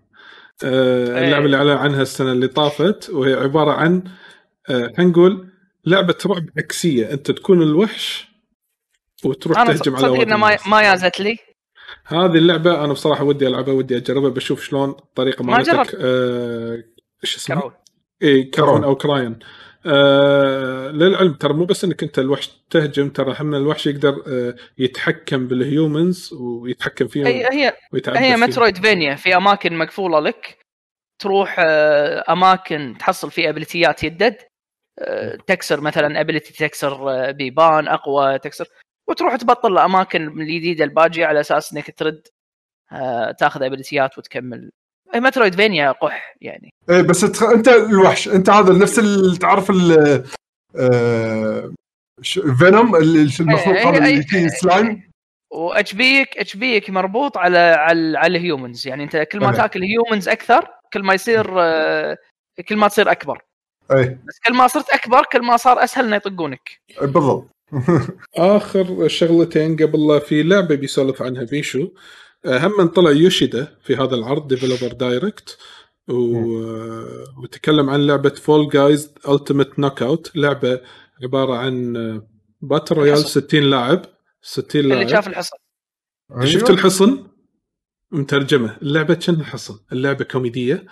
آه 0.65 1.19
إيه. 1.19 1.25
اللعبة 1.25 1.45
اللي 1.45 1.57
أعلن 1.57 1.71
عنها 1.77 2.03
السنة 2.03 2.33
اللي 2.33 2.49
طافت 2.49 3.11
وهي 3.11 3.35
عبارة 3.35 3.73
عن 3.73 4.03
آه 4.69 4.93
خلينا 4.97 5.11
نقول 5.11 5.49
لعبة 5.87 6.17
رعب 6.27 6.47
عكسية 6.59 7.13
أنت 7.13 7.31
تكون 7.31 7.63
الوحش 7.63 8.29
وتروح 9.25 9.65
تهجم 9.67 9.97
على 9.97 10.09
صدق 10.09 10.37
ما. 10.37 10.57
ما 10.67 10.83
يازت 10.83 11.21
لي 11.21 11.37
هذه 12.07 12.35
اللعبة 12.37 12.85
أنا 12.85 12.93
بصراحة 12.93 13.25
ودي 13.25 13.47
ألعبها 13.47 13.75
ودي 13.75 13.97
أجربها 13.97 14.31
بشوف 14.31 14.65
شلون 14.65 14.91
الطريقة 14.91 15.45
ما 15.45 15.57
مالتك 15.57 15.73
جربت. 15.75 15.97
آه 16.01 16.85
إيش 17.25 17.37
اسمها؟ 17.37 17.59
Carrion 17.59 17.73
اي 18.23 18.43
Carrion 18.43 18.69
Carrion. 18.69 18.85
أو 18.85 18.97
Carrion 18.97 19.39
آه 19.87 20.91
للعلم 20.91 21.33
ترى 21.33 21.53
مو 21.55 21.65
بس 21.65 21.85
إنك 21.85 22.03
أنت 22.03 22.19
الوحش 22.19 22.51
تهجم 22.71 23.09
ترى 23.09 23.37
هم 23.41 23.55
الوحش 23.55 23.87
يقدر 23.87 24.23
آه 24.27 24.57
يتحكم 24.79 25.49
بال 25.49 25.70
humans 25.70 26.33
ويتحكم 26.33 27.09
فيهم 27.09 27.27
هي 27.27 27.49
هي 27.53 27.73
هي. 28.17 28.37
metroid 28.37 28.77
vania 28.77 29.15
في 29.15 29.37
أماكن 29.37 29.79
مقفولة 29.79 30.21
لك 30.21 30.59
تروح 31.21 31.57
آه، 31.59 32.25
أماكن 32.33 32.97
تحصل 32.99 33.31
فيها 33.31 33.51
ابيليتيات 33.51 34.05
يدد 34.05 34.37
آه، 34.37 34.50
تكسر 35.47 35.81
مثلا 35.81 36.21
ability 36.21 36.53
تكسر 36.53 37.11
آه، 37.11 37.31
بيبان 37.31 37.89
أقوى 37.89 38.39
تكسر 38.39 38.69
وتروح 39.09 39.37
تبطل 39.37 39.73
الأماكن 39.73 40.41
الجديدة 40.41 40.85
الباقية 40.85 41.27
على 41.27 41.41
أساس 41.41 41.73
إنك 41.73 41.99
ترد 41.99 42.29
آه، 42.93 43.31
تأخذ 43.33 43.63
ابيليتيات 43.63 44.19
وتكمل. 44.19 44.71
metroidvania 45.15 45.93
قح 45.93 46.37
يعني. 46.41 46.71
إيه 46.91 47.03
بس 47.03 47.21
تخ... 47.21 47.43
أنت 47.43 47.69
الوحش. 47.69 48.29
أنت 48.29 48.51
هذا 48.51 48.73
نفس 48.73 48.99
اللي 48.99 49.39
تعرف 49.39 49.71
ال 49.71 49.93
آه... 50.77 51.73
Venom 52.59 52.97
اللي 52.97 53.31
المخلوق 53.41 53.77
إيه، 53.77 53.89
هذا 53.89 54.05
إيه، 54.05 54.13
اللي 54.13 54.23
فيه 54.23 54.39
إيه، 54.39 54.49
سلايم 54.49 55.11
واتش 55.51 55.95
بيك 55.95 56.39
اتش 56.39 56.57
بيك 56.57 56.91
مربوط 56.91 57.39
على 57.39 57.59
على 57.59 58.19
على 58.19 58.39
ال 58.39 58.46
humans 58.46 58.89
يعني 58.89 59.05
أنت 59.05 59.17
كل 59.17 59.41
ما. 59.41 59.53
تاكل 59.53 59.83
humans 59.83 60.29
أكثر 60.29 60.69
كل 60.93 61.03
ما 61.03 61.15
يصير 61.15 61.61
آه، 61.61 62.19
كل 62.69 62.77
ما 62.77 62.89
تصير 62.89 63.11
أكبر. 63.11 63.43
اي 63.93 64.19
بس 64.29 64.39
كل 64.47 64.55
ما 64.55 64.67
صرت 64.67 64.91
أكبر 64.91 65.23
كل 65.33 65.43
ما 65.43 65.57
صار 65.57 65.85
أسهل 65.85 66.05
إنه 66.05 66.17
يطقونك. 66.17 66.81
بالضبط. 67.03 67.49
آخر 68.37 69.09
شغلتين 69.09 69.77
قبل 69.77 70.07
لا 70.09 70.19
في 70.19 70.43
لعبة 70.43 70.75
بيسولف 70.75 71.23
عنها 71.23 71.45
بيشو. 71.45 71.89
آه، 72.45 72.59
هم 72.67 72.87
طلع 72.87 73.11
يوشيدا 73.11 73.77
في 73.83 73.97
هذا 73.97 74.15
العرض 74.15 74.49
Devolver 74.49 74.93
Direct 74.93 75.59
وتكلم 77.43 77.91
عن 77.91 78.07
لعبة 78.07 78.31
Fall 78.31 78.69
Guys 78.69 79.15
Ultimate 79.29 79.79
Knockout 79.79 80.33
لعبة 80.37 80.81
عبارة 81.23 81.57
عن 81.57 81.93
battle 82.61 82.95
royale 82.95 83.19
الحصن. 83.19 83.41
60 83.41 83.61
لاعب 83.63 84.03
60 84.43 84.81
اللي 84.83 84.95
لاعب. 84.95 85.09
شاف 85.09 85.29
الحصن. 85.29 85.57
شفت 86.45 86.65
أيوة. 86.65 86.71
الحصن؟ 86.71 87.27
مترجمة. 88.13 88.77
اللعبة 88.83 89.15
كأنها 89.15 89.45
حصن. 89.45 89.79
اللعبة 89.93 90.25
كوميدية. 90.25 90.87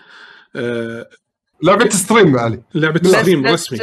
آه، 0.56 1.08
لعبة 1.62 1.88
stream 1.88 2.38
علي. 2.38 2.62
لعبة 2.74 3.08
stream 3.08 3.46
رسمي. 3.46 3.78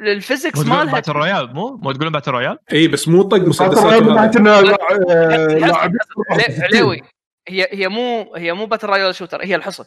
ال 0.00 0.06
physics 0.06 0.52
تقولون 0.60 0.76
مالها 0.78 0.92
battle 0.92 1.12
royale؟ 1.12 1.54
مو؟ 1.54 1.76
مو 1.82 1.92
تقولون 1.92 2.12
battle 2.12 2.30
royale؟ 2.30 2.58
إي 2.72 2.88
بس 2.88 3.08
مو 3.08 3.22
طق 3.22 3.36
battle 3.36 3.48
مسدسات 3.48 3.84
royale 3.84 4.04
من 4.04 4.08
وهذا. 4.12 4.40
ناحيه 4.40 4.40
انه 4.40 4.60
الحصن- 4.60 5.60
لاعبين 5.60 5.98
عل- 6.30 6.62
عليوي 6.64 7.02
هي 7.48 7.68
هي 7.72 7.88
مو 7.88 8.34
هي 8.36 8.52
مو 8.52 8.66
battle 8.66 8.86
royale 8.88 9.14
shooter 9.14 9.44
هي 9.44 9.54
الحصن. 9.54 9.84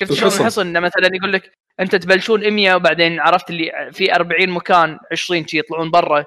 شفت 0.00 0.12
شلون 0.12 0.32
الحصن. 0.32 0.66
إنه 0.66 0.80
مثلا 0.80 1.08
يقول 1.12 1.32
لك 1.32 1.52
أنت 1.80 1.96
تبلشون 1.96 2.50
100 2.50 2.74
وبعدين 2.74 3.20
عرفت 3.20 3.50
اللي 3.50 3.90
في 3.92 4.14
40 4.14 4.50
مكان 4.50 4.98
20 5.12 5.46
شي 5.46 5.58
يطلعون 5.58 5.90
برا. 5.90 6.24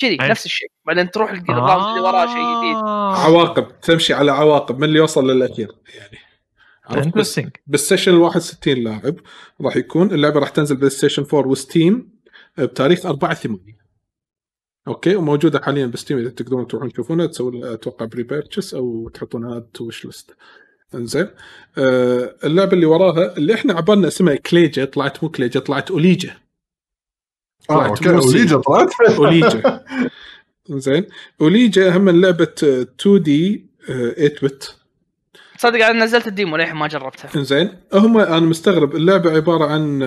كذي. 0.00 0.16
نفس 0.20 0.46
الشيء. 0.46 0.68
بعدين 0.86 1.10
تروح 1.10 1.30
ال 1.30 1.39
round 1.39 1.86
اللي 1.86 2.00
وراه 2.00 2.26
شيء 2.26 2.58
جديد. 2.58 2.76
آه. 2.76 3.16
عواقب. 3.24 3.80
تمشي 3.80 4.14
على 4.14 4.32
عواقب. 4.32 4.78
من 4.78 4.84
اللي 4.84 4.98
يوصل 4.98 5.30
للأخير؟ 5.30 5.68
يعني. 5.94 6.18
interesting 6.90 7.50
بال 7.66 7.76
session 7.76 8.12
الواحد 8.12 8.40
60 8.40 8.74
لاعب 8.74 9.14
راح 9.60 9.76
يكون 9.76 10.12
اللعبة 10.12 10.40
راح 10.40 10.48
تنزل 10.48 10.76
PlayStation 10.76 11.22
4 11.34 11.46
و 11.50 11.60
Steam 11.60 12.08
بتاريخ 12.58 13.06
4 13.06 13.34
8 13.34 13.78
okay 14.88 15.16
وموجودة 15.16 15.60
حاليا 15.60 15.86
ب 15.86 15.91
Steam 15.91 16.18
إذا 16.18 16.30
تقدرون 16.30 16.66
تروحون 16.66 16.92
تشوفونها 16.92 17.26
تسوون 17.26 17.64
أتوقع 17.64 18.06
pre-purchase 18.06 18.74
أو 18.74 19.08
تحطونها 19.08 19.58
to 19.74 19.84
wishlist 19.84 20.36
إنزين. 20.94 21.28
آه 21.78 22.36
اللعبة 22.44 22.72
اللي 22.72 22.86
وراها 22.86 23.36
اللي 23.36 23.54
إحنا 23.54 23.74
عبالنا 23.74 24.08
اسمها 24.08 24.34
Kleija 24.34 24.84
طلعت 24.84 25.22
مو 25.24 25.30
Kleija 25.30 25.60
طلعت 25.60 25.90
Olija 25.90 26.30
آه 27.70 27.94
طلعت 27.94 28.08
موسي. 28.08 28.28
Olija 28.28 28.56
طلعت 28.56 28.90
Olija 29.00 29.84
زين 30.70 31.06
Olija 31.40 31.96
هم 31.96 32.08
لعبة 32.20 32.44
2D 32.62 33.66
8 33.86 34.14
bit 34.42 34.77
تصدق 35.58 35.86
أنا 35.86 36.04
نزلت 36.04 36.26
ال 36.26 36.32
demo 36.32 36.56
للحين 36.56 36.76
ما 36.76 36.86
جربتها. 36.86 37.42
زين 37.42 37.70
هم 37.92 38.18
أنا 38.18 38.40
مستغرب 38.40 38.96
اللعبة 38.96 39.30
عبارة 39.30 39.64
عن 39.64 40.02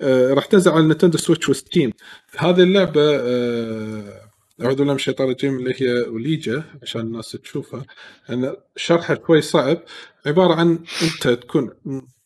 آه، 0.00 0.34
راح 0.34 0.44
تنزل 0.46 0.70
على 0.70 0.82
Nintendo 0.82 1.18
Switch 1.18 1.48
و 1.48 1.54
Steam. 1.54 1.92
هذه 2.38 2.62
اللعبة 2.62 3.00
آه، 3.00 4.20
أعوذ 4.62 4.74
بالله 4.74 4.92
من 4.92 4.96
الشيطان 4.96 5.26
الرجيم 5.26 5.58
اللي 5.58 5.74
هي 5.78 6.04
Olija 6.06 6.64
عشان 6.82 7.00
الناس 7.00 7.30
تشوفها. 7.30 7.84
لأن 8.28 8.56
شرحها 8.76 9.18
شوي 9.26 9.40
صعب. 9.40 9.78
عبارة 10.26 10.54
عن 10.54 10.78
أنت 11.02 11.28
تكون 11.28 11.70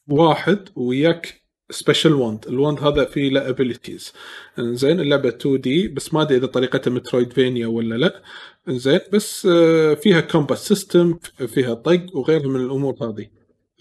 واحد 0.08 0.68
وياك 0.76 1.44
special 1.70 2.12
wand 2.12 2.46
ال 2.46 2.53
wand 2.53 2.78
هذا 2.80 3.04
فيه 3.04 3.30
له 3.30 3.48
abilities 3.48 4.12
زين 4.58 5.00
اللعبة 5.00 5.28
2D 5.28 5.88
بس 5.88 6.14
ما 6.14 6.22
أدري 6.22 6.36
إذا 6.36 6.46
طريقتها 6.46 6.90
metroidvania 6.90 7.66
ولا 7.66 7.94
لا. 7.94 8.22
زين 8.68 9.00
بس 9.12 9.48
آه، 9.50 9.94
فيها 9.94 10.20
combat 10.20 10.58
system 10.58 11.18
فيها 11.54 11.74
طق 11.74 12.00
وغيرها 12.14 12.48
من 12.48 12.56
الأمور 12.60 12.94
هذه. 13.02 13.26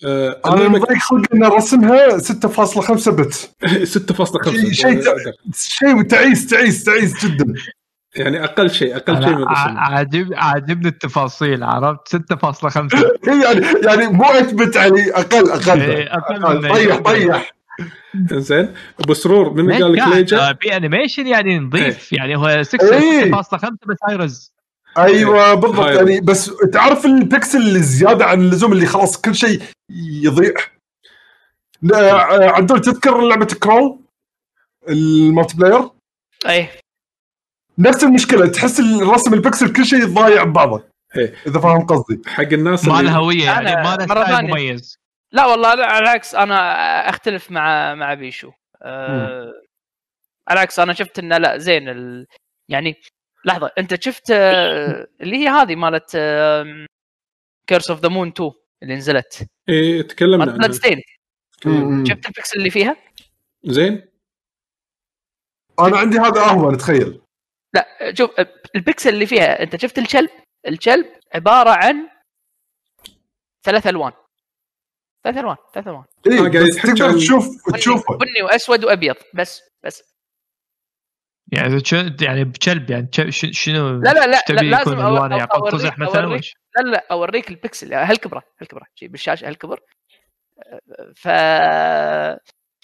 آه، 0.05 0.41
أنا 0.45 0.67
مضايق 0.67 0.99
خلق 0.99 1.25
ان 1.33 1.43
رسمها 1.43 2.17
6.5 2.17 3.11
bit 3.11 3.51
6.5 3.83 4.51
شيء- 4.51 4.71
شيء 4.71 5.01
شيء 5.55 6.01
تعيس 6.01 6.47
تعيس 6.47 6.83
تعيس 6.83 7.25
جدا. 7.25 7.53
يعني 8.15 8.43
أقل 8.43 8.69
شيء 8.71 8.95
أقل 8.95 9.23
شيء 9.23 9.35
من 9.35 9.43
الرسم. 9.43 9.77
عاجب 9.77 10.33
عاجبني 10.33 10.87
التفاصيل 10.87 11.63
عرفت؟ 11.63 12.07
6.5 12.07 12.97
يعني 13.43 13.65
يعني 13.85 14.07
مو 14.07 14.23
8 14.23 14.41
bit 14.65 14.77
علي. 14.77 15.13
أقل 15.13 15.49
أقل. 15.51 15.81
إيه، 15.81 16.13
أقل 16.17 16.43
أقل. 16.43 16.61
منه. 16.61 16.69
طيح. 16.73 16.97
طيح 16.99 17.53
زين 18.31 18.73
أبو 18.99 19.13
سرور 19.13 19.53
من 19.53 19.71
قال 19.71 19.93
لك 19.93 20.07
Lija؟ 20.07 20.49
آه، 20.49 20.57
في 20.61 20.75
animation 20.77 21.27
يعني 21.27 21.59
نظيف 21.59 22.13
يعني 22.13 22.35
هو 22.37 22.63
6.5 22.63 22.91
إيه. 22.93 23.31
بس 23.31 23.97
high-res 24.09 24.53
أيوه 24.97 25.53
بالضبط 25.53 25.79
هاي. 25.79 25.95
يعني 25.95 26.21
بس 26.21 26.51
تعرف 26.73 27.05
البكسل 27.05 27.57
اللي 27.57 27.79
زياده 27.79 28.25
عن 28.25 28.41
اللزوم 28.41 28.71
اللي 28.71 28.85
خلاص 28.85 29.21
كل 29.21 29.35
شيء 29.35 29.61
يضيع؟ 30.23 30.53
لا، 31.81 32.23
عدول 32.51 32.81
تذكر 32.81 33.21
لعبة 33.21 33.45
Crawl 33.45 33.99
ال 34.89 35.57
multiplayer 35.57 35.89
أي. 36.47 36.69
نفس 37.77 38.03
المشكلة 38.03 38.47
تحس 38.47 38.79
الرسم 38.79 39.33
البكسل 39.33 39.73
كل 39.73 39.85
شيء 39.85 40.05
ضايع 40.05 40.43
ببعضه. 40.43 40.83
إيه. 41.17 41.35
إذا 41.47 41.59
فاهم 41.59 41.85
قصدي. 41.85 42.21
حق 42.27 42.43
الناس 42.43 42.87
ما 42.87 42.99
اللي 42.99 43.11
له 43.11 43.17
هوية 43.17 43.43
يعني 43.45 43.75
ما 43.75 43.95
له. 43.95 44.41
مميز. 44.41 44.95
لا 45.31 45.45
والله 45.45 45.73
لا 45.73 45.85
على 45.85 46.03
العكس 46.03 46.35
أنا 46.35 46.59
أختلف 47.09 47.51
مع 47.51 47.95
مع 47.95 48.13
بيشو. 48.13 48.51
أه 48.81 49.53
على 50.47 50.57
العكس 50.57 50.79
أنا 50.79 50.93
شفت 50.93 51.19
إنه 51.19 51.37
لا 51.37 51.57
زين 51.57 51.89
ال... 51.89 52.27
يعني 52.69 52.95
لحظة 53.45 53.71
أنت 53.77 54.03
شفت 54.03 54.31
آه، 54.31 55.07
اللي 55.21 55.37
هي 55.37 55.47
هذه 55.47 55.75
مالت 55.75 56.11
Curse 57.67 57.91
of 57.91 57.99
the 57.99 58.09
Moon 58.09 58.27
2 58.27 58.51
اللي 58.83 58.95
نزلت. 58.95 59.47
إيه 59.69 60.01
تكلمنا 60.01 60.51
عنها. 60.51 60.71
ستين. 60.71 61.01
شفت 62.07 62.25
البكسل 62.25 62.57
اللي 62.57 62.69
فيها؟ 62.69 62.95
زين. 63.63 64.05
أنا 65.79 65.97
عندي 65.97 66.17
هذا 66.17 66.41
أهون 66.41 66.77
تخيل. 66.77 67.21
لا 67.73 68.13
شوف 68.17 68.31
البكسل 68.75 69.09
اللي 69.09 69.25
فيها 69.25 69.63
أنت 69.63 69.75
شفت 69.75 69.97
الكلب؟ 69.97 70.29
الكلب 70.67 71.05
عبارة 71.35 71.69
عن 71.69 72.09
ثلاث 73.63 73.87
ألوان. 73.87 74.11
ثلاث 75.23 75.37
ألوان 75.37 75.57
ثلاث 75.73 75.87
ألوان. 75.87 76.03
اي 76.27 76.39
آه، 76.39 76.69
تقدر 76.83 77.17
تشوف 77.17 77.47
بني, 77.69 77.77
تشوفه. 77.77 78.17
بني 78.17 78.43
وأسود 78.43 78.85
وأبيض 78.85 79.15
بس 79.33 79.61
بس. 79.83 80.12
يعني 81.53 81.85
شو- 81.85 82.09
يعني 82.21 82.43
بكلب 82.43 82.89
يعني 82.89 83.09
شنو 83.31 83.89
لا 83.89 84.09
لا 84.13 84.27
لا, 84.27 84.43
لا 84.49 84.61
لازم 84.61 84.99
الوانه 84.99 85.37
يعني 85.37 85.49
قزح 85.49 85.99
مثلا 85.99 86.23
أوريك. 86.23 86.43
لا 86.77 86.89
لا 86.91 87.05
أوريك 87.11 87.49
البكسل. 87.49 87.93
هالكبرة 87.93 88.43
هالكبرة. 88.61 88.85
بالشاشة 89.01 89.47
هالكبر. 89.47 89.79
ف 91.15 91.27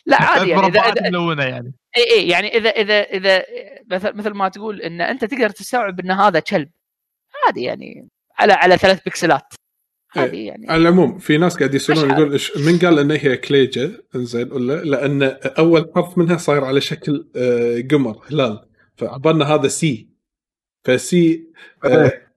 لا 0.06 0.22
عادي 0.22 0.50
يعني 0.50 0.68
اذا 0.68 0.80
اذا 0.80 1.10
ملونة 1.10 1.44
يعني. 1.44 1.74
إي 1.98 2.04
إي 2.12 2.28
يعني 2.30 2.58
اذا 2.58 2.70
اذا 2.70 3.02
إذا 3.02 3.44
مثل 3.92 4.14
مثل 4.18 4.30
ما 4.30 4.50
تقول 4.50 4.82
إن 4.82 5.02
أنت 5.02 5.26
تقدر 5.26 5.50
تستوعب 5.50 6.00
إن 6.00 6.12
هذا 6.12 6.40
كلب. 6.40 6.70
عادي 7.46 7.64
يعني. 7.64 8.08
على 8.40 8.54
على 8.54 8.78
ثلاث 8.78 9.02
بكسلات. 9.06 9.54
عادي 10.16 10.46
يعني. 10.46 10.70
على 10.70 10.82
العموم 10.82 11.20
في 11.20 11.38
ناس 11.38 11.58
قاعد 11.58 11.74
يسألون 11.74 12.10
يقول 12.10 12.40
من 12.66 12.80
قال 12.80 13.00
ان 13.00 13.12
هي 13.12 13.38
كليجا 13.38 14.02
إنزين 14.16 14.52
ولا؟ 14.52 14.84
لأن 14.84 15.24
أول 15.44 15.92
حرف 15.96 16.18
منها 16.18 16.38
صاير 16.38 16.64
على 16.64 16.82
شكل 16.82 17.28
آه، 17.36 17.82
قمر 17.92 18.24
هلال. 18.32 18.66
فعبالنا 18.98 19.46
هذا 19.46 19.68
C 19.68 20.10
ف 20.84 21.16
C 21.16 21.48
آه، 21.86 22.04
إيه. 22.04 22.30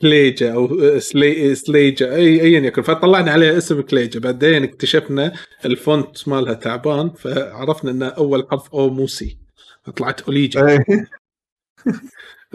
كليجا 0.00 0.54
أو 0.54 0.80
آه، 0.80 0.98
سلي 0.98 1.54
سليجا 1.54 2.14
اي 2.14 2.40
ايا 2.40 2.60
يكن. 2.60 2.82
فطلعنا 2.82 3.30
عليها 3.32 3.58
اسم 3.58 3.80
كليجا 3.80 4.20
بعدين 4.20 4.62
اكتشفنا 4.62 5.32
ال 5.64 5.77
font 5.77 6.28
مالها 6.28 6.54
تعبان 6.54 7.10
فعرفنا 7.10 7.90
ان 7.90 8.02
أول 8.02 8.46
حرف 8.50 8.74
أو 8.74 8.90
مو 8.90 9.06
C 9.06 9.38
فطلعت 9.84 10.20
اوليجا 10.20 10.68
إيه. 10.68 10.84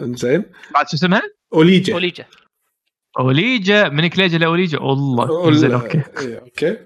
إنزين. 0.00 0.44
بعد 0.74 0.88
شو 0.88 0.96
اسمها؟ 0.96 1.22
اوليجا 1.54 1.94
اوليجا 1.94 2.24
أوليجا؟ 3.18 3.88
من 3.88 4.06
كليجا 4.06 4.38
لأوليجا؟ 4.38 4.78
والله 4.78 5.52
زين 5.52 5.72
okay. 5.72 6.02
إيه، 6.18 6.38
okay. 6.38 6.78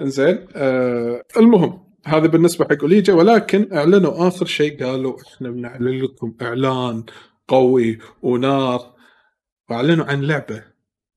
إنزين 0.00 0.46
آه 0.54 1.22
المهم 1.36 1.84
هذا 2.06 2.26
بالنسبة 2.26 2.64
حق 2.64 2.82
أوليجا 2.82 3.12
ولكن 3.14 3.72
أعلنوا 3.72 4.28
آخر 4.28 4.46
شيء 4.46 4.84
قالوا 4.84 5.16
إحنا 5.22 5.50
بنعلن 5.50 6.02
لكم 6.02 6.34
إعلان 6.42 7.04
قوي 7.48 7.98
ونار. 8.22 8.94
وأعلنوا 9.70 10.04
عن 10.04 10.20
لعبة 10.22 10.64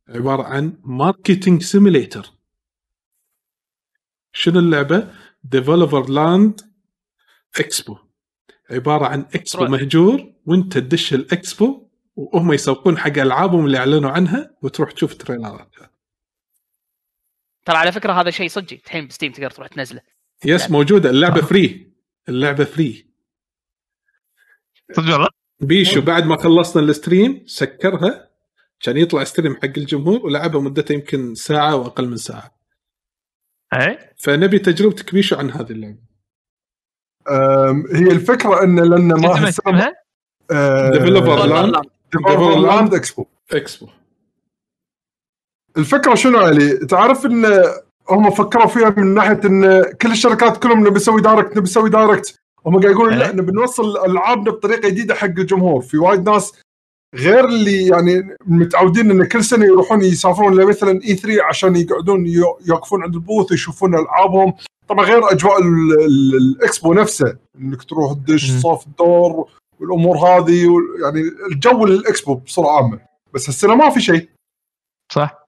عبارة 0.09 0.43
عن 0.43 0.77
marketing 0.83 1.61
simulator 1.61 2.31
شنو 4.33 4.59
اللعبة؟ 4.59 5.07
Devolver 5.43 6.09
Land 6.09 6.61
Expo 7.59 7.97
عبارة 8.69 9.05
عن 9.05 9.25
اكسبو. 9.35 9.65
مهجور 9.65 10.33
وانت 10.45 10.77
تدش 10.77 11.13
الاكسبو 11.13 11.87
وهم 12.15 12.53
يسوقون 12.53 12.97
حق 12.97 13.17
ألعابهم 13.17 13.65
اللي 13.65 13.77
أعلنوا 13.77 14.09
عنها 14.11 14.55
وتروح 14.61 14.91
تشوف 14.91 15.13
تريلرات 15.13 15.75
ترى 17.65 17.77
على 17.77 17.91
فكرة 17.91 18.13
هذا 18.13 18.29
شيء 18.29 18.47
صجي 18.47 18.81
الحين 18.85 19.07
ب 19.07 19.11
Steam 19.11 19.31
تقدر 19.31 19.49
تروح 19.49 19.67
تنزله. 19.67 20.01
yes 20.45 20.65
لا. 20.65 20.71
موجودة. 20.71 21.09
اللعبة. 21.09 21.41
free 21.41 21.91
اللعبة 22.29 22.63
free 22.63 23.07
صدق 24.91 25.13
والله؟ 25.13 25.27
بيشو 25.59 26.01
بعد 26.01 26.25
ما 26.25 26.37
خلصنا 26.37 26.83
ال 26.83 26.92
stream 26.92 27.43
سكرها. 27.45 28.29
كان 28.79 28.97
يطلع 28.97 29.23
stream 29.23 29.55
حق 29.55 29.63
الجمهور 29.77 30.25
ولعبها 30.25 30.61
مدته 30.61 30.93
يمكن 30.93 31.35
ساعة 31.35 31.75
واقل 31.75 32.07
من 32.07 32.17
ساعة. 32.17 32.55
اي 33.73 34.13
فنبي 34.17 34.59
تجربتك 34.59 35.13
بيشو 35.13 35.35
عن 35.35 35.51
هذه 35.51 35.71
اللعبة. 35.71 35.97
هي 37.95 38.11
الفكرة 38.11 38.63
إن 38.63 38.79
لأن 38.79 39.07
ما 39.07 39.49
اسمها؟ 39.49 39.93
هالسنة- 40.51 41.92
Land 42.17 42.93
Expo 42.93 43.25
Expo 43.51 43.87
الفكرة 45.77 46.15
شنو 46.15 46.37
علي؟ 46.37 46.77
تعرف 46.77 47.25
إن 47.25 47.63
هم 48.09 48.29
فكروا 48.31 48.67
فيها 48.67 48.93
من 48.97 49.13
ناحية 49.13 49.39
إن 49.45 49.83
كل 50.01 50.11
الشركات 50.11 50.63
كلهم 50.63 50.79
نبي 50.87 50.95
نسوي 50.95 51.21
direct 51.21 51.51
نبي 51.51 51.61
نسوي 51.61 51.89
direct 51.89 52.39
هم 52.65 52.79
قاعد 52.79 52.91
يقولون 52.93 53.13
لا. 53.13 53.35
نبي 53.35 53.51
نوصل 53.51 53.97
العابنا 54.05 54.51
بطريقة 54.51 54.89
جديدة 54.89 55.15
حق 55.15 55.25
الجمهور 55.25 55.81
في 55.81 55.97
وايد 55.97 56.29
ناس 56.29 56.53
غير 57.15 57.45
اللي 57.45 57.87
يعني 57.87 58.35
متعودين 58.45 59.11
إن 59.11 59.25
كل 59.25 59.43
سنة 59.43 59.65
يروحون 59.65 60.01
يسافرون 60.01 60.55
لمثلا 60.55 61.01
E3 61.03 61.43
عشان 61.43 61.75
يقعدون 61.75 62.25
يو- 62.27 62.59
يوقفون 62.65 63.03
عند 63.03 63.13
ال 63.15 63.21
booth 63.21 63.51
يشوفون 63.51 63.95
ألعابهم 63.95 64.53
طبعا 64.87 65.05
غير 65.05 65.31
أجواء 65.31 65.61
ال- 65.61 65.99
ال- 66.05 66.35
الاكسبو 66.37 66.93
نفسه 66.93 67.37
إنك 67.59 67.83
تروح 67.83 68.13
تدش. 68.13 68.51
صف 68.51 68.87
الدور 68.87 69.49
والأمور 69.83 70.17
هذه 70.17 70.67
وال- 70.67 71.01
يعني 71.03 71.21
الجو 71.51 71.85
الاكسبو 71.85 72.35
بصورة 72.35 72.71
عامة. 72.71 72.99
بس 73.33 73.49
هالسنه 73.49 73.75
ما 73.75 73.89
في 73.89 74.01
شيء. 74.01 74.29
صح. 75.11 75.43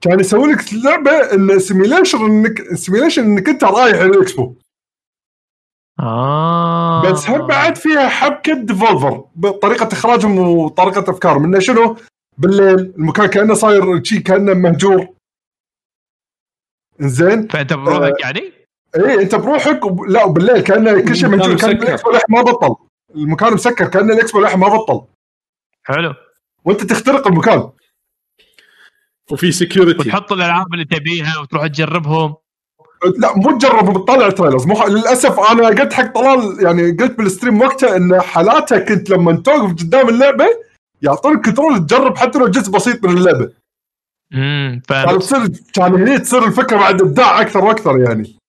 كان 0.00 0.20
يسوي 0.20 0.52
لك 0.52 0.64
لعبة 0.84 1.10
ان 1.10 1.58
simulation 1.58 2.18
انك 2.24 2.74
simulation 2.74 3.22
إنك 3.24 3.48
أنت 3.48 3.64
رايح 3.64 4.00
الاكسبو 4.00 4.54
آه. 6.00 7.12
بس 7.12 7.28
هم 7.30 7.46
بعد 7.46 7.76
فيها 7.76 8.08
حبكة 8.08 8.52
Devolver 8.54 9.24
بطريقة 9.36 9.88
اخراجهم 9.92 10.38
وطريقه 10.38 11.10
افكارهم 11.10 11.44
انه 11.44 11.58
شنو؟ 11.58 11.96
بالليل 12.38 12.78
المكان 12.78 13.26
كأنه 13.26 13.54
صاير 13.54 14.04
شيء 14.04 14.18
كأنه 14.18 14.54
مهجور. 14.54 15.08
زين 17.00 17.48
فأنت 17.48 17.72
بروحك 17.72 18.20
يعني؟ 18.20 18.52
اي 18.96 19.22
أنت 19.22 19.34
بروحك 19.34 19.84
وب... 19.84 20.02
لا 20.02 20.24
وبالليل 20.24 20.60
كأنه 20.60 21.00
كل 21.00 21.16
شيء 21.16 21.28
مهجور. 21.28 21.56
كان 21.56 21.98
ما 22.28 22.42
بطل. 22.42 22.76
المكان 23.14 23.54
مسكر 23.54 23.86
كأن 23.86 24.10
الإكسبو 24.10 24.40
للحين 24.40 24.58
ما 24.58 24.68
بطل. 24.68 25.06
حلو. 25.82 26.14
وأنت 26.64 26.84
تخترق 26.84 27.26
المكان. 27.26 27.70
وفي 29.30 29.52
security 29.52 29.98
وتحط 29.98 30.32
الألعاب 30.32 30.74
اللي 30.74 30.84
تبيها 30.84 31.38
وتروح 31.38 31.66
تجربهم. 31.66 32.34
لا 33.18 33.36
مو 33.36 33.58
تجرب 33.58 33.98
بتطلع 33.98 34.30
trailers 34.30 34.66
مو 34.66 34.74
ح... 34.74 34.86
للأسف 34.86 35.40
أنا 35.40 35.66
قلت 35.68 35.92
حق 35.92 36.14
طلال 36.14 36.64
يعني 36.64 36.92
قلت 36.92 37.18
بال 37.18 37.28
stream 37.28 37.60
وقتها 37.60 37.96
إن 37.96 38.20
حالاتها 38.20 38.78
كنت 38.78 39.10
لما 39.10 39.32
توقف 39.32 39.72
قدام 39.72 40.08
اللعبة 40.08 40.46
يعطونك 41.02 41.44
control 41.44 41.86
تجرب 41.86 42.16
حتى 42.16 42.38
لو 42.38 42.46
جزء 42.46 42.72
بسيط 42.72 43.04
من 43.04 43.16
اللعبة. 43.16 43.52
امم 44.34 44.82
كان 44.88 45.06
فاهم 45.06 45.18
تصير 45.18 45.48
كان 45.72 45.94
هني 45.94 46.18
تصير 46.18 46.44
الفكرة 46.44 46.76
بعد 46.76 47.02
إبداع 47.02 47.40
أكثر 47.40 47.64
وأكثر 47.64 47.98
يعني. 47.98 48.39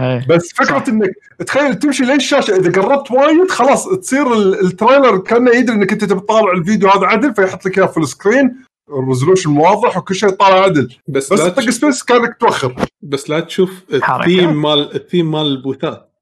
إيه 0.00 0.26
بس 0.28 0.52
فكرة 0.52 0.78
صح. 0.78 0.88
إنك 0.88 1.10
تخيل 1.46 1.74
تمشي 1.74 2.04
لين 2.04 2.16
الشاشة 2.16 2.56
إذا 2.56 2.82
قربت 2.82 3.10
وايد 3.10 3.50
خلاص 3.50 3.88
تصير 3.88 4.32
ال- 4.32 4.60
ال 4.66 4.73
trailer 4.73 5.18
كأنه 5.18 5.50
يدري 5.56 5.76
إنك 5.76 5.92
أنت 5.92 6.04
تبي 6.04 6.20
تطالع 6.20 6.52
الفيديو 6.52 6.88
هذا 6.88 7.06
عدل 7.06 7.34
فيحط 7.34 7.66
لك 7.66 7.78
إياه 7.78 7.86
في 7.86 7.98
ال 7.98 8.06
screen 8.06 8.56
ال 8.90 8.96
resolution 8.96 9.56
واضح 9.56 9.96
وكل 9.96 10.14
شيء 10.14 10.28
طالع 10.30 10.60
عدل 10.60 10.94
بس 11.08 11.32
بس 11.32 11.38
تطق 11.40 11.54
تش... 11.64 11.68
space 11.68 12.02
كأنك 12.02 12.36
توخر 12.40 12.74
بس 13.02 13.30
لا 13.30 13.40
تشوف. 13.40 13.82
الثيم 13.92 14.62
مال 14.62 14.94
الثيم 14.96 15.30
مال 15.30 15.46
البوثات 15.46 16.12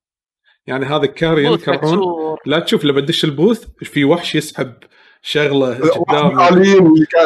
يعني 0.66 0.86
هذا 0.86 1.06
Carrion 1.06 1.58
مكسور. 1.68 2.38
لا 2.46 2.58
تشوف 2.58 2.84
لما 2.84 3.00
تدش 3.00 3.24
ال 3.24 3.31
booth 3.31 3.64
في 3.82 4.04
وحش 4.04 4.34
يسحب 4.34 4.72
شغلة 5.22 5.74
قدام 5.74 6.38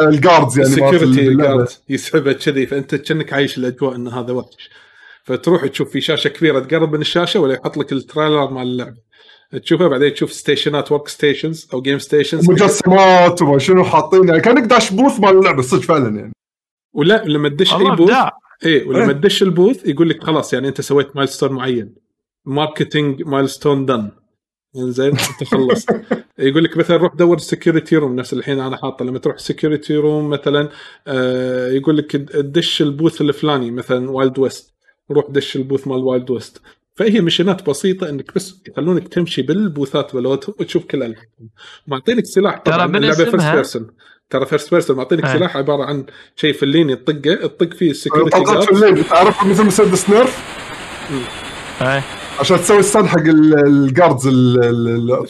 ال 0.07 0.14
guards 0.14 0.57
يعني 0.59 0.69
ال 0.69 0.75
security 0.75 1.27
اللعبة. 1.27 1.53
guard 1.57 1.67
يسحبه 1.89 2.33
كذي 2.33 2.65
فأنت 2.67 2.95
كأنك 2.95 3.33
عايش 3.33 3.57
الأجواء 3.57 3.95
إن 3.95 4.07
هذا 4.07 4.31
وحش 4.33 4.69
فتروح 5.23 5.65
تشوف 5.65 5.89
في 5.89 6.01
شاشة 6.01 6.27
كبيرة 6.27 6.59
تقرب 6.59 6.95
من 6.95 7.01
الشاشة 7.01 7.39
ولا 7.39 7.53
يحط 7.53 7.77
لك 7.77 7.91
ال 7.91 7.98
trailer 7.98 8.49
مال 8.49 8.61
اللعبة. 8.61 9.11
تشوفها 9.63 9.87
بعدين 9.87 10.13
تشوف 10.13 10.33
ستيشنات 10.33 10.91
work 10.91 11.07
stations 11.07 11.67
أو 11.73 11.81
game 11.81 11.99
stations 11.99 12.49
مجسمات 12.49 13.41
وما 13.41 13.59
شنو 13.59 13.83
حاطين 13.83 14.27
يعني 14.27 14.41
كأنك 14.41 14.63
داش 14.63 14.93
booth 14.93 15.19
مال 15.19 15.37
اللعبة 15.37 15.61
صدق 15.61 15.81
فعلا 15.81 16.15
يعني. 16.19 16.31
ولا 16.93 17.23
لما 17.25 17.49
تدش 17.49 17.73
أي 17.73 17.77
booth 17.77 17.99
ابداع. 17.99 18.31
اي 18.65 18.83
ولما 18.83 19.07
إيه. 19.07 19.11
تدش 19.11 19.43
ال 19.43 19.50
booth 19.50 19.87
يقول 19.87 20.09
لك 20.09 20.23
خلاص 20.23 20.53
يعني 20.53 20.67
أنت 20.67 20.81
سويت 20.81 21.15
milestone 21.15 21.51
معين. 21.51 21.95
marketing 22.45 23.23
milestone 23.23 23.85
done 23.85 24.11
زين 24.75 25.07
أنت 25.07 25.43
خلصت 25.43 26.01
يقول 26.39 26.63
لك 26.63 26.77
مثلا 26.77 26.97
روح 26.97 27.15
دور 27.15 27.35
ال 27.35 27.42
security 27.42 27.95
room 27.95 28.15
نفس 28.15 28.33
الحين 28.33 28.59
أنا 28.59 28.77
حاطه. 28.77 29.05
لما 29.05 29.19
تروح 29.19 29.35
ال 29.35 29.42
security 29.42 29.95
room 29.95 30.29
مثلا 30.29 30.69
آه 31.07 31.69
يقول 31.69 31.97
لك 31.97 32.15
دش 32.35 32.81
ال 32.81 32.88
booth 32.88 33.21
الفلاني 33.21 33.71
مثلا 33.71 34.11
Wild 34.11 34.39
West 34.39 34.73
روح 35.13 35.25
دش 35.29 35.55
ال 35.55 35.60
booth 35.60 35.87
مال 35.87 35.97
Wild 36.03 36.31
West. 36.31 36.61
فهي 36.95 37.21
مشينات 37.21 37.69
بسيطة 37.69 38.09
إنك 38.09 38.35
بس 38.35 38.61
يخلونك 38.67 39.07
تمشي 39.07 39.41
بالبوثات 39.41 40.15
مالتهم 40.15 40.55
وتشوف 40.59 40.85
كل 40.85 40.97
العابهم 40.97 41.49
معطينك 41.87 42.25
سلاح 42.25 42.57
ترى 42.57 42.87
من 42.87 42.95
اللعبة 42.95 43.15
first 43.15 43.45
person 43.51 43.87
ترى 44.29 44.45
first 44.45 44.71
person 44.71 44.97
معطينك 44.97 45.25
أي. 45.25 45.33
سلاح 45.33 45.57
عبارة 45.57 45.83
عن 45.83 46.05
شيء 46.35 46.53
فليني 46.53 46.95
تطقه 46.95 47.35
تطق 47.47 47.73
فيه 47.73 47.91
ال 47.91 47.96
security 47.96 48.37
في 48.37 48.43
guard 48.43 48.69
الليل 48.83 49.03
تعرف 49.03 49.45
مثل 49.45 49.65
مسدس 49.65 50.09
Nerf 50.09 50.37
إيه. 51.81 52.03
عشان 52.39 52.57
تسوي 52.57 52.81
stun 52.83 53.07
حق 53.07 53.19
ال- 53.19 53.67
ال 53.67 53.75
guards 53.75 54.23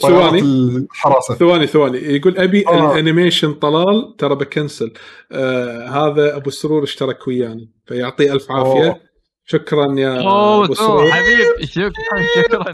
ثواني. 0.02 0.40
الحراسة. 0.40 1.36
ثواني 1.36 1.68
ثواني. 1.68 1.98
يقول 1.98 2.38
أبي 2.38 2.68
آه. 2.68 2.92
ال 2.94 3.00
animation 3.00 3.54
طلال 3.54 4.16
ترى 4.18 4.36
بكنسل. 4.36 4.94
آه 5.32 5.88
هذا 5.88 6.36
أبو 6.36 6.50
سرور 6.50 6.84
اشترك 6.84 7.28
وياني 7.28 7.70
فيعطيه 7.86 8.34
ألف 8.34 8.52
عافية. 8.52 8.86
أوه. 8.88 9.11
شكرا 9.52 9.96
يا 10.00 10.22
أوه 10.22 10.76
حبيب 11.12 11.66
شكرا 11.66 11.92
شكرا. 12.36 12.74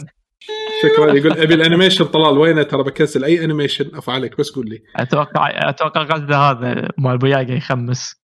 شكرا. 0.84 1.14
يقول 1.14 1.32
أبي 1.32 1.54
ال 1.54 1.59
animation 1.59 2.06
طلال 2.06 2.38
وينه 2.38 2.64
ترى؟ 2.64 2.84
بكنسل 2.84 3.24
أي 3.24 3.44
animation؟ 3.44 3.96
أفا 3.96 4.16
عليك 4.16 4.38
بس 4.38 4.52
قول 4.52 4.70
لي. 4.70 4.84
أتوقع 4.96 5.70
أتوقع 5.70 6.04
قصده 6.04 6.38
هذا 6.38 6.90
مال 6.98 7.18
بوياقه 7.18 7.54
يخمس. 7.54 8.22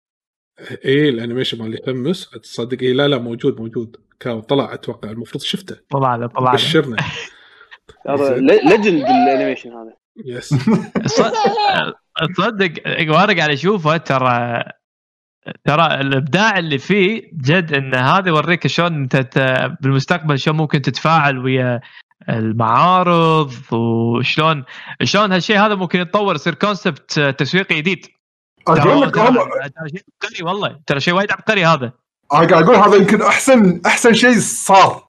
إيه 0.85 1.11
ال 1.11 1.15
animation 1.15 1.59
مال 1.59 1.75
يحمس 1.75 2.31
تصدق؟ 2.31 2.83
إيه 2.83 2.93
لا 2.93 3.09
لا 3.09 3.19
موجود 3.19 3.61
موجود. 3.61 3.97
كاهو 4.21 4.41
طلع 4.41 4.75
أتوقع. 4.75 5.11
المفروض 5.11 5.43
شفته. 5.43 5.77
طلع 5.91 6.17
له 6.17 6.27
طلع 6.27 6.51
له. 6.51 6.57
بشرنا. 6.57 6.97
هذا 8.09 8.37
legend 8.39 9.05
ال 9.05 9.11
animation 9.11 9.71
هذا. 9.71 9.97
yes 10.27 10.55
تصدق 12.37 12.73
وأنا 12.87 13.37
قاعد 13.37 13.51
أشوفه 13.51 13.97
ترى 13.97 14.63
ترى 15.65 15.87
الإبداع 16.01 16.59
اللي 16.59 16.79
فيه 16.79 17.31
جد 17.35 17.73
إن 17.73 17.95
هذا 17.95 18.29
يوريك 18.29 18.67
شلون 18.67 18.95
أنت 18.95 19.77
بالمستقبل 19.81 20.39
شلون 20.39 20.57
ممكن 20.57 20.83
تتفاعل 20.83 21.39
ويا 21.39 21.81
المعارض 22.29 23.53
وشلون 23.73 24.65
شلون 25.03 25.33
هالشيء 25.33 25.59
هذا 25.59 25.75
ممكن 25.75 26.01
يتطور 26.01 26.35
يصير 26.35 26.55
concept 26.55 27.21
تسويقي 27.21 27.75
جديد. 27.75 28.07
ترى 28.67 28.83
شيء 28.83 29.05
عبقري 29.05 30.43
والله. 30.43 30.81
ترى 30.87 31.01
شيء 31.01 31.15
وايد 31.15 31.33
عبقري 31.33 31.65
هذا. 31.65 31.93
قاعد 32.31 32.53
أقول 32.53 32.77
هذا 32.77 32.97
يمكن 32.97 33.23
احسن 33.23 33.81
أحسن 33.87 34.13
شيء 34.13 34.39
صار. 34.39 35.07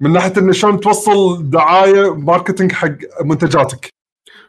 من 0.00 0.12
ناحية 0.12 0.32
انه 0.38 0.52
شلون 0.52 0.80
توصل 0.80 1.50
دعاية 1.50 2.14
marketing 2.14 2.72
حق 2.72 2.96
منتجاتك. 3.24 3.88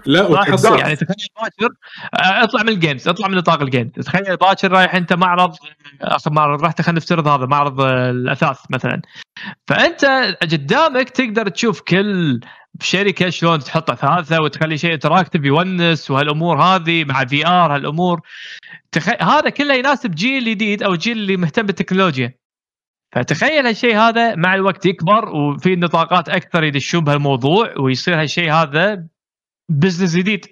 لا 0.06 0.28
وتحصل 0.28 0.80
يعني 0.80 0.96
تخيل 0.96 1.28
باكر 1.42 1.74
آه، 2.14 2.44
اطلع 2.44 2.64
من 2.64 2.70
ال 2.70 2.76
games 2.76 3.08
اطلع 3.08 3.28
من 3.28 3.38
نطاق 3.38 3.62
ال 3.62 3.66
games. 3.66 3.92
تخيل 3.92 4.38
باكر 4.38 4.72
رايح 4.72 4.96
أنت 4.96 5.14
معرض 5.14 5.56
اخر 6.02 6.32
معرض 6.32 6.64
رحت 6.64 6.82
خلينا 6.82 6.98
نفترض 6.98 7.28
هذا 7.28 7.46
معرض 7.46 7.82
آه، 7.82 8.10
الأثاث 8.10 8.60
مثلا. 8.70 9.02
فأنت 9.68 10.06
قدامك 10.42 11.10
تقدر 11.10 11.50
تشوف 11.50 11.82
كل 11.82 12.40
شركة 12.82 13.30
شلون 13.30 13.60
تحط 13.60 13.92
اثاثه 13.92 14.42
وتخلي 14.42 14.78
شيء 14.78 14.94
interactive 14.94 15.46
يونس 15.46 16.12
وهالأمور 16.12 16.62
هذه 16.62 17.06
مع 17.06 17.26
VR 17.26 17.76
هالأمور. 17.76 18.22
تخيل 18.92 19.24
هذا 19.24 19.50
كله 19.50 19.74
يناسب 19.74 20.12
جيل 20.12 20.46
جديد 20.46 20.84
أو 20.84 20.96
جيل 20.96 21.18
اللي 21.18 21.38
مهتم 21.38 21.66
بالتكنولوجيا. 21.66 22.44
فتخيل 23.16 23.68
هالشيء 23.68 23.98
هذا 23.98 24.36
مع 24.36 24.56
الوقت 24.56 24.86
يكبر 24.86 25.30
وفي 25.30 25.76
نطاقات 25.76 26.30
أكثر 26.30 26.64
يدشون 26.64 27.04
بهالموضوع 27.04 27.74
ويصير 27.80 28.22
هالشيء 28.22 28.52
هذا 28.52 29.08
business 29.70 30.16
جديد. 30.16 30.46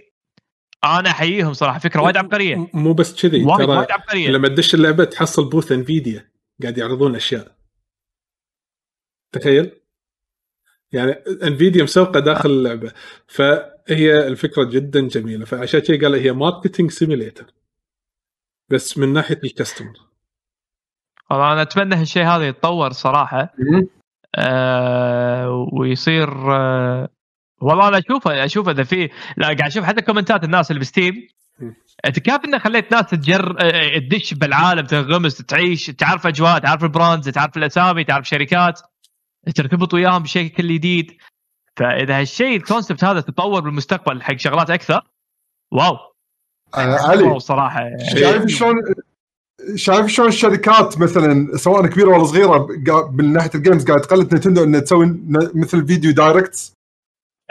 أنا 0.84 1.10
أحييهم 1.10 1.54
صراحة 1.54 1.80
فكرة 1.80 2.02
وايد 2.02 2.18
عبقرية. 2.18 2.70
مو 2.74 2.94
بس 2.94 3.22
كذي 3.22 3.44
وايد 3.44 3.92
عبقرية. 3.92 4.30
لما 4.30 4.48
تدش 4.48 4.76
اللعبة 4.76 5.04
تحصل 5.04 5.50
booth 5.50 5.72
Nvidia 5.72 6.32
قاعد 6.62 6.78
يعرضون 6.78 7.16
أشياء. 7.16 7.56
تخيل؟ 9.32 9.72
يعني 10.92 11.12
Nvidia 11.44 11.84
مسوقة 11.84 12.20
داخل 12.20 12.50
اللعبة. 12.50 12.94
فهي 13.28 14.28
الفكرة 14.28 14.64
جدا 14.64 15.08
جميلة. 15.08 15.46
فعشان 15.46 15.80
كذا 15.80 16.02
قال 16.02 16.16
هي 16.16 16.32
marketing 16.32 16.92
simulator 16.92 17.54
بس 18.70 18.98
من 18.98 19.14
ناحية 19.14 19.40
ال 19.44 19.49
customer 19.49 19.94
والله 21.32 21.54
أنا 21.54 21.62
أتمنى 21.62 21.96
هالشيء 21.96 22.24
هذا 22.24 22.48
يتطور 22.48 22.92
صراحة. 22.92 23.54
آه 24.36 25.68
ويصير 25.74 26.56
آه 26.56 27.10
والله 27.62 27.88
أنا 27.88 27.98
أشوفه 27.98 28.46
أشوف 28.46 28.70
إذا 28.70 28.84
في 28.84 29.10
لا 29.38 29.46
قاعد 29.46 29.62
أشوف 29.62 29.84
حتى 29.86 30.02
comment 30.02 30.38
ات 30.39 30.44
الناس 30.44 30.72
اللي 30.72 30.80
ب 30.80 30.87
Steam. 30.87 31.28
أنت 32.06 32.20
كيف 32.20 32.46
إنك 32.46 32.62
خليت 32.62 32.92
ناس 32.92 33.06
تجر 33.06 33.56
آه، 33.60 33.98
تدش 33.98 34.34
بالعالم 34.34 34.86
تنغمس 34.86 35.38
تعيش 35.38 35.86
تعرف 35.86 36.28
أجواء 36.28 36.60
تعرف 36.60 36.84
ال 36.84 36.90
brands 36.90 37.30
تعرف 37.30 37.58
الأسامي 37.58 38.04
تعرف 38.04 38.28
شركات 38.28 38.82
ترتبط 39.56 39.94
وياهم 39.94 40.24
بشكل 40.24 40.68
جديد. 40.74 41.12
فإذا 41.76 42.20
هالشيء 42.20 42.56
ال 42.58 42.63
concept 42.64 43.04
هذا 43.04 43.22
تطور 43.22 43.62
بالمستقبل 43.62 44.22
حق 44.22 44.38
شغلات 44.38 44.70
أكثر 44.70 45.02
wow. 45.72 45.98
آه، 46.76 46.98
علي. 47.10 47.24
wow 47.24 47.40
صراحة. 47.40 47.90
شايف 48.16 48.46
شلون 48.46 48.76
شايف 49.76 50.08
شلون 50.08 50.28
الشركات 50.28 50.98
مثلا 50.98 51.58
سواء 51.58 51.88
كبيرة 51.88 52.08
ولا 52.10 52.24
صغيرة 52.24 52.68
من 53.12 53.34
ناحية 53.34 53.52
ال 53.56 53.61
games 53.61 53.86
قاعد 53.86 54.02
تقلد 54.02 54.36
Nintendo 54.36 54.64
إنها 54.64 54.80
تسوي 54.80 55.20
مثل 55.56 55.88
video 55.88 56.12
direct 56.12 56.74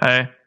إيه. 0.03 0.41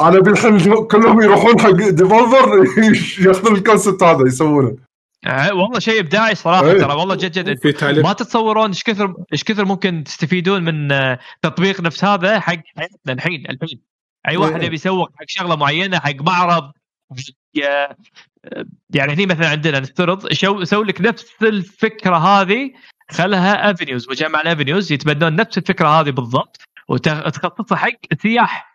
أنا 0.00 0.20
بالحين 0.20 0.86
كلهم 0.86 1.22
يروحون 1.22 1.60
حق 1.60 1.70
Devolver 1.70 2.64
ياخذون 3.26 3.56
ال 3.56 3.62
concept 3.62 4.02
هذا 4.02 4.26
يسوونه. 4.26 4.76
آه، 5.26 5.54
والله 5.54 5.78
شيء 5.78 6.00
إبداعي 6.00 6.34
صراحة 6.34 6.70
إيه. 6.70 6.80
ترى 6.80 6.94
والله 6.94 7.14
جد 7.14 7.32
جد. 7.32 7.98
ما 7.98 8.12
تتصورون 8.12 8.68
إيش 8.68 8.82
كثر 8.82 9.14
إيش 9.32 9.44
كثر 9.44 9.64
ممكن 9.64 10.04
تستفيدون 10.04 10.64
من 10.64 10.92
آه، 10.92 11.18
تطبيق 11.42 11.80
نفس 11.80 12.04
هذا 12.04 12.40
حق 12.40 12.58
حياتنا 12.76 13.12
الحين 13.12 13.44
الحين. 13.50 13.80
أي 14.28 14.36
واحد 14.36 14.60
إيه. 14.60 14.66
يبي 14.66 14.74
يسوق 14.74 15.10
حق 15.16 15.24
شغلة 15.26 15.56
معينة 15.56 15.98
حق 15.98 16.14
معرض 16.20 16.72
آه، 17.64 17.96
يعني 18.90 19.12
هني 19.12 19.26
مثلا 19.26 19.48
عندنا 19.48 19.80
نفترض 19.80 20.32
شو 20.32 20.60
يسوي 20.60 20.84
لك 20.84 21.00
نفس 21.00 21.26
الفكرة 21.42 22.16
هذه 22.16 22.70
خلها 23.10 23.70
افنيوز 23.70 24.10
مجمع 24.10 24.40
الافنيوز 24.40 24.92
يتبنون 24.92 25.36
نفس 25.36 25.58
الفكرة 25.58 25.88
هذه 25.88 26.10
بالضبط 26.10 26.60
وتخصصها 26.88 27.76
حق 27.76 27.98
السياح 28.12 28.71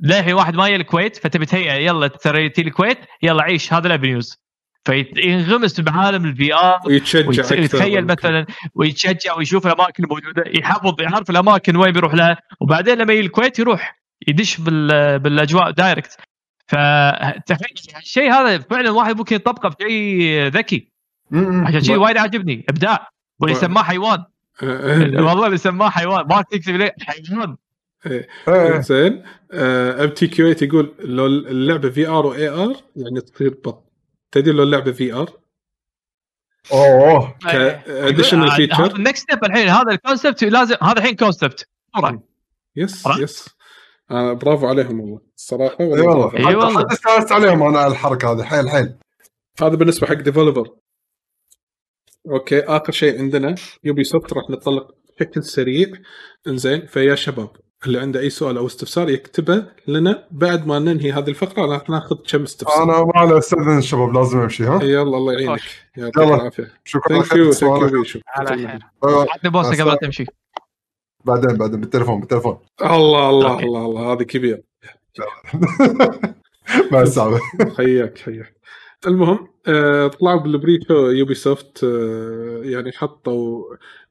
للحين 0.00 0.34
واحد 0.34 0.54
ما 0.54 0.66
الكويت 0.66 1.16
فتبي 1.16 1.46
تهيئ 1.46 1.86
يلا 1.86 2.06
ترى 2.06 2.52
الكويت 2.58 2.98
يلا 3.22 3.42
عيش 3.42 3.72
هذا 3.72 3.86
الافنيوز 3.86 4.38
فينغمس 4.84 5.80
بعالم 5.80 6.24
ال 6.24 6.54
VR 6.54 6.80
ويتشجع 6.86 7.56
يتخيل 7.56 8.06
مثلا 8.06 8.46
ويتشجع 8.74 9.36
ويشوف 9.36 9.66
الأماكن 9.66 10.04
الموجودة 10.04 10.44
يحفظ 10.46 11.00
يعرف 11.00 11.30
الأماكن 11.30 11.76
وين 11.76 11.92
بيروح 11.92 12.14
لها. 12.14 12.36
وبعدين 12.60 12.98
لما 12.98 13.12
يجي 13.12 13.26
الكويت 13.26 13.58
يروح 13.58 13.98
يدش 14.28 14.60
بال 14.60 15.18
بالأجواء 15.18 15.70
دايركت 15.70 16.16
فتخيل 16.66 17.68
الشيء 17.96 18.32
هذا 18.32 18.58
فعلا 18.58 18.90
واحد 18.90 19.16
ممكن 19.16 19.36
يطبقه 19.36 19.68
بشيء 19.68 20.46
ذكي. 20.46 20.92
عشان 21.32 21.80
شيء 21.80 21.96
وايد 21.96 22.16
عاجبني 22.16 22.64
إبداع. 22.68 23.08
واللي 23.40 23.54
سماه 23.54 23.82
حيوان. 23.82 24.24
والله 24.62 25.46
اللي 25.46 25.58
سماه 25.58 25.90
حيوان. 25.90 26.26
ما 26.26 26.42
تكتب 26.42 26.76
ليه 26.76 26.94
حيوان. 27.00 27.56
إيه. 28.06 28.80
زين 28.80 29.24
أم 29.52 30.10
تي 30.10 30.26
كيو 30.26 30.52
8 30.54 30.56
يقول 30.62 30.94
لو 30.98 31.26
اللعبة 31.26 31.90
في 31.90 32.06
ار 32.06 32.26
واي 32.26 32.48
ار 32.48 32.76
يعني 32.96 33.20
تصير 33.20 33.50
بط. 33.64 33.84
تدري 34.32 34.52
لو 34.52 34.62
اللعبه 34.62 34.92
في 34.92 35.12
ار 35.12 35.30
أوه. 36.72 37.38
كاديشنال 37.40 38.42
هذا 38.42 38.56
فيتشر 38.56 38.96
النكست 38.96 39.22
ستيب 39.22 39.44
الحين. 39.44 39.68
هذا 39.68 39.92
الكونسبت 39.92 40.44
لازم 40.44 40.76
هذا 40.82 40.98
الحين 40.98 41.16
كونسبت 41.16 41.68
yes؟ 42.76 43.06
yes 43.18 43.48
آه 44.10 44.32
برافو 44.32 44.66
عليهم 44.66 45.00
والله. 45.00 45.20
الصراحة 45.36 45.76
اي 45.80 45.86
والله 45.86 46.36
إي 46.36 46.54
والله. 46.54 46.80
حتى 46.80 46.94
استأنست 46.94 47.32
عليهم 47.32 47.62
أنا 47.62 47.78
على 47.78 47.92
الحركة 47.92 48.32
هذه. 48.32 48.42
حيل 48.42 48.70
حيل. 48.70 48.98
هذا 49.60 49.74
بالنسبة 49.74 50.06
حق 50.06 50.14
Devolver 50.14 50.76
okay 52.30 52.60
آخر 52.60 52.92
شيء 52.92 53.18
عندنا 53.18 53.54
Ubisoft 53.84 54.32
راح 54.32 54.50
نتطلق 54.50 54.94
بشكل 55.16 55.44
سريع. 55.44 55.92
إنزين 56.46 56.86
فيا 56.86 57.14
شباب. 57.14 57.50
اللي 57.86 58.00
عنده 58.00 58.20
أي 58.20 58.30
سؤال 58.30 58.56
أو 58.56 58.66
استفسار 58.66 59.10
يكتبه 59.10 59.64
لنا 59.86 60.24
بعد 60.30 60.66
ما 60.66 60.78
ننهي 60.78 61.12
هذه 61.12 61.28
الفقرة. 61.28 61.66
راح 61.66 61.90
ناخذ 61.90 62.16
كم 62.28 62.42
استفسار. 62.42 62.82
أنا 62.82 63.04
ما 63.04 63.12
على 63.14 63.38
استاذن 63.38 63.78
الشباب 63.78 64.14
لازم 64.14 64.38
أمشي 64.38 64.64
ها؟ 64.64 64.82
يلا 64.82 65.02
الله 65.02 65.32
يعينك. 65.32 65.60
يعطيك 65.96 66.16
يلا. 66.16 66.34
العافيه 66.34 66.72
شكرا 66.84 67.22
thank 67.22 67.32
you 67.36 67.48
لك 67.48 67.54
thank 67.54 67.92
you. 67.92 68.02
بيشو. 68.02 68.20
على 68.28 68.48
خير. 68.48 68.78
آه، 69.04 69.26
عطني 69.30 69.50
بوسة 69.50 69.70
قبل 69.70 69.86
لا 69.90 69.94
تمشي. 69.94 70.26
بعدين 71.24 71.56
بعدين 71.56 71.80
بالتليفون 71.80 72.20
بالتليفون. 72.20 72.58
الله 72.82 73.30
الله. 73.30 73.58
الله 73.58 73.84
الله. 73.86 74.12
هذه 74.12 74.22
كبير 74.22 74.62
مع 76.92 77.02
السلامة. 77.02 77.40
حياك 77.76 78.18
حياك. 78.18 78.57
المهم 79.06 79.48
آه، 79.68 80.06
طلعوا 80.06 80.40
بال 80.40 81.10
pre-show 81.10 81.34
Ubisoft 81.34 81.84
آه، 81.84 82.60
يعني 82.64 82.92
حطوا 82.92 83.64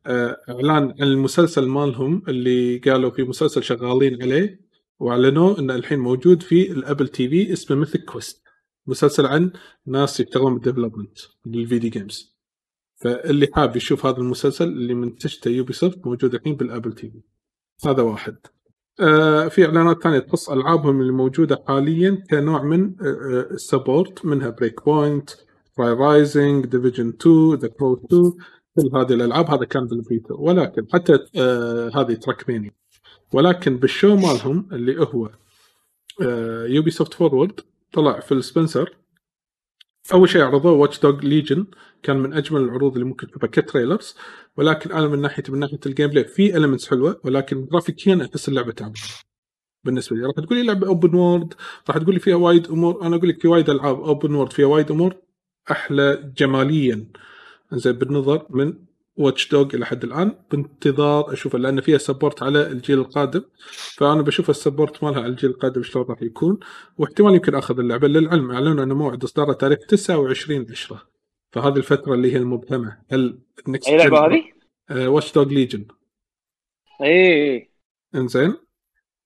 آه، 0.05 0.37
إعلان 0.49 0.91
عن 0.99 1.03
المسلسل 1.03 1.67
مالهم 1.67 2.23
اللي 2.27 2.77
قالوا 2.77 3.09
في 3.11 3.23
مسلسل 3.23 3.63
شغالين 3.63 4.21
عليه 4.23 4.61
وأعلنوه 4.99 5.59
إنه 5.59 5.75
الحين 5.75 5.99
موجود 5.99 6.43
في 6.43 6.71
ال 6.71 7.07
Apple 7.07 7.29
TV 7.29 7.53
اسمه 7.53 7.77
Mythic 7.77 8.05
Quest 8.05 8.43
مسلسل 8.87 9.25
عن 9.25 9.51
ناس 9.85 10.19
يشتغلون 10.19 10.53
بال 10.53 10.63
development 10.63 11.17
للفيديو 11.45 11.89
جيمز 11.89 12.37
فاللي 12.95 13.47
حاب 13.53 13.75
يشوف 13.75 14.05
هذا 14.05 14.17
المسلسل 14.17 14.67
اللي 14.67 14.93
منتجته 14.93 15.49
يوبي 15.49 15.73
سوفت 15.73 16.07
موجود 16.07 16.35
الحين 16.35 16.55
بالأبل 16.55 16.93
تي 16.93 17.11
في. 17.11 17.21
هذا 17.89 18.01
واحد. 18.03 18.37
في 19.49 19.65
إعلانات 19.65 20.03
ثانية 20.03 20.19
تخص 20.19 20.49
ألعابهم 20.49 21.01
اللي 21.01 21.11
موجودة 21.11 21.63
حاليا 21.67 22.23
كنوع 22.29 22.63
من 22.63 22.95
آه، 23.01 23.47
السبورت 23.51 24.25
منها 24.25 24.49
بريك 24.49 24.85
بوينت 24.85 25.29
راي 25.79 25.93
رايزنج 25.93 26.65
ديفيجن 26.65 27.13
2 27.21 27.53
ذا 27.53 27.67
كرو 27.67 28.01
2 28.05 28.33
كل 28.75 28.97
هذه 28.97 29.13
الألعاب. 29.13 29.49
هذا 29.49 29.65
كان 29.65 29.87
بالبيتا. 29.87 30.33
ولكن 30.33 30.87
حتى 30.93 31.19
آه 31.35 31.91
هذه 31.95 32.13
تراكمانيا 32.13 32.71
ولكن 33.33 33.77
بالشو 33.77 34.15
مالهم 34.15 34.69
اللي 34.71 34.99
هو 34.99 35.29
آه 36.21 36.65
يوبي 36.65 36.91
سوفت 36.91 37.13
فورورد 37.13 37.59
طلع 37.93 38.19
في 38.19 38.31
السبنسر 38.31 38.97
أول 40.13 40.29
شيء 40.29 40.41
عرضوه 40.41 40.71
Watch 40.71 40.99
Dogs 40.99 41.25
Legion 41.25 41.65
كان 42.03 42.17
من 42.17 42.33
أجمل 42.33 42.61
العروض 42.61 42.93
اللي 42.93 43.05
ممكن 43.05 43.27
تشوفها 43.27 43.49
ك 43.49 43.57
trailers 43.57 44.15
ولكن 44.57 44.91
أنا 44.91 45.07
من 45.07 45.21
ناحيه 45.21 45.43
من 45.49 45.59
ناحية 45.59 45.79
ال 45.85 46.07
gameplay 46.09 46.23
في 46.23 46.57
المنتس 46.57 46.89
حلوة 46.89 47.21
ولكن 47.23 47.65
جرافيكيا 47.65 48.27
أحس 48.31 48.49
اللعبة 48.49 48.71
تعبانة. 48.71 49.05
بالنسبة 49.83 50.15
لي 50.15 50.23
راح 50.25 50.35
تقول 50.35 50.57
لي 50.57 50.63
لعبة 50.63 50.87
open 50.87 51.15
world 51.15 51.53
راح 51.89 51.97
تقول 51.97 52.13
لي 52.13 52.19
فيها 52.19 52.35
وايد 52.35 52.67
أمور 52.67 53.01
أنا 53.01 53.15
أقول 53.15 53.29
لك 53.29 53.41
في 53.41 53.47
وايد 53.47 53.69
ألعاب 53.69 53.99
open 53.99 54.35
world 54.35 54.53
فيها 54.53 54.65
وايد 54.65 54.91
أمور 54.91 55.15
أحلى 55.71 56.33
جماليا. 56.37 57.07
زين 57.73 57.93
بالنظر 57.93 58.45
من 58.49 58.73
Watch 59.17 59.49
Dogs 59.51 59.75
إلى 59.75 59.85
حد 59.85 60.03
الآن. 60.03 60.35
بانتظار 60.51 61.33
اشوفها 61.33 61.59
لأن 61.59 61.81
فيها 61.81 61.97
support 61.97 62.43
على 62.43 62.67
الجيل 62.67 62.99
القادم. 62.99 63.41
فأنا 63.97 64.21
بشوف 64.21 64.49
ال 64.49 64.56
support 64.56 65.03
مالها 65.03 65.19
على 65.21 65.27
الجيل 65.31 65.49
القادم 65.49 65.83
شلون 65.83 66.05
راح 66.09 66.21
يكون. 66.21 66.59
واحتمال 66.97 67.33
يمكن 67.33 67.55
أخذ 67.55 67.79
اللعبة. 67.79 68.07
للعلم 68.07 68.51
أعلنوا 68.51 68.83
ان 68.83 68.93
موعد 68.93 69.23
اصدارها 69.23 69.53
تاريخ 69.53 69.79
29 69.87 70.65
10 70.71 71.07
فهذه 71.51 71.77
الفترة 71.77 72.13
اللي 72.13 72.33
هي 72.33 72.37
المبهمة. 72.37 72.97
هل 73.11 73.39
ال 73.67 73.71
next 73.71 73.87
أي 73.87 73.97
لعبة 73.97 74.17
هذه؟ 74.25 74.43
Watch 75.07 75.33
Dogs 75.33 75.53
Legion 75.53 75.85
اي 77.01 77.53
اي 77.53 77.69
إنزين. 78.15 78.53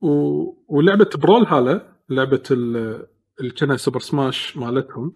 و... 0.01 0.07
ولعبة 0.67 1.09
Brawlhalla 1.15 1.95
لعبة 2.09 2.43
ال... 2.51 2.75
اللي 3.39 3.51
كانها 3.51 3.77
Super 3.77 3.99
Smash 3.99 4.57
مالتهم. 4.57 5.13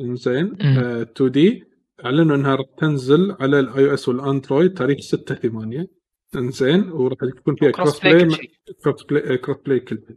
إنزين. 0.00 0.44
مم. 0.44 0.78
آه 0.78 1.02
2D 1.02 1.64
أعلنوا 2.04 2.36
أنها 2.36 2.54
راح 2.54 2.66
تنزل 2.78 3.36
على 3.40 3.60
ال 3.60 3.88
iOS 3.90 4.08
والأندرويد 4.08 4.74
تاريخ 4.74 4.98
6 5.00 5.34
8 5.34 5.86
إنزين 6.36 6.90
وراح 6.92 7.18
يكون 7.22 7.54
فيها 7.54 7.70
cross 7.70 8.00
play. 8.00 8.28
cross 8.84 9.02
play 9.04 9.38
cross 9.38 9.56
play 9.66 9.80
كل 9.80 9.98
شيء 10.08 10.16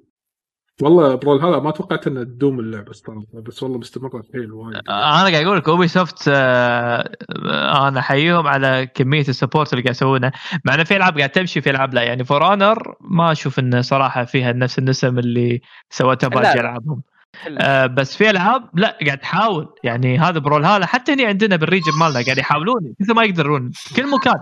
والله 0.81 1.15
Brawl 1.15 1.41
هذا 1.41 1.59
ما 1.59 1.71
توقعت 1.71 2.07
إنها 2.07 2.23
تدوم 2.23 2.59
اللعبة 2.59 2.91
صراحة 2.91 3.23
بس 3.33 3.63
والله 3.63 3.77
مستمرة 3.77 4.23
حيل 4.33 4.51
وايد 4.51 4.75
أنا 4.75 5.29
قاعد 5.29 5.45
أقول 5.45 5.57
لك 5.57 5.69
Ubisoft 5.69 6.23
آه، 6.27 7.09
أنا 7.87 7.99
احييهم 7.99 8.47
على 8.47 8.87
كمية 8.95 9.21
ال 9.21 9.28
support 9.28 9.73
اللي 9.73 9.83
قاعد 9.83 9.95
يسوونه 9.95 10.31
مع 10.65 10.73
إنه 10.73 10.83
في 10.83 10.95
ألعاب 10.95 11.17
قاعد 11.17 11.29
تمشي 11.29 11.61
في 11.61 11.69
ألعاب 11.69 11.93
لا 11.93 12.03
يعني 12.03 12.23
For 12.23 12.45
Honor 12.45 12.95
ما 13.01 13.31
أشوف 13.31 13.59
انه 13.59 13.81
صراحة 13.81 14.25
فيها 14.25 14.53
نفس 14.53 14.79
النسم 14.79 15.19
اللي 15.19 15.61
سوتها 15.89 16.27
باقي. 16.27 16.59
ألعابهم. 16.59 17.03
آه 17.61 17.85
بس 17.85 18.17
في 18.17 18.29
ألعاب 18.29 18.69
لا 18.79 18.97
قاعد 19.05 19.17
تحاول. 19.17 19.75
يعني 19.83 20.19
هذا 20.19 20.39
Brawl 20.39 20.65
هذا 20.65 20.85
حتى 20.85 21.13
هنا 21.13 21.23
عندنا 21.27 21.55
بال 21.55 21.64
region 21.64 21.91
مالنا 21.99 22.21
قاعد 22.23 22.37
يحاولون 22.37 22.95
كثر 22.99 23.13
ما 23.13 23.23
يقدرون 23.23 23.71
في 23.73 23.93
كل 23.93 24.11
مكان. 24.11 24.39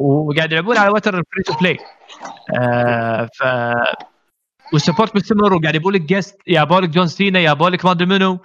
وقاعد 0.00 0.52
يلعبون 0.52 0.76
على 0.76 0.90
وتر 0.90 1.12
free 1.12 1.42
to 1.46 1.54
play 1.60 1.78
آه 2.60 3.28
ف 3.38 3.42
وال 4.72 4.82
support 4.82 5.16
مستمر 5.16 5.54
وقاعد 5.54 5.74
يبون 5.74 5.92
لك 5.94 6.00
guest 6.00 6.38
يابوا 6.46 6.80
لك 6.80 6.88
John 6.88 7.06
Cena 7.06 7.38
يابوا 7.40 7.70
لك 7.70 7.84
ما 7.84 7.90
ادري 7.90 8.06
منو 8.06 8.38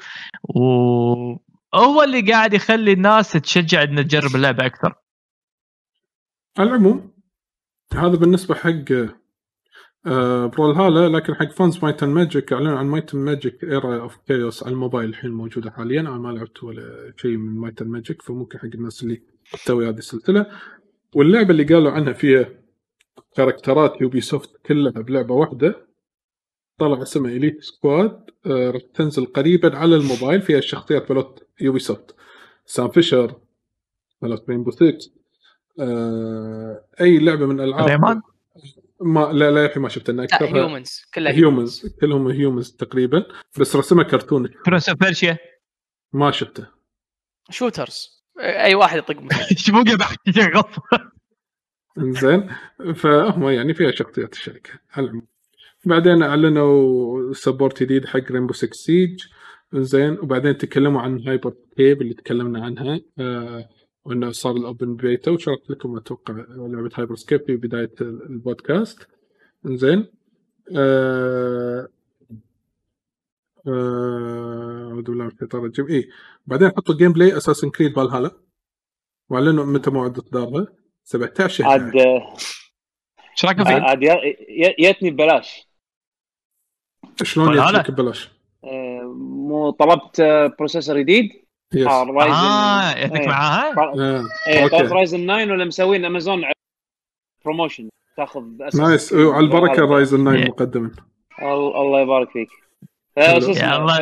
وهو 0.43 2.03
اللي 2.03 2.31
قاعد 2.31 2.53
يخلي 2.53 2.91
الناس 2.91 3.31
تشجع 3.31 3.83
ان 3.83 4.07
تجرب 4.07 4.35
اللعبة 4.35 4.65
أكثر. 4.65 4.93
على 6.59 6.69
العموم 6.69 7.11
هذا 7.93 8.15
بالنسبة 8.17 8.55
حق 8.55 8.91
Brawlhalla 10.47 11.17
لكن 11.17 11.35
حق 11.35 11.51
fans 11.51 11.79
Might 11.83 11.99
and 11.99 12.09
Magic 12.09 12.53
أعلنوا 12.53 12.77
عن 12.77 12.85
Might 12.85 13.05
and 13.05 13.17
Magic 13.17 13.63
Era 13.63 14.01
of 14.01 14.17
Chaos 14.27 14.63
على 14.63 14.73
الموبايل 14.73 15.09
الحين 15.09 15.31
موجودة 15.31 15.71
حاليا. 15.71 16.01
أنا 16.01 16.17
ما 16.17 16.29
لعبت 16.29 16.63
ولا 16.63 17.13
شيء 17.17 17.37
من 17.37 17.59
Might 17.59 17.77
and 17.77 17.87
Magic 17.87 18.21
فممكن 18.21 18.59
حق 18.59 18.65
الناس 18.65 19.03
اللي 19.03 19.21
تسوي 19.53 19.89
هذه 19.89 19.97
السلسلة. 19.97 20.45
واللعبة 21.15 21.49
اللي 21.49 21.63
قالوا 21.63 21.91
عنها 21.91 22.13
فيها 22.13 22.49
character 23.35 23.94
ات 23.94 24.01
Ubisoft 24.01 24.57
كلها 24.65 24.91
بلعبة 24.91 25.33
واحدة. 25.33 25.85
طلع 26.77 27.01
اسمها 27.01 27.31
Elite 27.31 27.63
Squad 27.63 28.25
آه، 28.45 28.71
راح 28.71 28.81
تنزل 28.93 29.25
قريبا 29.25 29.77
على 29.77 29.95
الموبايل 29.95 30.41
فيها 30.41 30.57
الشخصيات 30.57 31.11
مالت 31.11 31.47
Ubisoft 31.61 32.15
Sam 32.65 32.89
Fisher 32.89 33.35
مالت 34.21 34.49
Rainbow 34.49 34.71
6 34.71 34.97
آه، 35.79 36.85
أي 37.01 37.19
لعبة 37.19 37.45
من 37.45 37.59
ألعاب 37.59 37.89
Rayman 37.89 38.21
ما 39.05 39.19
لا 39.33 39.51
لا 39.51 39.61
يا 39.61 39.71
أخي 39.71 39.79
ما 39.79 39.89
شفت 39.89 40.09
انها 40.09 40.25
لا 40.25 40.35
اكثرها 40.35 40.55
humans 40.55 41.01
كلها 41.13 41.33
humans 41.33 41.97
كلهم 42.01 42.27
humans 42.27 42.71
تقريبا. 42.71 43.25
بس 43.59 43.75
رسمها 43.75 44.03
كرتون. 44.03 44.49
Prince 44.65 44.89
of 44.89 44.99
Persia 44.99 45.37
ما 46.13 46.31
شفته. 46.31 46.67
shooters 47.49 48.23
أي 48.39 48.75
واحد 48.75 48.97
يطق 48.97 49.19
بقى 49.83 49.97
بحكي 49.97 50.31
شيء 50.33 50.55
غلط؟ 50.55 50.69
إنزين. 51.97 52.49
فهم 52.95 53.49
يعني 53.49 53.73
فيها 53.73 53.91
شخصيات 53.91 54.33
الشركة. 54.33 54.69
على 54.91 55.05
العموم 55.05 55.27
بعدين 55.85 56.23
أعلنوا 56.23 57.33
support 57.33 57.83
جديد 57.83 58.05
حق 58.05 58.31
Rainbow 58.31 58.53
6 58.53 58.73
Siege 58.73 59.23
زين 59.73 60.19
وبعدين 60.19 60.57
تكلموا 60.57 61.01
عن 61.01 61.27
Hyper 61.27 61.53
Scape 61.77 62.01
اللي 62.01 62.13
تكلمنا 62.13 62.65
عنها. 62.65 62.99
آه 63.19 63.69
وإنه 64.05 64.31
صار 64.31 64.55
ال 64.55 64.63
open 64.63 64.95
beta 64.95 65.31
وشرحت 65.31 65.69
لكم 65.69 65.97
أتوقع 65.97 66.33
لعبة 66.49 66.89
Hyper 66.95 67.15
Scape 67.15 67.45
في 67.45 67.55
بداية 67.55 67.91
البودكاست. 68.01 69.07
زين 69.65 70.07
آه 70.77 71.87
آه، 73.67 74.87
أعوذ 74.91 75.01
بالله 75.01 75.23
من 75.23 75.31
الشيطان 75.31 75.61
الرجيم. 75.61 75.87
اي 75.87 76.09
بعدين 76.45 76.69
حطوا 76.69 76.95
gameplay 76.95 77.37
Assassin's 77.37 77.69
Creed 77.69 77.95
Valhalla 77.95 78.31
واعلنوا 79.29 79.65
متى 79.65 79.89
موعد 79.91 80.17
اصدارها 80.17 80.67
17 81.03 81.65
عاد 81.65 81.81
11 81.81 82.01
إيش 83.31 83.45
رايكم 83.45 83.63
فيه؟ 83.63 83.71
عاد 83.73 84.03
ي- 84.03 84.07
ي- 84.49 84.75
يتني 84.79 85.11
ببلاش. 85.11 85.67
شلون؟ 87.23 87.57
يجيك 87.57 87.91
ببلاش؟ 87.91 88.29
آه، 88.63 89.01
مو 89.17 89.69
طلبت 89.69 90.19
آه، 90.19 90.47
processor 90.59 90.99
جديد. 90.99 91.25
آه، 91.31 91.44
Ryzen 91.83 92.33
آه 92.35 92.91
يعطيك 92.95 93.21
إيه. 93.21 93.27
معاها 93.27 93.73
آه. 93.77 94.23
إيه 94.47 94.63
okay. 94.63 94.77
طلبت 94.77 94.91
Ryzen 94.91 95.25
9 95.27 95.35
ولا 95.51 95.65
مسوين 95.65 96.05
Amazon 96.05 96.43
promotion 97.45 97.89
تاخذ 98.17 98.43
nice 98.75 99.13
البركة 99.13 99.75
على- 99.75 99.89
Ryzen 99.91 100.23
9 100.25 100.43
Yeah. 100.45 100.49
مقدما 100.49 100.91
ال- 101.41 101.45
الله 101.77 102.01
يبارك 102.01 102.29
فيك 102.31 102.49
حلو. 103.17 103.39
فشو 103.39 103.51
اسمه. 103.51 103.87
ف- 103.87 103.99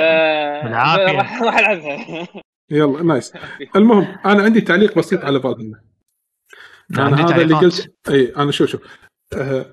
بالعافية. 0.63 1.11
راح 1.17 1.41
ألعبها 1.59 2.27
يلا 2.71 3.03
nice 3.03 3.33
المهم 3.75 4.17
أنا 4.25 4.43
عندي 4.43 4.61
تعليق 4.61 4.97
بسيط 4.97 5.25
على 5.25 5.39
فالهالا 6.95 7.13
أنا 7.13 7.17
عندي 7.21 7.33
هذا 7.33 7.41
اللي. 7.41 7.55
قلت 7.55 7.93
إي 8.09 8.33
أنا 8.37 8.51
شوف 8.51 8.69
شوف 8.69 8.81
آه، 9.37 9.65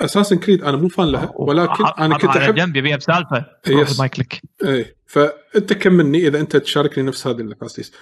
Assassin's 0.00 0.38
Creed 0.38 0.64
أنا 0.64 0.76
مو 0.76 0.88
fan 0.88 1.08
لها 1.08 1.32
ولكن 1.36 1.72
حط- 1.86 2.00
أنا 2.00 2.18
كنت 2.18 2.36
احب 2.36 2.54
جنب 2.54 2.76
يبيها 2.76 2.96
بسالفة. 2.96 3.46
yes. 3.68 4.00
مايك 4.00 4.18
لك. 4.20 4.42
إيه 4.64 4.96
فأنت 5.06 5.72
كملني 5.72 6.26
إذا 6.28 6.40
أنت 6.40 6.56
تشاركني 6.56 7.04
نفس 7.04 7.26
هذه 7.26 7.40
الاحاسيس 7.40 7.92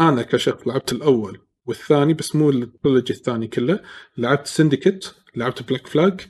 أنا 0.00 0.22
كشخص 0.22 0.66
لعبت 0.68 0.92
الأول 0.92 1.40
والثاني 1.66 2.14
بس 2.14 2.36
مو 2.36 2.50
ال 2.50 2.58
trilogy 2.58 3.12
الثاني 3.12 3.46
كله. 3.46 3.80
لعبت 4.18 4.46
Syndicate 4.46 5.14
لعبت 5.36 5.62
Black 5.62 5.86
Flag 5.86 6.20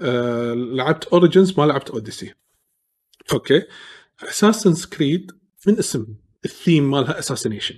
آه، 0.00 0.54
لعبت 0.54 1.04
Origins 1.04 1.58
ما 1.58 1.64
لعبت 1.64 1.90
Odyssey 1.90 2.34
okay. 3.32 3.62
Assassin's 4.22 4.88
Creed 4.96 5.32
من 5.66 5.78
اسم 5.78 6.06
الثيم 6.44 6.90
مالها 6.90 7.18
assassination 7.18 7.74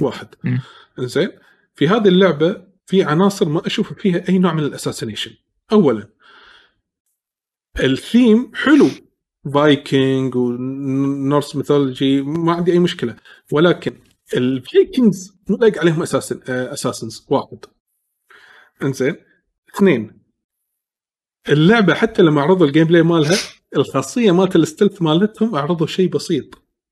واحد. 0.00 0.28
مم. 0.44 0.60
زين 0.98 1.30
في 1.74 1.88
هذه 1.88 2.08
اللعبة 2.08 2.62
في 2.86 3.02
عناصر 3.02 3.48
ما 3.48 3.66
أشوف 3.66 3.92
فيها 3.92 4.28
أي 4.28 4.38
نوع 4.38 4.52
من 4.52 4.62
ال 4.62 4.67
assassination. 4.67 5.30
اولا 5.72 6.08
الثيم 7.80 8.52
حلو. 8.54 8.88
Viking 9.54 10.36
و 10.36 10.56
Norse 10.56 11.56
mythology 11.56 12.22
ما 12.22 12.52
عندي 12.52 12.72
أي 12.72 12.78
مشكلة. 12.78 13.16
ولكن 13.52 13.92
ال 14.36 14.49
Vikings 14.49 15.38
مو 15.48 15.56
لايق 15.56 15.78
عليهم 15.78 16.02
assassin 16.02 16.40
assassins 16.48 17.26
واحد. 17.28 17.58
إنزين. 18.82 19.16
اثنين. 19.76 20.20
اللعبة 21.48 21.94
حتى 21.94 22.22
لما 22.22 22.42
عرضوا 22.42 22.66
ال 22.66 22.86
gameplay 22.86 23.02
مالها 23.02 23.36
الخاصية 23.76 24.32
مالت 24.32 24.56
ال 24.56 24.62
stealth 24.62 25.02
مالتهم 25.02 25.56
عرضوا 25.56 25.86
شيء 25.86 26.08
بسيط. 26.08 26.44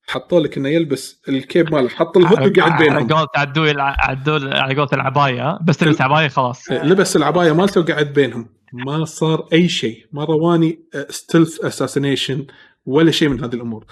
حطوا 0.08 0.40
لك 0.40 0.56
إنه 0.56 0.68
يلبس 0.68 1.22
ال 1.28 1.38
cape 1.38 1.74
ماله 1.74 1.88
حط 1.88 2.16
ال 2.16 2.21
hood 2.21 2.38
وقعد 2.38 2.58
على 2.58 2.84
بينهم. 2.84 3.08
قولة 3.08 3.28
عدول 3.36 3.80
عدول 3.80 4.54
على 4.54 4.74
قولة 4.74 4.88
العباية؟ 4.92 5.58
بس 5.64 5.76
تلبس 5.76 6.00
عباية 6.00 6.28
خلاص. 6.28 6.70
لبس 6.70 7.16
العباية 7.16 7.52
مالته 7.52 7.80
وقعد 7.80 8.12
بينهم. 8.12 8.48
ما 8.74 9.04
صار 9.04 9.48
أي 9.52 9.68
شيء 9.68 10.06
ما 10.12 10.24
رواني 10.24 10.80
stealth 11.10 11.64
assassination 11.64 12.46
ولا 12.86 13.10
شيء 13.10 13.28
من 13.28 13.44
هذه 13.44 13.54
الأمور. 13.54 13.84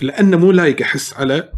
لأنه 0.00 0.36
مو 0.36 0.52
لايق 0.52 0.82
أحس 0.82 1.14
على 1.14 1.52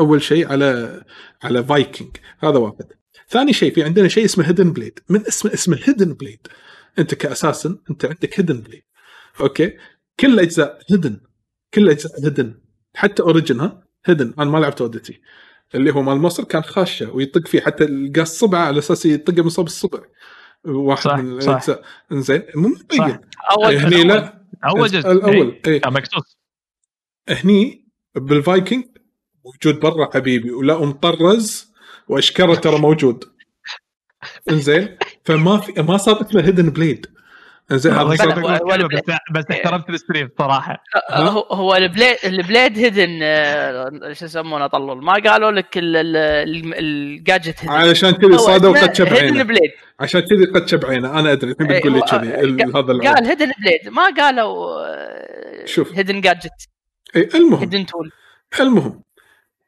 أول 0.00 0.22
شيء 0.22 0.48
على 0.48 1.02
على 1.42 1.64
فايكنج 1.64 2.16
هذا 2.38 2.58
واحد. 2.58 2.84
ثاني 3.28 3.52
شيء 3.52 3.74
في 3.74 3.82
عندنا 3.82 4.08
شيء 4.08 4.24
اسمه 4.24 4.48
hidden 4.48 4.72
blade 4.72 4.98
من 5.08 5.26
اسمه 5.26 5.54
اسمه 5.54 5.78
hidden 5.84 6.12
blade 6.12 6.46
أنت 6.98 7.14
ك 7.14 7.21
assassin 7.21 7.78
أنت 7.90 8.04
عندك 8.04 8.40
hidden 8.40 8.60
blade 8.60 8.82
okay؟ 9.40 9.76
كل 10.20 10.34
الأجزاء 10.34 10.78
hidden 10.90 11.20
كل 11.74 11.82
الأجزاء 11.82 12.24
hidden 12.24 12.54
حتى 12.94 13.22
Origin 13.22 13.60
ها 13.60 13.82
hidden 14.04 14.34
أنا 14.38 14.50
ما 14.50 14.58
لعبت 14.58 14.80
Odyssey 14.80 15.20
اللي 15.74 15.94
هو 15.94 16.02
مال 16.02 16.16
مصر 16.16 16.44
كان 16.44 16.62
خاشة 16.62 17.10
ويطق 17.10 17.48
فيه. 17.48 17.60
حتى 17.60 17.84
لقى 17.84 18.22
الصبعه 18.22 18.66
على 18.66 18.78
أساس 18.78 19.06
يطقه 19.06 19.42
من 19.42 19.48
صوب 19.48 19.66
الصبع. 19.66 20.00
واحد 20.66 21.00
صح، 21.02 21.16
من. 21.16 21.32
الاجزاء 21.32 21.82
انزين 22.12 22.42
مو 22.54 22.68
مبين 22.68 23.18
أول 23.50 23.76
هني 23.76 24.04
لا. 24.04 24.42
أول 24.64 24.88
جزء. 24.88 25.10
الأول 25.12 25.34
إيه، 25.34 25.62
إيه. 25.66 25.80
كان 25.80 25.92
مكسوس. 25.92 26.38
هني 27.28 27.86
بالفايكنج 28.14 28.84
موجود 29.44 29.80
برا 29.80 30.10
حبيبي 30.14 30.50
ولا 30.50 30.74
ومطرز 30.74 31.72
وأشكره 32.08 32.54
ترى 32.54 32.78
موجود. 32.78 33.24
إنزين. 34.50 34.96
فما 35.24 35.58
في 35.58 35.82
ما 35.82 35.96
صار 35.96 36.20
اسمه 36.22 36.40
هيدن 36.44 36.70
بليد 36.70 37.06
انزين 37.72 37.92
هذا 37.92 38.04
بس 38.04 39.02
بس 39.34 39.44
احترمت 39.50 39.90
الستريم 39.90 40.28
صراحة. 40.38 40.84
هو 41.10 41.40
هو 41.40 41.74
البليد 41.76 42.16
البليد 42.24 42.78
هيدن 42.78 43.18
آه، 43.22 44.12
شو 44.12 44.24
يسمونه 44.24 44.66
طلول. 44.66 45.04
ما 45.04 45.12
قالوا 45.12 45.50
لك 45.50 45.78
ال- 45.78 45.96
ال- 45.96 46.16
ال- 46.16 46.74
الجاجت 46.78 47.60
هيدن. 47.60 47.72
علشان 47.72 48.10
كذي 48.10 48.38
صادوا 48.38 48.80
قد 48.82 48.94
شب 48.94 49.06
عينه. 49.06 49.46
عشان 50.00 50.20
كذي 50.20 50.44
قد 50.44 50.68
شب 50.68 50.86
عينه. 50.86 51.18
أنا 51.20 51.32
أدري 51.32 51.50
الحين 51.50 51.66
بتقول 51.66 51.92
لي 51.92 51.98
إيه، 51.98 52.40
كذي 52.40 52.64
هذا. 52.64 53.10
قال 53.14 53.26
hidden 53.26 53.52
blade. 53.64 53.88
ما 53.92 54.14
قالوا 54.16 54.86
آه، 54.86 55.64
شوف. 55.64 55.92
hidden 55.94 56.20
gadget. 56.20 56.68
إيه، 57.16 57.28
المهم. 57.34 57.60
hidden 57.60 57.86
tool. 57.86 58.10
المهم 58.60 59.02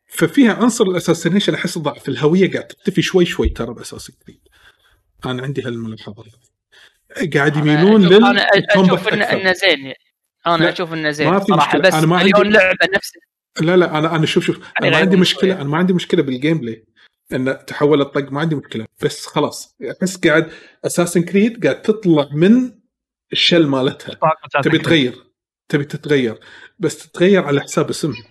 ففيها 0.07 0.53
عنصر 0.53 0.85
ال 0.85 0.90
assassination 0.90 1.55
أحس 1.55 1.79
ضعف 1.79 2.09
الهوية 2.09 2.53
قاعد 2.53 2.65
تختفي 2.65 3.03
شوي 3.03 3.25
شوي 3.25 3.49
ترى 3.49 3.75
ب 3.75 3.78
Assassin's 3.78 4.11
Creed 4.11 4.41
أنا 5.27 5.43
عندي 5.43 5.63
هالملاحظة. 5.63 6.23
هذه 6.23 6.31
قاعد 7.35 7.57
يميلون 7.57 8.07
أنا 8.07 8.19
أشوف- 8.19 8.25
أنا 8.25 8.85
أشوف 8.85 9.09
انه 9.09 9.25
إنه 9.25 9.53
زين. 9.53 9.93
أنا 10.47 10.65
لا، 10.65 10.73
أشوف 10.73 10.93
إنه 10.93 11.03
ما 11.03 11.11
زين 11.11 11.39
في 11.39 11.45
صراحة 11.45 11.67
مشكلة. 11.67 11.81
بس 11.83 11.95
أنا 11.95 12.07
ما 12.07 12.17
عندي- 12.19 12.33
مليون 12.33 12.53
لعبة 12.53 12.87
نفس 12.95 13.13
لا 13.61 13.77
لا 13.77 13.99
أنا 13.99 14.17
أنا 14.17 14.27
شوف 14.27 14.45
شوف 14.45 14.59
أنا 14.83 14.91
ما 14.91 14.97
عندي 14.97 15.17
مشكلة. 15.17 15.55
أنا 15.55 15.65
ما 15.65 15.77
عندي 15.79 15.93
مشكلة 15.93 16.23
بال 16.23 16.59
gameplay 16.59 16.85
إنه 17.33 17.53
تحول 17.53 18.01
الطق 18.01 18.33
ما 18.33 18.41
عندي 18.41 18.55
مشكلة. 18.55 18.87
بس 19.03 19.27
خلاص 19.27 19.77
أحس 20.03 20.17
قاعد 20.17 20.51
Assassin's 20.87 21.23
Creed 21.23 21.65
قاعد 21.65 21.83
تطلع 21.83 22.29
من 22.33 22.73
ال 23.33 23.39
shell 23.39 23.67
مالتها. 23.67 24.17
تبي 24.63 24.79
تغير. 24.79 25.15
تبي 25.69 25.85
تتغير. 25.85 26.39
بس 26.79 26.97
تتغير 26.99 27.45
على 27.45 27.61
حساب 27.61 27.91
اسمها 27.91 28.25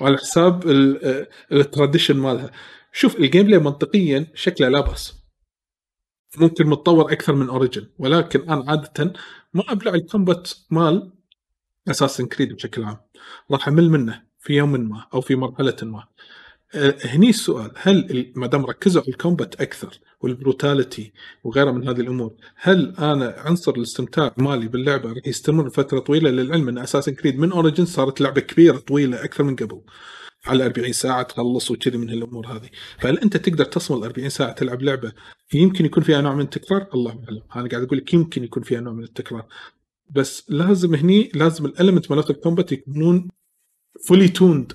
وعلى 0.00 0.18
حساب 0.18 0.66
ال- 0.70 1.26
tradition 1.52 2.16
مالها. 2.16 2.50
شوف 2.92 3.16
ال 3.16 3.46
gameplay 3.46 3.58
منطقيا 3.58 4.26
شكله 4.34 4.68
لا 4.68 4.80
بأس. 4.80 5.21
ممكن 6.38 6.66
متطور 6.66 7.12
أكثر 7.12 7.34
من 7.34 7.48
Origin 7.48 7.86
ولكن 7.98 8.40
أنا 8.50 8.64
عادة 8.70 9.12
ما 9.54 9.64
أبلع 9.68 9.94
ال 9.94 10.02
combat 10.02 10.50
مال 10.70 11.12
Assassin's 11.88 12.26
Creed 12.26 12.52
بشكل 12.52 12.84
عام. 12.84 12.96
راح 13.50 13.68
أمل 13.68 13.90
منه 13.90 14.22
في 14.40 14.52
يوم 14.52 14.72
ما 14.72 15.06
أو 15.14 15.20
في 15.20 15.36
مرحلة 15.36 15.76
ما. 15.82 16.04
أه، 16.74 16.96
هني 17.04 17.30
السؤال. 17.30 17.70
هل 17.76 18.32
ما 18.36 18.46
دام 18.46 18.66
ركزوا 18.66 19.02
على 19.02 19.10
ال 19.10 19.17
combat 19.17 19.60
أكثر 19.60 19.98
وال 20.22 20.38
brutality 20.38 21.12
وغيرها 21.44 21.72
من 21.72 21.88
هذه 21.88 22.00
الأمور 22.00 22.34
هل 22.56 22.94
أنا 22.98 23.34
عنصر 23.38 23.72
الاستمتاع 23.72 24.34
مالي 24.36 24.68
باللعبة 24.68 25.12
راح 25.12 25.26
يستمر 25.26 25.70
فتره 25.70 25.98
طويلة 25.98 26.30
للعلم 26.30 26.68
أن 26.68 26.78
Assassin's 26.78 27.14
Creed 27.14 27.38
من 27.38 27.52
Origin 27.52 27.84
صارت 27.84 28.20
لعبة 28.20 28.40
كبيرة 28.40 28.76
طويلة 28.76 29.24
أكثر 29.24 29.44
من 29.44 29.56
قبل؟ 29.56 29.80
على 30.46 30.66
40 30.66 30.92
ساعة 30.92 31.22
تخلص 31.22 31.70
وكذي 31.70 31.98
من 31.98 32.10
هالأمور 32.10 32.46
هذه. 32.46 32.68
فهل 33.00 33.18
أنت 33.18 33.36
تقدر 33.36 33.64
تصمل 33.64 34.04
40 34.04 34.28
ساعة 34.28 34.52
تلعب 34.52 34.82
لعبة 34.82 35.12
يمكن 35.54 35.84
يكون 35.84 36.02
فيها 36.02 36.20
نوع 36.20 36.34
من 36.34 36.40
التكرار؟ 36.40 36.86
الله 36.94 37.10
أعلم. 37.10 37.42
أنا 37.56 37.68
قاعد 37.68 37.82
أقول 37.82 37.98
لك 37.98 38.14
يمكن 38.14 38.44
يكون 38.44 38.62
فيها 38.62 38.80
نوع 38.80 38.92
من 38.92 39.04
التكرار. 39.04 39.46
بس 40.10 40.50
لازم 40.50 40.94
هني 40.94 41.30
لازم 41.34 41.66
ال 41.66 41.72
element 41.72 42.10
مالت 42.10 42.30
ال 42.30 42.36
combat 42.36 42.72
يكونون 42.72 43.28
fully 44.08 44.28
tuned 44.28 44.72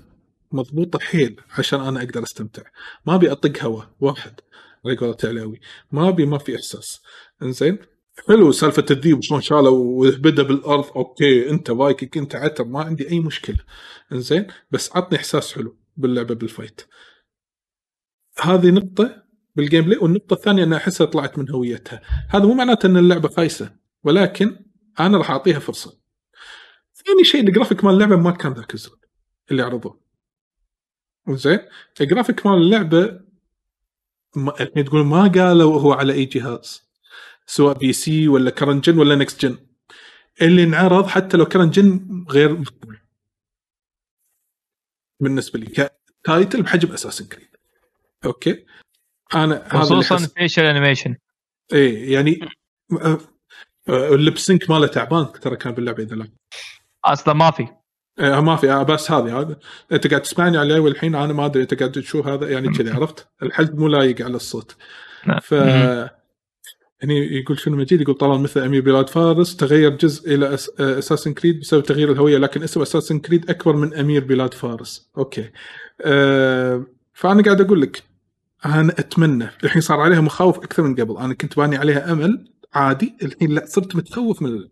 مضبوطة 0.52 1.00
حيل 1.00 1.42
عشان 1.58 1.80
أنا 1.80 2.00
أقدر 2.00 2.24
أستمتع. 2.24 2.64
ما 3.06 3.16
أبي 3.16 3.32
أطق 3.32 3.64
هوا 3.64 3.84
واحد. 4.00 4.34
على 4.86 4.96
قولة 4.96 5.58
ما 5.92 6.10
أبي 6.10 6.26
ما 6.26 6.38
في 6.38 6.56
إحساس. 6.56 7.02
إنزين؟ 7.44 7.80
حلو 8.28 8.52
سالفة 8.52 8.86
الذيب 8.92 9.24
شلون 9.24 9.42
شاله 9.42 9.70
وبدا 9.70 10.44
بالأرض. 10.44 10.86
okay 10.96 11.50
أنت 11.50 11.72
فايكنج 11.72 12.18
أنت 12.18 12.36
عتر 12.36 12.66
ما 12.66 12.82
عندي 12.84 13.10
أي 13.10 13.20
مشكلة. 13.20 13.58
إنزين 14.12 14.48
بس 14.72 14.96
عطني 14.96 15.18
إحساس 15.18 15.54
حلو 15.54 15.78
باللعبة 15.98 16.36
بال 16.36 16.47
fight. 16.47 16.82
هذه 18.42 18.70
نقطة 18.70 19.24
بال 19.56 19.86
gameplay 19.86 19.98
والنقطة 19.98 20.34
الثانية 20.34 20.64
ان 20.64 20.74
أحسها 20.74 21.08
طلعت 21.08 21.38
من 21.40 21.50
هويتها. 21.50 22.02
هذا 22.30 22.46
مو 22.46 22.54
معناته 22.54 22.88
أن 22.88 22.98
اللعبة 22.98 23.30
خايسة 23.30 23.76
ولكن 24.04 24.66
أنا 25.00 25.18
راح 25.18 25.32
أعطيها 25.32 25.60
فرصة. 25.60 26.00
ثاني 27.06 27.24
شيء 27.24 27.42
الجرافيك 27.42 27.84
مال 27.84 27.94
اللعبة 27.94 28.16
ما 28.16 28.32
كان 28.32 28.54
ذاك 28.54 28.74
الزود 28.74 29.00
اللي 29.52 29.64
عرضوه. 29.64 30.02
زين 31.30 31.60
الجرافيك 32.02 32.46
مال 32.46 32.58
اللعبة 32.58 33.20
ما 34.36 34.52
تقول 34.52 35.06
ما 35.06 35.28
قالوا 35.28 35.82
هو 35.82 35.94
على 35.94 36.14
أي 36.14 36.26
جهاز. 36.26 36.87
سواء 37.48 37.78
PC 37.78 38.28
ولا 38.28 38.50
current 38.50 38.90
gen 38.90 39.00
ولا 39.00 39.16
next 39.16 39.46
gen 39.46 39.58
اللي 40.42 40.64
انعرض 40.64 41.08
حتى 41.08 41.38
لو 41.38 41.46
current 41.46 41.80
gen 41.80 42.26
غير 42.30 42.54
مقبول. 42.58 43.00
بالنسبة 45.20 45.60
لي 45.60 45.66
ك 45.66 45.82
title 45.82 46.62
بحجم 46.62 46.92
Assassin's 46.92 47.26
Creed 47.26 47.48
okay؟ 48.26 48.66
أنا 49.36 49.70
خصوصا 49.70 50.18
facial 50.18 50.64
animation 50.64 51.16
إيه 51.74 52.14
يعني 52.14 52.40
آه، 53.02 53.20
آه، 53.90 54.16
ال 54.16 54.21
lip 54.21 54.38
sync 54.38 54.70
ماله 54.70 54.88
تعبان 54.88 55.32
ترى 55.32 55.56
كان 55.56 55.74
باللعبة 55.74 56.04
إذا 56.04 56.16
لا. 56.16 56.30
أصلا 57.06 57.34
ما 57.34 57.52
في. 57.52 57.68
آه، 58.20 58.40
ما 58.40 58.56
في 58.56 58.72
آه، 58.72 58.84
بس 58.84 59.12
هذه 59.12 59.40
هذا. 59.40 59.60
إنت 59.92 60.08
قاعد 60.08 60.22
تسمعني 60.22 60.58
عليه 60.58 60.80
والحين 60.80 61.16
أنا 61.16 61.34
ما 61.34 61.46
أدري 61.46 61.64
إنت 61.64 61.74
قاعد 61.74 61.92
تشوف 61.92 62.28
هذا 62.28 62.50
يعني 62.50 62.70
كذا 62.70 62.96
عرفت؟ 62.96 63.28
الحلج 63.44 63.80
مو 63.80 63.88
لايق 63.88 64.22
على 64.22 64.36
الصوت. 64.36 64.76
نعم. 65.26 65.40
ف 65.40 65.54
هني 67.04 67.38
يقول 67.38 67.60
شنو 67.60 67.78
مجيد؟ 67.78 68.02
يقول 68.02 68.16
طبعا 68.16 68.38
مثل 68.38 68.64
أمير 68.64 68.82
بلاد 68.82 69.10
فارس 69.10 69.56
تغير 69.56 69.90
جزء 69.96 70.36
إلى 70.36 70.54
Ass... 70.54 70.70
Assassin's 70.80 71.34
Creed 71.34 71.60
بسبب 71.60 71.84
تغيير 71.84 72.12
الهوية 72.12 72.38
لكن 72.38 72.64
اسم 72.64 72.82
Assassin's 72.82 73.20
Creed 73.20 73.50
أكبر 73.50 73.76
من 73.76 73.94
أمير 73.94 74.26
بلاد 74.26 74.54
فارس. 74.54 75.10
okay. 75.18 75.52
أه... 76.02 76.86
فأنا 77.14 77.44
قاعد 77.44 77.62
أقول 77.62 77.82
لك 77.82 78.04
أنا 78.66 78.94
أتمنى 79.00 79.50
الحين 79.64 79.82
صار 79.82 80.00
عليها 80.00 80.22
مخاوف 80.22 80.58
أكثر 80.58 80.84
من 80.84 80.96
قبل. 80.96 81.18
أنا 81.18 81.34
كنت 81.34 81.58
باني 81.58 81.78
عليها 81.78 82.12
أمل 82.12 82.48
عادي 82.74 83.18
الحين 83.24 83.52
لا 83.52 83.66
صرت 83.66 83.96
متخوف 83.96 84.42
من 84.42 84.68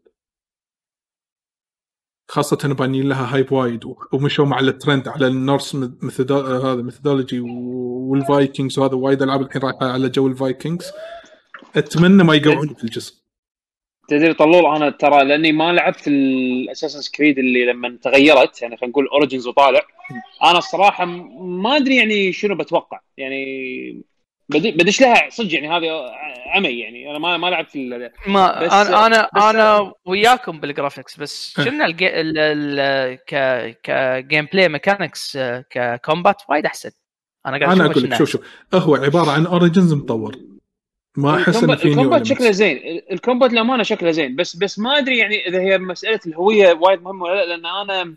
خاصة 2.28 2.74
بانيين 2.74 3.10
لها 3.10 3.36
hype 3.36 3.52
وايد 3.52 3.80
ومشوا 4.14 4.46
مع 4.46 4.60
الترند 4.60 5.08
على 5.08 5.28
ال 5.28 5.36
Norse 5.36 5.76
mytho... 5.76 6.38
هذا 6.40 6.82
mythology 6.82 7.40
وال 7.40 7.71
Vikings 7.71 8.80
وهذا 8.80 8.96
وايد 8.96 9.22
ألعاب 9.22 9.42
الحين 9.42 9.62
رايحة 9.62 9.86
على 9.92 10.10
جو 10.10 10.28
ال 10.28 10.34
Vikings. 10.34 10.86
أتمنى 11.76 12.24
ما 12.24 12.36
يقوعون 12.36 12.74
في 12.74 12.84
الجزء. 12.84 13.14
تدري 14.08 14.34
طلول 14.34 14.66
أنا 14.76 14.90
ترى 14.90 15.24
لأني 15.24 15.52
ما 15.52 15.74
لعبت 15.74 16.08
ال 16.08 16.17
Assassin's 16.17 17.12
Creed 17.18 17.40
اللي 17.40 17.66
لما 17.66 17.98
تغيرت 18.02 18.62
يعني 18.62 18.78
خلينا 18.78 18.92
نقول 18.92 19.08
Origins 19.08 19.48
وطالع. 19.48 19.82
أنا 20.44 20.58
الصراحة 20.58 21.06
ما 21.06 21.76
أدري 21.78 21.96
يعني 21.96 22.32
شنو 22.34 22.56
بتوقع. 22.56 23.00
يعني 23.18 24.04
بدي- 24.50 24.72
بدش 24.72 25.02
لها؟ 25.02 25.30
صدق 25.30 25.54
يعني 25.54 25.70
هذه 25.70 26.12
عمي 26.46 26.70
يعني. 26.80 27.10
أنا 27.12 27.20
ما 27.20 27.38
ما 27.38 27.48
لعبت 27.48 27.76
ال- 27.76 28.12
ما 28.28 28.64
بس- 28.66 28.74
أنا 28.74 29.06
أنا 29.06 29.30
بس- 29.36 29.44
أنا 29.44 29.94
وياكم 30.06 30.60
بال 30.60 30.72
graphics 30.72 31.20
بس 31.20 31.60
إيه. 31.60 31.86
الجي... 31.86 32.22
ال... 32.22 32.38
ال... 32.40 33.16
ك 33.28 33.78
ك 33.84 34.48
gameplay 34.54 34.70
mechanics 34.70 35.38
ك 35.70 35.80
combat 35.80 36.42
وايد 36.50 36.66
أحسن. 36.66 36.92
أنا 37.46 37.58
قاعد 37.60 37.72
أنا 37.80 37.92
أقول 37.92 38.04
لك 38.04 38.16
شوف 38.16 38.30
شوف 38.30 38.42
هو 38.74 38.96
عبارة 38.96 39.32
عن 39.32 39.46
Origins 39.46 39.94
مطور. 39.94 40.36
ما 41.18 41.36
أحس 41.36 41.56
ال 41.56 41.59
combat 41.59 41.80
في 41.80 41.88
ال 41.88 41.93
combat. 41.93 42.26
شكله 42.26 42.52
زين. 42.52 43.02
ال 43.12 43.18
combat 43.18 43.52
للأمانة 43.52 43.84
شكله 43.84 44.12
زين. 44.12 44.36
بس 44.36 44.56
بس 44.56 44.80
ما 44.80 44.98
أدري 44.98 45.18
يعني 45.18 45.48
إذا 45.48 45.62
هي 45.62 45.78
مسألة 45.78 46.20
الهوية 46.28 46.74
وايد 46.74 47.02
مهمة 47.02 47.24
ولا 47.24 47.36
لا 47.36 47.46
لأن 47.46 47.66
أنا 47.66 48.16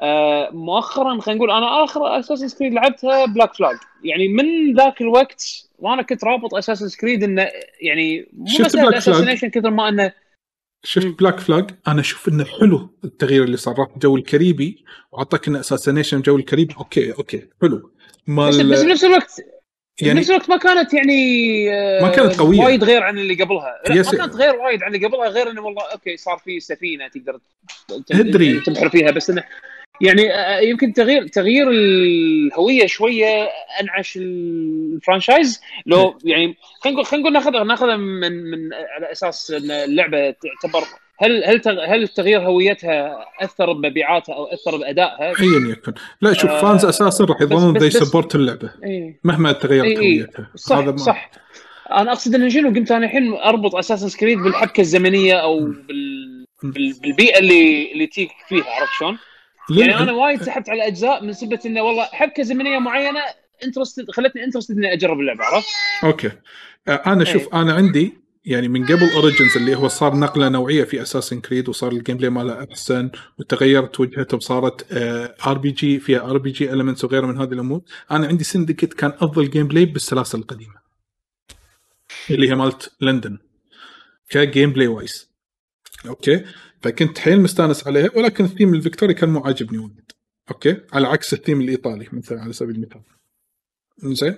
آه، 0.00 0.50
مؤخرا 0.50 1.20
خلينا 1.20 1.38
نقول 1.38 1.50
أنا 1.50 1.84
آخر 1.84 2.18
Assassin's 2.18 2.48
Creed 2.48 2.72
لعبتها 2.72 3.26
Black 3.26 3.54
Flag 3.54 3.76
يعني 4.04 4.28
من 4.28 4.74
ذاك 4.76 5.00
الوقت 5.00 5.44
وأنا 5.78 6.02
كنت 6.02 6.24
رابط 6.24 6.54
Assassin's 6.54 6.88
Creed 6.88 7.22
إنه 7.22 7.48
يعني 7.80 8.28
مو 8.32 8.46
شفت؟ 8.46 8.76
assassination 8.76 9.48
كثر 9.48 9.70
ما 9.70 9.88
انه 9.88 10.12
شفت 10.84 11.06
Black 11.06 11.40
Flag 11.40 11.70
أنا 11.88 12.00
أشوف 12.00 12.28
إنه 12.28 12.44
حلو 12.44 12.98
التغيير 13.04 13.44
اللي 13.44 13.56
صار. 13.56 13.78
راح 13.78 13.88
جو 13.98 14.16
الكاريبي 14.16 14.84
وعطاك 15.12 15.48
إنه 15.48 15.60
assassination 15.60 16.20
جو 16.20 16.36
الكاريبي. 16.36 16.74
okay 16.78 17.12
okay 17.12 17.48
حلو. 17.62 17.76
بس, 17.76 18.56
بس 18.56 18.56
مال 18.56 18.86
بنفس 18.86 19.04
الوقت 19.04 19.40
يعني 20.02 20.14
بنفس 20.14 20.30
الوقت 20.30 20.48
ما 20.50 20.56
كانت 20.56 20.94
يعني 20.94 21.14
آه، 21.74 22.02
ما 22.02 22.08
كانت 22.08 22.38
قوية. 22.38 22.60
وايد 22.60 22.84
غير 22.84 23.02
عن 23.02 23.18
اللي 23.18 23.34
قبلها 23.34 23.80
لا 23.88 23.94
يس- 23.94 24.12
ما 24.14 24.18
كانت 24.18 24.34
غير 24.36 24.56
وايد 24.56 24.82
عن 24.82 24.94
اللي 24.94 25.06
قبلها 25.06 25.28
غير 25.28 25.50
إنه 25.50 25.62
والله 25.62 25.82
okay 25.92 26.16
صار 26.16 26.38
في 26.44 26.60
سفينة 26.60 27.08
تقدر 27.08 27.38
ت- 28.06 28.12
أدري. 28.14 28.60
تبحر 28.60 28.88
فيها 28.88 29.10
بس 29.10 29.30
إنه 29.30 29.44
يعني 30.00 30.34
آه، 30.34 30.60
يمكن 30.60 30.92
تغيير 30.92 31.26
تغيير 31.28 31.70
الهوية 31.70 32.86
شوية 32.86 33.48
أنعش 33.80 34.16
ال 34.16 34.30
franchise 34.30 35.60
لو 35.86 36.18
يعني 36.24 36.56
خلينا 36.80 36.94
نقول 36.94 37.06
خلينا 37.06 37.22
نقول 37.22 37.32
ناخذ 37.32 37.66
ناخذها 37.66 37.96
من 37.96 38.32
من 38.50 38.74
على 38.74 39.12
أساس 39.12 39.50
إن 39.50 39.70
اللعبة 39.70 40.30
تعتبر 40.30 40.86
هل 41.18 41.44
هل 41.44 41.80
هل 41.80 42.08
تغيير 42.08 42.40
هويتها 42.40 43.24
أثر 43.40 43.72
بمبيعاتها 43.72 44.34
أو 44.34 44.44
أثر 44.44 44.76
بأدائها؟ 44.76 45.28
ايا 45.28 45.70
يكن 45.70 45.92
لا 46.20 46.32
شوف 46.32 46.50
آه، 46.50 46.60
fans 46.60 46.84
أساسا 46.84 47.24
راح 47.24 47.40
يظلون 47.40 47.76
they 47.78 47.90
support 47.90 48.34
اللعبة 48.34 48.70
إيه. 48.84 49.20
مهما 49.24 49.52
تغيرت 49.52 49.86
إي 49.86 49.98
إي. 49.98 50.18
هويتها 50.20 50.50
صح 50.54 50.76
هذا 50.76 50.90
ما- 50.90 50.96
صح 50.96 51.30
أنا 51.92 52.12
أقصد 52.12 52.34
إنه 52.34 52.48
شنو 52.48 52.68
قمت 52.68 52.90
أنا 52.92 53.06
الحين 53.06 53.32
أربط 53.34 53.74
Assassin's 53.74 54.08
Creed 54.08 54.38
بالحبكة 54.38 54.80
الزمنية 54.80 55.34
أو 55.34 55.58
بال... 55.64 56.46
بال... 56.62 56.92
بالبيئة 57.02 57.38
اللي 57.38 57.92
اللي 57.92 58.06
take 58.06 58.30
فيها 58.48 58.64
عرفت 58.64 58.92
شلون؟ 58.98 59.18
يعني 59.70 59.98
أنا 59.98 60.12
وايد 60.12 60.42
سحبت 60.42 60.68
على 60.68 60.86
اجزاء 60.86 61.24
من 61.24 61.32
سبة 61.32 61.58
إنه 61.66 61.82
والله 61.82 62.04
حبكة 62.04 62.42
زمنية 62.42 62.78
معينة 62.78 63.20
interested 63.64 64.10
خلتني 64.10 64.44
interested 64.44 64.76
إني 64.76 64.92
أجرب 64.92 65.20
اللعبة 65.20 65.44
عرفت؟ 65.44 65.68
okay 66.04 66.30
آه، 66.88 67.02
أنا 67.06 67.24
شوف 67.24 67.54
أنا 67.54 67.72
عندي 67.74 68.25
يعني 68.46 68.68
من 68.68 68.86
قبل 68.86 69.10
Origins 69.14 69.56
اللي 69.56 69.74
هو 69.74 69.88
صار 69.88 70.16
نقلة 70.16 70.48
نوعية 70.48 70.84
في 70.84 71.02
Assassin's 71.02 71.40
Creed 71.40 71.68
وصار 71.68 71.92
ال 71.92 72.16
gameplay 72.16 72.30
ماله 72.30 72.64
أحسن 72.70 73.10
وتغيرت 73.38 74.00
وجهته 74.00 74.36
وصارت 74.36 74.86
ار 75.46 75.58
بي 75.58 75.70
جي 75.70 76.00
فيها 76.00 76.30
ار 76.30 76.38
بي 76.38 76.50
جي 76.50 76.72
المنتس 76.72 77.04
وغيره 77.04 77.26
من 77.26 77.38
هذه 77.38 77.52
الأمور. 77.52 77.82
أنا 78.10 78.26
عندي 78.26 78.44
Syndicate 78.44 78.94
كان 78.94 79.10
أفضل 79.10 79.50
gameplay 79.50 79.84
بالسلاسل 79.84 80.38
القديمة. 80.38 80.74
اللي 82.30 82.50
هي 82.50 82.54
مالت 82.54 82.92
لندن 83.00 83.38
ك 84.28 84.72
gameplay 84.72 84.86
wise 84.86 85.30
okay؟ 86.06 86.44
فكنت 86.82 87.18
حيل 87.18 87.40
مستانس 87.40 87.86
عليها 87.86 88.10
ولكن 88.16 88.44
الثيم 88.44 88.74
الفيكتوري 88.74 89.14
كان 89.14 89.28
مو 89.28 89.40
عاجبني 89.40 89.78
وايد. 89.78 90.12
okay؟ 90.50 90.76
على 90.92 91.06
عكس 91.06 91.34
الثيم 91.34 91.60
الإيطالي 91.60 92.08
مثلا 92.12 92.40
على 92.40 92.52
سبيل 92.52 92.76
المثال. 92.76 93.02
زين 94.02 94.36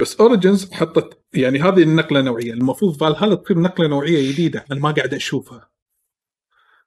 بس 0.00 0.20
Origins 0.20 0.72
حطت 0.72 1.22
يعني 1.34 1.62
هذه 1.62 1.82
النقلة 1.82 2.20
النوعيه 2.20 2.52
المفروض 2.52 2.96
فالهالا 2.96 3.34
تصير 3.34 3.58
نقلة 3.58 3.88
نوعية 3.88 4.32
جديدة. 4.32 4.64
أنا 4.72 4.80
ما 4.80 4.90
قاعد 4.90 5.14
أشوفها. 5.14 5.68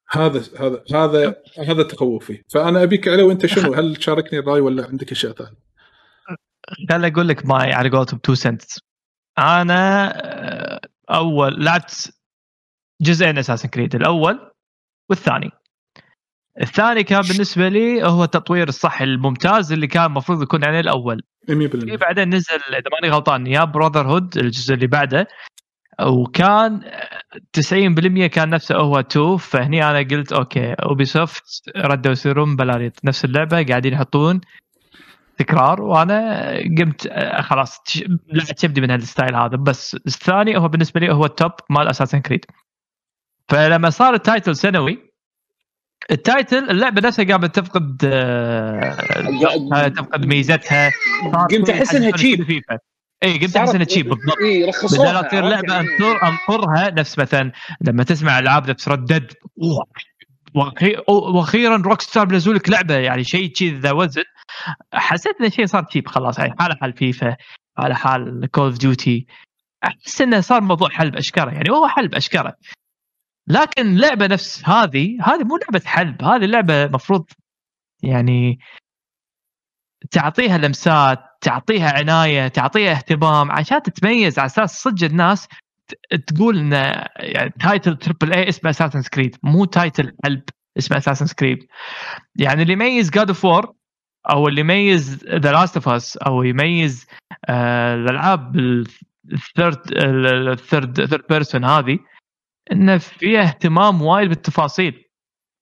هذا 0.10 0.44
هذا 0.60 0.84
هذا 0.94 1.36
هذا 1.68 1.84
تخوفي. 1.84 2.44
فأنا 2.54 2.84
أبيك 2.84 3.08
عليه 3.08 3.24
وأنت 3.24 3.46
شنو؟ 3.46 3.74
هل 3.74 3.96
تشاركني 3.96 4.40
الرأي 4.40 4.62
ولا 4.62 4.88
عندك 4.88 5.12
أشياء 5.12 5.34
ثانية؟ 5.34 5.66
خل 6.90 7.06
أقول 7.06 7.28
لك 7.28 7.46
my 7.46 7.74
على 7.74 7.90
قولتهم 7.90 8.20
two 8.20 8.36
cents 8.36 8.80
أنا 9.38 10.14
آه، 10.16 10.82
اول 11.10 11.66
لعبت 11.66 12.14
جزئين 13.02 13.38
Assassin's 13.38 13.70
Creed 13.70 13.96
الأول 13.96 14.52
والثاني. 15.10 15.52
الثاني 16.62 17.04
كان 17.04 17.22
بالنسبة 17.22 17.68
لي 17.68 18.04
هو 18.04 18.24
التطوير 18.24 18.68
الصح 18.68 19.02
الممتاز 19.02 19.72
اللي 19.72 19.88
كان 19.88 20.06
المفروض 20.06 20.42
يكون 20.42 20.66
عليه 20.66 20.80
الأول. 20.80 21.22
100% 21.50 21.52
في 21.52 21.98
بعدين 21.98 22.36
نزل 22.36 22.60
إذا 22.70 22.90
ماني 22.92 23.14
غلطان 23.14 23.48
يا 23.48 23.64
Brotherhood 23.64 24.38
الجزء 24.38 24.74
اللي 24.74 24.88
بعده. 24.88 25.28
وكان 26.02 26.82
90% 27.54 28.26
كان 28.26 28.50
نفسه 28.50 28.76
هو 28.76 29.00
2 29.00 29.38
فهني 29.38 29.90
أنا 29.90 30.00
قلت 30.00 30.34
okay 30.34 30.74
Ubisoft 30.74 31.44
ردوا 31.78 32.12
يصيرون 32.12 32.56
بلاريت 32.56 33.06
نفس 33.06 33.26
اللعبة 33.26 33.64
قاعدين 33.64 33.94
يحطون 33.94 34.42
تكرار 35.38 35.82
وأنا 35.82 36.50
قمت 36.80 37.08
آه، 37.08 37.42
خلاص 37.42 37.84
لا 38.28 38.44
تبدي 38.44 38.82
من 38.82 38.92
هال 38.92 39.04
style 39.04 39.36
هذا. 39.36 39.58
بس 39.58 39.96
الثاني 39.96 40.58
هو 40.58 40.68
بالنسبة 40.68 41.00
لي 41.00 41.14
هو 41.14 41.26
ال 41.26 41.32
top 41.32 41.52
مال 41.70 41.88
Assassin's 41.88 42.20
Creed 42.20 42.46
فلما 43.50 43.90
صار 43.90 44.14
ال 44.14 44.21
title 44.21 44.56
سنوي 44.56 45.15
ال 46.12 46.22
title 46.22 46.70
اللعبة 46.70 47.02
نفسها 47.08 47.26
قامت 47.26 47.56
تفقد 47.56 48.02
آه، 48.06 49.88
تفقد 49.88 50.26
ميزتها. 50.26 50.92
قمت 51.52 51.72
حد 51.72 51.86
cheap. 51.86 52.46
FIFA. 52.46 52.78
إي 53.24 53.38
قمت 53.38 53.56
أحس 53.58 53.76
إنها 53.76 53.86
cheap 53.86 54.10
بالضبط. 54.10 54.38
اي 54.44 54.60
بدل 54.62 54.70
رخصوها 54.70 55.14
لا 55.14 55.22
تصير 55.22 55.46
لعبة؟ 55.46 55.80
انطر 55.80 56.28
انطرها 56.28 56.90
نفس 56.92 57.20
مثلا 57.20 57.52
لما 57.82 58.04
تسمع 58.04 58.40
ألعاب 58.40 58.70
نفس 58.70 58.88
Red 58.88 59.08
Dead 59.08 59.34
وأخيرا 61.08 61.78
Rockstar 61.78 62.26
بنزلوا 62.26 62.56
لك 62.56 62.70
لعبة 62.70 62.96
يعني 62.96 63.24
شيء 63.24 63.54
شيء 63.56 63.74
ذا 63.80 63.92
وزن. 63.92 64.24
حسيت 64.94 65.36
إن 65.40 65.46
الشيء 65.46 65.66
صار 65.66 65.84
cheap 65.84 66.08
خلاص 66.08 66.40
يعني 66.40 66.54
حاله 66.60 66.76
حال 66.82 66.94
فيفا 66.94 67.36
على 67.78 67.96
حال 67.96 68.48
Call 68.52 68.64
of 68.66 68.78
Duty 68.78 69.28
أحس 69.84 70.22
إنه 70.22 70.40
صار 70.40 70.62
موضوع 70.62 70.90
حلب 70.90 71.16
اشكره 71.16 71.52
يعني 71.52 71.70
هو 71.72 71.88
حلب 71.88 72.16
اشكره 72.16 72.56
لكن 73.48 73.96
لعبة 73.96 74.28
نفس 74.28 74.70
هذه 74.70 75.18
هذه 75.22 75.44
مو 75.44 75.58
لعبة 75.58 75.82
حلب 75.86 76.24
هذه 76.24 76.46
لعبة 76.46 76.88
مفروض 76.88 77.26
يعني 78.04 78.60
تعطيها 80.12 80.58
لمسات 80.58 81.20
تعطيها 81.42 81.92
عناية 81.92 82.48
تعطيها 82.48 82.92
اهتمام 82.92 83.52
عشان 83.52 83.82
تتميز 83.82 84.40
على 84.40 84.46
أساس 84.46 84.82
صدق 84.82 85.04
الناس 85.04 85.48
تقول 86.28 86.58
إن 86.58 86.72
يعني 87.18 87.54
title 87.60 87.98
triple 87.98 88.34
A 88.34 88.50
اسمه 88.50 88.70
Assassin's 88.70 89.02
Creed 89.02 89.36
مو 89.44 89.66
title 89.66 90.16
حلب 90.26 90.44
اسمه 90.78 90.98
Assassin's 90.98 91.26
Creed 91.26 91.68
يعني 92.36 92.62
اللي 92.62 92.74
يميز 92.74 93.10
God 93.10 93.28
of 93.28 93.46
War 93.46 93.74
أو 94.30 94.48
اللي 94.48 94.62
يميز 94.62 95.26
The 95.26 95.52
Last 95.52 95.76
of 95.76 95.90
Us 95.90 96.18
أو 96.18 96.44
يميز 96.44 97.08
آه، 97.50 97.96
الألعاب 97.96 98.56
ال 99.34 99.43
third 99.43 99.92
ال 99.98 100.16
third 100.16 101.06
third 101.06 101.26
person 101.30 101.66
هذه 101.66 102.00
إنه 102.72 102.98
فيها 102.98 103.42
اهتمام 103.42 104.02
وايد 104.02 104.30
بالتفاصيل 104.30 105.06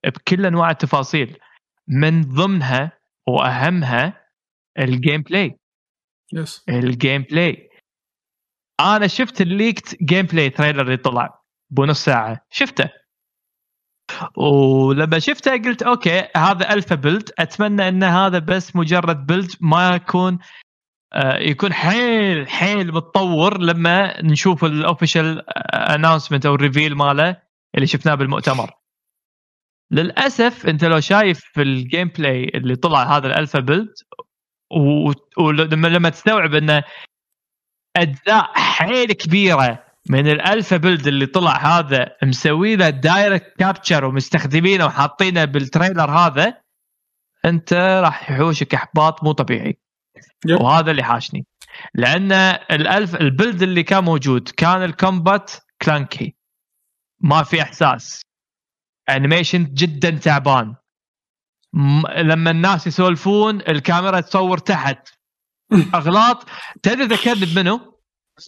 بكل 0.05 0.45
أنواع 0.45 0.71
التفاصيل. 0.71 1.37
من 1.87 2.21
ضمنها 2.21 2.91
وأهمها 3.27 4.27
ال 4.79 5.21
gameplay 5.21 5.59
yes 6.33 6.63
ال 6.69 7.21
gameplay 7.21 7.69
أنا 8.79 9.07
شفت 9.07 9.41
ال 9.41 10.03
leaked 10.03 10.25
gameplay 10.25 10.49
trailer 10.49 10.81
اللي 10.81 10.97
طلع 10.97 11.41
بنص 11.71 12.05
ساعة. 12.05 12.45
شفته. 12.49 12.89
ولما 14.37 15.19
شفته 15.19 15.51
قلت 15.51 15.83
okay 15.83 16.27
هذا 16.37 16.73
alpha 16.73 16.95
build 16.95 17.29
أتمنى 17.39 17.87
إن 17.87 18.03
هذا 18.03 18.39
بس 18.39 18.75
مجرد 18.75 19.25
build 19.25 19.51
ما 19.61 19.95
يكون 19.95 20.39
يكون 21.35 21.73
حيل 21.73 22.47
حيل 22.49 22.93
متطور 22.93 23.57
لما 23.61 24.21
نشوف 24.21 24.65
ال 24.65 24.74
official 24.74 25.43
announcement 25.73 26.45
أو 26.45 26.55
ال 26.55 26.61
reveal 26.61 26.95
ماله 26.95 27.37
اللي 27.75 27.87
شفناه 27.87 28.15
بالمؤتمر 28.15 28.71
للأسف 29.91 30.65
أنت 30.67 30.85
لو 30.85 30.99
شايف 30.99 31.59
ال 31.59 32.07
gameplay 32.07 32.43
اللي 32.55 32.75
طلع 32.75 33.17
هذا 33.17 33.27
ال 33.27 33.32
alpha 33.32 33.59
build 33.59 33.93
ولما 35.37 35.87
لما 35.87 36.09
تستوعب 36.09 36.53
إنه 36.55 36.83
أجزاء 37.97 38.51
حيل 38.53 39.11
كبيرة 39.11 39.83
من 40.09 40.27
ال 40.27 40.35
alpha 40.35 40.77
build 40.77 41.07
اللي 41.07 41.25
طلع 41.25 41.57
هذا 41.57 42.15
مسوي 42.23 42.75
له 42.75 42.89
direct 42.89 43.57
capture 43.59 44.05
ومستخدمينه 44.05 44.85
وحاطينه 44.85 45.45
بال 45.45 45.60
trailer 45.60 46.11
هذا 46.11 46.61
أنت 47.45 47.73
راح 47.73 48.31
يحوشك 48.31 48.73
إحباط 48.73 49.23
مو 49.23 49.31
طبيعي. 49.31 49.82
وهذا 50.61 50.91
اللي 50.91 51.03
حاشني. 51.03 51.45
لأن 51.95 52.31
ال 52.71 53.15
alpha 53.15 53.38
build 53.38 53.61
اللي 53.61 53.83
كان 53.83 54.03
موجود 54.03 54.49
كان 54.49 54.83
ال 54.83 54.93
combat 54.93 55.51
clunky 55.81 56.35
ما 57.19 57.43
في 57.43 57.61
إحساس. 57.61 58.21
animation 59.09 59.63
جدا 59.73 60.09
تعبان 60.09 60.75
م- 61.73 62.07
لما 62.07 62.51
الناس 62.51 62.87
يسولفون 62.87 63.61
الكاميرا 63.61 64.19
تصور 64.19 64.57
تحت. 64.57 65.09
أغلاط. 65.95 66.45
تدري 66.83 67.03
ذكرني 67.05 67.45
بمنو؟ 67.45 67.99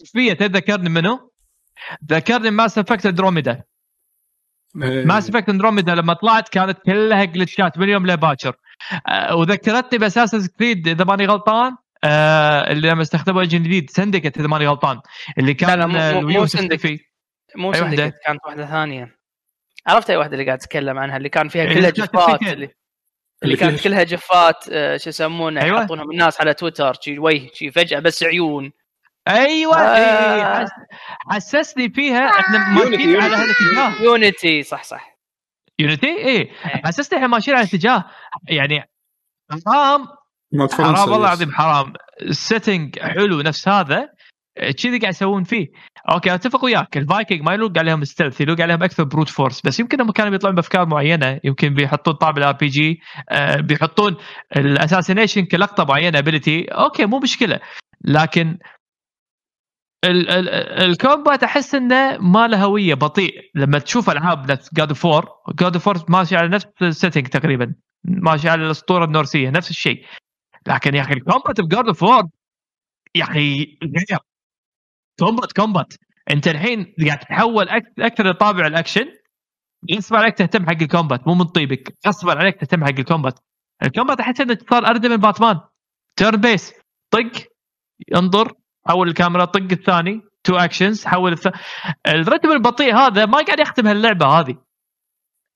فيه 0.04 0.32
تدري 0.32 0.48
ذكرني 0.60 0.88
منو؟ 0.88 1.32
ذكرني 2.10 2.50
Mass 2.50 2.78
Effect 2.78 3.06
Andromeda. 3.06 3.62
Mass 5.04 5.28
Effect 5.30 5.48
Andromeda 5.48 5.94
لما 5.94 6.12
طلعت 6.14 6.48
كانت 6.48 6.78
كلها 6.78 7.24
glitchات 7.24 7.78
من 7.78 7.88
يوم 7.88 8.06
لباكر. 8.06 8.56
آه، 9.08 9.34
وذكرتني 9.36 9.98
ب 9.98 10.02
Assassin's 10.02 10.48
Creed 10.50 10.88
إذا 10.88 11.04
ماني 11.04 11.26
غلطان 11.26 11.76
آه 12.06 12.72
اللي 12.72 12.88
لما 12.90 13.02
استخدموا 13.02 13.42
engine 13.42 13.62
جديد 13.62 13.90
Syndicate 13.90 14.38
إذا 14.38 14.46
ماني 14.46 14.66
غلطان 14.66 15.00
اللي 15.38 15.54
كان 15.54 15.70
لا 15.70 15.76
لا، 15.76 15.86
مو- 15.86 15.98
آه، 15.98 16.12
مو- 16.12 16.18
الويو 16.20 16.40
مو؟ 16.40 16.46
سندكت 16.46 17.00
كانت 18.26 18.40
واحدة 18.46 18.66
ثانية. 18.66 19.16
عرفت 19.86 20.10
أي 20.10 20.16
واحدة 20.16 20.32
اللي 20.32 20.44
قاعد 20.44 20.58
اتكلم 20.58 20.98
عنها؟ 20.98 21.16
اللي 21.16 21.28
كان 21.28 21.48
فيها 21.48 21.64
كلها 21.74 21.90
GIFات 21.90 22.42
اللي, 22.42 22.52
اللي 22.52 22.70
اللي 23.44 23.56
كانت 23.56 23.80
كلها 23.84 24.02
GIFات 24.02 24.64
آه، 24.72 24.96
شو 24.96 25.08
يسمونه 25.08 25.62
أيوة. 25.62 25.80
يحطونها 25.80 26.04
من 26.04 26.10
الناس 26.10 26.40
على 26.40 26.54
تويتر 26.54 26.94
شي 27.00 27.18
وجه 27.18 27.50
شي 27.54 27.70
فجأة 27.70 27.98
بس 28.00 28.22
عيون. 28.22 28.72
أيوه 29.28 29.76
آه. 29.76 29.96
إيه، 29.96 30.64
حس- 30.64 30.70
حسسني 31.30 31.90
فيها 31.90 32.30
إحنا 32.40 32.58
ماشيين 32.58 33.00
Unity، 33.00 33.22
على 33.22 33.36
هالاتجاه 33.36 34.02
Unity 34.02 34.62
صح 34.62 34.82
صح. 34.82 35.16
Unity 35.78 36.06
إيه. 36.06 36.26
إيه. 36.26 36.52
حسسني 36.84 37.16
إحنا 37.18 37.28
ماشيين 37.28 37.56
على 37.56 37.66
اتجاه 37.66 38.04
يعني 38.48 38.90
حرام 39.66 40.04
فرنسا 40.04 40.16
حرام 40.72 41.10
والله. 41.10 41.16
العظيم 41.16 41.52
حرام. 41.52 41.92
ال 42.22 42.32
setting 42.32 42.98
حلو 42.98 43.40
نفس 43.40 43.68
هذا. 43.68 44.08
كذي 44.82 44.98
قاعد 44.98 45.12
يسوون 45.14 45.44
فيه. 45.44 45.66
okay 46.12 46.34
أتفق 46.34 46.64
وياك. 46.64 46.96
الفايكنج 46.96 47.42
ما 47.42 47.54
يلوق 47.54 47.78
عليهم 47.78 48.04
stealth 48.04 48.40
يلوق 48.40 48.60
عليهم 48.60 48.82
أكثر 48.82 49.04
brute 49.04 49.28
force 49.28 49.60
بس 49.66 49.80
يمكن 49.80 50.00
هم 50.00 50.10
كانوا 50.10 50.30
بيطلعون 50.30 50.54
بأفكار 50.56 50.86
معينة. 50.86 51.40
يمكن 51.44 51.74
بيحطون 51.74 52.14
طابع 52.14 52.42
ال 52.42 52.52
RPG 52.52 53.00
بيحطون 53.58 54.16
ال 54.56 54.62
assassination 54.62 55.44
كلقطة 55.44 55.84
معينة 55.84 56.18
ability 56.18 56.64
okay 56.64 57.06
مو 57.06 57.18
مشكلة. 57.18 57.60
لكن 58.04 58.58
ال- 60.04 60.30
ال- 60.30 60.48
ال 60.84 60.92
combat 60.92 61.42
أحس 61.42 61.74
إنه 61.74 62.18
ما 62.18 62.48
له 62.48 62.64
هوية 62.64 62.94
بطيء. 62.94 63.34
لما 63.54 63.78
تشوف 63.78 64.10
ألعاب 64.10 64.50
نفس 64.50 64.74
God 64.74 64.88
of 64.88 65.06
4 65.06 65.28
God 65.60 65.74
of 65.74 65.88
4 65.88 66.04
ماشي 66.08 66.36
على 66.36 66.48
نفس 66.48 66.66
ال 66.82 66.88
setting 66.88 67.26
تقريبا. 67.26 67.74
ماشي 68.04 68.48
على 68.48 68.66
الأسطورة 68.66 69.04
النورسية 69.04 69.50
نفس 69.50 69.70
الشيء. 69.70 70.04
لكن 70.66 70.94
يا 70.94 71.02
أخي 71.02 71.12
ال 71.12 71.19
combat 71.19 71.60
ب 71.60 71.67
God 71.67 71.86
of 71.86 72.04
4 72.04 72.30
يا 73.14 73.24
أخي 73.24 73.78
غير. 73.82 74.18
combat 75.18 75.52
combat 75.52 75.94
أنت 76.30 76.48
الحين 76.48 76.94
قاعد 77.06 77.18
تتحول 77.18 77.68
أكثر 77.98 78.30
لطابع 78.30 78.66
الأكشن. 78.66 79.06
غصبا 79.94 80.18
عليك 80.18 80.34
تهتم 80.38 80.66
حق 80.66 80.82
ال 80.82 80.88
combat 80.88 81.26
مو 81.28 81.34
من 81.34 81.44
طيبك. 81.44 81.96
غصبا 82.06 82.38
عليك 82.38 82.60
تهتم 82.60 82.84
حق 82.84 82.98
ال 82.98 83.04
combat 83.04 83.38
ال 83.82 83.87
combat 83.87 84.20
أحس 84.20 84.40
إنه 84.40 84.58
صار 84.70 84.86
اردى 84.86 85.08
من 85.08 85.16
باتمان 85.16 85.60
turn 86.16 86.40
base 86.40 86.72
طق 87.10 87.30
انظر 88.14 88.52
حول 88.86 89.08
الكاميرا 89.08 89.44
طق 89.44 89.68
الثاني. 89.72 90.20
two 90.44 90.56
actions 90.56 91.04
حول 91.06 91.32
الث... 91.32 91.48
الرتم 92.06 92.50
البطيء 92.52 92.94
هذا 92.96 93.26
ما 93.26 93.38
قاعد 93.38 93.60
يختم 93.60 93.86
هاللعبة 93.86 94.26
هذه. 94.26 94.65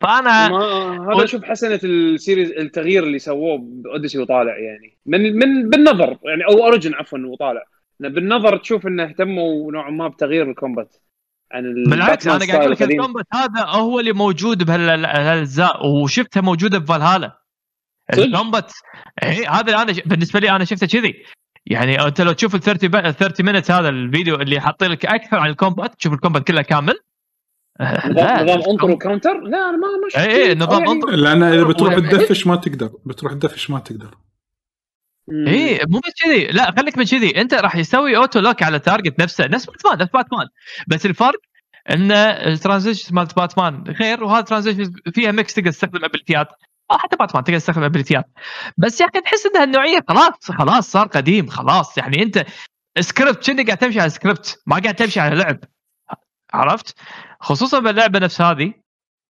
فأنا 0.00 0.48
ما 0.48 1.14
هذا 1.14 1.24
أشوف 1.24 1.44
حسنة 1.44 1.80
ال 1.84 1.94
series 1.94 2.50
التغيير 2.52 3.02
اللي 3.02 3.18
سووه 3.18 3.58
ب 3.62 3.69
Odyssey 3.69 4.18
وطالع 4.18 4.58
يعني. 4.58 4.98
من 5.06 5.36
من 5.36 5.70
بالنظر 5.70 6.18
يعني 6.24 6.44
أو 6.44 6.64
Origins 6.64 6.94
عفوا 6.94 7.18
وطالع 7.18 7.62
بالنظر 8.00 8.56
تشوف 8.56 8.86
إنه 8.86 9.04
اهتموا 9.04 9.72
نوعا 9.72 9.90
ما 9.90 10.08
بتغيير 10.08 10.50
ال 10.50 10.56
combat. 10.56 10.96
عن 11.52 11.64
ال- 11.64 11.90
بالعكس 11.90 12.26
أنا 12.26 12.38
قاعد 12.38 12.50
أقول 12.60 12.70
لك. 12.72 12.82
ال 12.82 12.88
combat 12.88 13.26
هذا 13.34 13.64
هو 13.66 14.00
اللي 14.00 14.12
موجود 14.12 14.64
بهالاجزاء 14.64 15.86
وشفتها 15.86 16.40
موجوده 16.40 16.78
ب 16.78 16.84
Valhalla؟ 16.84 17.40
ال 18.18 18.26
combat 18.26 18.72
إيه، 19.22 19.50
هذا 19.50 19.82
أنا 19.82 19.92
ش... 19.92 20.00
بالنسبة 20.00 20.40
لي 20.40 20.50
أنا 20.50 20.64
شفته 20.64 20.86
كذي. 20.86 21.14
يعني 21.66 22.06
أنت 22.06 22.20
لو 22.20 22.32
تشوف 22.32 22.54
ال 22.54 22.60
30 22.60 22.90
ب... 22.90 23.10
30 23.10 23.46
minute 23.46 23.70
هذا 23.70 23.88
الفيديو 23.88 24.34
اللي 24.34 24.60
حاطين 24.60 24.90
لك 24.90 25.06
أكثر 25.06 25.36
عن 25.36 25.50
ال 25.50 25.56
combat 25.56 25.94
تشوف 25.94 26.12
ال 26.12 26.17
combat 26.17 26.46
كله 26.46 26.62
كامل. 26.62 26.94
لا، 27.80 28.42
نظام 28.42 28.70
انطر 28.70 28.90
و 28.90 28.96
counter 28.96 29.40
لا 29.40 29.58
أنا 29.58 29.76
ما 29.76 29.86
ما 29.88 30.22
اي 30.22 30.30
اي 30.30 30.46
شيء. 30.46 30.56
نظام 30.58 30.78
يعني- 30.80 30.90
انطر 30.92 31.10
لأن 31.10 31.42
إذا 31.42 31.64
بتروح 31.64 31.94
تدفش 31.94 32.46
ما 32.46 32.56
تقدر. 32.56 32.90
بتروح 33.06 33.32
تدفش 33.32 33.70
ما 33.70 33.78
تقدر. 33.78 34.14
اي 35.30 35.52
إيه، 35.52 35.80
مو 35.88 35.98
بس 35.98 36.12
كذي. 36.24 36.46
لا 36.46 36.74
خليك 36.78 36.98
من 36.98 37.04
كذي. 37.04 37.40
أنت 37.40 37.54
راح 37.54 37.76
يسوي 37.76 38.16
auto 38.16 38.40
lock 38.40 38.62
على 38.62 38.76
ال 38.76 38.82
target 38.82 39.20
نفسه. 39.20 39.46
نفس 39.46 39.66
باتمان 39.66 39.98
نفس 39.98 40.10
باتمان. 40.12 40.46
بس 40.88 41.06
الفرق 41.06 41.38
إن 41.90 42.12
ال 42.12 42.21
transition 42.21 43.14
مالت 43.14 43.36
باتمان 43.36 43.84
غير 44.00 44.24
وهذا 44.24 44.40
transition 44.40 44.92
فيها 45.14 45.32
mix 45.32 45.54
تقدر 45.54 45.70
تستخدم 45.70 46.04
abilityات 46.04 46.48
أو 46.90 46.98
حتى 46.98 47.16
باتمان 47.16 47.44
تقدر 47.44 47.58
تستخدم 47.58 47.82
abilityات 47.82 48.24
بس 48.78 49.00
يا 49.00 49.06
أخي 49.06 49.20
تحس 49.20 49.46
ان 49.46 49.60
هالنوعيه 49.60 49.98
خلاص 50.08 50.50
خلاص 50.50 50.90
صار 50.90 51.06
قديم 51.06 51.46
خلاص. 51.46 51.98
يعني 51.98 52.22
أنت 52.22 52.44
سكريبت 53.00 53.46
كأنك 53.46 53.66
قاعد 53.66 53.78
تمشي 53.78 54.00
على 54.00 54.10
سكريبت 54.10 54.62
ما 54.66 54.78
قاعد 54.78 54.94
تمشي 54.94 55.20
على 55.20 55.36
لعب. 55.36 55.58
عرفت؟ 56.54 56.94
خصوصا 57.40 57.78
باللعبة 57.78 58.18
نفس 58.18 58.40
هذه 58.40 58.72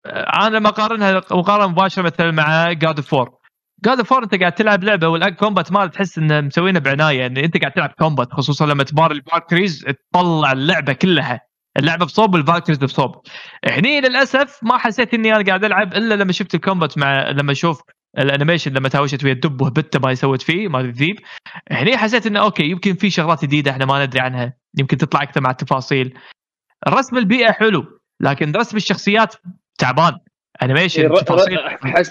أنا 0.07 0.57
لما 0.57 0.69
أقارنها 0.69 1.23
مقارنة 1.31 1.67
مباشرة 1.67 2.03
مثلا 2.03 2.31
مع 2.31 2.73
God 2.73 2.97
of 2.97 3.15
4 3.15 3.41
God 3.85 3.99
of 3.99 4.13
4 4.13 4.25
أنت 4.25 4.41
قاعد 4.41 4.53
تلعب 4.53 4.85
لعبة 4.85 5.09
وال 5.09 5.25
combat 5.25 5.73
مال 5.73 5.91
تحس 5.91 6.19
إنه 6.19 6.41
مسوينه 6.41 6.79
بعناية 6.79 7.21
يعني 7.21 7.45
أنت 7.45 7.57
قاعد 7.57 7.73
تلعب 7.73 7.91
combat 7.99 8.33
خصوصا 8.33 8.67
لما 8.67 8.85
تباري 8.85 9.15
ال 9.15 9.22
Valkyries 9.22 9.87
تطلع 10.13 10.53
اللعبة 10.53 10.93
كلها. 10.93 11.41
اللعبة 11.77 12.05
بصوب 12.05 12.35
وال 12.35 12.43
Valkyries 12.43 12.79
بصوب. 12.79 13.15
هني 13.69 14.01
للأسف 14.01 14.59
ما 14.63 14.79
حسيت 14.79 15.15
إني 15.15 15.35
أنا 15.37 15.45
قاعد 15.45 15.65
ألعب 15.65 15.95
إلا 15.95 16.15
لما 16.15 16.33
شفت 16.33 16.55
ال 16.55 16.61
combat 16.61 16.99
مع 16.99 17.31
لما 17.31 17.53
أشوف 17.53 17.83
ال 18.19 18.24
animation 18.24 18.73
لما 18.73 18.89
تهاوشت 18.89 19.25
ويا 19.25 19.33
الدب 19.33 19.61
وهبتة 19.61 20.01
ما 20.05 20.11
يسوت 20.11 20.43
فيه 20.43 20.69
ما 20.69 20.81
الذيب 20.81 21.17
هني 21.73 21.97
حسيت 21.97 22.27
إنه 22.27 22.41
okay 22.41 22.65
يمكن 22.71 22.95
في 22.95 23.11
شغلات 23.11 23.45
جديدة 23.45 23.71
إحنا 23.71 23.85
ما 23.85 24.07
ندري 24.07 24.21
عنها. 24.21 24.53
يمكن 24.79 24.97
تطلع 24.97 25.23
أكثر 25.23 25.41
مع 25.41 25.51
التفاصيل. 25.51 26.19
رسم 26.89 27.17
البيئة 27.17 27.53
حلو. 27.53 28.00
لكن 28.21 28.53
رسم 28.53 28.77
الشخصيات 28.77 29.35
تعبان. 29.79 30.19
animation 30.63 31.11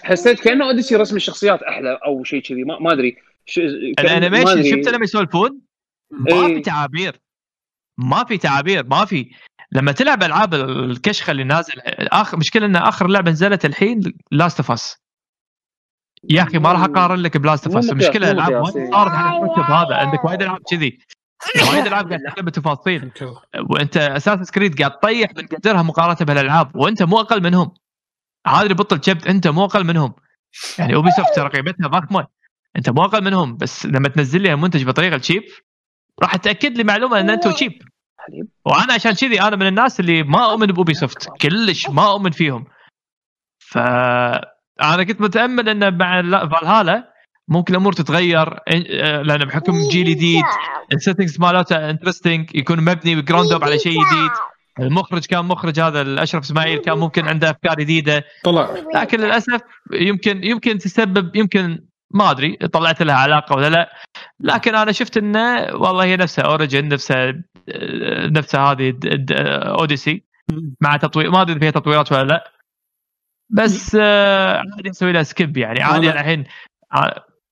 حسيت 0.04 0.40
كأنه 0.40 0.66
Odyssey 0.66 0.96
رسم 0.96 1.16
الشخصيات 1.16 1.64
أحلى 1.64 2.00
أو 2.06 2.24
شيء 2.24 2.42
كذي 2.42 2.64
ما, 2.64 2.80
ما 2.80 2.94
أدري. 2.94 3.18
ما 3.58 3.64
ال 4.00 4.06
animation. 4.06 4.64
شفت 4.64 4.90
لما 4.94 5.04
يسولفون؟ 5.04 5.62
ما 6.12 6.48
إيه. 6.48 6.56
في 6.56 6.62
تعابير. 6.62 7.20
ما 7.98 8.24
في 8.24 8.38
تعابير 8.38 8.86
ما 8.86 9.06
في. 9.06 9.32
لما 9.72 9.92
تلعب 9.92 10.24
ألعاب 10.24 10.54
الكشخة 10.54 11.32
اللي 11.32 11.44
نازل 11.44 11.74
اخر 12.00 12.38
مشكلة 12.38 12.66
إن 12.66 12.76
آخر 12.76 13.08
لعبة 13.08 13.32
نزلت 13.32 13.66
الحين 13.66 14.14
Last 14.32 14.60
of 14.60 14.72
Us 14.72 14.98
يا 16.30 16.44
أخي 16.44 16.60
ما 16.60 16.72
راح 16.72 16.84
أقارن 16.84 17.20
لك 17.20 17.38
ب 17.38 17.44
Last 17.44 17.68
of 17.68 17.78
Us 17.78 17.90
المشكلة 17.90 18.32
ألعاب 18.32 18.52
إيه. 18.54 18.92
صارت 18.92 19.12
على 19.12 19.46
الكتب 19.46 19.64
هذا 19.64 19.96
عندك 19.96 20.26
وايد 20.26 20.42
ألعاب 20.42 20.62
كذي. 20.72 21.00
وايد 21.72 21.88
العاب 21.88 22.08
قاعد 22.08 22.20
تلعب 22.20 22.46
بتفاصيل 22.46 23.12
وانت 23.70 23.98
Assassin's 23.98 24.52
Creed 24.52 24.80
قاعد 24.80 24.92
تطيح 24.92 25.32
من 25.38 25.48
قدرها 25.48 25.82
مقارنة 25.82 26.18
بالألعاب 26.22 26.76
وانت 26.76 27.04
مو 27.04 27.20
أقل 27.20 27.44
منهم. 27.44 27.72
هذا 28.48 28.62
اللي 28.64 28.74
بطل 28.74 29.00
شبت 29.04 29.28
انت 29.28 29.48
مو 29.48 29.66
أقل 29.66 29.84
منهم. 29.86 30.14
يعني 30.80 30.96
Ubisoft 30.96 31.36
ترى 31.36 31.50
قيمتها 31.50 31.88
ضخمة. 31.88 32.28
انت 32.76 32.90
مو 32.90 33.02
أقل 33.06 33.24
منهم 33.24 33.58
بس 33.58 33.86
لما 33.86 34.10
تنزل 34.10 34.42
لي 34.42 34.54
المنتج 34.54 34.84
بطريقة 34.86 35.18
cheap 35.18 35.44
راح 36.24 36.36
تأكد 36.36 36.78
لي 36.78 36.84
معلومة 36.84 37.20
إن 37.20 37.30
أنتم 37.30 37.52
cheap. 37.52 37.72
وأنا 38.66 38.94
عشان 38.94 39.12
كذي 39.12 39.42
أنا 39.42 39.56
من 39.56 39.68
الناس 39.68 40.00
اللي 40.00 40.24
ما 40.24 40.52
أؤمن 40.52 40.68
ب 40.68 40.94
Ubisoft 40.94 41.30
كلش 41.42 41.90
ما 41.90 42.12
أؤمن 42.12 42.32
فيهم. 42.32 42.66
ف 43.60 43.78
أنا 44.82 45.04
كنت 45.04 45.22
متأمل 45.22 45.70
انه 45.70 45.90
مع 45.90 46.20
لا- 46.20 46.50
فالهالا 46.50 47.09
ممكن 47.50 47.74
الأمور 47.74 47.94
تتغير 47.94 48.60
آه، 48.68 49.22
لأن 49.22 49.46
بحكم 49.46 49.88
جيل 49.92 50.06
جديد 50.06 50.44
ال 50.94 50.99
settings 50.99 51.40
مالته 51.40 51.90
interesting 51.90 52.56
يكون 52.56 52.82
مبني 52.82 53.16
ب 53.16 53.21
ground 53.21 53.52
up 53.52 53.64
على 53.64 53.80
شيء 53.80 53.92
جديد. 53.92 54.32
المخرج 54.80 55.26
كان 55.26 55.46
مخرج 55.46 55.80
هذا 55.80 56.02
الأشرف 56.02 56.44
إسماعيل 56.44 56.80
كان 56.80 56.98
ممكن 56.98 57.28
عنده 57.28 57.50
أفكار 57.50 57.76
جديدة. 57.76 58.24
طلع. 58.44 58.70
لكن 58.96 59.20
للأسف 59.20 59.62
يمكن 59.94 60.44
يمكن 60.44 60.78
تسبب 60.78 61.36
يمكن 61.36 61.86
ما 62.12 62.32
أدري 62.32 62.56
طلعت 62.56 63.02
لها 63.02 63.16
علاقة 63.16 63.56
ولا 63.56 63.70
لا. 63.70 63.90
لكن 64.40 64.76
أنا 64.76 64.92
شفت 64.92 65.18
انه 65.18 65.56
والله 65.74 66.04
هي 66.04 66.18
نفسها 66.18 66.46
Origin 66.46 66.88
نفسها 66.88 67.34
نفسها 68.32 68.72
هذه 68.72 68.94
Odyssey 69.80 70.24
مع 70.82 70.98
تطوير 70.98 71.32
ما 71.32 71.42
أدري 71.42 71.54
إذا 71.54 71.60
فيها 71.60 71.72
تطويرات 71.72 72.12
ولا 72.12 72.24
لا. 72.24 72.52
بس 73.50 73.98
آه، 74.00 74.58
عادي 74.76 74.90
أسوي 74.90 75.12
لها 75.12 75.24
skip 75.24 75.58
يعني. 75.58 75.82
عادي 75.82 76.10
الحين 76.10 76.46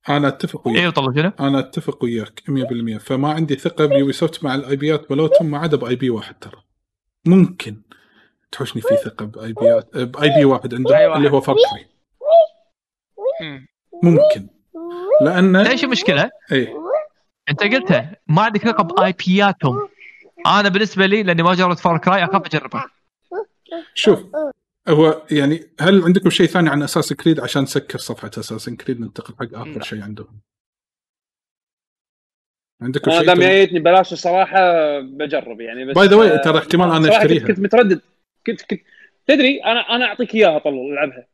أنا 0.10 0.28
أتفق 0.28 0.68
وياك 0.68 0.80
أيوه 0.80 0.92
طلع 0.92 1.14
شنو؟ 1.14 1.32
أنا 1.40 1.60
أتفق 1.60 2.04
وياك 2.04 2.44
100% 2.96 2.98
فما 2.98 3.32
عندي 3.32 3.56
ثقة 3.56 3.86
ب 3.86 4.14
Ubisoft 4.14 4.44
مع 4.44 4.56
ال 4.56 4.76
IP 4.76 5.00
ات 5.00 5.12
مالتهم 5.12 5.52
ما 5.52 5.58
عدا 5.58 5.78
ب 5.78 5.96
IP 5.96 6.10
واحد 6.10 6.36
ترى 6.40 6.64
ممكن 7.26 7.82
تحوشني 8.52 8.82
في 8.82 8.96
ثقة 9.06 9.26
ب 9.26 9.54
IP 9.54 9.83
ات 9.83 9.98
ب 9.98 10.30
IP 10.30 10.46
واحد 10.46 10.74
عندهم. 10.74 11.16
اللي 11.16 11.32
هو 11.32 11.42
مم. 13.42 13.68
ممكن 14.04 14.48
لأن 15.22 15.56
إيش 15.56 15.84
المشكلة؟ 15.84 16.32
اي 16.52 16.76
أنت 17.50 17.64
قلتها 17.64 18.16
ما 18.28 18.42
عندك 18.42 18.62
ثقة 18.62 18.84
ب 18.84 19.14
IP 19.28 19.53
اتهم 19.53 19.90
أنا 20.48 20.70
بالنسبة 20.70 21.06
لي 21.06 21.24
لأني 21.24 21.44
ما 21.44 21.54
جربت 21.54 21.80
Far 21.80 21.98
Cry 21.98 22.24
أخاف 22.24 22.46
أجربها 22.46 22.90
شوف 23.94 24.20
هو 24.90 25.22
يعني 25.32 25.64
هل 25.80 26.04
عندكم 26.04 26.30
شيء 26.30 26.46
ثاني 26.48 26.70
عن 26.70 26.84
Assassin's 26.84 27.14
Creed 27.14 27.40
عشان 27.40 27.62
نسكر 27.64 27.98
صفحة 28.00 28.32
Assassin's 28.38 28.70
Creed 28.70 29.00
ننتقل 29.02 29.34
حق 29.40 29.56
آخر. 29.62 29.82
شيء 29.84 30.02
عندهم؟ 30.04 30.40
عندكم 32.82 33.12
شيء 33.12 33.26
دام 33.26 33.40
جايتني 33.40 33.80
ببلاش 33.80 34.14
الصراحة 34.14 34.60
بجرب 35.00 35.62
يعني 35.62 35.86
بس 35.86 35.96
by 35.96 36.08
the 36.08 36.16
way 36.16 36.38
ترى 36.40 36.58
احتمال 36.60 36.92
أنا 36.92 37.18
أشتريها. 37.18 37.48
كنت 37.48 37.60
متردد. 37.60 38.02
كنت 38.48 38.62
كنت 38.62 38.82
تدري 39.28 39.64
أنا 39.64 39.80
أنا 39.80 40.06
أعطيك 40.06 40.36
إياها 40.36 40.60
طلول 40.60 40.94
ألعبها. 40.94 41.28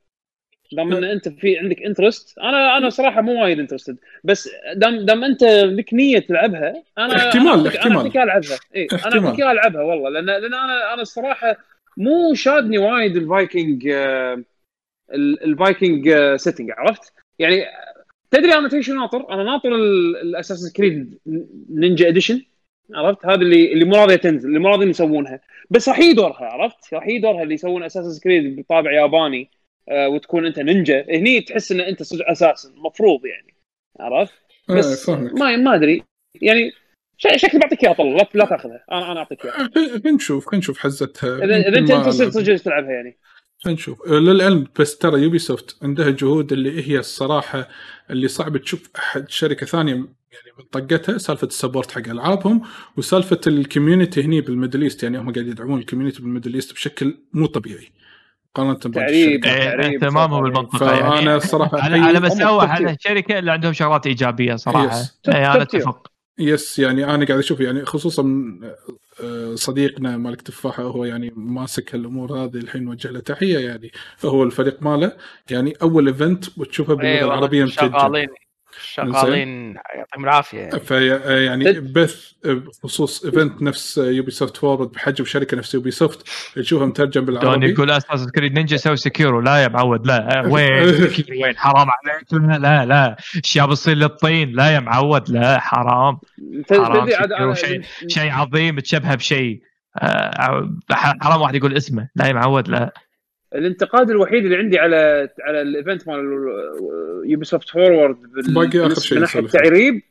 دام 0.71 0.93
ان 0.93 1.03
أنت 1.03 1.29
في 1.29 1.57
عندك 1.57 1.81
interest 1.81 2.37
أنا 2.39 2.77
أنا 2.77 2.89
صراحة 2.89 3.21
مو 3.21 3.43
وايد 3.43 3.59
interested 3.59 3.97
بس 4.23 4.49
دام 4.75 5.05
دام 5.05 5.23
أنت 5.23 5.43
لك 5.43 5.93
نية 5.93 6.19
تلعبها 6.19 6.83
أنا 6.97 7.15
احتمال- 7.17 7.47
أنا 7.59 7.67
احتمال. 7.69 7.87
أنا 7.91 7.97
اعطيك 7.97 8.17
العبها 8.17 8.57
اي 8.75 8.87
أنا. 8.93 9.25
أعطيك 9.27 9.39
إياها 9.39 9.51
العبها 9.51 9.81
والله. 9.81 10.09
لأن 10.09 10.25
لأن 10.25 10.53
أنا 10.53 10.93
أنا 10.93 11.01
الصراحه 11.01 11.57
مو 11.97 12.33
شادني 12.33 12.77
وايد 12.77 13.17
الفايكنج 13.17 13.87
آه، 13.87 14.43
ال- 15.13 15.43
الفايكنج 15.43 16.07
آه، 16.07 16.35
setting 16.35 16.71
عرفت؟ 16.71 17.13
يعني 17.39 17.65
تدري 18.31 18.53
أنا 18.53 18.81
شو 18.81 18.93
ناطر؟ 18.93 19.29
أنا 19.33 19.43
ناطر 19.43 19.75
ال 19.75 19.84
Assassin's 19.84 20.73
Creed 20.73 21.19
Ninja 21.69 22.07
edition 22.07 22.41
عرفت؟ 22.93 23.25
هذا 23.25 23.41
اللي 23.41 23.73
اللي 23.73 23.85
مو 23.85 23.95
راضية 23.95 24.15
تنزل 24.15 24.49
اللي 24.49 24.59
مو 24.59 24.67
راضيين 24.67 24.89
يسوونها 24.89 25.39
بس 25.69 25.89
راح 25.89 25.99
يدورها 25.99 26.45
عرفت؟ 26.45 26.93
راح 26.93 27.07
يدورها 27.07 27.43
اللي 27.43 27.53
يسوون 27.53 27.83
Assassin's 27.83 28.19
Creed 28.19 28.55
بطابع 28.55 28.91
ياباني 28.91 29.49
آه 29.89 30.09
وتكون 30.09 30.45
أنت 30.45 30.59
نينجا 30.59 31.05
هني 31.09 31.41
تحس 31.41 31.71
إن 31.71 31.81
أنت 31.81 32.03
صدق 32.03 32.29
assassin 32.29 32.69
المفروض 32.69 33.25
يعني 33.25 33.53
عرفت؟ 33.99 34.33
آه، 34.69 34.73
بس 34.77 35.09
ما 35.09 35.55
ما 35.55 35.75
أدري 35.75 36.03
يعني 36.41 36.71
شكلي 37.17 37.59
بعطيك 37.59 37.83
اياها 37.83 37.93
طلع 37.93 38.27
لا, 38.33 38.45
تأخذها 38.45 38.83
أنا 38.91 39.11
أنا 39.11 39.19
أعطيك 39.19 39.45
اياها 39.45 39.61
آه، 39.61 39.69
خلينا 39.73 40.11
نشوف 40.11 40.45
خلينا 40.45 40.59
نشوف 40.59 40.79
حزتها 40.79 41.37
اذا 41.45 41.57
إذا 41.57 41.79
أنت. 41.79 42.09
صدق 42.09 42.55
تلعبها 42.55 42.91
يعني 42.91 43.17
خلينا 43.63 43.79
نشوف 43.79 44.07
آه، 44.07 44.11
للعلم 44.11 44.67
بس 44.79 44.97
ترى 44.97 45.21
Ubisoft 45.21 45.77
عندها 45.83 46.09
جهود 46.09 46.51
اللي 46.53 46.89
هي 46.89 46.99
الصراحة 46.99 47.67
اللي 48.09 48.27
صعب 48.27 48.57
تشوف 48.57 48.89
أحد 48.97 49.29
شركة 49.29 49.65
ثانية 49.65 49.93
يعني 49.93 50.51
من 50.59 50.65
طقتها 50.71 51.17
سالفة 51.17 51.47
ال 51.47 51.53
support 51.53 51.91
حق 51.91 52.07
ألعابهم 52.09 52.61
وسالفة 52.97 53.39
ال 53.47 53.55
community 53.55 54.23
هني 54.23 54.41
بال 54.41 54.51
Middle 54.51 54.81
East 54.81 55.03
يعني 55.03 55.17
هم 55.17 55.33
قاعد 55.33 55.47
يدعمون 55.47 55.79
ال 55.79 55.83
community 55.83 56.21
بال 56.21 56.29
Middle 56.29 56.53
East 56.53 56.73
بشكل 56.73 57.17
مو 57.33 57.45
طبيعي 57.45 57.91
مقارنة 58.55 58.73
تعريب. 58.73 59.45
إيه، 59.45 59.71
تعريب 59.71 60.03
اهتمامهم 60.03 60.29
صراحة. 60.29 60.41
بالمنطقة 60.41 60.77
فأنا 60.77 61.15
يعني 61.15 61.35
الصراحه 61.35 61.79
على 61.81 61.97
على 61.97 62.19
مساوئ 62.19 62.67
تفكير. 62.67 62.89
الشركة 62.89 63.39
اللي 63.39 63.51
عندهم 63.51 63.73
شغلات 63.73 64.07
إيجابية 64.07 64.55
صراحة 64.55 64.99
yes. 64.99 65.19
اي 65.29 65.45
أنا. 65.45 65.61
أتفق 65.61 66.12
يس 66.39 66.79
يعني 66.79 67.05
أنا 67.05 67.25
قاعد 67.25 67.39
أشوف 67.39 67.59
يعني 67.59 67.85
خصوصا 67.85 68.23
آه، 69.23 69.55
صديقنا 69.55 70.17
مالك 70.17 70.41
تفاحة 70.41 70.83
هو 70.83 71.05
يعني 71.05 71.33
ماسك 71.35 71.95
هالأمور 71.95 72.33
هذه 72.33 72.57
الحين 72.57 72.83
نوجه 72.83 73.07
له 73.07 73.19
تحية 73.19 73.59
يعني 73.59 73.91
هو 74.25 74.43
الفريق 74.43 74.83
ماله. 74.83 75.17
يعني 75.51 75.73
أول 75.81 76.07
ايفنت 76.07 76.57
وتشوفها 76.57 76.95
باللغة 76.95 77.11
إيه 77.11 77.25
العربية 77.25 77.63
متسجل 77.63 77.91
شغالين. 77.91 78.29
شغالين 78.85 79.73
يعطيهم 79.95 80.23
العافية 80.23 80.69
في 80.69 81.07
يعني 81.45 81.73
تد- 81.73 81.93
بث 81.93 82.31
بخصوص 82.45 83.25
إيفنت 83.25 83.61
نفس 83.61 83.97
يوبي 83.97 84.31
سوفت 84.31 84.57
فورورد 84.57 84.91
بحجم 84.91 85.25
شركة 85.25 85.57
نفس 85.57 85.73
يوبي 85.73 85.91
سوفت 85.91 86.27
تشوفها 86.55 86.85
مترجم 86.87 87.25
دون 87.25 87.35
بالعربي 87.39 87.69
يقول 87.69 87.91
أساس 87.91 88.27
كريد 88.35 88.53
نينجا 88.53 88.77
سوي 88.77 88.95
سكيورو 88.97 89.39
لا 89.41 89.57
يا 89.63 89.67
معود 89.67 90.07
لا 90.07 90.43
وين؟ 90.47 90.93
سكيورو 91.09 91.43
وين؟ 91.43 91.57
حرام 91.57 91.87
عليك 91.89 92.33
لا 92.33 92.57
لا 92.59 92.85
لا 92.85 93.15
اشياء 93.43 93.67
بتصير 93.67 93.95
للطين 93.97 94.51
لا 94.51 94.69
يا 94.71 94.79
معود 94.79 95.29
لا 95.29 95.59
حرام. 95.59 96.17
حرام 96.71 97.53
شيء 97.53 97.81
شيء 98.07 98.31
عظيم 98.31 98.79
تشبهه 98.79 99.15
بشيء. 99.15 99.61
آه، 100.01 100.69
حرام 100.91 101.41
واحد 101.41 101.55
يقول 101.55 101.77
اسمه 101.77 102.09
لا 102.15 102.27
يا 102.27 102.33
معود 102.33 102.67
لا. 102.67 102.93
الانتقاد 103.55 104.09
الوحيد 104.09 104.43
اللي 104.45 104.57
عندي 104.57 104.79
على 104.79 105.29
على 105.43 105.61
ال 105.61 105.69
event 105.69 106.07
مال 106.07 106.19
Ubisoft 107.25 107.69
Forward 107.69 108.17
باقي 108.53 108.85
آخر 108.85 109.01
شيء 109.01 109.17
من 109.17 109.21
ناحية. 109.21 109.39
التعريب. 109.39 110.01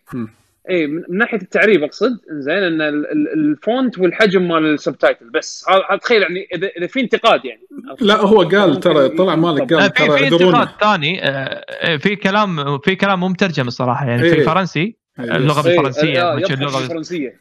اي 0.71 0.87
من 0.87 1.03
ناحية 1.19 1.39
التعريب 1.43 1.83
أقصد. 1.83 2.19
زين 2.31 2.55
إن 2.55 2.81
ال- 2.81 3.07
ال- 3.13 3.33
ال 3.35 3.48
font 3.48 3.99
والحجم 3.99 4.49
مال 4.49 4.65
ال 4.75 4.81
subtitle. 4.81 5.31
بس 5.31 5.67
تخيل 6.03 6.23
يعني 6.23 6.49
اذا 6.79 6.87
في 6.87 7.01
انتقاد 7.01 7.45
يعني. 7.45 7.61
لا 8.01 8.17
هو 8.17 8.43
قال 8.43 8.81
ترى 8.81 9.09
طلع 9.09 9.37
مالك 9.37 9.75
قال 9.75 9.83
في 9.83 9.89
ترى 10.07 10.19
في 10.19 10.25
انتقاد 10.25 10.69
ثاني. 10.81 11.21
آه، 11.25 11.97
في 11.97 12.17
كلام 12.17 12.79
في 12.79 12.97
كلام 12.97 13.21
مو 13.21 13.29
مترجم 13.29 13.67
الصراحة. 13.67 14.07
يعني 14.09 14.23
إيه. 14.23 14.35
في 14.35 14.43
فرنسي 14.43 14.97
إيه، 15.21 15.37
اللغة 15.37 15.69
إيه، 15.69 15.77
بالفرنسيه 15.77 16.23
آه، 16.33 16.37
اللغة 16.37 16.79
بالفرنسيه 16.79 17.41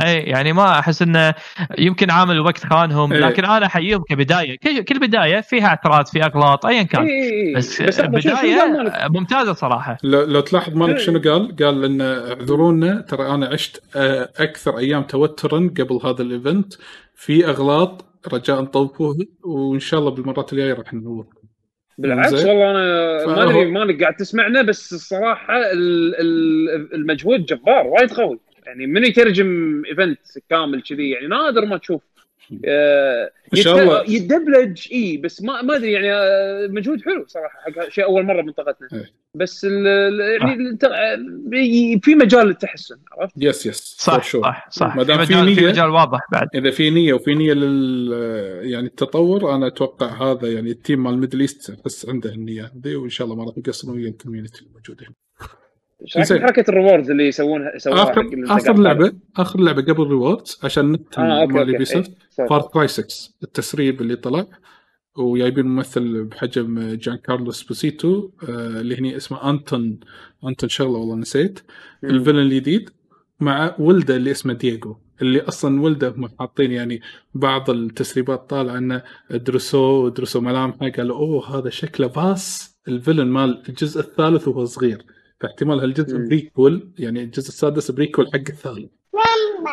اي 0.00 0.16
يعني 0.16 0.52
ما 0.52 0.78
أحس 0.78 1.02
إنه 1.02 1.34
يمكن 1.78 2.10
عامل 2.10 2.40
وقت 2.40 2.66
خانهم 2.66 3.12
إيه. 3.12 3.20
لكن 3.20 3.44
أنا 3.44 3.66
أحييهم 3.66 4.02
كبداية 4.08 4.58
كل 4.58 4.82
كل 4.82 4.98
بداية 4.98 5.40
فيها 5.40 5.66
اعتراض 5.66 6.06
في 6.06 6.22
أغلاط 6.24 6.66
ايا 6.66 6.78
اي 6.78 6.84
كان 6.84 7.06
بس, 7.56 7.82
بس 7.82 8.00
لحظة، 8.00 8.20
شو- 8.20 8.28
شو 8.28 8.34
قال 8.36 8.72
مالك؟ 8.72 8.90
بدايه 8.92 9.08
ممتازة 9.08 9.52
صراحة 9.52 9.98
لو, 10.02 10.22
لو 10.22 10.40
تلاحظ 10.40 10.76
مالك 10.76 10.98
شنو 10.98 11.18
قال؟ 11.20 11.56
قال 11.56 11.84
إن 11.84 12.00
اعذرونا 12.00 13.00
ترى 13.00 13.34
أنا 13.34 13.46
عشت 13.46 13.82
آه، 13.96 14.28
أكثر 14.38 14.78
أيام 14.78 15.02
توترا 15.02 15.58
قبل 15.78 16.00
هذا 16.04 16.22
ال 16.22 16.31
event 16.31 16.74
في 17.14 17.46
أغلاط 17.46 18.04
رجاء 18.32 18.64
طوفوه 18.64 19.16
وإن 19.44 19.80
شاء 19.80 20.00
الله 20.00 20.10
بالمرات 20.10 20.52
الجاية 20.52 20.74
راح 20.74 20.94
ننور 20.94 21.26
بالعكس. 21.98 22.32
والله 22.32 22.70
أنا 22.70 23.26
ما 23.26 23.42
أدري 23.42 23.64
مالك 23.70 24.00
قاعد 24.02 24.14
تسمعنا 24.14 24.62
بس 24.62 24.92
الصراحة 24.92 25.56
ال- 25.72 26.14
ال- 26.20 26.94
المجهود 26.94 27.44
جبار 27.44 27.86
وايد 27.86 28.12
قوي 28.12 28.40
يعني 28.68 28.86
من 28.86 29.04
يترجم 29.04 29.82
event 29.86 30.18
كامل 30.50 30.82
كذي 30.82 31.10
يعني 31.10 31.26
نادر 31.26 31.64
ما 31.64 31.76
تشوف 31.76 32.02
آه، 32.64 33.30
إن 33.56 33.62
شاء 33.62 33.78
الله. 33.82 34.04
يدبلج 34.08 34.88
إي 34.92 35.16
بس 35.16 35.42
ما 35.42 35.62
ما 35.62 35.76
أدري 35.76 35.92
يعني 35.92 36.12
آه، 36.12 36.66
مجهود 36.66 37.02
حلو 37.02 37.24
صراحة 37.26 37.58
حق 37.60 37.88
شيء 37.88 38.04
أول 38.04 38.22
مرة 38.24 38.42
منطقتنا 38.42 38.88
إيه. 38.92 39.12
بس 39.34 39.64
يعني 39.64 40.54
الت- 40.54 40.84
آه، 40.84 41.16
في 42.02 42.14
مجال 42.14 42.46
للتحسن 42.46 42.96
عرفت؟ 43.12 43.34
yes 43.36 43.66
yes 43.66 43.96
صح. 43.98 44.22
صح 44.32 44.70
صح 44.70 44.96
ما 44.96 45.02
دام 45.02 45.18
في 45.18 45.26
في 45.26 45.34
مجال 45.34 45.54
في 45.54 45.60
نية- 45.60 45.64
مجال 45.64 45.88
واضح 45.90 46.20
بعد 46.32 46.48
إذا 46.54 46.70
في 46.70 46.90
نية 46.90 47.12
وفي 47.12 47.34
نية 47.34 47.52
لل 47.52 48.12
يعني 48.72 48.86
التطور 48.86 49.54
أنا 49.54 49.66
أتوقع 49.66 50.06
هذا 50.30 50.52
يعني 50.52 50.70
ال 50.70 50.76
team 50.76 51.02
مال 51.02 51.12
ال 51.14 51.18
Middle 51.18 51.40
East 51.40 51.76
بس 51.84 52.08
عنده 52.08 52.30
النية 52.32 52.72
هذه 52.84 52.96
وإن 52.96 53.10
شاء 53.10 53.24
الله 53.24 53.36
ما 53.36 53.44
راح 53.44 53.54
يقصرون 53.58 53.96
ويا 53.96 54.08
ال 54.08 54.13
community 54.13 54.62
الموجودة 54.66 55.06
بحركه 56.16 56.70
ال 56.70 56.75
rewards 56.75 57.10
اللي 57.10 57.28
يسوونها 57.28 57.74
يسوونها 57.76 58.02
اخر؟ 58.02 58.30
آخر 58.46 58.78
لعبه 58.78 59.12
آخر 59.36 59.60
لعبة 59.60 59.82
قبل 59.82 60.06
rewards 60.06 60.58
عشان 60.64 60.92
نت 60.92 61.18
okay 61.18 61.52
مال 61.52 61.68
Ubisoft 61.68 62.08
إيه، 62.08 62.16
sorry. 62.30 62.48
Far 62.48 62.62
Cry 62.62 62.88
6 62.88 63.06
التسريب 63.42 64.00
اللي 64.00 64.16
طلع. 64.16 64.46
وجايبين 65.16 65.66
ممثل 65.66 66.24
بحجم 66.24 66.94
Giancarlo 66.94 67.62
Esposito 67.62 68.30
آه 68.48 68.80
اللي 68.80 68.98
هني 68.98 69.16
اسمه 69.16 69.50
انتون 69.50 70.00
أنتون 70.48 70.68
شغلة 70.68 70.90
والله 70.98 71.16
نسيت. 71.16 71.60
ال 72.04 72.08
villain 72.08 72.38
الجديد 72.38 72.90
مع 73.40 73.74
ولده 73.78 74.16
اللي 74.16 74.30
اسمه 74.30 74.52
دييغو 74.52 75.00
اللي 75.22 75.40
أصلا 75.40 75.82
ولده 75.82 76.14
حاطين 76.38 76.72
يعني 76.72 77.00
بعض 77.34 77.70
التسريبات 77.70 78.50
طالعه 78.50 78.78
إنه 78.78 79.02
درسوه 79.30 80.10
درسوا 80.10 80.40
ملامحه 80.40 80.88
قالوا 80.88 81.16
أوه 81.16 81.58
هذا 81.58 81.70
شكله 81.70 82.06
Vaas. 82.06 82.76
ال 82.88 82.93
villain 82.93 83.26
مال 83.26 83.62
الجزء 83.68 84.00
الثالث 84.00 84.48
وهو 84.48 84.64
صغير. 84.64 85.04
فاحتمال 85.40 85.80
هالجزء. 85.80 86.18
prequel 86.18 86.92
يعني 86.98 87.22
الجزء 87.22 87.48
السادس 87.48 87.90
prequel 87.90 88.26
حق 88.26 88.34
الثالث 88.34 88.90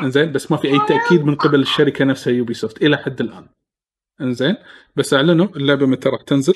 انزين 0.04 0.32
بس 0.32 0.52
ما 0.52 0.58
في 0.58 0.68
أي 0.68 0.80
تأكيد 0.88 1.26
من 1.26 1.36
قبل 1.36 1.62
الشركة 1.62 2.06
نفسها 2.06 2.34
Ubisoft 2.34 2.84
إلى 2.84 2.98
حد 2.98 3.22
الآن. 3.22 3.48
انزين 4.22 4.56
بس 4.96 5.14
أعلنوا 5.14 5.48
اللعبة 5.56 5.86
متى 5.86 6.10
راح 6.10 6.22
تنزل؟ 6.22 6.54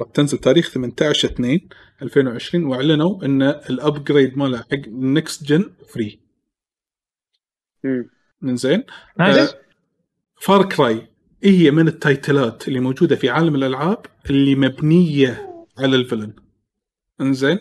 راح 0.00 0.10
تنزل 0.14 0.38
تاريخ 0.38 0.70
18 0.70 1.28
2 1.28 1.60
2020 2.02 2.64
وأعلنوا 2.64 3.24
إن 3.24 3.42
ال 3.42 3.54
upgrade 3.54 4.38
مالها 4.38 4.60
حق 4.60 4.72
ال 4.86 4.98
next 4.98 5.44
gen 5.44 5.70
free. 5.88 6.20
انزين 8.44 8.84
nice 9.18 9.54
Far 10.40 10.68
Cry 10.68 11.06
هي 11.44 11.70
من 11.70 11.88
ال 11.88 11.99
title 11.99 12.57
ات 12.57 12.68
اللي 12.68 12.80
موجودة 12.80 13.16
في 13.16 13.30
عالم 13.30 13.54
الألعاب 13.54 14.06
اللي 14.30 14.54
مبنية 14.54 15.64
على 15.78 15.96
ال 15.96 16.00
villain؟ 16.00 16.32
انزين 17.20 17.58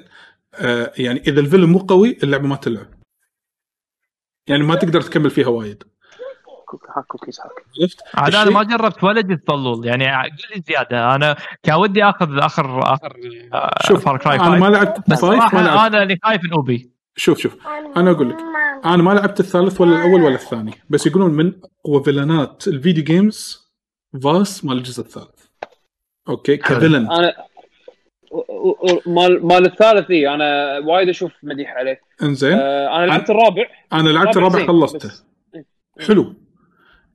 آه 0.56 0.92
يعني 0.98 1.20
إذا 1.20 1.40
الفيلن 1.40 1.70
مو 1.70 1.80
قوي 1.80 2.18
اللعبة 2.24 2.48
ما 2.48 2.56
تلعب. 2.56 2.88
يعني 4.48 4.64
ما 4.64 4.76
تقدر 4.76 5.02
تكمل 5.02 5.30
فيها 5.30 5.48
وايد. 5.48 5.84
كوك- 6.66 6.88
هاك 6.98 7.06
كوكيز 7.06 7.40
هاك 7.40 7.52
عرفت؟ 7.82 8.00
عاد 8.14 8.36
أنا 8.36 8.52
ما 8.52 8.64
جربت 8.64 9.04
ولا 9.04 9.22
جزء 9.22 9.40
طلول 9.48 9.86
يعني 9.86 10.06
قل 10.24 10.56
لي 10.56 10.64
زيادة. 10.68 11.16
أنا 11.16 11.36
كان 11.64 11.76
ودي 11.76 12.04
آخذ 12.04 12.38
اخر 12.38 12.94
آخر 12.94 13.14
شوف 13.88 14.06
فار 14.06 14.18
كراي 14.18 14.40
أنا 14.40 14.50
ما 14.50 14.66
لعبت 14.68 15.10
بس 15.10 15.22
فايف 15.22 15.34
ما 15.34 15.40
صراحة 15.50 15.62
لعبت. 15.62 15.94
أنا 15.94 16.04
اللي 16.04 16.18
خايف 16.24 16.44
من 16.44 16.54
أوبي. 16.54 16.92
شوف 17.16 17.38
شوف. 17.40 17.68
أنا 17.98 18.12
أقول 18.12 18.30
لك. 18.30 18.38
أنا 18.86 19.04
ما 19.04 19.12
لعبت 19.12 19.40
الثالث 19.40 19.82
ولا 19.82 19.96
الأول 19.96 20.22
ولا 20.22 20.36
الثاني. 20.36 20.74
بس 20.90 21.08
يقولون 21.08 21.32
من 21.34 21.54
اقوى 21.86 22.04
فيلنات 22.04 22.68
الفيديو 22.68 23.04
جيمز 23.04 23.70
فاس 24.24 24.66
مال 24.66 24.78
الجزء 24.78 25.04
الثالث. 25.04 25.46
okay. 26.30 26.58
ك 26.58 26.64
villain. 26.64 27.12
أنا 27.12 27.34
مال 29.06 29.46
مال 29.46 29.66
الثالث 29.66 30.12
اي 30.12 30.34
أنا 30.36 30.80
وايد 30.80 31.10
أشوف 31.10 31.32
مديح 31.44 31.74
عليه. 31.74 32.02
إنزين. 32.24 32.54
آه 32.54 32.98
أنا 32.98 33.06
لعبت 33.06 33.30
الرابع. 33.30 33.64
أنا 33.94 34.10
لعبت 34.10 34.38
الرابع 34.38 34.68
خلصته. 34.68 35.10
بس- 35.10 35.26
حلو. 36.08 36.34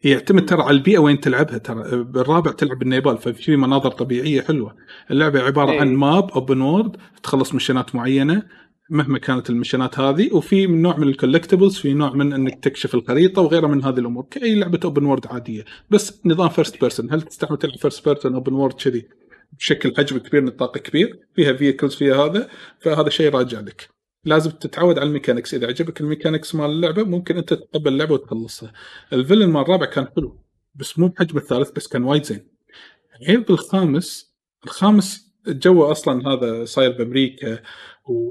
يعتمد 0.04 0.46
ترى 0.46 0.62
على 0.62 0.76
البيئة 0.76 0.98
وين 0.98 1.20
تلعبها 1.20 1.58
ترى 1.58 2.04
بالرابع 2.04 2.52
تلعب 2.52 2.78
بالنيبال 2.78 3.18
ففي 3.18 3.56
مناظر 3.56 3.90
طبيعية 3.90 4.40
حلوة. 4.42 4.76
اللعبة 5.10 5.40
عبارة 5.40 5.70
إيه. 5.70 5.80
عن 5.80 5.94
map 5.94 6.30
open 6.30 6.60
world 6.60 6.96
تخلص 7.22 7.54
مشينات 7.54 7.94
معينة 7.94 8.42
مهما 8.90 9.18
كانت 9.18 9.50
المشينات 9.50 9.98
هذه 9.98 10.34
وفي 10.34 10.66
من 10.66 10.82
نوع 10.82 10.96
من 10.96 11.08
ال 11.08 11.14
collectibles 11.14 11.76
في 11.76 11.94
نوع 11.94 12.10
من 12.12 12.32
إنك 12.32 12.64
تكشف 12.64 12.94
الخريطة 12.94 13.42
وغيرها 13.42 13.68
من 13.68 13.84
هذه 13.84 13.98
الأمور. 13.98 14.26
كأي 14.30 14.54
لعبة 14.54 14.80
open 14.84 15.04
world 15.04 15.26
عادية. 15.26 15.64
بس 15.90 16.20
نظام 16.26 16.48
first 16.48 16.80
person 16.80 17.12
هل 17.12 17.22
تستعمل 17.22 17.56
تلعب 17.58 17.76
first 17.76 18.08
person 18.08 18.34
open 18.34 18.52
world 18.52 18.72
كذي؟ 18.72 19.08
بشكل 19.58 19.94
حجم 19.96 20.18
كبير 20.18 20.44
نطاق 20.44 20.78
كبير 20.78 21.18
فيها 21.34 21.52
vehicles 21.52 21.94
فيها 21.94 22.14
هذا 22.14 22.48
فهذا 22.80 23.08
شيء 23.08 23.30
راجع 23.30 23.60
لك. 23.60 23.88
لازم 24.24 24.50
تتعود 24.50 24.98
على 24.98 25.08
ال 25.08 25.13
mechanics. 25.13 25.54
إذا 25.54 25.66
عجبك 25.66 26.00
ال 26.00 26.06
mechanics 26.06 26.54
مال 26.54 26.70
اللعبة 26.70 27.02
ممكن 27.02 27.36
أنت 27.36 27.54
تقبل 27.54 27.92
اللعبة 27.92 28.14
وتخلصها. 28.14 28.72
ال 29.12 29.17
villain 29.17 29.48
مال 29.48 29.62
الرابع 29.62 29.86
كان 29.86 30.06
حلو 30.16 30.38
بس 30.74 30.98
مو 30.98 31.08
بحجم 31.08 31.38
الثالث 31.38 31.70
بس 31.70 31.88
كان 31.88 32.04
وايد 32.04 32.24
زين. 32.24 32.46
عيب 33.28 33.50
الخامس 33.50 34.34
الخامس 34.64 35.34
الجو 35.48 35.84
أصلا 35.90 36.28
هذا 36.28 36.64
صاير 36.64 36.92
بأمريكا 36.92 37.58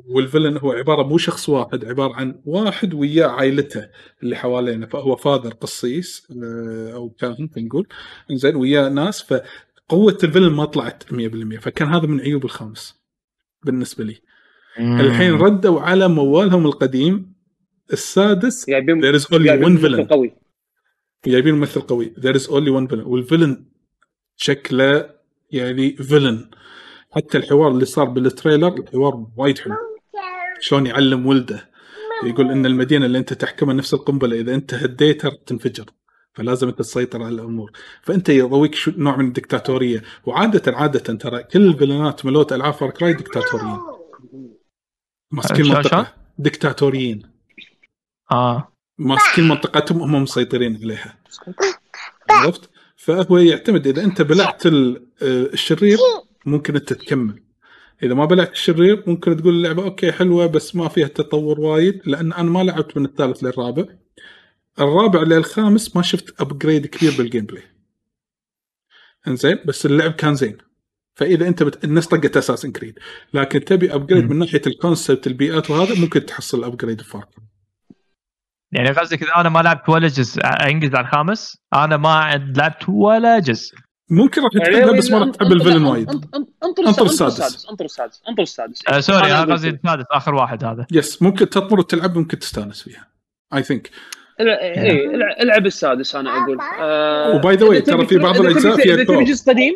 وال 0.07 0.18
villain 0.18 0.57
هو 0.57 0.71
عبارة 0.71 1.03
مو 1.03 1.17
شخص 1.17 1.49
واحد 1.49 1.85
عبارة 1.85 2.13
عن 2.13 2.41
واحد 2.45 2.93
وياه 2.93 3.27
عائلته 3.27 3.89
اللي 4.23 4.35
حوالينه 4.35 4.85
فهو 4.85 5.15
father 5.15 5.53
قسيس 5.53 6.27
آه، 6.43 6.93
أو 6.93 7.09
كاهن 7.09 7.49
نقول 7.57 7.87
زين 8.31 8.55
وياه 8.55 8.89
ناس. 8.89 9.33
فقوة 9.89 10.17
ال 10.23 10.27
villain 10.27 10.51
ما 10.53 10.65
طلعت 10.65 11.03
100% 11.03 11.59
فكان 11.59 11.87
هذا 11.87 12.05
من 12.05 12.21
عيوب 12.21 12.45
الخامس 12.45 13.01
بالنسبة 13.65 14.03
لي. 14.03 14.21
الحين 14.79 15.33
ردوا 15.33 15.81
على 15.81 16.07
موالهم 16.07 16.65
القديم 16.65 17.33
السادس 17.93 18.65
there 18.65 19.19
is 19.19 19.25
only 19.25 19.43
جايبين 19.43 19.77
one 19.77 19.81
villain. 19.81 20.09
قوي. 20.09 20.35
جايبين 21.25 21.55
ممثل 21.55 21.81
قوي. 21.81 22.13
There 22.17 22.35
is 22.35 22.47
only 22.47 22.69
one 22.69 22.87
villain. 22.87 23.05
وال 23.05 23.19
villain 23.19 23.65
شكله 24.35 25.09
يعني 25.51 25.95
villain 25.95 26.51
حتى 27.11 27.37
الحوار 27.37 27.71
اللي 27.71 27.85
صار 27.85 28.05
بال 28.05 28.19
trailer 28.19 28.67
الحوار 28.67 29.27
وايد 29.37 29.57
حلو. 29.57 29.75
شلون 30.59 30.85
يعلم 30.85 31.25
ولده. 31.25 31.69
يقول 32.23 32.51
إن 32.51 32.65
المدينة 32.65 33.05
اللي 33.05 33.17
أنت 33.17 33.33
تحكمها 33.33 33.73
نفس 33.73 33.93
القنبلة 33.93 34.39
إذا 34.39 34.55
أنت 34.55 34.73
هديتها 34.73 35.31
تنفجر. 35.45 35.85
فلازم 36.33 36.67
أنت 36.67 36.79
تسيطر 36.79 37.23
على 37.23 37.35
الأمور. 37.35 37.71
فأنت 38.01 38.29
يضويك 38.29 38.75
شو 38.75 38.91
نوع 38.97 39.15
من 39.17 39.27
الدكتاتورية؟ 39.27 40.03
وعادة 40.25 40.77
عادة 40.77 40.99
ترى 40.99 41.43
كل 41.43 41.67
الفيلنات 41.67 42.25
ملوت 42.25 42.53
ألعاب 42.53 42.73
فار 42.73 42.89
كراي 42.89 43.13
دكتاتوريين. 43.13 43.79
ماسكين 45.31 45.65
منطقة 45.67 46.13
دكتاتوريين. 46.37 47.21
آه. 48.31 48.73
ماسكين 48.97 49.47
منطقتهم 49.47 50.01
هم 50.01 50.23
مسيطرين 50.23 50.75
عليها. 50.83 51.17
عرفت؟ 52.29 52.69
فهو 52.95 53.37
يعتمد 53.37 53.87
إذا 53.87 54.03
أنت 54.03 54.21
بلعت 54.21 54.65
ال- 54.65 55.07
آه، 55.21 55.43
الشرير 55.53 55.97
ممكن 56.45 56.75
أنت 56.75 56.93
تكمل. 56.93 57.43
إذا 58.03 58.13
ما 58.13 58.25
بلعت 58.25 58.51
الشرير 58.51 59.03
ممكن 59.07 59.37
تقول 59.37 59.53
اللعبة 59.53 59.83
okay 59.83 60.11
حلوة 60.11 60.45
بس 60.47 60.75
ما 60.75 60.87
فيها 60.87 61.07
تطور 61.07 61.59
وايد 61.59 62.01
لأن 62.05 62.33
أنا 62.33 62.49
ما 62.51 62.63
لعبت 62.63 62.97
من 62.97 63.05
الثالث 63.05 63.43
للرابع. 63.43 63.85
الرابع 64.79 65.19
للخامس 65.19 65.95
ما 65.95 66.01
شفت 66.01 66.41
upgrade 66.41 66.87
كبير 66.87 67.13
بال 67.17 67.45
gameplay 67.45 67.63
انزين 69.27 69.59
بس 69.65 69.85
اللعب 69.85 70.11
كان 70.11 70.35
زين. 70.35 70.57
فإذا 71.15 71.47
أنت 71.47 71.63
بت... 71.63 71.83
الناس 71.83 72.07
طقت 72.07 72.37
Assassin's 72.37 72.65
Creed 72.65 72.99
لكن 73.33 73.65
تبي 73.65 73.93
upgrade. 73.93 74.23
من 74.23 74.39
ناحية 74.39 74.61
ال 74.67 74.75
concept 74.75 75.27
البيئات 75.27 75.69
وهذا 75.69 76.01
ممكن 76.01 76.25
تحصل 76.25 76.63
upgrade 76.63 77.01
Far 77.01 77.25
يعني 78.71 78.89
قصدك 78.89 79.23
اذا 79.23 79.31
أنا 79.35 79.49
ما 79.49 79.59
لعبت 79.59 79.89
ولا 79.89 80.07
جزء. 80.07 80.41
إنجز 80.45 80.95
على 80.95 81.07
الخامس. 81.07 81.57
أنا 81.73 81.97
ما 81.97 82.53
لعبت 82.57 82.89
ولا 82.89 83.39
جزء. 83.39 83.75
ممكن 84.09 84.41
راح 84.41 84.51
تحبها 84.53 84.97
بس 84.97 85.11
ما 85.11 85.17
راح 85.17 85.29
تحب 85.29 85.51
ال 85.51 85.55
villain 85.56 85.85
وايد. 85.85 86.09
انطر 86.85 87.05
السادس. 87.05 87.65
أنطر 87.69 87.85
السادس 87.85 88.21
أنطر 88.29 88.43
السادس 88.43 88.87
آه 88.87 88.99
sorry 88.99 89.31
أنا 89.31 89.53
قصدي. 89.53 89.69
السادس 89.69 90.05
آخر 90.11 90.35
واحد 90.35 90.63
هذا. 90.63 90.87
yes 90.91 91.21
ممكن 91.21 91.49
تطمر 91.49 91.79
وتلعب 91.79 92.17
ممكن 92.17 92.39
تستانس 92.39 92.81
فيها. 92.81 93.07
I 93.53 93.63
think 93.63 93.89
إيه. 94.39 95.05
الع- 95.15 95.35
العب 95.41 95.65
السادس 95.65 96.15
أنا 96.15 96.43
أقول. 96.43 96.57
آه، 96.79 97.35
و 97.35 97.42
by 97.42 97.55
the 97.55 97.65
way 97.65 97.81
ترى 97.81 98.05
في 98.07 98.17
بعض 98.17 98.39
الأجزاء 98.39 98.75
فيها 98.75 98.95
إذا 98.95 99.03
تبي. 99.03 99.23
جزء 99.23 99.51
قديم 99.51 99.73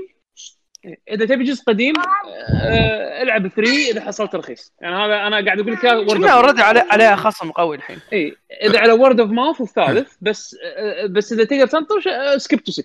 إذا 1.12 1.26
تبي 1.26 1.44
جزء 1.44 1.64
قديم 1.64 1.94
آه، 2.00 3.22
العب 3.24 3.48
3 3.48 3.72
إذا 3.92 4.02
حصلت 4.02 4.36
رخيص. 4.36 4.74
يعني 4.82 4.96
هذا 4.96 5.28
أنا 5.28 5.46
قاعد 5.46 5.60
أقول 5.60 5.74
لك 5.74 5.80
شفنا 5.82 6.28
mouth. 6.28 6.32
already 6.32 6.62
عليه 6.62 6.88
عليها 6.92 7.16
خصم 7.16 7.52
قوي 7.52 7.76
الحين. 7.76 7.98
اي 8.14 8.36
إذا 8.64 8.80
على 8.80 8.92
word 8.92 9.20
of 9.20 9.30
mouth 9.32 9.62
الثالث 9.62 10.14
بس 10.22 10.56
آه، 10.78 11.06
بس 11.06 11.34
إذا 11.34 11.44
تقدر 11.44 11.68
تنطر 11.68 12.00
skip 12.38 12.64
to 12.64 12.72
6 12.72 12.84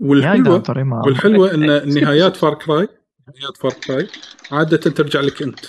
يعني 0.00 0.48
والحلوة 0.48 1.02
والحلوة 1.06 1.50
إن 1.54 1.70
إيه، 1.70 1.84
نهايات 1.84 2.36
Far 2.36 2.54
Cry 2.54 2.88
نهايات 3.28 3.56
Far 3.56 3.72
Cry 3.72 4.06
عادة 4.52 4.76
ترجع 4.76 5.20
لك 5.20 5.42
أنت. 5.42 5.60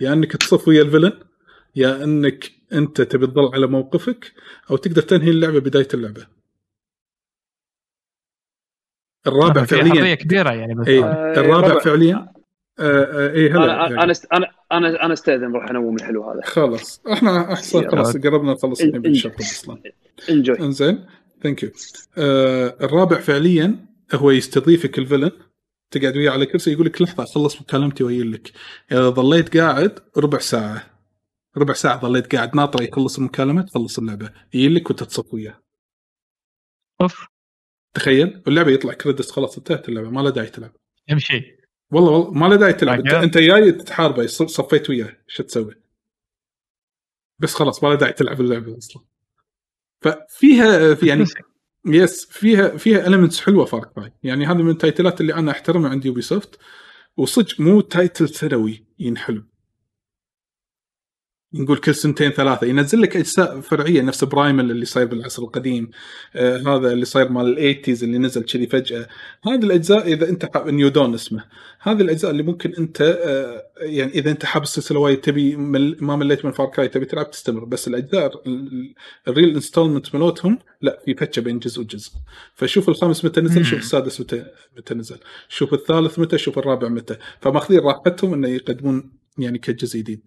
يا 0.00 0.12
إنك 0.12 0.36
تصف 0.36 0.68
ويا 0.68 0.82
ال 0.82 0.86
villain 0.86 1.12
يا 1.76 2.04
إنك 2.04 2.50
أنت 2.74 3.02
تبي 3.02 3.26
تظل 3.26 3.54
على 3.54 3.66
موقفك 3.66 4.32
أو 4.70 4.76
تقدر 4.76 5.02
تنهي 5.02 5.30
اللعبة 5.30 5.60
بداية 5.60 5.88
اللعبة. 5.94 6.26
الرابع 9.26 9.64
في 9.64 9.76
حرية 9.76 9.90
فعليا 9.90 10.14
كبيرة 10.14 10.50
يعني 10.52 10.74
بس 10.74 10.88
اي 10.88 11.04
آه، 11.04 11.32
الرابع 11.32 11.68
ربع. 11.68 11.78
فعليا. 11.78 12.34
آه 12.78 13.04
آه 13.04 13.32
اي 13.32 13.50
هلا 13.50 13.64
أنا 13.64 13.82
يعني. 13.82 14.02
أنا 14.02 14.12
أنا 14.32 14.50
أنا 14.72 15.04
أنا 15.04 15.12
أستأذن 15.12 15.52
راح 15.52 15.70
أنوم 15.70 15.96
الحلو 15.96 16.30
هذا. 16.30 16.40
خلاص 16.44 17.02
إحنا 17.12 17.52
احسن. 17.52 17.90
خلاص 17.90 18.16
قربنا 18.16 18.52
نخلص 18.52 18.80
الحين 18.80 19.02
بالشرط 19.02 19.40
أصلا. 19.40 19.78
enjoy. 20.30 20.60
إنزين 20.60 21.06
thank 21.42 21.62
you 21.62 21.70
آه 22.18 22.76
الرابع 22.80 23.20
فعليا 23.20 23.86
هو 24.14 24.30
يستضيفك 24.30 24.98
ال 24.98 25.02
villain. 25.02 25.30
تقعد 25.90 26.16
وياه 26.16 26.30
على 26.30 26.46
كرسي 26.46 26.72
يقول 26.72 26.86
لك 26.86 27.02
لحظة 27.02 27.22
اخلص 27.22 27.60
مكالمتي 27.60 28.04
وأجي 28.04 28.22
لك. 28.22 28.52
إذا 28.92 29.08
ظليت 29.08 29.56
قاعد 29.56 29.98
ربع 30.16 30.38
ساعة. 30.38 30.93
ربع 31.56 31.74
ساعة 31.74 32.00
ظليت 32.00 32.34
قاعد 32.36 32.56
ناطر 32.56 32.82
يخلص 32.82 33.18
المكالمة 33.18 33.62
تخلص 33.62 33.98
اللعبة. 33.98 34.32
يجي 34.54 34.68
لك 34.68 34.90
وتتصف 34.90 35.34
وياه. 35.34 35.60
أوف. 37.00 37.26
تخيل 37.94 38.42
واللعبه 38.46 38.70
يطلع 38.70 38.92
credits 38.94 39.30
خلاص 39.30 39.58
انتهت 39.58 39.88
اللعبة 39.88 40.10
ما 40.10 40.20
له 40.20 40.30
داعي 40.30 40.46
تلعب. 40.46 40.72
يمشي. 41.08 41.56
والله 41.92 42.10
والله 42.10 42.30
ما 42.30 42.46
له 42.46 42.56
داعي 42.56 42.72
تلعب. 42.72 42.98
انت. 43.00 43.14
أنت 43.14 43.38
جاي 43.38 43.72
تتحاربه 43.72 44.22
يص- 44.22 44.42
صفيت 44.42 44.90
وياه 44.90 45.16
شو 45.28 45.42
تسوي؟ 45.42 45.74
بس 47.38 47.54
خلاص 47.54 47.84
ما 47.84 47.88
له 47.88 47.94
داعي 47.94 48.12
تلعب 48.12 48.40
اللعبة 48.40 48.78
أصلا. 48.78 49.02
ففيها 50.02 50.94
في 50.94 51.06
يعني 51.06 51.24
yes 51.86 52.26
فيها 52.26 52.76
فيها 52.76 53.06
elements 53.06 53.40
حلوة 53.40 53.64
Far 53.64 53.84
Cry 53.84 54.12
يعني 54.22 54.46
هذا 54.46 54.54
من 54.54 54.70
التايتلات 54.70 55.20
اللي 55.20 55.34
أنا 55.34 55.50
أحترمها 55.50 55.90
عند 55.90 56.04
Ubisoft 56.06 56.58
وصدق 57.16 57.60
مو 57.60 57.80
title 57.80 58.28
سنوي 58.28 58.84
ينحلب 58.98 59.44
نقول 61.54 61.78
كل 61.78 61.94
سنتين 61.94 62.30
ثلاثة 62.30 62.66
ينزل 62.66 63.02
لك 63.02 63.16
أجزاء 63.16 63.60
فرعية 63.60 64.02
نفس 64.02 64.24
Primal 64.24 64.70
اللي 64.70 64.84
صاير 64.84 65.06
بالعصر 65.06 65.42
القديم 65.42 65.90
آه 66.36 66.56
هذا 66.56 66.92
اللي 66.92 67.04
صاير 67.04 67.28
مال 67.28 67.46
ال 67.46 67.52
eighties 67.52 68.04
اللي 68.04 68.18
نزل 68.18 68.42
كذي 68.42 68.66
فجأة. 68.66 69.08
هذه 69.44 69.64
الأجزاء 69.64 70.12
إذا 70.12 70.28
أنت 70.28 70.50
حاب 70.54 70.68
New 70.68 70.88
Dawn 70.88 71.14
اسمه. 71.14 71.44
هذه 71.80 72.00
الأجزاء 72.00 72.30
اللي 72.30 72.42
ممكن 72.42 72.74
أنت 72.78 73.00
آه 73.00 73.62
يعني 73.76 74.12
إذا 74.12 74.30
أنت 74.30 74.44
حاب 74.44 74.62
السلسلة 74.62 74.98
وايد 74.98 75.20
تبي 75.20 75.56
مل 75.56 75.96
ما 76.00 76.16
مليت 76.16 76.44
من 76.44 76.52
Far 76.52 76.66
Cry 76.66 76.88
تبي 76.88 77.04
تلعب 77.04 77.30
تستمر. 77.30 77.64
بس 77.64 77.88
الأجزاء 77.88 78.42
ال 79.28 79.33
real 79.33 79.54
installment 79.54 80.14
مالوتهم 80.14 80.58
لا 80.82 81.02
في 81.04 81.14
فتشة 81.14 81.40
بين 81.40 81.58
جزء 81.58 81.80
وجزء. 81.80 82.10
فشوف 82.54 82.88
الخامس 82.88 83.24
متى 83.24 83.40
نزل 83.40 83.64
شوف 83.64 83.78
السادس 83.78 84.20
متى 84.20 84.44
متى 84.76 84.94
نزل. 84.94 85.18
شوف 85.48 85.74
الثالث 85.74 86.18
متى 86.18 86.38
شوف 86.38 86.58
الرابع 86.58 86.88
متى. 86.88 87.16
فماخذين 87.40 87.80
راحتهم 87.80 88.34
إنه 88.34 88.48
يقدمون 88.48 89.10
يعني 89.38 89.58
كجزء 89.58 89.98
جديد. 89.98 90.20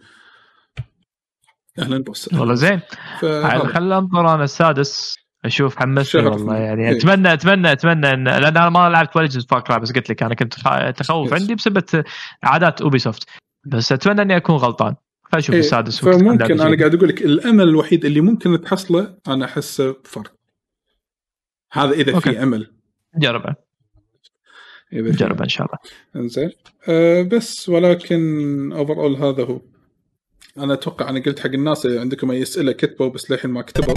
أهلا 1.79 2.03
بوس 2.03 2.33
والله 2.33 2.53
زين. 2.53 2.81
فهذا. 3.19 3.67
خل 3.67 3.93
انظر 3.93 4.33
أنا 4.35 4.43
السادس. 4.43 5.15
أشوف 5.45 5.75
حمسني 5.75 6.25
والله. 6.25 6.55
يعني. 6.57 6.89
إيه. 6.89 6.97
اتمنى 6.97 7.33
اتمنى 7.33 7.71
أتمنى 7.71 8.13
ان 8.13 8.23
لأن 8.23 8.57
أنا 8.57 8.69
ما 8.69 8.89
لعبت 8.89 9.15
ولا 9.15 9.25
جزء 9.25 9.47
Far 9.47 9.59
Cry 9.59 9.79
بس 9.79 9.91
قلت 9.91 10.09
لك 10.09 10.23
أنا 10.23 10.35
كنت 10.35 10.53
تخوف. 10.97 11.33
عندي 11.33 11.55
بسبب 11.55 11.83
عادات 12.43 12.81
Ubisoft 12.81 13.29
بس 13.65 13.91
أتمنى 13.91 14.21
إني 14.21 14.37
أكون 14.37 14.55
غلطان. 14.55 14.95
خل 15.23 15.37
أشوف 15.37 15.55
إيه، 15.55 15.59
السادس 15.59 15.99
فممكن 15.99 16.61
أنا. 16.61 16.77
قاعد 16.77 16.95
أقول 16.95 17.09
لك 17.09 17.21
الأمل 17.21 17.63
الوحيد 17.63 18.05
اللي 18.05 18.21
ممكن 18.21 18.61
تحصله 18.61 19.17
أنا 19.27 19.45
احسه 19.45 19.95
فرق. 20.03 20.33
هذا 21.71 21.91
إذا 21.91 22.13
okay. 22.13 22.31
في 22.31 22.43
امل 22.43 22.71
في 24.89 25.01
نجربه 25.01 25.43
إن 25.43 25.49
شاء 25.49 25.67
الله. 25.67 25.79
إنزين. 26.15 26.51
أه 26.89 27.21
بس 27.21 27.69
ولكن 27.69 28.19
overall 28.71 29.15
هذا 29.15 29.43
هو. 29.43 29.61
أنا 30.59 30.73
أتوقع 30.73 31.09
أنا 31.09 31.19
قلت 31.19 31.39
حق 31.39 31.45
الناس 31.45 31.85
اللي 31.85 31.99
عندكم 31.99 32.31
أي 32.31 32.41
أسئلة 32.41 32.71
كتبوا 32.71 33.09
بس 33.09 33.31
للحين 33.31 33.51
ما 33.51 33.61
كتبوا. 33.61 33.93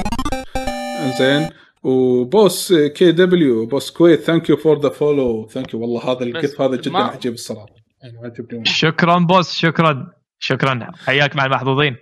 إنزين. 1.03 1.49
و 1.83 2.73
Boss 2.73 3.13
KW 3.13 3.67
بوس 3.67 3.91
كويت 3.91 4.21
thank 4.21 4.51
you 4.51 4.57
for 4.57 4.81
the 4.81 4.89
follow 4.89 5.49
thank 5.49 5.75
you 5.75 5.81
والله 5.81 6.13
هذا 6.13 6.23
القط 6.25 6.61
هذا 6.61 6.77
جدا 6.77 6.91
ما- 6.91 6.99
عجيب 7.05 7.33
الصراحة. 7.35 7.67
يعني 8.03 8.65
شكرا 8.65 9.19
بوس 9.19 9.53
شكرا. 9.59 10.13
شكرا. 10.39 10.91
حياك 11.07 11.37
مع 11.37 11.45
المحظوظين. 11.45 11.97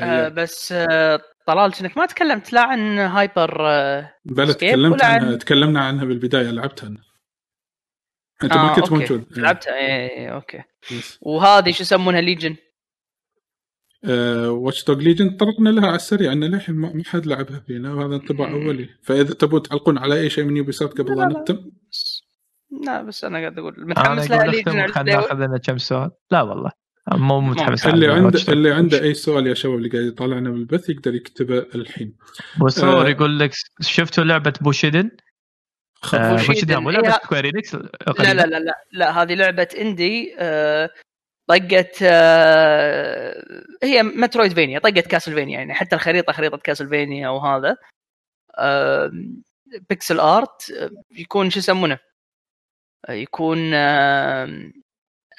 آه. 0.00 0.28
بس 0.28 0.72
آه 0.72 1.20
طلال 1.46 1.72
انك 1.80 1.98
ما 1.98 2.06
تكلمت 2.06 2.52
لا 2.52 2.60
عن 2.62 2.98
Hyper 2.98 3.56
آه 3.68 4.12
بلى 4.24 4.54
تكلمت 4.54 5.02
عنها 5.04 5.30
عن- 5.32 5.38
تكلمنا 5.38 5.80
عنها 5.80 6.04
بالبداية 6.04 6.50
لعبتها 6.50 6.86
أنا. 6.86 6.98
أنت 8.44 8.52
ما 8.54 8.70
آه، 8.72 8.74
كنت 8.74 8.88
okay. 8.88 8.94
موجود. 8.94 9.24
لعبتها؟ 9.38 9.74
إيه 9.74 10.08
إيه، 10.10 10.28
okay. 10.28 10.58
yes. 10.90 11.18
وهذه 11.22 11.70
شو 11.70 11.82
يسمونها؟ 11.82 12.20
ليجن 12.20 12.56
واتش 14.48 14.84
دوج 14.84 15.02
ليجن 15.02 15.30
طرقنا 15.30 15.68
لها 15.68 15.86
على 15.86 15.96
السريع 15.96 16.32
أن 16.32 16.44
للحين 16.44 16.74
ما 16.74 16.92
ما 16.92 17.02
حد 17.06 17.26
لعبها 17.26 17.60
فينا 17.66 17.94
وهذا 17.94 18.14
انطباع. 18.14 18.52
أولي 18.52 18.88
فإذا 19.02 19.34
تبون 19.34 19.62
تعلقون 19.62 19.98
على 19.98 20.20
أي 20.20 20.30
شيء 20.30 20.44
من 20.44 20.56
Ubisoft 20.56 21.00
قبل 21.00 21.16
لا،. 21.16 21.26
نختم 21.26 21.70
لا 22.86 23.02
بس 23.02 23.24
أنا 23.24 23.38
قاعد 23.38 23.58
أقول 23.58 23.74
متحمس 23.78 24.30
لها 24.30 24.46
Legion 24.46 24.86
خلينا 24.86 25.16
ناخذ 25.16 25.34
لنا 25.34 25.58
كم 25.58 25.78
سؤال 25.78 26.10
لا 26.30 26.42
والله 26.42 26.70
مو 27.14 27.40
متحمس 27.40 27.86
اللي 27.86 28.12
عنده. 28.12 28.40
اللي 28.48 28.72
عنده 28.72 29.02
أي 29.02 29.14
سؤال 29.14 29.46
يا 29.46 29.54
شباب 29.54 29.76
اللي 29.76 29.88
قاعد 29.88 30.04
يطالعنا 30.04 30.50
بالبث 30.50 30.90
يقدر 30.90 31.14
يكتبه 31.14 31.58
الحين 31.58 32.16
بوسرور 32.58 33.06
آه. 33.06 33.08
يقول 33.08 33.38
لك 33.38 33.50
شفتوا 33.80 34.24
لعبة 34.24 34.52
Bushiden؟ 34.60 35.10
آه، 36.14 36.32
Bushiden، 36.32 36.46
Bushiden 36.46 36.76
مو. 36.76 36.90
لعبة 36.90 37.10
Square 37.10 37.48
Enix 37.48 37.74
لا 37.74 37.82
لا 38.18 38.32
لا 38.34 38.58
لا 38.58 38.74
لا 38.92 39.22
هذه 39.22 39.34
لعبة 39.34 39.68
indie 39.80 40.36
آه، 40.38 40.90
طقت 41.48 41.98
آه، 42.02 43.64
هي 43.82 44.02
Metroidvania 44.02 44.78
طقت 44.78 45.06
Castlevania 45.06 45.58
يعني 45.58 45.74
حتى 45.74 45.96
الخريطة 45.96 46.32
خريطة 46.32 46.56
Castlevania 46.58 47.28
وهذا. 47.28 47.76
آه، 48.58 49.10
pixel 49.90 50.20
art 50.20 50.70
آه، 50.70 50.90
يكون 51.10 51.50
شو 51.50 51.58
يسمونه؟ 51.58 51.98
آه، 53.08 53.12
يكون 53.12 53.74
آه، 53.74 54.72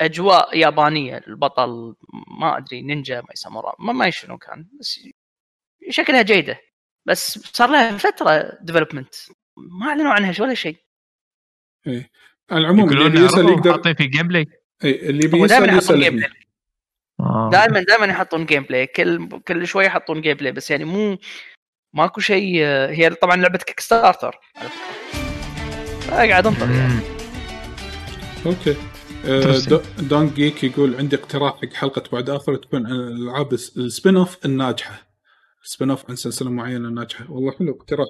أجواء 0.01 0.57
يابانية 0.57 1.17
البطل 1.27 1.95
ما 2.39 2.57
أدري 2.57 2.81
نينجا 2.81 3.21
ما 3.21 3.27
يسمونه 3.33 3.73
ما 3.79 3.93
ما 3.93 4.09
شنو 4.09 4.37
كان 4.37 4.67
بس 4.79 4.99
شكلها 5.89 6.21
جيدة. 6.21 6.59
بس 7.05 7.39
صار 7.39 7.69
لها 7.69 7.97
فترة 7.97 8.57
development 8.61 9.15
ما 9.57 9.87
أعلنوا 9.89 10.11
عنها 10.11 10.33
ولا 10.39 10.53
شيء. 10.53 10.77
على 11.87 12.05
العموم 12.51 12.85
يقولون 12.85 13.17
يقدر 13.17 13.71
حاطين 13.71 13.95
في 13.95 14.07
gameplay 14.07 14.45
إي، 14.83 15.09
اللي 15.09 15.27
بيسأل 15.27 15.63
يحطون 15.63 15.77
يسأل 15.77 15.99
gameplay 16.01 16.29
آه. 17.19 17.49
دائما 17.53 17.83
دائما 17.83 18.05
يحطون 18.05 18.45
gameplay 18.45 18.87
كل 18.87 19.29
كل 19.47 19.67
شوي 19.67 19.85
يحطون 19.85 20.21
gameplay 20.21 20.51
بس 20.51 20.71
يعني 20.71 20.85
مو 20.85 21.17
ماكو 21.93 22.21
شيء 22.21 22.63
هي 22.65 23.09
طبعا 23.09 23.35
لعبة 23.35 23.57
Kickstarter 23.57 24.39
على 24.55 24.69
فكره 24.69 26.27
قاعد 26.29 26.47
انطر. 26.47 26.71
يعني. 26.71 26.99
Okay. 28.45 28.75
آه، 29.25 29.41
Interesting. 29.41 29.69
دو- 29.69 29.81
دون 29.99 30.29
جيك 30.33 30.63
يقول 30.63 30.95
عندي 30.95 31.15
اقتراح 31.15 31.53
حق 31.61 31.73
حلقة 31.73 32.03
بعد 32.11 32.29
آخر 32.29 32.55
تكون 32.55 32.85
عن 32.85 32.91
الالعاب 32.91 33.53
الس- 33.53 33.77
ال 33.77 34.17
spin-off 34.17 34.45
الناجحة. 34.45 35.07
Spin-off 35.63 36.09
عن 36.09 36.15
سلسلة 36.15 36.49
معينة 36.49 36.89
ناجحة. 36.89 37.31
والله 37.31 37.51
حلو 37.51 37.71
اقتراح. 37.71 38.07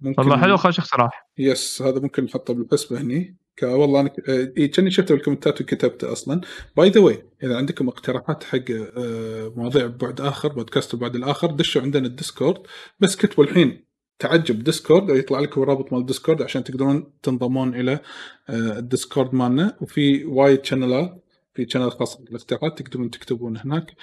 ممكن 0.00 0.20
والله 0.22 0.40
حلو 0.40 0.56
خوش 0.56 0.78
اقتراح. 0.78 1.28
Yes 1.38 1.82
هذا 1.82 2.00
ممكن 2.00 2.24
نحطه 2.24 2.54
بالحسبة 2.54 3.00
هني. 3.00 3.36
والله 3.62 4.00
أنا 4.00 4.10
آه، 4.28 4.52
إيه، 4.56 4.70
كأني 4.70 4.90
شفته 4.90 5.14
بالكومنتات 5.14 5.60
وكتبته 5.60 6.12
أصلا. 6.12 6.40
By 6.76 6.90
the 6.90 7.00
way 7.00 7.22
إذا 7.42 7.56
عندكم 7.56 7.88
اقتراحات 7.88 8.44
حق 8.44 8.70
آه، 8.70 9.52
مواضيع 9.56 9.86
بعد 9.86 10.20
آخر 10.20 10.48
بودكاست 10.48 10.96
بعد 10.96 11.16
الآخر 11.16 11.50
دشوا 11.50 11.82
عندنا 11.82 12.06
ال 12.06 12.12
Discord. 12.12 12.62
بس 13.00 13.16
كتبوا 13.16 13.44
الحين 13.44 13.84
تعجب 14.18 14.64
Discord 14.64 15.10
يطلع 15.10 15.40
لكم 15.40 15.62
الرابط 15.62 15.92
مال 15.92 16.00
ال 16.00 16.05
Discord 16.05 16.42
عشان 16.42 16.64
تقدرون 16.64 17.12
تنضمون 17.22 17.74
إلى 17.74 18.00
آه، 18.48 18.78
ال 18.78 18.85
Discord 18.85 19.34
مالنا. 19.34 19.76
وفي 19.80 20.24
وايد 20.24 20.64
شانلات 20.64 21.24
في 21.54 21.66
channel 21.68 21.92
خاص 21.92 22.16
بالإقتراحات 22.16 22.82
تقدرون 22.82 23.10
تكتبون 23.10 23.56
هناك. 23.56 23.94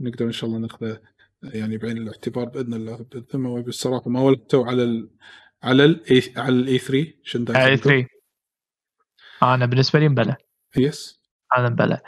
نقدر 0.00 0.24
إن 0.26 0.32
شاء 0.32 0.50
الله 0.50 0.60
ناخذه 0.60 1.00
يعني 1.42 1.78
بعين 1.78 1.96
الاعتبار 1.96 2.44
بإذن 2.44 2.74
الله 2.74 3.06
بالذمه 3.12 3.50
وبالصراحه 3.50 4.10
ما 4.10 4.20
ولهتوا 4.20 4.66
على 4.66 4.82
ال 4.82 5.10
على 5.62 5.84
ال 5.84 6.03
E 6.03 6.22
على 6.36 6.56
ال 6.56 6.67
E 6.67 6.78
3 6.78 7.12
شنداي 7.22 7.66
E 7.66 7.76
3 7.76 8.06
أنا 9.42 9.66
بالنسبة 9.66 9.98
لي 9.98 10.08
مبلى. 10.08 10.36
Yes. 10.76 11.20
أنا 11.58 11.68
مبلى. 11.68 11.98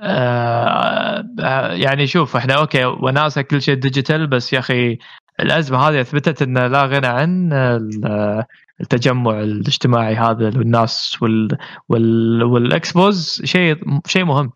آه 0.00 1.24
آه، 1.40 1.72
يعني 1.72 2.06
شوف 2.06 2.36
إحنا 2.36 2.54
okay 2.54 2.84
وناسة 2.84 3.42
كل 3.42 3.62
شيء 3.62 3.74
digital 3.74 4.26
بس 4.26 4.52
يا 4.52 4.58
أخي 4.58 4.98
الأزمة 5.40 5.78
هذه 5.78 6.00
أثبتت 6.00 6.42
إن 6.42 6.58
لا 6.58 6.82
غنى 6.84 7.06
عن 7.06 7.52
ال- 7.52 8.44
التجمع 8.80 9.40
الاجتماعي 9.40 10.14
هذا 10.14 10.46
والناس 10.58 11.22
وال 11.22 11.58
وال 11.88 12.42
وال 12.42 12.71
expos 12.71 13.42
شيء 13.44 13.76
شيء 14.06 14.24
مهم. 14.24 14.52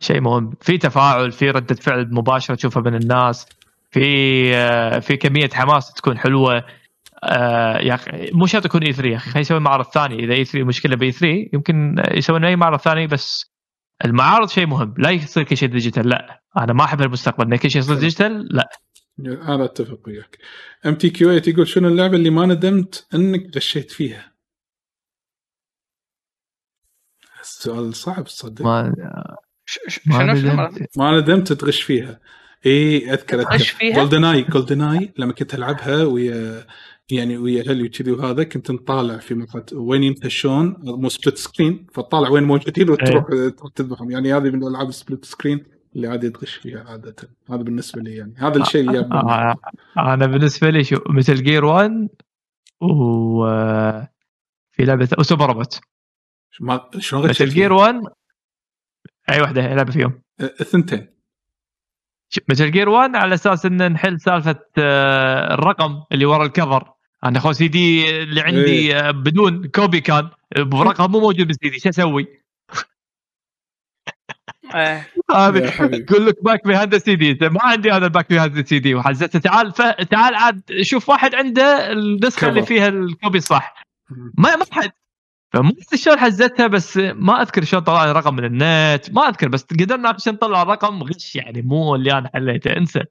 شيء 0.00 0.20
مهم. 0.20 0.50
في 0.60 0.78
تفاعل 0.78 1.32
في 1.32 1.50
ردة 1.50 1.74
فعل 1.74 2.14
مباشرة 2.14 2.54
تشوفها 2.54 2.82
من 2.82 2.94
الناس. 2.94 3.46
في 3.90 4.04
آه، 4.56 4.98
في 4.98 5.16
كمية 5.16 5.48
حماس 5.54 5.92
تكون 5.92 6.18
حلوة. 6.18 6.64
يا 7.82 7.94
أخي 7.94 8.30
مو 8.32 8.46
شرط 8.46 8.64
يكون 8.64 8.82
E 8.82 8.92
3 8.92 9.08
يا 9.08 9.16
أخي 9.16 9.30
خلينا 9.30 9.40
نسوي 9.40 9.60
معرض 9.60 9.84
ثاني. 9.84 10.24
إذا 10.24 10.34
E 10.34 10.44
3 10.44 10.64
مشكلة 10.64 10.96
ب 10.96 11.04
E 11.04 11.12
3 11.12 11.48
يمكن 11.52 12.02
يسوون 12.10 12.44
أي 12.44 12.56
معرض 12.56 12.78
ثاني 12.78 13.06
بس 13.06 13.52
المعارض 14.04 14.48
شيء 14.48 14.66
مهم. 14.66 14.94
لا 14.98 15.10
يصير 15.10 15.42
كل 15.42 15.56
شيء 15.56 15.68
digital 15.68 16.08
لا. 16.08 16.42
أنا 16.58 16.72
ما 16.72 16.84
أحب 16.84 17.02
المستقبل. 17.02 17.52
ان 17.52 17.56
كل 17.56 17.70
شيء 17.70 17.82
يصير 17.82 17.96
digital 17.98 18.48
لا. 18.50 18.68
أنا 19.18 19.64
أتفق 19.64 20.00
وياك. 20.06 20.38
MTQ 20.86 21.28
8 21.28 21.42
يقول 21.46 21.68
شنو 21.68 21.88
اللعبة 21.88 22.16
اللي 22.16 22.30
ما 22.30 22.46
ندمت 22.46 23.06
إنك 23.14 23.56
غشيت 23.56 23.90
فيها؟ 23.90 24.32
السؤال 27.40 27.94
صعب 27.94 28.24
تصدق 28.24 28.64
ما, 28.64 28.94
ما 30.06 30.32
ندمت. 30.32 30.98
ما 30.98 31.20
ندمت 31.20 31.52
تغش 31.52 31.82
فيها. 31.82 32.20
اي 32.66 33.12
أذكر 33.12 33.40
أذكر. 33.40 33.58
فيها؟ 33.58 33.96
GoldenEye 33.96 34.24
GoldenEye 34.24 35.12
لما 35.18 35.32
كنت 35.32 35.54
ألعبها 35.54 36.04
ويا 36.04 36.66
يعني 37.10 37.36
ويا 37.36 37.70
أهلي 37.70 37.82
وكذي 37.82 38.10
وهذا 38.10 38.44
كنت 38.44 38.70
نطالع 38.70 39.18
في 39.18 39.34
مقهى 39.34 39.62
وين 39.72 40.02
ينتشون 40.02 40.76
مو 40.82 41.08
split 41.08 41.36
screen 41.36 41.86
فتطالع 41.92 42.28
وين 42.28 42.42
موجودين 42.42 42.90
وتروح 42.90 43.24
تروح 43.58 43.72
تذبحهم. 43.74 44.10
يعني 44.10 44.34
هذه 44.34 44.50
من 44.50 44.62
الالعاب 44.62 44.88
ال 44.88 44.94
split 44.94 45.24
screen 45.24 45.64
اللي 45.96 46.06
عادي 46.06 46.30
تغش 46.30 46.54
فيها 46.54 46.84
عادة. 46.88 47.16
هذا 47.50 47.62
بالنسبة 47.62 48.02
لي 48.02 48.16
يعني. 48.16 48.34
هذا 48.38 48.62
الشيء 48.62 48.80
اللي 48.80 48.98
يبدو 48.98 49.16
آه 49.16 49.56
أنا 49.98 50.26
بالنسبة 50.26 50.70
لي 50.70 50.84
شو 50.84 50.96
Metal 51.10 51.42
Gear 51.42 51.64
1 51.64 52.08
و 52.80 53.46
في 54.70 54.84
لعبة 54.84 55.08
وسوبر 55.18 55.46
روبوت 55.46 55.80
ما 56.60 56.90
شلون 56.98 57.22
غشيت 57.22 57.42
مثل 57.42 57.54
جير 57.54 57.72
1 57.72 58.00
أي 59.30 59.40
واحدة 59.40 59.74
لعبة 59.74 59.92
فيهم؟ 59.92 60.22
الثنتين. 60.40 61.16
مثل 62.48 62.70
جير 62.70 62.88
1 62.88 63.16
على 63.16 63.34
أساس 63.34 63.66
ان 63.66 63.92
نحل 63.92 64.20
سالفة 64.20 64.60
آه، 64.78 65.54
الرقم 65.54 66.02
اللي 66.12 66.24
ورا 66.24 66.46
الكفر. 66.46 66.95
أنا 67.28 67.40
خو 67.40 67.52
سي 67.52 67.68
دي 67.68 68.10
اللي 68.22 68.40
عندي 68.40 68.96
آه، 68.96 69.10
بدون 69.10 69.68
كوبي 69.68 70.00
كان 70.00 70.28
برقم 70.56 71.10
مو 71.10 71.20
موجود 71.20 71.46
بالسي 71.46 71.68
دي. 71.68 71.78
شو 71.78 71.88
أسوي؟ 71.88 72.26
إيه. 74.74 75.08
هذه. 75.30 75.72
يقول 75.80 76.26
لك 76.26 76.44
باك 76.44 76.66
بيهاند 76.66 76.96
سي 76.96 77.16
دي 77.16 77.48
ما 77.48 77.60
عندي 77.62 77.90
هذا 77.90 78.04
الباك 78.04 78.28
بيهاند 78.28 78.66
سي 78.66 78.78
دي 78.78 78.94
وحزته 78.94 79.38
تعال 79.38 79.72
ف... 79.72 79.82
تعال 79.82 80.34
عاد 80.34 80.62
شوف 80.80 81.08
واحد 81.08 81.34
عنده 81.34 81.92
النسخة 81.92 82.48
اللي. 82.48 82.62
فيها 82.62 82.88
الكوبي 82.88 83.40
صح. 83.40 83.84
ما 84.38 84.56
ما 84.56 84.64
حد. 84.70 84.90
فمو 85.52 85.70
أدري 85.70 85.98
شلون 85.98 86.18
حزتها 86.18 86.66
بس 86.66 86.96
ما 86.96 87.42
أذكر 87.42 87.64
شلون 87.64 87.82
طلع 87.82 88.04
لي 88.04 88.12
رقم 88.12 88.34
من 88.34 88.44
النت. 88.44 89.10
ما 89.10 89.28
أذكر 89.28 89.48
بس 89.48 89.64
قدرنا 89.64 90.08
عشان 90.08 90.32
نطلع 90.32 90.62
الرقم. 90.62 91.02
غش 91.02 91.36
يعني 91.36 91.62
مو 91.62 91.94
اللي 91.94 92.12
أنا 92.12 92.30
حليته. 92.34 92.76
انسى. 92.76 93.02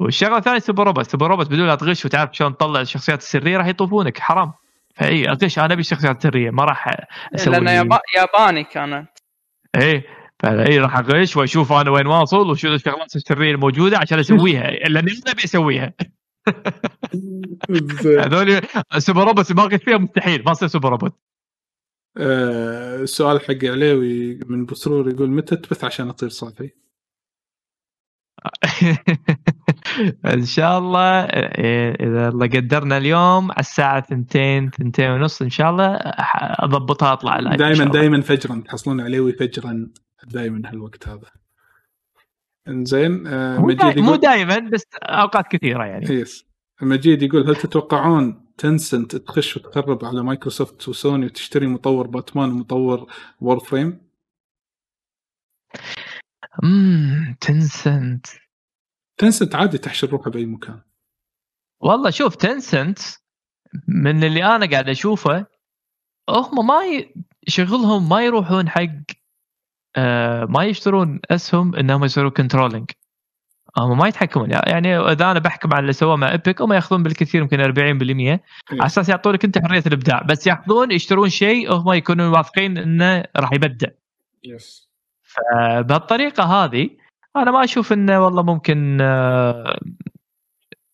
والشغلة 0.00 0.36
الثانية 0.38 0.58
Super 0.58 0.86
Robot. 0.86 1.10
Super 1.10 1.28
Robot 1.30 1.46
بدون 1.46 1.66
لا 1.66 1.74
تغش 1.74 2.04
وتعرف 2.04 2.30
شلون 2.32 2.56
تطلع 2.56 2.80
الشخصيات 2.80 3.18
السرية 3.18 3.56
راح 3.58 3.66
يطوفونك 3.66 4.18
حرام. 4.18 4.52
فإي 4.94 5.28
اغش 5.28 5.58
أنا 5.58 5.72
أبي 5.72 5.80
الشخصيات 5.80 6.16
السرية 6.16 6.50
ما 6.50 6.64
راح 6.64 7.06
أسوي 7.34 7.54
لأنه 7.54 7.70
يابا- 7.70 8.00
ياباني 8.16 8.64
كانت. 8.64 9.08
إيه 9.74 10.06
فإي 10.38 10.78
راح 10.78 10.96
أغش 10.98 11.36
وأشوف 11.36 11.72
أنا 11.72 11.90
وين 11.90 12.06
واصل 12.06 12.50
وشو 12.50 12.68
الشغلات 12.68 13.16
السرية 13.16 13.50
الموجودة 13.50 13.98
عشان 13.98 14.18
أسويها 14.18 14.70
لاني 14.70 15.10
أنا 15.12 15.32
أبي 15.32 15.44
أسويها. 15.44 15.92
هذول 18.04 18.60
Super 18.98 19.24
Robot 19.26 19.52
ما 19.52 19.62
قلت 19.62 19.82
فيها 19.82 19.98
مستحيل 19.98 20.44
ما 20.46 20.52
تصير 20.52 20.68
Super 20.68 20.90
Robot. 20.90 21.14
آه، 22.16 22.96
السؤال 22.96 23.40
حق 23.40 23.64
عليوي 23.64 24.40
من 24.46 24.64
بسرور 24.66 25.10
يقول 25.10 25.30
متى 25.30 25.56
تبث 25.56 25.84
عشان 25.84 26.08
أطير 26.08 26.28
صافي؟ 26.28 26.70
إن 30.34 30.44
شاء 30.44 30.78
الله 30.78 31.24
إيه، 31.24 31.94
إذا 32.08 32.28
الله 32.28 32.46
قدرنا 32.46 32.96
اليوم 32.96 33.50
على 33.52 33.60
الساعة 33.60 34.06
2 34.12 34.70
2 34.80 35.10
ونص 35.10 35.42
إن 35.42 35.50
شاء 35.50 35.70
الله 35.70 35.94
أضبطها 36.64 37.12
أطلع 37.12 37.38
live 37.38 37.58
دائما. 37.58 37.84
دائما 37.84 38.20
فجرا 38.20 38.62
تحصلون 38.66 39.00
عليوي 39.00 39.32
فجرا 39.32 39.88
دائما 40.24 40.70
هالوقت 40.70 41.08
هذا 41.08 41.30
إنزين 42.68 43.26
آه، 43.26 43.58
مجيد 43.58 43.98
مو 43.98 44.16
دائما 44.16 44.58
بس 44.58 44.82
أوقات 45.02 45.48
كثيرة 45.48 45.84
يعني 45.84 46.06
yes 46.14 46.46
مجيد 46.82 47.22
يقول 47.22 47.48
هل 47.48 47.56
تتوقعون 47.56 48.46
Tencent 48.58 49.16
تخش 49.16 49.56
وتخرب 49.56 50.04
على 50.04 50.22
مايكروسوفت 50.22 50.88
وسوني 50.88 51.26
وتشتري 51.26 51.66
مطور 51.66 52.06
باتمان 52.06 52.50
ومطور 52.50 53.12
Warframe؟ 53.40 54.00
امم 56.64 57.36
Tencent 57.40 58.26
Tencent 59.20 59.54
عادي 59.54 59.78
تحشر 59.78 60.08
روحها 60.08 60.30
بأي 60.30 60.46
مكان. 60.46 60.80
والله 61.80 62.10
شوف 62.10 62.36
Tencent 62.36 62.98
من 63.88 64.24
اللي 64.24 64.44
أنا 64.44 64.70
قاعد 64.70 64.88
أشوفه 64.88 65.46
هم 66.30 66.66
ما 66.66 66.84
ي... 66.84 67.14
شغلهم 67.48 68.08
ما 68.08 68.24
يروحون 68.24 68.68
حق 68.68 68.82
آه 69.96 70.44
ما 70.44 70.64
يشترون 70.64 71.20
اسهم 71.30 71.74
إنهم 71.74 72.04
يصيروا 72.04 72.30
controlling 72.30 72.90
هم 73.78 73.98
ما 73.98 74.08
يتحكمون. 74.08 74.50
يعني 74.50 74.98
إذا 74.98 75.30
أنا 75.30 75.38
بحكم 75.38 75.72
على 75.72 75.80
اللي 75.80 75.92
سووه 75.92 76.16
مع 76.16 76.32
Epic 76.32 76.62
هم 76.62 76.72
يأخذون 76.72 77.02
بالكثير 77.02 77.40
يمكن 77.40 77.58
40% 77.58 78.40
على 78.72 78.86
أساس 78.86 79.08
يعطونك 79.08 79.44
أنت 79.44 79.58
حرية 79.58 79.82
الإبداع. 79.86 80.22
بس 80.22 80.46
يأخذون 80.46 80.92
يشترون 80.92 81.28
شيء 81.28 81.72
هم 81.72 81.92
يكونون 81.92 82.26
واثقين 82.26 82.78
إنه 82.78 83.24
راح 83.36 83.52
يبدع. 83.52 83.88
Yes 84.44 84.90
آه، 85.54 85.80
بهالطريقه 85.80 86.44
هذه 86.44 86.99
أنا 87.36 87.50
ما 87.50 87.64
أشوف 87.64 87.92
إنه 87.92 88.24
والله 88.24 88.42
ممكن 88.42 89.00
آه، 89.00 89.80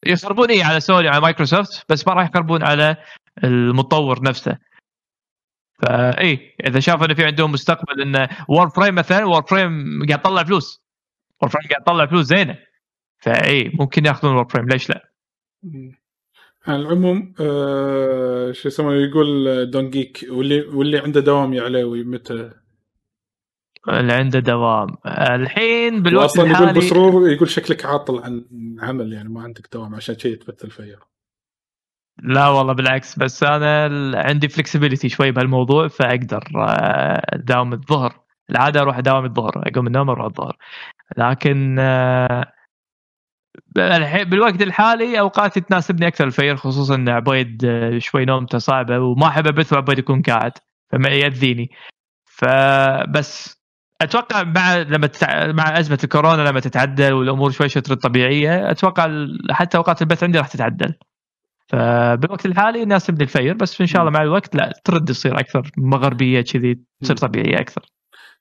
يخربون 0.07 0.51
اي 0.51 0.63
على 0.63 0.81
سوني 0.81 1.09
على 1.09 1.21
مايكروسوفت 1.21 1.93
بس 1.93 2.07
ما 2.09 2.15
راح 2.15 2.29
يخربون 2.31 2.63
على 2.63 2.97
المطور 3.45 4.23
نفسه. 4.23 4.59
فاي 5.83 6.57
إذا 6.67 6.81
شافوا 6.81 7.07
انه 7.07 7.15
في 7.15 7.25
عندهم 7.25 7.53
مستقبل 7.53 8.03
انه 8.03 8.29
Warframe 8.49 8.95
مثلا 8.95 9.25
Warframe 9.25 9.99
قاعد 10.09 10.21
يطلع 10.21 10.45
فلوس. 10.45 10.83
Warframe 11.43 11.69
قاعد 11.69 11.83
يطلع 11.83 12.07
فلوس 12.07 12.27
زينة. 12.27 12.59
فاي 13.19 13.71
ممكن 13.75 14.07
يأخذون 14.07 14.35
Warframe 14.35 14.69
ليش 14.69 14.91
لا؟ 14.91 15.13
على 16.67 16.83
العموم 16.83 17.35
آه 17.41 18.53
شو 18.53 18.69
يسمونه 18.69 18.97
يقول 18.97 19.71
دون 19.71 19.91
جيك 19.91 20.27
واللي 20.31 20.61
واللي 20.61 20.99
عنده 20.99 21.21
دوام 21.21 21.55
يا 21.55 21.63
عليوي 21.63 22.05
متى 22.05 22.51
اللي 23.89 24.13
عنده 24.13 24.39
دوام. 24.39 24.97
الحين 25.07 26.03
بالوقت 26.03 26.23
واصلا 26.23 26.45
يقول 26.45 26.63
الحالي 26.63 26.81
بسرور 26.81 27.31
يقول 27.31 27.49
شكلك 27.49 27.85
عاطل 27.87 28.19
عن 28.19 28.45
عمل 28.81 29.13
يعني 29.13 29.29
ما 29.29 29.43
عندك 29.43 29.69
دوام 29.73 29.95
عشان 29.95 30.19
شيء 30.19 30.37
تبث 30.37 30.65
الفجر 30.65 30.99
لا 32.23 32.49
والله 32.49 32.73
بالعكس 32.73 33.19
بس 33.19 33.43
أنا 33.43 33.89
عندي 34.21 34.49
flexibility 34.49 35.09
شوي 35.09 35.31
بهالموضوع 35.31 35.89
فأقدر 35.89 36.45
آه، 36.57 37.23
اداوم 37.29 37.73
الظهر. 37.73 38.21
العادة 38.51 38.81
أروح 38.81 38.99
أداوم 38.99 39.25
الظهر 39.25 39.63
أقوم 39.67 39.85
من 39.85 39.87
النوم 39.87 40.11
أروح 40.11 40.27
الظهر. 40.27 40.57
لكن 41.17 41.77
آه، 41.79 42.53
الحين 43.77 44.25
بالوقت 44.25 44.63
الحالي 44.63 45.21
اوقاتي 45.21 45.61
تناسبني 45.61 46.07
أكثر 46.07 46.25
الفير 46.25 46.57
خصوصا 46.57 46.95
إن 46.95 47.09
عبيد 47.09 47.65
آه، 47.65 47.99
شوي 47.99 48.25
نومته 48.25 48.59
صعبة 48.59 48.99
وما 48.99 49.27
أحب 49.27 49.47
أبث 49.47 49.73
وعبيد 49.73 49.99
يكون 49.99 50.23
قاعد 50.23 50.53
فما 50.93 51.09
يأذيني. 51.09 51.71
فبس 52.25 53.57
أتوقع 54.03 54.43
مع 54.43 54.77
لما 54.77 55.07
تتع... 55.07 55.53
مع 55.53 55.79
أزمة 55.79 55.99
الكورونا 56.05 56.43
لما 56.43 56.61
تتعدل 56.61 57.13
والأمور 57.13 57.51
شوي 57.51 57.69
شوي 57.69 57.83
ترد 57.83 57.97
طبيعية 57.97 58.71
أتوقع 58.71 59.27
حتى 59.51 59.77
أوقات 59.77 60.03
البث 60.03 60.25
عندي 60.25 60.39
راح 60.39 60.49
تتعدل. 60.49 60.95
فبالوقت 61.69 62.47
الحالي 62.47 62.81
يناسبني 62.81 63.23
الفير 63.23 63.55
بس 63.55 63.81
إن 63.81 63.87
شاء 63.87 64.01
الله 64.01 64.13
مع 64.13 64.23
الوقت 64.23 64.57
لا 64.57 64.81
ترد 64.85 65.05
تصير 65.05 65.41
أكثر 65.41 65.71
مغربية 65.79 66.41
كذي 66.41 66.81
تصير 67.03 67.17
طبيعية 67.17 67.61
أكثر. 67.61 67.83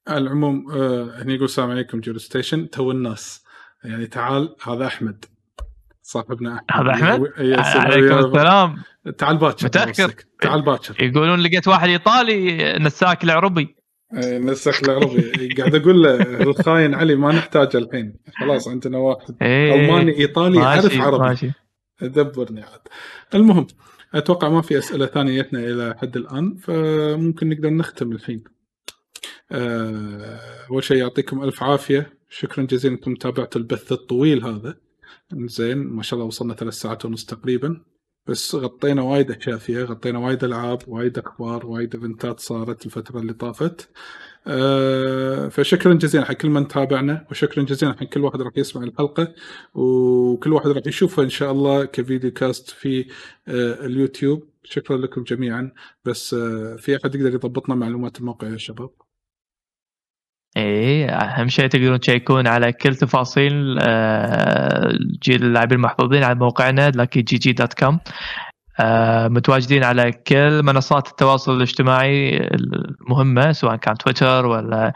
على 0.07 0.17
العموم 0.17 0.71
آه 0.71 1.21
هني 1.21 1.33
يقول 1.33 1.45
السلام 1.45 1.71
عليكم 1.71 1.99
جيرو 1.99 2.17
station 2.17 2.69
to 2.69 2.91
الناس. 2.91 3.45
يعني 3.83 4.07
تعال 4.07 4.55
هذا 4.67 4.87
أحمد. 4.87 5.25
صاحبنا 6.01 6.61
أحمد. 6.69 6.87
هذا 6.87 6.93
أحمد؟ 6.93 7.31
yes، 7.37 7.59
عليكم 7.59 8.17
السلام. 8.17 8.75
تعال 9.17 9.37
باكر. 9.37 9.87
نفسك. 9.87 10.27
تعال 10.41 10.61
باكر. 10.61 11.03
يقولون 11.03 11.39
لقيت 11.39 11.67
واحد 11.67 11.89
إيطالي 11.89 12.73
نساك 12.79 13.23
العربي. 13.23 13.75
آه، 14.15 14.39
نسك 14.39 14.83
العربي. 14.83 15.53
قاعد 15.53 15.75
أقول 15.75 16.03
له 16.03 16.41
الخاين 16.41 16.93
علي 16.93 17.15
ما 17.15 17.31
نحتاجه 17.31 17.77
الحين. 17.77 18.15
خلاص 18.39 18.67
عندنا 18.67 18.97
واحد 18.97 19.35
إيه، 19.41 19.75
الماني 19.75 20.17
إيطالي 20.19 20.57
يعرف 20.57 21.01
عربي. 21.01 21.23
ماشي. 21.23 21.51
دبرني 22.01 22.61
عاد. 22.61 22.79
المهم 23.35 23.67
أتوقع 24.13 24.49
ما 24.49 24.61
في 24.61 24.77
أسئلة 24.77 25.05
ثانية 25.05 25.41
جتنا 25.41 25.59
إلى 25.59 25.95
حد 25.97 26.17
الآن 26.17 26.55
فممكن 26.55 27.49
نقدر 27.49 27.69
نختم 27.69 28.11
الحين. 28.11 28.43
آه، 29.51 30.39
أول 30.69 30.83
شيء 30.83 30.97
يعطيكم 30.97 31.43
ألف 31.43 31.63
عافية. 31.63 32.13
شكرا 32.29 32.63
جزيلا 32.63 32.95
انكم 32.95 33.15
تابعتوا 33.15 33.61
البث 33.61 33.91
الطويل 33.91 34.43
هذا. 34.43 34.77
زين 35.33 35.77
ما 35.77 36.03
شاء 36.03 36.17
الله 36.17 36.27
وصلنا 36.27 36.53
ثلاث 36.53 36.73
ساعات 36.73 37.05
ونص 37.05 37.25
تقريبا. 37.25 37.81
بس 38.27 38.55
غطينا 38.55 39.01
وايد 39.01 39.31
أشياء 39.31 39.57
فيها 39.57 39.83
غطينا 39.85 40.19
وايد 40.19 40.43
ألعاب 40.43 40.79
وايد 40.87 41.17
أخبار 41.19 41.65
وايد 41.65 41.95
إيفنتات 41.95 42.39
صارت 42.39 42.85
الفترة 42.85 43.19
اللي 43.19 43.33
طافت. 43.33 43.89
آه، 44.47 45.47
فشكرا 45.47 45.93
جزيلا. 45.93 46.25
حق 46.25 46.33
كل 46.33 46.49
من 46.49 46.67
تابعنا 46.67 47.27
وشكرا 47.31 47.63
جزيلا. 47.63 47.93
حق 47.93 48.03
كل 48.03 48.21
واحد 48.21 48.41
راح 48.41 48.53
يسمع 48.57 48.83
الحلقة 48.83 49.33
وكل 49.73 50.53
واحد 50.53 50.67
راح 50.67 50.83
يشوفها 50.87 51.23
إن 51.25 51.29
شاء 51.29 51.51
الله 51.51 51.85
ك 51.85 51.93
video 51.93 52.31
cast 52.31 52.69
في 52.69 53.07
آه، 53.47 53.85
اليوتيوب. 53.85 54.43
شكرا 54.63 54.97
لكم 54.97 55.23
جميعا. 55.23 55.71
بس 56.05 56.33
آه، 56.33 56.75
في 56.75 56.95
أحد 56.97 57.15
يقدر 57.15 57.33
يضبطنا 57.33 57.75
معلومات 57.75 58.19
الموقع 58.19 58.47
يا 58.47 58.57
شباب؟ 58.57 59.04
إيه 60.57 61.09
أهم 61.09 61.47
شيء 61.47 61.67
تقدرون 61.67 61.99
تشيكون 61.99 62.47
على 62.47 62.71
كل 62.73 62.95
تفاصيل 62.95 63.77
آه، 63.81 64.93
جيل 65.23 65.43
اللاعبين 65.43 65.77
المحظوظين 65.77 66.23
على 66.23 66.35
موقعنا 66.35 66.91
lucky 66.91 67.19
gg 67.19 67.51
dot 67.51 67.73
com 67.73 67.99
متواجدين 69.29 69.83
على 69.83 70.11
كل 70.11 70.63
منصات 70.63 71.07
التواصل 71.07 71.57
الاجتماعي 71.57 72.37
المهمة 72.37 73.51
سواء 73.51 73.75
كان 73.75 73.95
تويتر 73.95 74.45
ولا 74.45 74.93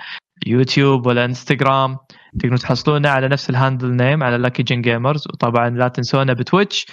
يوتيوب 0.48 1.06
ولا 1.08 1.26
انستغرام. 1.26 1.98
تقدرون 2.40 2.58
تحصلونا 2.58 3.10
على 3.10 3.28
نفس 3.28 3.50
ال 3.50 3.56
handle 3.56 3.96
name 3.96 4.24
على 4.24 4.38
Lucky 4.38 4.64
Gen 4.64 4.82
Gamers 4.82 5.28
وطبعا 5.28 5.70
لا 5.70 5.88
تنسونا 5.88 6.34
بتويتش. 6.34 6.86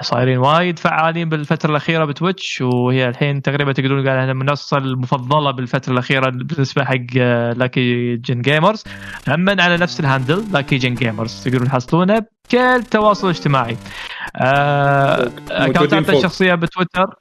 صايرين 0.00 0.38
وايد 0.38 0.78
فعالين 0.78 1.28
بالفترة 1.28 1.70
الأخيرة 1.70 2.04
بتويتش 2.04 2.60
وهي 2.60 3.08
الحين 3.08 3.42
تقريبا 3.42 3.72
تقدرون 3.72 4.08
قال 4.08 4.18
المنصة 4.18 4.78
المفضلة 4.78 5.50
بالفترة 5.50 5.92
الأخيرة 5.92 6.30
بالنسبة 6.30 6.84
حق 6.84 7.16
Lucky 7.56 8.16
Gen 8.16 8.42
Gamers 8.42 8.84
هم 9.28 9.60
على 9.60 9.76
نفس 9.76 10.00
ال 10.00 10.06
handle 10.06 10.44
Lucky 10.52 10.78
Gen 10.78 10.94
Gamers 10.94 11.44
تقدرون 11.44 11.68
تحصلونه 11.68 12.18
بكل 12.18 12.58
التواصل 12.58 13.26
الاجتماعي 13.30 13.76
آه، 14.36 15.30
اكونتاتنا 15.50 16.02
فوق. 16.02 16.16
الشخصية 16.16 16.54
بتويتر؟ 16.54 17.14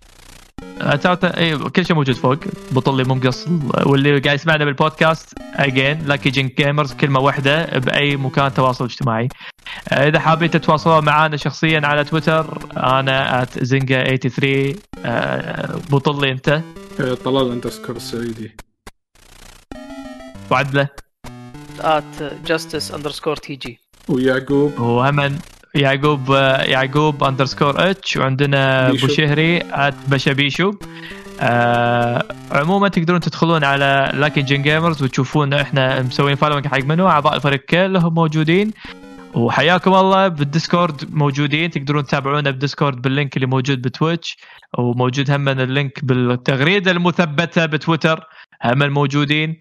كل 1.76 1.86
شيء 1.86 1.96
موجود 1.96 2.16
فوق. 2.16 2.38
بطل 2.72 2.98
لي 2.98 3.04
مو 3.04 3.16
مقص 3.16 3.48
واللي 3.86 4.20
قاعد 4.20 4.36
يسمعنا 4.36 4.66
بالبودكاست 4.66 5.34
again 5.56 6.06
Lucky 6.06 6.30
Gen 6.30 6.48
Gamers 6.58 6.94
كلمة 6.94 7.20
واحدة 7.20 7.66
بأي 7.66 8.16
مكان 8.18 8.54
تواصل 8.54 8.86
اجتماعي. 8.86 9.30
آه، 9.90 10.08
إذا 10.08 10.20
حابين 10.20 10.50
تتواصلون 10.52 11.06
معنا 11.06 11.38
شخصيا 11.38 11.82
على 11.84 12.04
تويتر 12.04 12.58
أنا 12.78 13.48
زنجا 13.58 14.04
83 14.04 14.76
آه، 15.06 15.80
بطل 15.92 16.22
لي 16.22 16.32
أنت. 16.32 16.50
آه، 17.00 17.14
طلال 17.14 17.52
underscore 17.52 17.96
السعيدي 17.96 18.56
وعدله. 20.52 20.88
at 21.80 22.24
justice 22.46 22.92
underscore 22.92 23.36
TG 23.36 23.80
ويعقوب. 24.10 24.80
وهم 24.80 25.40
يعقوب 25.76 26.30
يعقوب 26.66 27.24
underscore 27.24 27.90
H 27.90 28.18
وعندنا 28.18 28.90
بيشو. 28.92 29.06
ابو 29.06 29.14
شهري 29.14 29.62
at 29.72 29.94
بشبيشو. 30.08 30.74
آه 31.42 32.24
عموما 32.52 32.88
تقدرون 32.88 33.20
تدخلون 33.20 33.64
على 33.64 34.12
Lucky 34.14 34.44
Gen 34.44 34.62
Gamers 34.62 35.04
وتشوفون 35.04 35.54
إحنا 35.54 36.02
مسوين 36.02 36.36
following 36.36 36.68
حق 36.68 36.84
منو 36.84 37.08
أعضاء 37.08 37.36
الفريق 37.36 37.66
كلهم 37.66 38.14
موجودين. 38.14 38.72
وحياكم 39.34 39.94
الله 39.94 40.28
بالديسكورد 40.28 41.14
موجودين. 41.14 41.70
تقدرون 41.70 42.04
تتابعونا 42.04 42.52
بالديسكورد 42.52 43.02
بال 43.02 43.13
link 43.13 43.36
اللي 43.36 43.48
موجود 43.48 43.82
بتويتش 43.82 44.38
وموجود 44.78 45.32
هم 45.32 45.50
ال 45.50 45.61
link 45.61 46.06
بالتغريدة 46.06 46.92
المثبتة 46.92 47.66
بتويتر. 47.66 48.28
هم 48.66 48.90
موجودين 48.90 49.60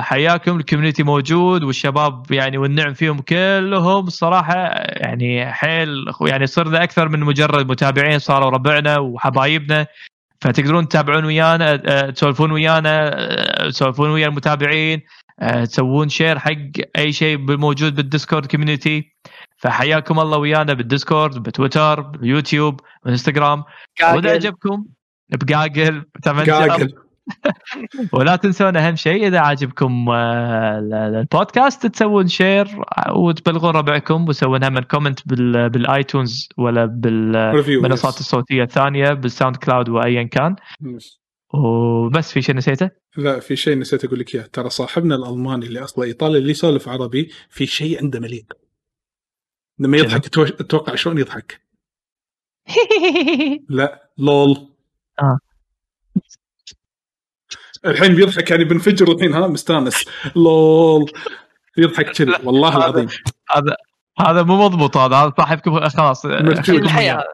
حياكم 0.00 0.56
ال 0.56 0.61
community 0.61 1.02
موجود 1.02 1.64
والشباب 1.64 2.32
يعني 2.32 2.58
والنعم 2.58 2.94
فيهم 2.94 3.18
كلهم. 3.18 4.06
الصراحه 4.06 4.54
يعني 4.76 5.52
حيل 5.52 6.04
يعني 6.26 6.46
صرنا 6.46 6.82
أكثر 6.82 7.08
من 7.08 7.20
مجرد 7.20 7.70
متابعين 7.70 8.18
صاروا 8.18 8.50
ربعنا 8.50 8.98
وحبايبنا. 8.98 9.86
فتقدرون 10.40 10.88
تتابعون 10.88 11.24
ويانا 11.24 11.82
آه، 11.86 12.10
تسولفون 12.10 12.52
ويانا 12.52 13.10
آه، 13.14 13.70
تسولفون 13.70 14.10
ويا 14.10 14.26
المتابعين 14.26 15.02
آه، 15.40 15.64
تسوون 15.64 16.08
share 16.08 16.38
حق 16.38 16.56
أي 16.96 17.12
شيء 17.12 17.38
موجود 17.38 17.94
بالديسكورد 17.94 18.46
community 18.46 19.12
فحياكم 19.56 20.20
الله 20.20 20.38
ويانا 20.38 20.72
بالديسكورد 20.72 21.42
بتويتر 21.42 22.00
باليوتيوب 22.00 22.80
بالإنستغرام. 23.04 23.64
وإذا 24.02 24.30
عجبكم 24.30 24.84
بجاجل. 25.30 26.04
قاقل 26.52 27.09
ولا 28.12 28.36
تنسون 28.36 28.76
أهم 28.76 28.96
شيء 28.96 29.26
إذا 29.26 29.38
عاجبكم 29.38 30.08
آه، 30.10 30.78
ال- 30.78 30.94
ال- 30.94 31.14
البودكاست 31.16 31.86
تسوون 31.86 32.28
share 32.28 32.68
وتبلغون 33.16 33.74
ربعكم 33.76 34.28
وتسوون 34.28 34.64
هم 34.64 34.78
comment 34.78 35.28
بال- 35.28 35.70
بال 35.70 35.90
iTunes 35.90 36.48
ولا 36.58 36.84
بالمنصات 36.84 38.20
الصوتية 38.20 38.62
الثانية 38.62 39.12
بالساوند 39.12 39.56
كلاود 39.56 39.88
وايا 39.88 40.22
كان. 40.22 40.56
وبس 41.54 42.32
في 42.32 42.42
شيء 42.42 42.56
نسيته؟ 42.56 42.90
لا 43.16 43.40
في 43.40 43.56
شيء 43.56 43.78
نسيت 43.78 44.04
أقول 44.04 44.18
لك 44.18 44.34
إياه. 44.34 44.42
ترى 44.42 44.70
صاحبنا 44.70 45.14
الألماني 45.14 45.66
اللي 45.66 45.84
اصله 45.84 46.04
إيطالي 46.04 46.38
اللي 46.38 46.50
يسولف 46.50 46.88
عربي 46.88 47.30
في 47.50 47.66
شيء 47.66 48.02
عنده 48.02 48.20
مليق. 48.20 48.52
لما 49.78 49.96
يضحك 49.96 50.28
تو- 50.28 50.42
أتوقع 50.42 50.94
شلون 50.94 51.18
يضحك؟ 51.18 51.60
لا 53.68 54.10
لول. 54.18 54.68
آه. 55.22 55.38
الحين 57.86 58.14
بيضحك 58.14 58.50
يعني 58.50 58.64
بنفجر 58.64 59.12
الحين 59.12 59.34
ها 59.34 59.46
مستانس. 59.46 60.04
لول. 60.36 61.10
يضحك 61.76 62.10
كذي. 62.10 62.32
والله 62.44 62.68
هذا- 62.68 62.76
العظيم. 62.76 63.08
هذا 63.50 63.76
هذا 64.20 64.42
مو 64.42 64.64
مضبوط 64.64 64.96
هذا 64.96 65.16
هذا 65.16 65.32
صاحبكم 65.36 65.88
خلاص 65.88 66.26
مرجوج. 66.26 66.70
الحياة. 66.76 67.24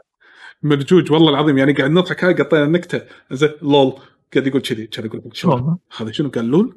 مرجوج 0.62 1.12
والله 1.12 1.30
العظيم. 1.30 1.58
يعني 1.58 1.72
قاعد 1.72 1.90
نضحك 1.90 2.24
هاي 2.24 2.34
قطينا 2.34 2.64
النكتة. 2.64 3.02
زين 3.30 3.50
لول. 3.62 3.92
قاعد 4.34 4.46
يقول 4.46 4.60
كذي 4.60 4.86
كان 4.86 5.06
يقول 5.06 5.22
والله. 5.44 5.78
هذا 5.96 6.12
شنو؟ 6.12 6.28
قال 6.30 6.44
لول. 6.44 6.76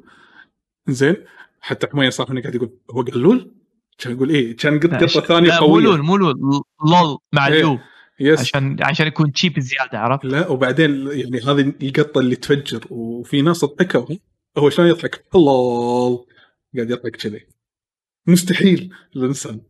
زين. 0.88 1.16
حتى 1.60 1.86
حمية 1.86 2.10
صاحبنا 2.10 2.40
قاعد 2.40 2.54
يقول 2.54 2.70
هو 2.90 3.02
قال 3.02 3.18
لول؟ 3.18 3.50
كان 3.98 4.12
يقول 4.12 4.30
إيه 4.30 4.56
كان 4.56 4.80
قط 4.80 4.94
قطة 4.94 5.20
ثانية 5.20 5.48
لا 5.48 5.60
مو 5.60 5.66
قوية. 5.66 5.84
لول 5.84 6.02
مو 6.02 6.16
لول. 6.16 6.34
لول 6.86 7.18
مع 7.32 7.46
إيه. 7.46 7.52
اليو. 7.52 7.78
يس 8.20 8.40
عشان 8.40 8.76
عشان 8.82 9.06
يكون 9.06 9.32
تشيب 9.32 9.60
زيادة 9.60 9.98
عرفت؟ 9.98 10.24
لا 10.24 10.48
وبعدين 10.48 11.06
يعني 11.06 11.40
هذه 11.40 11.72
القطة 11.82 12.18
اللي 12.18 12.36
تفجر 12.36 12.80
وفي 12.90 13.42
ناس 13.42 13.64
ضحكوا 13.64 14.16
هو 14.58 14.70
شلون 14.70 14.88
يضحك؟ 14.88 15.24
الله 15.34 16.26
قاعد 16.76 16.90
يضحك 16.90 17.16
كذي. 17.16 17.46
مستحيل 18.26 18.90
الانسان 19.16 19.60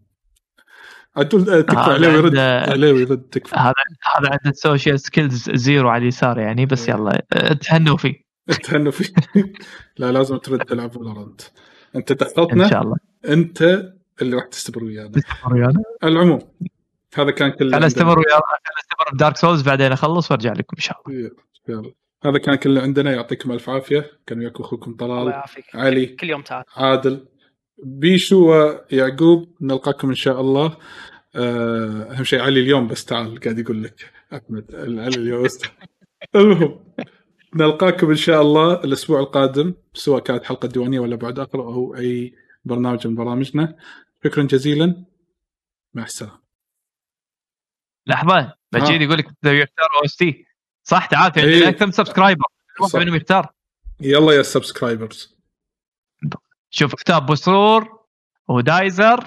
عدول 1.16 1.50
آه، 1.50 1.60
تكفى 1.60 1.78
عليه 1.78 2.08
ويرد 2.08 2.36
عليه 2.38 2.92
ويرد 2.92 3.22
تكفى. 3.22 3.56
هذا 3.56 3.74
هذا 4.16 4.30
عنده 4.30 4.50
ال 4.50 4.57
social 4.57 5.00
skills 5.00 5.50
zero 5.50 5.88
على 5.88 6.02
اليسار 6.02 6.38
يعني 6.38 6.66
بس 6.66 6.88
إيه. 6.88 6.94
يلا 6.96 7.26
آه، 7.32 7.52
تهنوا 7.52 7.96
فيه. 7.96 8.14
تهنوا 8.64 8.92
فيه. 8.92 9.12
لا 9.98 10.12
لازم 10.12 10.36
ترد 10.36 10.64
تلعب 10.64 10.92
Valorant. 10.92 11.40
أنت 11.96 12.10
إن 12.10 12.16
دخلتنا 12.16 12.68
شاء 12.68 12.82
الله. 12.82 12.96
أنت 13.28 13.92
اللي 14.22 14.36
راح 14.36 14.44
تستمر 14.44 14.84
ويانا. 14.84 15.12
استمر 15.16 15.54
ويانا. 15.54 15.82
العموم. 16.04 16.38
هذا 17.14 17.30
كان 17.30 17.50
كل 17.50 17.74
أنا 17.74 17.86
استمر 17.86 18.12
أنا 18.12 18.42
استمر 18.80 19.14
ب 19.14 19.18
Dark 19.18 19.36
Souls 19.36 19.62
بعدين 19.62 19.92
أخلص 19.92 20.30
وأرجع 20.30 20.52
لكم 20.52 20.76
إن 20.76 20.82
شاء 20.82 21.02
الله. 21.08 21.30
يلا. 21.68 21.92
هذا 22.24 22.38
كان 22.38 22.54
كل 22.54 22.70
اللي 22.70 22.80
عندنا 22.80 23.12
يعطيكم 23.12 23.52
ألف 23.52 23.70
عافية. 23.70 24.10
كان 24.26 24.38
وياكم 24.38 24.64
أخوكم 24.64 24.90
الله 24.90 25.06
طلال 25.06 25.32
يعافيك 25.32 25.64
علي 25.76 26.06
كل 26.06 26.30
يوم 26.30 26.42
تعال. 26.42 26.64
عادل 26.76 27.28
بيشو 27.84 28.50
ويعقوب 28.50 29.56
نلقاكم 29.60 30.08
إن 30.08 30.14
شاء 30.14 30.40
الله. 30.40 30.76
آه، 31.36 32.12
أهم 32.12 32.24
شيء 32.24 32.40
علي 32.40 32.60
اليوم 32.60 32.86
بس 32.86 33.04
تعال 33.04 33.40
قاعد 33.40 33.58
يقول 33.58 33.82
لك. 33.84 34.10
أحمد 34.32 34.74
علي 34.74 35.06
اليوم 35.06 35.42
بس. 35.42 35.62
المهم 36.36 36.80
نلقاكم 37.56 38.10
إن 38.10 38.16
شاء 38.16 38.42
الله 38.42 38.84
الأسبوع 38.84 39.20
القادم 39.20 39.74
سواء 39.94 40.22
كانت 40.22 40.44
حلقة 40.44 40.68
ديوانية 40.68 41.00
ولا 41.00 41.16
بعد 41.16 41.38
اقرا 41.38 41.62
أو 41.62 41.96
أي 41.96 42.34
برنامج 42.64 43.06
من 43.06 43.14
برامجنا. 43.14 43.76
شكرا 44.24 44.42
جزيلا. 44.42 45.04
مع 45.94 46.02
السلامة. 46.02 46.39
لحظة 48.06 48.54
مجيد 48.72 49.00
آه. 49.00 49.04
يقول 49.04 49.18
لك 49.18 49.26
يختار 49.44 49.86
OST. 50.00 50.46
صح 50.84 51.06
تعال 51.06 51.32
في 51.32 51.40
إيه. 51.40 51.54
عندنا 51.54 51.68
أكثر 51.68 51.86
من 51.86 51.92
subscriber 51.92 52.44
واحد. 52.80 52.96
منهم 52.96 53.14
يختار 53.14 53.52
يلا 54.00 54.32
يا 54.32 54.42
subscribers 54.42 55.36
شوف 56.70 56.94
كتاب 56.94 57.26
بسرور 57.26 58.06
ودايزر. 58.48 59.20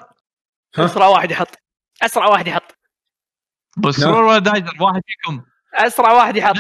ها؟ 0.76 0.86
أسرع 0.86 1.08
واحد 1.08 1.32
يحط. 1.32 1.48
أسرع 2.02 2.26
واحد 2.26 2.48
يحط. 2.48 2.78
بسرور 3.78 4.24
ولا 4.24 4.40
دايزر؟ 4.40 4.78
واحد 4.82 5.02
فيكم. 5.08 5.44
أسرع 5.74 6.12
واحد 6.12 6.36
يحط. 6.36 6.56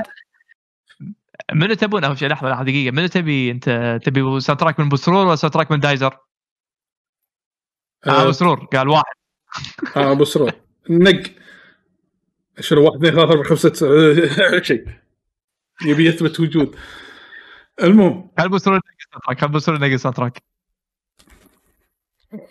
منو 1.54 1.74
تبون 1.74 2.04
أول 2.04 2.18
شيء 2.18 2.28
لحظة 2.28 2.50
لحظة 2.50 2.64
دقيقة. 2.64 2.92
منو 2.92 3.08
تبي 3.08 3.52
أنت؟ 3.52 4.00
تبي 4.06 4.40
soundtrack 4.40 4.80
من 4.80 4.90
بسرور 4.90 5.26
ولا 5.26 5.36
soundtrack 5.36 5.72
من 5.72 5.80
دايزر؟ 5.80 6.18
آه. 8.08 8.10
آه، 8.10 8.28
بسرور 8.28 8.66
قال 8.66 8.88
واحد. 8.90 9.16
آه 9.98 10.12
ابو 10.12 10.26
سرور 10.26 10.52
نق. 10.90 11.24
شنو 12.60 12.86
واحد 12.86 12.96
اثنين 12.96 13.12
ثلاثة 13.12 13.32
أربعة 13.32 13.44
خمسة 13.44 13.70
تسعة 13.70 14.62
شيء. 14.70 14.86
يبي 15.86 16.06
يثبت 16.06 16.40
وجود. 16.40 16.76
المهم. 17.84 18.32
بسرور 18.52 18.78
نقي 18.78 18.84
ساوند 19.12 19.24
تراك 19.26 19.52
بسرور 19.52 19.80
نقي 19.80 19.98
ساوند 19.98 20.16
تراك. 20.18 20.44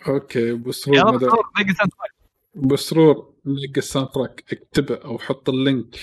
أوكي 0.07 0.53
مدى- 0.53 0.55
بسرور 0.67 0.97
نقي 0.97 1.73
ساوند 1.73 1.91
تراك. 1.91 2.11
ابو 2.55 2.75
سرور 2.75 3.33
لقى 3.45 3.77
الساوند 3.77 4.09
تراك. 4.09 4.43
اكتبه 4.51 4.95
أو 4.95 5.19
حط 5.19 5.49
اللينك. 5.49 5.95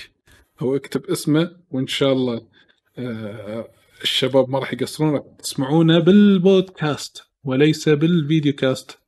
أو 0.63 0.77
اكتب 0.77 1.05
اسمه 1.05 1.57
وإن 1.71 1.87
شاء 1.87 2.13
الله 2.13 2.47
آه 2.99 3.69
الشباب 4.03 4.51
ما 4.51 4.59
راح 4.59 4.73
يقصرون 4.73 5.37
تسمعونه 5.37 5.99
بالبودكاست 5.99 7.25
وليس 7.45 7.89
بالفيديو 7.89 8.53
كاست 8.53 8.99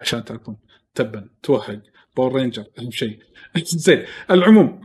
عشان 0.00 0.24
تعرفون 0.24 0.56
تبا 0.94 1.28
توهق. 1.42 1.82
باور 2.16 2.34
رينجر 2.34 2.64
أهم 2.78 2.90
شيء. 2.90 3.18
زين 3.84 4.04
العموم. 4.30 4.80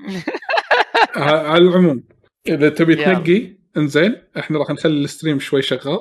ع- 1.15 1.47
على 1.51 1.63
العموم 1.63 2.03
إذا 2.47 2.69
تبي. 2.69 2.95
تنقي 2.95 3.55
إنزين 3.77 4.15
إحنا 4.37 4.59
راح 4.59 4.69
نخلي 4.69 5.03
الستريم 5.03 5.39
شوي 5.39 5.61
شغال. 5.61 5.99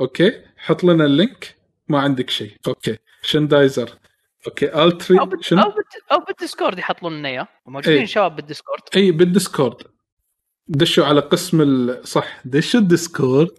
أوكي؟ 0.00 0.32
حط 0.56 0.84
لنا 0.84 1.04
اللينك 1.04 1.54
ما 1.88 2.00
عندك 2.00 2.30
شيء. 2.30 2.52
أوكي. 2.66 2.98
شندايزر. 3.22 3.90
أوكي 4.46 4.84
التري 4.84 5.18
أو 5.20 5.30
شنو 5.40 5.62
أو 5.62 5.68
بال- 5.70 6.12
أو 6.12 6.18
بالديسكورد 6.24 6.78
يحطون 6.78 7.18
لنا 7.18 7.28
إياه. 7.28 7.48
موجودين 7.66 7.98
إيه. 7.98 8.04
شباب 8.06 8.36
بالديسكورد. 8.36 8.80
إي 8.96 9.10
بالديسكورد. 9.12 9.76
دشوا 10.68 11.04
على 11.06 11.20
قسم 11.20 11.60
ال... 11.60 12.08
صح 12.08 12.40
دشوا 12.44 12.80
الديسكورد. 12.80 13.56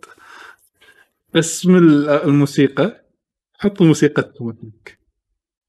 قسم 1.35 1.75
ال- 1.75 2.09
الموسيقى. 2.09 3.05
حطوا 3.59 3.85
موسيقتكم 3.85 4.53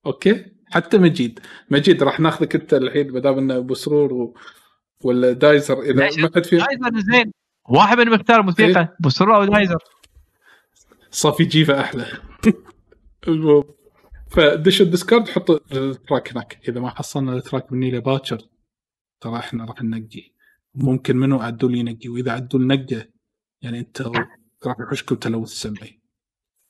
أوكي؟ 0.07 0.45
حتى 0.71 0.99
مجيد. 0.99 1.41
مجيد 1.71 2.03
راح 2.03 2.21
ناخذك 2.21 2.55
انت 2.55 2.75
الحين 2.75 3.13
ما 3.13 3.21
دام 3.21 3.39
إنه 3.39 3.57
أبو 3.57 3.75
سرور 3.75 4.13
و... 4.13 4.35
ولا 5.05 5.33
دايزر 5.33 5.83
إذا؟ 5.83 5.95
ما 5.95 6.31
حد 6.35 6.47
فيهم. 6.47 6.61
دايزر 6.61 7.01
زين. 7.13 7.33
واحد 7.69 7.99
منهم 7.99 8.15
يختار 8.15 8.43
موسيقى 8.43 8.97
بسرور 9.01 9.37
أو 9.37 9.45
دايزر. 9.45 9.79
صافي 11.11 11.45
جيفه 11.45 11.81
أحلى. 11.81 12.07
المهم 13.29 13.65
فدش 14.31 14.81
الديسكورد 14.83 15.29
حط 15.29 15.51
التراك 15.51 16.33
هناك. 16.33 16.59
إذا 16.69 16.81
ما 16.81 16.91
حصلنا 16.91 17.33
التراك 17.33 17.73
مني 17.73 18.01
باكر 18.01 18.39
ترى 19.21 19.37
إحنا 19.37 19.65
راح 19.65 19.83
ننقي. 19.83 20.33
ممكن 20.75 21.17
منو 21.17 21.39
عدول 21.39 21.75
ينقي؟ 21.75 22.09
وإذا 22.09 22.33
عدول 22.33 22.67
نقى 22.67 23.11
يعني 23.63 23.79
أنت 23.79 24.03
راح 24.67 24.77
يحوشكم 24.81 25.17
تلوث 25.17 25.49
سمعي. 25.49 25.89
انت 25.89 26.00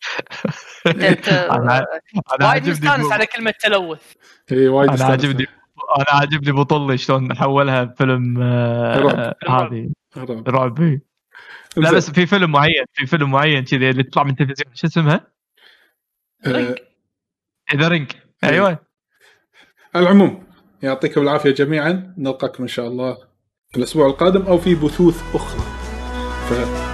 أنا 0.87 1.57
أنا 1.57 1.87
وايد 2.31 2.43
عاجبني 2.43 2.71
مستانس 2.73 3.13
على 3.13 3.27
كلمة 3.27 3.55
تلوث 3.61 4.13
إي 4.53 4.69
وايد 4.69 4.91
أنا. 4.91 5.05
عاجبني 5.05 5.47
أنا 5.99 6.07
عاجبني 6.09 6.53
بطلي 6.53 6.99
شلون 6.99 7.35
حولها 7.35 7.85
بفيلم 7.85 8.43
آه، 8.43 9.35
رعب. 9.49 9.69
هذه 9.69 9.91
رعب. 10.49 11.01
لا. 11.77 11.93
بس 11.93 12.11
في 12.11 12.27
فيلم 12.27 12.53
معين 12.53 12.85
في 12.93 13.07
فيلم 13.07 13.31
معين 13.31 13.65
كذي 13.65 13.91
اللي 13.91 14.03
تطلع 14.03 14.23
من 14.23 14.31
التلفزيون 14.31 14.75
شو 14.75 14.87
اسمها؟ 14.87 15.27
آه، 16.47 16.75
The 17.77 17.89
Ring 17.89 18.13
إيه. 18.45 18.51
أيوه 18.51 18.79
العموم 19.97 20.45
يعطيكم 20.83 21.23
العافية 21.23 21.51
جميعا 21.51 22.15
نلقاكم 22.19 22.63
إن 22.63 22.69
شاء 22.69 22.87
الله 22.87 23.19
في 23.71 23.79
الأسبوع 23.79 24.07
القادم 24.07 24.43
أو 24.43 24.59
في 24.59 24.75
بثوث 24.75 25.35
أخرى 25.35 25.61
ف 26.49 26.90